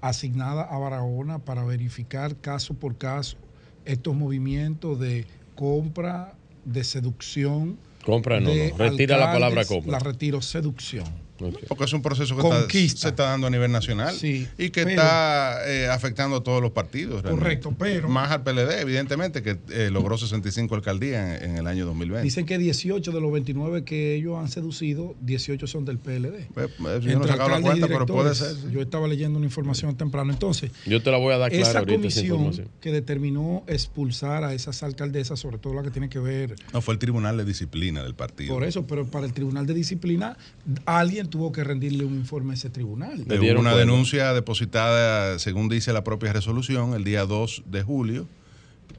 asignada 0.00 0.62
a 0.62 0.78
Barahona 0.78 1.38
para 1.38 1.64
verificar 1.64 2.36
caso 2.36 2.74
por 2.74 2.96
caso 2.96 3.36
estos 3.84 4.14
movimientos 4.14 4.98
de 4.98 5.26
compra, 5.54 6.34
de 6.64 6.84
seducción 6.84 7.78
Compra 8.04 8.40
no. 8.40 8.50
Retira 8.76 9.16
la 9.16 9.32
palabra 9.32 9.64
compra. 9.64 9.92
La 9.92 9.98
retiro, 9.98 10.42
seducción. 10.42 11.21
Porque 11.68 11.84
es 11.84 11.92
un 11.92 12.02
proceso 12.02 12.36
que 12.36 12.42
está, 12.42 12.68
se 12.98 13.08
está 13.08 13.24
dando 13.24 13.46
a 13.46 13.50
nivel 13.50 13.70
nacional 13.72 14.14
Sí, 14.14 14.46
y 14.58 14.70
que 14.70 14.84
pero- 14.84 14.90
está 14.90 15.58
eh, 15.68 15.88
afectando 15.88 16.36
a 16.36 16.42
todos 16.42 16.60
los 16.62 16.70
partidos. 16.72 17.22
realmente. 17.22 17.42
Correcto, 17.44 17.74
pero- 17.78 18.08
Más 18.08 18.30
al 18.30 18.42
PLD, 18.42 18.80
evidentemente, 18.80 19.42
que 19.42 19.58
eh, 19.70 19.90
logró 19.90 20.16
65 20.18 20.74
alcaldías 20.74 21.42
en, 21.42 21.50
en 21.52 21.56
el 21.58 21.66
año 21.66 21.86
2020. 21.86 22.22
Dicen 22.24 22.46
que 22.46 22.58
18 22.58 23.10
de 23.12 23.20
los 23.20 23.32
29 23.32 23.84
que 23.84 24.14
ellos 24.14 24.38
han 24.38 24.48
seducido, 24.48 25.14
18 25.20 25.66
son 25.66 25.84
del 25.84 25.98
PLD. 25.98 26.26
Eh, 26.38 26.48
yo 26.56 26.68
no 26.80 26.90
he 26.90 27.12
Entre 27.12 27.28
sacado 27.28 27.48
la 27.50 27.60
cuenta, 27.60 27.86
pero 27.88 28.06
puede 28.06 28.30
directores. 28.30 28.38
ser, 28.38 28.68
sí. 28.70 28.74
Yo 28.74 28.80
estaba 28.82 29.08
leyendo 29.08 29.38
una 29.38 29.46
información 29.46 29.96
temprano. 29.96 30.32
Entonces, 30.32 30.70
Yo 30.86 31.02
te 31.02 31.10
la 31.10 31.16
voy 31.18 31.32
a 31.34 31.38
dar 31.38 31.50
clara 31.50 31.68
esa 31.68 31.78
ahorita 31.80 31.96
comisión 31.98 32.26
información. 32.26 32.68
que 32.80 32.92
determinó 32.92 33.64
expulsar 33.66 34.44
a 34.44 34.54
esas 34.54 34.82
alcaldesas, 34.82 35.38
sobre 35.40 35.58
todo 35.58 35.74
la 35.74 35.82
que 35.82 35.90
tiene 35.90 36.08
que 36.08 36.18
ver 36.18 36.54
No, 36.72 36.80
fue 36.80 36.94
el 36.94 36.98
Tribunal 36.98 37.36
de 37.36 37.44
Disciplina 37.44 38.02
del 38.02 38.14
partido. 38.14 38.52
por 38.54 38.64
eso, 38.64 38.86
pero 38.86 39.06
para 39.06 39.26
el 39.26 39.32
Tribunal 39.32 39.66
de 39.66 39.74
Disciplina, 39.74 40.36
alguien 40.84 41.28
tuvo 41.32 41.50
que 41.50 41.64
rendirle 41.64 42.04
un 42.04 42.14
informe 42.14 42.52
a 42.52 42.54
ese 42.54 42.68
tribunal. 42.68 43.24
Eh, 43.28 43.38
Hubo 43.38 43.60
una 43.60 43.74
denuncia 43.74 44.34
depositada, 44.34 45.38
según 45.38 45.70
dice 45.70 45.94
la 45.94 46.04
propia 46.04 46.30
resolución, 46.30 46.92
el 46.92 47.04
día 47.04 47.24
2 47.24 47.62
de 47.66 47.82
julio 47.82 48.28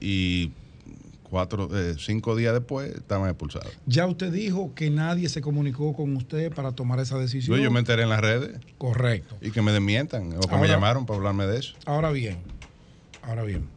y 0.01 0.51
cuatro, 1.29 1.69
eh, 1.71 1.93
cinco 1.99 2.35
días 2.35 2.53
después 2.53 2.91
estaban 2.95 3.29
expulsados. 3.29 3.71
Ya 3.85 4.07
usted 4.07 4.31
dijo 4.33 4.73
que 4.73 4.89
nadie 4.89 5.29
se 5.29 5.41
comunicó 5.41 5.93
con 5.93 6.15
usted 6.17 6.51
para 6.51 6.71
tomar 6.71 6.99
esa 6.99 7.19
decisión. 7.19 7.55
Yo, 7.55 7.63
yo 7.63 7.69
me 7.69 7.79
enteré 7.79 8.01
en 8.01 8.09
las 8.09 8.19
redes. 8.19 8.59
Correcto. 8.79 9.37
Y 9.39 9.51
que 9.51 9.61
me 9.61 9.71
desmientan 9.71 10.33
o 10.35 10.41
que 10.41 10.57
me 10.57 10.67
llamaron 10.67 11.05
para 11.05 11.17
hablarme 11.17 11.45
de 11.45 11.59
eso. 11.59 11.75
Ahora 11.85 12.09
bien, 12.09 12.39
ahora 13.21 13.43
bien, 13.43 13.67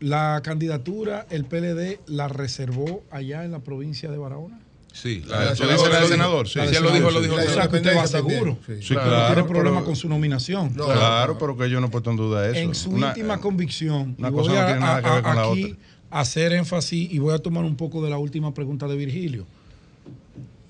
la 0.00 0.42
candidatura, 0.44 1.26
el 1.30 1.46
PLD 1.46 2.00
la 2.06 2.28
reservó 2.28 3.02
allá 3.10 3.42
en 3.46 3.52
la 3.52 3.60
provincia 3.60 4.10
de 4.10 4.18
Barahona. 4.18 4.60
Sí, 5.00 5.22
La 5.28 5.50
de 5.50 5.56
senador, 5.56 5.90
la 5.90 6.00
de 6.00 6.08
senador, 6.08 6.48
sí. 6.48 6.58
La 6.58 6.64
él 6.64 6.82
lo 6.82 6.90
dijo, 6.90 7.10
lo 7.10 7.20
dijo. 7.20 7.36
sea, 7.36 7.68
que 7.68 7.76
usted 7.76 7.94
va 7.96 8.06
seguro. 8.06 8.58
Sí, 8.66 8.94
No 8.94 9.02
claro. 9.02 9.34
tiene 9.34 9.48
problema 9.48 9.76
pero- 9.76 9.84
con 9.84 9.96
su 9.96 10.08
nominación. 10.08 10.70
claro, 10.70 11.36
pero 11.38 11.54
que 11.56 11.68
yo 11.68 11.80
no 11.80 11.88
he 11.88 11.90
puesto 11.90 12.10
en 12.10 12.16
duda 12.16 12.48
eso. 12.48 12.58
En 12.58 12.74
su 12.74 12.90
Una- 12.90 13.08
íntima 13.08 13.38
convicción, 13.38 14.14
una 14.18 14.30
cosa 14.32 14.48
voy 14.50 14.58
no 14.58 14.62
a, 14.62 14.66
tiene 14.66 14.80
nada 14.80 15.02
que 15.02 15.10
ver 15.10 15.22
con 15.22 15.36
la 15.36 15.42
aquí 15.50 15.64
otra. 15.64 15.76
hacer 16.10 16.52
énfasis 16.54 17.12
y 17.12 17.18
voy 17.18 17.34
a 17.34 17.38
tomar 17.38 17.64
un 17.64 17.76
poco 17.76 18.02
de 18.02 18.08
la 18.08 18.16
última 18.16 18.54
pregunta 18.54 18.88
de 18.88 18.96
Virgilio. 18.96 19.46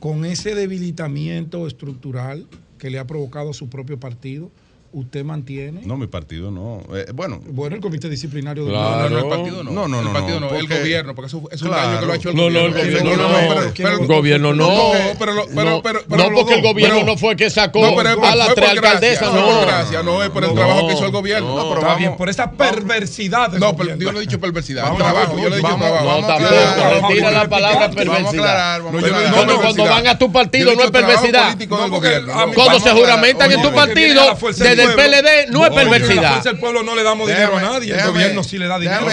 Con 0.01 0.25
ese 0.25 0.55
debilitamiento 0.57 1.67
estructural 1.67 2.47
que 2.79 2.91
le 2.91 2.99
ha 2.99 3.07
provocado 3.07 3.51
a 3.51 3.55
su 3.55 3.69
propio 3.69 3.99
partido, 3.99 4.51
¿usted 4.93 5.25
mantiene? 5.25 5.81
No, 5.85 5.97
mi 5.97 6.07
partido 6.07 6.51
no. 6.51 6.83
Eh, 6.95 7.07
bueno. 7.15 7.41
Bueno, 7.47 7.77
el 7.77 7.83
comité 7.83 8.09
disciplinario 8.09 8.65
del 8.65 8.73
Claro. 8.73 9.11
No, 9.11 9.11
no, 9.11 9.19
el 9.19 9.29
partido 9.29 9.65
no. 9.65 9.71
No, 9.71 9.89
no, 9.89 10.01
no, 10.03 10.09
El 10.09 10.13
partido 10.15 10.41
no, 10.41 10.49
no, 10.51 10.55
el 10.57 10.61
porque- 10.67 10.79
gobierno, 10.81 11.15
porque 11.15 11.27
eso 11.29 11.43
es 11.51 11.63
un 11.63 11.69
Claro. 11.69 11.87
daño 11.89 12.01
que 12.01 12.07
lo 12.07 12.13
ha 12.13 12.17
hecho 12.17 12.29
el 12.31 12.37
No, 12.37 12.51
no, 12.51 12.59
el 12.61 12.73
gobierno. 12.73 12.99
gobierno 13.11 13.17
no. 13.17 13.29
pero- 13.49 13.73
pero- 13.77 13.91
El 14.01 14.07
gobierno 14.07 14.55
no. 14.55 14.93
pero 15.19 15.33
lo- 15.35 15.47
pero- 15.49 15.71
No, 15.77 15.83
pero- 15.83 16.01
no, 16.09 16.35
porque 16.37 16.55
el 16.55 16.63
gobierno 16.63 16.95
pero- 16.97 17.07
no 17.07 17.17
fue 17.17 17.37
que 17.37 17.51
sacó 17.51 17.81
No, 17.81 17.99
a 18.25 18.37
las 18.37 18.55
tres 18.55 18.71
alcaldesas, 18.71 19.33
no. 19.33 19.47
por 19.47 19.67
gracia, 19.67 20.03
no, 20.03 20.23
es 20.23 20.31
por 20.31 20.45
el 20.45 20.51
No, 20.51 20.55
trabajo 20.57 20.87
que 20.89 20.95
hizo 20.95 21.05
el 21.07 21.13
gobierno. 21.13 21.49
no. 21.49 21.57
No, 21.57 21.63
pero 21.63 21.75
Está 21.75 21.87
vamos- 21.87 21.99
bien, 21.99 22.17
por 22.17 22.29
esa 22.29 22.51
perversidad. 22.53 23.53
No, 23.53 23.59
pero 23.77 23.91
gobierno. 23.91 24.03
yo 24.05 24.13
no 24.13 24.19
he 24.19 24.21
dicho 24.23 24.41
perversidad, 24.41 24.83
Vamos, 24.85 24.99
trabajo, 24.99 25.37
yo 25.39 25.49
le 25.49 25.57
he 25.57 25.59
dicho 25.59 25.77
trabajo. 25.77 26.05
No, 26.21 26.27
tampoco. 26.27 27.09
Retira 27.09 27.29
a 27.29 27.33
la 27.33 27.49
palabra 27.49 27.91
perversidad. 27.91 28.15
Vamos 28.17 28.27
a 28.27 28.37
aclarar, 28.39 28.83
vamos 28.83 28.95
a 28.95 29.01
No, 29.01 29.07
yo 29.07 29.13
no- 29.13 29.19
aclarar. 29.19 29.47
no, 29.47 29.53
no, 29.55 29.61
cuando 29.61 29.85
van 29.85 30.07
a 30.07 30.19
tu 30.19 30.33
partido 30.33 30.75
no 30.75 30.83
es 30.83 30.91
perversidad. 30.91 31.57
No, 31.57 31.77
porque 31.91 32.21
gobierno. 32.21 32.33
Cuando 32.55 32.81
se 32.81 32.91
juramentan 32.91 33.51
en 33.53 33.57
tu 33.59 33.63
porque 33.65 33.77
partido, 33.77 34.37
desde 34.77 34.91
el. 34.93 34.97
PLD, 34.97 35.53
no 35.53 35.65
es 35.65 35.71
Porque 35.71 35.85
La 35.85 35.91
perversidad. 35.91 36.31
fuerza 36.33 36.51
del 36.51 36.59
pueblo 36.59 36.83
no 36.83 36.95
le 36.95 37.03
damos 37.03 37.27
dinero 37.29 37.57
a 37.57 37.61
Déjame- 37.61 37.73
nadie. 37.73 37.95
El 37.95 38.07
gobierno 38.07 38.45
sí 38.45 38.59
le 38.59 38.67
da 38.67 38.79
dinero. 38.79 39.07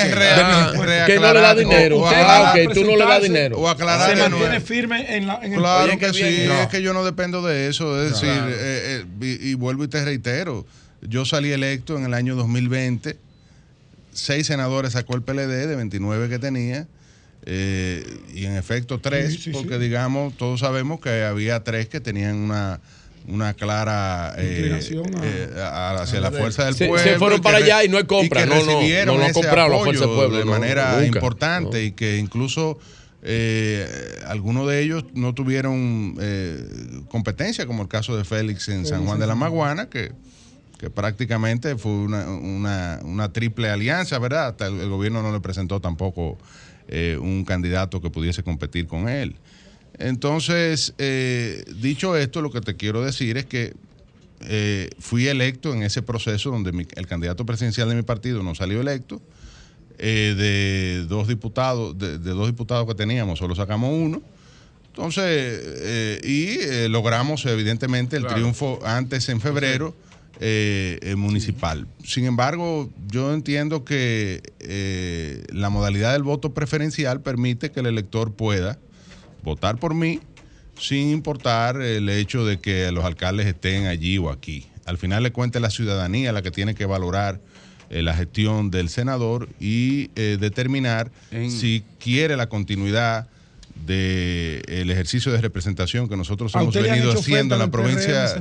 Que 1.05 1.19
no 1.19 1.33
le 1.33 1.39
da 1.41 1.55
dinero. 1.55 2.03
Ah, 2.07 2.53
ok, 2.55 2.73
tú 2.73 2.83
no 2.83 2.95
le 2.97 3.05
das 3.05 3.21
dinero. 3.23 3.57
O 3.57 3.67
aclarar 3.69 4.09
Se 4.15 4.15
mantiene 4.29 4.61
firme 4.61 5.15
en, 5.17 5.27
la, 5.27 5.39
en 5.41 5.53
el 5.53 5.59
Claro 5.59 5.97
que 5.97 6.13
sí, 6.13 6.21
es 6.23 6.67
que 6.67 6.81
yo 6.81 6.93
no 6.93 7.03
dependo 7.03 7.41
de 7.41 7.67
eso. 7.69 8.01
Es 8.03 8.11
decir, 8.11 8.29
Claro. 8.29 8.49
eh, 8.49 8.55
eh, 8.59 9.05
y, 9.21 9.49
y 9.49 9.53
vuelvo 9.55 9.83
y 9.83 9.87
te 9.87 10.03
reitero, 10.03 10.65
yo 11.01 11.25
salí 11.25 11.51
electo 11.51 11.97
en 11.97 12.05
el 12.05 12.13
año 12.13 12.35
2020, 12.35 13.17
seis 14.11 14.47
senadores 14.47 14.93
sacó 14.93 15.15
el 15.15 15.21
PLD 15.23 15.67
de 15.67 15.75
29 15.75 16.29
que 16.29 16.39
tenía, 16.39 16.87
eh, 17.45 18.05
y 18.33 18.45
en 18.45 18.55
efecto 18.55 18.99
tres, 18.99 19.33
Sí, 19.33 19.37
sí, 19.43 19.49
porque 19.51 19.73
sí. 19.75 19.79
digamos, 19.81 20.37
todos 20.37 20.59
sabemos 20.61 20.99
que 21.01 21.23
había 21.23 21.63
tres 21.63 21.89
que 21.89 21.99
tenían 21.99 22.37
una 22.37 22.79
una 23.27 23.53
clara 23.53 24.33
eh, 24.37 24.81
eh, 25.23 25.49
a- 25.61 26.01
hacia 26.01 26.19
la 26.19 26.31
fuerza 26.31 26.65
del 26.65 26.73
Se- 26.73 26.85
se 26.85 26.87
pueblo. 26.89 27.19
fueron 27.19 27.41
para 27.41 27.57
allá 27.57 27.83
y 27.83 27.89
no 27.89 27.97
hay 27.97 28.03
compra. 28.05 28.41
y 28.41 28.43
que 28.43 28.49
No, 28.49 28.55
no, 28.63 28.71
recibieron 28.79 29.15
no 29.15 29.19
lo 29.19 29.23
han 29.25 29.31
ese 29.31 29.39
comprado 29.41 29.69
la 29.69 29.77
fuerza 29.83 30.05
del 30.05 30.15
pueblo, 30.15 30.37
de 30.39 30.45
no, 30.45 30.51
manera 30.51 30.91
nunca, 30.99 31.05
importante 31.19 31.77
no. 31.79 31.83
y 31.83 31.91
que 31.93 32.17
incluso 32.17 32.77
eh, 33.21 33.87
algunos 34.27 34.67
de 34.67 34.81
ellos 34.81 35.05
no 35.13 35.33
tuvieron 35.33 36.15
eh, 36.19 36.67
competencia, 37.09 37.65
como 37.65 37.83
el 37.83 37.87
caso 37.87 38.17
de 38.17 38.25
Félix 38.25 38.67
en 38.69 38.85
San 38.85 39.05
Juan 39.05 39.19
de 39.19 39.27
la 39.27 39.35
Maguana, 39.35 39.89
que, 39.89 40.11
que 40.77 40.89
prácticamente 40.89 41.77
fue 41.77 41.91
una, 41.93 42.27
una- 42.29 42.99
una 43.03 43.31
triple 43.31 43.69
alianza, 43.69 44.19
¿verdad? 44.19 44.47
Hasta 44.47 44.67
el, 44.67 44.79
el 44.81 44.89
gobierno 44.89 45.21
no 45.21 45.31
le 45.31 45.39
presentó 45.39 45.79
tampoco 45.79 46.37
eh, 46.89 47.17
un 47.19 47.45
candidato 47.45 48.01
que 48.01 48.09
pudiese 48.09 48.43
competir 48.43 48.87
con 48.87 49.07
él. 49.07 49.35
Entonces, 49.99 50.93
eh, 50.97 51.63
dicho 51.81 52.17
esto, 52.17 52.41
lo 52.41 52.51
que 52.51 52.61
te 52.61 52.75
quiero 52.75 53.03
decir 53.03 53.37
es 53.37 53.45
que 53.45 53.73
eh, 54.45 54.89
fui 54.99 55.27
electo 55.27 55.73
en 55.73 55.83
ese 55.83 56.01
proceso 56.01 56.49
donde 56.51 56.71
mi- 56.73 56.87
el 56.95 57.07
candidato 57.07 57.45
presidencial 57.45 57.87
de 57.89 57.95
mi 57.95 58.01
partido 58.01 58.43
no 58.43 58.55
salió 58.55 58.81
electo. 58.81 59.21
eh, 59.99 60.33
de 60.35 61.05
dos 61.07 61.27
diputados, 61.27 61.97
de, 61.97 62.17
de 62.17 62.31
dos 62.31 62.47
diputados 62.47 62.87
que 62.87 62.95
teníamos, 62.95 63.37
solo 63.37 63.53
sacamos 63.55 63.91
uno. 63.93 64.23
Entonces, 64.87 66.19
y 66.25 66.87
logramos 66.89 67.45
evidentemente 67.45 68.15
el 68.17 68.23
Claro. 68.23 68.35
triunfo 68.37 68.79
antes 68.83 69.29
en 69.29 69.39
febrero 69.39 69.95
municipal. 71.15 71.87
Sin 72.03 72.25
embargo, 72.25 72.89
yo 73.07 73.33
entiendo 73.33 73.85
que 73.85 74.41
la 75.53 75.69
modalidad 75.69 76.13
del 76.13 76.23
voto 76.23 76.53
preferencial 76.55 77.21
permite 77.21 77.71
que 77.71 77.79
el 77.81 77.85
elector 77.85 78.33
pueda 78.33 78.79
votar 79.43 79.77
por 79.77 79.93
mí 79.93 80.19
sin 80.79 81.09
importar 81.09 81.81
el 81.81 82.09
hecho 82.09 82.45
de 82.45 82.59
que 82.59 82.91
los 82.91 83.05
alcaldes 83.05 83.45
estén 83.45 83.85
allí 83.87 84.17
o 84.17 84.29
aquí. 84.29 84.65
Al 84.85 84.97
final 84.97 85.23
le 85.23 85.31
cuenta 85.31 85.59
la 85.59 85.69
ciudadanía 85.69 86.31
la 86.31 86.41
que 86.41 86.51
tiene 86.51 86.75
que 86.75 86.85
valorar 86.85 87.39
eh, 87.89 88.01
la 88.01 88.15
gestión 88.15 88.71
del 88.71 88.89
senador 88.89 89.49
y 89.59 90.09
eh, 90.15 90.37
determinar 90.39 91.11
si 91.49 91.83
quiere 91.99 92.35
la 92.35 92.49
continuidad 92.49 93.27
del 93.85 94.89
ejercicio 94.89 95.31
de 95.31 95.41
representación 95.41 96.07
que 96.07 96.17
nosotros 96.17 96.55
¿A 96.55 96.61
hemos 96.61 96.75
han 96.75 96.83
venido 96.83 97.11
haciendo 97.11 97.55
en 97.55 97.59
la 97.59 97.67
PRM, 97.67 97.71
provincia 97.71 98.35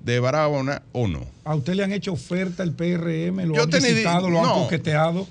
de 0.00 0.20
Barahona 0.20 0.82
o 0.92 1.08
no. 1.08 1.26
¿A 1.44 1.54
usted 1.54 1.74
le 1.74 1.84
han 1.84 1.92
hecho 1.92 2.12
oferta 2.12 2.62
el 2.62 2.72
PRM? 2.72 3.44
¿Lo 3.46 3.56
Yo 3.56 3.62
han 3.64 3.70
visitado? 3.70 4.30
¿Lo 4.30 4.38
han 4.38 4.46
no. 4.46 4.54
coqueteado? 4.54 5.26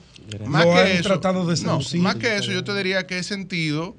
Más 0.46 0.66
¿Lo 0.66 0.74
que 0.74 0.80
han 0.80 0.88
eso, 0.88 1.04
tratado 1.04 1.46
de 1.46 1.62
no, 1.62 1.80
más 2.00 2.16
que 2.16 2.36
eso, 2.36 2.52
yo 2.52 2.64
te 2.64 2.76
diría 2.76 3.06
que 3.08 3.20
he 3.20 3.24
sentido 3.24 3.96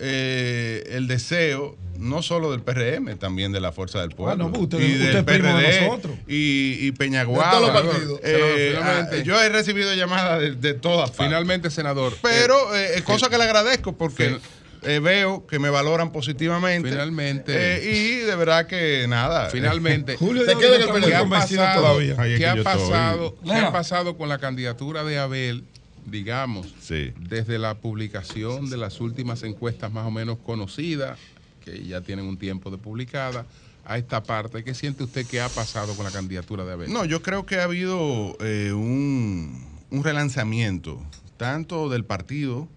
eh, 0.00 0.84
el 0.92 1.06
deseo 1.06 1.76
no 1.98 2.22
solo 2.22 2.50
del 2.50 2.62
PRM, 2.62 3.18
también 3.18 3.52
de 3.52 3.60
la 3.60 3.72
Fuerza 3.72 4.00
del 4.00 4.10
Pueblo. 4.10 4.32
Ah, 4.32 4.36
no, 4.36 4.50
pues 4.50 4.62
usted- 4.62 4.80
y 4.80 4.92
usted 4.92 5.04
del 5.06 5.14
de 5.16 5.22
PRD 5.22 5.86
nosotros. 5.86 6.16
y, 6.26 6.78
y 6.86 6.92
Peñaguaba. 6.92 7.50
De 7.50 7.56
todos 7.58 7.72
los 7.74 7.82
partidos. 7.92 8.20
Eh, 8.24 8.78
ah, 8.82 9.06
yo 9.22 9.40
he 9.42 9.48
recibido 9.50 9.92
llamadas 9.94 10.40
de, 10.40 10.52
de 10.52 10.74
todas 10.74 11.10
partes. 11.10 11.26
Finalmente, 11.26 11.70
senador. 11.70 12.14
Pero 12.22 12.74
eh, 12.74 12.94
es 12.96 13.02
cosa 13.02 13.28
que 13.28 13.36
le 13.36 13.44
agradezco 13.44 13.92
porque 13.98 14.38
eh, 14.82 14.98
veo 14.98 15.46
que 15.46 15.58
me 15.58 15.68
valoran 15.68 16.10
positivamente. 16.10 16.88
Finalmente. 16.88 17.52
Eh, 17.54 17.92
y 17.94 18.16
de 18.20 18.34
verdad 18.36 18.66
que 18.66 19.04
nada. 19.06 19.50
Finalmente, 19.50 20.16
Julio 20.18 20.46
¿Te 20.46 20.54
todavía. 20.54 22.16
¿qué 22.38 22.46
ha 22.46 22.62
pasado, 22.62 23.36
¿qué 23.44 23.52
ha 23.52 23.72
pasado 23.72 24.16
con 24.16 24.30
la 24.30 24.38
candidatura 24.38 25.04
de 25.04 25.18
Abel, 25.18 25.64
digamos, 26.06 26.74
Sí. 26.80 27.12
desde 27.28 27.58
la 27.58 27.74
publicación 27.78 28.70
de 28.70 28.76
las 28.76 29.00
últimas 29.00 29.42
encuestas 29.42 29.92
más 29.92 30.06
o 30.06 30.10
menos 30.10 30.38
conocidas, 30.38 31.18
que 31.64 31.84
ya 31.86 32.00
tienen 32.00 32.24
un 32.26 32.38
tiempo 32.38 32.70
de 32.70 32.78
publicada, 32.78 33.46
a 33.84 33.96
esta 33.98 34.22
parte? 34.22 34.62
¿Qué 34.62 34.74
siente 34.74 35.04
usted 35.04 35.26
que 35.26 35.40
ha 35.40 35.48
pasado 35.48 35.94
con 35.96 36.04
la 36.04 36.10
candidatura 36.10 36.64
de 36.64 36.72
Abel? 36.72 36.92
No, 36.92 37.04
yo 37.04 37.22
creo 37.22 37.46
que 37.46 37.56
ha 37.56 37.64
habido 37.64 38.36
eh, 38.40 38.72
un, 38.72 39.66
un 39.90 40.04
relanzamiento, 40.04 41.02
tanto 41.36 41.88
del 41.88 42.04
partido 42.04 42.68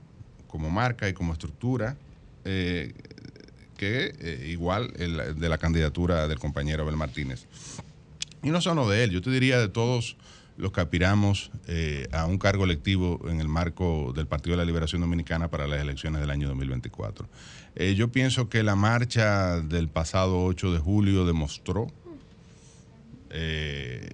como 0.47 0.69
marca 0.69 1.09
y 1.09 1.13
como 1.13 1.33
estructura, 1.33 1.97
eh, 2.45 2.93
que 3.77 4.13
eh, 4.19 4.47
igual 4.49 4.93
el- 4.97 5.39
de 5.39 5.49
la 5.49 5.57
candidatura 5.57 6.27
del 6.27 6.39
compañero 6.39 6.83
Abel 6.83 6.95
Martínez. 6.97 7.45
Y 8.41 8.49
no 8.49 8.61
solo 8.61 8.87
de 8.89 9.03
él, 9.03 9.11
yo 9.11 9.21
te 9.21 9.29
diría 9.29 9.59
de 9.59 9.67
todos 9.69 10.15
los 10.57 10.71
que 10.71 10.81
aspiramos 10.81 11.51
eh, 11.67 12.07
a 12.11 12.25
un 12.25 12.37
cargo 12.37 12.65
electivo 12.65 13.19
en 13.29 13.39
el 13.39 13.47
marco 13.47 14.13
del 14.15 14.27
Partido 14.27 14.55
de 14.55 14.63
la 14.63 14.65
Liberación 14.65 15.01
Dominicana 15.01 15.49
para 15.49 15.67
las 15.67 15.81
elecciones 15.81 16.21
del 16.21 16.29
año 16.29 16.47
2024. 16.49 17.27
Eh, 17.75 17.95
yo 17.95 18.09
pienso 18.09 18.49
que 18.49 18.61
la 18.61 18.75
marcha 18.75 19.59
del 19.61 19.87
pasado 19.87 20.43
8 20.45 20.73
de 20.73 20.79
julio 20.79 21.25
demostró 21.25 21.87
eh, 23.31 24.11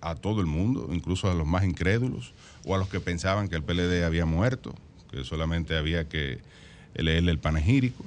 a 0.00 0.16
todo 0.16 0.40
el 0.40 0.46
mundo, 0.46 0.88
incluso 0.92 1.30
a 1.30 1.34
los 1.34 1.46
más 1.46 1.64
incrédulos 1.64 2.34
o 2.64 2.74
a 2.74 2.78
los 2.78 2.88
que 2.88 2.98
pensaban 2.98 3.48
que 3.48 3.54
el 3.56 3.62
PLD 3.62 4.02
había 4.04 4.26
muerto, 4.26 4.74
que 5.10 5.24
solamente 5.24 5.76
había 5.76 6.08
que 6.08 6.40
leerle 6.94 7.30
el 7.30 7.38
panegírico. 7.38 8.04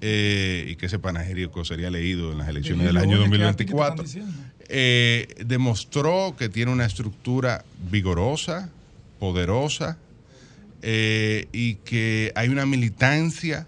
eh, 0.00 0.66
y 0.68 0.76
que 0.76 0.86
ese 0.86 0.98
panegírico 0.98 1.64
sería 1.64 1.90
leído 1.90 2.32
en 2.32 2.38
las 2.38 2.48
elecciones 2.48 2.86
del 2.86 2.96
año 2.96 3.18
2024. 3.18 4.04
Eh, 4.68 5.28
demostró 5.44 6.34
que 6.36 6.48
tiene 6.48 6.72
una 6.72 6.86
estructura 6.86 7.64
vigorosa, 7.90 8.70
poderosa, 9.18 9.98
eh, 10.82 11.48
y 11.52 11.76
que 11.76 12.32
hay 12.34 12.48
una 12.48 12.66
militancia 12.66 13.66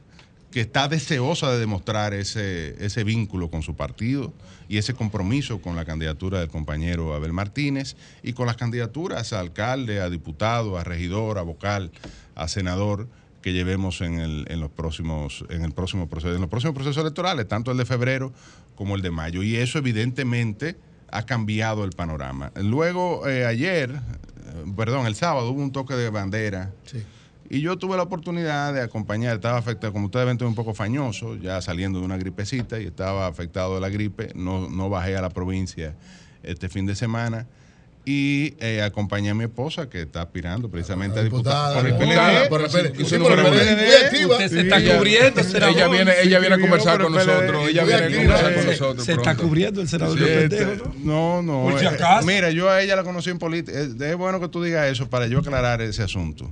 que 0.51 0.60
está 0.60 0.89
deseosa 0.89 1.52
de 1.52 1.59
demostrar 1.59 2.15
ese, 2.15 2.75
ese 2.85 3.05
vínculo 3.05 3.51
con 3.51 3.62
su 3.62 3.77
partido 3.77 4.33
y 4.68 4.78
ese 4.78 4.94
compromiso 4.94 5.60
con 5.60 5.77
la 5.77 5.85
candidatura 5.85 6.41
del 6.41 6.49
compañero 6.49 7.15
Abel 7.15 7.33
Martínez 7.33 7.97
y 8.23 8.33
con 8.33 8.47
las 8.47 8.57
candidaturas 8.57 9.33
a 9.33 9.41
alcalde, 9.41 10.01
a 10.01 10.10
diputado, 10.10 10.78
a 10.78 10.85
regidor, 10.85 11.39
a 11.39 11.43
vocal, 11.43 11.91
a 12.35 12.49
senador 12.49 13.09
que 13.43 13.52
llevemos 13.52 14.01
en 14.01 14.18
el, 14.18 14.47
en 14.49 14.60
los 14.60 14.70
próximos, 14.70 15.44
en 15.49 15.65
el 15.65 15.73
próximo 15.73 16.09
proceso, 16.09 16.35
en 16.35 16.41
los 16.41 16.51
próximos 16.51 16.75
procesos 16.75 17.02
electorales, 17.02 17.47
tanto 17.47 17.70
el 17.70 17.77
de 17.77 17.85
febrero 17.85 18.33
como 18.75 18.97
el 18.97 19.02
de 19.02 19.10
mayo. 19.10 19.43
Y 19.43 19.57
eso 19.57 19.78
evidentemente 19.78 20.77
ha 21.10 21.26
cambiado 21.26 21.84
el 21.84 21.90
panorama. 21.90 22.52
Luego, 22.56 23.26
eh, 23.28 23.46
ayer, 23.46 23.90
eh, 23.90 24.72
perdón, 24.76 25.06
el 25.06 25.14
sábado 25.14 25.50
hubo 25.50 25.62
un 25.62 25.72
toque 25.72 25.94
de 25.94 26.10
bandera. 26.10 26.72
Y 27.50 27.60
yo 27.62 27.78
tuve 27.78 27.96
la 27.96 28.02
oportunidad 28.02 28.74
de 28.74 28.82
acompañar, 28.82 29.36
estaba 29.36 29.56
afectado, 29.56 29.92
como 29.92 30.06
ustedes 30.06 30.26
ven, 30.26 30.34
estoy 30.34 30.48
un 30.48 30.54
poco 30.54 30.74
fañoso, 30.74 31.34
ya 31.36 31.62
saliendo 31.62 31.98
de 31.98 32.04
una 32.04 32.18
gripecita 32.18 32.78
y 32.78 32.84
estaba 32.86 33.26
afectado 33.26 33.76
de 33.76 33.80
la 33.80 33.88
gripe. 33.88 34.32
No, 34.34 34.68
no 34.68 34.90
bajé 34.90 35.16
a 35.16 35.22
la 35.22 35.30
provincia 35.30 35.94
este 36.42 36.68
fin 36.68 36.84
de 36.84 36.94
semana. 36.94 37.46
Y 38.10 38.54
eh, 38.60 38.80
acompañé 38.80 39.28
a 39.28 39.34
mi 39.34 39.44
esposa, 39.44 39.90
que 39.90 40.00
está 40.00 40.22
aspirando 40.22 40.70
precisamente 40.70 41.20
a 41.20 41.22
diputada. 41.22 41.74
por 41.74 41.86
el 41.86 41.94
PLD. 41.94 42.48
por 42.48 42.62
el 42.62 42.68
PLD. 42.70 43.02
El. 43.02 44.26
Usted 44.30 44.48
se 44.48 44.60
está 44.62 44.78
Ella- 44.78 44.96
cubriendo, 44.96 45.40
ella 45.42 45.50
senador. 45.50 45.90
viene- 45.90 46.12
ella 46.22 46.38
viene 46.38 46.54
a 46.54 46.58
conversar 46.58 47.02
con 47.02 47.12
el 47.14 47.26
nosotros, 47.26 47.68
ella 47.68 47.84
viene 47.84 48.04
a 48.04 48.16
conversar 48.18 48.54
con 48.54 48.66
nosotros 48.66 49.04
Se 49.04 49.12
está 49.12 49.36
cubriendo 49.36 49.82
el 49.82 49.88
senador 49.88 50.18
este, 50.22 50.48
pendejo, 50.56 50.94
¿no? 51.04 51.42
No, 51.42 51.78
eh. 51.78 51.90
Mira, 52.24 52.50
yo 52.50 52.70
a 52.70 52.80
ella 52.80 52.96
la 52.96 53.04
conocí 53.04 53.28
en 53.28 53.38
política. 53.38 53.78
Es 53.78 54.16
bueno 54.16 54.40
que 54.40 54.48
tú 54.48 54.62
digas 54.62 54.90
eso 54.90 55.10
para 55.10 55.26
yo 55.26 55.40
aclarar 55.40 55.82
ese 55.82 56.02
asunto. 56.02 56.50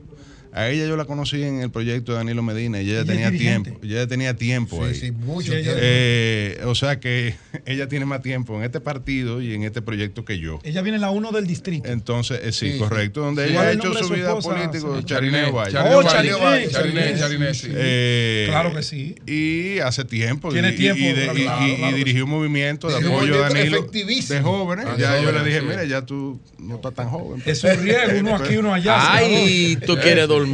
A 0.57 0.69
ella 0.71 0.87
yo 0.87 0.97
la 0.97 1.05
conocí 1.05 1.43
en 1.43 1.61
el 1.61 1.71
proyecto 1.71 2.13
de 2.13 2.19
Danilo 2.19 2.43
Medina 2.43 2.81
y 2.81 2.87
ella, 2.91 3.01
Ella 3.03 3.05
tenía 3.05 3.31
tiempo. 3.31 3.79
Ella 3.83 4.07
tenía 4.07 4.35
tiempo 4.37 4.79
Sí, 4.79 4.89
ahí. 4.89 4.95
sí, 4.95 5.13
mucho 5.13 5.53
Sí, 5.53 5.63
tiempo. 5.63 5.79
Eh, 5.83 6.61
o 6.65 6.75
sea 6.75 6.99
que 6.99 7.35
ella 7.67 7.89
tiene 7.89 8.07
más 8.07 8.23
tiempo 8.23 8.57
en 8.57 8.65
este 8.65 8.81
partido 8.81 9.43
y 9.43 9.53
en 9.55 9.65
este 9.65 9.83
proyecto 9.83 10.25
que 10.25 10.39
yo. 10.39 10.59
Ella 10.65 10.81
viene 10.81 10.97
en 10.97 11.03
la 11.03 11.11
1 11.11 11.31
del 11.33 11.47
distrito. 11.47 11.89
Entonces, 11.91 12.41
eh, 12.43 12.53
sí, 12.53 12.73
Sí, 12.73 12.79
correcto, 12.79 13.21
donde 13.21 13.45
sí. 13.45 13.51
ella 13.51 13.59
¿Cuál 13.61 13.69
ha 13.69 13.73
hecho 13.73 13.93
su 13.99 14.05
su 14.09 14.15
vida 14.15 14.39
política, 14.39 14.79
Sí. 14.99 15.05
Charineo 15.05 15.53
Valle. 15.53 15.73
Chariné 15.73 15.95
Oh, 15.95 16.03
Valle. 16.03 16.11
Chariné, 16.11 16.71
Chariné, 16.71 16.71
Chariné, 16.71 17.19
Chariné, 17.19 17.55
sí. 17.55 17.69
Eh, 17.75 18.47
Claro 18.49 18.75
que 18.75 18.83
sí. 18.83 19.15
Y 19.27 19.79
hace 19.81 20.05
tiempo. 20.07 20.51
Tiene 20.53 20.71
y, 20.71 20.77
tiempo, 20.77 21.03
y, 21.03 21.13
de- 21.13 21.25
claro, 21.25 21.39
y- 21.39 21.43
claro, 21.43 21.67
y- 21.67 21.77
claro 21.77 21.89
y 21.89 21.91
que 21.93 21.97
dirigió 21.99 22.25
un 22.25 22.31
movimiento 22.31 22.89
de 22.89 22.95
apoyo 22.97 23.11
a 23.45 23.49
movimiento 23.51 23.55
Danilo 23.55 24.27
de 24.27 24.41
jóvenes. 24.41 24.87
Ah, 24.89 24.97
ya 24.99 25.21
yo 25.21 25.33
le 25.33 25.45
dije, 25.45 25.61
mira, 25.61 25.85
ya 25.85 26.01
tú 26.07 26.41
no 26.59 26.77
estás 26.77 26.95
tan 26.95 27.11
joven. 27.11 27.43
Es 27.45 27.63
un 27.63 27.77
riesgo, 27.83 28.21
uno 28.21 28.37
aquí, 28.37 28.57
uno 28.57 28.73
allá. 28.73 28.97
Ay, 29.17 29.77
tú 29.85 29.97
quieres 29.99 30.27
dormir 30.27 30.46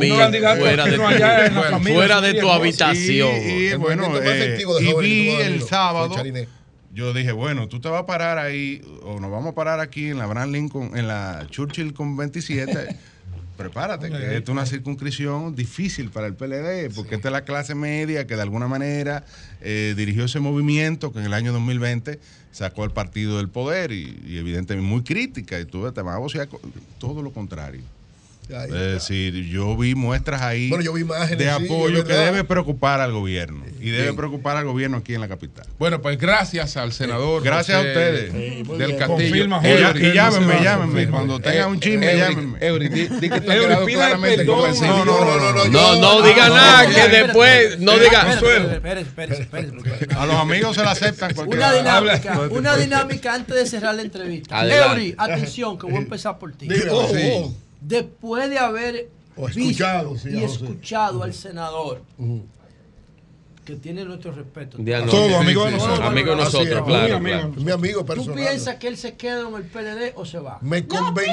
Fuera 0.61 0.85
de 0.85 0.97
tu- 0.97 1.03
allá 1.07 1.47
en 1.47 1.55
la 1.55 1.61
fuera 1.61 1.71
familia, 1.79 2.21
de 2.21 2.29
es 2.29 2.35
un 2.35 2.41
tu 2.41 2.47
riesgo. 2.47 2.53
habitación. 2.53 3.31
Y, 3.47 3.75
bueno, 3.75 4.05
eh, 4.17 4.57
vi 5.01 5.29
el 5.31 5.62
sábado. 5.62 6.15
Yo 6.95 7.15
dije, 7.15 7.33
bueno, 7.33 7.69
tú 7.69 7.81
te 7.81 7.89
vas 7.89 8.03
a 8.03 8.07
parar 8.07 8.39
ahí, 8.39 8.83
o 9.03 9.19
nos 9.19 9.31
vamos 9.31 9.53
a 9.53 9.55
parar 9.55 9.81
aquí 9.81 10.09
en 10.11 10.19
la 10.19 10.25
Abraham 10.25 10.53
Lincoln, 10.53 10.97
en 10.97 11.09
la 11.09 11.47
Churchill 11.51 11.95
con 11.95 12.17
27. 12.17 12.97
Prepárate, 13.57 14.09
que 14.11 14.17
esta 14.17 14.37
es 14.39 14.49
una 14.49 14.67
circunscripción 14.67 15.55
difícil 15.55 16.11
para 16.11 16.27
el 16.27 16.35
PLD, 16.35 16.91
porque 16.95 17.15
esta 17.15 17.29
es 17.29 17.33
la 17.33 17.43
clase 17.45 17.75
media 17.75 18.27
que 18.27 18.35
de 18.35 18.43
alguna 18.43 18.67
manera 18.67 19.25
eh, 19.61 19.95
dirigió 19.97 20.25
ese 20.25 20.41
movimiento 20.41 21.12
que 21.12 21.21
en 21.21 21.27
el 21.27 21.35
año 21.35 21.53
2020 21.53 22.19
sacó 22.51 22.83
al 22.83 22.91
partido 22.93 23.37
del 23.37 23.49
poder 23.49 23.93
y, 23.93 24.19
y 24.27 24.39
evidentemente 24.39 24.87
muy 24.89 25.03
crítica. 25.03 25.61
Y 25.61 25.65
tú 25.67 25.91
te 25.93 26.03
vas 26.03 26.17
a 26.17 26.19
vocear 26.19 26.49
todo 26.99 27.23
lo 27.23 27.31
contrario. 27.31 27.83
Es 28.52 28.70
decir, 28.70 29.34
yo 29.48 29.76
vi 29.76 29.94
muestras 29.94 30.42
ahí 30.42 30.68
Bueno, 30.68 30.84
yo 30.84 30.92
vi 30.92 31.02
imágenes, 31.02 31.39
de 31.39 31.44
sí, 31.44 31.64
apoyo 31.64 31.98
es 31.98 32.05
que 32.05 32.12
debe 32.12 32.44
preocupar 32.44 33.00
al 33.00 33.12
gobierno 33.12 33.64
y 33.81 33.90
debe 33.90 34.02
Bien. 34.05 34.16
preocupar 34.16 34.56
al 34.56 34.64
gobierno 34.64 34.98
aquí 34.98 35.14
en 35.14 35.20
la 35.20 35.28
capital. 35.28 35.66
Bueno, 35.78 36.00
pues 36.02 36.18
gracias 36.18 36.76
al 36.76 36.92
senador. 36.92 37.42
Gracias 37.42 37.76
José 37.78 37.89
a 37.89 37.92
ustedes. 37.92 38.32
Del 38.78 38.97
Castillo. 38.97 39.06
Confirma, 39.08 39.60
Y, 39.62 39.78
llámenme, 39.78 40.12
confirma. 40.14 40.60
llámenme. 40.62 41.08
Cuando 41.08 41.40
tengan 41.40 41.70
un 41.70 41.81
chisme, 41.81 42.06
Eury, 42.12 42.18
llámenme. 42.20 42.58
Eury, 42.60 42.89
di, 42.89 43.08
di 43.08 43.28
que 43.28 43.36
está 43.36 43.55
Eury, 43.56 43.66
quedado 43.68 43.86
pida 43.86 43.97
claramente 43.98 44.36
perdón. 44.39 44.56
convencido. 44.56 45.05
No, 45.05 45.05
no, 45.05 45.24
no, 45.24 45.40
no, 45.52 45.52
no, 45.52 45.68
No, 45.68 46.00
no 46.00 46.22
diga 46.26 46.48
nada, 46.48 46.84
no, 46.89 46.94
que 46.94 47.08
después 47.08 47.81
no 47.81 47.98
diga. 47.98 48.22
A 50.16 50.26
los 50.26 50.36
amigos 50.36 50.76
se 50.76 50.82
la 50.84 50.90
aceptan. 50.92 51.34
cualquier- 51.34 51.58
Una 51.58 51.72
dinámica, 51.72 52.40
una 52.50 52.76
dinámica 52.76 53.34
antes 53.34 53.56
de 53.56 53.66
cerrar 53.66 53.94
la 53.94 54.02
entrevista. 54.02 54.64
Eury, 54.66 55.14
atención, 55.18 55.78
que 55.78 55.86
voy 55.86 55.94
a 55.97 55.98
empezar 55.98 56.39
por 56.39 56.52
ti. 56.52 56.68
Después 57.85 58.49
de 58.49 58.59
haber 58.59 59.11
O 59.36 59.47
visto 59.47 59.61
escuchado, 59.61 60.17
sí, 60.19 60.28
y 60.31 60.41
José. 60.41 60.65
escuchado 60.65 61.23
al 61.23 61.35
senador, 61.35 62.02
que 63.65 63.77
tiene 63.77 64.05
nuestro 64.05 64.33
respeto. 64.33 64.78
Todo, 65.11 65.36
amigo 65.39 65.65
de 65.67 65.73
nosotros. 65.73 66.01
Amigo 66.01 66.31
de 66.31 66.36
nosotros, 66.36 66.83
claro, 66.86 67.17
amigo. 67.17 67.36
claro. 67.39 67.52
Mi 67.57 67.70
amigo 67.70 68.01
¿Tú 68.01 68.07
personal. 68.07 68.35
piensas 68.36 68.77
que 68.77 68.89
él 68.89 68.97
se 68.97 69.17
queda 69.17 69.41
en 69.49 69.55
el 69.55 69.65
PLD 69.65 70.12
o 70.17 70.25
se 70.25 70.39
va? 70.39 70.59
Me 70.61 70.86
convenció. 70.86 71.33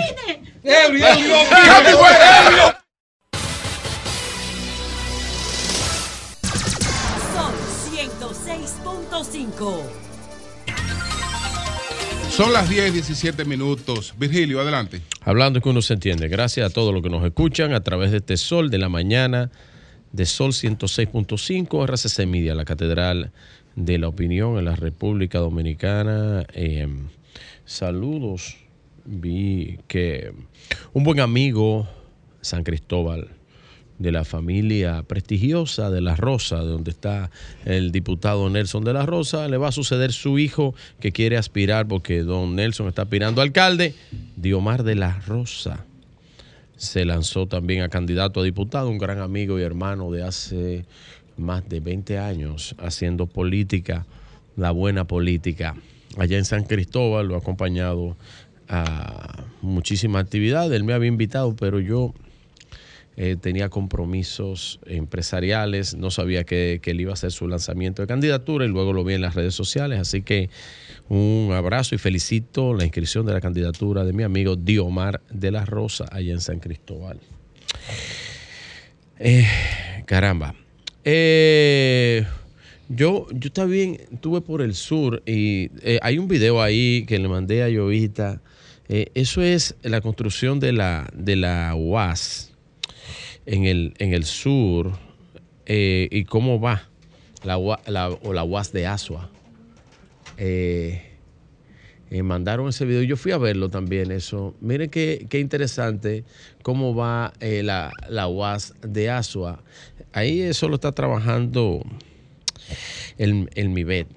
Eury, 0.63 1.01
Eury, 1.03 1.31
Sol 7.33 7.53
106.5. 7.93 10.08
Son 12.39 12.53
las 12.53 12.69
10 12.69 12.87
y 12.87 12.91
17 12.93 13.43
minutos. 13.43 14.13
Virgilio, 14.17 14.61
adelante. 14.61 15.01
Hablando 15.23 15.59
que 15.59 15.67
uno 15.67 15.81
se 15.81 15.95
entiende. 15.95 16.29
Gracias 16.29 16.65
a 16.65 16.73
todos 16.73 16.93
los 16.93 17.03
que 17.03 17.09
nos 17.09 17.21
escuchan 17.25 17.73
a 17.73 17.81
través 17.81 18.11
de 18.11 18.19
este 18.19 18.37
Sol 18.37 18.69
de 18.69 18.77
la 18.77 18.87
mañana, 18.87 19.51
de 20.13 20.25
Sol 20.25 20.51
106.5, 20.51 21.83
RCC 21.83 22.25
Media, 22.25 22.55
la 22.55 22.63
Catedral 22.63 23.33
de 23.75 23.97
la 23.97 24.07
Opinión 24.07 24.57
en 24.57 24.63
la 24.63 24.77
República 24.77 25.39
Dominicana. 25.39 26.45
Eh, 26.53 26.87
saludos. 27.65 28.55
Vi 29.03 29.77
que 29.89 30.31
un 30.93 31.03
buen 31.03 31.19
amigo, 31.19 31.89
San 32.39 32.63
Cristóbal, 32.63 33.31
de 33.99 34.11
la 34.13 34.23
familia 34.23 35.03
prestigiosa 35.03 35.91
de 35.91 36.01
La 36.01 36.15
Rosa, 36.15 36.63
de 36.63 36.67
donde 36.67 36.91
está 36.91 37.29
el 37.65 37.91
diputado 37.91 38.49
Nelson 38.49 38.83
de 38.83 38.93
La 38.93 39.05
Rosa, 39.05 39.47
le 39.47 39.57
va 39.57 39.67
a 39.67 39.71
suceder 39.73 40.13
su 40.13 40.39
hijo 40.39 40.73
que 40.99 41.11
quiere 41.11 41.37
aspirar, 41.37 41.87
porque 41.87 42.23
don 42.23 42.55
Nelson 42.55 42.87
está 42.87 43.03
aspirando 43.03 43.41
alcalde, 43.41 43.93
Diomar 44.37 44.83
de 44.83 44.95
La 44.95 45.19
Rosa. 45.19 45.85
Se 46.77 47.03
lanzó 47.03 47.45
también 47.45 47.81
a 47.83 47.89
candidato 47.89 48.39
a 48.39 48.43
diputado, 48.43 48.89
un 48.89 48.97
gran 48.97 49.19
amigo 49.19 49.59
y 49.59 49.63
hermano 49.63 50.11
de 50.11 50.23
hace 50.23 50.85
más 51.35 51.67
de 51.67 51.81
20 51.81 52.17
años 52.17 52.75
haciendo 52.79 53.27
política, 53.27 54.05
la 54.55 54.71
buena 54.71 55.05
política. 55.05 55.75
Allá 56.17 56.37
en 56.37 56.45
San 56.45 56.63
Cristóbal 56.63 57.27
lo 57.27 57.35
ha 57.35 57.39
acompañado 57.39 58.15
a 58.69 59.43
muchísimas 59.61 60.23
actividades. 60.23 60.71
Él 60.71 60.85
me 60.85 60.93
había 60.93 61.09
invitado, 61.09 61.53
pero 61.55 61.81
yo 61.81 62.13
eh, 63.21 63.35
tenía 63.35 63.67
compromisos 63.67 64.79
empresariales, 64.85 65.93
no 65.93 66.09
sabía 66.09 66.45
que, 66.45 66.79
él 66.81 67.01
iba 67.01 67.11
a 67.11 67.15
hacer 67.15 67.33
su 67.33 67.49
lanzamiento 67.49 68.01
de 68.01 68.07
candidatura 68.07 68.63
y 68.63 68.69
luego 68.69 68.93
lo 68.93 69.03
vi 69.03 69.15
en 69.15 69.19
las 69.19 69.35
redes 69.35 69.53
sociales. 69.53 69.99
Así 69.99 70.21
que 70.21 70.49
un 71.09 71.51
abrazo 71.53 71.95
y 71.95 71.97
felicito 71.97 72.73
la 72.73 72.85
inscripción 72.85 73.25
de 73.25 73.33
la 73.33 73.41
candidatura 73.41 74.05
de 74.05 74.13
mi 74.13 74.23
amigo 74.23 74.55
Diomar 74.55 75.19
de 75.29 75.51
la 75.51 75.65
Rosa 75.65 76.05
allá 76.09 76.31
en 76.31 76.39
San 76.39 76.61
Cristóbal. 76.61 77.19
Eh, 79.19 79.45
caramba. 80.05 80.55
Eh, 81.03 82.25
yo, 82.87 83.27
yo 83.33 83.51
también 83.51 83.99
estuve 84.13 84.39
por 84.39 84.61
el 84.61 84.75
sur 84.75 85.21
y 85.25 85.71
eh, 85.81 85.99
hay 86.01 86.19
un 86.19 86.29
video 86.29 86.61
ahí 86.61 87.03
que 87.05 87.19
le 87.19 87.27
mandé 87.27 87.63
a 87.63 87.69
Llovita. 87.69 88.41
Eso 88.87 89.43
es 89.43 89.75
la 89.83 89.99
construcción 89.99 90.61
de 90.61 90.71
la, 90.71 91.11
de 91.13 91.35
la 91.35 91.75
UAS 91.75 92.48
en 93.45 93.65
el, 93.65 93.93
en 93.99 94.13
el 94.13 94.25
sur 94.25 94.91
eh, 95.65 96.07
y 96.11 96.25
cómo 96.25 96.59
va 96.59 96.89
la, 97.43 97.57
o 97.57 98.33
la 98.33 98.43
UAS 98.43 98.71
de 98.71 98.87
Asua. 98.87 99.29
Eh, 100.37 101.01
eh, 102.09 102.23
mandaron 102.23 102.69
ese 102.69 102.85
video. 102.85 103.03
Yo 103.03 103.17
fui 103.17 103.31
a 103.31 103.37
verlo 103.37 103.69
también, 103.69 104.11
eso. 104.11 104.55
Miren 104.61 104.89
qué, 104.89 105.27
qué 105.29 105.39
interesante 105.39 106.23
cómo 106.63 106.95
va 106.95 107.33
eh, 107.39 107.61
la, 107.63 107.91
la 108.09 108.27
UAS 108.27 108.73
de 108.81 109.09
Asua. 109.09 109.63
Ahí 110.11 110.41
eso 110.41 110.67
lo 110.67 110.75
está 110.75 110.91
trabajando 110.91 111.83
el, 113.17 113.49
el 113.55 113.69
MIBET. 113.69 114.07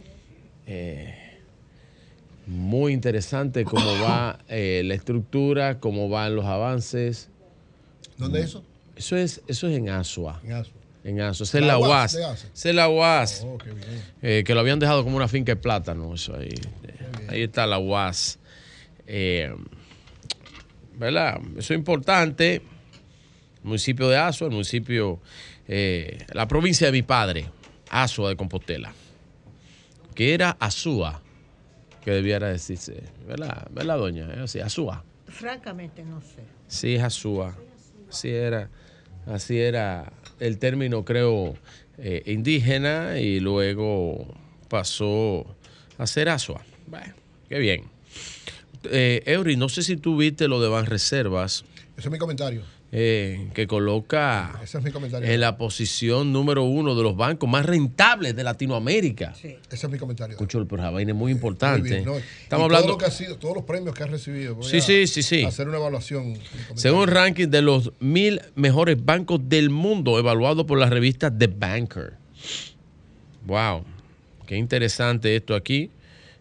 Muy 2.47 2.93
interesante 2.93 3.65
cómo 3.65 4.01
va 4.03 4.39
la 4.49 4.95
estructura, 4.95 5.81
cómo 5.81 6.09
van 6.09 6.35
los 6.35 6.47
avances. 6.47 7.29
¿Dónde 8.17 8.41
es 8.41 8.47
eso? 8.47 8.65
Eso 8.97 9.17
es, 9.17 9.43
eso 9.47 9.69
es 9.69 9.77
en 9.77 9.89
Asua. 9.89 10.41
En 10.45 10.53
Asua. 10.53 10.81
En 11.05 11.21
Asua. 11.21 11.45
Es 11.45 11.55
La 11.55 11.61
la 11.61 11.79
UAS 11.79 12.15
Asua. 12.17 12.51
Es 12.55 12.75
la 12.75 12.89
UAS. 12.89 13.43
Oh, 13.47 13.59
qué 13.59 13.71
bien. 13.71 14.03
Eh, 14.23 14.45
que 14.45 14.55
lo 14.55 14.61
habían 14.61 14.79
dejado 14.79 15.03
como 15.05 15.17
una 15.17 15.29
finca 15.29 15.53
de 15.53 15.57
plátano. 15.57 16.15
Eso 16.15 16.37
ahí. 16.37 16.55
Ahí 17.29 17.43
está 17.43 17.67
la 17.67 17.79
UAS. 17.79 18.39
Eh, 19.07 19.55
¿Verdad? 20.95 21.41
Eso 21.57 21.73
es 21.75 21.79
importante. 21.79 22.63
Municipio 23.63 24.09
de 24.09 24.17
Asua, 24.17 24.49
el 24.49 24.53
municipio, 24.53 25.21
eh, 25.69 26.27
la 26.33 26.49
provincia 26.49 26.87
de 26.89 26.93
mi 26.93 27.03
padre, 27.03 27.47
Asua 27.91 28.29
de 28.31 28.37
Compostela. 28.37 28.93
Que 30.15 30.35
era 30.35 30.57
Azúa, 30.61 31.23
que 32.05 32.11
debiera 32.11 32.49
decirse. 32.49 33.03
¿Verdad? 33.27 33.69
¿Verdad, 33.71 33.99
doña? 33.99 34.29
Así, 34.43 34.61
Azúa. 34.61 35.05
Francamente 35.27 36.05
no 36.05 36.21
sé. 36.21 36.43
Sí, 36.67 36.97
es 36.97 37.03
Azúa. 37.03 37.57
Así 38.13 38.29
era, 38.29 38.69
así 39.27 39.59
era 39.59 40.13
el 40.39 40.59
término, 40.59 41.03
creo, 41.03 41.57
eh, 41.97 42.23
indígena 42.27 43.19
y 43.19 43.41
luego 43.41 44.27
pasó 44.69 45.47
a 45.97 46.07
ser 46.07 46.29
Azua. 46.29 46.63
Bueno, 46.87 47.15
qué 47.49 47.59
bien. 47.59 47.85
Eh, 48.85 49.23
Eury, 49.25 49.57
no 49.57 49.71
sé 49.71 49.83
si 49.83 49.97
tú 49.97 50.19
viste 50.19 50.47
lo 50.47 50.61
de 50.61 50.69
Banreservas, 50.69 51.65
Ese 51.97 52.09
es 52.09 52.13
mi 52.13 52.19
comentario. 52.19 52.63
Eh, 52.95 53.49
que 53.55 53.67
coloca 53.67 54.53
Ese 54.63 54.77
es 54.77 54.85
mi 54.85 54.91
comentario. 54.91 55.27
en 55.27 55.41
la 55.41 55.57
posición 55.57 56.31
número 56.31 56.65
uno 56.65 56.95
de 56.95 57.03
los 57.03 57.17
bancos 57.17 57.49
más 57.49 57.65
rentables 57.65 58.37
de 58.37 58.45
Latinoamérica. 58.45 59.33
Ese 59.35 59.59
es 59.71 59.89
mi 59.89 59.97
comentario. 59.99 60.33
Escucho, 60.35 60.63
pero 60.69 60.83
esa 60.83 60.91
vaina 60.91 61.13
es 61.13 61.17
muy 61.17 61.25
Muy 61.25 61.33
importante. 61.33 61.89
bien, 61.89 62.05
¿no? 62.05 62.19
Y 62.19 62.23
Estamos 62.23 62.49
todo 62.49 62.65
hablando. 62.65 62.89
lo 62.89 62.99
que 62.99 63.07
ha 63.07 63.11
sido, 63.11 63.37
todos 63.39 63.55
los 63.57 63.65
premios 63.65 63.95
que 63.95 64.03
ha 64.03 64.07
recibido. 64.07 64.57
Voy 64.57 64.65
Sí, 64.69 64.77
a 64.77 64.81
sí, 64.83 65.07
sí, 65.07 65.23
sí. 65.23 65.43
Hacer 65.45 65.69
una 65.69 65.79
evaluación. 65.79 66.35
Según 66.75 67.05
el 67.05 67.09
ranking 67.15 67.49
de 67.49 67.63
los 67.63 67.93
mil 67.99 68.43
mejores 68.57 69.03
bancos 69.03 69.41
del 69.49 69.71
mundo, 69.71 70.19
evaluado 70.19 70.67
por 70.67 70.79
la 70.79 70.91
revista 70.91 71.37
The 71.37 71.47
Banker. 71.47 72.13
Wow, 73.47 73.85
qué 74.47 74.57
interesante 74.57 75.35
esto 75.35 75.55
aquí 75.55 75.91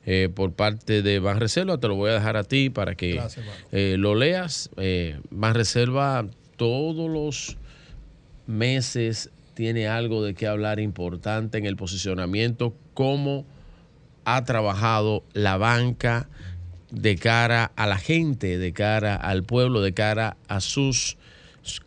eh, 0.05 0.29
por 0.33 0.51
parte 0.53 1.01
de 1.01 1.19
Banreserva. 1.19 1.77
Te 1.79 1.87
lo 1.87 1.95
voy 1.95 2.09
a 2.11 2.13
dejar 2.15 2.35
a 2.37 2.43
ti 2.43 2.69
para 2.69 2.95
que 2.95 3.13
Gracias, 3.13 3.45
eh, 3.71 3.95
lo 3.97 4.15
leas. 4.15 4.69
Eh, 4.77 5.19
Banreserva 5.29 6.25
todos 6.61 7.09
los 7.09 7.57
meses 8.45 9.31
tiene 9.55 9.87
algo 9.87 10.23
de 10.23 10.35
qué 10.35 10.45
hablar 10.45 10.79
importante 10.79 11.57
en 11.57 11.65
el 11.65 11.75
posicionamiento, 11.75 12.75
cómo 12.93 13.47
ha 14.25 14.45
trabajado 14.45 15.23
la 15.33 15.57
banca 15.57 16.29
de 16.91 17.15
cara 17.15 17.71
a 17.75 17.87
la 17.87 17.97
gente, 17.97 18.59
de 18.59 18.73
cara 18.73 19.15
al 19.15 19.41
pueblo, 19.43 19.81
de 19.81 19.93
cara 19.95 20.37
a 20.47 20.61
sus 20.61 21.17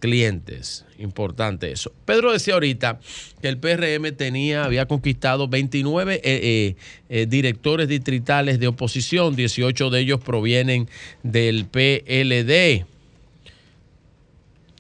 clientes. 0.01 0.85
Importante 0.99 1.71
eso. 1.71 1.93
Pedro 2.05 2.33
decía 2.33 2.55
ahorita 2.55 2.99
que 3.41 3.47
el 3.47 3.59
PRM 3.59 4.11
tenía, 4.17 4.65
había 4.65 4.87
conquistado 4.87 5.47
29 5.47 6.15
eh, 6.15 6.21
eh, 6.25 6.77
eh, 7.09 7.27
directores 7.27 7.87
distritales 7.87 8.59
de 8.59 8.67
oposición, 8.67 9.37
18 9.37 9.91
de 9.91 10.01
ellos 10.01 10.19
provienen 10.19 10.89
del 11.23 11.67
PLD 11.67 12.93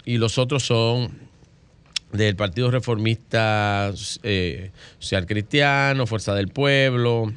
y 0.04 0.18
los 0.18 0.38
otros 0.38 0.64
son 0.64 1.10
del 2.12 2.36
Partido 2.36 2.70
Reformista 2.70 3.92
eh, 4.22 4.70
Social 4.98 5.26
Cristiano, 5.26 6.06
Fuerza 6.06 6.34
del 6.34 6.48
Pueblo, 6.48 7.32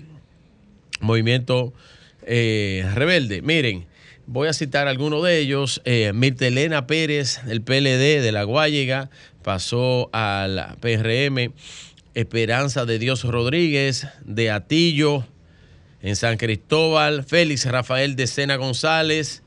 Movimiento 0.99 1.73
eh, 2.23 2.89
Rebelde. 2.93 3.41
Miren, 3.41 3.87
voy 4.27 4.47
a 4.47 4.53
citar 4.53 4.87
algunos 4.87 5.23
de 5.23 5.39
ellos. 5.39 5.81
Eh, 5.85 6.11
Mirtelena 6.13 6.85
Pérez, 6.85 7.43
del 7.45 7.61
PLD 7.61 8.21
de 8.21 8.31
La 8.31 8.43
Guayiga, 8.43 9.09
pasó 9.43 10.09
al 10.13 10.77
PRM. 10.79 11.53
Esperanza 12.13 12.85
de 12.85 12.97
Dios 12.97 13.23
Rodríguez, 13.23 14.07
de 14.25 14.49
Atillo, 14.49 15.25
en 16.01 16.15
San 16.15 16.37
Cristóbal. 16.37 17.23
Félix 17.23 17.65
Rafael 17.65 18.15
de 18.15 18.27
Sena 18.27 18.55
González, 18.55 19.43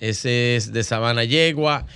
ese 0.00 0.56
es 0.56 0.72
de 0.72 0.84
Sabana 0.84 1.24
Yegua. 1.24 1.86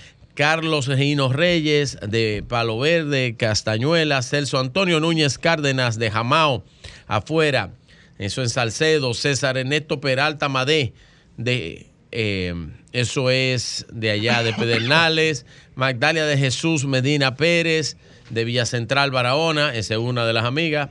Carlos 0.41 0.87
Gino 0.87 1.31
Reyes 1.31 1.99
de 2.01 2.43
Palo 2.47 2.79
Verde, 2.79 3.35
Castañuela, 3.37 4.23
Celso 4.23 4.57
Antonio 4.57 4.99
Núñez 4.99 5.37
Cárdenas 5.37 5.99
de 5.99 6.09
Jamao, 6.09 6.63
afuera, 7.05 7.73
eso 8.17 8.41
en 8.41 8.49
Salcedo, 8.49 9.13
César 9.13 9.59
Ernesto 9.59 10.01
Peralta 10.01 10.49
Madé, 10.49 10.93
de, 11.37 11.91
eh, 12.11 12.55
eso 12.91 13.29
es 13.29 13.85
de 13.93 14.09
allá 14.09 14.41
de 14.41 14.53
Pedernales, 14.53 15.45
Magdalia 15.75 16.25
de 16.25 16.39
Jesús 16.39 16.85
Medina 16.87 17.35
Pérez, 17.35 17.97
de 18.31 18.43
Villa 18.43 18.65
Central 18.65 19.11
Barahona, 19.11 19.75
esa 19.75 19.93
es 19.93 19.99
una 19.99 20.25
de 20.25 20.33
las 20.33 20.45
amigas, 20.45 20.89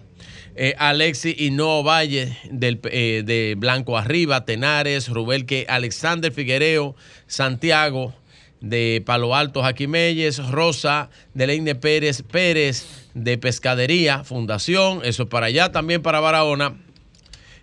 eh, 0.54 0.76
Alexi 0.78 1.34
Hinoa 1.36 1.82
Valle 1.82 2.36
del, 2.52 2.80
eh, 2.84 3.24
de 3.26 3.56
Blanco 3.58 3.98
Arriba, 3.98 4.44
Tenares, 4.44 5.08
Rubelque 5.08 5.66
Alexander 5.68 6.30
Figuereo, 6.30 6.94
Santiago, 7.26 8.14
de 8.60 9.02
Palo 9.04 9.34
Alto 9.34 9.62
Jaquimeyes, 9.62 10.38
Rosa, 10.50 11.10
de 11.34 11.46
Leine 11.46 11.74
Pérez 11.74 12.22
Pérez, 12.22 13.08
de 13.14 13.38
Pescadería, 13.38 14.24
Fundación, 14.24 15.00
eso 15.04 15.24
es 15.24 15.28
para 15.28 15.46
allá, 15.46 15.72
también 15.72 16.02
para 16.02 16.20
Barahona. 16.20 16.76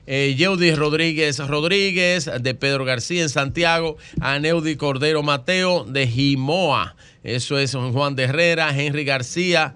Eh, 0.10 0.36
Rodríguez 0.76 1.38
Rodríguez, 1.38 2.32
de 2.40 2.56
Pedro 2.56 2.86
García 2.86 3.24
en 3.24 3.30
Santiago, 3.30 3.98
Aneudi 4.22 4.78
Cordero 4.78 5.22
Mateo, 5.22 5.84
de 5.84 6.08
Jimoa, 6.08 6.96
eso 7.24 7.60
es 7.60 7.76
Juan 7.76 8.16
de 8.16 8.24
Herrera, 8.24 8.70
Henry 8.74 9.04
García, 9.04 9.76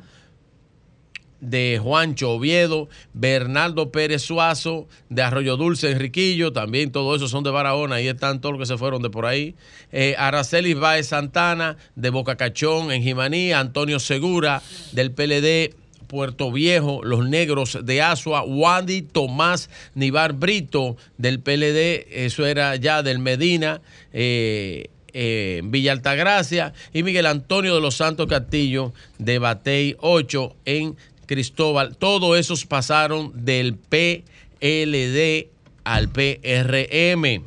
de 1.41 1.79
Juancho 1.81 2.31
Oviedo, 2.31 2.87
Bernardo 3.13 3.91
Pérez 3.91 4.21
Suazo, 4.21 4.87
de 5.09 5.23
Arroyo 5.23 5.57
Dulce, 5.57 5.91
Enriquillo, 5.91 6.53
también 6.53 6.91
todo 6.91 7.15
eso 7.15 7.27
son 7.27 7.43
de 7.43 7.49
Barahona, 7.49 7.95
ahí 7.95 8.07
están 8.07 8.39
todos 8.39 8.53
los 8.53 8.61
que 8.61 8.73
se 8.73 8.77
fueron 8.77 9.01
de 9.01 9.09
por 9.09 9.25
ahí. 9.25 9.55
Eh, 9.91 10.15
Araceli 10.17 10.73
Baez 10.73 11.07
Santana, 11.07 11.77
de 11.95 12.09
Boca 12.11 12.37
Cachón, 12.37 12.91
en 12.91 13.01
Jimaní, 13.01 13.51
Antonio 13.51 13.99
Segura, 13.99 14.61
del 14.93 15.11
PLD. 15.11 15.75
Puerto 16.11 16.51
Viejo, 16.51 17.05
Los 17.05 17.25
Negros 17.25 17.79
de 17.83 18.01
Asua, 18.01 18.43
Wandy 18.43 19.01
Tomás 19.01 19.69
Nivar 19.95 20.33
Brito 20.33 20.97
del 21.17 21.39
PLD, 21.39 22.25
eso 22.25 22.45
era 22.45 22.75
ya 22.75 23.01
del 23.01 23.19
Medina, 23.19 23.79
eh, 24.11 24.89
eh, 25.13 25.61
Villa 25.63 25.93
Altagracia, 25.93 26.73
y 26.91 27.03
Miguel 27.03 27.27
Antonio 27.27 27.73
de 27.73 27.79
los 27.79 27.95
Santos 27.95 28.27
Castillo 28.27 28.93
de 29.19 29.39
Batey 29.39 29.95
8 30.01 30.55
en 30.65 30.97
Cristóbal. 31.31 31.95
Todos 31.95 32.37
esos 32.37 32.65
pasaron 32.65 33.31
del 33.45 33.75
PLD 33.75 35.47
al 35.85 36.09
PRM. 36.09 37.45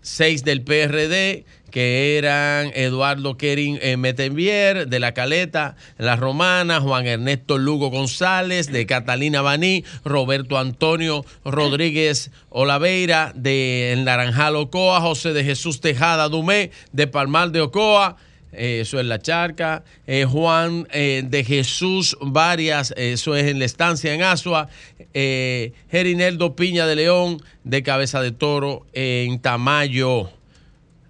Seis 0.00 0.44
del 0.44 0.62
PRD, 0.62 1.44
que 1.72 2.16
eran 2.18 2.70
Eduardo 2.76 3.36
Kerin 3.36 3.80
eh, 3.82 3.96
Metenvier, 3.96 4.86
de 4.86 5.00
La 5.00 5.12
Caleta, 5.12 5.74
La 5.98 6.14
Romana, 6.14 6.80
Juan 6.80 7.08
Ernesto 7.08 7.58
Lugo 7.58 7.90
González, 7.90 8.70
de 8.70 8.86
Catalina 8.86 9.42
Baní, 9.42 9.82
Roberto 10.04 10.56
Antonio 10.56 11.24
Rodríguez 11.44 12.30
Olaveira, 12.48 13.32
de 13.34 14.00
Naranjal 14.04 14.54
Ocoa, 14.54 15.00
José 15.00 15.32
de 15.32 15.42
Jesús 15.42 15.80
Tejada 15.80 16.28
Dumé, 16.28 16.70
de 16.92 17.08
Palmar 17.08 17.50
de 17.50 17.62
Ocoa, 17.62 18.18
eso 18.52 19.00
es 19.00 19.06
La 19.06 19.18
Charca, 19.18 19.84
eh, 20.06 20.24
Juan 20.24 20.86
eh, 20.92 21.24
de 21.26 21.42
Jesús 21.42 22.16
Varias, 22.20 22.92
eh, 22.96 23.12
eso 23.12 23.34
es 23.34 23.46
en 23.46 23.58
la 23.58 23.64
estancia 23.64 24.12
en 24.12 24.22
Asua, 24.22 24.68
eh, 25.14 25.72
Gerineldo 25.90 26.54
Piña 26.54 26.86
de 26.86 26.96
León, 26.96 27.42
de 27.64 27.82
Cabeza 27.82 28.20
de 28.20 28.30
Toro, 28.32 28.86
en 28.92 29.40
Tamayo. 29.40 30.30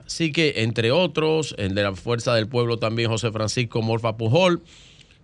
Así 0.06 0.30
que, 0.30 0.54
entre 0.58 0.92
otros, 0.92 1.54
el 1.58 1.74
de 1.74 1.82
la 1.82 1.94
Fuerza 1.94 2.34
del 2.34 2.46
Pueblo 2.46 2.78
también, 2.78 3.08
José 3.10 3.32
Francisco 3.32 3.82
Morfa 3.82 4.16
Pujol, 4.16 4.62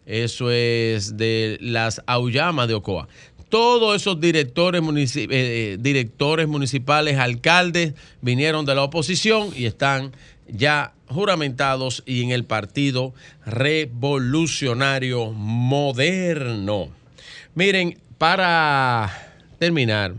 eso 0.07 0.51
es 0.51 1.19
de 1.19 1.59
las 1.61 2.03
Aullamas 2.07 2.67
de 2.67 2.75
Ocoa. 2.75 3.07
Todos 3.51 3.97
esos 3.97 4.17
eh, 4.23 5.77
directores 5.79 6.49
municipales, 6.49 7.19
alcaldes, 7.19 7.93
vinieron 8.23 8.65
de 8.65 8.75
la 8.75 8.83
oposición 8.83 9.51
y 9.55 9.67
están 9.67 10.13
ya 10.49 10.95
juramentados 11.09 12.03
y 12.07 12.23
en 12.23 12.31
el 12.31 12.45
Partido 12.45 13.15
Revolucionario 13.45 15.33
Moderno. 15.33 16.91
Miren, 17.55 17.99
para 18.19 19.11
terminar, 19.59 20.15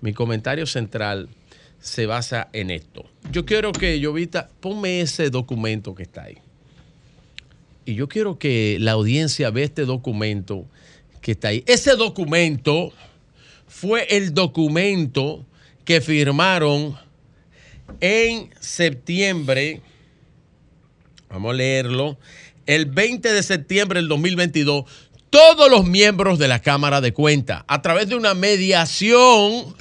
mi 0.00 0.12
comentario 0.12 0.66
central 0.66 1.28
se 1.80 2.06
basa 2.06 2.48
en 2.52 2.70
esto. 2.70 3.04
Yo 3.30 3.44
quiero 3.44 3.72
que, 3.72 4.00
Llovita, 4.00 4.48
ponme 4.60 5.00
ese 5.00 5.30
documento 5.30 5.94
que 5.94 6.02
está 6.04 6.24
ahí. 6.24 6.38
Y 7.84 7.94
yo 7.94 8.08
quiero 8.08 8.38
que 8.38 8.76
la 8.80 8.92
audiencia 8.92 9.50
vea 9.50 9.64
este 9.64 9.86
documento 9.86 10.66
que 11.20 11.32
está 11.32 11.48
ahí. 11.48 11.64
Ese 11.66 11.96
documento 11.96 12.92
fue 13.66 14.06
el 14.10 14.34
documento 14.34 15.44
que 15.84 16.00
firmaron 16.00 16.96
en 18.00 18.50
septiembre 18.60 19.80
Vamos 21.30 21.52
a 21.52 21.54
leerlo. 21.54 22.18
El 22.66 22.86
20 22.86 23.32
de 23.32 23.42
septiembre 23.42 24.00
del 24.00 24.08
2022, 24.08 24.84
todos 25.30 25.70
los 25.70 25.86
miembros 25.86 26.38
de 26.38 26.48
la 26.48 26.60
Cámara 26.60 27.00
de 27.00 27.12
Cuentas, 27.12 27.64
a 27.66 27.82
través 27.82 28.08
de 28.08 28.16
una 28.16 28.34
mediación, 28.34 29.74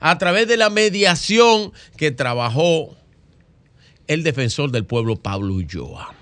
a 0.00 0.18
través 0.18 0.48
de 0.48 0.56
la 0.56 0.70
mediación 0.70 1.72
que 1.96 2.10
trabajó 2.10 2.96
el 4.06 4.22
defensor 4.22 4.70
del 4.70 4.84
pueblo, 4.84 5.16
Pablo 5.16 5.54
Ulloa. 5.54 6.14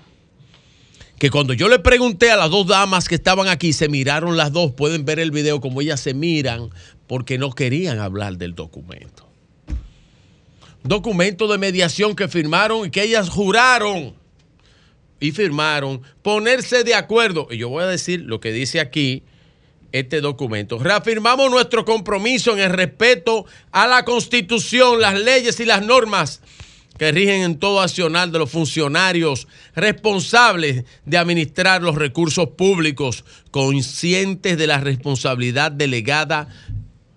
Que 1.19 1.29
cuando 1.29 1.53
yo 1.53 1.69
le 1.69 1.79
pregunté 1.79 2.31
a 2.31 2.37
las 2.37 2.49
dos 2.49 2.67
damas 2.67 3.07
que 3.07 3.15
estaban 3.15 3.47
aquí, 3.47 3.71
se 3.71 3.87
miraron 3.87 4.35
las 4.35 4.51
dos, 4.51 4.71
pueden 4.71 5.05
ver 5.05 5.19
el 5.19 5.31
video 5.31 5.61
como 5.61 5.81
ellas 5.81 6.01
se 6.01 6.13
miran, 6.13 6.69
porque 7.07 7.37
no 7.37 7.51
querían 7.51 7.99
hablar 7.99 8.37
del 8.37 8.55
documento. 8.55 9.29
Documento 10.83 11.47
de 11.47 11.57
mediación 11.57 12.13
que 12.15 12.27
firmaron 12.27 12.87
y 12.87 12.91
que 12.91 13.03
ellas 13.03 13.29
juraron 13.29 14.15
y 15.23 15.31
firmaron 15.31 16.01
ponerse 16.21 16.83
de 16.83 16.95
acuerdo. 16.95 17.47
Y 17.49 17.55
yo 17.55 17.69
voy 17.69 17.85
a 17.85 17.87
decir 17.87 18.23
lo 18.25 18.41
que 18.41 18.51
dice 18.51 18.81
aquí 18.81 19.23
este 19.93 20.19
documento. 20.19 20.79
Reafirmamos 20.79 21.49
nuestro 21.49 21.85
compromiso 21.85 22.51
en 22.51 22.59
el 22.59 22.71
respeto 22.71 23.45
a 23.71 23.87
la 23.87 24.03
constitución, 24.03 24.99
las 24.99 25.17
leyes 25.17 25.61
y 25.61 25.65
las 25.65 25.81
normas 25.81 26.41
que 26.97 27.13
rigen 27.13 27.41
en 27.41 27.57
todo 27.57 27.79
accionar 27.79 28.31
de 28.31 28.39
los 28.39 28.51
funcionarios 28.51 29.47
responsables 29.75 30.83
de 31.05 31.17
administrar 31.17 31.81
los 31.81 31.95
recursos 31.95 32.49
públicos, 32.57 33.23
conscientes 33.49 34.57
de 34.57 34.67
la 34.67 34.81
responsabilidad 34.81 35.71
delegada 35.71 36.49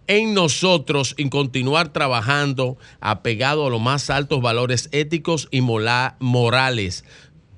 en 0.06 0.34
nosotros 0.34 1.14
en 1.18 1.28
continuar 1.28 1.92
trabajando 1.92 2.78
apegado 3.00 3.66
a 3.66 3.70
los 3.70 3.80
más 3.80 4.10
altos 4.10 4.40
valores 4.40 4.88
éticos 4.92 5.48
y 5.50 5.60
morales. 5.60 7.04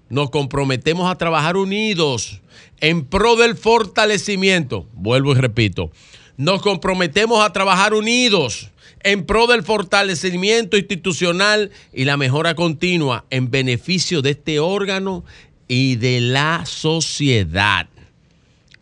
Nos 0.09 0.31
comprometemos 0.31 1.11
a 1.11 1.17
trabajar 1.17 1.57
unidos 1.57 2.41
en 2.81 3.05
pro 3.05 3.37
del 3.37 3.57
fortalecimiento. 3.57 4.87
Vuelvo 4.95 5.33
y 5.33 5.37
repito. 5.37 5.91
Nos 6.37 6.63
comprometemos 6.63 7.45
a 7.45 7.53
trabajar 7.53 7.95
unidos 7.95 8.71
en 9.03 9.27
pro 9.27 9.47
del 9.47 9.63
fortalecimiento 9.63 10.77
institucional 10.77 11.71
y 11.93 12.05
la 12.05 12.17
mejora 12.17 12.55
continua 12.55 13.25
en 13.31 13.51
beneficio 13.51 14.23
de 14.23 14.31
este 14.31 14.61
órgano 14.61 15.25
y 15.67 15.97
de 15.97 16.21
la 16.21 16.65
sociedad. 16.67 17.89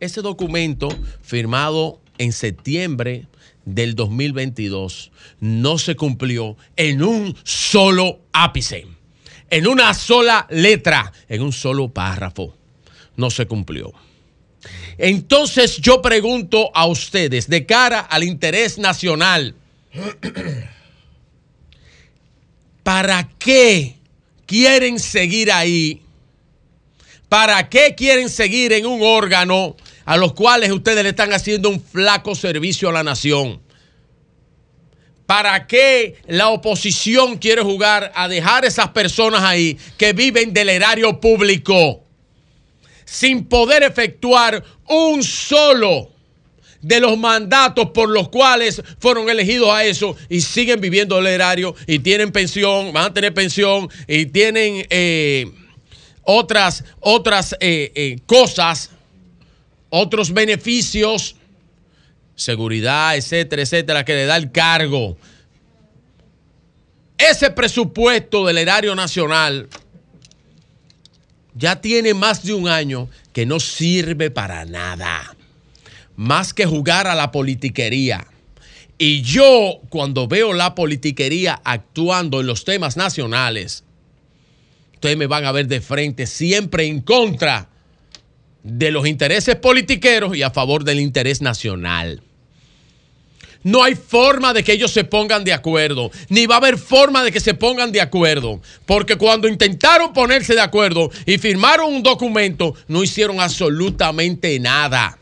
Ese 0.01 0.23
documento 0.23 0.89
firmado 1.23 2.01
en 2.19 2.33
septiembre 2.33 3.27
del 3.65 3.95
2022 3.95 5.11
no 5.41 5.79
se 5.79 5.97
cumplió 5.97 6.57
en 6.77 7.03
un 7.03 7.37
solo 7.43 8.21
ápice, 8.33 8.87
en 9.51 9.67
una 9.67 9.95
sola 9.95 10.47
letra, 10.51 11.13
en 11.29 11.43
un 11.43 11.53
solo 11.53 11.89
párrafo. 11.89 12.55
No 13.17 13.31
se 13.31 13.47
cumplió. 13.47 13.93
Entonces 14.99 15.77
yo 15.79 16.01
pregunto 16.03 16.71
a 16.75 16.87
ustedes, 16.87 17.49
de 17.49 17.67
cara 17.67 18.01
al 18.01 18.25
interés 18.25 18.79
nacional, 18.79 19.55
¿para 22.83 23.29
qué 23.39 23.97
quieren 24.47 24.99
seguir 24.99 25.53
ahí? 25.53 26.03
¿Para 27.29 27.69
qué 27.69 27.95
quieren 27.97 28.31
seguir 28.31 28.73
en 28.73 28.87
un 28.87 29.01
órgano 29.03 29.77
a 30.05 30.17
los 30.17 30.33
cuales 30.33 30.71
ustedes 30.71 31.03
le 31.03 31.11
están 31.11 31.33
haciendo 31.33 31.69
un 31.69 31.83
flaco 31.83 32.35
servicio 32.35 32.89
a 32.89 32.93
la 32.93 33.03
nación? 33.03 33.61
¿Para 35.27 35.67
qué 35.67 36.17
la 36.29 36.49
oposición 36.51 37.39
quiere 37.39 37.63
jugar 37.63 38.13
a 38.15 38.29
dejar 38.29 38.65
esas 38.65 38.89
personas 38.91 39.43
ahí 39.43 39.77
que 39.99 40.13
viven 40.13 40.53
del 40.53 40.69
erario 40.69 41.21
público 41.21 42.05
sin 43.05 43.45
poder 43.47 43.83
efectuar 43.83 44.63
un 44.89 45.23
solo 45.23 46.11
de 46.83 47.01
los 47.01 47.19
mandatos 47.19 47.91
por 47.91 48.09
los 48.09 48.29
cuales 48.29 48.81
fueron 49.01 49.29
elegidos 49.29 49.71
a 49.71 49.85
eso 49.85 50.17
y 50.29 50.41
siguen 50.41 50.81
viviendo 50.81 51.19
el 51.19 51.27
erario 51.27 51.75
y 51.87 51.99
tienen 51.99 52.31
pensión, 52.31 52.93
van 52.93 53.07
a 53.07 53.15
tener 53.15 53.35
pensión 53.35 53.89
y 54.07 54.27
tienen 54.27 54.87
eh, 54.91 55.51
otras, 56.23 56.85
otras 57.01 57.57
eh, 57.61 57.91
eh, 57.95 58.19
cosas, 58.27 58.91
otros 59.89 60.33
beneficios, 60.33 61.37
seguridad, 62.37 63.17
etcétera, 63.17 63.63
etcétera, 63.63 64.05
que 64.05 64.15
le 64.15 64.27
da 64.27 64.37
el 64.37 64.53
cargo. 64.53 65.17
Ese 67.19 67.51
presupuesto 67.51 68.47
del 68.47 68.59
erario 68.59 68.95
nacional 68.95 69.69
ya 71.55 71.81
tiene 71.81 72.15
más 72.15 72.45
de 72.45 72.55
un 72.55 72.69
año 72.69 73.09
que 73.33 73.47
no 73.47 73.59
sirve 73.59 74.31
para 74.31 74.65
nada 74.67 75.35
más 76.17 76.55
que 76.55 76.67
jugar 76.67 77.07
a 77.07 77.15
la 77.15 77.31
politiquería. 77.31 78.27
Y 78.99 79.23
yo, 79.23 79.81
cuando 79.91 80.27
veo 80.27 80.55
la 80.55 80.75
politiquería 80.75 81.61
actuando 81.63 82.41
en 82.41 82.47
los 82.47 82.65
temas 82.65 82.97
nacionales, 82.97 83.85
ustedes 84.95 85.19
me 85.19 85.27
van 85.27 85.45
a 85.45 85.53
ver 85.53 85.69
de 85.69 85.83
frente 85.83 86.27
siempre 86.27 86.87
en 86.87 87.03
contra 87.03 87.69
de 88.63 88.91
los 88.91 89.07
intereses 89.07 89.57
politiqueros 89.57 90.35
y 90.37 90.43
a 90.43 90.51
favor 90.51 90.85
del 90.85 91.01
interés 91.01 91.43
nacional. 91.43 92.23
No 93.67 93.83
hay 93.83 93.97
forma 93.97 94.53
de 94.53 94.63
que 94.63 94.75
ellos 94.75 94.93
se 94.93 95.03
pongan 95.03 95.43
de 95.43 95.53
acuerdo, 95.53 96.13
ni 96.29 96.47
va 96.47 96.55
a 96.55 96.59
haber 96.59 96.79
forma 96.79 97.25
de 97.25 97.33
que 97.33 97.41
se 97.41 97.53
pongan 97.53 97.91
de 97.91 98.01
acuerdo, 98.01 98.61
porque 98.85 99.17
cuando 99.17 99.49
intentaron 99.49 100.13
ponerse 100.13 100.55
de 100.55 100.61
acuerdo 100.61 101.11
y 101.27 101.37
firmaron 101.37 101.93
un 101.93 102.01
documento, 102.01 102.77
no 102.87 103.03
hicieron 103.03 103.41
absolutamente 103.41 104.61
nada. 104.61 105.19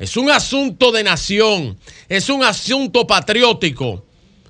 Es 0.00 0.16
un 0.16 0.32
asunto 0.32 0.90
de 0.90 1.04
nación, 1.04 1.78
es 2.08 2.28
un 2.28 2.42
asunto 2.42 3.06
patriótico, 3.06 4.04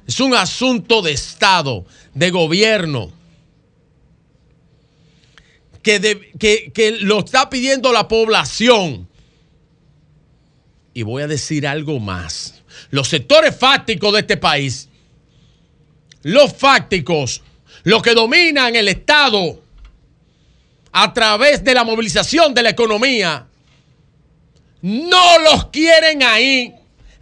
es 0.09 0.19
un 0.19 0.33
asunto 0.33 1.03
de 1.03 1.13
Estado, 1.13 1.85
de 2.15 2.31
gobierno, 2.31 3.13
que, 5.83 6.31
que 6.73 6.97
lo 7.03 7.19
está 7.19 7.51
pidiendo 7.51 7.93
la 7.93 8.09
población. 8.09 9.07
Y 10.97 11.03
voy 11.03 11.23
a 11.23 11.27
decir 11.27 11.67
algo 11.67 12.01
más. 12.01 12.63
Los 12.89 13.09
sectores 13.09 13.55
fácticos 13.55 14.15
de 14.15 14.21
este 14.21 14.39
país, 14.39 14.89
los 16.23 16.55
fácticos, 16.55 17.43
los 17.83 18.03
que 18.03 18.15
dominan 18.15 18.75
el 18.75 18.89
Estado 18.89 19.63
a 20.93 21.13
través 21.13 21.63
de 21.63 21.75
la 21.75 21.85
movilización 21.85 22.55
de 22.55 22.63
la 22.63 22.71
economía, 22.71 23.47
no 24.81 25.39
los 25.41 25.67
quieren 25.67 26.23
ahí 26.23 26.75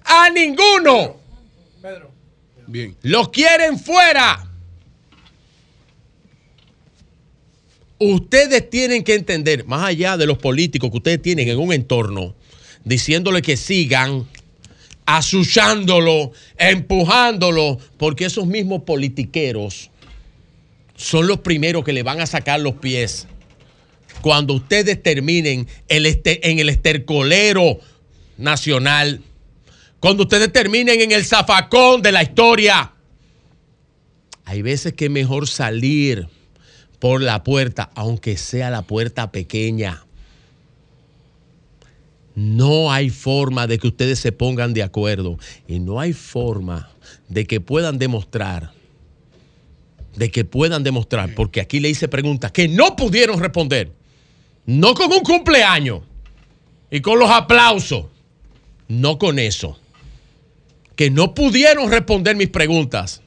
a 0.05 0.31
ninguno. 0.31 1.17
Pedro. 1.83 2.13
Bien. 2.69 2.97
Los 3.03 3.31
quieren 3.31 3.77
fuera. 3.77 4.53
Ustedes 7.99 8.71
tienen 8.71 9.03
que 9.03 9.15
entender, 9.15 9.65
más 9.65 9.85
allá 9.85 10.17
de 10.17 10.27
los 10.27 10.39
políticos 10.39 10.93
que 10.93 10.97
ustedes 10.99 11.21
tienen 11.21 11.49
en 11.49 11.59
un 11.59 11.73
entorno, 11.73 12.37
diciéndole 12.85 13.43
que 13.43 13.57
sigan, 13.57 14.27
asusándolo, 15.07 16.33
empujándolo, 16.59 17.79
porque 17.99 18.27
esos 18.27 18.47
mismos 18.47 18.83
politiqueros 18.83 19.91
son 20.97 21.27
los 21.27 21.41
primeros 21.41 21.85
que 21.85 21.93
le 21.93 22.03
van 22.03 22.21
a 22.21 22.27
sacar 22.27 22.61
los 22.61 22.75
pies 22.75 23.27
cuando 24.25 24.55
ustedes 24.55 25.03
terminen 25.03 25.69
este, 25.89 26.51
en 26.51 26.59
el 26.59 26.71
estercolero 26.71 27.79
nacional, 28.39 29.21
cuando 30.01 30.23
ustedes 30.23 30.51
terminen 30.51 31.01
en 31.03 31.13
el 31.13 31.27
zafacón 31.27 32.01
de 32.01 32.11
la 32.11 32.23
historia, 32.23 32.93
hay 34.47 34.63
veces 34.63 34.95
que 34.95 35.07
es 35.07 35.11
mejor 35.11 35.47
salir 35.47 36.27
por 37.01 37.21
la 37.21 37.45
puerta, 37.45 37.91
aunque 37.95 38.39
sea 38.39 38.71
la 38.71 38.81
puerta 38.81 39.31
pequeña. 39.31 40.07
No 42.35 42.93
hay 42.93 43.11
forma 43.11 43.67
de 43.67 43.79
que 43.79 43.87
ustedes 43.87 44.19
se 44.19 44.33
pongan 44.33 44.75
de 44.75 44.83
acuerdo 44.83 45.39
y 45.69 45.79
no 45.79 46.01
hay 46.01 46.13
forma 46.13 46.91
de 47.29 47.47
que 47.47 47.61
puedan 47.61 47.99
demostrar, 47.99 48.73
de 50.17 50.31
que 50.31 50.45
puedan 50.45 50.83
demostrar, 50.83 51.35
porque 51.35 51.61
aquí 51.61 51.81
le 51.81 51.91
hice 51.91 52.09
preguntas 52.09 52.51
que 52.51 52.67
no 52.69 52.97
pudieron 52.97 53.41
responder 53.41 53.93
no 54.67 54.95
con 54.95 55.13
un 55.13 55.21
cumpleaños 55.21 56.03
y 56.91 57.01
con 57.01 57.19
los 57.19 57.31
aplausos. 57.31 58.07
No 58.89 59.19
con 59.19 59.39
eso. 59.39 59.79
Que 60.97 61.11
no 61.11 61.35
pudieron 61.35 61.91
responder 61.91 62.37
mis 62.37 62.49
preguntas. 62.49 63.23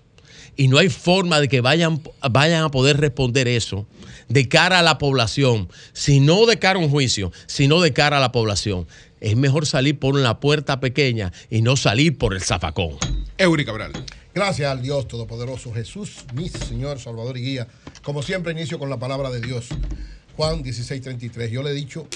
Y 0.56 0.68
no 0.68 0.78
hay 0.78 0.90
forma 0.90 1.40
de 1.40 1.48
que 1.48 1.62
vayan, 1.62 2.02
vayan 2.32 2.64
a 2.64 2.72
poder 2.72 2.98
responder 2.98 3.48
eso 3.48 3.86
de 4.30 4.48
cara 4.48 4.80
a 4.80 4.84
la 4.84 4.98
población, 4.98 5.70
sino 5.94 6.46
de 6.46 6.60
cara 6.60 6.80
a 6.80 6.84
un 6.84 6.90
juicio, 6.90 7.32
sino 7.46 7.82
de 7.82 7.94
cara 7.94 8.18
a 8.18 8.20
la 8.20 8.32
población. 8.32 8.88
Es 9.20 9.36
mejor 9.36 9.66
salir 9.66 9.98
por 9.98 10.16
una 10.16 10.40
puerta 10.40 10.80
pequeña 10.80 11.32
y 11.50 11.62
no 11.62 11.76
salir 11.76 12.18
por 12.18 12.34
el 12.34 12.42
zafacón. 12.42 12.98
Eury 13.38 13.66
Cabral. 13.66 13.94
Gracias 14.34 14.70
al 14.70 14.84
Dios 14.84 15.08
Todopoderoso, 15.08 15.74
Jesús, 15.74 16.26
mi 16.36 16.48
Señor, 16.48 17.00
Salvador 17.00 17.38
y 17.38 17.42
Guía. 17.42 17.68
Como 18.04 18.22
siempre, 18.22 18.52
inicio 18.52 18.78
con 18.78 18.90
la 18.90 19.00
palabra 19.00 19.32
de 19.32 19.42
Dios. 19.42 19.70
Juan 20.36 20.62
16, 20.62 21.02
33. 21.02 21.50
Yo 21.50 21.64
le 21.64 21.72
he 21.72 21.74
dicho 21.74 22.08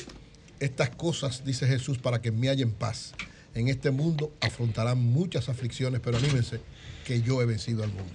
estas 0.59 0.91
cosas, 0.91 1.43
dice 1.43 1.65
Jesús, 1.65 1.97
para 1.97 2.21
que 2.21 2.31
me 2.31 2.49
hallen 2.49 2.71
paz. 2.71 3.13
En 3.55 3.67
este 3.67 3.89
mundo 3.89 4.31
afrontarán 4.39 4.99
muchas 4.99 5.49
aflicciones, 5.49 5.99
pero 6.03 6.17
anímense 6.17 6.61
que 7.05 7.21
yo 7.23 7.41
he 7.41 7.45
vencido 7.45 7.83
al 7.83 7.89
mundo. 7.89 8.13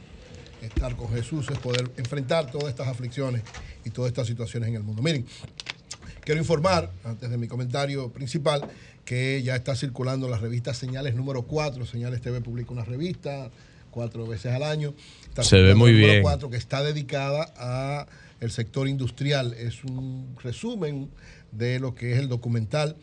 Estar 0.63 0.97
con 0.97 1.13
Jesús 1.13 1.49
es 1.51 1.59
poder 1.59 1.91
enfrentar 1.97 2.51
todas 2.51 2.69
estas 2.69 2.89
aflicciones 2.89 3.43
y 3.85 3.91
todas 3.91 4.09
estas 4.09 4.27
situaciones 4.27 4.69
en 4.69 4.77
el 4.77 4.83
mundo. 4.83 5.03
Miren, 5.03 5.27
quiero 6.25 6.41
informar, 6.41 6.91
antes 7.05 7.31
de 7.31 7.37
mi 7.37 7.49
comentario 7.49 8.11
principal, 8.11 8.63
que 9.05 9.43
ya 9.43 9.55
está 9.55 9.77
circulando 9.77 10.29
la 10.29 10.39
revista 10.39 10.75
Señales 10.75 11.15
número 11.15 11.43
4. 11.43 11.87
Señales 11.87 12.21
TV 12.21 12.41
publica 12.41 12.73
una 12.73 12.85
revista 12.85 13.51
cuatro 13.91 14.27
veces 14.27 14.53
al 14.53 14.63
año. 14.63 14.95
Está 15.29 15.43
Se 15.43 15.63
ve 15.63 15.75
muy 15.75 15.93
número 15.93 16.13
bien. 16.13 16.23
4, 16.23 16.51
que 16.51 16.57
está 16.57 16.83
dedicada 16.83 17.53
a 17.57 18.07
el 18.41 18.51
sector 18.51 18.89
industrial. 18.89 19.55
Es 19.55 19.85
un 19.85 20.37
resumen 20.43 21.11
de 21.53 21.79
lo 21.79 21.95
que 21.95 22.13
es 22.13 22.19
el 22.19 22.29
documental 22.29 22.97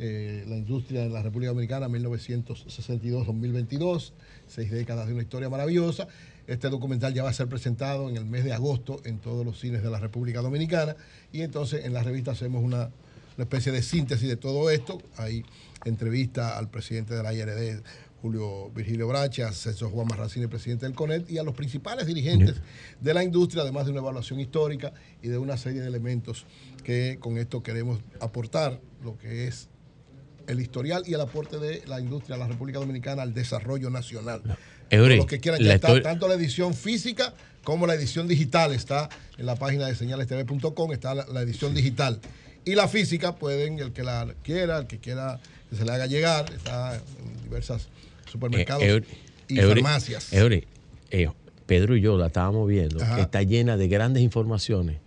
eh, 0.00 0.44
La 0.46 0.56
industria 0.56 1.02
de 1.02 1.10
la 1.10 1.22
República 1.22 1.50
Dominicana 1.50 1.88
1962-2022, 1.88 4.12
seis 4.46 4.70
décadas 4.70 5.08
de 5.08 5.14
una 5.14 5.22
historia 5.22 5.48
maravillosa. 5.48 6.06
Este 6.48 6.70
documental 6.70 7.12
ya 7.12 7.22
va 7.22 7.28
a 7.28 7.34
ser 7.34 7.46
presentado 7.46 8.08
en 8.08 8.16
el 8.16 8.24
mes 8.24 8.42
de 8.42 8.54
agosto 8.54 9.02
en 9.04 9.18
todos 9.18 9.44
los 9.44 9.60
cines 9.60 9.82
de 9.82 9.90
la 9.90 10.00
República 10.00 10.40
Dominicana 10.40 10.96
y 11.30 11.42
entonces 11.42 11.84
en 11.84 11.92
la 11.92 12.02
revista 12.02 12.30
hacemos 12.30 12.64
una, 12.64 12.88
una 13.36 13.44
especie 13.44 13.70
de 13.70 13.82
síntesis 13.82 14.26
de 14.26 14.36
todo 14.36 14.70
esto. 14.70 14.98
Hay 15.18 15.44
entrevista 15.84 16.56
al 16.56 16.70
presidente 16.70 17.14
de 17.14 17.22
la 17.22 17.34
IRD, 17.34 17.82
Julio 18.22 18.70
Virgilio 18.70 19.06
Bracha, 19.06 19.48
a 19.48 19.52
César 19.52 19.90
Juan 19.90 20.06
Marracini, 20.08 20.46
presidente 20.46 20.86
del 20.86 20.94
CONET, 20.94 21.30
y 21.30 21.36
a 21.36 21.42
los 21.42 21.54
principales 21.54 22.06
dirigentes 22.06 22.56
de 22.98 23.12
la 23.12 23.22
industria, 23.22 23.62
además 23.62 23.84
de 23.84 23.92
una 23.92 24.00
evaluación 24.00 24.40
histórica 24.40 24.94
y 25.22 25.28
de 25.28 25.36
una 25.36 25.58
serie 25.58 25.82
de 25.82 25.86
elementos 25.86 26.46
que 26.82 27.18
con 27.20 27.36
esto 27.36 27.62
queremos 27.62 28.00
aportar 28.20 28.80
lo 29.04 29.18
que 29.18 29.48
es 29.48 29.68
el 30.46 30.60
historial 30.60 31.02
y 31.06 31.12
el 31.12 31.20
aporte 31.20 31.58
de 31.58 31.82
la 31.86 32.00
industria 32.00 32.36
de 32.36 32.40
la 32.40 32.48
República 32.48 32.78
Dominicana 32.78 33.20
al 33.20 33.34
desarrollo 33.34 33.90
nacional. 33.90 34.42
Eury, 34.90 35.16
Los 35.16 35.26
que 35.26 35.40
quieran, 35.40 35.60
ya 35.60 35.74
está 35.74 36.00
tanto 36.02 36.28
la 36.28 36.34
edición 36.34 36.74
física 36.74 37.34
como 37.64 37.86
la 37.86 37.94
edición 37.94 38.26
digital. 38.28 38.72
Está 38.72 39.08
en 39.36 39.46
la 39.46 39.56
página 39.56 39.86
de 39.86 39.94
señalestv.com, 39.94 40.92
está 40.92 41.14
la, 41.14 41.26
la 41.26 41.42
edición 41.42 41.74
digital. 41.74 42.20
Y 42.64 42.74
la 42.74 42.88
física, 42.88 43.36
pueden, 43.36 43.78
el 43.78 43.92
que 43.92 44.02
la 44.02 44.34
quiera, 44.42 44.78
el 44.78 44.86
que 44.86 44.98
quiera 44.98 45.40
que 45.70 45.76
se 45.76 45.84
le 45.84 45.92
haga 45.92 46.06
llegar, 46.06 46.52
está 46.52 46.96
en 46.96 47.42
diversas 47.44 47.88
supermercados 48.30 48.82
Eh, 48.82 49.02
y 49.48 49.56
farmacias. 49.58 50.32
Eury, 50.32 50.66
eh, 51.10 51.28
Pedro 51.66 51.96
y 51.96 52.00
yo 52.00 52.16
la 52.18 52.26
estábamos 52.26 52.68
viendo. 52.68 53.02
Ajá. 53.02 53.20
Está 53.20 53.42
llena 53.42 53.76
de 53.76 53.88
grandes 53.88 54.22
informaciones 54.22 54.98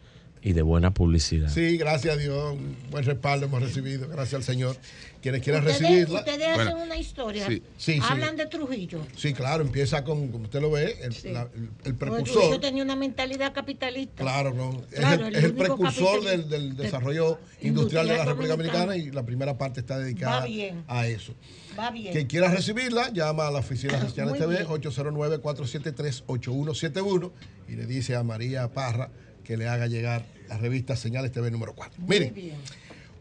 y 0.44 0.54
de 0.54 0.62
buena 0.64 0.92
publicidad. 0.94 1.50
Sí, 1.50 1.78
gracias 1.78 2.16
a 2.16 2.18
Dios, 2.18 2.54
un 2.54 2.76
buen 2.90 3.06
respaldo 3.06 3.46
hemos 3.46 3.62
recibido, 3.62 4.08
gracias 4.08 4.34
al 4.36 4.44
Señor. 4.44 4.76
Quienes 5.22 5.44
quieran 5.44 5.62
Ustedes, 5.64 5.82
recibirla. 5.82 6.18
ustedes 6.20 6.48
hacen 6.48 6.66
Bueno, 6.66 6.82
una 6.84 6.98
historia. 6.98 7.46
sí, 7.46 7.62
sí, 7.78 7.94
sí. 7.94 8.00
Hablan 8.02 8.36
de 8.38 8.48
Trujillo. 8.48 9.06
Sí, 9.16 9.34
claro, 9.34 9.62
empieza 9.64 10.04
con, 10.04 10.30
como 10.30 10.46
usted 10.46 10.60
lo 10.62 10.72
ve, 10.72 10.98
el, 11.04 11.16
la- 11.34 11.42
el- 11.54 11.70
el 11.84 11.94
Porque 11.94 11.94
precursor. 11.94 12.26
Trujillo 12.34 12.60
tenía 12.60 12.84
una 12.84 12.96
mentalidad 12.96 13.54
capitalista. 13.54 14.24
Claro, 14.24 14.52
no. 14.52 14.82
Es, 14.92 14.98
Claro, 14.98 15.28
el, 15.28 15.36
el 15.36 15.36
es 15.36 15.44
el 15.44 15.52
único 15.52 15.78
precursor 15.78 16.24
del, 16.24 16.50
del 16.50 16.76
de- 16.76 16.84
desarrollo 16.86 17.38
industrial 17.62 18.08
de 18.08 18.18
la 18.18 18.26
República 18.26 18.54
dominicana. 18.56 18.98
Y 18.98 19.12
la 19.12 19.24
primera 19.24 19.60
parte 19.60 19.82
está 19.82 20.00
dedicada 20.00 20.44
a 20.88 21.08
eso. 21.08 21.36
Va 21.78 21.92
bien. 21.92 22.14
Quien 22.14 22.26
quiera 22.26 22.50
recibirla, 22.50 23.12
llama 23.14 23.46
a 23.48 23.52
la 23.52 23.60
oficina 23.60 24.00
de 24.04 24.12
TV 24.12 24.48
bien. 24.48 24.66
809-473-8171 24.66 27.32
y 27.70 27.76
le 27.76 27.86
dice 27.86 28.16
a 28.16 28.24
María 28.24 28.68
Parra 28.74 29.12
que 29.52 29.58
le 29.58 29.68
haga 29.68 29.86
llegar 29.86 30.24
la 30.48 30.58
revista 30.58 30.96
Señales 30.96 31.34
TV 31.34 31.52
número 31.52 31.76
4. 31.76 32.02
Miren, 32.08 32.54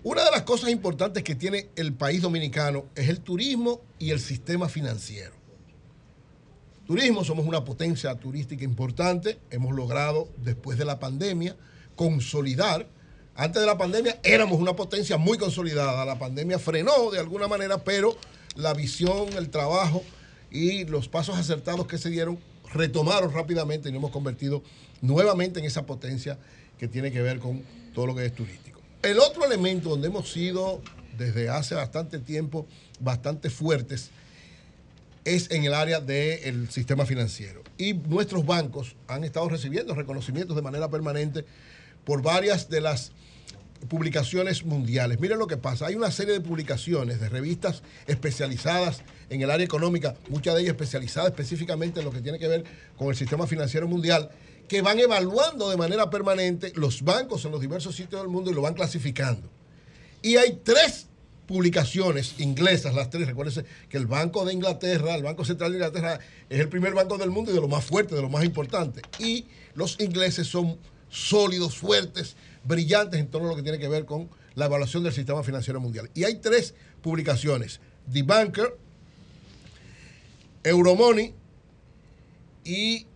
una 0.05 0.25
de 0.25 0.31
las 0.31 0.43
cosas 0.43 0.71
importantes 0.71 1.25
que 1.25 1.35
tiene 1.35 1.71
el 1.75 1.93
país 1.93 2.23
dominicano 2.23 2.85
es 2.95 3.09
el 3.09 3.19
turismo 3.19 3.81
y 3.99 4.13
el 4.13 4.21
sistema 4.21 4.69
financiero. 4.69 5.33
Turismo, 6.87 7.25
somos 7.25 7.47
una 7.47 7.65
potencia 7.65 8.15
turística 8.15 8.63
importante. 8.63 9.41
Hemos 9.51 9.75
logrado, 9.75 10.29
después 10.37 10.79
de 10.79 10.85
la 10.85 11.01
pandemia, 11.01 11.57
consolidar. 11.97 12.87
Antes 13.35 13.61
de 13.61 13.67
la 13.67 13.77
pandemia 13.77 14.21
éramos 14.23 14.61
una 14.61 14.77
potencia 14.77 15.17
muy 15.17 15.37
consolidada. 15.37 16.05
La 16.05 16.17
pandemia 16.17 16.61
frenó 16.61 17.11
de 17.11 17.19
alguna 17.19 17.49
manera, 17.49 17.83
pero 17.83 18.17
la 18.55 18.73
visión, 18.73 19.33
el 19.37 19.51
trabajo 19.51 20.05
y 20.49 20.85
los 20.85 21.09
pasos 21.09 21.37
acertados 21.37 21.89
que 21.89 21.99
se 21.99 22.09
dieron 22.09 22.39
retomaron 22.73 23.33
rápidamente 23.33 23.89
y 23.89 23.93
nos 23.93 24.01
hemos 24.01 24.11
convertido 24.11 24.63
nuevamente 25.01 25.61
en 25.61 25.67
esa 25.67 25.87
potencia 25.87 26.39
que 26.79 26.89
tiene 26.89 27.11
que 27.11 27.23
ver 27.23 27.39
con 27.39 27.63
todo 27.95 28.07
lo 28.07 28.15
que 28.15 28.25
es 28.25 28.35
turístico. 28.35 28.81
El 29.03 29.19
otro 29.19 29.45
elemento 29.45 29.91
donde 29.91 30.09
hemos 30.09 30.31
sido 30.31 30.81
desde 31.17 31.49
hace 31.49 31.75
bastante 31.75 32.19
tiempo 32.19 32.67
bastante 33.01 33.51
fuertes 33.51 34.11
es 35.25 35.51
en 35.51 35.65
el 35.65 35.75
área 35.75 36.01
del 36.01 36.71
sistema 36.71 37.05
financiero. 37.05 37.63
Y 37.77 37.95
nuestros 37.95 38.47
bancos 38.47 38.97
han 39.07 39.25
estado 39.25 39.49
recibiendo 39.49 39.95
reconocimientos 39.95 40.57
de 40.57 40.63
manera 40.63 40.89
permanente 40.89 41.45
por 42.05 42.23
varias 42.23 42.69
de 42.71 42.81
las 42.81 43.13
publicaciones 43.89 44.65
mundiales. 44.65 45.21
Miren 45.21 45.39
lo 45.39 45.47
que 45.47 45.57
pasa. 45.57 45.87
Hay 45.87 45.95
una 45.95 46.11
serie 46.11 46.35
de 46.35 46.41
publicaciones 46.41 47.21
de 47.21 47.29
revistas 47.29 47.83
especializadas 48.07 49.03
en 49.31 49.41
el 49.41 49.51
área 49.51 49.65
económica, 49.65 50.15
muchas 50.29 50.55
de 50.55 50.63
ellas 50.63 50.73
especializadas 50.73 51.31
específicamente 51.31 52.01
en 52.01 52.07
lo 52.07 52.13
que 52.13 52.21
tiene 52.21 52.39
que 52.39 52.49
ver 52.49 52.65
con 52.99 53.09
el 53.09 53.17
sistema 53.17 53.47
financiero 53.47 53.89
mundial, 53.89 54.31
que 54.69 54.83
van 54.83 54.99
evaluando 54.99 55.71
de 55.71 55.77
manera 55.77 56.11
permanente 56.11 56.73
los 56.75 57.03
bancos 57.03 57.45
en 57.45 57.53
los 57.53 57.61
diversos 57.61 57.95
sitios 57.97 58.21
del 58.21 58.31
mundo 58.31 58.51
y 58.51 58.55
lo 58.55 58.63
van 58.63 58.75
clasificando. 58.75 59.49
Y 60.23 60.37
hay 60.37 60.61
tres 60.63 61.07
publicaciones 61.47 62.35
inglesas, 62.39 62.95
las 62.95 63.11
tres. 63.11 63.27
Recuérdense 63.27 63.65
que 63.89 63.97
el 63.97 64.07
Banco 64.07 64.45
de 64.45 64.53
Inglaterra, 64.53 65.17
el 65.17 65.25
Banco 65.25 65.45
Central 65.45 65.73
de 65.73 65.79
Inglaterra, 65.79 66.21
es 66.49 66.61
el 66.61 66.69
primer 66.69 66.95
banco 66.95 67.19
del 67.19 67.31
mundo 67.31 67.51
y 67.51 67.55
de 67.55 67.61
lo 67.61 67.67
más 67.67 67.85
fuerte, 67.85 68.15
de 68.15 68.23
lo 68.23 68.29
más 68.29 68.45
importante. 68.45 69.03
Y 69.19 69.47
los 69.75 69.99
ingleses 69.99 70.47
son 70.47 70.79
sólidos, 71.09 71.77
fuertes, 71.77 72.37
brillantes 72.63 73.19
en 73.19 73.27
todo 73.27 73.49
lo 73.49 73.57
que 73.57 73.63
tiene 73.63 73.81
que 73.81 73.89
ver 73.89 74.05
con 74.05 74.29
la 74.55 74.67
evaluación 74.67 75.03
del 75.03 75.13
sistema 75.13 75.43
financiero 75.43 75.81
mundial. 75.81 76.09
Y 76.15 76.23
hay 76.23 76.37
tres 76.37 76.75
publicaciones: 77.03 77.81
The 78.13 78.23
Banker, 78.23 78.77
Euromoney 80.65 81.35
y 82.65 83.07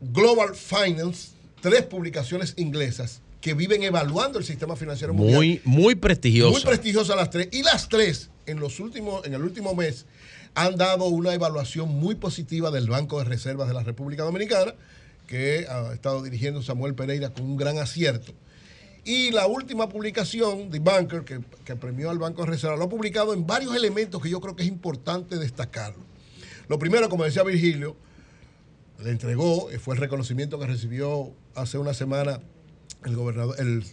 Global 0.00 0.54
Finance, 0.54 1.30
tres 1.60 1.82
publicaciones 1.82 2.54
inglesas 2.56 3.20
que 3.40 3.54
viven 3.54 3.82
evaluando 3.82 4.38
el 4.38 4.44
sistema 4.44 4.76
financiero 4.76 5.14
mundial. 5.14 5.36
Muy, 5.36 5.60
muy 5.64 5.94
prestigiosa. 5.94 6.50
Muy 6.50 6.62
prestigiosas 6.62 7.16
las 7.16 7.30
tres. 7.30 7.48
Y 7.52 7.62
las 7.62 7.88
tres, 7.88 8.30
en, 8.46 8.58
los 8.58 8.80
últimos, 8.80 9.24
en 9.24 9.34
el 9.34 9.42
último 9.42 9.74
mes, 9.74 10.06
han 10.54 10.76
dado 10.76 11.04
una 11.06 11.34
evaluación 11.34 11.88
muy 11.88 12.14
positiva 12.14 12.70
del 12.70 12.88
Banco 12.88 13.18
de 13.18 13.24
Reservas 13.24 13.68
de 13.68 13.74
la 13.74 13.82
República 13.82 14.24
Dominicana, 14.24 14.74
que 15.26 15.66
ha 15.68 15.92
estado 15.92 16.22
dirigiendo 16.22 16.62
Samuel 16.62 16.94
Pereira 16.94 17.30
con 17.30 17.44
un 17.44 17.56
gran 17.56 17.78
acierto. 17.78 18.32
Y 19.06 19.30
la 19.30 19.46
última 19.46 19.88
publicación, 19.88 20.68
The 20.68 20.80
Banker, 20.80 21.22
que, 21.22 21.76
premió 21.76 22.10
al 22.10 22.18
Banco 22.18 22.42
de 22.42 22.50
Reservas, 22.50 22.76
lo 22.76 22.86
ha 22.86 22.88
publicado 22.88 23.34
en 23.34 23.46
varios 23.46 23.76
elementos 23.76 24.20
que 24.20 24.28
yo 24.28 24.40
creo 24.40 24.56
que 24.56 24.64
es 24.64 24.68
importante 24.68 25.36
destacarlo. 25.36 26.02
Lo 26.66 26.80
primero, 26.80 27.08
como 27.08 27.22
decía 27.22 27.44
Virgilio, 27.44 27.94
le 28.98 29.10
entregó, 29.10 29.70
eh, 29.70 29.78
fue 29.78 29.94
el 29.94 30.00
reconocimiento 30.00 30.58
que 30.58 30.66
recibió 30.66 31.32
hace 31.54 31.78
una 31.78 31.94
semana 31.94 32.40
el 33.04 33.14
gobernador, 33.14 33.54
el, 33.60 33.84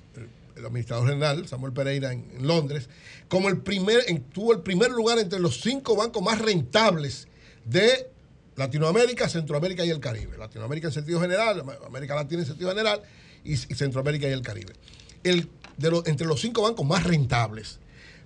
administrador 0.66 1.08
general, 1.08 1.48
Samuel 1.48 1.74
Pereira, 1.74 2.12
en, 2.12 2.26
Londres, 2.42 2.90
como 3.28 3.50
el 3.50 3.60
primer, 3.62 4.04
tuvo 4.34 4.52
el 4.52 4.62
primer 4.62 4.90
lugar 4.90 5.20
entre 5.20 5.40
los 5.40 5.62
cinco 5.62 5.96
bancos 5.96 6.24
más 6.24 6.40
rentables 6.40 7.28
de 7.66 8.10
Latinoamérica, 8.56 9.30
Centroamérica 9.30 9.86
y 9.86 9.92
el 9.92 10.00
Caribe. 10.00 10.40
Latinoamérica 10.40 10.88
en 10.88 10.94
sentido 10.94 11.22
general, 11.22 11.60
Am- 11.60 11.86
América 11.86 12.16
Latina 12.16 12.42
en 12.42 12.48
sentido 12.48 12.70
general 12.70 13.04
y 13.44 13.58
Centroamérica 13.58 14.28
y 14.28 14.32
el 14.32 14.42
Caribe. 14.42 14.74
El, 15.24 15.50
de 15.78 15.92
los- 15.92 16.06
entre 16.08 16.28
los 16.28 16.42
cinco 16.42 16.62
bancos 16.64 16.86
más 16.86 17.04
rentables. 17.04 17.80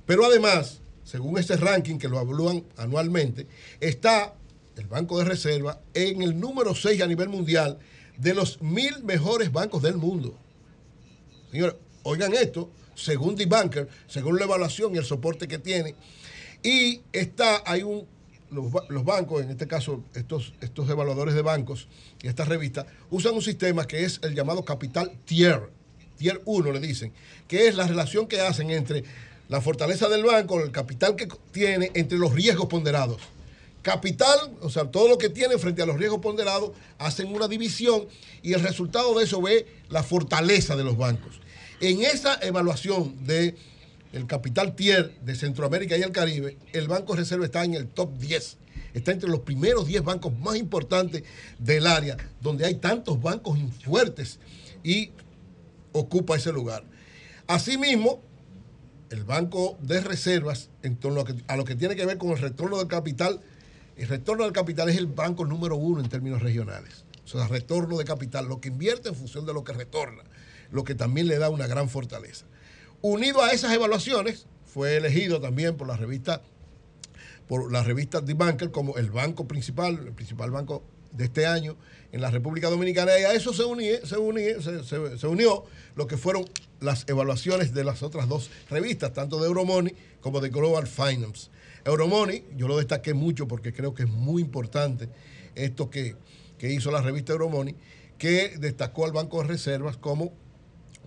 Pero 0.06 0.26
además, 0.26 0.80
según 1.04 1.38
este 1.38 1.56
ranking 1.58 1.98
que 1.98 2.08
lo 2.10 2.20
evalúan 2.20 2.64
anualmente, 2.78 3.48
está 3.80 4.34
el 4.76 4.88
Banco 4.88 5.18
de 5.20 5.26
Reserva 5.26 5.80
en 5.94 6.22
el 6.22 6.40
número 6.40 6.76
6 6.76 7.02
a 7.02 7.08
nivel 7.08 7.30
mundial 7.30 7.80
de 8.18 8.34
los 8.34 8.62
mil 8.62 9.04
mejores 9.04 9.52
bancos 9.52 9.82
del 9.82 9.98
mundo. 9.98 10.38
Señores, 11.52 11.76
oigan 12.04 12.34
esto, 12.34 12.70
según 12.96 13.36
The 13.36 13.46
Banker, 13.46 13.88
según 14.08 14.38
la 14.38 14.46
evaluación 14.46 14.94
y 14.96 14.98
el 14.98 15.06
soporte 15.06 15.48
que 15.48 15.60
tiene. 15.60 15.96
Y 16.64 17.02
está, 17.12 17.64
hay 17.66 17.84
un, 17.84 18.06
los, 18.52 18.66
los 18.90 19.04
bancos, 19.06 19.42
en 19.44 19.52
este 19.52 19.68
caso 19.68 20.04
estos, 20.14 20.54
estos 20.62 20.90
evaluadores 20.90 21.36
de 21.36 21.42
bancos 21.42 21.88
y 22.22 22.28
esta 22.28 22.44
revista, 22.46 22.86
usan 23.10 23.34
un 23.36 23.42
sistema 23.42 23.86
que 23.86 24.04
es 24.04 24.20
el 24.24 24.36
llamado 24.36 24.66
capital 24.66 25.12
tier, 25.26 25.70
tier 26.18 26.42
1 26.46 26.72
le 26.72 26.80
dicen, 26.80 27.14
que 27.48 27.68
es 27.68 27.76
la 27.76 27.88
relación 27.88 28.28
que 28.28 28.42
hacen 28.42 28.70
entre 28.72 29.04
la 29.50 29.62
fortaleza 29.62 30.10
del 30.10 30.24
banco, 30.24 30.62
el 30.62 30.72
capital 30.72 31.16
que 31.16 31.28
tiene, 31.52 31.92
entre 31.94 32.18
los 32.18 32.34
riesgos 32.34 32.68
ponderados. 32.68 33.22
capital, 33.82 34.38
o 34.60 34.70
sea, 34.70 34.92
todo 34.92 35.08
lo 35.08 35.18
que 35.18 35.30
tienen 35.30 35.60
frente 35.60 35.82
a 35.82 35.86
los 35.86 35.98
riesgos 35.98 36.20
ponderados, 36.20 36.72
hacen 36.98 37.34
una 37.34 37.48
división 37.48 38.06
y 38.42 38.52
el 38.52 38.62
resultado 38.62 39.18
de 39.18 39.24
eso 39.24 39.42
ve 39.42 39.66
la 39.90 40.04
fortaleza 40.04 40.76
de 40.76 40.84
los 40.84 40.98
bancos. 40.98 41.40
En 41.80 42.02
esa 42.04 42.38
evaluación 42.42 43.26
de 43.26 43.56
capital 44.26 44.76
tier 44.76 45.14
de 45.22 45.36
Centroamérica 45.36 45.98
y 45.98 46.02
el 46.02 46.12
Caribe, 46.12 46.58
el 46.74 46.88
Banco 46.88 47.14
de 47.14 47.20
Reserva 47.20 47.46
está 47.46 47.64
en 47.64 47.76
el 47.76 47.88
top 47.88 48.18
10. 48.18 48.58
Está 48.94 49.12
entre 49.12 49.30
los 49.30 49.42
primeros 49.42 49.86
10 49.86 50.04
bancos 50.04 50.38
más 50.40 50.56
importantes 50.56 51.24
del 51.60 51.86
área, 51.86 52.18
donde 52.42 52.66
hay 52.66 52.76
tantos 52.76 53.22
bancos 53.22 53.60
fuertes 53.84 54.40
y 54.84 55.12
ocupa 55.98 56.36
ese 56.36 56.52
lugar. 56.52 56.84
Asimismo, 57.48 58.22
el 59.10 59.24
Banco 59.24 59.78
de 59.82 60.02
Reservas, 60.02 60.70
en 60.84 60.98
torno 60.98 61.24
a, 61.48 61.56
lo 61.56 61.66
que 61.66 61.76
tiene 61.76 61.96
que 61.96 62.06
ver 62.06 62.18
con 62.18 62.32
el 62.32 62.40
retorno 62.40 62.78
del 62.78 62.88
capital, 62.88 63.42
el 63.96 64.08
retorno 64.08 64.44
del 64.44 64.54
capital 64.54 64.90
es 64.90 64.98
el 64.98 65.08
banco 65.08 65.46
número 65.46 65.76
uno 65.76 66.02
en 66.02 66.10
términos 66.10 66.42
regionales. 66.42 67.06
O 67.26 67.28
sea, 67.28 67.48
retorno 67.48 67.98
de 67.98 68.06
capital, 68.06 68.48
lo 68.48 68.62
que 68.62 68.70
invierte 68.70 69.10
en 69.10 69.16
función 69.16 69.46
de 69.46 69.54
lo 69.54 69.64
que 69.64 69.74
retorna, 69.74 70.24
lo 70.72 70.84
que 70.84 70.96
también 70.96 71.28
le 71.28 71.40
da 71.40 71.50
una 71.50 71.68
gran 71.68 71.90
fortaleza. 71.90 72.46
Unido 73.02 73.42
a 73.42 73.52
esas 73.52 73.74
evaluaciones, 73.74 74.46
fue 74.66 74.98
elegido 74.98 75.40
también 75.42 75.76
por 75.76 75.88
la 75.88 75.98
revista 75.98 76.42
por 77.48 77.72
la 77.72 77.82
revista 77.82 78.24
The 78.24 78.34
Banker 78.34 78.72
como 78.72 78.98
el 78.98 79.10
banco 79.10 79.48
principal, 79.48 79.98
el 80.06 80.12
principal 80.12 80.52
banco 80.52 80.84
de 81.14 81.26
este 81.26 81.48
año 81.48 81.78
en 82.12 82.22
la 82.22 82.32
República 82.32 82.70
Dominicana 82.70 83.12
y 83.20 83.24
a 83.24 83.34
eso 83.34 83.54
se, 83.54 83.64
se- 84.84 85.18
se 85.18 85.28
unió 85.28 85.66
lo 85.96 86.08
que 86.08 86.18
fueron 86.18 86.46
las 86.80 87.06
evaluaciones 87.08 87.74
de 87.74 87.84
las 87.84 88.04
otras 88.04 88.28
dos 88.28 88.50
revistas, 88.70 89.14
tanto 89.14 89.40
de 89.40 89.48
Euromoney 89.48 89.94
como 90.22 90.40
de 90.40 90.50
Global 90.50 90.88
Finance. 90.88 91.50
Euromoney, 91.86 92.44
yo 92.56 92.68
lo 92.68 92.78
destaqué 92.78 93.14
mucho 93.14 93.48
porque 93.48 93.74
creo 93.74 93.94
que 93.94 94.04
es 94.04 94.10
muy 94.10 94.42
importante 94.42 95.10
esto 95.56 95.90
que, 95.90 96.16
que 96.58 96.72
hizo 96.74 96.92
la 96.92 97.02
revista 97.02 97.32
Euromoney, 97.34 97.76
que 98.18 98.58
destacó 98.58 99.06
al 99.06 99.12
Banco 99.12 99.42
de 99.42 99.48
Reservas 99.48 99.98
como 99.98 100.34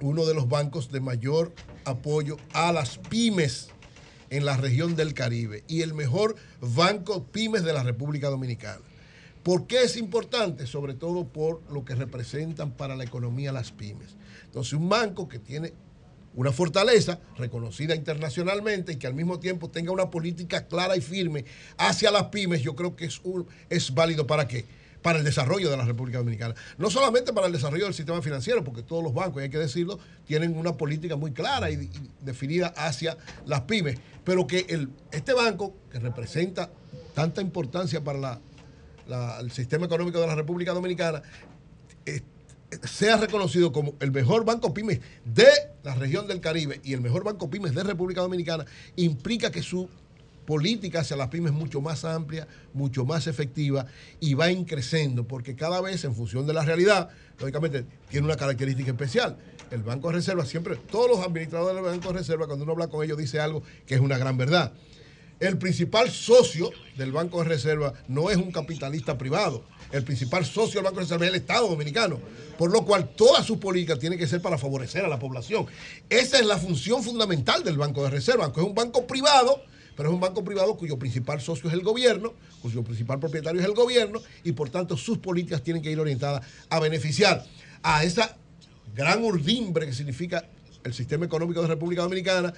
uno 0.01 0.25
de 0.25 0.35
los 0.35 0.49
bancos 0.49 0.91
de 0.91 1.01
mayor 1.01 1.53
apoyo 1.85 2.37
a 2.53 2.73
las 2.73 2.99
pymes 2.99 3.69
en 4.31 4.45
la 4.45 4.57
región 4.57 4.97
del 4.97 5.13
Caribe 5.13 5.65
y 5.69 5.83
el 5.83 5.93
mejor 5.93 6.37
banco 6.61 7.25
pymes 7.25 7.65
de 7.65 7.73
la 7.73 7.83
República 7.83 8.29
Dominicana. 8.31 8.81
¿Por 9.43 9.67
qué 9.67 9.83
es 9.83 9.97
importante? 9.97 10.67
Sobre 10.67 10.95
todo 10.95 11.27
por 11.27 11.63
lo 11.73 11.85
que 11.85 11.95
representan 11.95 12.73
para 12.73 12.95
la 12.97 13.05
economía 13.05 13.53
las 13.53 13.73
pymes. 13.73 14.17
Entonces, 14.45 14.75
un 14.75 14.89
banco 14.89 15.29
que 15.29 15.39
tiene 15.39 15.73
una 16.35 16.53
fortaleza 16.53 17.19
reconocida 17.37 17.95
internacionalmente 17.97 18.93
y 18.93 18.97
que 18.97 19.07
al 19.07 19.15
mismo 19.15 19.41
tiempo 19.41 19.69
tenga 19.71 19.93
una 19.93 20.11
política 20.11 20.67
clara 20.69 20.97
y 20.97 21.01
firme 21.01 21.45
hacia 21.79 22.11
las 22.11 22.25
pymes, 22.25 22.63
yo 22.63 22.77
creo 22.77 22.95
que 22.95 23.07
es, 23.07 23.21
es 23.69 23.95
válido 23.95 24.27
para 24.27 24.47
qué? 24.47 24.65
Para 25.03 25.19
el 25.19 25.25
desarrollo 25.25 25.71
de 25.71 25.77
la 25.79 25.85
República 25.87 26.19
Dominicana. 26.19 26.55
No 26.77 26.91
solamente 26.91 27.33
para 27.33 27.47
el 27.47 27.53
desarrollo 27.55 27.85
del 27.87 27.95
sistema 27.95 28.21
financiero, 28.21 28.63
porque 28.63 28.83
todos 28.83 29.03
los 29.03 29.15
bancos, 29.15 29.41
y 29.41 29.45
hay 29.45 29.51
que 29.51 29.59
decirlo, 29.59 29.99
tienen 30.27 30.57
una 30.57 30.77
política 30.77 31.17
muy 31.17 31.33
clara 31.33 31.71
y, 31.71 31.75
y 31.75 31.91
definida 32.21 32.69
hacia 32.77 33.17
las 33.47 33.63
pymes, 33.63 33.99
pero 34.23 34.47
que 34.47 34.67
el, 34.69 34.91
este 35.11 35.33
banco, 35.33 35.75
que 35.91 35.99
representa 35.99 36.71
tanta 37.15 37.41
importancia 37.41 38.05
para 38.05 38.19
la- 38.19 38.41
la- 39.11 39.39
el 39.41 39.51
sistema 39.51 39.85
económico 39.87 40.21
de 40.21 40.27
la 40.27 40.35
República 40.35 40.73
Dominicana, 40.73 41.23
sea 42.85 43.17
reconocido 43.17 43.73
como 43.73 43.95
el 44.01 44.13
mejor 44.13 44.45
banco 44.45 44.73
pymes 44.73 45.01
de 45.25 45.49
la 45.83 45.95
región 45.97 46.29
del 46.29 46.41
Caribe 46.41 46.81
y 46.85 46.93
el 46.93 47.01
mejor 47.01 47.25
banco 47.25 47.51
pymes 47.51 47.75
de 47.75 47.83
República 47.83 48.21
Dominicana, 48.21 48.65
implica 48.95 49.51
que 49.51 49.61
su 49.63 49.89
política 50.47 51.01
hacia 51.01 51.17
las 51.17 51.29
pymes 51.29 51.53
es 51.53 51.59
mucho 51.59 51.81
más 51.81 52.05
amplia, 52.05 52.47
mucho 52.73 53.05
más 53.05 53.27
efectiva 53.27 53.87
y 54.21 54.35
va 54.35 54.47
creciendo, 54.67 55.27
porque 55.27 55.57
cada 55.57 55.81
vez 55.81 56.05
en 56.05 56.15
función 56.15 56.47
de 56.47 56.53
la 56.53 56.65
realidad, 56.65 57.11
lógicamente 57.41 57.85
tiene 58.09 58.27
una 58.27 58.37
característica 58.37 58.91
especial. 58.93 59.37
El 59.73 59.83
Banco 59.83 60.09
de 60.09 60.15
Reserva 60.15 60.45
siempre, 60.45 60.77
todos 60.77 61.09
los 61.11 61.27
administradores 61.27 61.77
del 61.77 61.85
Banco 61.85 62.13
de 62.13 62.19
Reserva, 62.21 62.47
cuando 62.47 62.65
uno 62.65 62.73
habla 62.73 62.89
con 62.89 63.05
ellos, 63.05 63.19
dice 63.19 63.41
algo 63.41 63.63
que 63.87 63.97
es 63.97 64.01
una 64.01 64.17
gran 64.19 64.37
verdad. 64.37 64.73
El 65.41 65.57
principal 65.57 66.11
socio 66.11 66.71
del 66.99 67.13
Banco 67.13 67.39
de 67.39 67.49
Reserva 67.49 67.95
no 68.09 68.29
es 68.29 68.37
un 68.37 68.53
capitalista 68.53 69.17
privado. 69.17 69.65
El 69.91 70.05
principal 70.05 70.45
socio 70.45 70.75
del 70.75 70.85
Banco 70.85 70.97
de 70.97 71.05
Reserva 71.05 71.25
es 71.25 71.31
el 71.31 71.41
Estado 71.41 71.67
Dominicano. 71.67 72.21
Por 72.59 72.71
lo 72.71 72.85
cual, 72.85 73.09
todas 73.17 73.47
sus 73.47 73.57
políticas 73.57 73.99
tienen 73.99 74.19
que 74.19 74.27
ser 74.27 74.43
para 74.43 74.59
favorecer 74.59 75.03
a 75.03 75.09
la 75.09 75.19
población. 75.19 75.67
Esa 76.11 76.39
es 76.39 76.45
la 76.45 76.59
función 76.59 77.03
fundamental 77.03 77.65
del 77.65 77.79
Banco 77.79 78.05
de 78.05 78.11
Reserva, 78.11 78.45
aunque 78.45 78.61
es 78.61 78.67
un 78.67 78.75
banco 78.75 79.07
privado, 79.07 79.63
pero 79.97 80.11
es 80.11 80.15
un 80.15 80.21
banco 80.21 80.45
privado 80.45 80.77
cuyo 80.77 80.99
principal 80.99 81.41
socio 81.41 81.69
es 81.71 81.75
el 81.75 81.81
gobierno, 81.81 82.35
cuyo 82.61 82.85
principal 82.85 83.19
propietario 83.19 83.63
es 83.63 83.67
el 83.67 83.75
gobierno, 83.75 84.21
y 84.45 84.53
por 84.53 84.69
tanto 84.69 84.99
sus 84.99 85.17
políticas 85.19 85.63
tienen 85.63 85.83
que 85.83 85.91
ir 85.91 85.99
orientadas 85.99 86.47
a 86.69 86.81
beneficiar 86.81 87.47
a 87.83 88.05
esa 88.05 88.37
gran 88.95 89.25
urdimbre 89.25 89.87
que 89.87 89.95
significa 89.95 90.45
el 90.85 90.95
sistema 90.95 91.25
económico 91.27 91.63
de 91.63 91.69
República 91.69 92.03
Dominicana, 92.03 92.53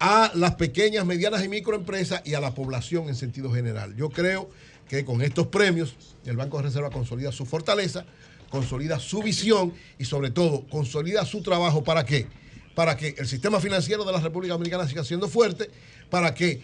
a 0.00 0.32
las 0.34 0.54
pequeñas, 0.54 1.04
medianas 1.04 1.44
y 1.44 1.48
microempresas 1.48 2.22
y 2.24 2.32
a 2.32 2.40
la 2.40 2.54
población 2.54 3.08
en 3.08 3.14
sentido 3.14 3.52
general. 3.52 3.94
Yo 3.96 4.08
creo 4.08 4.48
que 4.88 5.04
con 5.04 5.20
estos 5.20 5.48
premios 5.48 5.94
el 6.24 6.36
Banco 6.36 6.56
de 6.56 6.64
Reserva 6.64 6.90
consolida 6.90 7.30
su 7.32 7.44
fortaleza, 7.44 8.06
consolida 8.48 8.98
su 8.98 9.22
visión 9.22 9.74
y 9.98 10.06
sobre 10.06 10.30
todo 10.30 10.66
consolida 10.68 11.24
su 11.26 11.42
trabajo 11.42 11.84
para 11.84 12.06
qué? 12.06 12.26
Para 12.74 12.96
que 12.96 13.14
el 13.18 13.28
sistema 13.28 13.60
financiero 13.60 14.04
de 14.04 14.12
la 14.12 14.20
República 14.20 14.54
Dominicana 14.54 14.88
siga 14.88 15.04
siendo 15.04 15.28
fuerte, 15.28 15.70
para 16.08 16.32
que 16.32 16.62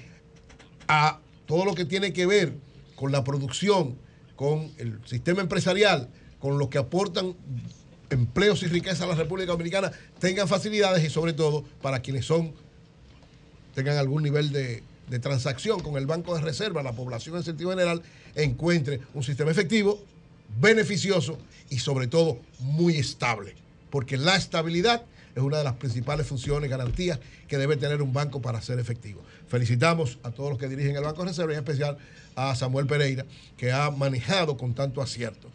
a 0.89 1.21
todo 1.45 1.67
lo 1.67 1.75
que 1.75 1.85
tiene 1.85 2.15
que 2.15 2.25
ver 2.25 2.55
con 2.97 3.13
la 3.13 3.23
producción, 3.23 3.99
con 4.35 4.73
el 4.79 4.99
sistema 5.05 5.43
empresarial, 5.43 6.09
con 6.39 6.59
los 6.59 6.69
que 6.69 6.79
aportan 6.79 7.37
empleos 8.09 8.63
y 8.63 8.67
riqueza 8.67 9.05
a 9.05 9.09
la 9.09 9.15
República 9.15 9.53
Dominicana, 9.53 9.93
tengan 10.19 10.49
facilidades 10.49 11.05
y 11.05 11.11
sobre 11.11 11.35
todo 11.35 11.65
para 11.83 12.01
quienes 12.01 12.25
son 12.25 12.55
tengan 13.77 13.99
algún 13.99 14.23
nivel 14.23 14.53
de, 14.53 14.83
transacción 15.21 15.81
con 15.81 15.99
el 15.99 16.07
Banco 16.07 16.35
de 16.35 16.41
Reserva, 16.41 16.83
la 16.83 16.93
población 16.93 17.37
en 17.37 17.45
sentido 17.45 17.71
general, 17.71 18.03
encuentre 18.35 19.01
un 19.13 19.23
sistema 19.23 19.51
efectivo, 19.51 20.03
beneficioso 20.59 21.39
y 21.69 21.79
sobre 21.79 22.07
todo 22.07 22.41
muy 22.59 22.97
estable. 22.97 23.55
Porque 23.91 24.17
la 24.17 24.35
estabilidad 24.35 25.03
es 25.35 25.43
una 25.43 25.59
de 25.59 25.65
las 25.65 25.75
principales 25.75 26.27
funciones, 26.27 26.71
garantías 26.71 27.21
que 27.47 27.59
debe 27.59 27.77
tener 27.77 28.01
un 28.01 28.15
banco 28.15 28.41
para 28.41 28.63
ser 28.63 28.79
efectivo. 28.79 29.23
Felicitamos 29.47 30.19
a 30.23 30.31
todos 30.31 30.49
los 30.49 30.59
que 30.59 30.69
dirigen 30.69 30.97
el 30.97 31.03
Banco 31.03 31.23
de 31.23 31.29
Reserva 31.29 31.53
y 31.53 31.57
en 31.57 31.61
especial 31.63 31.99
a 32.35 32.55
Samuel 32.57 32.87
Pereira, 32.87 33.27
que 33.59 33.73
ha 33.73 33.91
manejado 33.91 34.57
con 34.57 34.75
tanto 34.75 35.03
acierto. 35.03 35.49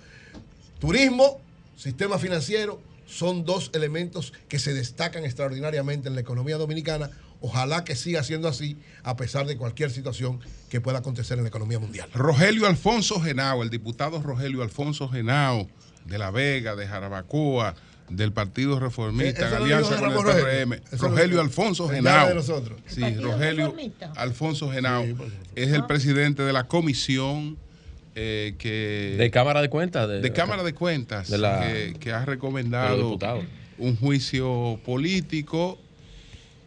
Turismo, 0.79 1.41
sistema 1.75 2.19
financiero, 2.19 2.79
son 3.07 3.45
dos 3.45 3.71
elementos 3.73 4.31
que 4.47 4.59
se 4.59 4.73
destacan 4.73 5.25
extraordinariamente 5.25 6.07
en 6.07 6.15
la 6.15 6.21
economía 6.21 6.57
dominicana. 6.57 7.09
Ojalá 7.41 7.83
que 7.83 7.95
siga 7.95 8.23
siendo 8.23 8.47
así, 8.47 8.77
a 9.03 9.15
pesar 9.15 9.45
de 9.47 9.57
cualquier 9.57 9.89
situación 9.91 10.39
que 10.69 10.79
pueda 10.79 10.99
acontecer 10.99 11.37
en 11.37 11.43
la 11.43 11.49
economía 11.49 11.79
mundial. 11.79 12.07
Rogelio 12.13 12.67
Alfonso 12.67 13.19
Genao, 13.19 13.63
el 13.63 13.69
diputado 13.69 14.21
Rogelio 14.21 14.61
Alfonso 14.61 15.09
Genao, 15.09 15.67
de 16.05 16.17
La 16.19 16.29
Vega, 16.31 16.75
de 16.75 16.87
Jarabacoa, 16.87 17.75
del 18.09 18.31
Partido 18.33 18.79
Reformista, 18.79 19.45
Eh, 19.45 19.49
en 19.49 19.55
alianza 19.63 19.95
con 19.97 20.09
el 20.09 20.13
Rogelio. 20.13 20.43
PRM. 20.45 20.99
Rogelio. 20.99 21.41
Alfonso 21.41 21.87
Genao. 21.89 22.27
de 22.27 22.35
nosotros. 22.35 22.79
Sí, 22.85 22.95
¿El 23.01 23.13
Partido 23.13 23.31
Rogelio 23.31 23.65
Reformista? 23.65 24.13
Alfonso 24.17 24.69
Genao 24.71 25.05
es 25.55 25.69
el 25.71 25.85
presidente 25.85 26.43
de 26.43 26.53
la 26.53 26.65
comisión 26.67 27.57
eh, 28.15 28.55
que... 28.59 29.15
De 29.17 29.31
Cámara 29.31 29.61
de 29.61 29.69
Cuentas. 29.69 30.07
De, 30.09 30.19
de 30.21 30.33
Cámara 30.33 30.63
de 30.63 30.73
Cuentas, 30.73 31.29
De 31.29 31.37
la- 31.37 31.61
que, 31.61 31.95
que 31.99 32.11
ha 32.11 32.25
recomendado 32.25 33.17
un 33.77 33.95
juicio 33.95 34.79
político 34.85 35.79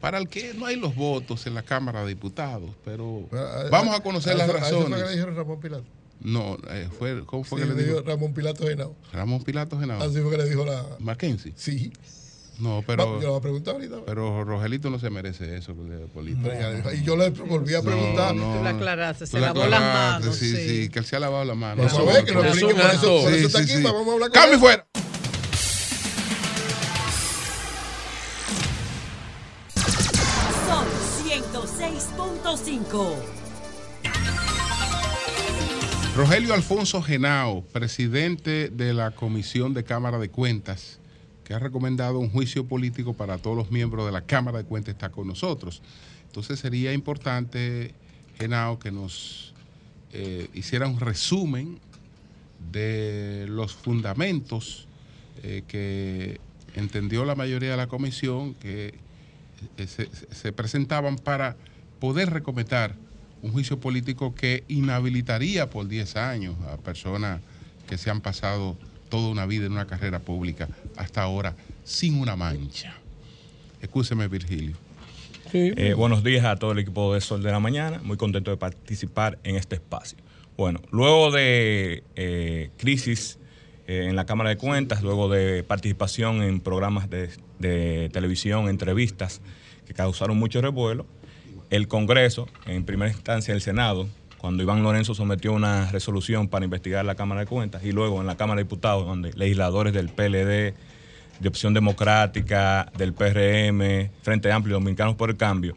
para 0.05 0.19
el 0.19 0.29
que 0.29 0.53
no 0.53 0.67
hay 0.67 0.77
los 0.77 0.95
votos 0.95 1.47
en 1.47 1.55
la 1.55 1.63
Cámara 1.63 2.03
de 2.03 2.09
Diputados, 2.09 2.71
pero 2.85 3.27
vamos 3.71 3.97
a 3.99 4.01
conocer 4.03 4.37
las 4.37 4.49
eso- 4.49 4.59
eso 4.59 4.67
fue 4.67 4.85
que 4.85 4.91
le 4.91 4.97
razones. 4.97 5.11
dijeron 5.13 5.37
Ramón 5.37 5.61
Pilato. 5.61 5.85
No, 6.21 6.59
eh, 6.71 6.89
fue, 6.99 7.25
¿cómo 7.25 7.43
fue 7.45 7.63
Sí, 7.63 7.69
que 7.69 7.75
le 7.75 7.85
dijo? 7.85 8.03
Ramón 8.03 8.35
Pilato 8.35 8.67
Genao. 8.67 8.95
Ramón 9.13 9.43
Pilato 9.43 9.79
Genao. 9.81 10.03
Así 10.03 10.21
fue 10.21 10.31
que 10.31 10.37
le 10.39 10.49
dijo 10.49 10.65
la. 10.67 10.85
Mackenzie. 10.99 11.53
Sí. 11.57 11.91
No, 12.59 12.77
Va, 12.77 12.83
pero. 12.87 13.05
yo 13.21 13.27
lo 13.27 13.29
voy 13.31 13.39
a 13.39 13.41
preguntar 13.43 13.75
ahorita. 13.75 13.97
Pero 14.07 14.45
Rogelito 14.45 14.89
no 14.91 14.99
se 15.01 15.09
merece 15.11 15.57
eso 15.57 15.73
de 15.75 16.07
política. 16.07 16.85
Y 16.95 17.03
yo 17.03 17.17
le 17.17 17.31
volví 17.31 17.75
a 17.75 17.83
preguntar. 17.83 18.33
Tú 18.35 18.63
la 18.63 18.71
aclaraste, 18.71 19.27
se 19.27 19.33
Tú 19.33 19.39
la 19.39 19.47
lavó 19.55 19.67
las 19.67 19.81
manos, 19.81 20.37
Sí, 20.37 20.51
sí. 20.55 20.69
sí, 20.83 20.89
que 20.91 20.99
él 21.01 21.05
se 21.07 21.17
ha 21.17 21.21
lavado 21.21 21.45
las 21.47 21.57
manos. 21.57 21.91
Vamos 21.93 22.09
a 22.11 22.13
ver, 22.13 22.25
que 22.27 22.33
lo 22.33 22.45
explique, 22.45 22.75
por 22.75 22.91
eso- 22.95 23.23
por 23.23 23.33
eso 23.33 23.47
está 23.47 23.59
aquí, 23.61 23.83
vamos 23.83 24.07
a 24.07 24.13
hablar 24.13 24.31
con 24.31 24.41
¡Cambio 24.41 24.55
él. 24.55 24.61
fuera! 24.61 24.87
106.5. 32.45 33.17
Rogelio 36.15 36.53
Alfonso 36.53 37.01
Genao, 37.01 37.63
presidente 37.73 38.69
de 38.69 38.93
la 38.93 39.13
Comisión 39.13 39.73
de 39.73 39.83
Cámara 39.83 40.19
de 40.19 40.29
Cuentas, 40.29 40.99
que 41.43 41.55
ha 41.55 41.59
recomendado 41.59 42.19
un 42.19 42.29
juicio 42.29 42.67
político 42.67 43.15
para 43.15 43.39
todos 43.39 43.57
los 43.57 43.71
miembros 43.71 44.05
de 44.05 44.13
la 44.13 44.21
Cámara 44.21 44.59
de 44.59 44.65
Cuentas, 44.65 44.93
está 44.93 45.09
con 45.09 45.27
nosotros. 45.27 45.81
Entonces 46.27 46.61
sería 46.61 46.93
importante, 46.93 47.95
Genao, 48.39 48.79
que 48.79 48.93
nos 48.93 49.55
eh, 50.13 50.49
hiciera 50.53 50.87
un 50.87 51.01
resumen 51.01 51.79
de 52.71 53.47
los 53.49 53.73
fundamentos 53.73 54.87
eh, 55.43 55.63
que 55.67 56.41
entendió 56.75 57.25
la 57.25 57.37
mayoría 57.37 57.71
de 57.71 57.79
la 57.79 57.87
comisión 57.87 58.53
que 58.53 58.93
eh, 59.79 59.87
se 60.31 60.53
presentaban 60.53 61.17
para 61.17 61.57
poder 62.05 62.29
recomendar 62.29 62.95
un 63.41 63.51
juicio 63.51 63.81
político 63.81 64.35
que 64.35 64.63
inhabilitaría 64.69 65.71
por 65.71 65.89
10 65.89 66.17
años 66.17 66.55
a 66.71 66.77
personas 66.77 67.41
que 67.89 67.97
se 67.97 68.11
han 68.11 68.21
pasado 68.21 68.77
toda 69.09 69.31
una 69.31 69.47
vida 69.47 69.65
en 69.65 69.73
una 69.73 69.87
carrera 69.87 70.19
pública 70.19 70.69
hasta 70.99 71.23
ahora 71.23 71.57
sin 71.83 72.21
una 72.21 72.37
mancha. 72.37 72.93
Escúcheme, 73.81 74.29
Virgilio. 74.29 74.77
Eh, 75.55 75.95
buenos 75.97 76.23
días 76.23 76.45
a 76.45 76.57
todo 76.57 76.73
el 76.73 76.81
equipo 76.81 77.15
de 77.15 77.23
Sol 77.23 77.43
de 77.43 77.51
la 77.51 77.59
Mañana. 77.59 78.03
Muy 78.05 78.19
contento 78.19 78.51
de 78.51 78.59
participar 78.59 79.39
en 79.43 79.57
este 79.57 79.77
espacio. 79.77 80.19
Bueno, 80.59 80.83
luego 80.91 81.31
de 81.31 82.05
eh, 82.17 82.69
crisis 82.77 83.39
eh, 83.87 84.09
en 84.11 84.15
la 84.15 84.27
Cámara 84.27 84.51
de 84.51 84.59
Cuentas, 84.59 85.03
luego 85.03 85.31
de 85.31 85.63
participación 85.63 86.43
en 86.43 86.61
programas 86.61 87.09
de, 87.09 87.31
de 87.61 88.11
televisión, 88.13 88.69
entrevistas 88.69 89.41
que 89.87 89.95
causaron 89.95 90.37
mucho 90.37 90.61
revuelo, 90.61 91.07
el 91.71 91.89
Congreso, 91.89 92.49
en 92.67 92.85
primera 92.85 93.11
instancia 93.11 93.55
el 93.55 93.61
Senado, 93.61 94.09
cuando 94.39 94.63
Iván 94.63 94.83
Lorenzo 94.83 95.15
sometió 95.15 95.53
una 95.53 95.91
resolución 95.91 96.49
para 96.49 96.65
investigar 96.65 97.05
la 97.05 97.15
Cámara 97.15 97.41
de 97.41 97.47
Cuentas 97.47 97.83
y 97.85 97.93
luego 97.93 98.21
en 98.21 98.27
la 98.27 98.37
Cámara 98.37 98.59
de 98.59 98.65
Diputados, 98.65 99.07
donde 99.07 99.33
legisladores 99.33 99.95
del 99.95 100.11
PLD, 100.11 100.75
de 101.41 101.49
Opción 101.49 101.75
Democrática, 101.75 102.93
del 102.97 103.15
PRM, 103.15 104.11
Frente 104.23 104.53
Amplio, 104.53 104.75
Dominicanos 104.75 105.17
por 105.17 105.31
el 105.31 105.37
Cambio, 105.37 105.75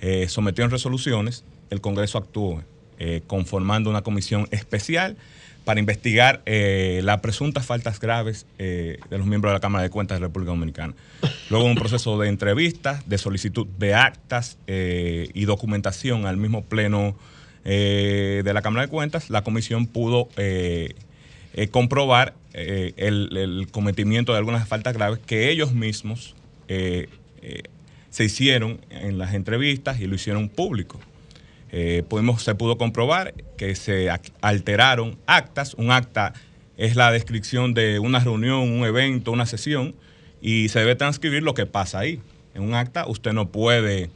eh, 0.00 0.28
sometieron 0.28 0.70
resoluciones, 0.70 1.44
el 1.70 1.80
Congreso 1.80 2.18
actuó 2.18 2.62
eh, 2.98 3.22
conformando 3.26 3.88
una 3.88 4.02
comisión 4.02 4.46
especial 4.50 5.16
para 5.64 5.80
investigar 5.80 6.42
eh, 6.46 7.00
las 7.04 7.20
presuntas 7.20 7.64
faltas 7.64 8.00
graves 8.00 8.46
eh, 8.58 8.98
de 9.10 9.18
los 9.18 9.26
miembros 9.26 9.50
de 9.50 9.54
la 9.54 9.60
Cámara 9.60 9.84
de 9.84 9.90
Cuentas 9.90 10.18
de 10.18 10.26
República 10.26 10.50
Dominicana. 10.50 10.94
Luego 11.50 11.66
un 11.66 11.74
proceso 11.74 12.18
de 12.18 12.28
entrevistas, 12.28 13.08
de 13.08 13.18
solicitud 13.18 13.66
de 13.78 13.94
actas 13.94 14.58
eh, 14.66 15.28
y 15.34 15.44
documentación 15.44 16.26
al 16.26 16.36
mismo 16.36 16.64
pleno 16.64 17.16
eh, 17.64 18.42
de 18.44 18.54
la 18.54 18.62
Cámara 18.62 18.86
de 18.86 18.88
Cuentas, 18.88 19.30
la 19.30 19.42
comisión 19.42 19.86
pudo 19.86 20.28
eh, 20.36 20.94
comprobar 21.70 22.34
el, 22.54 23.68
cometimiento 23.70 24.32
de 24.32 24.38
algunas 24.38 24.66
faltas 24.66 24.94
graves 24.94 25.20
que 25.24 25.50
ellos 25.50 25.72
mismos 25.72 26.34
se 28.10 28.24
hicieron 28.24 28.80
en 28.90 29.18
las 29.18 29.34
entrevistas 29.34 30.00
y 30.00 30.06
lo 30.06 30.14
hicieron 30.14 30.48
público. 30.48 30.98
Eh, 31.72 32.02
pudimos- 32.08 32.42
se 32.42 32.54
pudo 32.54 32.76
comprobar 32.76 33.32
que 33.56 33.74
se 33.74 34.08
alteraron 34.42 35.18
actas. 35.26 35.74
Un 35.74 35.90
acta 35.90 36.34
es 36.76 36.96
la 36.96 37.10
descripción 37.10 37.72
de 37.74 37.98
una 37.98 38.20
reunión, 38.20 38.70
un 38.70 38.84
evento, 38.84 39.32
una 39.32 39.46
sesión, 39.46 39.94
y 40.42 40.68
se 40.68 40.80
debe 40.80 40.94
transcribir 40.96 41.42
lo 41.42 41.54
que 41.54 41.66
pasa 41.66 42.00
ahí. 42.00 42.20
En 42.54 42.62
un 42.62 42.74
acta 42.74 43.06
usted 43.06 43.32
no 43.32 43.48
puede 43.48 44.10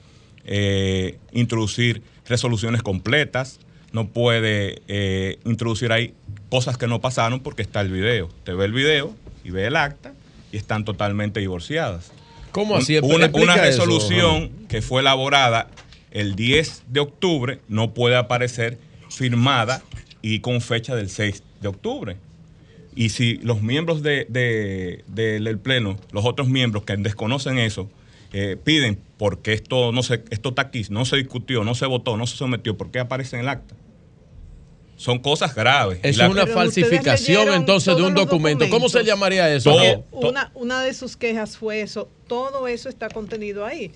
eh, 0.44 1.18
introducir 1.33 2.02
resoluciones 2.28 2.83
completas, 2.83 3.59
no 3.93 4.09
puede 4.09 4.83
eh, 4.89 5.39
introducir 5.44 5.91
ahí 5.93 6.12
cosas 6.51 6.76
que 6.76 6.86
no 6.86 7.01
pasaron 7.01 7.41
porque 7.41 7.62
está 7.62 7.81
el 7.81 7.91
video. 7.91 8.28
Te 8.44 8.52
ve 8.52 8.67
el 8.67 8.73
video 8.73 9.15
y 9.44 9.51
ve 9.51 9.67
el 9.67 9.76
acta 9.76 10.12
y 10.52 10.57
están 10.57 10.85
totalmente 10.85 11.41
divorciadas. 11.41 12.12
¿Cómo 12.52 12.76
así? 12.76 12.99
Una, 12.99 13.31
una 13.33 13.55
eso, 13.55 13.62
resolución 13.62 14.51
que 14.68 14.83
fue 14.83 15.01
elaborada 15.01 15.68
el 16.20 16.35
10 16.35 16.85
de 16.89 17.01
octubre 17.01 17.61
no 17.69 17.93
puede 17.95 18.17
aparecer 18.17 18.78
firmada 19.11 19.83
y 20.23 20.41
con 20.41 20.61
fecha 20.61 20.95
del 20.97 21.09
6 21.11 21.43
de 21.61 21.69
octubre. 21.69 22.17
Y 22.95 23.11
si 23.11 23.36
los 23.36 23.61
miembros 23.62 24.03
de- 24.03 24.27
de- 24.28 25.05
de- 25.09 25.39
del 25.41 25.59
Pleno, 25.59 25.99
los 26.12 26.25
otros 26.25 26.49
miembros 26.49 26.85
que 26.85 26.97
desconocen 26.97 27.59
eso, 27.59 27.91
eh, 28.33 28.57
piden 28.62 28.99
porque 29.19 29.53
esto 29.53 29.93
no 29.93 30.03
se, 30.03 30.25
esto 30.31 30.49
está 30.51 30.62
aquí, 30.62 30.85
no 30.91 31.05
se 31.05 31.17
discutió, 31.17 31.62
no 31.65 31.75
se 31.75 31.86
votó, 31.86 32.17
no 32.17 32.27
se 32.27 32.36
sometió, 32.36 32.77
¿por 32.77 32.91
qué 32.91 32.99
aparece 32.99 33.36
en 33.36 33.43
el 33.43 33.49
acta? 33.49 33.75
Son 34.97 35.19
cosas 35.19 35.55
graves. 35.55 35.99
Es 36.03 36.17
la- 36.17 36.31
una 36.31 36.47
falsificación 36.55 37.49
entonces 37.55 37.95
de 37.97 38.03
un 38.03 38.15
documento. 38.15 38.65
¿Cómo 38.70 38.89
se 38.89 39.05
llamaría 39.05 39.55
eso? 39.55 39.70
Una, 40.31 40.51
una 40.55 40.83
de 40.83 40.95
sus 40.95 41.19
quejas 41.19 41.59
fue 41.59 41.83
eso. 41.83 42.09
Todo 42.27 42.67
eso 42.67 42.89
está 42.89 43.11
contenido 43.11 43.67
ahí. 43.67 43.93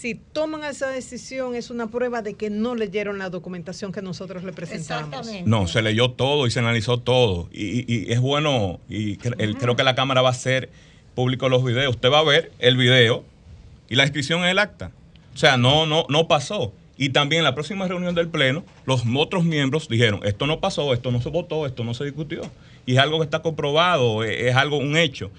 Si 0.00 0.14
toman 0.16 0.64
esa 0.64 0.88
decisión, 0.88 1.54
es 1.54 1.70
una 1.70 1.86
prueba 1.86 2.20
de 2.20 2.34
que 2.34 2.50
no 2.50 2.74
leyeron 2.74 3.18
la 3.18 3.30
documentación 3.30 3.92
que 3.92 4.02
nosotros 4.02 4.42
le 4.44 4.52
presentamos. 4.52 5.26
No, 5.46 5.66
se 5.68 5.82
leyó 5.82 6.10
todo 6.10 6.46
y 6.46 6.50
se 6.50 6.58
analizó 6.58 6.98
todo. 6.98 7.48
Y, 7.52 7.80
y- 7.80 7.84
y 8.08 8.12
es 8.12 8.20
bueno, 8.20 8.80
y 8.88 9.16
cre- 9.18 9.36
el- 9.38 9.56
creo 9.56 9.76
que 9.76 9.84
la 9.84 9.94
Cámara 9.94 10.20
va 10.20 10.28
a 10.28 10.32
hacer 10.32 10.68
público 11.14 11.48
los 11.48 11.64
videos. 11.64 11.94
Usted 11.94 12.10
va 12.10 12.18
a 12.18 12.24
ver 12.24 12.52
el 12.58 12.76
video 12.76 13.24
y 13.88 13.94
la 13.94 14.02
inscripción 14.02 14.40
en 14.42 14.46
el 14.48 14.58
acta. 14.58 14.90
O 15.32 15.38
sea, 15.38 15.56
no, 15.56 15.86
no, 15.86 16.06
no 16.08 16.28
pasó. 16.28 16.72
Y 16.96 17.08
también 17.10 17.40
en 17.40 17.44
la 17.44 17.54
próxima 17.54 17.88
reunión 17.88 18.14
del 18.14 18.28
Pleno, 18.28 18.64
los 18.86 19.02
otros 19.16 19.44
miembros 19.44 19.88
dijeron, 19.88 20.20
esto 20.24 20.46
no 20.46 20.60
pasó, 20.60 20.92
esto 20.92 21.10
no 21.12 21.20
se 21.22 21.28
votó, 21.28 21.66
esto 21.66 21.82
no 21.84 21.94
se 21.94 22.04
discutió. 22.04 22.42
Y 22.86 22.92
es 22.94 22.98
algo 22.98 23.18
que 23.18 23.24
está 23.24 23.40
comprobado, 23.42 24.24
es, 24.24 24.48
es 24.50 24.54
algo, 24.56 24.76
un 24.78 24.96
hecho. 24.96 25.30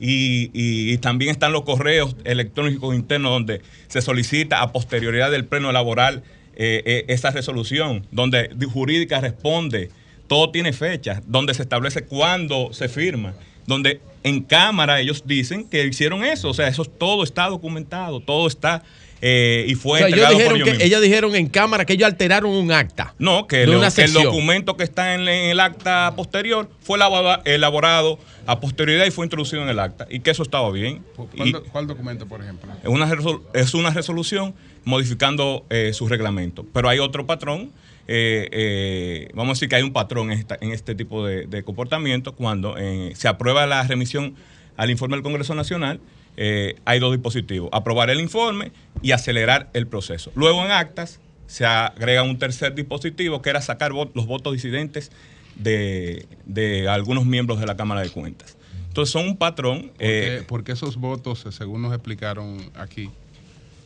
Y, 0.00 0.50
y- 0.54 0.98
también 0.98 1.30
están 1.30 1.52
los 1.52 1.62
correos 1.62 2.16
electrónicos 2.24 2.94
internos 2.94 3.32
donde 3.32 3.60
se 3.88 4.02
solicita 4.02 4.60
a 4.60 4.72
posterioridad 4.72 5.30
del 5.30 5.44
Pleno 5.44 5.70
elaborar 5.70 6.22
eh, 6.56 6.82
eh, 6.86 7.04
esa 7.08 7.30
resolución, 7.30 8.06
donde 8.10 8.48
de- 8.54 8.66
jurídica 8.66 9.20
responde, 9.20 9.90
todo 10.26 10.50
tiene 10.50 10.72
fecha, 10.72 11.22
donde 11.26 11.52
se 11.54 11.62
establece 11.62 12.04
cuándo 12.04 12.72
se 12.72 12.88
firma, 12.88 13.34
donde 13.66 14.00
en 14.22 14.40
cámara 14.42 15.00
ellos 15.00 15.24
dicen 15.26 15.68
que 15.68 15.84
hicieron 15.86 16.24
eso, 16.24 16.48
o 16.50 16.54
sea, 16.54 16.68
eso 16.68 16.84
todo 16.84 17.22
está 17.24 17.48
documentado, 17.48 18.20
todo 18.20 18.46
está 18.46 18.82
eh, 19.26 19.64
y 19.68 19.74
fue 19.74 19.92
O 19.92 19.98
sea, 20.00 20.08
ellos 20.08 20.18
entregado 20.18 20.34
por 20.34 20.38
dijeron 20.38 20.56
ellos 20.56 20.64
que, 20.66 20.70
mismos. 20.72 20.86
ellos 20.86 21.00
dijeron 21.00 21.34
en 21.36 21.46
cámara 21.48 21.84
que 21.86 21.94
ellos 21.94 22.06
alteraron 22.06 22.50
un 22.50 22.70
acta. 22.72 23.14
No, 23.18 23.46
que 23.46 23.62
el 23.62 24.12
documento 24.12 24.76
que 24.76 24.84
está 24.84 25.14
en, 25.14 25.22
en 25.22 25.50
el 25.50 25.60
acta 25.60 26.12
posterior 26.14 26.68
fue 26.82 26.98
elabora- 26.98 27.40
elaborado 27.46 28.18
a 28.46 28.60
posterioridad 28.60 29.06
y 29.06 29.10
fue 29.10 29.24
introducido 29.24 29.62
en 29.62 29.70
el 29.70 29.78
acta 29.78 30.06
y 30.10 30.20
que 30.20 30.30
eso 30.30 30.42
estaba 30.42 30.70
bien. 30.70 31.02
¿Cuál, 31.16 31.48
Y 31.48 31.52
do- 31.52 31.64
cuál 31.64 31.86
documento, 31.86 32.26
por 32.26 32.42
ejemplo? 32.42 32.70
es 32.82 32.88
una, 32.88 33.08
resol- 33.10 33.40
es 33.54 33.72
una 33.72 33.88
resolución 33.90 34.54
modificando 34.84 35.64
eh, 35.70 35.92
su 35.94 36.06
reglamento. 36.06 36.66
Pero 36.74 36.90
hay 36.90 36.98
otro 36.98 37.24
patrón, 37.26 37.72
eh, 38.06 38.48
eh, 38.52 39.28
vamos 39.32 39.52
a 39.52 39.54
decir 39.54 39.70
que 39.70 39.76
hay 39.76 39.82
un 39.82 39.92
patrón 39.94 40.30
en, 40.32 40.38
esta- 40.38 40.58
en 40.60 40.70
este 40.72 40.94
tipo 40.94 41.26
de, 41.26 41.46
de 41.46 41.62
comportamiento 41.62 42.34
cuando 42.34 42.76
eh, 42.78 43.12
se 43.14 43.28
aprueba 43.28 43.66
la 43.66 43.82
remisión 43.84 44.34
al 44.76 44.90
informe 44.90 45.16
del 45.16 45.22
Congreso 45.22 45.54
Nacional. 45.54 46.00
Eh, 46.36 46.76
hay 46.84 46.98
dos 46.98 47.12
dispositivos, 47.12 47.70
aprobar 47.72 48.10
el 48.10 48.20
informe 48.20 48.72
y 49.02 49.12
acelerar 49.12 49.70
el 49.72 49.86
proceso. 49.86 50.32
Luego 50.34 50.64
en 50.64 50.70
actas 50.70 51.20
se 51.46 51.64
agrega 51.66 52.22
un 52.22 52.38
tercer 52.38 52.74
dispositivo 52.74 53.42
que 53.42 53.50
era 53.50 53.60
sacar 53.60 53.92
los 53.92 54.26
votos 54.26 54.52
disidentes 54.52 55.12
de, 55.56 56.86
algunos 56.88 57.26
miembros 57.26 57.60
de 57.60 57.66
la 57.66 57.76
Cámara 57.76 58.00
de 58.00 58.10
Cuentas. 58.10 58.56
Entonces 58.88 59.12
son 59.12 59.26
un 59.26 59.36
patrón. 59.36 59.88
Porque, 59.88 60.36
eh, 60.36 60.42
porque 60.46 60.72
esos 60.72 60.96
votos, 60.96 61.46
eh, 61.46 61.52
según 61.52 61.82
nos 61.82 61.92
explicaron 61.92 62.58
aquí, 62.76 63.10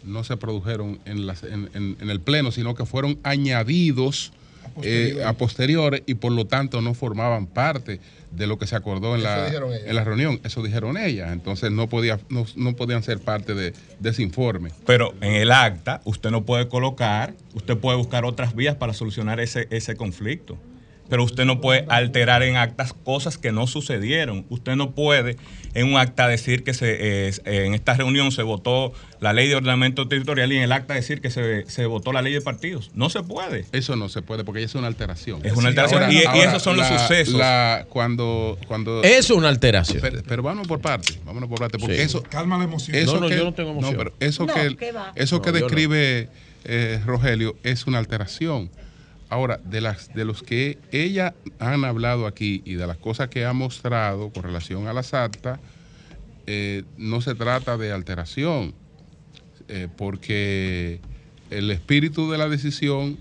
no 0.04 0.24
se 0.24 0.36
produjeron 0.36 1.00
en 1.04 2.10
el 2.10 2.20
Pleno, 2.20 2.52
sino 2.52 2.74
que 2.74 2.86
fueron 2.86 3.18
añadidos 3.22 4.32
eh, 4.82 5.22
a 5.24 5.32
posteriores 5.34 6.02
y 6.06 6.14
por 6.14 6.32
lo 6.32 6.46
tanto 6.46 6.80
no 6.80 6.94
formaban 6.94 7.46
parte 7.46 8.00
de 8.30 8.46
lo 8.46 8.58
que 8.58 8.66
se 8.66 8.76
acordó 8.76 9.14
en, 9.14 9.22
la, 9.22 9.48
en 9.48 9.94
la 9.94 10.04
reunión. 10.04 10.40
Eso 10.44 10.62
dijeron 10.62 10.96
ellas. 10.96 11.32
Entonces 11.32 11.70
no, 11.70 11.88
podía, 11.88 12.18
no, 12.28 12.46
no 12.56 12.74
podían 12.74 13.02
ser 13.02 13.20
parte 13.20 13.54
de, 13.54 13.72
de 13.98 14.10
ese 14.10 14.22
informe. 14.22 14.70
Pero 14.86 15.14
en 15.20 15.34
el 15.34 15.50
acta 15.50 16.00
usted 16.04 16.30
no 16.30 16.44
puede 16.44 16.68
colocar, 16.68 17.34
usted 17.54 17.76
puede 17.76 17.96
buscar 17.96 18.24
otras 18.24 18.54
vías 18.54 18.76
para 18.76 18.92
solucionar 18.92 19.40
ese, 19.40 19.66
ese 19.70 19.96
conflicto. 19.96 20.58
Pero 21.08 21.24
usted 21.24 21.44
no 21.46 21.60
puede 21.60 21.84
alterar 21.88 22.42
en 22.42 22.56
actas 22.56 22.92
cosas 22.92 23.38
que 23.38 23.50
no 23.52 23.66
sucedieron. 23.66 24.44
Usted 24.50 24.76
no 24.76 24.90
puede 24.90 25.36
en 25.74 25.86
un 25.86 25.96
acta 25.98 26.28
decir 26.28 26.64
que 26.64 26.74
se, 26.74 27.28
eh, 27.28 27.32
en 27.44 27.74
esta 27.74 27.94
reunión 27.94 28.30
se 28.32 28.42
votó 28.42 28.92
la 29.20 29.32
ley 29.32 29.48
de 29.48 29.56
ordenamiento 29.56 30.06
territorial 30.08 30.52
y 30.52 30.56
en 30.56 30.62
el 30.64 30.72
acta 30.72 30.94
decir 30.94 31.20
que 31.20 31.30
se, 31.30 31.64
se 31.70 31.86
votó 31.86 32.12
la 32.12 32.20
ley 32.22 32.32
de 32.32 32.40
partidos. 32.40 32.90
No 32.94 33.08
se 33.10 33.22
puede. 33.22 33.64
Eso 33.72 33.96
no 33.96 34.08
se 34.08 34.22
puede 34.22 34.44
porque 34.44 34.62
es 34.62 34.74
una 34.74 34.86
alteración. 34.86 35.40
Es 35.44 35.52
una 35.54 35.68
alteración. 35.68 36.12
Y- 36.12 36.16
y 36.16 36.40
esos 36.40 36.62
son 36.62 36.76
los 36.76 36.86
sucesos. 36.86 37.34
la- 37.34 37.86
cuando, 37.88 38.58
cuando, 38.66 39.02
Es 39.02 39.30
una 39.30 39.48
alteración. 39.48 40.00
Pero, 40.02 40.22
pero 40.28 40.42
vámonos 40.42 40.66
por 40.68 40.80
parte, 40.80 41.14
vámonos 41.24 41.48
por 41.48 41.58
parte, 41.58 41.78
porque 41.78 41.96
Sí. 41.96 42.02
eso... 42.02 42.22
Calma 42.22 42.58
la 42.58 42.64
emoción. 42.64 42.96
Eso 42.96 43.14
No, 43.14 43.20
no, 43.22 43.28
que, 43.28 43.36
yo 43.36 43.44
no 43.44 43.54
tengo 43.54 43.70
emoción. 43.70 43.94
pero 43.96 44.12
eso 44.20 44.44
No, 44.46 44.52
que, 44.54 44.76
eso 45.16 45.40
que 45.42 45.52
describe 45.52 46.28
eh, 46.64 47.00
Rogelio 47.06 47.56
es 47.62 47.86
una 47.86 47.98
alteración. 47.98 48.70
Ahora, 49.30 49.58
de 49.62 49.80
las 49.80 50.14
de 50.14 50.24
los 50.24 50.42
que 50.42 50.78
ella 50.90 51.34
han 51.58 51.84
hablado 51.84 52.26
aquí 52.26 52.62
y 52.64 52.74
de 52.74 52.86
las 52.86 52.96
cosas 52.96 53.28
que 53.28 53.44
ha 53.44 53.52
mostrado 53.52 54.30
con 54.30 54.42
relación 54.42 54.86
a 54.86 54.92
las 54.92 55.12
actas, 55.12 55.60
eh, 56.46 56.84
no 56.96 57.20
se 57.20 57.34
trata 57.34 57.76
de 57.76 57.92
alteración, 57.92 58.74
eh, 59.68 59.88
porque 59.96 61.00
el 61.50 61.70
espíritu 61.70 62.30
de 62.30 62.38
la 62.38 62.48
decisión 62.48 63.18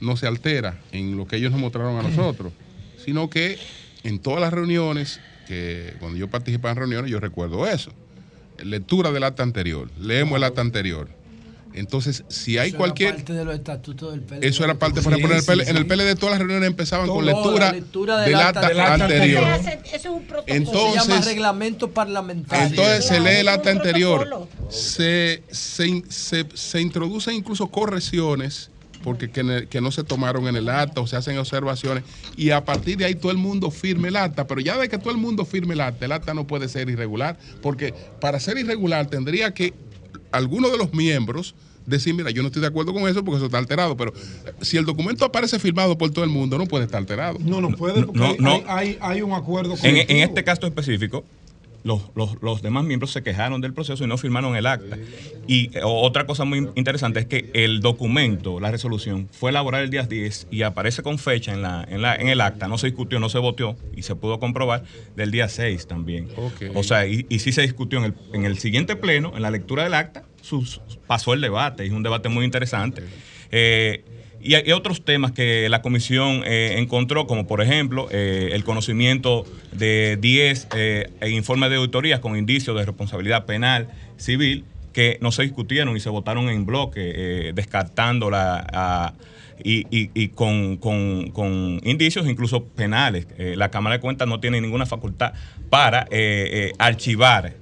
no 0.00 0.16
se 0.16 0.26
altera 0.26 0.78
en 0.92 1.16
lo 1.16 1.26
que 1.26 1.36
ellos 1.36 1.52
nos 1.52 1.60
mostraron 1.60 1.96
a 1.98 2.02
nosotros, 2.08 2.52
sino 3.02 3.30
que 3.30 3.58
en 4.02 4.18
todas 4.18 4.42
las 4.42 4.52
reuniones, 4.52 5.20
que 5.48 5.94
cuando 6.00 6.18
yo 6.18 6.28
participaba 6.28 6.72
en 6.72 6.78
reuniones, 6.78 7.10
yo 7.10 7.18
recuerdo 7.18 7.66
eso. 7.66 7.92
Lectura 8.62 9.10
del 9.10 9.24
acta 9.24 9.42
anterior, 9.42 9.90
leemos 9.98 10.36
el 10.36 10.44
acta 10.44 10.60
anterior. 10.60 11.08
Entonces, 11.74 12.22
si 12.28 12.56
hay 12.56 12.68
Eso 12.68 12.76
era 12.76 12.78
cualquier... 12.78 13.14
parte 13.16 13.32
de 13.32 13.44
los 13.44 13.54
estatutos 13.54 14.12
del 14.12 14.20
PLD. 14.22 14.44
Eso 14.46 14.64
era 14.64 14.74
parte, 14.78 15.02
por 15.02 15.12
Sí, 15.12 15.18
ejemplo, 15.18 15.32
en 15.34 15.38
el, 15.38 15.42
sí, 15.42 15.46
PL, 15.50 15.64
sí. 15.64 15.70
en 15.70 15.76
el 15.76 15.86
PLD 15.86 16.14
todas 16.18 16.30
las 16.34 16.38
reuniones 16.38 16.68
empezaban 16.68 17.08
con 17.08 17.26
lectura, 17.26 17.72
lectura 17.72 18.20
del 18.20 18.34
acta, 18.36 18.60
anterior. 18.60 19.44
anterior. 19.44 19.44
Eso 19.84 19.94
es 19.96 20.06
un 20.06 20.22
protocolo. 20.26 20.54
Entonces- 20.56 21.02
se 21.04 21.08
llama 21.10 21.24
reglamento 21.24 21.90
parlamentario. 21.90 22.66
Entonces 22.68 23.04
se 23.06 23.18
lee 23.20 23.40
el 23.40 23.48
acta 23.48 23.70
anterior, 23.70 24.48
se, 24.68 25.42
se, 25.50 26.02
se- 26.08 26.46
se 26.54 26.80
introducen 26.80 27.34
incluso 27.34 27.66
correcciones 27.68 28.70
porque 29.02 29.30
que, 29.30 29.40
en 29.40 29.50
el- 29.50 29.68
que 29.68 29.82
no 29.82 29.92
se 29.92 30.02
tomaron 30.02 30.48
en 30.48 30.56
el 30.56 30.66
acta 30.70 31.02
o 31.02 31.06
se 31.06 31.14
hacen 31.16 31.36
observaciones 31.36 32.04
y 32.38 32.50
a 32.50 32.64
partir 32.64 32.96
de 32.96 33.04
ahí 33.04 33.14
todo 33.14 33.30
el 33.32 33.36
mundo 33.36 33.70
firme 33.70 34.08
el 34.08 34.16
acta, 34.16 34.46
pero 34.46 34.62
ya 34.62 34.78
de 34.78 34.88
que 34.88 34.96
todo 34.96 35.10
el 35.10 35.18
mundo 35.18 35.44
firme 35.44 35.74
el 35.74 35.82
acta, 35.82 36.06
el 36.06 36.12
acta 36.12 36.32
no 36.32 36.46
puede 36.46 36.68
ser 36.70 36.88
irregular 36.88 37.36
porque 37.60 37.92
para 38.18 38.40
ser 38.40 38.56
irregular 38.56 39.06
tendría 39.06 39.52
que 39.52 39.74
alguno 40.34 40.68
de 40.70 40.78
los 40.78 40.92
miembros 40.92 41.54
decir, 41.86 42.14
mira, 42.14 42.30
yo 42.30 42.42
no 42.42 42.48
estoy 42.48 42.62
de 42.62 42.68
acuerdo 42.68 42.92
con 42.94 43.06
eso 43.08 43.24
porque 43.24 43.36
eso 43.36 43.46
está 43.46 43.58
alterado, 43.58 43.96
pero 43.96 44.12
si 44.62 44.76
el 44.78 44.84
documento 44.86 45.24
aparece 45.24 45.58
firmado 45.58 45.98
por 45.98 46.10
todo 46.10 46.24
el 46.24 46.30
mundo, 46.30 46.56
no 46.58 46.66
puede 46.66 46.84
estar 46.84 46.98
alterado. 46.98 47.38
No, 47.40 47.60
no 47.60 47.70
puede 47.70 48.02
porque 48.02 48.18
No, 48.18 48.26
hay, 48.26 48.36
no. 48.38 48.50
hay- 48.52 48.64
hay- 48.66 48.98
hay 49.00 49.22
un 49.22 49.32
acuerdo 49.32 49.74
En, 49.82 49.96
en 49.96 50.16
este 50.28 50.42
caso 50.44 50.66
específico, 50.66 51.24
los, 51.84 52.10
los- 52.16 52.42
los 52.42 52.62
demás 52.62 52.82
miembros 52.84 53.12
se 53.12 53.22
quejaron 53.22 53.60
del 53.60 53.72
proceso 53.74 54.02
y 54.02 54.06
no 54.06 54.16
firmaron 54.18 54.56
el 54.56 54.66
acta. 54.66 54.98
Y 55.46 55.66
eh, 55.76 55.82
otra 55.84 56.26
cosa 56.26 56.44
muy 56.44 56.68
interesante 56.74 57.20
es 57.20 57.26
que 57.26 57.50
el 57.54 57.80
documento, 57.80 58.58
la 58.58 58.70
resolución, 58.70 59.28
fue 59.30 59.50
elaborada 59.50 59.84
el 59.84 59.90
día 59.90 60.02
10 60.04 60.48
y 60.50 60.62
aparece 60.62 61.02
con 61.02 61.18
fecha 61.18 61.52
en, 61.52 61.60
la, 61.62 61.86
en, 61.88 62.00
la, 62.02 62.16
en 62.16 62.28
el 62.28 62.40
acta. 62.40 62.66
No 62.68 62.78
se 62.78 62.86
discutió, 62.88 63.20
no 63.20 63.28
se 63.28 63.38
votó 63.38 63.76
y 63.94 64.02
se 64.02 64.16
pudo 64.16 64.38
comprobar 64.40 64.82
del 65.14 65.30
día 65.30 65.48
6 65.48 65.86
también. 65.86 66.28
O 66.74 66.82
sea, 66.82 67.06
y, 67.06 67.26
y 67.28 67.38
sí 67.38 67.52
se 67.52 67.62
discutió 67.62 67.98
en 67.98 68.06
el, 68.06 68.14
en 68.32 68.44
el 68.46 68.58
siguiente 68.58 68.96
pleno, 68.96 69.32
en 69.36 69.42
la 69.42 69.50
lectura 69.50 69.84
del 69.84 69.94
acta, 69.94 70.24
sus- 70.40 70.80
pasó 71.06 71.34
el 71.34 71.40
debate. 71.42 71.84
Es 71.86 71.92
un 71.92 72.02
debate 72.02 72.28
muy 72.30 72.44
interesante. 72.46 73.02
Eh, 73.50 74.04
y 74.44 74.56
hay 74.56 74.70
otros 74.72 75.02
temas 75.02 75.32
que 75.32 75.68
la 75.70 75.80
comisión 75.80 76.42
eh, 76.44 76.74
encontró, 76.76 77.26
como 77.26 77.46
por 77.46 77.62
ejemplo 77.62 78.08
eh, 78.10 78.50
el 78.52 78.62
conocimiento 78.62 79.46
de 79.72 80.18
10 80.20 80.68
eh, 80.76 81.10
e 81.22 81.30
informes 81.30 81.70
de 81.70 81.76
auditoría 81.76 82.20
con 82.20 82.36
indicios 82.36 82.76
de 82.76 82.84
responsabilidad 82.84 83.46
penal 83.46 83.88
civil 84.18 84.64
que 84.92 85.16
no 85.22 85.32
se 85.32 85.42
discutieron 85.44 85.96
y 85.96 86.00
se 86.00 86.10
votaron 86.10 86.50
en 86.50 86.66
bloque, 86.66 87.52
descartando 87.54 88.30
la... 88.30 88.66
a- 88.72 89.14
y, 89.64 89.86
y- 89.90 90.28
con, 90.30 91.80
indicios 91.84 92.26
incluso 92.26 92.64
penales. 92.64 93.28
La 93.38 93.70
Cámara 93.70 93.96
de 93.96 94.00
Cuentas 94.00 94.26
no 94.28 94.40
tiene 94.40 94.60
ninguna 94.60 94.84
facultad 94.84 95.32
para 95.70 96.08
archivar 96.78 97.54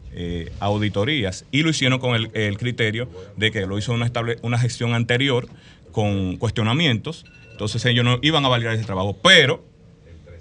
auditorías 0.59 1.45
y 1.53 1.63
lo 1.63 1.71
hicieron 1.71 1.99
con 2.01 2.15
el, 2.33 2.57
criterio 2.59 3.09
de 3.37 3.51
que 3.51 3.67
lo 3.67 3.79
hizo 3.79 3.95
una 4.43 4.59
gestión 4.59 4.95
anterior 4.95 5.49
con 5.93 6.37
cuestionamientos, 6.37 7.25
entonces 7.53 7.85
ellos 7.85 8.05
no 8.05 8.19
iban 8.23 8.45
a 8.45 8.49
validar 8.49 8.75
ese 8.75 8.85
trabajo, 8.85 9.17
pero 9.23 9.65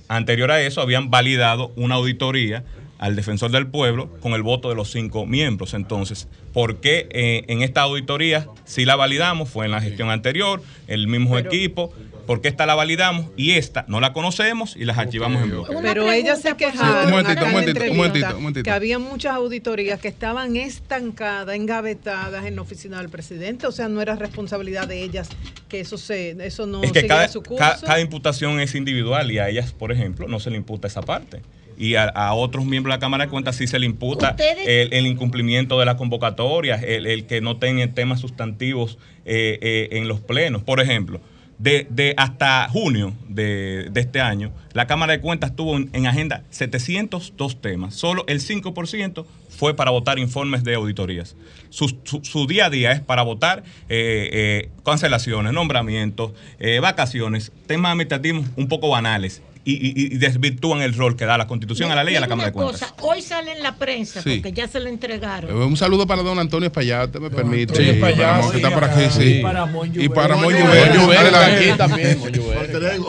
anterior 0.07 0.51
a 0.51 0.61
eso 0.61 0.81
habían 0.81 1.09
validado 1.09 1.71
una 1.75 1.95
auditoría 1.95 2.63
al 2.97 3.15
defensor 3.15 3.49
del 3.49 3.67
pueblo 3.67 4.11
con 4.21 4.33
el 4.33 4.43
voto 4.43 4.69
de 4.69 4.75
los 4.75 4.91
cinco 4.91 5.25
miembros. 5.25 5.73
Entonces, 5.73 6.27
¿por 6.53 6.81
qué 6.81 7.07
eh, 7.09 7.45
en 7.47 7.63
esta 7.63 7.81
auditoría 7.81 8.47
si 8.63 8.85
la 8.85 8.95
validamos? 8.95 9.49
Fue 9.49 9.65
en 9.65 9.71
la 9.71 9.81
gestión 9.81 10.11
anterior, 10.11 10.61
el 10.87 11.07
mismo 11.07 11.37
equipo. 11.39 11.93
¿Por 12.31 12.39
qué 12.39 12.47
esta 12.47 12.65
la 12.65 12.75
validamos 12.75 13.25
y 13.35 13.51
esta 13.51 13.83
no 13.89 13.99
la 13.99 14.13
conocemos 14.13 14.77
y 14.77 14.85
las 14.85 14.97
archivamos 14.97 15.43
en 15.43 15.49
bloque? 15.49 15.75
Pero 15.81 16.09
ellas 16.09 16.41
se 16.41 16.55
quejaron 16.55 17.07
Un 17.07 17.11
momentito, 17.11 17.43
un 17.91 17.97
momentito, 17.97 18.37
un 18.37 18.53
que 18.53 18.71
había 18.71 18.99
muchas 18.99 19.35
auditorías 19.35 19.99
que 19.99 20.07
estaban 20.07 20.55
estancadas, 20.55 21.53
engavetadas 21.53 22.45
en 22.45 22.55
la 22.55 22.61
oficina 22.61 22.99
del 22.99 23.09
presidente, 23.09 23.67
o 23.67 23.73
sea, 23.73 23.89
no 23.89 24.01
era 24.01 24.15
responsabilidad 24.15 24.87
de 24.87 25.03
ellas 25.03 25.27
que 25.67 25.81
eso 25.81 25.97
se 25.97 26.37
eso 26.45 26.65
no 26.67 26.81
Es 26.83 26.93
que 26.93 27.05
cada, 27.05 27.27
su 27.27 27.43
curso. 27.43 27.57
ca- 27.57 27.77
cada 27.85 27.99
imputación 27.99 28.61
es 28.61 28.75
individual 28.75 29.29
y 29.29 29.39
a 29.39 29.49
ellas, 29.49 29.73
por 29.73 29.91
ejemplo, 29.91 30.29
no 30.29 30.39
se 30.39 30.51
le 30.51 30.55
imputa 30.55 30.87
esa 30.87 31.01
parte. 31.01 31.41
Y 31.77 31.95
a, 31.95 32.05
a 32.05 32.33
otros 32.33 32.63
miembros 32.63 32.93
de 32.93 32.95
la 32.95 32.99
Cámara 33.01 33.25
de 33.25 33.29
Cuentas 33.29 33.57
sí 33.57 33.67
se 33.67 33.77
le 33.77 33.87
imputa 33.87 34.37
el, 34.65 34.93
el 34.93 35.05
incumplimiento 35.05 35.77
de 35.79 35.85
las 35.85 35.95
convocatorias, 35.95 36.81
el, 36.83 37.07
el 37.07 37.25
que 37.25 37.41
no 37.41 37.57
tengan 37.57 37.93
temas 37.93 38.21
sustantivos 38.21 38.97
eh, 39.25 39.59
eh, 39.61 39.89
en 39.97 40.07
los 40.07 40.21
plenos. 40.21 40.63
Por 40.63 40.79
ejemplo, 40.79 41.19
de, 41.61 41.85
de 41.89 42.13
hasta 42.17 42.67
junio 42.69 43.13
de, 43.29 43.89
de 43.91 44.01
este 44.01 44.19
año, 44.19 44.51
la 44.73 44.87
Cámara 44.87 45.13
de 45.13 45.21
Cuentas 45.21 45.55
tuvo 45.55 45.77
en, 45.77 45.89
en 45.93 46.07
agenda 46.07 46.43
702 46.49 47.61
temas. 47.61 47.93
Solo 47.93 48.23
el 48.27 48.39
5% 48.39 49.25
fue 49.49 49.75
para 49.75 49.91
votar 49.91 50.17
informes 50.17 50.63
de 50.63 50.73
auditorías. 50.75 51.35
Su, 51.69 51.95
su- 52.03 52.47
día 52.47 52.65
a 52.65 52.69
día 52.69 52.91
es 52.93 53.01
para 53.01 53.21
votar 53.21 53.63
eh, 53.89 54.29
eh, 54.33 54.69
cancelaciones, 54.83 55.53
nombramientos, 55.53 56.31
eh, 56.59 56.79
vacaciones, 56.79 57.51
temas 57.67 57.91
administrativos 57.91 58.45
un 58.55 58.67
poco 58.67 58.89
banales 58.89 59.41
y, 59.63 59.73
y- 59.73 60.05
y 60.15 60.17
desvirtúan 60.17 60.81
el 60.81 60.93
rol 60.95 61.15
que 61.15 61.25
da 61.25 61.37
la 61.37 61.47
Constitución 61.47 61.91
a 61.91 61.95
la 61.95 62.03
ley 62.03 62.13
y 62.13 62.17
a 62.17 62.21
la 62.21 62.27
Cámara 62.27 62.47
de 62.49 62.53
Cuentas. 62.53 62.81
cosa, 62.81 62.93
hoy 63.01 63.21
sale 63.21 63.51
en 63.53 63.63
la 63.63 63.75
prensa, 63.75 64.21
Sí. 64.21 64.37
porque 64.37 64.51
ya 64.53 64.67
se 64.67 64.79
lo 64.79 64.89
entregaron. 64.89 65.55
Un 65.55 65.77
saludo 65.77 66.07
para 66.07 66.23
don 66.23 66.39
Antonio 66.39 66.67
Espaillat, 66.67 67.15
me 67.17 67.29
permite. 67.29 67.71
Antonio 67.73 67.93
Sí, 67.93 67.99
Mon, 67.99 68.51
que 68.51 68.57
está 68.57 68.69
sí, 68.69 68.73
por 68.73 68.83
aquí, 68.83 69.01
sí. 69.11 69.23
Y 69.39 69.41
para 69.41 69.65
Mon 69.65 69.91
Y 70.01 70.09
para 70.09 70.35
Mon 70.35 70.53
Adelante. 70.53 71.73
también. 71.77 72.21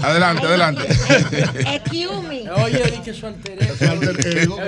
Adelante, 0.02 0.46
adelante. 0.46 0.82
Excuse 0.88 2.22
me. 2.28 2.50
Oye, 2.62 2.82
di 2.90 2.98
que 2.98 3.14
su 3.14 3.26
alter 3.26 3.58
ego. 4.40 4.58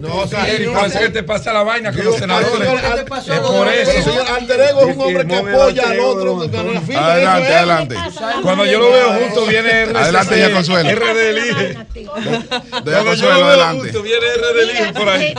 No, 0.00 0.16
o 0.16 0.26
sea, 0.26 0.48
Eric, 0.48 0.72
parece 0.72 0.98
que 1.00 1.08
te 1.10 1.22
pasa 1.22 1.52
la 1.52 1.62
vaina 1.62 1.92
con 1.92 2.04
los 2.04 2.16
senadores. 2.16 2.68
Es 3.28 3.40
por 3.40 3.68
eso. 3.68 4.02
señor 4.10 4.26
Alter 4.28 4.60
Ego 4.60 4.80
es 4.88 4.96
un 4.96 5.02
hombre 5.02 5.26
que 5.26 5.34
apoya 5.36 5.90
al 5.90 6.00
otro. 6.00 6.42
Adelante, 6.42 7.54
adelante. 7.54 7.96
Cuando 8.42 8.64
yo 8.66 8.78
lo 8.78 8.90
veo 8.90 9.12
junto 9.14 9.46
viene. 9.46 9.70
Adelante, 9.94 10.38
ya 10.38 10.52
Consuelo. 10.52 10.83
RD 10.92 11.30
elige. 11.30 11.74
Consuelo, 13.04 13.34
veo 13.36 13.44
adelante. 13.44 13.98
viene 14.00 14.26
RD 14.36 14.62
elige 14.62 14.92
por 14.92 15.08
ahí. 15.08 15.34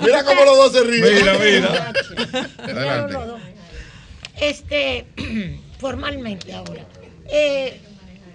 Mira 0.00 0.24
cómo 0.24 0.44
los 0.44 0.56
dos 0.56 0.72
se 0.72 0.82
ríen. 0.84 1.14
Mira, 1.14 1.38
mira. 1.38 1.92
Adelante. 2.58 3.16
Este, 4.40 5.06
formalmente 5.78 6.52
ahora. 6.52 6.84
Eh, 7.26 7.80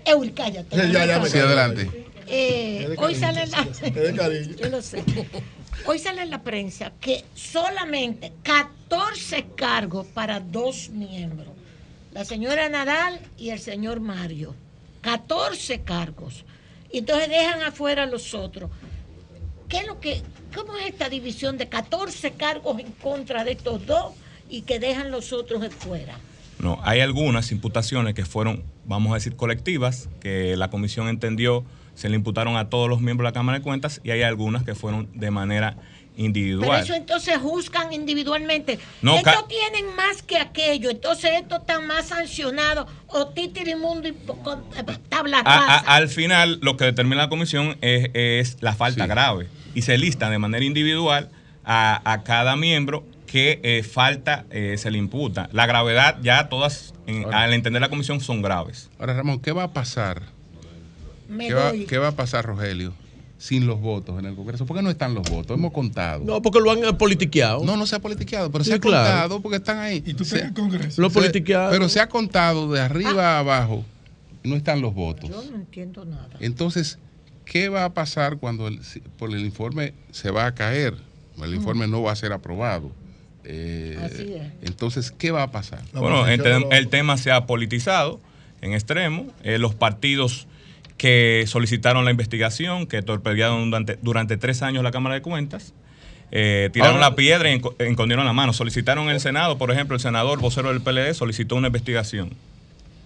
Eul, 0.05 0.33
cállate. 0.33 0.75
Ya, 0.75 1.05
ya 1.05 1.19
me 1.19 1.29
Sí, 1.29 1.39
adelante. 1.39 2.05
Eh, 2.27 2.95
hoy 2.97 3.15
sale 3.15 3.43
en 3.43 3.51
la 3.51 3.63
de 3.63 4.15
cariño. 4.15 4.55
Yo 4.59 4.69
lo 4.69 4.81
sé. 4.81 5.03
Hoy 5.85 5.99
sale 5.99 6.23
en 6.23 6.29
la 6.31 6.41
prensa 6.41 6.91
que 6.99 7.23
solamente 7.35 8.31
14 8.43 9.45
cargos 9.55 10.07
para 10.07 10.39
dos 10.39 10.89
miembros. 10.89 11.49
La 12.11 12.25
señora 12.25 12.69
Nadal 12.69 13.19
y 13.37 13.49
el 13.49 13.59
señor 13.59 13.99
Mario. 13.99 14.55
14 15.01 15.81
cargos. 15.81 16.45
Y 16.91 16.99
entonces 16.99 17.30
dejan 17.30 17.61
afuera 17.61 18.03
a 18.03 18.05
los 18.05 18.33
otros. 18.33 18.69
¿Qué 19.67 19.77
es 19.77 19.88
lo 19.88 19.99
que, 19.99 20.22
¿Cómo 20.55 20.77
es 20.77 20.88
esta 20.88 21.09
división 21.09 21.57
de 21.57 21.67
14 21.67 22.31
cargos 22.31 22.80
en 22.80 22.91
contra 22.93 23.43
de 23.43 23.51
estos 23.51 23.85
dos 23.85 24.14
y 24.49 24.61
que 24.61 24.80
dejan 24.80 25.11
los 25.11 25.33
otros 25.33 25.61
de 25.61 25.69
fuera? 25.69 26.17
No, 26.59 26.80
hay 26.83 27.01
algunas 27.01 27.51
imputaciones 27.51 28.14
que 28.14 28.25
fueron, 28.25 28.64
vamos 28.85 29.11
a 29.11 29.15
decir, 29.15 29.35
colectivas, 29.35 30.09
que 30.22 30.55
la 30.55 30.69
comisión 30.69 31.09
entendió, 31.09 31.65
se 31.95 32.07
le 32.07 32.15
imputaron 32.15 32.55
a 32.55 32.69
todos 32.69 32.89
los 32.89 33.01
miembros 33.01 33.25
de 33.25 33.31
la 33.31 33.33
Cámara 33.33 33.57
de 33.57 33.64
Cuentas, 33.64 33.99
y 34.03 34.11
hay 34.11 34.22
algunas 34.22 34.64
que 34.64 34.75
fueron 34.75 35.09
de 35.14 35.31
manera 35.31 35.77
Pero 36.15 36.25
individual. 36.27 36.83
eso 36.83 36.93
entonces 36.93 37.37
juzgan 37.37 37.91
individualmente. 37.91 38.79
No, 39.01 39.17
estos 39.17 39.47
tienen 39.47 39.95
más 39.95 40.21
que 40.23 40.37
aquello, 40.37 40.89
entonces 40.89 41.31
estos 41.41 41.59
están 41.59 41.85
más 41.87 42.07
sancionados 42.07 42.87
o 43.07 43.27
titirimundo 43.27 44.07
y 44.07 44.11
eh, 44.11 44.97
tabla 45.09 45.39
A- 45.39 45.41
a- 45.41 45.59
rasa. 45.79 45.95
al 45.95 46.07
final, 46.07 46.59
lo 46.61 46.77
que 46.77 46.85
determina 46.85 47.23
la 47.23 47.29
comisión 47.29 47.77
es, 47.81 48.09
es 48.13 48.57
la 48.61 48.73
falta 48.75 49.07
grave 49.07 49.47
y 49.73 49.81
se 49.81 49.97
lista 49.97 50.29
de 50.29 50.39
manera 50.39 50.63
individual 50.63 51.29
a, 51.65 52.01
a 52.09 52.23
cada 52.23 52.55
miembro 52.55 53.03
que 53.27 53.59
eh, 53.63 53.83
falta 53.83 54.45
eh, 54.51 54.75
se 54.77 54.91
le 54.91 54.97
imputa. 54.97 55.49
La 55.51 55.65
gravedad 55.65 56.17
ya 56.21 56.47
todas, 56.47 56.93
en- 57.07 57.33
al 57.33 57.51
entender 57.53 57.81
la 57.81 57.89
comisión, 57.89 58.21
son 58.21 58.41
graves. 58.41 58.89
Ahora, 58.99 59.13
Ramón, 59.15 59.39
¿qué 59.41 59.51
va 59.51 59.63
a 59.63 59.73
pasar? 59.73 60.21
¿Qué 61.37 61.53
va, 61.53 61.71
qué 61.89 61.97
va 61.97 62.09
a 62.09 62.11
pasar, 62.15 62.45
Rogelio, 62.45 62.93
sin 63.38 63.67
los 63.67 63.80
votos 63.81 64.17
en 64.19 64.25
el 64.25 64.35
Congreso? 64.35 64.65
¿Por 64.65 64.77
qué 64.77 64.83
no 64.83 64.89
están 64.89 65.14
los 65.14 65.30
votos? 65.30 65.57
Hemos 65.57 65.72
contado. 65.73 66.23
No, 66.23 66.41
porque 66.41 66.59
lo 66.59 66.72
han 66.72 66.97
politiqueado. 66.97 67.64
No, 67.64 67.75
no 67.77 67.85
se 67.85 67.95
ha 67.95 67.99
politiqueado, 67.99 68.51
pero 68.51 68.64
Sí, 68.64 68.69
se 68.72 68.75
ha 68.77 68.80
claro. 68.80 69.05
contado 69.09 69.41
porque 69.41 69.57
están 69.57 69.77
ahí. 69.80 70.03
¿Y 70.05 70.14
tú 70.14 70.23
estás 70.23 70.39
en 70.41 70.47
el 70.47 70.53
Congreso? 70.53 71.01
Lo 71.01 71.09
Se- 71.09 71.14
politiqueado. 71.14 71.72
Pero 71.72 71.89
se 71.89 71.99
ha 71.99 72.07
contado 72.09 72.72
de 72.72 72.80
arriba 72.81 73.35
a 73.35 73.39
abajo 73.39 73.83
no 74.43 74.55
están 74.55 74.80
los 74.81 74.93
votos. 74.93 75.30
Yo 75.30 75.43
no 75.51 75.55
entiendo 75.57 76.05
nada. 76.05 76.30
Entonces, 76.39 76.99
¿qué 77.45 77.67
va 77.67 77.83
a 77.85 77.93
pasar 77.93 78.38
cuando 78.38 78.67
el, 78.67 78.80
por 79.17 79.31
el 79.31 79.39
informe 79.43 79.93
se 80.11 80.30
va 80.31 80.45
a 80.45 80.53
caer? 80.55 80.93
El 81.43 81.53
informe 81.55 81.88
no 81.88 82.01
va 82.03 82.11
a 82.11 82.15
ser 82.15 82.31
aprobado. 82.31 82.91
Eh, 83.43 83.97
Así 84.01 84.33
es. 84.33 84.51
Entonces, 84.61 85.11
¿qué 85.11 85.31
va 85.31 85.43
a 85.43 85.51
pasar? 85.51 85.81
Bueno, 85.93 86.27
ente- 86.27 86.65
el 86.77 86.88
tema 86.88 87.17
se 87.17 87.31
ha 87.31 87.45
politizado. 87.45 88.19
en 88.61 88.73
extremo. 88.73 89.27
Eh, 89.43 89.59
los 89.59 89.75
partidos 89.75 90.47
que 90.98 91.43
solicitaron 91.48 92.06
la 92.06 92.11
investigación, 92.11 92.88
que 92.88 93.01
torpedearon 93.01 93.69
durante, 93.69 93.98
durante 94.01 94.38
tres 94.38 94.61
años 94.61 94.83
la 94.83 94.91
Cámara 94.91 95.15
de 95.15 95.22
Cuentas, 95.22 95.74
eh, 96.32 96.69
tiraron 96.74 96.95
Ahora- 96.95 97.09
la 97.09 97.15
piedra 97.15 97.51
y 97.51 97.61
escondieron 97.80 98.25
la 98.25 98.33
mano. 98.33 98.53
Solicitaron 98.53 99.09
el 99.09 99.19
Senado, 99.19 99.57
por 99.57 99.72
ejemplo, 99.72 99.95
el 99.95 100.01
senador 100.01 100.40
vocero 100.40 100.69
del 100.69 100.82
PLD 100.82 101.14
solicitó 101.14 101.56
una 101.56 101.67
investigación. 101.67 102.32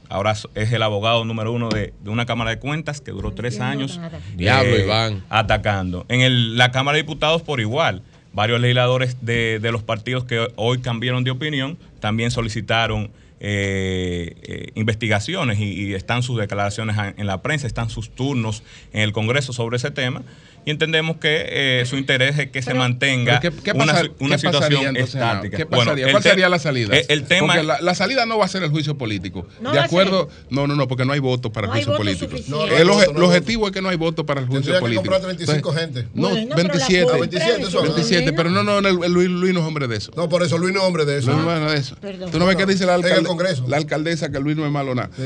Ahora 0.07 0.33
es 0.55 0.71
el 0.71 0.81
abogado 0.81 1.23
número 1.25 1.51
uno 1.51 1.69
de, 1.69 1.93
de 2.03 2.09
una 2.09 2.25
Cámara 2.25 2.49
de 2.51 2.57
Cuentas 2.59 2.99
que 3.01 3.11
duró 3.11 3.31
tres 3.33 3.59
años 3.59 3.99
Diablo, 4.35 4.75
Iván. 4.79 5.23
atacando. 5.29 6.05
En 6.09 6.21
el- 6.21 6.57
la 6.57 6.71
Cámara 6.71 6.95
de 6.97 7.03
Diputados 7.03 7.41
por 7.43 7.59
igual. 7.59 8.01
Varios 8.33 8.59
legisladores 8.61 9.17
de, 9.21 9.59
de 9.59 9.71
los 9.71 9.81
partidos 9.83 10.23
que 10.23 10.47
hoy 10.55 10.79
cambiaron 10.81 11.23
de 11.23 11.31
opinión 11.31 11.77
también 11.99 12.29
solicitaron 12.31 13.09
eh, 13.39 14.35
eh, 14.41 14.71
investigaciones 14.75 15.59
y, 15.59 15.71
y 15.71 15.93
están 15.93 16.23
sus 16.23 16.37
declaraciones 16.37 16.97
en 16.97 17.19
en 17.19 17.27
la 17.27 17.41
prensa, 17.41 17.67
están 17.67 17.89
sus 17.89 18.09
turnos 18.09 18.63
en 18.93 19.01
el 19.01 19.11
Congreso 19.11 19.53
sobre 19.53 19.77
ese 19.77 19.91
tema. 19.91 20.23
Y 20.65 20.71
entendemos 20.71 21.17
que 21.17 21.45
eh, 21.81 21.83
su 21.85 21.95
interés 21.97 22.37
es 22.37 22.51
que 22.51 22.61
se 22.61 22.73
mantenga 22.73 23.39
Pero 23.39 23.55
¿qué- 23.55 23.61
qué 23.63 23.71
una, 23.71 23.85
pasar- 23.85 24.05
si- 24.17 24.23
una 24.23 24.37
qué 24.37 24.43
pasaría 24.43 24.67
situación 24.69 24.95
entonces, 24.95 25.13
Genaro? 25.13 25.33
estática. 25.37 25.57
¿Qué 25.57 25.63
Bueno, 25.63 25.83
pasaría? 25.85 26.05
el 26.05 26.11
¿Cuál 26.11 26.23
te- 26.23 26.29
sería 26.29 26.49
la 26.49 26.59
salida? 26.59 26.95
eh, 26.97 27.05
El, 27.09 27.23
tema 27.23 27.47
Porque 27.53 27.63
la, 27.63 27.81
la 27.81 27.95
salida 27.95 28.25
no 28.25 28.37
va 28.37 28.45
a 28.45 28.47
ser 28.47 28.63
el 28.63 28.69
juicio 28.69 28.97
político. 28.97 29.47
No 29.61 29.71
de 29.71 29.79
acuerdo, 29.79 30.29
no, 30.49 30.67
no, 30.67 30.75
no, 30.75 30.87
porque 30.87 31.05
no 31.05 31.13
hay 31.13 31.19
voto 31.19 31.51
para 31.51 31.67
No 31.67 31.73
el 31.75 31.85
juicio 31.85 31.97
político. 31.97 32.35
No, 32.47 32.67
no 32.67 32.75
el, 32.77 32.87
voto, 32.87 32.97
no 32.99 33.03
el 33.03 33.13
voto. 33.13 33.25
objetivo 33.27 33.67
es 33.67 33.73
que 33.73 33.81
no 33.81 33.89
hay 33.89 33.97
voto 33.97 34.25
para 34.25 34.41
el 34.41 34.47
juicio 34.47 34.61
Tendría 34.73 34.79
que 34.79 34.81
político. 34.81 35.01
comprar 35.03 35.21
35 35.21 35.69
Entonces, 35.69 35.81
gente. 36.03 36.07
No, 36.13 36.29
Bueno, 36.29 36.55
pero 36.55 36.67
la 36.67 36.73
27. 36.73 37.03
compra, 37.03 37.19
27 37.19 37.71
son, 37.71 37.73
¿no? 37.85 37.93
27, 37.93 38.33
pero 38.33 38.49
no, 38.49 38.63
no, 38.63 38.81
no, 38.81 38.87
el- 39.05 39.11
Luis, 39.11 39.29
Luis 39.29 39.53
no 39.53 39.59
es 39.61 39.65
hombre 39.65 39.87
de 39.87 39.97
eso. 39.97 40.11
No, 40.15 40.29
por 40.29 40.43
eso 40.43 40.57
Luis 40.57 40.73
no 40.73 40.81
es 40.81 40.85
hombre 40.85 41.05
de 41.05 41.19
eso. 41.19 41.31
Luis 41.31 41.43
no 41.45 41.65
es 41.67 41.71
de 41.71 41.77
eso. 41.79 41.95
Perdón. 42.01 42.31
Tú 42.31 42.39
no 42.39 42.45
ves 42.45 42.55
que 42.57 42.65
dice 42.65 42.85
la, 42.85 42.95
En 42.95 42.99
el 43.05 43.05
alcalde- 43.11 43.27
Congreso. 43.27 43.65
la 43.67 43.77
alcaldesa 43.77 44.29
que 44.31 44.39
Luis 44.39 44.55
no 44.57 44.65
es 44.65 44.71
malo 44.71 44.93
nada. 44.93 45.09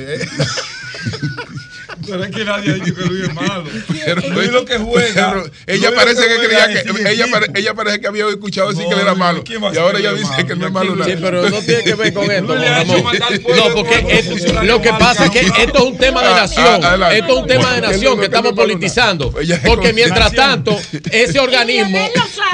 Pero 2.05 2.23
es 2.23 2.31
que 2.31 2.45
nadie 2.45 2.71
ha 2.71 2.73
dicho 2.75 2.95
que 2.95 3.01
Luis 3.05 3.23
es 3.23 3.33
malo. 3.33 3.63
Pero, 4.05 4.21
Luis 4.29 4.51
lo 4.51 4.65
que 4.65 4.77
juega. 4.77 5.29
pero 5.31 5.45
ella 5.67 5.89
Luis 5.89 5.99
parece 5.99 6.21
lo 6.21 6.27
que 6.27 6.35
juega 6.35 6.65
creía 6.65 6.79
es 6.81 6.83
sin 6.87 6.95
que 6.95 7.01
ella, 7.11 7.23
equipo. 7.23 7.39
pare- 7.39 7.51
ella 7.59 7.73
parece 7.73 7.99
que 8.01 8.07
había 8.07 8.27
escuchado 8.29 8.69
decir 8.69 8.83
No, 8.83 8.89
que 8.89 8.95
él 8.95 9.01
era 9.01 9.15
malo 9.15 9.43
¿quién 9.45 9.63
va 9.63 9.69
a 9.69 9.73
y 9.73 9.77
ahora 9.77 9.99
ella 9.99 10.13
dice 10.13 10.45
que 10.45 10.55
no 10.55 10.67
es 10.67 10.71
malo? 10.73 10.95
nada. 10.95 11.09
Sí, 11.11 11.17
pero 11.21 11.49
no 11.49 11.61
tiene 11.61 11.83
que 11.83 11.95
ver 11.95 12.13
con 12.13 12.29
esto. 12.31 12.47
Luis 12.55 12.59
le 12.59 12.67
ha 12.67 12.81
hecho 12.81 12.93
Ramón. 12.95 13.17
No, 13.55 13.73
porque 13.73 14.05
es- 14.09 14.63
lo 14.63 14.81
que 14.81 14.89
pasa 14.93 15.25
es 15.25 15.31
que 15.31 15.39
esto 15.39 15.77
es 15.77 15.83
un 15.83 15.97
tema 15.97 16.21
de 16.21 16.27
Ah, 16.27 16.35
nación. 16.41 16.81
ah. 16.83 17.13
Esto 17.13 17.33
es 17.33 17.39
un 17.41 17.47
tema 17.47 17.73
de 17.73 17.81
nación 17.81 18.19
que 18.19 18.25
estamos 18.25 18.53
politizando. 18.53 19.27
nada. 19.29 19.41
Ella 19.41 19.55
es 19.55 19.61
Porque 19.61 19.93
mientras 19.93 20.33
tanto, 20.33 20.77
ese 21.11 21.39
organismo, 21.47 21.99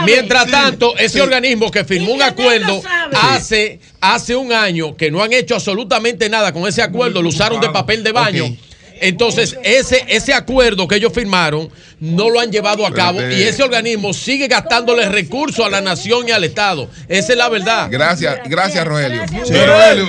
mientras 0.05 0.47
tanto, 0.51 0.95
ese 0.97 1.21
organismo 1.21 1.71
que 1.71 1.83
firmó 1.85 2.11
un 2.13 2.21
acuerdo 2.21 2.81
hace, 3.13 3.79
hace 4.01 4.35
un 4.35 4.51
año 4.53 4.95
que 4.95 5.09
no 5.11 5.23
han 5.23 5.33
hecho 5.33 5.55
absolutamente 5.55 6.29
nada 6.29 6.53
con 6.53 6.67
ese 6.67 6.81
acuerdo, 6.81 7.21
lo 7.21 7.29
usaron 7.29 7.59
de 7.61 7.69
papel 7.69 8.03
de 8.03 8.11
baño. 8.11 8.55
Entonces, 9.01 9.57
ese, 9.63 10.03
ese 10.07 10.33
acuerdo 10.33 10.87
que 10.87 10.95
ellos 10.95 11.11
firmaron 11.13 11.69
no 12.01 12.29
lo 12.29 12.39
han 12.39 12.49
llevado 12.49 12.87
a 12.87 12.93
cabo 12.93 13.19
Espérate. 13.19 13.41
y 13.41 13.43
ese 13.43 13.61
organismo 13.61 14.13
sigue 14.13 14.47
gastándole 14.47 15.09
recursos 15.09 15.65
a 15.65 15.69
la 15.69 15.81
nación 15.81 16.29
y 16.29 16.31
al 16.31 16.43
Estado. 16.45 16.89
Esa 17.09 17.33
es 17.33 17.37
la 17.37 17.49
verdad. 17.49 17.87
Gracias, 17.91 18.39
gracias 18.45 18.85
Rogelio. 18.87 19.21
Sí, 19.45 19.53
Rogelio. 19.53 20.07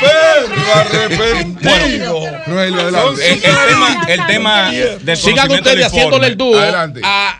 perro 0.00 0.72
arrepentido. 0.74 2.20
Rogelio, 2.46 2.80
adelante. 2.80 3.26
El, 3.26 3.32
el 3.34 3.40
tema, 3.40 4.04
el 4.08 4.26
tema 4.26 4.70
del 5.02 5.16
Sigan 5.16 5.50
ustedes 5.50 5.86
haciéndole 5.86 6.26
el 6.28 6.36
dúo 6.36 6.56
a- 6.58 6.82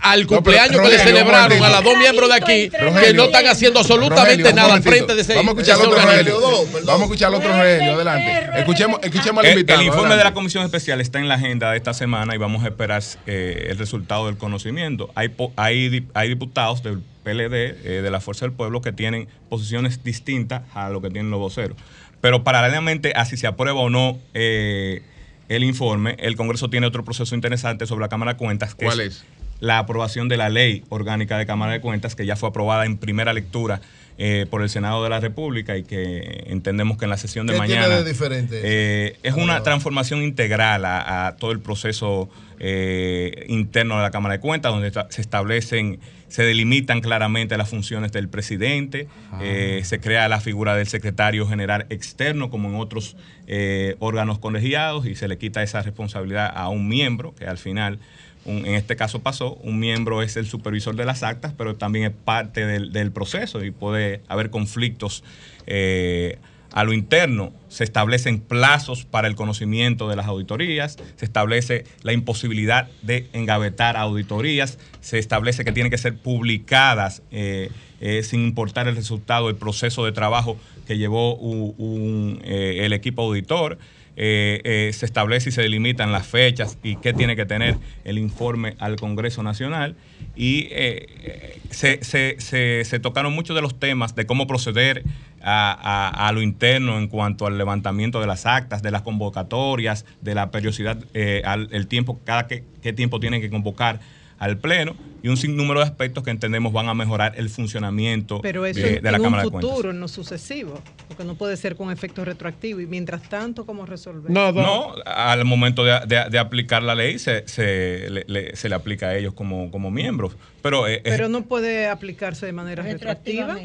al 0.03 0.23
No, 0.23 0.27
pero, 0.29 0.37
cumpleaños 0.43 0.81
que 0.83 0.89
le 0.89 0.99
celebraron 0.99 1.63
a 1.63 1.69
las 1.69 1.83
dos 1.85 1.97
miembros 1.97 2.29
de 2.29 2.35
aquí 2.37 2.71
que 2.71 3.13
no 3.15 3.25
están 3.25 3.47
haciendo 3.47 3.81
absolutamente 3.81 4.43
Rogelio, 4.43 4.53
nada 4.63 4.75
al 4.75 4.83
frente 4.83 5.15
de 5.15 5.21
ese 5.23 5.35
Vamos 5.35 5.57
a 5.57 5.61
escuchar 5.63 5.81
al 5.81 5.87
otro 5.87 6.01
organismo. 6.03 6.41
Rogelio. 6.41 6.85
Vamos 6.87 7.01
a 7.01 7.05
escuchar 7.05 7.29
al 7.29 7.35
otro 7.35 7.49
Rogelio. 7.53 7.95
Adelante. 7.95 8.47
Escuchemos, 8.59 9.01
escuchemos 9.03 9.45
al 9.45 9.47
El, 9.47 9.53
invitado. 9.53 9.81
el 9.81 9.87
informe 9.87 10.07
adelante. 10.07 10.25
de 10.25 10.31
la 10.31 10.35
comisión 10.35 10.65
especial 10.65 10.76
está 10.77 11.19
en 11.19 11.29
la 11.29 11.35
agenda 11.35 11.71
de 11.71 11.77
esta 11.77 11.95
semana 11.95 12.35
y 12.35 12.39
vamos 12.39 12.65
a 12.65 12.69
esperar 12.69 13.03
eh, 13.27 13.69
el 13.71 13.79
resultado 13.79 14.27
del 14.27 14.37
conocimiento. 14.37 15.11
Hay, 15.15 15.35
hay, 15.57 16.07
hay 16.15 16.29
diputados 16.29 16.83
del 16.83 17.01
PLD, 17.25 17.55
eh, 17.55 18.01
de 18.03 18.11
la 18.11 18.21
Fuerza 18.21 18.45
del 18.45 18.53
Pueblo, 18.53 18.81
que 18.81 18.93
tienen 18.93 19.29
posiciones 19.49 20.05
distintas 20.05 20.63
a 20.75 20.91
lo 20.91 21.01
que 21.01 21.11
tienen 21.11 21.31
los 21.31 21.41
voceros. 21.41 21.77
Pero 22.21 22.45
paralelamente 22.45 23.13
a 23.17 23.25
si 23.25 23.37
se 23.37 23.47
aprueba 23.47 23.81
o 23.81 23.91
no 23.91 24.19
eh, 24.35 25.03
el 25.49 25.65
informe, 25.65 26.17
el 26.19 26.37
Congreso 26.37 26.71
tiene 26.71 26.87
otro 26.87 27.05
proceso 27.05 27.35
interesante 27.35 27.87
sobre 27.87 28.03
la 28.03 28.09
Cámara 28.09 28.33
de 28.35 28.39
Cuentas. 28.39 28.75
Que 28.75 28.85
¿Cuál 28.85 29.01
es? 29.01 29.25
La 29.61 29.79
aprobación 29.79 30.29
de 30.29 30.37
la 30.37 30.49
ley 30.49 30.85
orgánica 30.91 31.39
de 31.39 31.47
Cámara 31.47 31.73
de 31.73 31.81
Cuentas, 31.81 32.15
que 32.15 32.27
ya 32.27 32.37
fue 32.37 32.51
aprobada 32.51 32.85
en 32.85 32.99
primera 32.99 33.33
lectura 33.33 33.81
eh, 34.19 34.47
por 34.49 34.63
el 34.63 34.69
Senado 34.71 35.03
de 35.05 35.11
la 35.11 35.21
República 35.21 35.77
y 35.77 35.83
que 35.83 36.45
entendemos 36.47 36.97
que 36.99 37.05
en 37.05 37.11
la 37.11 37.17
sesión 37.19 37.47
de 37.47 37.53
¿Qué 37.55 37.61
tiene 37.61 37.81
mañana 37.83 38.03
de 38.03 38.09
diferente 38.09 38.61
eh, 38.63 39.17
es 39.23 39.35
Ah. 39.35 39.37
una 39.43 39.63
transformación 39.63 40.23
integral 40.23 40.85
a, 40.85 41.27
a 41.27 41.37
todo 41.37 41.53
el 41.53 41.61
proceso 41.61 42.29
eh, 42.59 43.45
interno 43.49 43.97
de 43.97 44.03
la 44.03 44.11
Cámara 44.11 44.35
de 44.37 44.41
Cuentas, 44.41 44.73
donde 44.73 44.91
se 45.11 45.21
establecen, 45.21 46.01
se 46.29 46.43
delimitan 46.43 47.01
claramente 47.03 47.57
las 47.59 47.69
funciones 47.69 48.13
del 48.13 48.29
presidente, 48.29 49.09
eh, 49.43 49.83
se 49.85 50.01
crea 50.01 50.27
la 50.29 50.41
figura 50.41 50.75
del 50.75 50.87
secretario 50.87 51.47
general 51.47 51.85
externo, 51.91 52.49
como 52.49 52.69
en 52.71 52.77
otros 52.77 53.17
eh, 53.47 53.97
órganos 53.99 54.39
colegiados, 54.39 55.07
y 55.07 55.15
se 55.17 55.29
le 55.29 55.37
quita 55.37 55.63
esa 55.63 55.83
responsabilidad 55.83 56.51
a 56.55 56.69
un 56.71 56.89
miembro, 56.89 57.35
que 57.35 57.47
al 57.47 57.59
final 57.59 57.99
un- 58.47 58.65
en 58.67 58.75
este 58.75 58.97
caso 58.97 59.21
pasó, 59.21 59.55
un 59.63 59.79
miembro 59.79 60.23
es 60.23 60.37
el 60.37 60.47
supervisor 60.47 60.97
de 60.97 61.05
las 61.05 61.23
actas, 61.23 61.53
pero 61.57 61.77
también 61.77 62.07
es 62.07 62.13
parte 62.13 62.65
del, 62.67 62.93
del 62.93 63.13
proceso 63.13 63.65
y 63.65 63.71
puede 63.71 64.23
haber 64.29 64.51
conflictos 64.51 65.23
eh, 65.67 66.39
a 66.73 66.85
lo 66.85 66.93
interno. 66.93 67.53
Se 67.69 67.85
establecen 67.85 68.41
plazos 68.41 69.05
para 69.05 69.29
el 69.29 69.35
conocimiento 69.35 70.09
de 70.09 70.17
las 70.17 70.27
auditorías, 70.27 70.97
se 71.17 71.25
establece 71.25 71.85
la 72.03 72.13
imposibilidad 72.13 72.89
de 73.03 73.29
engavetar 73.33 73.97
auditorías, 73.97 74.79
se 75.01 75.19
establece 75.19 75.65
que 75.65 75.73
tienen 75.73 75.91
que 75.91 75.99
ser 75.99 76.17
publicadas 76.17 77.23
eh, 77.31 77.71
eh, 78.01 78.23
sin 78.23 78.43
importar 78.45 78.89
el 78.89 78.97
resultado 78.97 79.47
del 79.47 79.57
proceso 79.57 80.05
de 80.05 80.13
trabajo 80.13 80.59
que 80.87 80.99
llevó 80.99 81.35
un, 81.37 82.41
el 82.45 82.93
equipo 82.93 83.23
auditor 83.23 83.79
eh, 84.17 84.61
eh, 84.65 84.91
se 84.93 85.05
establece 85.07 85.51
y 85.51 85.53
se 85.53 85.63
delimitan 85.63 86.11
las 86.13 86.27
fechas 86.27 86.79
y 86.83 86.97
qué 86.97 87.13
tiene 87.13 87.37
que 87.37 87.47
tener 87.47 87.77
el 88.05 88.19
informe 88.19 88.75
al 88.79 88.97
Congreso 88.97 89.43
Nacional. 89.43 89.95
Y 90.35 90.69
eh, 90.71 91.59
se, 91.71 92.03
se- 92.03 92.37
se- 92.39 92.85
se 92.85 92.99
tocaron 92.99 93.33
muchos 93.35 93.55
de 93.55 93.63
los 93.63 93.79
temas 93.79 94.15
de 94.15 94.27
cómo 94.27 94.47
proceder 94.47 95.03
a, 95.43 95.71
a- 95.73 96.29
a 96.29 96.33
lo 96.33 96.43
interno 96.43 96.99
en 96.99 97.09
cuanto 97.09 97.47
al 97.47 97.59
levantamiento 97.59 98.21
de 98.21 98.27
las 98.27 98.47
actas, 98.47 98.83
de 98.83 98.91
las 98.91 99.03
convocatorias, 99.03 100.05
de 100.23 100.35
la 100.35 100.51
periodicidad, 100.51 100.99
al, 101.45 101.69
el 101.73 101.87
tiempo, 101.87 102.21
cada 102.25 102.47
qué, 102.47 102.65
qué 102.83 102.93
tiempo 102.93 103.21
tienen 103.21 103.41
que 103.41 103.51
convocar 103.51 104.01
al 104.39 104.59
Pleno 104.59 104.95
y 105.23 105.29
un 105.29 105.37
sinnúmero 105.37 105.81
de 105.81 105.87
aspectos 105.87 106.23
que 106.23 106.31
entendemos 106.31 106.73
van 106.73 106.89
a 106.89 106.95
mejorar 106.95 107.33
el 107.37 107.49
funcionamiento 107.49 108.41
Pero 108.43 108.65
eso 108.67 108.81
de, 108.81 108.97
en, 108.99 109.03
de 109.03 109.11
la 109.11 109.17
en 109.17 109.23
Cámara 109.25 109.43
un 109.43 109.47
de 109.49 109.51
Cuentas. 109.53 109.71
futuro, 109.71 109.91
en 109.91 110.01
lo 110.01 110.09
sucesivo, 110.09 110.81
porque 111.09 111.25
no 111.25 111.35
puede 111.35 111.57
ser 111.57 111.75
con 111.75 111.91
efecto 111.91 112.25
retroactivo. 112.25 112.81
Y 112.81 112.87
mientras 112.87 113.23
tanto, 113.29 113.65
¿cómo 113.67 113.87
resolver? 113.87 114.31
No, 114.31 114.95
al 115.05 115.45
momento 115.45 115.85
de, 115.85 115.99
de- 116.07 116.29
de 116.31 116.39
aplicar 116.39 116.83
la 116.83 116.95
ley 116.95 117.19
se, 117.19 117.49
se 117.49 118.09
le, 118.11 118.25
le- 118.29 118.57
se 118.57 118.69
le 118.69 118.75
aplica 118.75 119.09
a 119.09 119.17
ellos 119.17 119.33
como, 119.35 119.71
como 119.71 119.91
miembros. 119.91 120.37
Pero, 120.67 120.89
eh, 120.89 120.97
es- 120.97 121.03
Pero 121.05 121.29
no 121.29 121.43
puede 121.43 121.87
aplicarse 121.87 122.45
de 122.45 122.53
manera 122.53 122.83
retroactiva. 122.83 123.57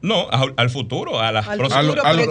no, 0.00 0.30
al, 0.30 0.54
al 0.56 0.70
futuro, 0.70 1.20
a 1.20 1.30
las 1.30 1.46
Al 1.46 1.58
próximas. 1.58 1.84
futuro, 1.84 2.02
a 2.06 2.12
la 2.14 2.22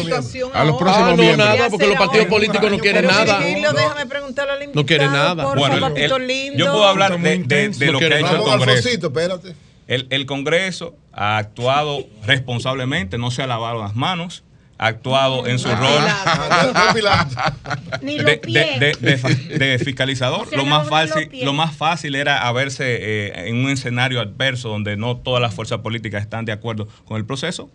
situación 0.00 0.50
A 0.54 0.64
los 0.64 0.76
próximos 0.78 1.08
Ah, 1.08 1.10
no, 1.10 1.16
miembros. 1.22 1.46
nada, 1.48 1.68
porque 1.68 1.86
los 1.86 1.96
partidos 1.96 2.26
políticos 2.28 2.70
no 2.70 2.78
quieren 2.78 3.04
nada. 3.04 3.38
Virgilio, 3.38 3.72
déjame 3.74 4.06
preguntarle 4.06 4.52
al 4.52 4.62
invitado. 4.62 4.82
No 4.82 4.86
quiere 4.86 5.06
nada. 5.08 5.42
Por 5.44 5.58
Bueno, 5.58 5.88
el- 5.88 6.10
el- 6.10 6.56
yo 6.56 6.72
puedo 6.72 6.86
hablar 6.86 7.20
de, 7.20 7.28
de- 7.28 7.34
intenso. 7.34 7.80
de 7.80 7.92
lo 7.92 7.98
que 7.98 8.06
ha 8.06 8.18
hecho 8.18 8.34
el 8.36 8.42
Congreso. 8.42 8.88
El, 9.88 10.06
el 10.08 10.24
Congreso 10.26 10.96
ha 11.12 11.36
actuado 11.36 12.06
responsablemente, 12.26 13.18
no 13.18 13.30
se 13.30 13.42
ha 13.42 13.46
lavado 13.46 13.78
las 13.82 13.94
manos, 13.94 14.42
actuado 14.78 15.46
en 15.46 15.58
su 15.58 15.68
rol 15.68 16.02
de, 18.02 19.80
fiscalizador. 19.82 20.54
Lo, 20.56 20.64
más 20.64 20.88
fácil, 20.88 21.28
lo 21.42 21.52
más 21.52 21.76
fácil 21.76 22.14
era 22.14 22.46
haberse 22.46 22.84
eh, 23.00 23.48
en 23.48 23.56
un 23.56 23.70
escenario 23.70 24.20
adverso 24.20 24.68
donde 24.68 24.96
no 24.96 25.16
todas 25.16 25.40
las 25.40 25.54
fuerzas 25.54 25.78
políticas 25.80 26.22
están 26.22 26.44
de 26.44 26.52
acuerdo 26.52 26.88
con 27.04 27.16
el 27.16 27.24
proceso. 27.24 27.70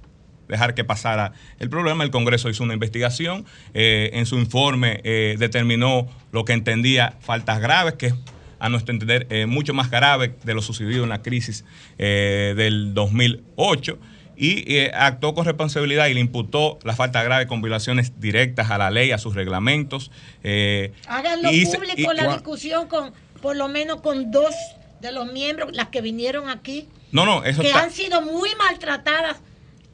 Dejar 0.47 0.73
que 0.75 0.83
pasara 0.83 1.33
el 1.59 1.69
problema. 1.69 2.03
El 2.03 2.11
Congreso 2.11 2.49
hizo 2.49 2.63
una 2.63 2.73
investigación. 2.73 3.45
eh, 3.73 4.09
en 4.13 4.25
su 4.25 4.37
informe 4.37 4.99
eh, 5.03 5.35
determinó 5.39 6.09
lo 6.31 6.43
que 6.45 6.53
entendía 6.53 7.15
faltas 7.21 7.61
graves, 7.61 7.93
que 7.93 8.07
es 8.07 8.15
a 8.61 8.69
nuestro 8.69 8.93
entender 8.93 9.25
eh, 9.29 9.47
mucho 9.47 9.73
más 9.73 9.89
grave 9.89 10.35
de 10.43 10.53
lo 10.53 10.61
sucedido 10.61 11.03
en 11.03 11.09
la 11.09 11.21
crisis 11.23 11.65
eh, 11.97 12.53
del 12.55 12.93
2008 12.93 13.97
y 14.43 14.63
eh, 14.75 14.91
actuó 14.95 15.35
con 15.35 15.45
responsabilidad 15.45 16.07
y 16.07 16.15
le 16.15 16.19
imputó 16.19 16.79
la 16.83 16.95
falta 16.95 17.21
grave 17.21 17.45
con 17.45 17.61
violaciones 17.61 18.19
directas 18.19 18.71
a 18.71 18.79
la 18.79 18.89
ley, 18.89 19.11
a 19.11 19.19
sus 19.19 19.35
reglamentos. 19.35 20.09
eh, 20.43 20.93
Háganlo 21.05 21.51
y 21.51 21.63
público 21.67 22.11
y- 22.11 22.15
la 22.15 22.33
discusión 22.33 22.87
con, 22.87 23.13
por 23.39 23.55
lo 23.55 23.67
menos 23.67 24.01
con 24.01 24.31
dos 24.31 24.55
de 24.99 25.11
los 25.11 25.31
miembros, 25.31 25.73
las 25.75 25.89
que 25.89 26.01
vinieron 26.01 26.49
aquí, 26.49 26.87
No, 27.11 27.23
no, 27.23 27.43
eso 27.43 27.61
que 27.61 27.67
está. 27.67 27.83
han 27.83 27.91
sido 27.91 28.23
muy 28.23 28.49
maltratadas 28.55 29.37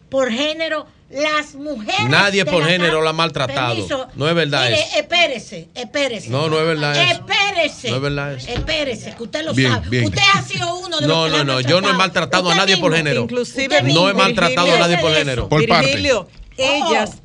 por 0.08 0.32
género 0.32 0.88
las 1.10 1.56
mujeres. 1.56 2.10
Nadie 2.10 2.46
por 2.46 2.62
la 2.64 2.68
género 2.70 3.02
la 3.02 3.12
ha 3.12 3.14
maltratado. 3.14 3.74
Permiso. 3.76 4.08
No 4.16 4.28
es 4.28 4.36
verdad 4.36 4.66
Mire, 4.66 4.82
eso. 4.82 5.00
espérese, 5.00 5.68
espérese. 5.74 6.30
No, 6.30 6.50
no 6.50 6.60
es 6.60 6.66
verdad 6.66 6.96
eso. 6.96 7.12
Espérese. 7.22 7.90
No 7.90 7.96
es 7.96 8.02
verdad 8.02 8.34
eso. 8.34 8.50
Espérese, 8.50 9.16
que 9.16 9.24
usted 9.24 9.46
lo 9.46 9.54
Bien, 9.54 9.72
sabe. 9.72 9.90
bien. 9.90 10.06
Usted 10.06 10.22
ha 10.34 10.42
sido 10.44 10.76
uno 10.76 11.00
de 11.00 11.08
los 11.08 11.16
No, 11.16 11.24
que 11.26 11.30
no, 11.32 11.38
han 11.38 11.48
no, 11.48 11.62
yo 11.62 11.82
no 11.82 11.90
he 11.90 11.94
maltratado 11.94 12.50
a 12.50 12.56
nadie 12.56 12.78
por 12.78 12.94
género. 12.94 13.22
Inclusive 13.24 13.84
no 13.84 14.10
he 14.10 14.14
maltratado 14.14 14.74
a 14.74 14.80
nadie 14.80 14.98
por 14.98 15.14
género. 15.14 15.48
Virgilio, 15.48 16.28
ellas 16.58 17.18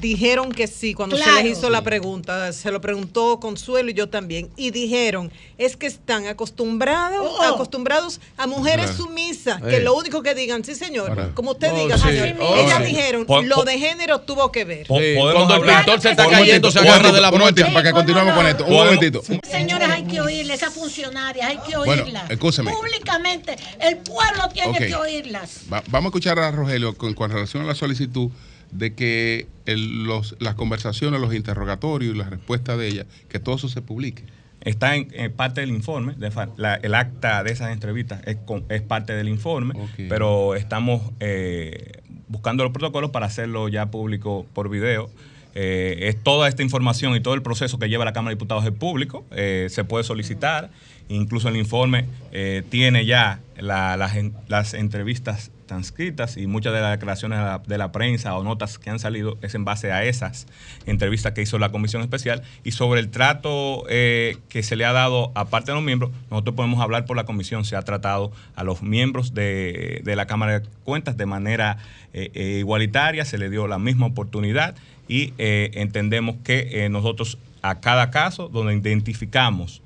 dijeron 0.00 0.52
que 0.52 0.66
sí 0.66 0.94
cuando 0.94 1.16
Claro. 1.16 1.36
se 1.36 1.42
les 1.44 1.58
hizo 1.58 1.70
la 1.70 1.82
pregunta. 1.82 2.52
Se 2.52 2.70
lo 2.70 2.80
preguntó 2.80 3.40
Consuelo 3.40 3.90
y 3.90 3.94
yo 3.94 4.08
también. 4.08 4.48
Y 4.56 4.70
dijeron, 4.70 5.30
es 5.58 5.76
que 5.76 5.86
están 5.86 6.26
acostumbrados, 6.26 7.40
acostumbrados 7.46 8.20
a 8.36 8.46
mujeres 8.46 8.86
Claro. 8.90 9.04
sumisas, 9.04 9.60
Eh. 9.62 9.66
que 9.70 9.80
lo 9.80 9.94
único 9.96 10.22
que 10.22 10.34
digan, 10.34 10.64
sí 10.64 10.74
señor, 10.74 11.10
Ahora. 11.10 11.30
como 11.34 11.52
usted 11.52 11.70
Oh, 11.72 11.76
diga, 11.82 11.96
sí. 11.98 12.04
señor. 12.08 12.36
Oh, 12.40 12.56
ellas 12.56 12.78
sí. 12.78 12.84
dijeron, 12.84 13.26
Po- 13.26 13.42
lo 13.42 13.56
po- 13.56 13.64
de 13.64 13.78
género 13.78 14.20
tuvo 14.20 14.52
que 14.52 14.64
ver. 14.64 14.86
Po- 14.86 14.94
podemos 14.94 15.34
Cuando 15.46 15.54
el 15.64 15.76
pintor 15.76 16.00
se 16.00 16.10
está 16.10 16.28
cayendo, 16.28 16.70
se 16.70 16.78
agarra 16.78 17.12
de 17.12 17.20
la 17.20 17.30
Un 17.30 17.38
momentito, 17.38 17.66
muerte. 17.70 17.74
para 17.74 17.88
que 17.88 17.92
continuemos 17.92 18.34
con 18.34 18.46
esto. 18.46 18.64
Un 18.66 18.74
momentito. 18.74 19.22
Señores, 19.50 19.88
hay 19.88 20.04
que 20.04 20.20
oírlas, 20.20 20.56
esas 20.62 20.72
funcionarias, 20.74 21.46
hay 21.48 21.58
que 21.68 21.76
Bueno, 21.76 22.02
oírlas. 22.04 22.30
escúcheme. 22.30 22.72
Públicamente, 22.72 23.56
el 23.80 23.96
pueblo 23.98 24.48
tiene 24.52 24.78
que 24.78 24.94
oírlas. 24.94 25.60
Va- 25.72 25.82
vamos 25.88 26.06
a 26.06 26.08
escuchar 26.10 26.38
a 26.38 26.50
Rogelio 26.50 26.96
con, 26.96 27.14
con 27.14 27.30
relación 27.30 27.62
a 27.62 27.66
la 27.66 27.74
solicitud 27.74 28.30
de 28.70 28.94
que 28.94 29.46
el- 29.66 30.04
los, 30.04 30.36
las 30.40 30.54
conversaciones, 30.54 31.20
los 31.20 31.34
interrogatorios 31.34 32.14
y 32.14 32.18
las 32.18 32.30
respuestas 32.30 32.78
de 32.78 32.88
ella, 32.88 33.06
que 33.28 33.38
todo 33.38 33.56
eso 33.56 33.68
se 33.68 33.82
publique. 33.82 34.22
Está 34.60 34.96
en, 34.96 35.08
en 35.12 35.32
parte 35.32 35.60
del 35.60 35.70
informe, 35.70 36.14
de 36.14 36.30
la- 36.56 36.74
el 36.74 36.94
acta 36.94 37.42
de 37.44 37.52
esas 37.52 37.72
entrevistas 37.72 38.20
es, 38.26 38.36
con- 38.44 38.64
es 38.68 38.82
parte 38.82 39.12
del 39.14 39.28
informe, 39.28 39.74
pero 40.08 40.54
estamos 40.56 41.00
eh, 41.20 42.00
buscando 42.28 42.64
los 42.64 42.72
protocolos 42.72 43.10
para 43.10 43.26
hacerlo 43.26 43.68
ya 43.68 43.86
público 43.86 44.46
por 44.54 44.68
video. 44.68 45.10
Eh, 45.54 46.08
es 46.08 46.22
toda 46.22 46.46
esta 46.48 46.62
información 46.62 47.16
y 47.16 47.20
todo 47.20 47.34
el 47.34 47.42
proceso 47.42 47.78
que 47.78 47.88
lleva 47.88 48.04
la 48.04 48.12
Cámara 48.12 48.30
de 48.30 48.36
Diputados 48.36 48.64
es 48.64 48.70
público, 48.72 49.24
eh, 49.30 49.68
se 49.70 49.82
puede 49.84 50.04
solicitar, 50.04 50.70
incluso 51.08 51.48
el 51.48 51.56
informe 51.56 52.06
eh, 52.32 52.62
tiene 52.70 53.04
ya 53.06 53.40
la- 53.58 53.96
las, 53.96 54.16
en- 54.16 54.34
las 54.48 54.74
entrevistas 54.74 55.50
transcritas 55.66 56.38
y 56.38 56.46
muchas 56.46 56.72
de 56.72 56.80
las 56.80 56.92
declaraciones 56.92 57.38
de 57.66 57.76
la, 57.76 57.92
prensa 57.92 58.34
o 58.38 58.42
notas 58.42 58.78
que 58.78 58.88
han 58.88 58.98
salido 58.98 59.36
es 59.42 59.54
en 59.54 59.66
base 59.66 59.92
a 59.92 60.02
esas 60.02 60.46
entrevistas 60.86 61.32
que 61.34 61.42
hizo 61.42 61.58
la 61.58 61.68
comisión 61.68 62.00
especial. 62.00 62.42
Y 62.64 62.70
sobre 62.72 63.00
el 63.00 63.10
trato 63.10 63.84
eh, 63.90 64.38
que 64.48 64.62
se 64.62 64.76
le 64.76 64.86
ha 64.86 64.92
dado 64.92 65.30
aparte 65.34 65.70
de 65.70 65.74
los 65.74 65.84
miembros, 65.84 66.10
nosotros 66.30 66.56
podemos 66.56 66.80
hablar 66.80 67.04
por 67.04 67.16
la 67.18 67.24
comisión, 67.24 67.66
se 67.66 67.76
ha 67.76 67.82
tratado 67.82 68.32
a 68.56 68.64
los 68.64 68.82
miembros 68.82 69.34
de, 69.34 70.00
de 70.04 70.16
la 70.16 70.26
Cámara 70.26 70.60
de 70.60 70.66
Cuentas 70.84 71.18
de 71.18 71.26
manera 71.26 71.76
eh, 72.14 72.56
igualitaria, 72.60 73.26
se 73.26 73.36
le 73.36 73.50
dio 73.50 73.66
la 73.68 73.78
misma 73.78 74.06
oportunidad 74.06 74.74
y 75.06 75.32
entendemos 75.38 76.36
que 76.44 76.86
nosotros 76.90 77.38
a 77.62 77.80
cada 77.80 78.10
caso 78.10 78.48
donde 78.48 78.74
identificamos, 78.74 79.82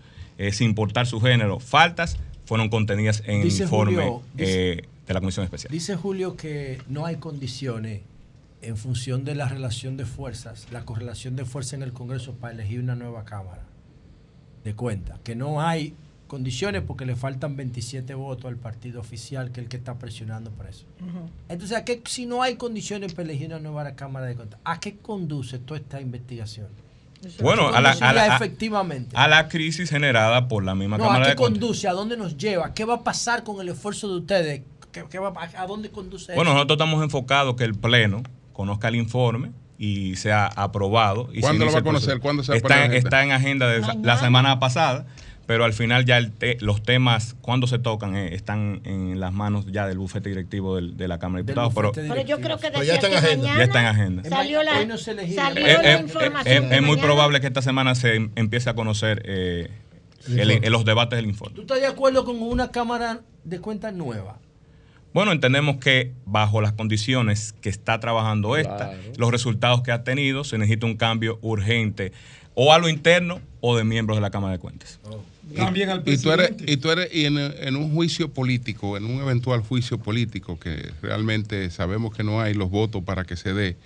eh, 0.48 0.52
sin 0.52 0.68
importar 0.70 1.06
su 1.06 1.20
género, 1.20 1.60
faltas, 1.60 2.16
fueron 2.44 2.68
contenidas 2.68 3.22
en 3.26 3.40
el 3.42 3.46
informe 3.62 3.94
Julio, 3.96 4.22
dice- 4.34 4.72
eh, 4.72 4.84
de 5.06 5.14
la 5.14 5.20
comisión 5.20 5.44
especial. 5.44 5.72
Dice 5.72 5.96
Julio 5.96 6.36
que 6.36 6.80
no 6.88 7.06
hay 7.06 7.16
condiciones 7.16 8.00
en 8.60 8.76
función 8.76 9.24
de 9.24 9.34
la 9.34 9.48
relación 9.48 9.96
de 9.96 10.04
fuerzas, 10.06 10.66
la 10.70 10.84
correlación 10.84 11.34
de 11.36 11.44
fuerzas 11.44 11.74
en 11.74 11.82
el 11.82 11.92
Congreso 11.92 12.32
para 12.34 12.54
elegir 12.54 12.80
una 12.80 12.94
nueva 12.94 13.24
Cámara 13.24 13.62
de 14.64 14.74
cuenta. 14.74 15.18
Que 15.24 15.34
no 15.34 15.60
hay 15.60 15.94
condiciones 16.28 16.82
porque 16.86 17.04
le 17.04 17.14
faltan 17.16 17.56
27 17.56 18.14
votos 18.14 18.46
al 18.46 18.56
partido 18.56 19.00
oficial, 19.00 19.50
que 19.52 19.60
es 19.60 19.64
el 19.64 19.68
que 19.68 19.76
está 19.76 19.98
presionando 19.98 20.50
por 20.50 20.66
eso. 20.66 20.84
Entonces, 21.48 21.76
¿a 21.76 21.84
qué, 21.84 22.00
si 22.06 22.24
no 22.26 22.42
hay 22.42 22.54
condiciones 22.56 23.12
para 23.14 23.24
elegir 23.28 23.48
una 23.48 23.58
nueva 23.58 23.90
Cámara 23.96 24.26
de 24.26 24.36
Cuentas, 24.36 24.60
¿a 24.64 24.78
qué 24.80 24.96
conduce 24.96 25.58
toda 25.58 25.78
esta 25.80 26.00
investigación? 26.00 26.68
Bueno, 27.40 27.68
¿A 27.68 27.80
la, 27.80 27.90
a 27.92 28.12
la- 28.12 28.36
efectivamente. 28.36 29.16
a 29.16 29.28
la 29.28 29.48
crisis 29.48 29.90
generada 29.90 30.48
por 30.48 30.64
la 30.64 30.74
misma 30.74 30.98
No, 30.98 31.04
Cámara 31.04 31.22
¿a 31.22 31.26
qué 31.26 31.30
de 31.30 31.36
conduce? 31.36 31.86
¿A 31.88 31.92
dónde 31.92 32.16
nos 32.16 32.36
lleva? 32.36 32.74
¿Qué 32.74 32.84
va 32.84 32.94
a 32.94 33.04
pasar 33.04 33.44
con 33.44 33.60
el 33.60 33.68
esfuerzo 33.68 34.08
de 34.08 34.16
ustedes? 34.18 34.62
¿Qué, 34.90 35.04
qué 35.08 35.18
va, 35.18 35.32
a, 35.34 35.62
a 35.62 35.66
dónde 35.66 35.90
conduce 35.90 36.34
Bueno, 36.34 36.50
eso? 36.50 36.54
nosotros 36.56 36.76
estamos 36.76 37.02
enfocados 37.02 37.54
que 37.56 37.64
el 37.64 37.74
Pleno 37.74 38.22
conozca 38.52 38.88
el 38.88 38.96
informe 38.96 39.52
y 39.78 40.16
sea 40.16 40.46
aprobado. 40.46 41.28
Y 41.32 41.40
¿Cuándo 41.40 41.64
se 41.64 41.66
lo 41.66 41.72
va 41.72 41.78
a 41.78 41.82
conocer? 41.82 42.20
¿Cuándo 42.20 42.42
se 42.42 42.52
va 42.52 42.54
a 42.54 42.56
está, 42.58 42.68
poner 42.68 42.84
en 42.84 42.90
agenda? 42.90 43.08
está 43.08 43.24
en 43.24 43.32
agenda 43.32 43.68
de 43.68 43.80
la 44.02 44.18
semana 44.18 44.58
pasada, 44.58 45.06
pero 45.46 45.64
al 45.64 45.72
final 45.72 46.04
ya 46.04 46.18
el 46.18 46.30
te- 46.32 46.56
los 46.60 46.82
temas, 46.82 47.34
cuando 47.40 47.66
se 47.66 47.78
tocan, 47.78 48.16
eh, 48.16 48.34
están 48.34 48.80
en 48.84 49.18
las 49.20 49.32
manos 49.32 49.66
ya 49.70 49.86
del 49.86 49.98
bufete 49.98 50.28
directivo 50.28 50.76
del- 50.76 50.96
de 50.96 51.08
la 51.08 51.18
Cámara 51.18 51.42
de 51.42 51.52
Diputados. 51.52 51.92
Pero, 51.94 52.22
yo 52.22 52.40
creo 52.40 52.58
que 52.58 52.68
Pero 52.68 52.80
decía 52.80 52.94
ya 52.94 52.94
está 52.94 53.06
en 53.08 53.12
que 53.12 53.18
agenda. 53.18 53.56
Ya 53.58 53.62
está 53.64 53.80
en 53.80 53.86
agenda. 53.86 54.28
Salió 54.28 54.62
la, 54.62 54.78
Hoy 54.78 54.86
no 54.86 54.96
se 54.98 55.34
salió 55.34 55.66
Eh, 55.66 55.78
la 55.82 55.92
eh, 55.94 56.00
información. 56.00 56.64
eh, 56.72 56.76
es 56.76 56.82
muy 56.82 56.96
probable 56.96 57.40
que 57.40 57.46
esta 57.48 57.62
semana 57.62 57.94
se 57.94 58.14
em- 58.14 58.30
empiece 58.36 58.70
a 58.70 58.74
conocer 58.74 59.22
eh, 59.24 59.70
El 60.28 60.38
el- 60.38 60.50
informe. 60.52 60.70
los 60.70 60.84
debates 60.84 61.16
del 61.16 61.26
informe. 61.26 61.54
¿Tú 61.56 61.62
estás 61.62 61.80
de 61.80 61.86
acuerdo 61.86 62.24
con 62.24 62.40
una 62.40 62.70
Cámara 62.70 63.20
de 63.44 63.60
Cuentas 63.60 63.92
nueva? 63.92 64.38
Bueno, 65.12 65.32
entendemos 65.32 65.76
que 65.76 66.12
bajo 66.24 66.62
las 66.62 66.72
condiciones 66.72 67.52
que 67.60 67.68
está 67.68 68.00
trabajando 68.00 68.56
esta, 68.56 68.76
Claro. 68.76 68.98
los 69.18 69.30
resultados 69.30 69.82
que 69.82 69.92
ha 69.92 70.04
tenido, 70.04 70.42
se 70.44 70.56
necesita 70.56 70.86
un 70.86 70.96
cambio 70.96 71.38
urgente 71.42 72.12
o 72.54 72.72
a 72.72 72.78
lo 72.78 72.88
interno 72.88 73.40
o 73.60 73.76
de 73.76 73.84
miembros 73.84 74.16
de 74.16 74.22
la 74.22 74.30
Cámara 74.30 74.52
de 74.54 74.58
Cuentas. 74.58 75.00
También 75.56 75.90
al 75.90 76.02
Y 76.06 76.18
tú 76.18 76.32
eres, 76.32 76.52
y 76.66 76.76
tú 76.76 76.90
eres 76.90 77.08
y 77.14 77.24
en, 77.26 77.38
en 77.38 77.76
un 77.76 77.92
juicio 77.94 78.28
político, 78.32 78.96
en 78.96 79.04
un 79.04 79.20
eventual 79.20 79.60
juicio 79.60 79.98
político 79.98 80.58
que 80.58 80.90
realmente 81.02 81.70
sabemos 81.70 82.14
que 82.14 82.24
no 82.24 82.40
hay 82.40 82.54
los 82.54 82.70
votos 82.70 83.02
para 83.04 83.24
que 83.24 83.36
se 83.36 83.52
dé, 83.54 83.76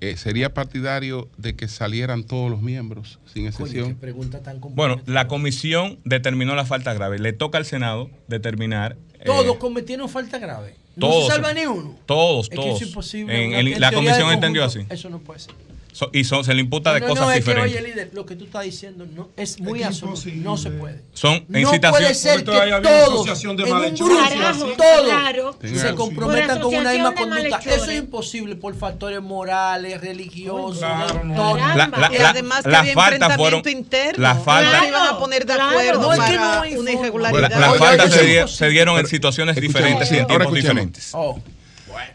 eh, 0.00 0.16
¿sería 0.16 0.54
partidario 0.54 1.28
de 1.38 1.56
que 1.56 1.66
salieran 1.68 2.22
todos 2.24 2.50
los 2.50 2.62
miembros 2.62 3.18
sin 3.32 3.46
excepción? 3.46 3.96
pregunta 3.96 4.42
tan 4.42 4.60
Bueno, 4.60 5.00
la 5.06 5.26
comisión 5.26 5.98
determinó 6.04 6.54
la 6.54 6.64
falta 6.64 6.94
grave. 6.94 7.18
Le 7.18 7.32
toca 7.32 7.58
al 7.58 7.64
Senado 7.64 8.08
determinar. 8.28 8.96
eh, 9.18 9.24
Todos 9.26 9.56
cometieron 9.56 10.08
falta 10.08 10.38
grave. 10.38 10.76
No 10.94 11.08
todos. 11.08 11.26
se 11.26 11.32
salva 11.32 11.52
ni 11.52 11.66
uno. 11.66 11.96
Todos, 12.06 12.44
Es 12.46 12.50
que 12.50 12.56
todos. 12.56 12.68
eso 12.76 12.76
es 12.84 12.88
imposible. 12.90 13.44
En 13.44 13.54
en 13.68 13.80
la 13.80 13.92
comisión 13.92 14.32
entendió 14.32 14.64
así. 14.64 14.80
Eso 14.88 15.10
no 15.10 15.18
puede 15.20 15.40
ser. 15.40 15.54
So- 15.98 16.10
y 16.12 16.22
son- 16.22 16.44
se 16.44 16.54
le 16.54 16.60
imputa 16.60 16.94
de 16.94 17.00
no, 17.00 17.08
cosas 17.08 17.24
no, 17.24 17.30
es 17.32 17.38
diferentes. 17.38 17.72
que, 17.72 17.78
oye, 17.80 17.88
líder, 17.88 18.10
lo 18.12 18.24
que 18.24 18.36
tú 18.36 18.44
estás 18.44 18.62
diciendo 18.62 19.04
no, 19.16 19.30
es 19.36 19.58
muy 19.58 19.82
asombroso. 19.82 20.28
No 20.36 20.56
se 20.56 20.70
puede. 20.70 21.02
Son 21.12 21.44
no 21.48 21.58
incitación- 21.58 21.90
puede 21.90 22.14
ser 22.14 22.36
que 22.44 22.44
todos, 22.44 23.14
asociación 23.14 23.56
de 23.56 23.64
en 23.64 23.72
un 23.72 23.78
malhechores. 23.80 24.16
grupo, 24.16 24.28
Carajo, 24.38 24.66
todos 24.76 25.04
claro. 25.08 25.58
se 25.60 25.94
comprometan 25.96 26.60
con 26.60 26.72
una 26.76 26.92
misma 26.92 27.14
conducta. 27.16 27.58
Eso 27.66 27.90
es 27.90 27.98
imposible 27.98 28.54
por 28.54 28.76
factores 28.76 29.20
morales, 29.20 30.00
religiosos, 30.00 30.78
Claro, 30.78 31.24
no. 31.24 31.56
La- 31.56 31.74
la- 31.88 32.10
y 32.14 32.18
la- 32.18 32.30
además 32.30 32.62
que 32.62 32.70
las 32.70 32.80
había 32.82 32.94
faltas 32.94 33.34
fueron. 33.36 33.58
enfrentamiento 33.58 33.70
interno. 33.70 34.22
Las 34.22 34.44
faltas, 34.44 34.72
No 34.74 34.80
se 34.82 34.88
iban 34.90 35.06
a 35.08 35.18
poner 35.18 35.46
de 35.46 35.52
acuerdo 35.54 36.00
No, 36.00 36.12
es 36.12 36.18
para 36.20 36.30
que 36.30 36.36
no 36.74 36.80
una 36.80 36.92
irregularidad. 36.92 37.58
las 37.58 37.76
faltas 37.76 38.12
se, 38.54 38.68
dieron 38.68 39.00
en 39.00 39.06
situaciones 39.08 39.56
diferentes 39.56 40.12
y 40.12 40.18
en 40.18 40.28
tiempos 40.28 40.54
diferentes. 40.54 41.12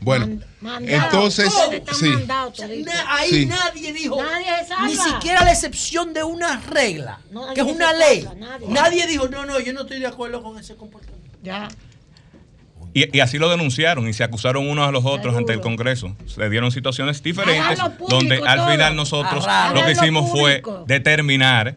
Bueno, 0.02 0.40
Mandado. 0.62 1.06
entonces, 1.06 1.54
sí. 1.94 2.12
ahí 3.08 3.30
Sí. 3.30 3.46
nadie 3.46 3.94
dijo, 3.94 4.22
Nadie 4.22 4.46
ni 4.86 4.96
siquiera 4.96 5.44
la 5.44 5.52
excepción 5.52 6.14
de 6.14 6.24
una 6.24 6.60
regla, 6.70 7.20
No, 7.32 7.54
que 7.54 7.62
es 7.62 7.68
una 7.68 7.94
ley. 7.94 8.28
nadie. 8.38 8.68
nadie. 8.70 9.08
dijo, 9.08 9.28
no, 9.28 9.46
no, 9.46 9.60
yo 9.60 9.74
no 9.74 9.82
estoy 9.82 10.00
de 10.00 10.08
acuerdo 10.08 10.42
con 10.44 10.58
ese 10.60 10.76
comportamiento. 10.76 11.38
Ya. 11.44 11.68
Y, 12.96 13.18
y 13.18 13.22
así 13.22 13.40
lo 13.40 13.50
denunciaron 13.50 14.08
y 14.08 14.14
se 14.14 14.24
acusaron 14.24 14.68
unos 14.70 14.88
a 14.88 14.92
los 14.92 15.04
otros 15.04 15.22
Seguro. 15.22 15.38
ante 15.40 15.54
el 15.54 15.62
Congreso. 15.62 16.16
Se 16.28 16.48
dieron 16.50 16.72
situaciones 16.72 17.24
diferentes 17.24 17.80
público 17.80 18.06
donde 18.08 18.36
al 18.46 18.60
todo. 18.60 18.70
final 18.70 18.96
nosotros 18.96 19.46
lo 19.74 19.84
que 19.86 19.92
hicimos 19.94 20.30
fue 20.30 20.62
determinar 20.86 21.76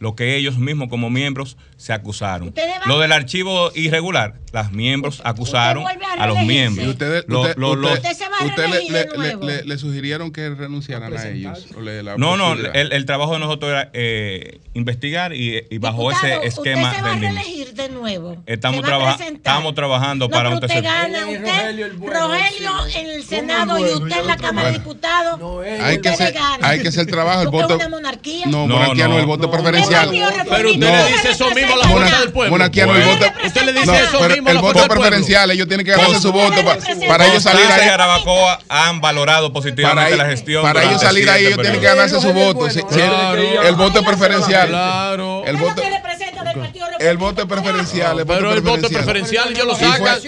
lo 0.00 0.14
que 0.16 0.36
ellos 0.36 0.58
mismos 0.58 0.88
como 0.88 1.10
miembros 1.10 1.56
se 1.76 1.92
acusaron. 1.92 2.52
Lo 2.86 2.98
del 2.98 3.12
archivo 3.12 3.70
irregular, 3.74 4.34
las 4.52 4.72
miembros 4.72 5.20
acusaron 5.24 5.84
a 5.86 6.22
a 6.22 6.26
los 6.26 6.38
miembros. 6.42 6.86
Y 6.86 6.90
ustedes, 6.90 7.24
Lo- 7.28 7.42
usted- 7.42 7.56
lo- 7.56 7.76
lo- 7.76 7.88
usted- 7.92 8.10
Usted 8.10 8.24
se 8.24 8.28
va 8.30 8.38
a 8.40 8.44
usted 8.46 8.66
le, 8.68 9.06
le- 9.18 9.36
le- 9.46 9.64
le 9.64 9.78
sugirieron 9.78 10.32
que 10.32 10.48
renunciaran 10.50 11.16
a 11.16 11.28
ellos. 11.28 11.66
o 11.76 11.80
le- 11.80 12.02
la 12.02 12.16
no, 12.16 12.36
no, 12.36 12.52
el, 12.54 12.92
el 12.92 13.06
trabajo 13.06 13.34
de 13.34 13.38
nosotros 13.40 13.70
era 13.70 13.90
eh, 13.92 14.60
investigar 14.74 15.32
y, 15.34 15.64
y 15.70 15.78
bajo 15.78 16.08
Diputado, 16.08 16.42
ese 16.42 16.46
esquema 16.48 16.88
Usted 16.90 16.96
se 16.98 17.02
va 17.04 17.12
a 17.12 17.18
reelegir 17.18 17.74
de 17.74 17.88
nuevo. 17.90 18.36
Estamos, 18.46 18.80
a 18.84 18.86
traba- 18.86 19.18
estamos 19.20 19.74
trabajando 19.74 20.28
No, 20.28 20.30
para 20.34 20.50
un 20.50 20.60
tercer 20.60 20.82
gana, 20.82 21.26
usted, 21.26 21.40
Rogelio 21.44 21.86
el 21.86 21.92
bueno, 21.94 22.20
Rogelio 22.28 22.70
sí. 22.88 22.98
en 22.98 23.06
el 23.06 23.12
¿Cómo 23.24 23.28
Senado 23.28 23.76
el 23.76 23.82
y 23.90 23.94
usted 23.94 24.20
en 24.20 24.26
la 24.26 24.36
Cámara 24.36 24.68
de. 24.68 24.78
Diputados. 24.78 25.38
No, 25.38 25.62
eh, 25.62 25.78
hay 25.80 26.00
que 26.00 26.08
hacer, 26.08 26.32
ganan. 26.32 26.64
hay 26.64 26.80
que 26.82 26.88
hacer 26.88 27.06
trabajo. 27.06 27.42
El 27.42 27.48
voto. 27.48 27.78
No, 27.78 27.88
monarquía 27.88 29.08
no, 29.08 29.18
el 29.18 29.26
voto 29.26 29.50
preferencial. 29.50 30.10
Pero 30.48 30.70
usted 30.70 30.80
le 30.80 31.12
dice 31.12 31.30
eso 31.30 31.50
mismo 31.54 31.74
a 31.74 31.76
la 31.78 31.88
fuerza 31.88 32.20
del 32.20 32.32
pueblo. 32.32 32.50
Monarquía 32.52 32.86
no, 32.86 32.96
el 32.96 33.04
voto. 33.04 33.26
Usted 33.44 33.62
le 33.64 33.72
dice 33.72 33.96
eso 34.02 34.18
pero 34.20 34.37
mismo 34.42 34.50
el 34.50 34.58
voto 34.58 34.86
preferencial, 34.88 35.50
ellos 35.50 35.66
tienen 35.68 35.84
que 35.84 35.92
ganarse 35.92 36.20
su 36.20 36.32
voto 36.32 36.64
pa- 36.64 36.76
para 37.08 37.26
ellos 37.26 37.42
salir 37.42 37.66
ahí. 37.70 37.88
Jarabacoa 37.88 38.60
han 38.68 39.00
valorado 39.00 39.52
positivamente 39.52 40.16
la 40.16 40.26
gestión. 40.26 40.62
para 40.62 40.84
ellos 40.84 41.00
salir 41.00 41.28
ahí, 41.30 41.46
ellos 41.46 41.60
tienen 41.60 41.80
que 41.80 41.86
ganarse 41.86 42.20
su 42.20 42.32
voto. 42.32 42.66
El- 42.66 42.84
Claro. 42.86 43.62
el 43.62 43.74
voto 43.76 43.98
es 44.00 44.06
preferencial. 44.06 44.68
Claro. 44.68 45.44
El 45.46 45.56
¿Qué 45.56 45.62
voto. 46.58 46.78
El 46.98 47.16
voto 47.16 47.48
preferencial. 47.48 48.24
Pero 48.26 48.52
el 48.52 48.60
voto 48.60 48.88
preferencial 48.88 49.50
ellos 49.52 49.66
lo 49.66 49.72
Y 49.72 49.76
fue- 49.76 49.88
sacan. 49.88 50.18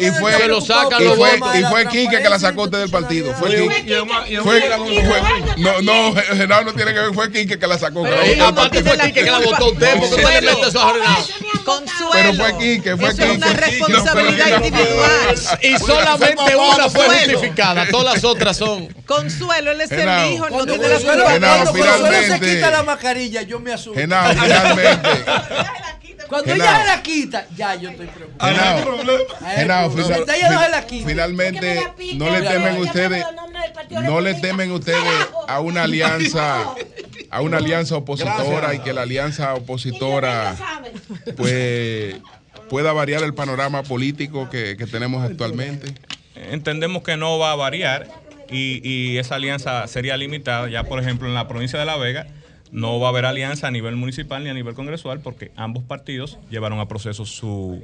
Y 0.00 0.10
fue, 0.10 0.32
Se 0.34 0.48
lo 0.48 0.60
sacan 0.60 1.00
y 1.02 1.04
los 1.04 1.16
fue, 1.16 1.36
votos. 1.38 1.56
y 1.56 1.64
fue 1.64 1.86
Quique 1.88 2.22
que 2.22 2.28
la 2.28 2.38
sacó 2.38 2.62
usted 2.64 2.78
del 2.78 2.90
partido. 2.90 3.34
Fue 3.34 3.50
Quique. 3.50 3.96
No, 5.58 5.82
no, 5.82 6.14
Genao 6.36 6.64
no 6.64 6.72
tiene 6.72 6.92
que 6.94 7.00
ver. 7.00 7.14
Fue 7.14 7.30
Quique 7.30 7.58
que 7.58 7.66
la 7.66 7.78
sacó. 7.78 8.04
Aparte 8.46 8.82
fue 8.82 8.98
Quique 8.98 9.24
que 9.24 9.30
la 9.30 9.38
votó 9.40 9.70
usted, 9.72 9.98
porque 9.98 10.14
usted 10.14 10.40
le 10.40 10.52
mete 10.54 10.68
eso 10.68 10.80
a. 10.80 10.92
Consuelo. 11.64 12.10
Pero 12.12 12.34
fue 12.34 12.58
Quique, 12.58 12.96
fue 12.96 13.10
Eso 13.10 13.22
es 13.22 13.36
una 13.36 13.46
Quique. 13.48 13.60
responsabilidad 13.60 14.64
individual. 14.64 15.36
Y 15.62 15.78
solamente 15.78 16.56
una 16.56 16.88
fue 16.88 17.06
justificada, 17.08 17.86
todas 17.90 18.14
las 18.14 18.24
otras 18.24 18.56
son. 18.56 18.88
Consuelo, 19.06 19.70
él 19.72 19.80
es 19.80 19.90
el 19.92 20.00
hijo, 20.32 20.46
él 20.46 20.50
no 20.52 20.56
Cuando 20.56 20.72
tiene 20.74 20.88
la 20.88 20.98
se 22.22 22.40
quita 22.40 22.70
la 22.70 22.82
mascarilla, 22.82 23.42
yo 23.42 23.60
me 23.60 23.72
asusto. 23.72 23.98
Genao, 23.98 24.32
finalmente. 24.32 25.08
Cuando 26.30 26.54
ella 26.54 26.80
se 26.80 26.86
la 26.86 27.02
quita, 27.02 27.46
ya 27.56 27.74
yo 27.74 27.90
estoy 27.90 28.06
preocupado. 28.06 28.50
Genao, 29.56 29.90
final- 29.90 30.20
no 30.50 31.06
finalmente 31.06 31.82
no 32.14 32.30
le 32.30 32.42
temen 32.42 32.76
ustedes, 32.78 33.24
no 34.02 34.20
le 34.20 34.34
temen 34.34 34.70
ustedes 34.72 35.02
a 35.48 35.60
una 35.60 35.82
alianza, 35.82 36.64
a 37.30 37.40
una 37.42 37.58
alianza 37.58 37.96
opositora 37.96 38.74
y 38.74 38.78
que 38.78 38.92
la 38.92 39.02
alianza 39.02 39.54
opositora 39.54 40.54
pues 41.36 42.16
pueda 42.68 42.92
variar 42.92 43.22
el 43.24 43.34
panorama 43.34 43.82
político 43.82 44.48
que, 44.48 44.76
que 44.76 44.86
tenemos 44.86 45.28
actualmente. 45.28 45.92
Entendemos 46.36 47.02
que 47.02 47.16
no 47.16 47.38
va 47.38 47.52
a 47.52 47.56
variar 47.56 48.06
y, 48.50 48.80
y 48.88 49.18
esa 49.18 49.34
alianza 49.34 49.86
sería 49.88 50.16
limitada. 50.16 50.68
Ya, 50.68 50.84
por 50.84 51.00
ejemplo, 51.00 51.28
en 51.28 51.34
la 51.34 51.48
provincia 51.48 51.78
de 51.78 51.84
La 51.84 51.96
Vega 51.96 52.26
no 52.72 53.00
va 53.00 53.08
a 53.08 53.10
haber 53.10 53.24
alianza 53.24 53.66
a 53.66 53.70
nivel 53.70 53.96
municipal 53.96 54.42
ni 54.44 54.50
a 54.50 54.54
nivel 54.54 54.74
congresual 54.74 55.20
porque 55.20 55.52
ambos 55.56 55.82
partidos 55.84 56.38
llevaron 56.50 56.80
a 56.80 56.88
proceso 56.88 57.26
su 57.26 57.82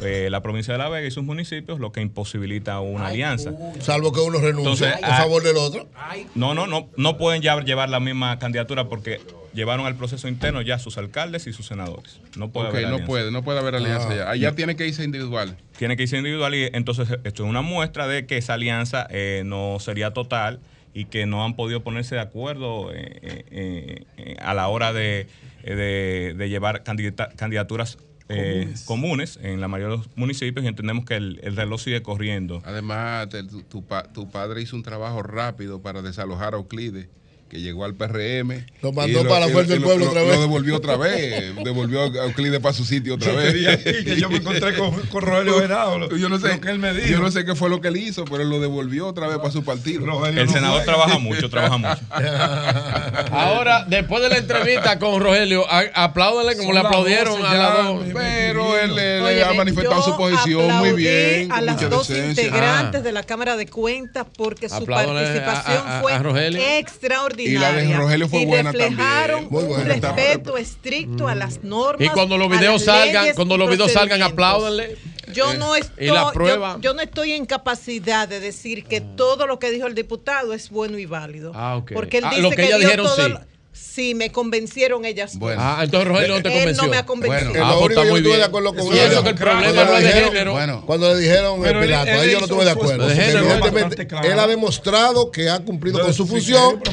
eh, 0.00 0.28
la 0.30 0.42
provincia 0.42 0.72
de 0.72 0.78
La 0.78 0.88
Vega 0.88 1.06
y 1.06 1.10
sus 1.10 1.24
municipios, 1.24 1.80
lo 1.80 1.90
que 1.90 2.00
imposibilita 2.00 2.78
una 2.78 3.08
alianza. 3.08 3.52
Salvo 3.80 4.12
que 4.12 4.20
uno 4.20 4.38
renuncie 4.38 4.86
Entonces, 4.86 5.02
a 5.02 5.16
ah, 5.16 5.18
favor 5.18 5.42
del 5.42 5.56
otro. 5.56 5.88
No, 6.36 6.54
no, 6.54 6.68
no, 6.68 6.88
no 6.96 7.18
pueden 7.18 7.42
ya 7.42 7.58
llevar 7.62 7.88
la 7.88 7.98
misma 7.98 8.38
candidatura 8.38 8.88
porque 8.88 9.20
llevaron 9.54 9.86
al 9.86 9.96
proceso 9.96 10.28
interno 10.28 10.62
ya 10.62 10.78
sus 10.78 10.98
alcaldes 10.98 11.48
y 11.48 11.52
sus 11.52 11.66
senadores. 11.66 12.20
No 12.36 12.50
puede 12.50 12.68
Ok, 12.68 12.74
haber 12.74 12.82
no 12.82 12.88
alianza. 12.90 13.06
puede, 13.06 13.30
no 13.32 13.42
puede 13.42 13.58
haber 13.58 13.74
alianza 13.74 14.08
Ah. 14.10 14.14
ya. 14.14 14.30
Allá 14.30 14.54
tiene 14.54 14.76
que 14.76 14.86
irse 14.86 15.02
individual. 15.02 15.56
Tiene 15.76 15.96
que 15.96 16.04
irse 16.04 16.16
individual 16.16 16.54
y 16.54 16.70
entonces 16.72 17.08
esto 17.10 17.42
es 17.44 17.50
una 17.50 17.62
muestra 17.62 18.06
de 18.06 18.24
que 18.26 18.36
esa 18.36 18.54
alianza 18.54 19.08
eh, 19.10 19.42
no 19.44 19.78
sería 19.80 20.12
total 20.12 20.60
y 20.98 21.04
que 21.04 21.26
no 21.26 21.44
han 21.44 21.54
podido 21.54 21.84
ponerse 21.84 22.16
de 22.16 22.20
acuerdo 22.20 22.92
eh, 22.92 23.20
eh, 23.22 24.04
eh, 24.16 24.36
a 24.40 24.52
la 24.52 24.66
hora 24.66 24.92
de, 24.92 25.28
de- 25.62 26.34
de 26.36 26.48
llevar 26.48 26.82
candidata- 26.82 27.28
candidaturas 27.36 27.98
eh, 28.28 28.74
comunes. 28.84 29.38
en 29.40 29.60
la 29.60 29.68
mayoría 29.68 29.92
de 29.92 29.98
los 29.98 30.16
municipios 30.16 30.64
y 30.64 30.68
entendemos 30.68 31.04
que 31.04 31.14
el, 31.14 31.38
el 31.44 31.54
reloj 31.54 31.80
sigue 31.80 32.02
corriendo. 32.02 32.60
Además, 32.64 33.28
te- 33.28 33.44
tu, 33.44 33.62
tu 33.62 33.84
pa- 33.86 34.12
tu 34.12 34.28
padre 34.28 34.60
hizo 34.60 34.74
un 34.74 34.82
trabajo 34.82 35.22
rápido 35.22 35.80
para 35.82 36.02
desalojar 36.02 36.54
a 36.54 36.56
Euclides, 36.56 37.06
que 37.48 37.60
llegó 37.60 37.84
al 37.84 37.94
PRM. 37.94 38.64
Lo 38.82 38.92
mandó 38.92 39.26
para 39.26 39.46
la 39.46 39.48
Fuerza 39.52 39.72
del 39.72 39.82
Pueblo 39.82 40.04
lo- 40.04 40.10
otra 40.10 40.22
Lo 40.22 40.28
vez. 40.28 40.40
devolvió 40.40 40.76
otra 40.76 40.96
vez. 40.96 41.54
devolvió 41.64 42.02
a 42.02 42.06
Euclides 42.26 42.60
para 42.60 42.74
su 42.74 42.84
sitio 42.84 43.14
otra 43.14 43.32
Yo 43.32 43.36
vez. 43.38 43.54
ir, 43.54 44.04
que 44.04 44.16
yo 44.20 44.28
me 44.28 44.36
encontré 44.36 44.76
con- 44.76 44.92
con 45.06 45.22
Rogelio 45.22 45.58
Venado, 45.60 46.08
Yo 46.16 46.28
no 46.28 46.38
sé, 46.38 46.48
lo 46.54 46.60
que 46.60 46.70
él 46.70 46.78
me 46.78 46.92
dijo. 46.92 47.06
Yo 47.08 47.18
no 47.20 47.30
sé 47.30 47.44
qué 47.44 47.54
fue 47.54 47.70
lo 47.70 47.80
que 47.80 47.88
él 47.88 47.96
hizo, 47.96 48.24
pero 48.26 48.42
él 48.42 48.50
lo 48.50 48.60
devolvió 48.60 49.06
otra 49.06 49.26
vez 49.28 49.38
para 49.38 49.50
su 49.50 49.64
partido. 49.64 50.26
El 50.26 50.48
senador 50.50 50.82
trabaja 50.84 51.18
mucho, 51.18 51.48
trabaja 51.48 51.76
mucho. 51.78 52.00
Ahora, 53.32 53.84
después 53.88 54.22
de 54.22 54.28
la 54.28 54.38
entrevista 54.38 54.98
con 54.98 55.20
Rogelio, 55.20 55.64
a- 55.70 55.84
apláudanle 55.94 56.56
como 56.56 56.72
le 56.72 56.80
aplaudieron 56.80 57.44
a 57.44 57.54
las 57.54 57.76
dos. 57.84 58.04
Pero 58.14 58.78
él, 58.78 58.98
él 58.98 59.22
Óyeme, 59.22 59.42
ha 59.42 59.52
manifestado 59.54 59.96
yo 59.96 60.02
su 60.02 60.16
posición 60.16 60.72
muy 60.76 60.92
bien. 60.92 61.50
A 61.52 61.60
las 61.60 61.88
dos 61.88 62.08
decencia. 62.08 62.44
integrantes 62.44 63.02
de 63.02 63.12
la 63.12 63.22
Cámara 63.22 63.56
de 63.56 63.66
Cuentas 63.66 64.26
porque 64.36 64.68
su 64.68 64.74
Apláudale 64.76 65.20
participación 65.42 65.86
a- 65.86 65.98
a- 65.98 66.02
fue 66.02 66.12
a 66.12 66.78
extraordinaria. 66.78 67.37
Y 67.44 67.58
la 67.58 67.72
de 67.72 67.92
Rogelio 67.96 68.28
fue 68.28 68.40
Y 68.42 68.46
buena 68.46 68.72
reflejaron 68.72 69.48
también. 69.48 69.66
Muy 69.68 69.74
un 69.74 69.84
respeto 69.84 70.56
estricto 70.56 71.28
a 71.28 71.34
las 71.34 71.62
normas. 71.62 72.06
Y 72.06 72.10
cuando 72.10 72.36
los 72.38 72.48
videos 72.50 72.84
salgan, 72.84 73.22
leyes 73.22 73.36
cuando 73.36 73.56
los 73.56 73.70
videos 73.70 73.92
salgan, 73.92 74.22
apláudanle. 74.22 74.96
Yo 75.34 75.52
Eh, 75.52 75.58
no 75.58 75.74
estoy, 75.76 76.06
yo- 76.06 76.30
prueba. 76.32 76.78
Yo, 76.80 76.94
no 76.94 77.02
estoy 77.02 77.32
en 77.32 77.44
capacidad 77.46 78.26
de 78.26 78.40
decir 78.40 78.84
que 78.84 79.00
todo 79.02 79.46
lo 79.46 79.58
que 79.58 79.70
dijo 79.70 79.86
el 79.86 79.94
diputado 79.94 80.54
es 80.54 80.70
bueno 80.70 80.98
y 80.98 81.04
válido. 81.06 81.52
Ah, 81.54 81.76
ok. 81.76 81.92
Porque 81.92 82.18
él 82.18 82.24
Ah, 82.26 82.30
dice 82.30 82.42
lo 82.42 82.50
que 82.50 82.56
que, 82.56 82.62
ellas 82.66 82.78
dio 82.78 82.88
dijeron 82.88 83.06
todo 83.06 83.16
sí. 83.26 83.32
Sí, 83.78 84.14
me 84.14 84.30
convencieron 84.32 85.04
ellas. 85.04 85.36
Bueno. 85.38 85.60
Ah, 85.62 85.80
entonces 85.82 86.08
Rogelio 86.08 86.36
no 86.36 86.42
te 86.42 86.48
Él 86.48 86.54
convenció. 86.58 86.82
no 86.84 86.88
me 86.90 86.96
ha 86.98 87.06
convencido. 87.06 87.50
Bueno, 87.50 87.64
Ah, 87.64 87.68
lo 87.72 87.78
pues 87.80 87.86
único 87.86 87.90
está 87.90 88.02
que 88.02 88.06
yo 88.06 88.10
muy 88.12 88.18
estuve 88.18 88.30
bien. 88.32 88.38
de 88.40 88.44
acuerdo 88.46 88.74
con 88.74 88.86
Y 88.86 88.98
ellos. 88.98 89.12
eso 89.12 89.22
que 89.22 89.28
el 89.30 89.34
problema 89.34 89.62
Cuando 89.62 89.84
no 89.84 89.96
es 89.96 90.02
le 90.02 90.08
de 90.08 90.14
dijeron- 90.14 90.32
género. 90.32 90.52
Bueno, 90.52 90.82
Cuando 90.86 91.14
le 91.14 91.20
dijeron 91.20 91.64
el 91.66 91.74
él- 91.76 91.80
Pilato, 91.82 92.10
él 92.10 92.18
ahí 92.20 92.30
yo 92.32 92.38
no 92.38 92.44
estuve 92.44 92.64
de 92.64 92.70
acuerdo. 92.70 93.06
De 93.08 93.14
género. 93.14 93.38
evidentemente 93.40 94.06
claro. 94.06 94.28
él 94.32 94.38
ha 94.38 94.46
demostrado 94.46 95.30
que 95.30 95.48
ha 95.50 95.58
cumplido 95.60 95.98
No, 95.98 96.04
con 96.04 96.14
su 96.14 96.24
sí, 96.24 96.30
función 96.30 96.80
sí, 96.84 96.90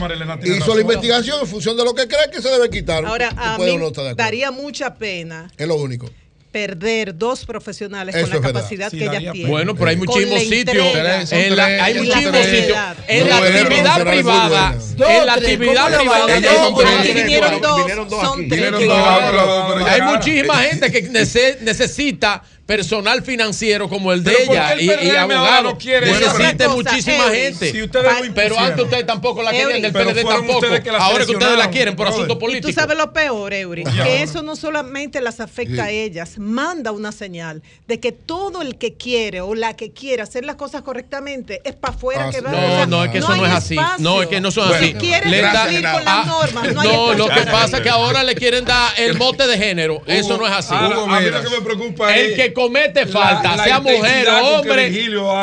hizo 0.50 0.60
razón. 0.60 0.76
la 0.76 0.82
investigación 0.82 1.40
en 1.42 1.48
función 1.48 1.78
de 1.78 1.84
lo 1.84 1.94
que 1.94 2.08
cree 2.08 2.30
que 2.32 2.42
se 2.42 2.50
debe 2.50 2.70
quitar. 2.70 3.06
Ahora, 3.06 3.30
a 3.38 3.58
mí 3.58 3.78
no 3.78 3.92
daría 4.16 4.52
mucha 4.52 4.96
pena 4.96 5.52
Es 5.58 5.68
lo 5.68 5.76
único. 5.76 6.08
Perder 6.56 7.18
dos 7.18 7.46
profesionales 7.46 8.16
Eso 8.16 8.30
con 8.32 8.42
la 8.42 8.48
capacidad 8.48 8.90
Sí, 8.90 8.98
que 8.98 9.04
ellas 9.04 9.34
tienen. 9.34 9.52
Bueno, 9.52 9.76
pero 9.76 9.90
hay 9.90 9.98
muchísimos 9.98 10.40
sitios. 10.40 10.88
hay 10.96 11.94
muchísimos 11.96 12.46
sitios. 12.46 12.78
En 13.10 13.28
la 13.30 13.38
actividad 13.40 14.06
privada. 14.06 14.78
En 14.98 15.26
la 15.26 15.34
actividad 15.34 15.84
¿cómo 15.84 15.90
le 15.90 16.40
privada. 16.40 17.00
Aquí 17.02 17.14
vinieron 17.14 17.60
dos, 18.08 18.22
son 18.22 18.48
tres. 18.48 18.74
Hay 19.86 20.02
muchísima 20.04 20.56
gente 20.60 20.90
que 20.94 21.12
nece- 21.12 21.60
necesita 21.60 22.42
personal 22.66 23.22
financiero 23.24 23.88
como 23.88 24.12
el 24.12 24.24
de 24.24 24.32
Pero 24.32 24.46
¿por 24.48 24.56
ella 24.56 24.74
el 24.74 24.82
y, 24.82 24.86
y 25.08 25.16
abogados. 25.16 25.64
no 25.74 25.78
quiere 25.78 26.12
Otra 26.12 26.32
cosa, 26.32 26.70
muchísima 26.70 27.24
gente. 27.30 27.72
si 27.72 27.84
ustedes 27.84 28.26
lo 28.28 28.34
pero 28.34 28.58
antes 28.60 28.84
ustedes 28.86 29.06
tampoco 29.06 29.44
la 29.44 29.52
querían, 29.52 29.86
el 29.86 29.92
pero 29.94 30.10
PLD 30.12 30.24
tampoco. 30.28 30.60
que 30.62 30.90
Ahora 30.90 31.26
que 31.26 31.32
ustedes 31.34 31.58
la 31.58 31.70
quieren 31.70 31.96
por 31.96 32.08
asunto 32.08 32.34
Y 32.34 32.38
político. 32.38 32.68
tú 32.68 32.74
sabes 32.74 32.98
lo 32.98 33.14
peor, 33.14 33.54
Eury, 33.54 33.84
que 33.84 34.24
eso 34.24 34.42
no 34.42 34.56
solamente 34.56 35.22
las 35.22 35.40
afecta 35.40 35.86
a 35.86 35.90
ellas, 35.92 36.38
manda 36.40 36.92
una 36.92 37.12
señal 37.12 37.62
de 37.88 38.00
que 38.00 38.12
todo 38.12 38.62
el 38.64 38.78
que 38.78 38.94
quiere 38.96 39.42
o 39.42 39.54
la 39.54 39.76
que 39.76 39.92
quiere 39.92 40.24
hacer 40.24 40.44
las 40.44 40.56
cosas 40.56 40.82
correctamente 40.82 41.62
es 41.66 41.76
para 41.76 41.94
afuera 41.94 42.26
Ah, 42.28 42.32
que 42.32 42.42
va. 42.42 42.52
No, 42.52 42.58
sea, 42.58 42.86
no, 42.88 43.04
es 43.06 43.12
que 43.12 43.18
eso 43.20 43.36
no 43.36 43.46
es 43.46 43.52
así. 43.54 43.76
espacio. 43.76 44.04
No, 44.04 44.22
es 44.24 44.28
que 44.28 44.42
no 44.42 44.50
son 44.52 44.70
Bueno, 44.70 44.86
así. 44.86 44.94
Gracias, 44.94 45.62
cumplir 45.64 45.92
con 45.92 46.06
las 46.06 46.26
normas, 46.28 46.74
no 46.74 46.82
hay 46.82 46.88
No, 46.88 47.14
lo 47.14 47.28
que 47.30 47.42
pasa 47.42 47.78
es 47.78 47.84
que 47.84 47.90
ahora 47.90 48.24
le 48.24 48.34
quieren 48.36 48.66
dar 48.66 48.92
el 48.98 49.16
mote 49.18 49.46
de 49.46 49.58
género. 49.58 50.02
Eso 50.08 50.38
no 50.38 50.48
es 50.48 50.54
así. 50.54 50.74
A 50.74 50.82
mí 50.82 50.90
lo 51.30 51.42
que 51.44 51.50
me 51.50 51.62
preocupa 51.62 52.16
El 52.16 52.32
es 52.32 52.36
que 52.36 52.55
comete 52.56 53.06
falta, 53.06 53.56
la 53.56 53.64
sea 53.64 53.80
mujer 53.80 54.28
o 54.28 54.36
que 54.64 54.70
hombre, 54.70 54.90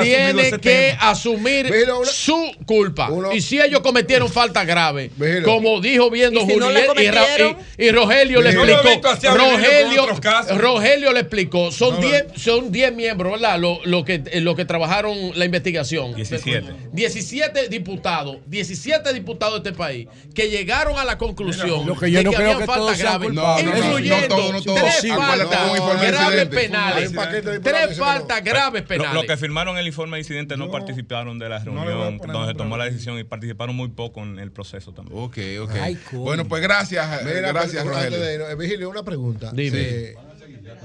tiene 0.03 0.51
que 0.51 0.59
tema. 0.59 1.11
asumir 1.11 1.71
Mira, 1.71 1.95
una- 1.95 2.11
su 2.11 2.51
culpa. 2.67 3.09
uno- 3.11 3.33
y 3.33 3.41
si 3.41 3.61
ellos 3.61 3.81
cometieron 3.81 4.29
falta 4.29 4.65
grave, 4.65 5.13
Mira. 5.17 5.43
como 5.45 5.81
dijo 5.81 6.11
viendo 6.11 6.41
Y 6.41 6.47
si 6.47 6.53
Juliet 6.55 6.71
y, 6.73 7.07
Ra- 7.11 7.21
cometieron- 7.21 7.57
y- 7.79 7.85
y 7.85 7.91
Rogelio 7.93 8.41
le 8.43 8.51
explicó, 8.51 9.13
Rogelio. 9.35 10.07
Rogelio 10.59 11.13
le 11.13 11.21
explicó, 11.21 11.71
son 11.71 11.95
No 11.95 12.01
lo- 12.01 12.09
10 12.09 12.25
son 12.37 12.73
10 12.73 12.93
miembros, 12.95 13.33
¿verdad? 13.41 13.59
Lo, 13.59 13.79
lo 13.85 14.05
que, 14.05 14.23
eh, 14.33 14.41
lo 14.41 14.57
que 14.57 14.65
trabajaron 14.65 15.17
la 15.35 15.45
investigación. 15.45 16.15
17. 16.15 16.73
17 16.93 17.69
diputados, 17.69 18.39
17 18.47 19.13
diputados 19.13 19.63
de 19.63 19.69
este 19.71 19.79
país 19.79 20.09
que 20.35 20.49
llegaron 20.49 20.99
a 20.99 21.05
la 21.05 21.19
conclusión 21.19 21.87
Lo 21.87 21.97
que 21.97 22.11
yo 22.11 22.19
de 22.19 22.25
no 22.25 22.31
que 22.31 22.37
que 22.39 22.67
falta 22.67 22.97
grave, 22.97 23.27
incluyendo 23.29 24.37
tres 24.75 25.13
faltas 25.15 26.01
graves 26.03 26.47
penales. 26.49 27.02
Hay 27.03 27.09
un 27.09 27.15
paquete 27.15 27.51
de 27.51 27.61
Tres 27.61 27.99
faltas 27.99 28.45
graves 28.45 28.83
Lo- 28.83 28.89
penales. 28.89 29.15
Los 29.15 29.25
que 29.25 29.37
firmaron 29.37 29.79
el 29.79 29.87
informe 29.87 30.17
de 30.17 30.21
incidente 30.23 30.57
no, 30.57 30.71
participaron 30.71 31.39
de 31.39 31.49
la 31.49 31.59
reunión 31.59 32.19
poner 32.19 32.33
donde 32.35 32.53
se 32.53 32.59
tomó 32.59 32.77
la 32.77 32.85
decisión 32.85 33.19
y 33.19 33.25
participaron 33.25 33.75
muy 33.77 33.89
poco 33.89 34.23
en 34.23 34.39
el 34.39 34.53
proceso 34.53 34.93
también. 34.93 35.19
Ok, 35.19 35.39
ok. 35.63 35.71
Ay, 35.81 35.99
bueno, 36.13 36.47
pues 36.47 36.63
gracias, 36.63 37.25
Mira, 37.25 37.53
gracias, 37.53 37.85
Rogelio. 37.85 38.23
eh, 38.25 38.55
Vigilio, 38.57 38.91
una 38.91 39.03
pregunta. 39.03 39.51
Dime. 39.53 39.79
Eh, 39.81 40.15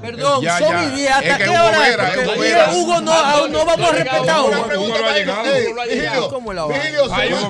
Perdón, 0.01 0.43
Ya, 0.43 0.59
son 0.59 0.71
ya. 0.73 0.83
y 0.83 0.95
diez. 0.95 1.09
¿Hasta 1.11 1.27
Es 1.27 1.37
que 1.37 1.43
qué 1.43 1.49
Hugo 1.49 1.59
hora? 1.63 2.11
Porque 2.25 2.77
Hugo 2.77 3.01
no, 3.01 3.11
aún 3.13 3.51
no 3.51 3.65
vamos 3.65 3.89
a 3.89 3.91
respetar 3.93 4.29
a 4.29 4.41
Hugo. 4.43 4.67
pregunta 4.67 4.77
Hugo 4.77 4.87
no 4.89 4.95
ha 4.95 4.99
para- 5.07 5.17
llegado. 5.17 5.55
Ey, 5.55 5.65
Hugo 5.65 5.75
no 5.75 5.81
ha 5.81 5.85
Vigilio. 5.85 6.29
¿Cómo 6.29 6.53
la 6.53 6.65
va? 6.65 6.77
Vigilio, 6.77 7.07
¿se 7.07 7.13
Hay 7.15 7.31
va? 7.31 7.43
un 7.43 7.49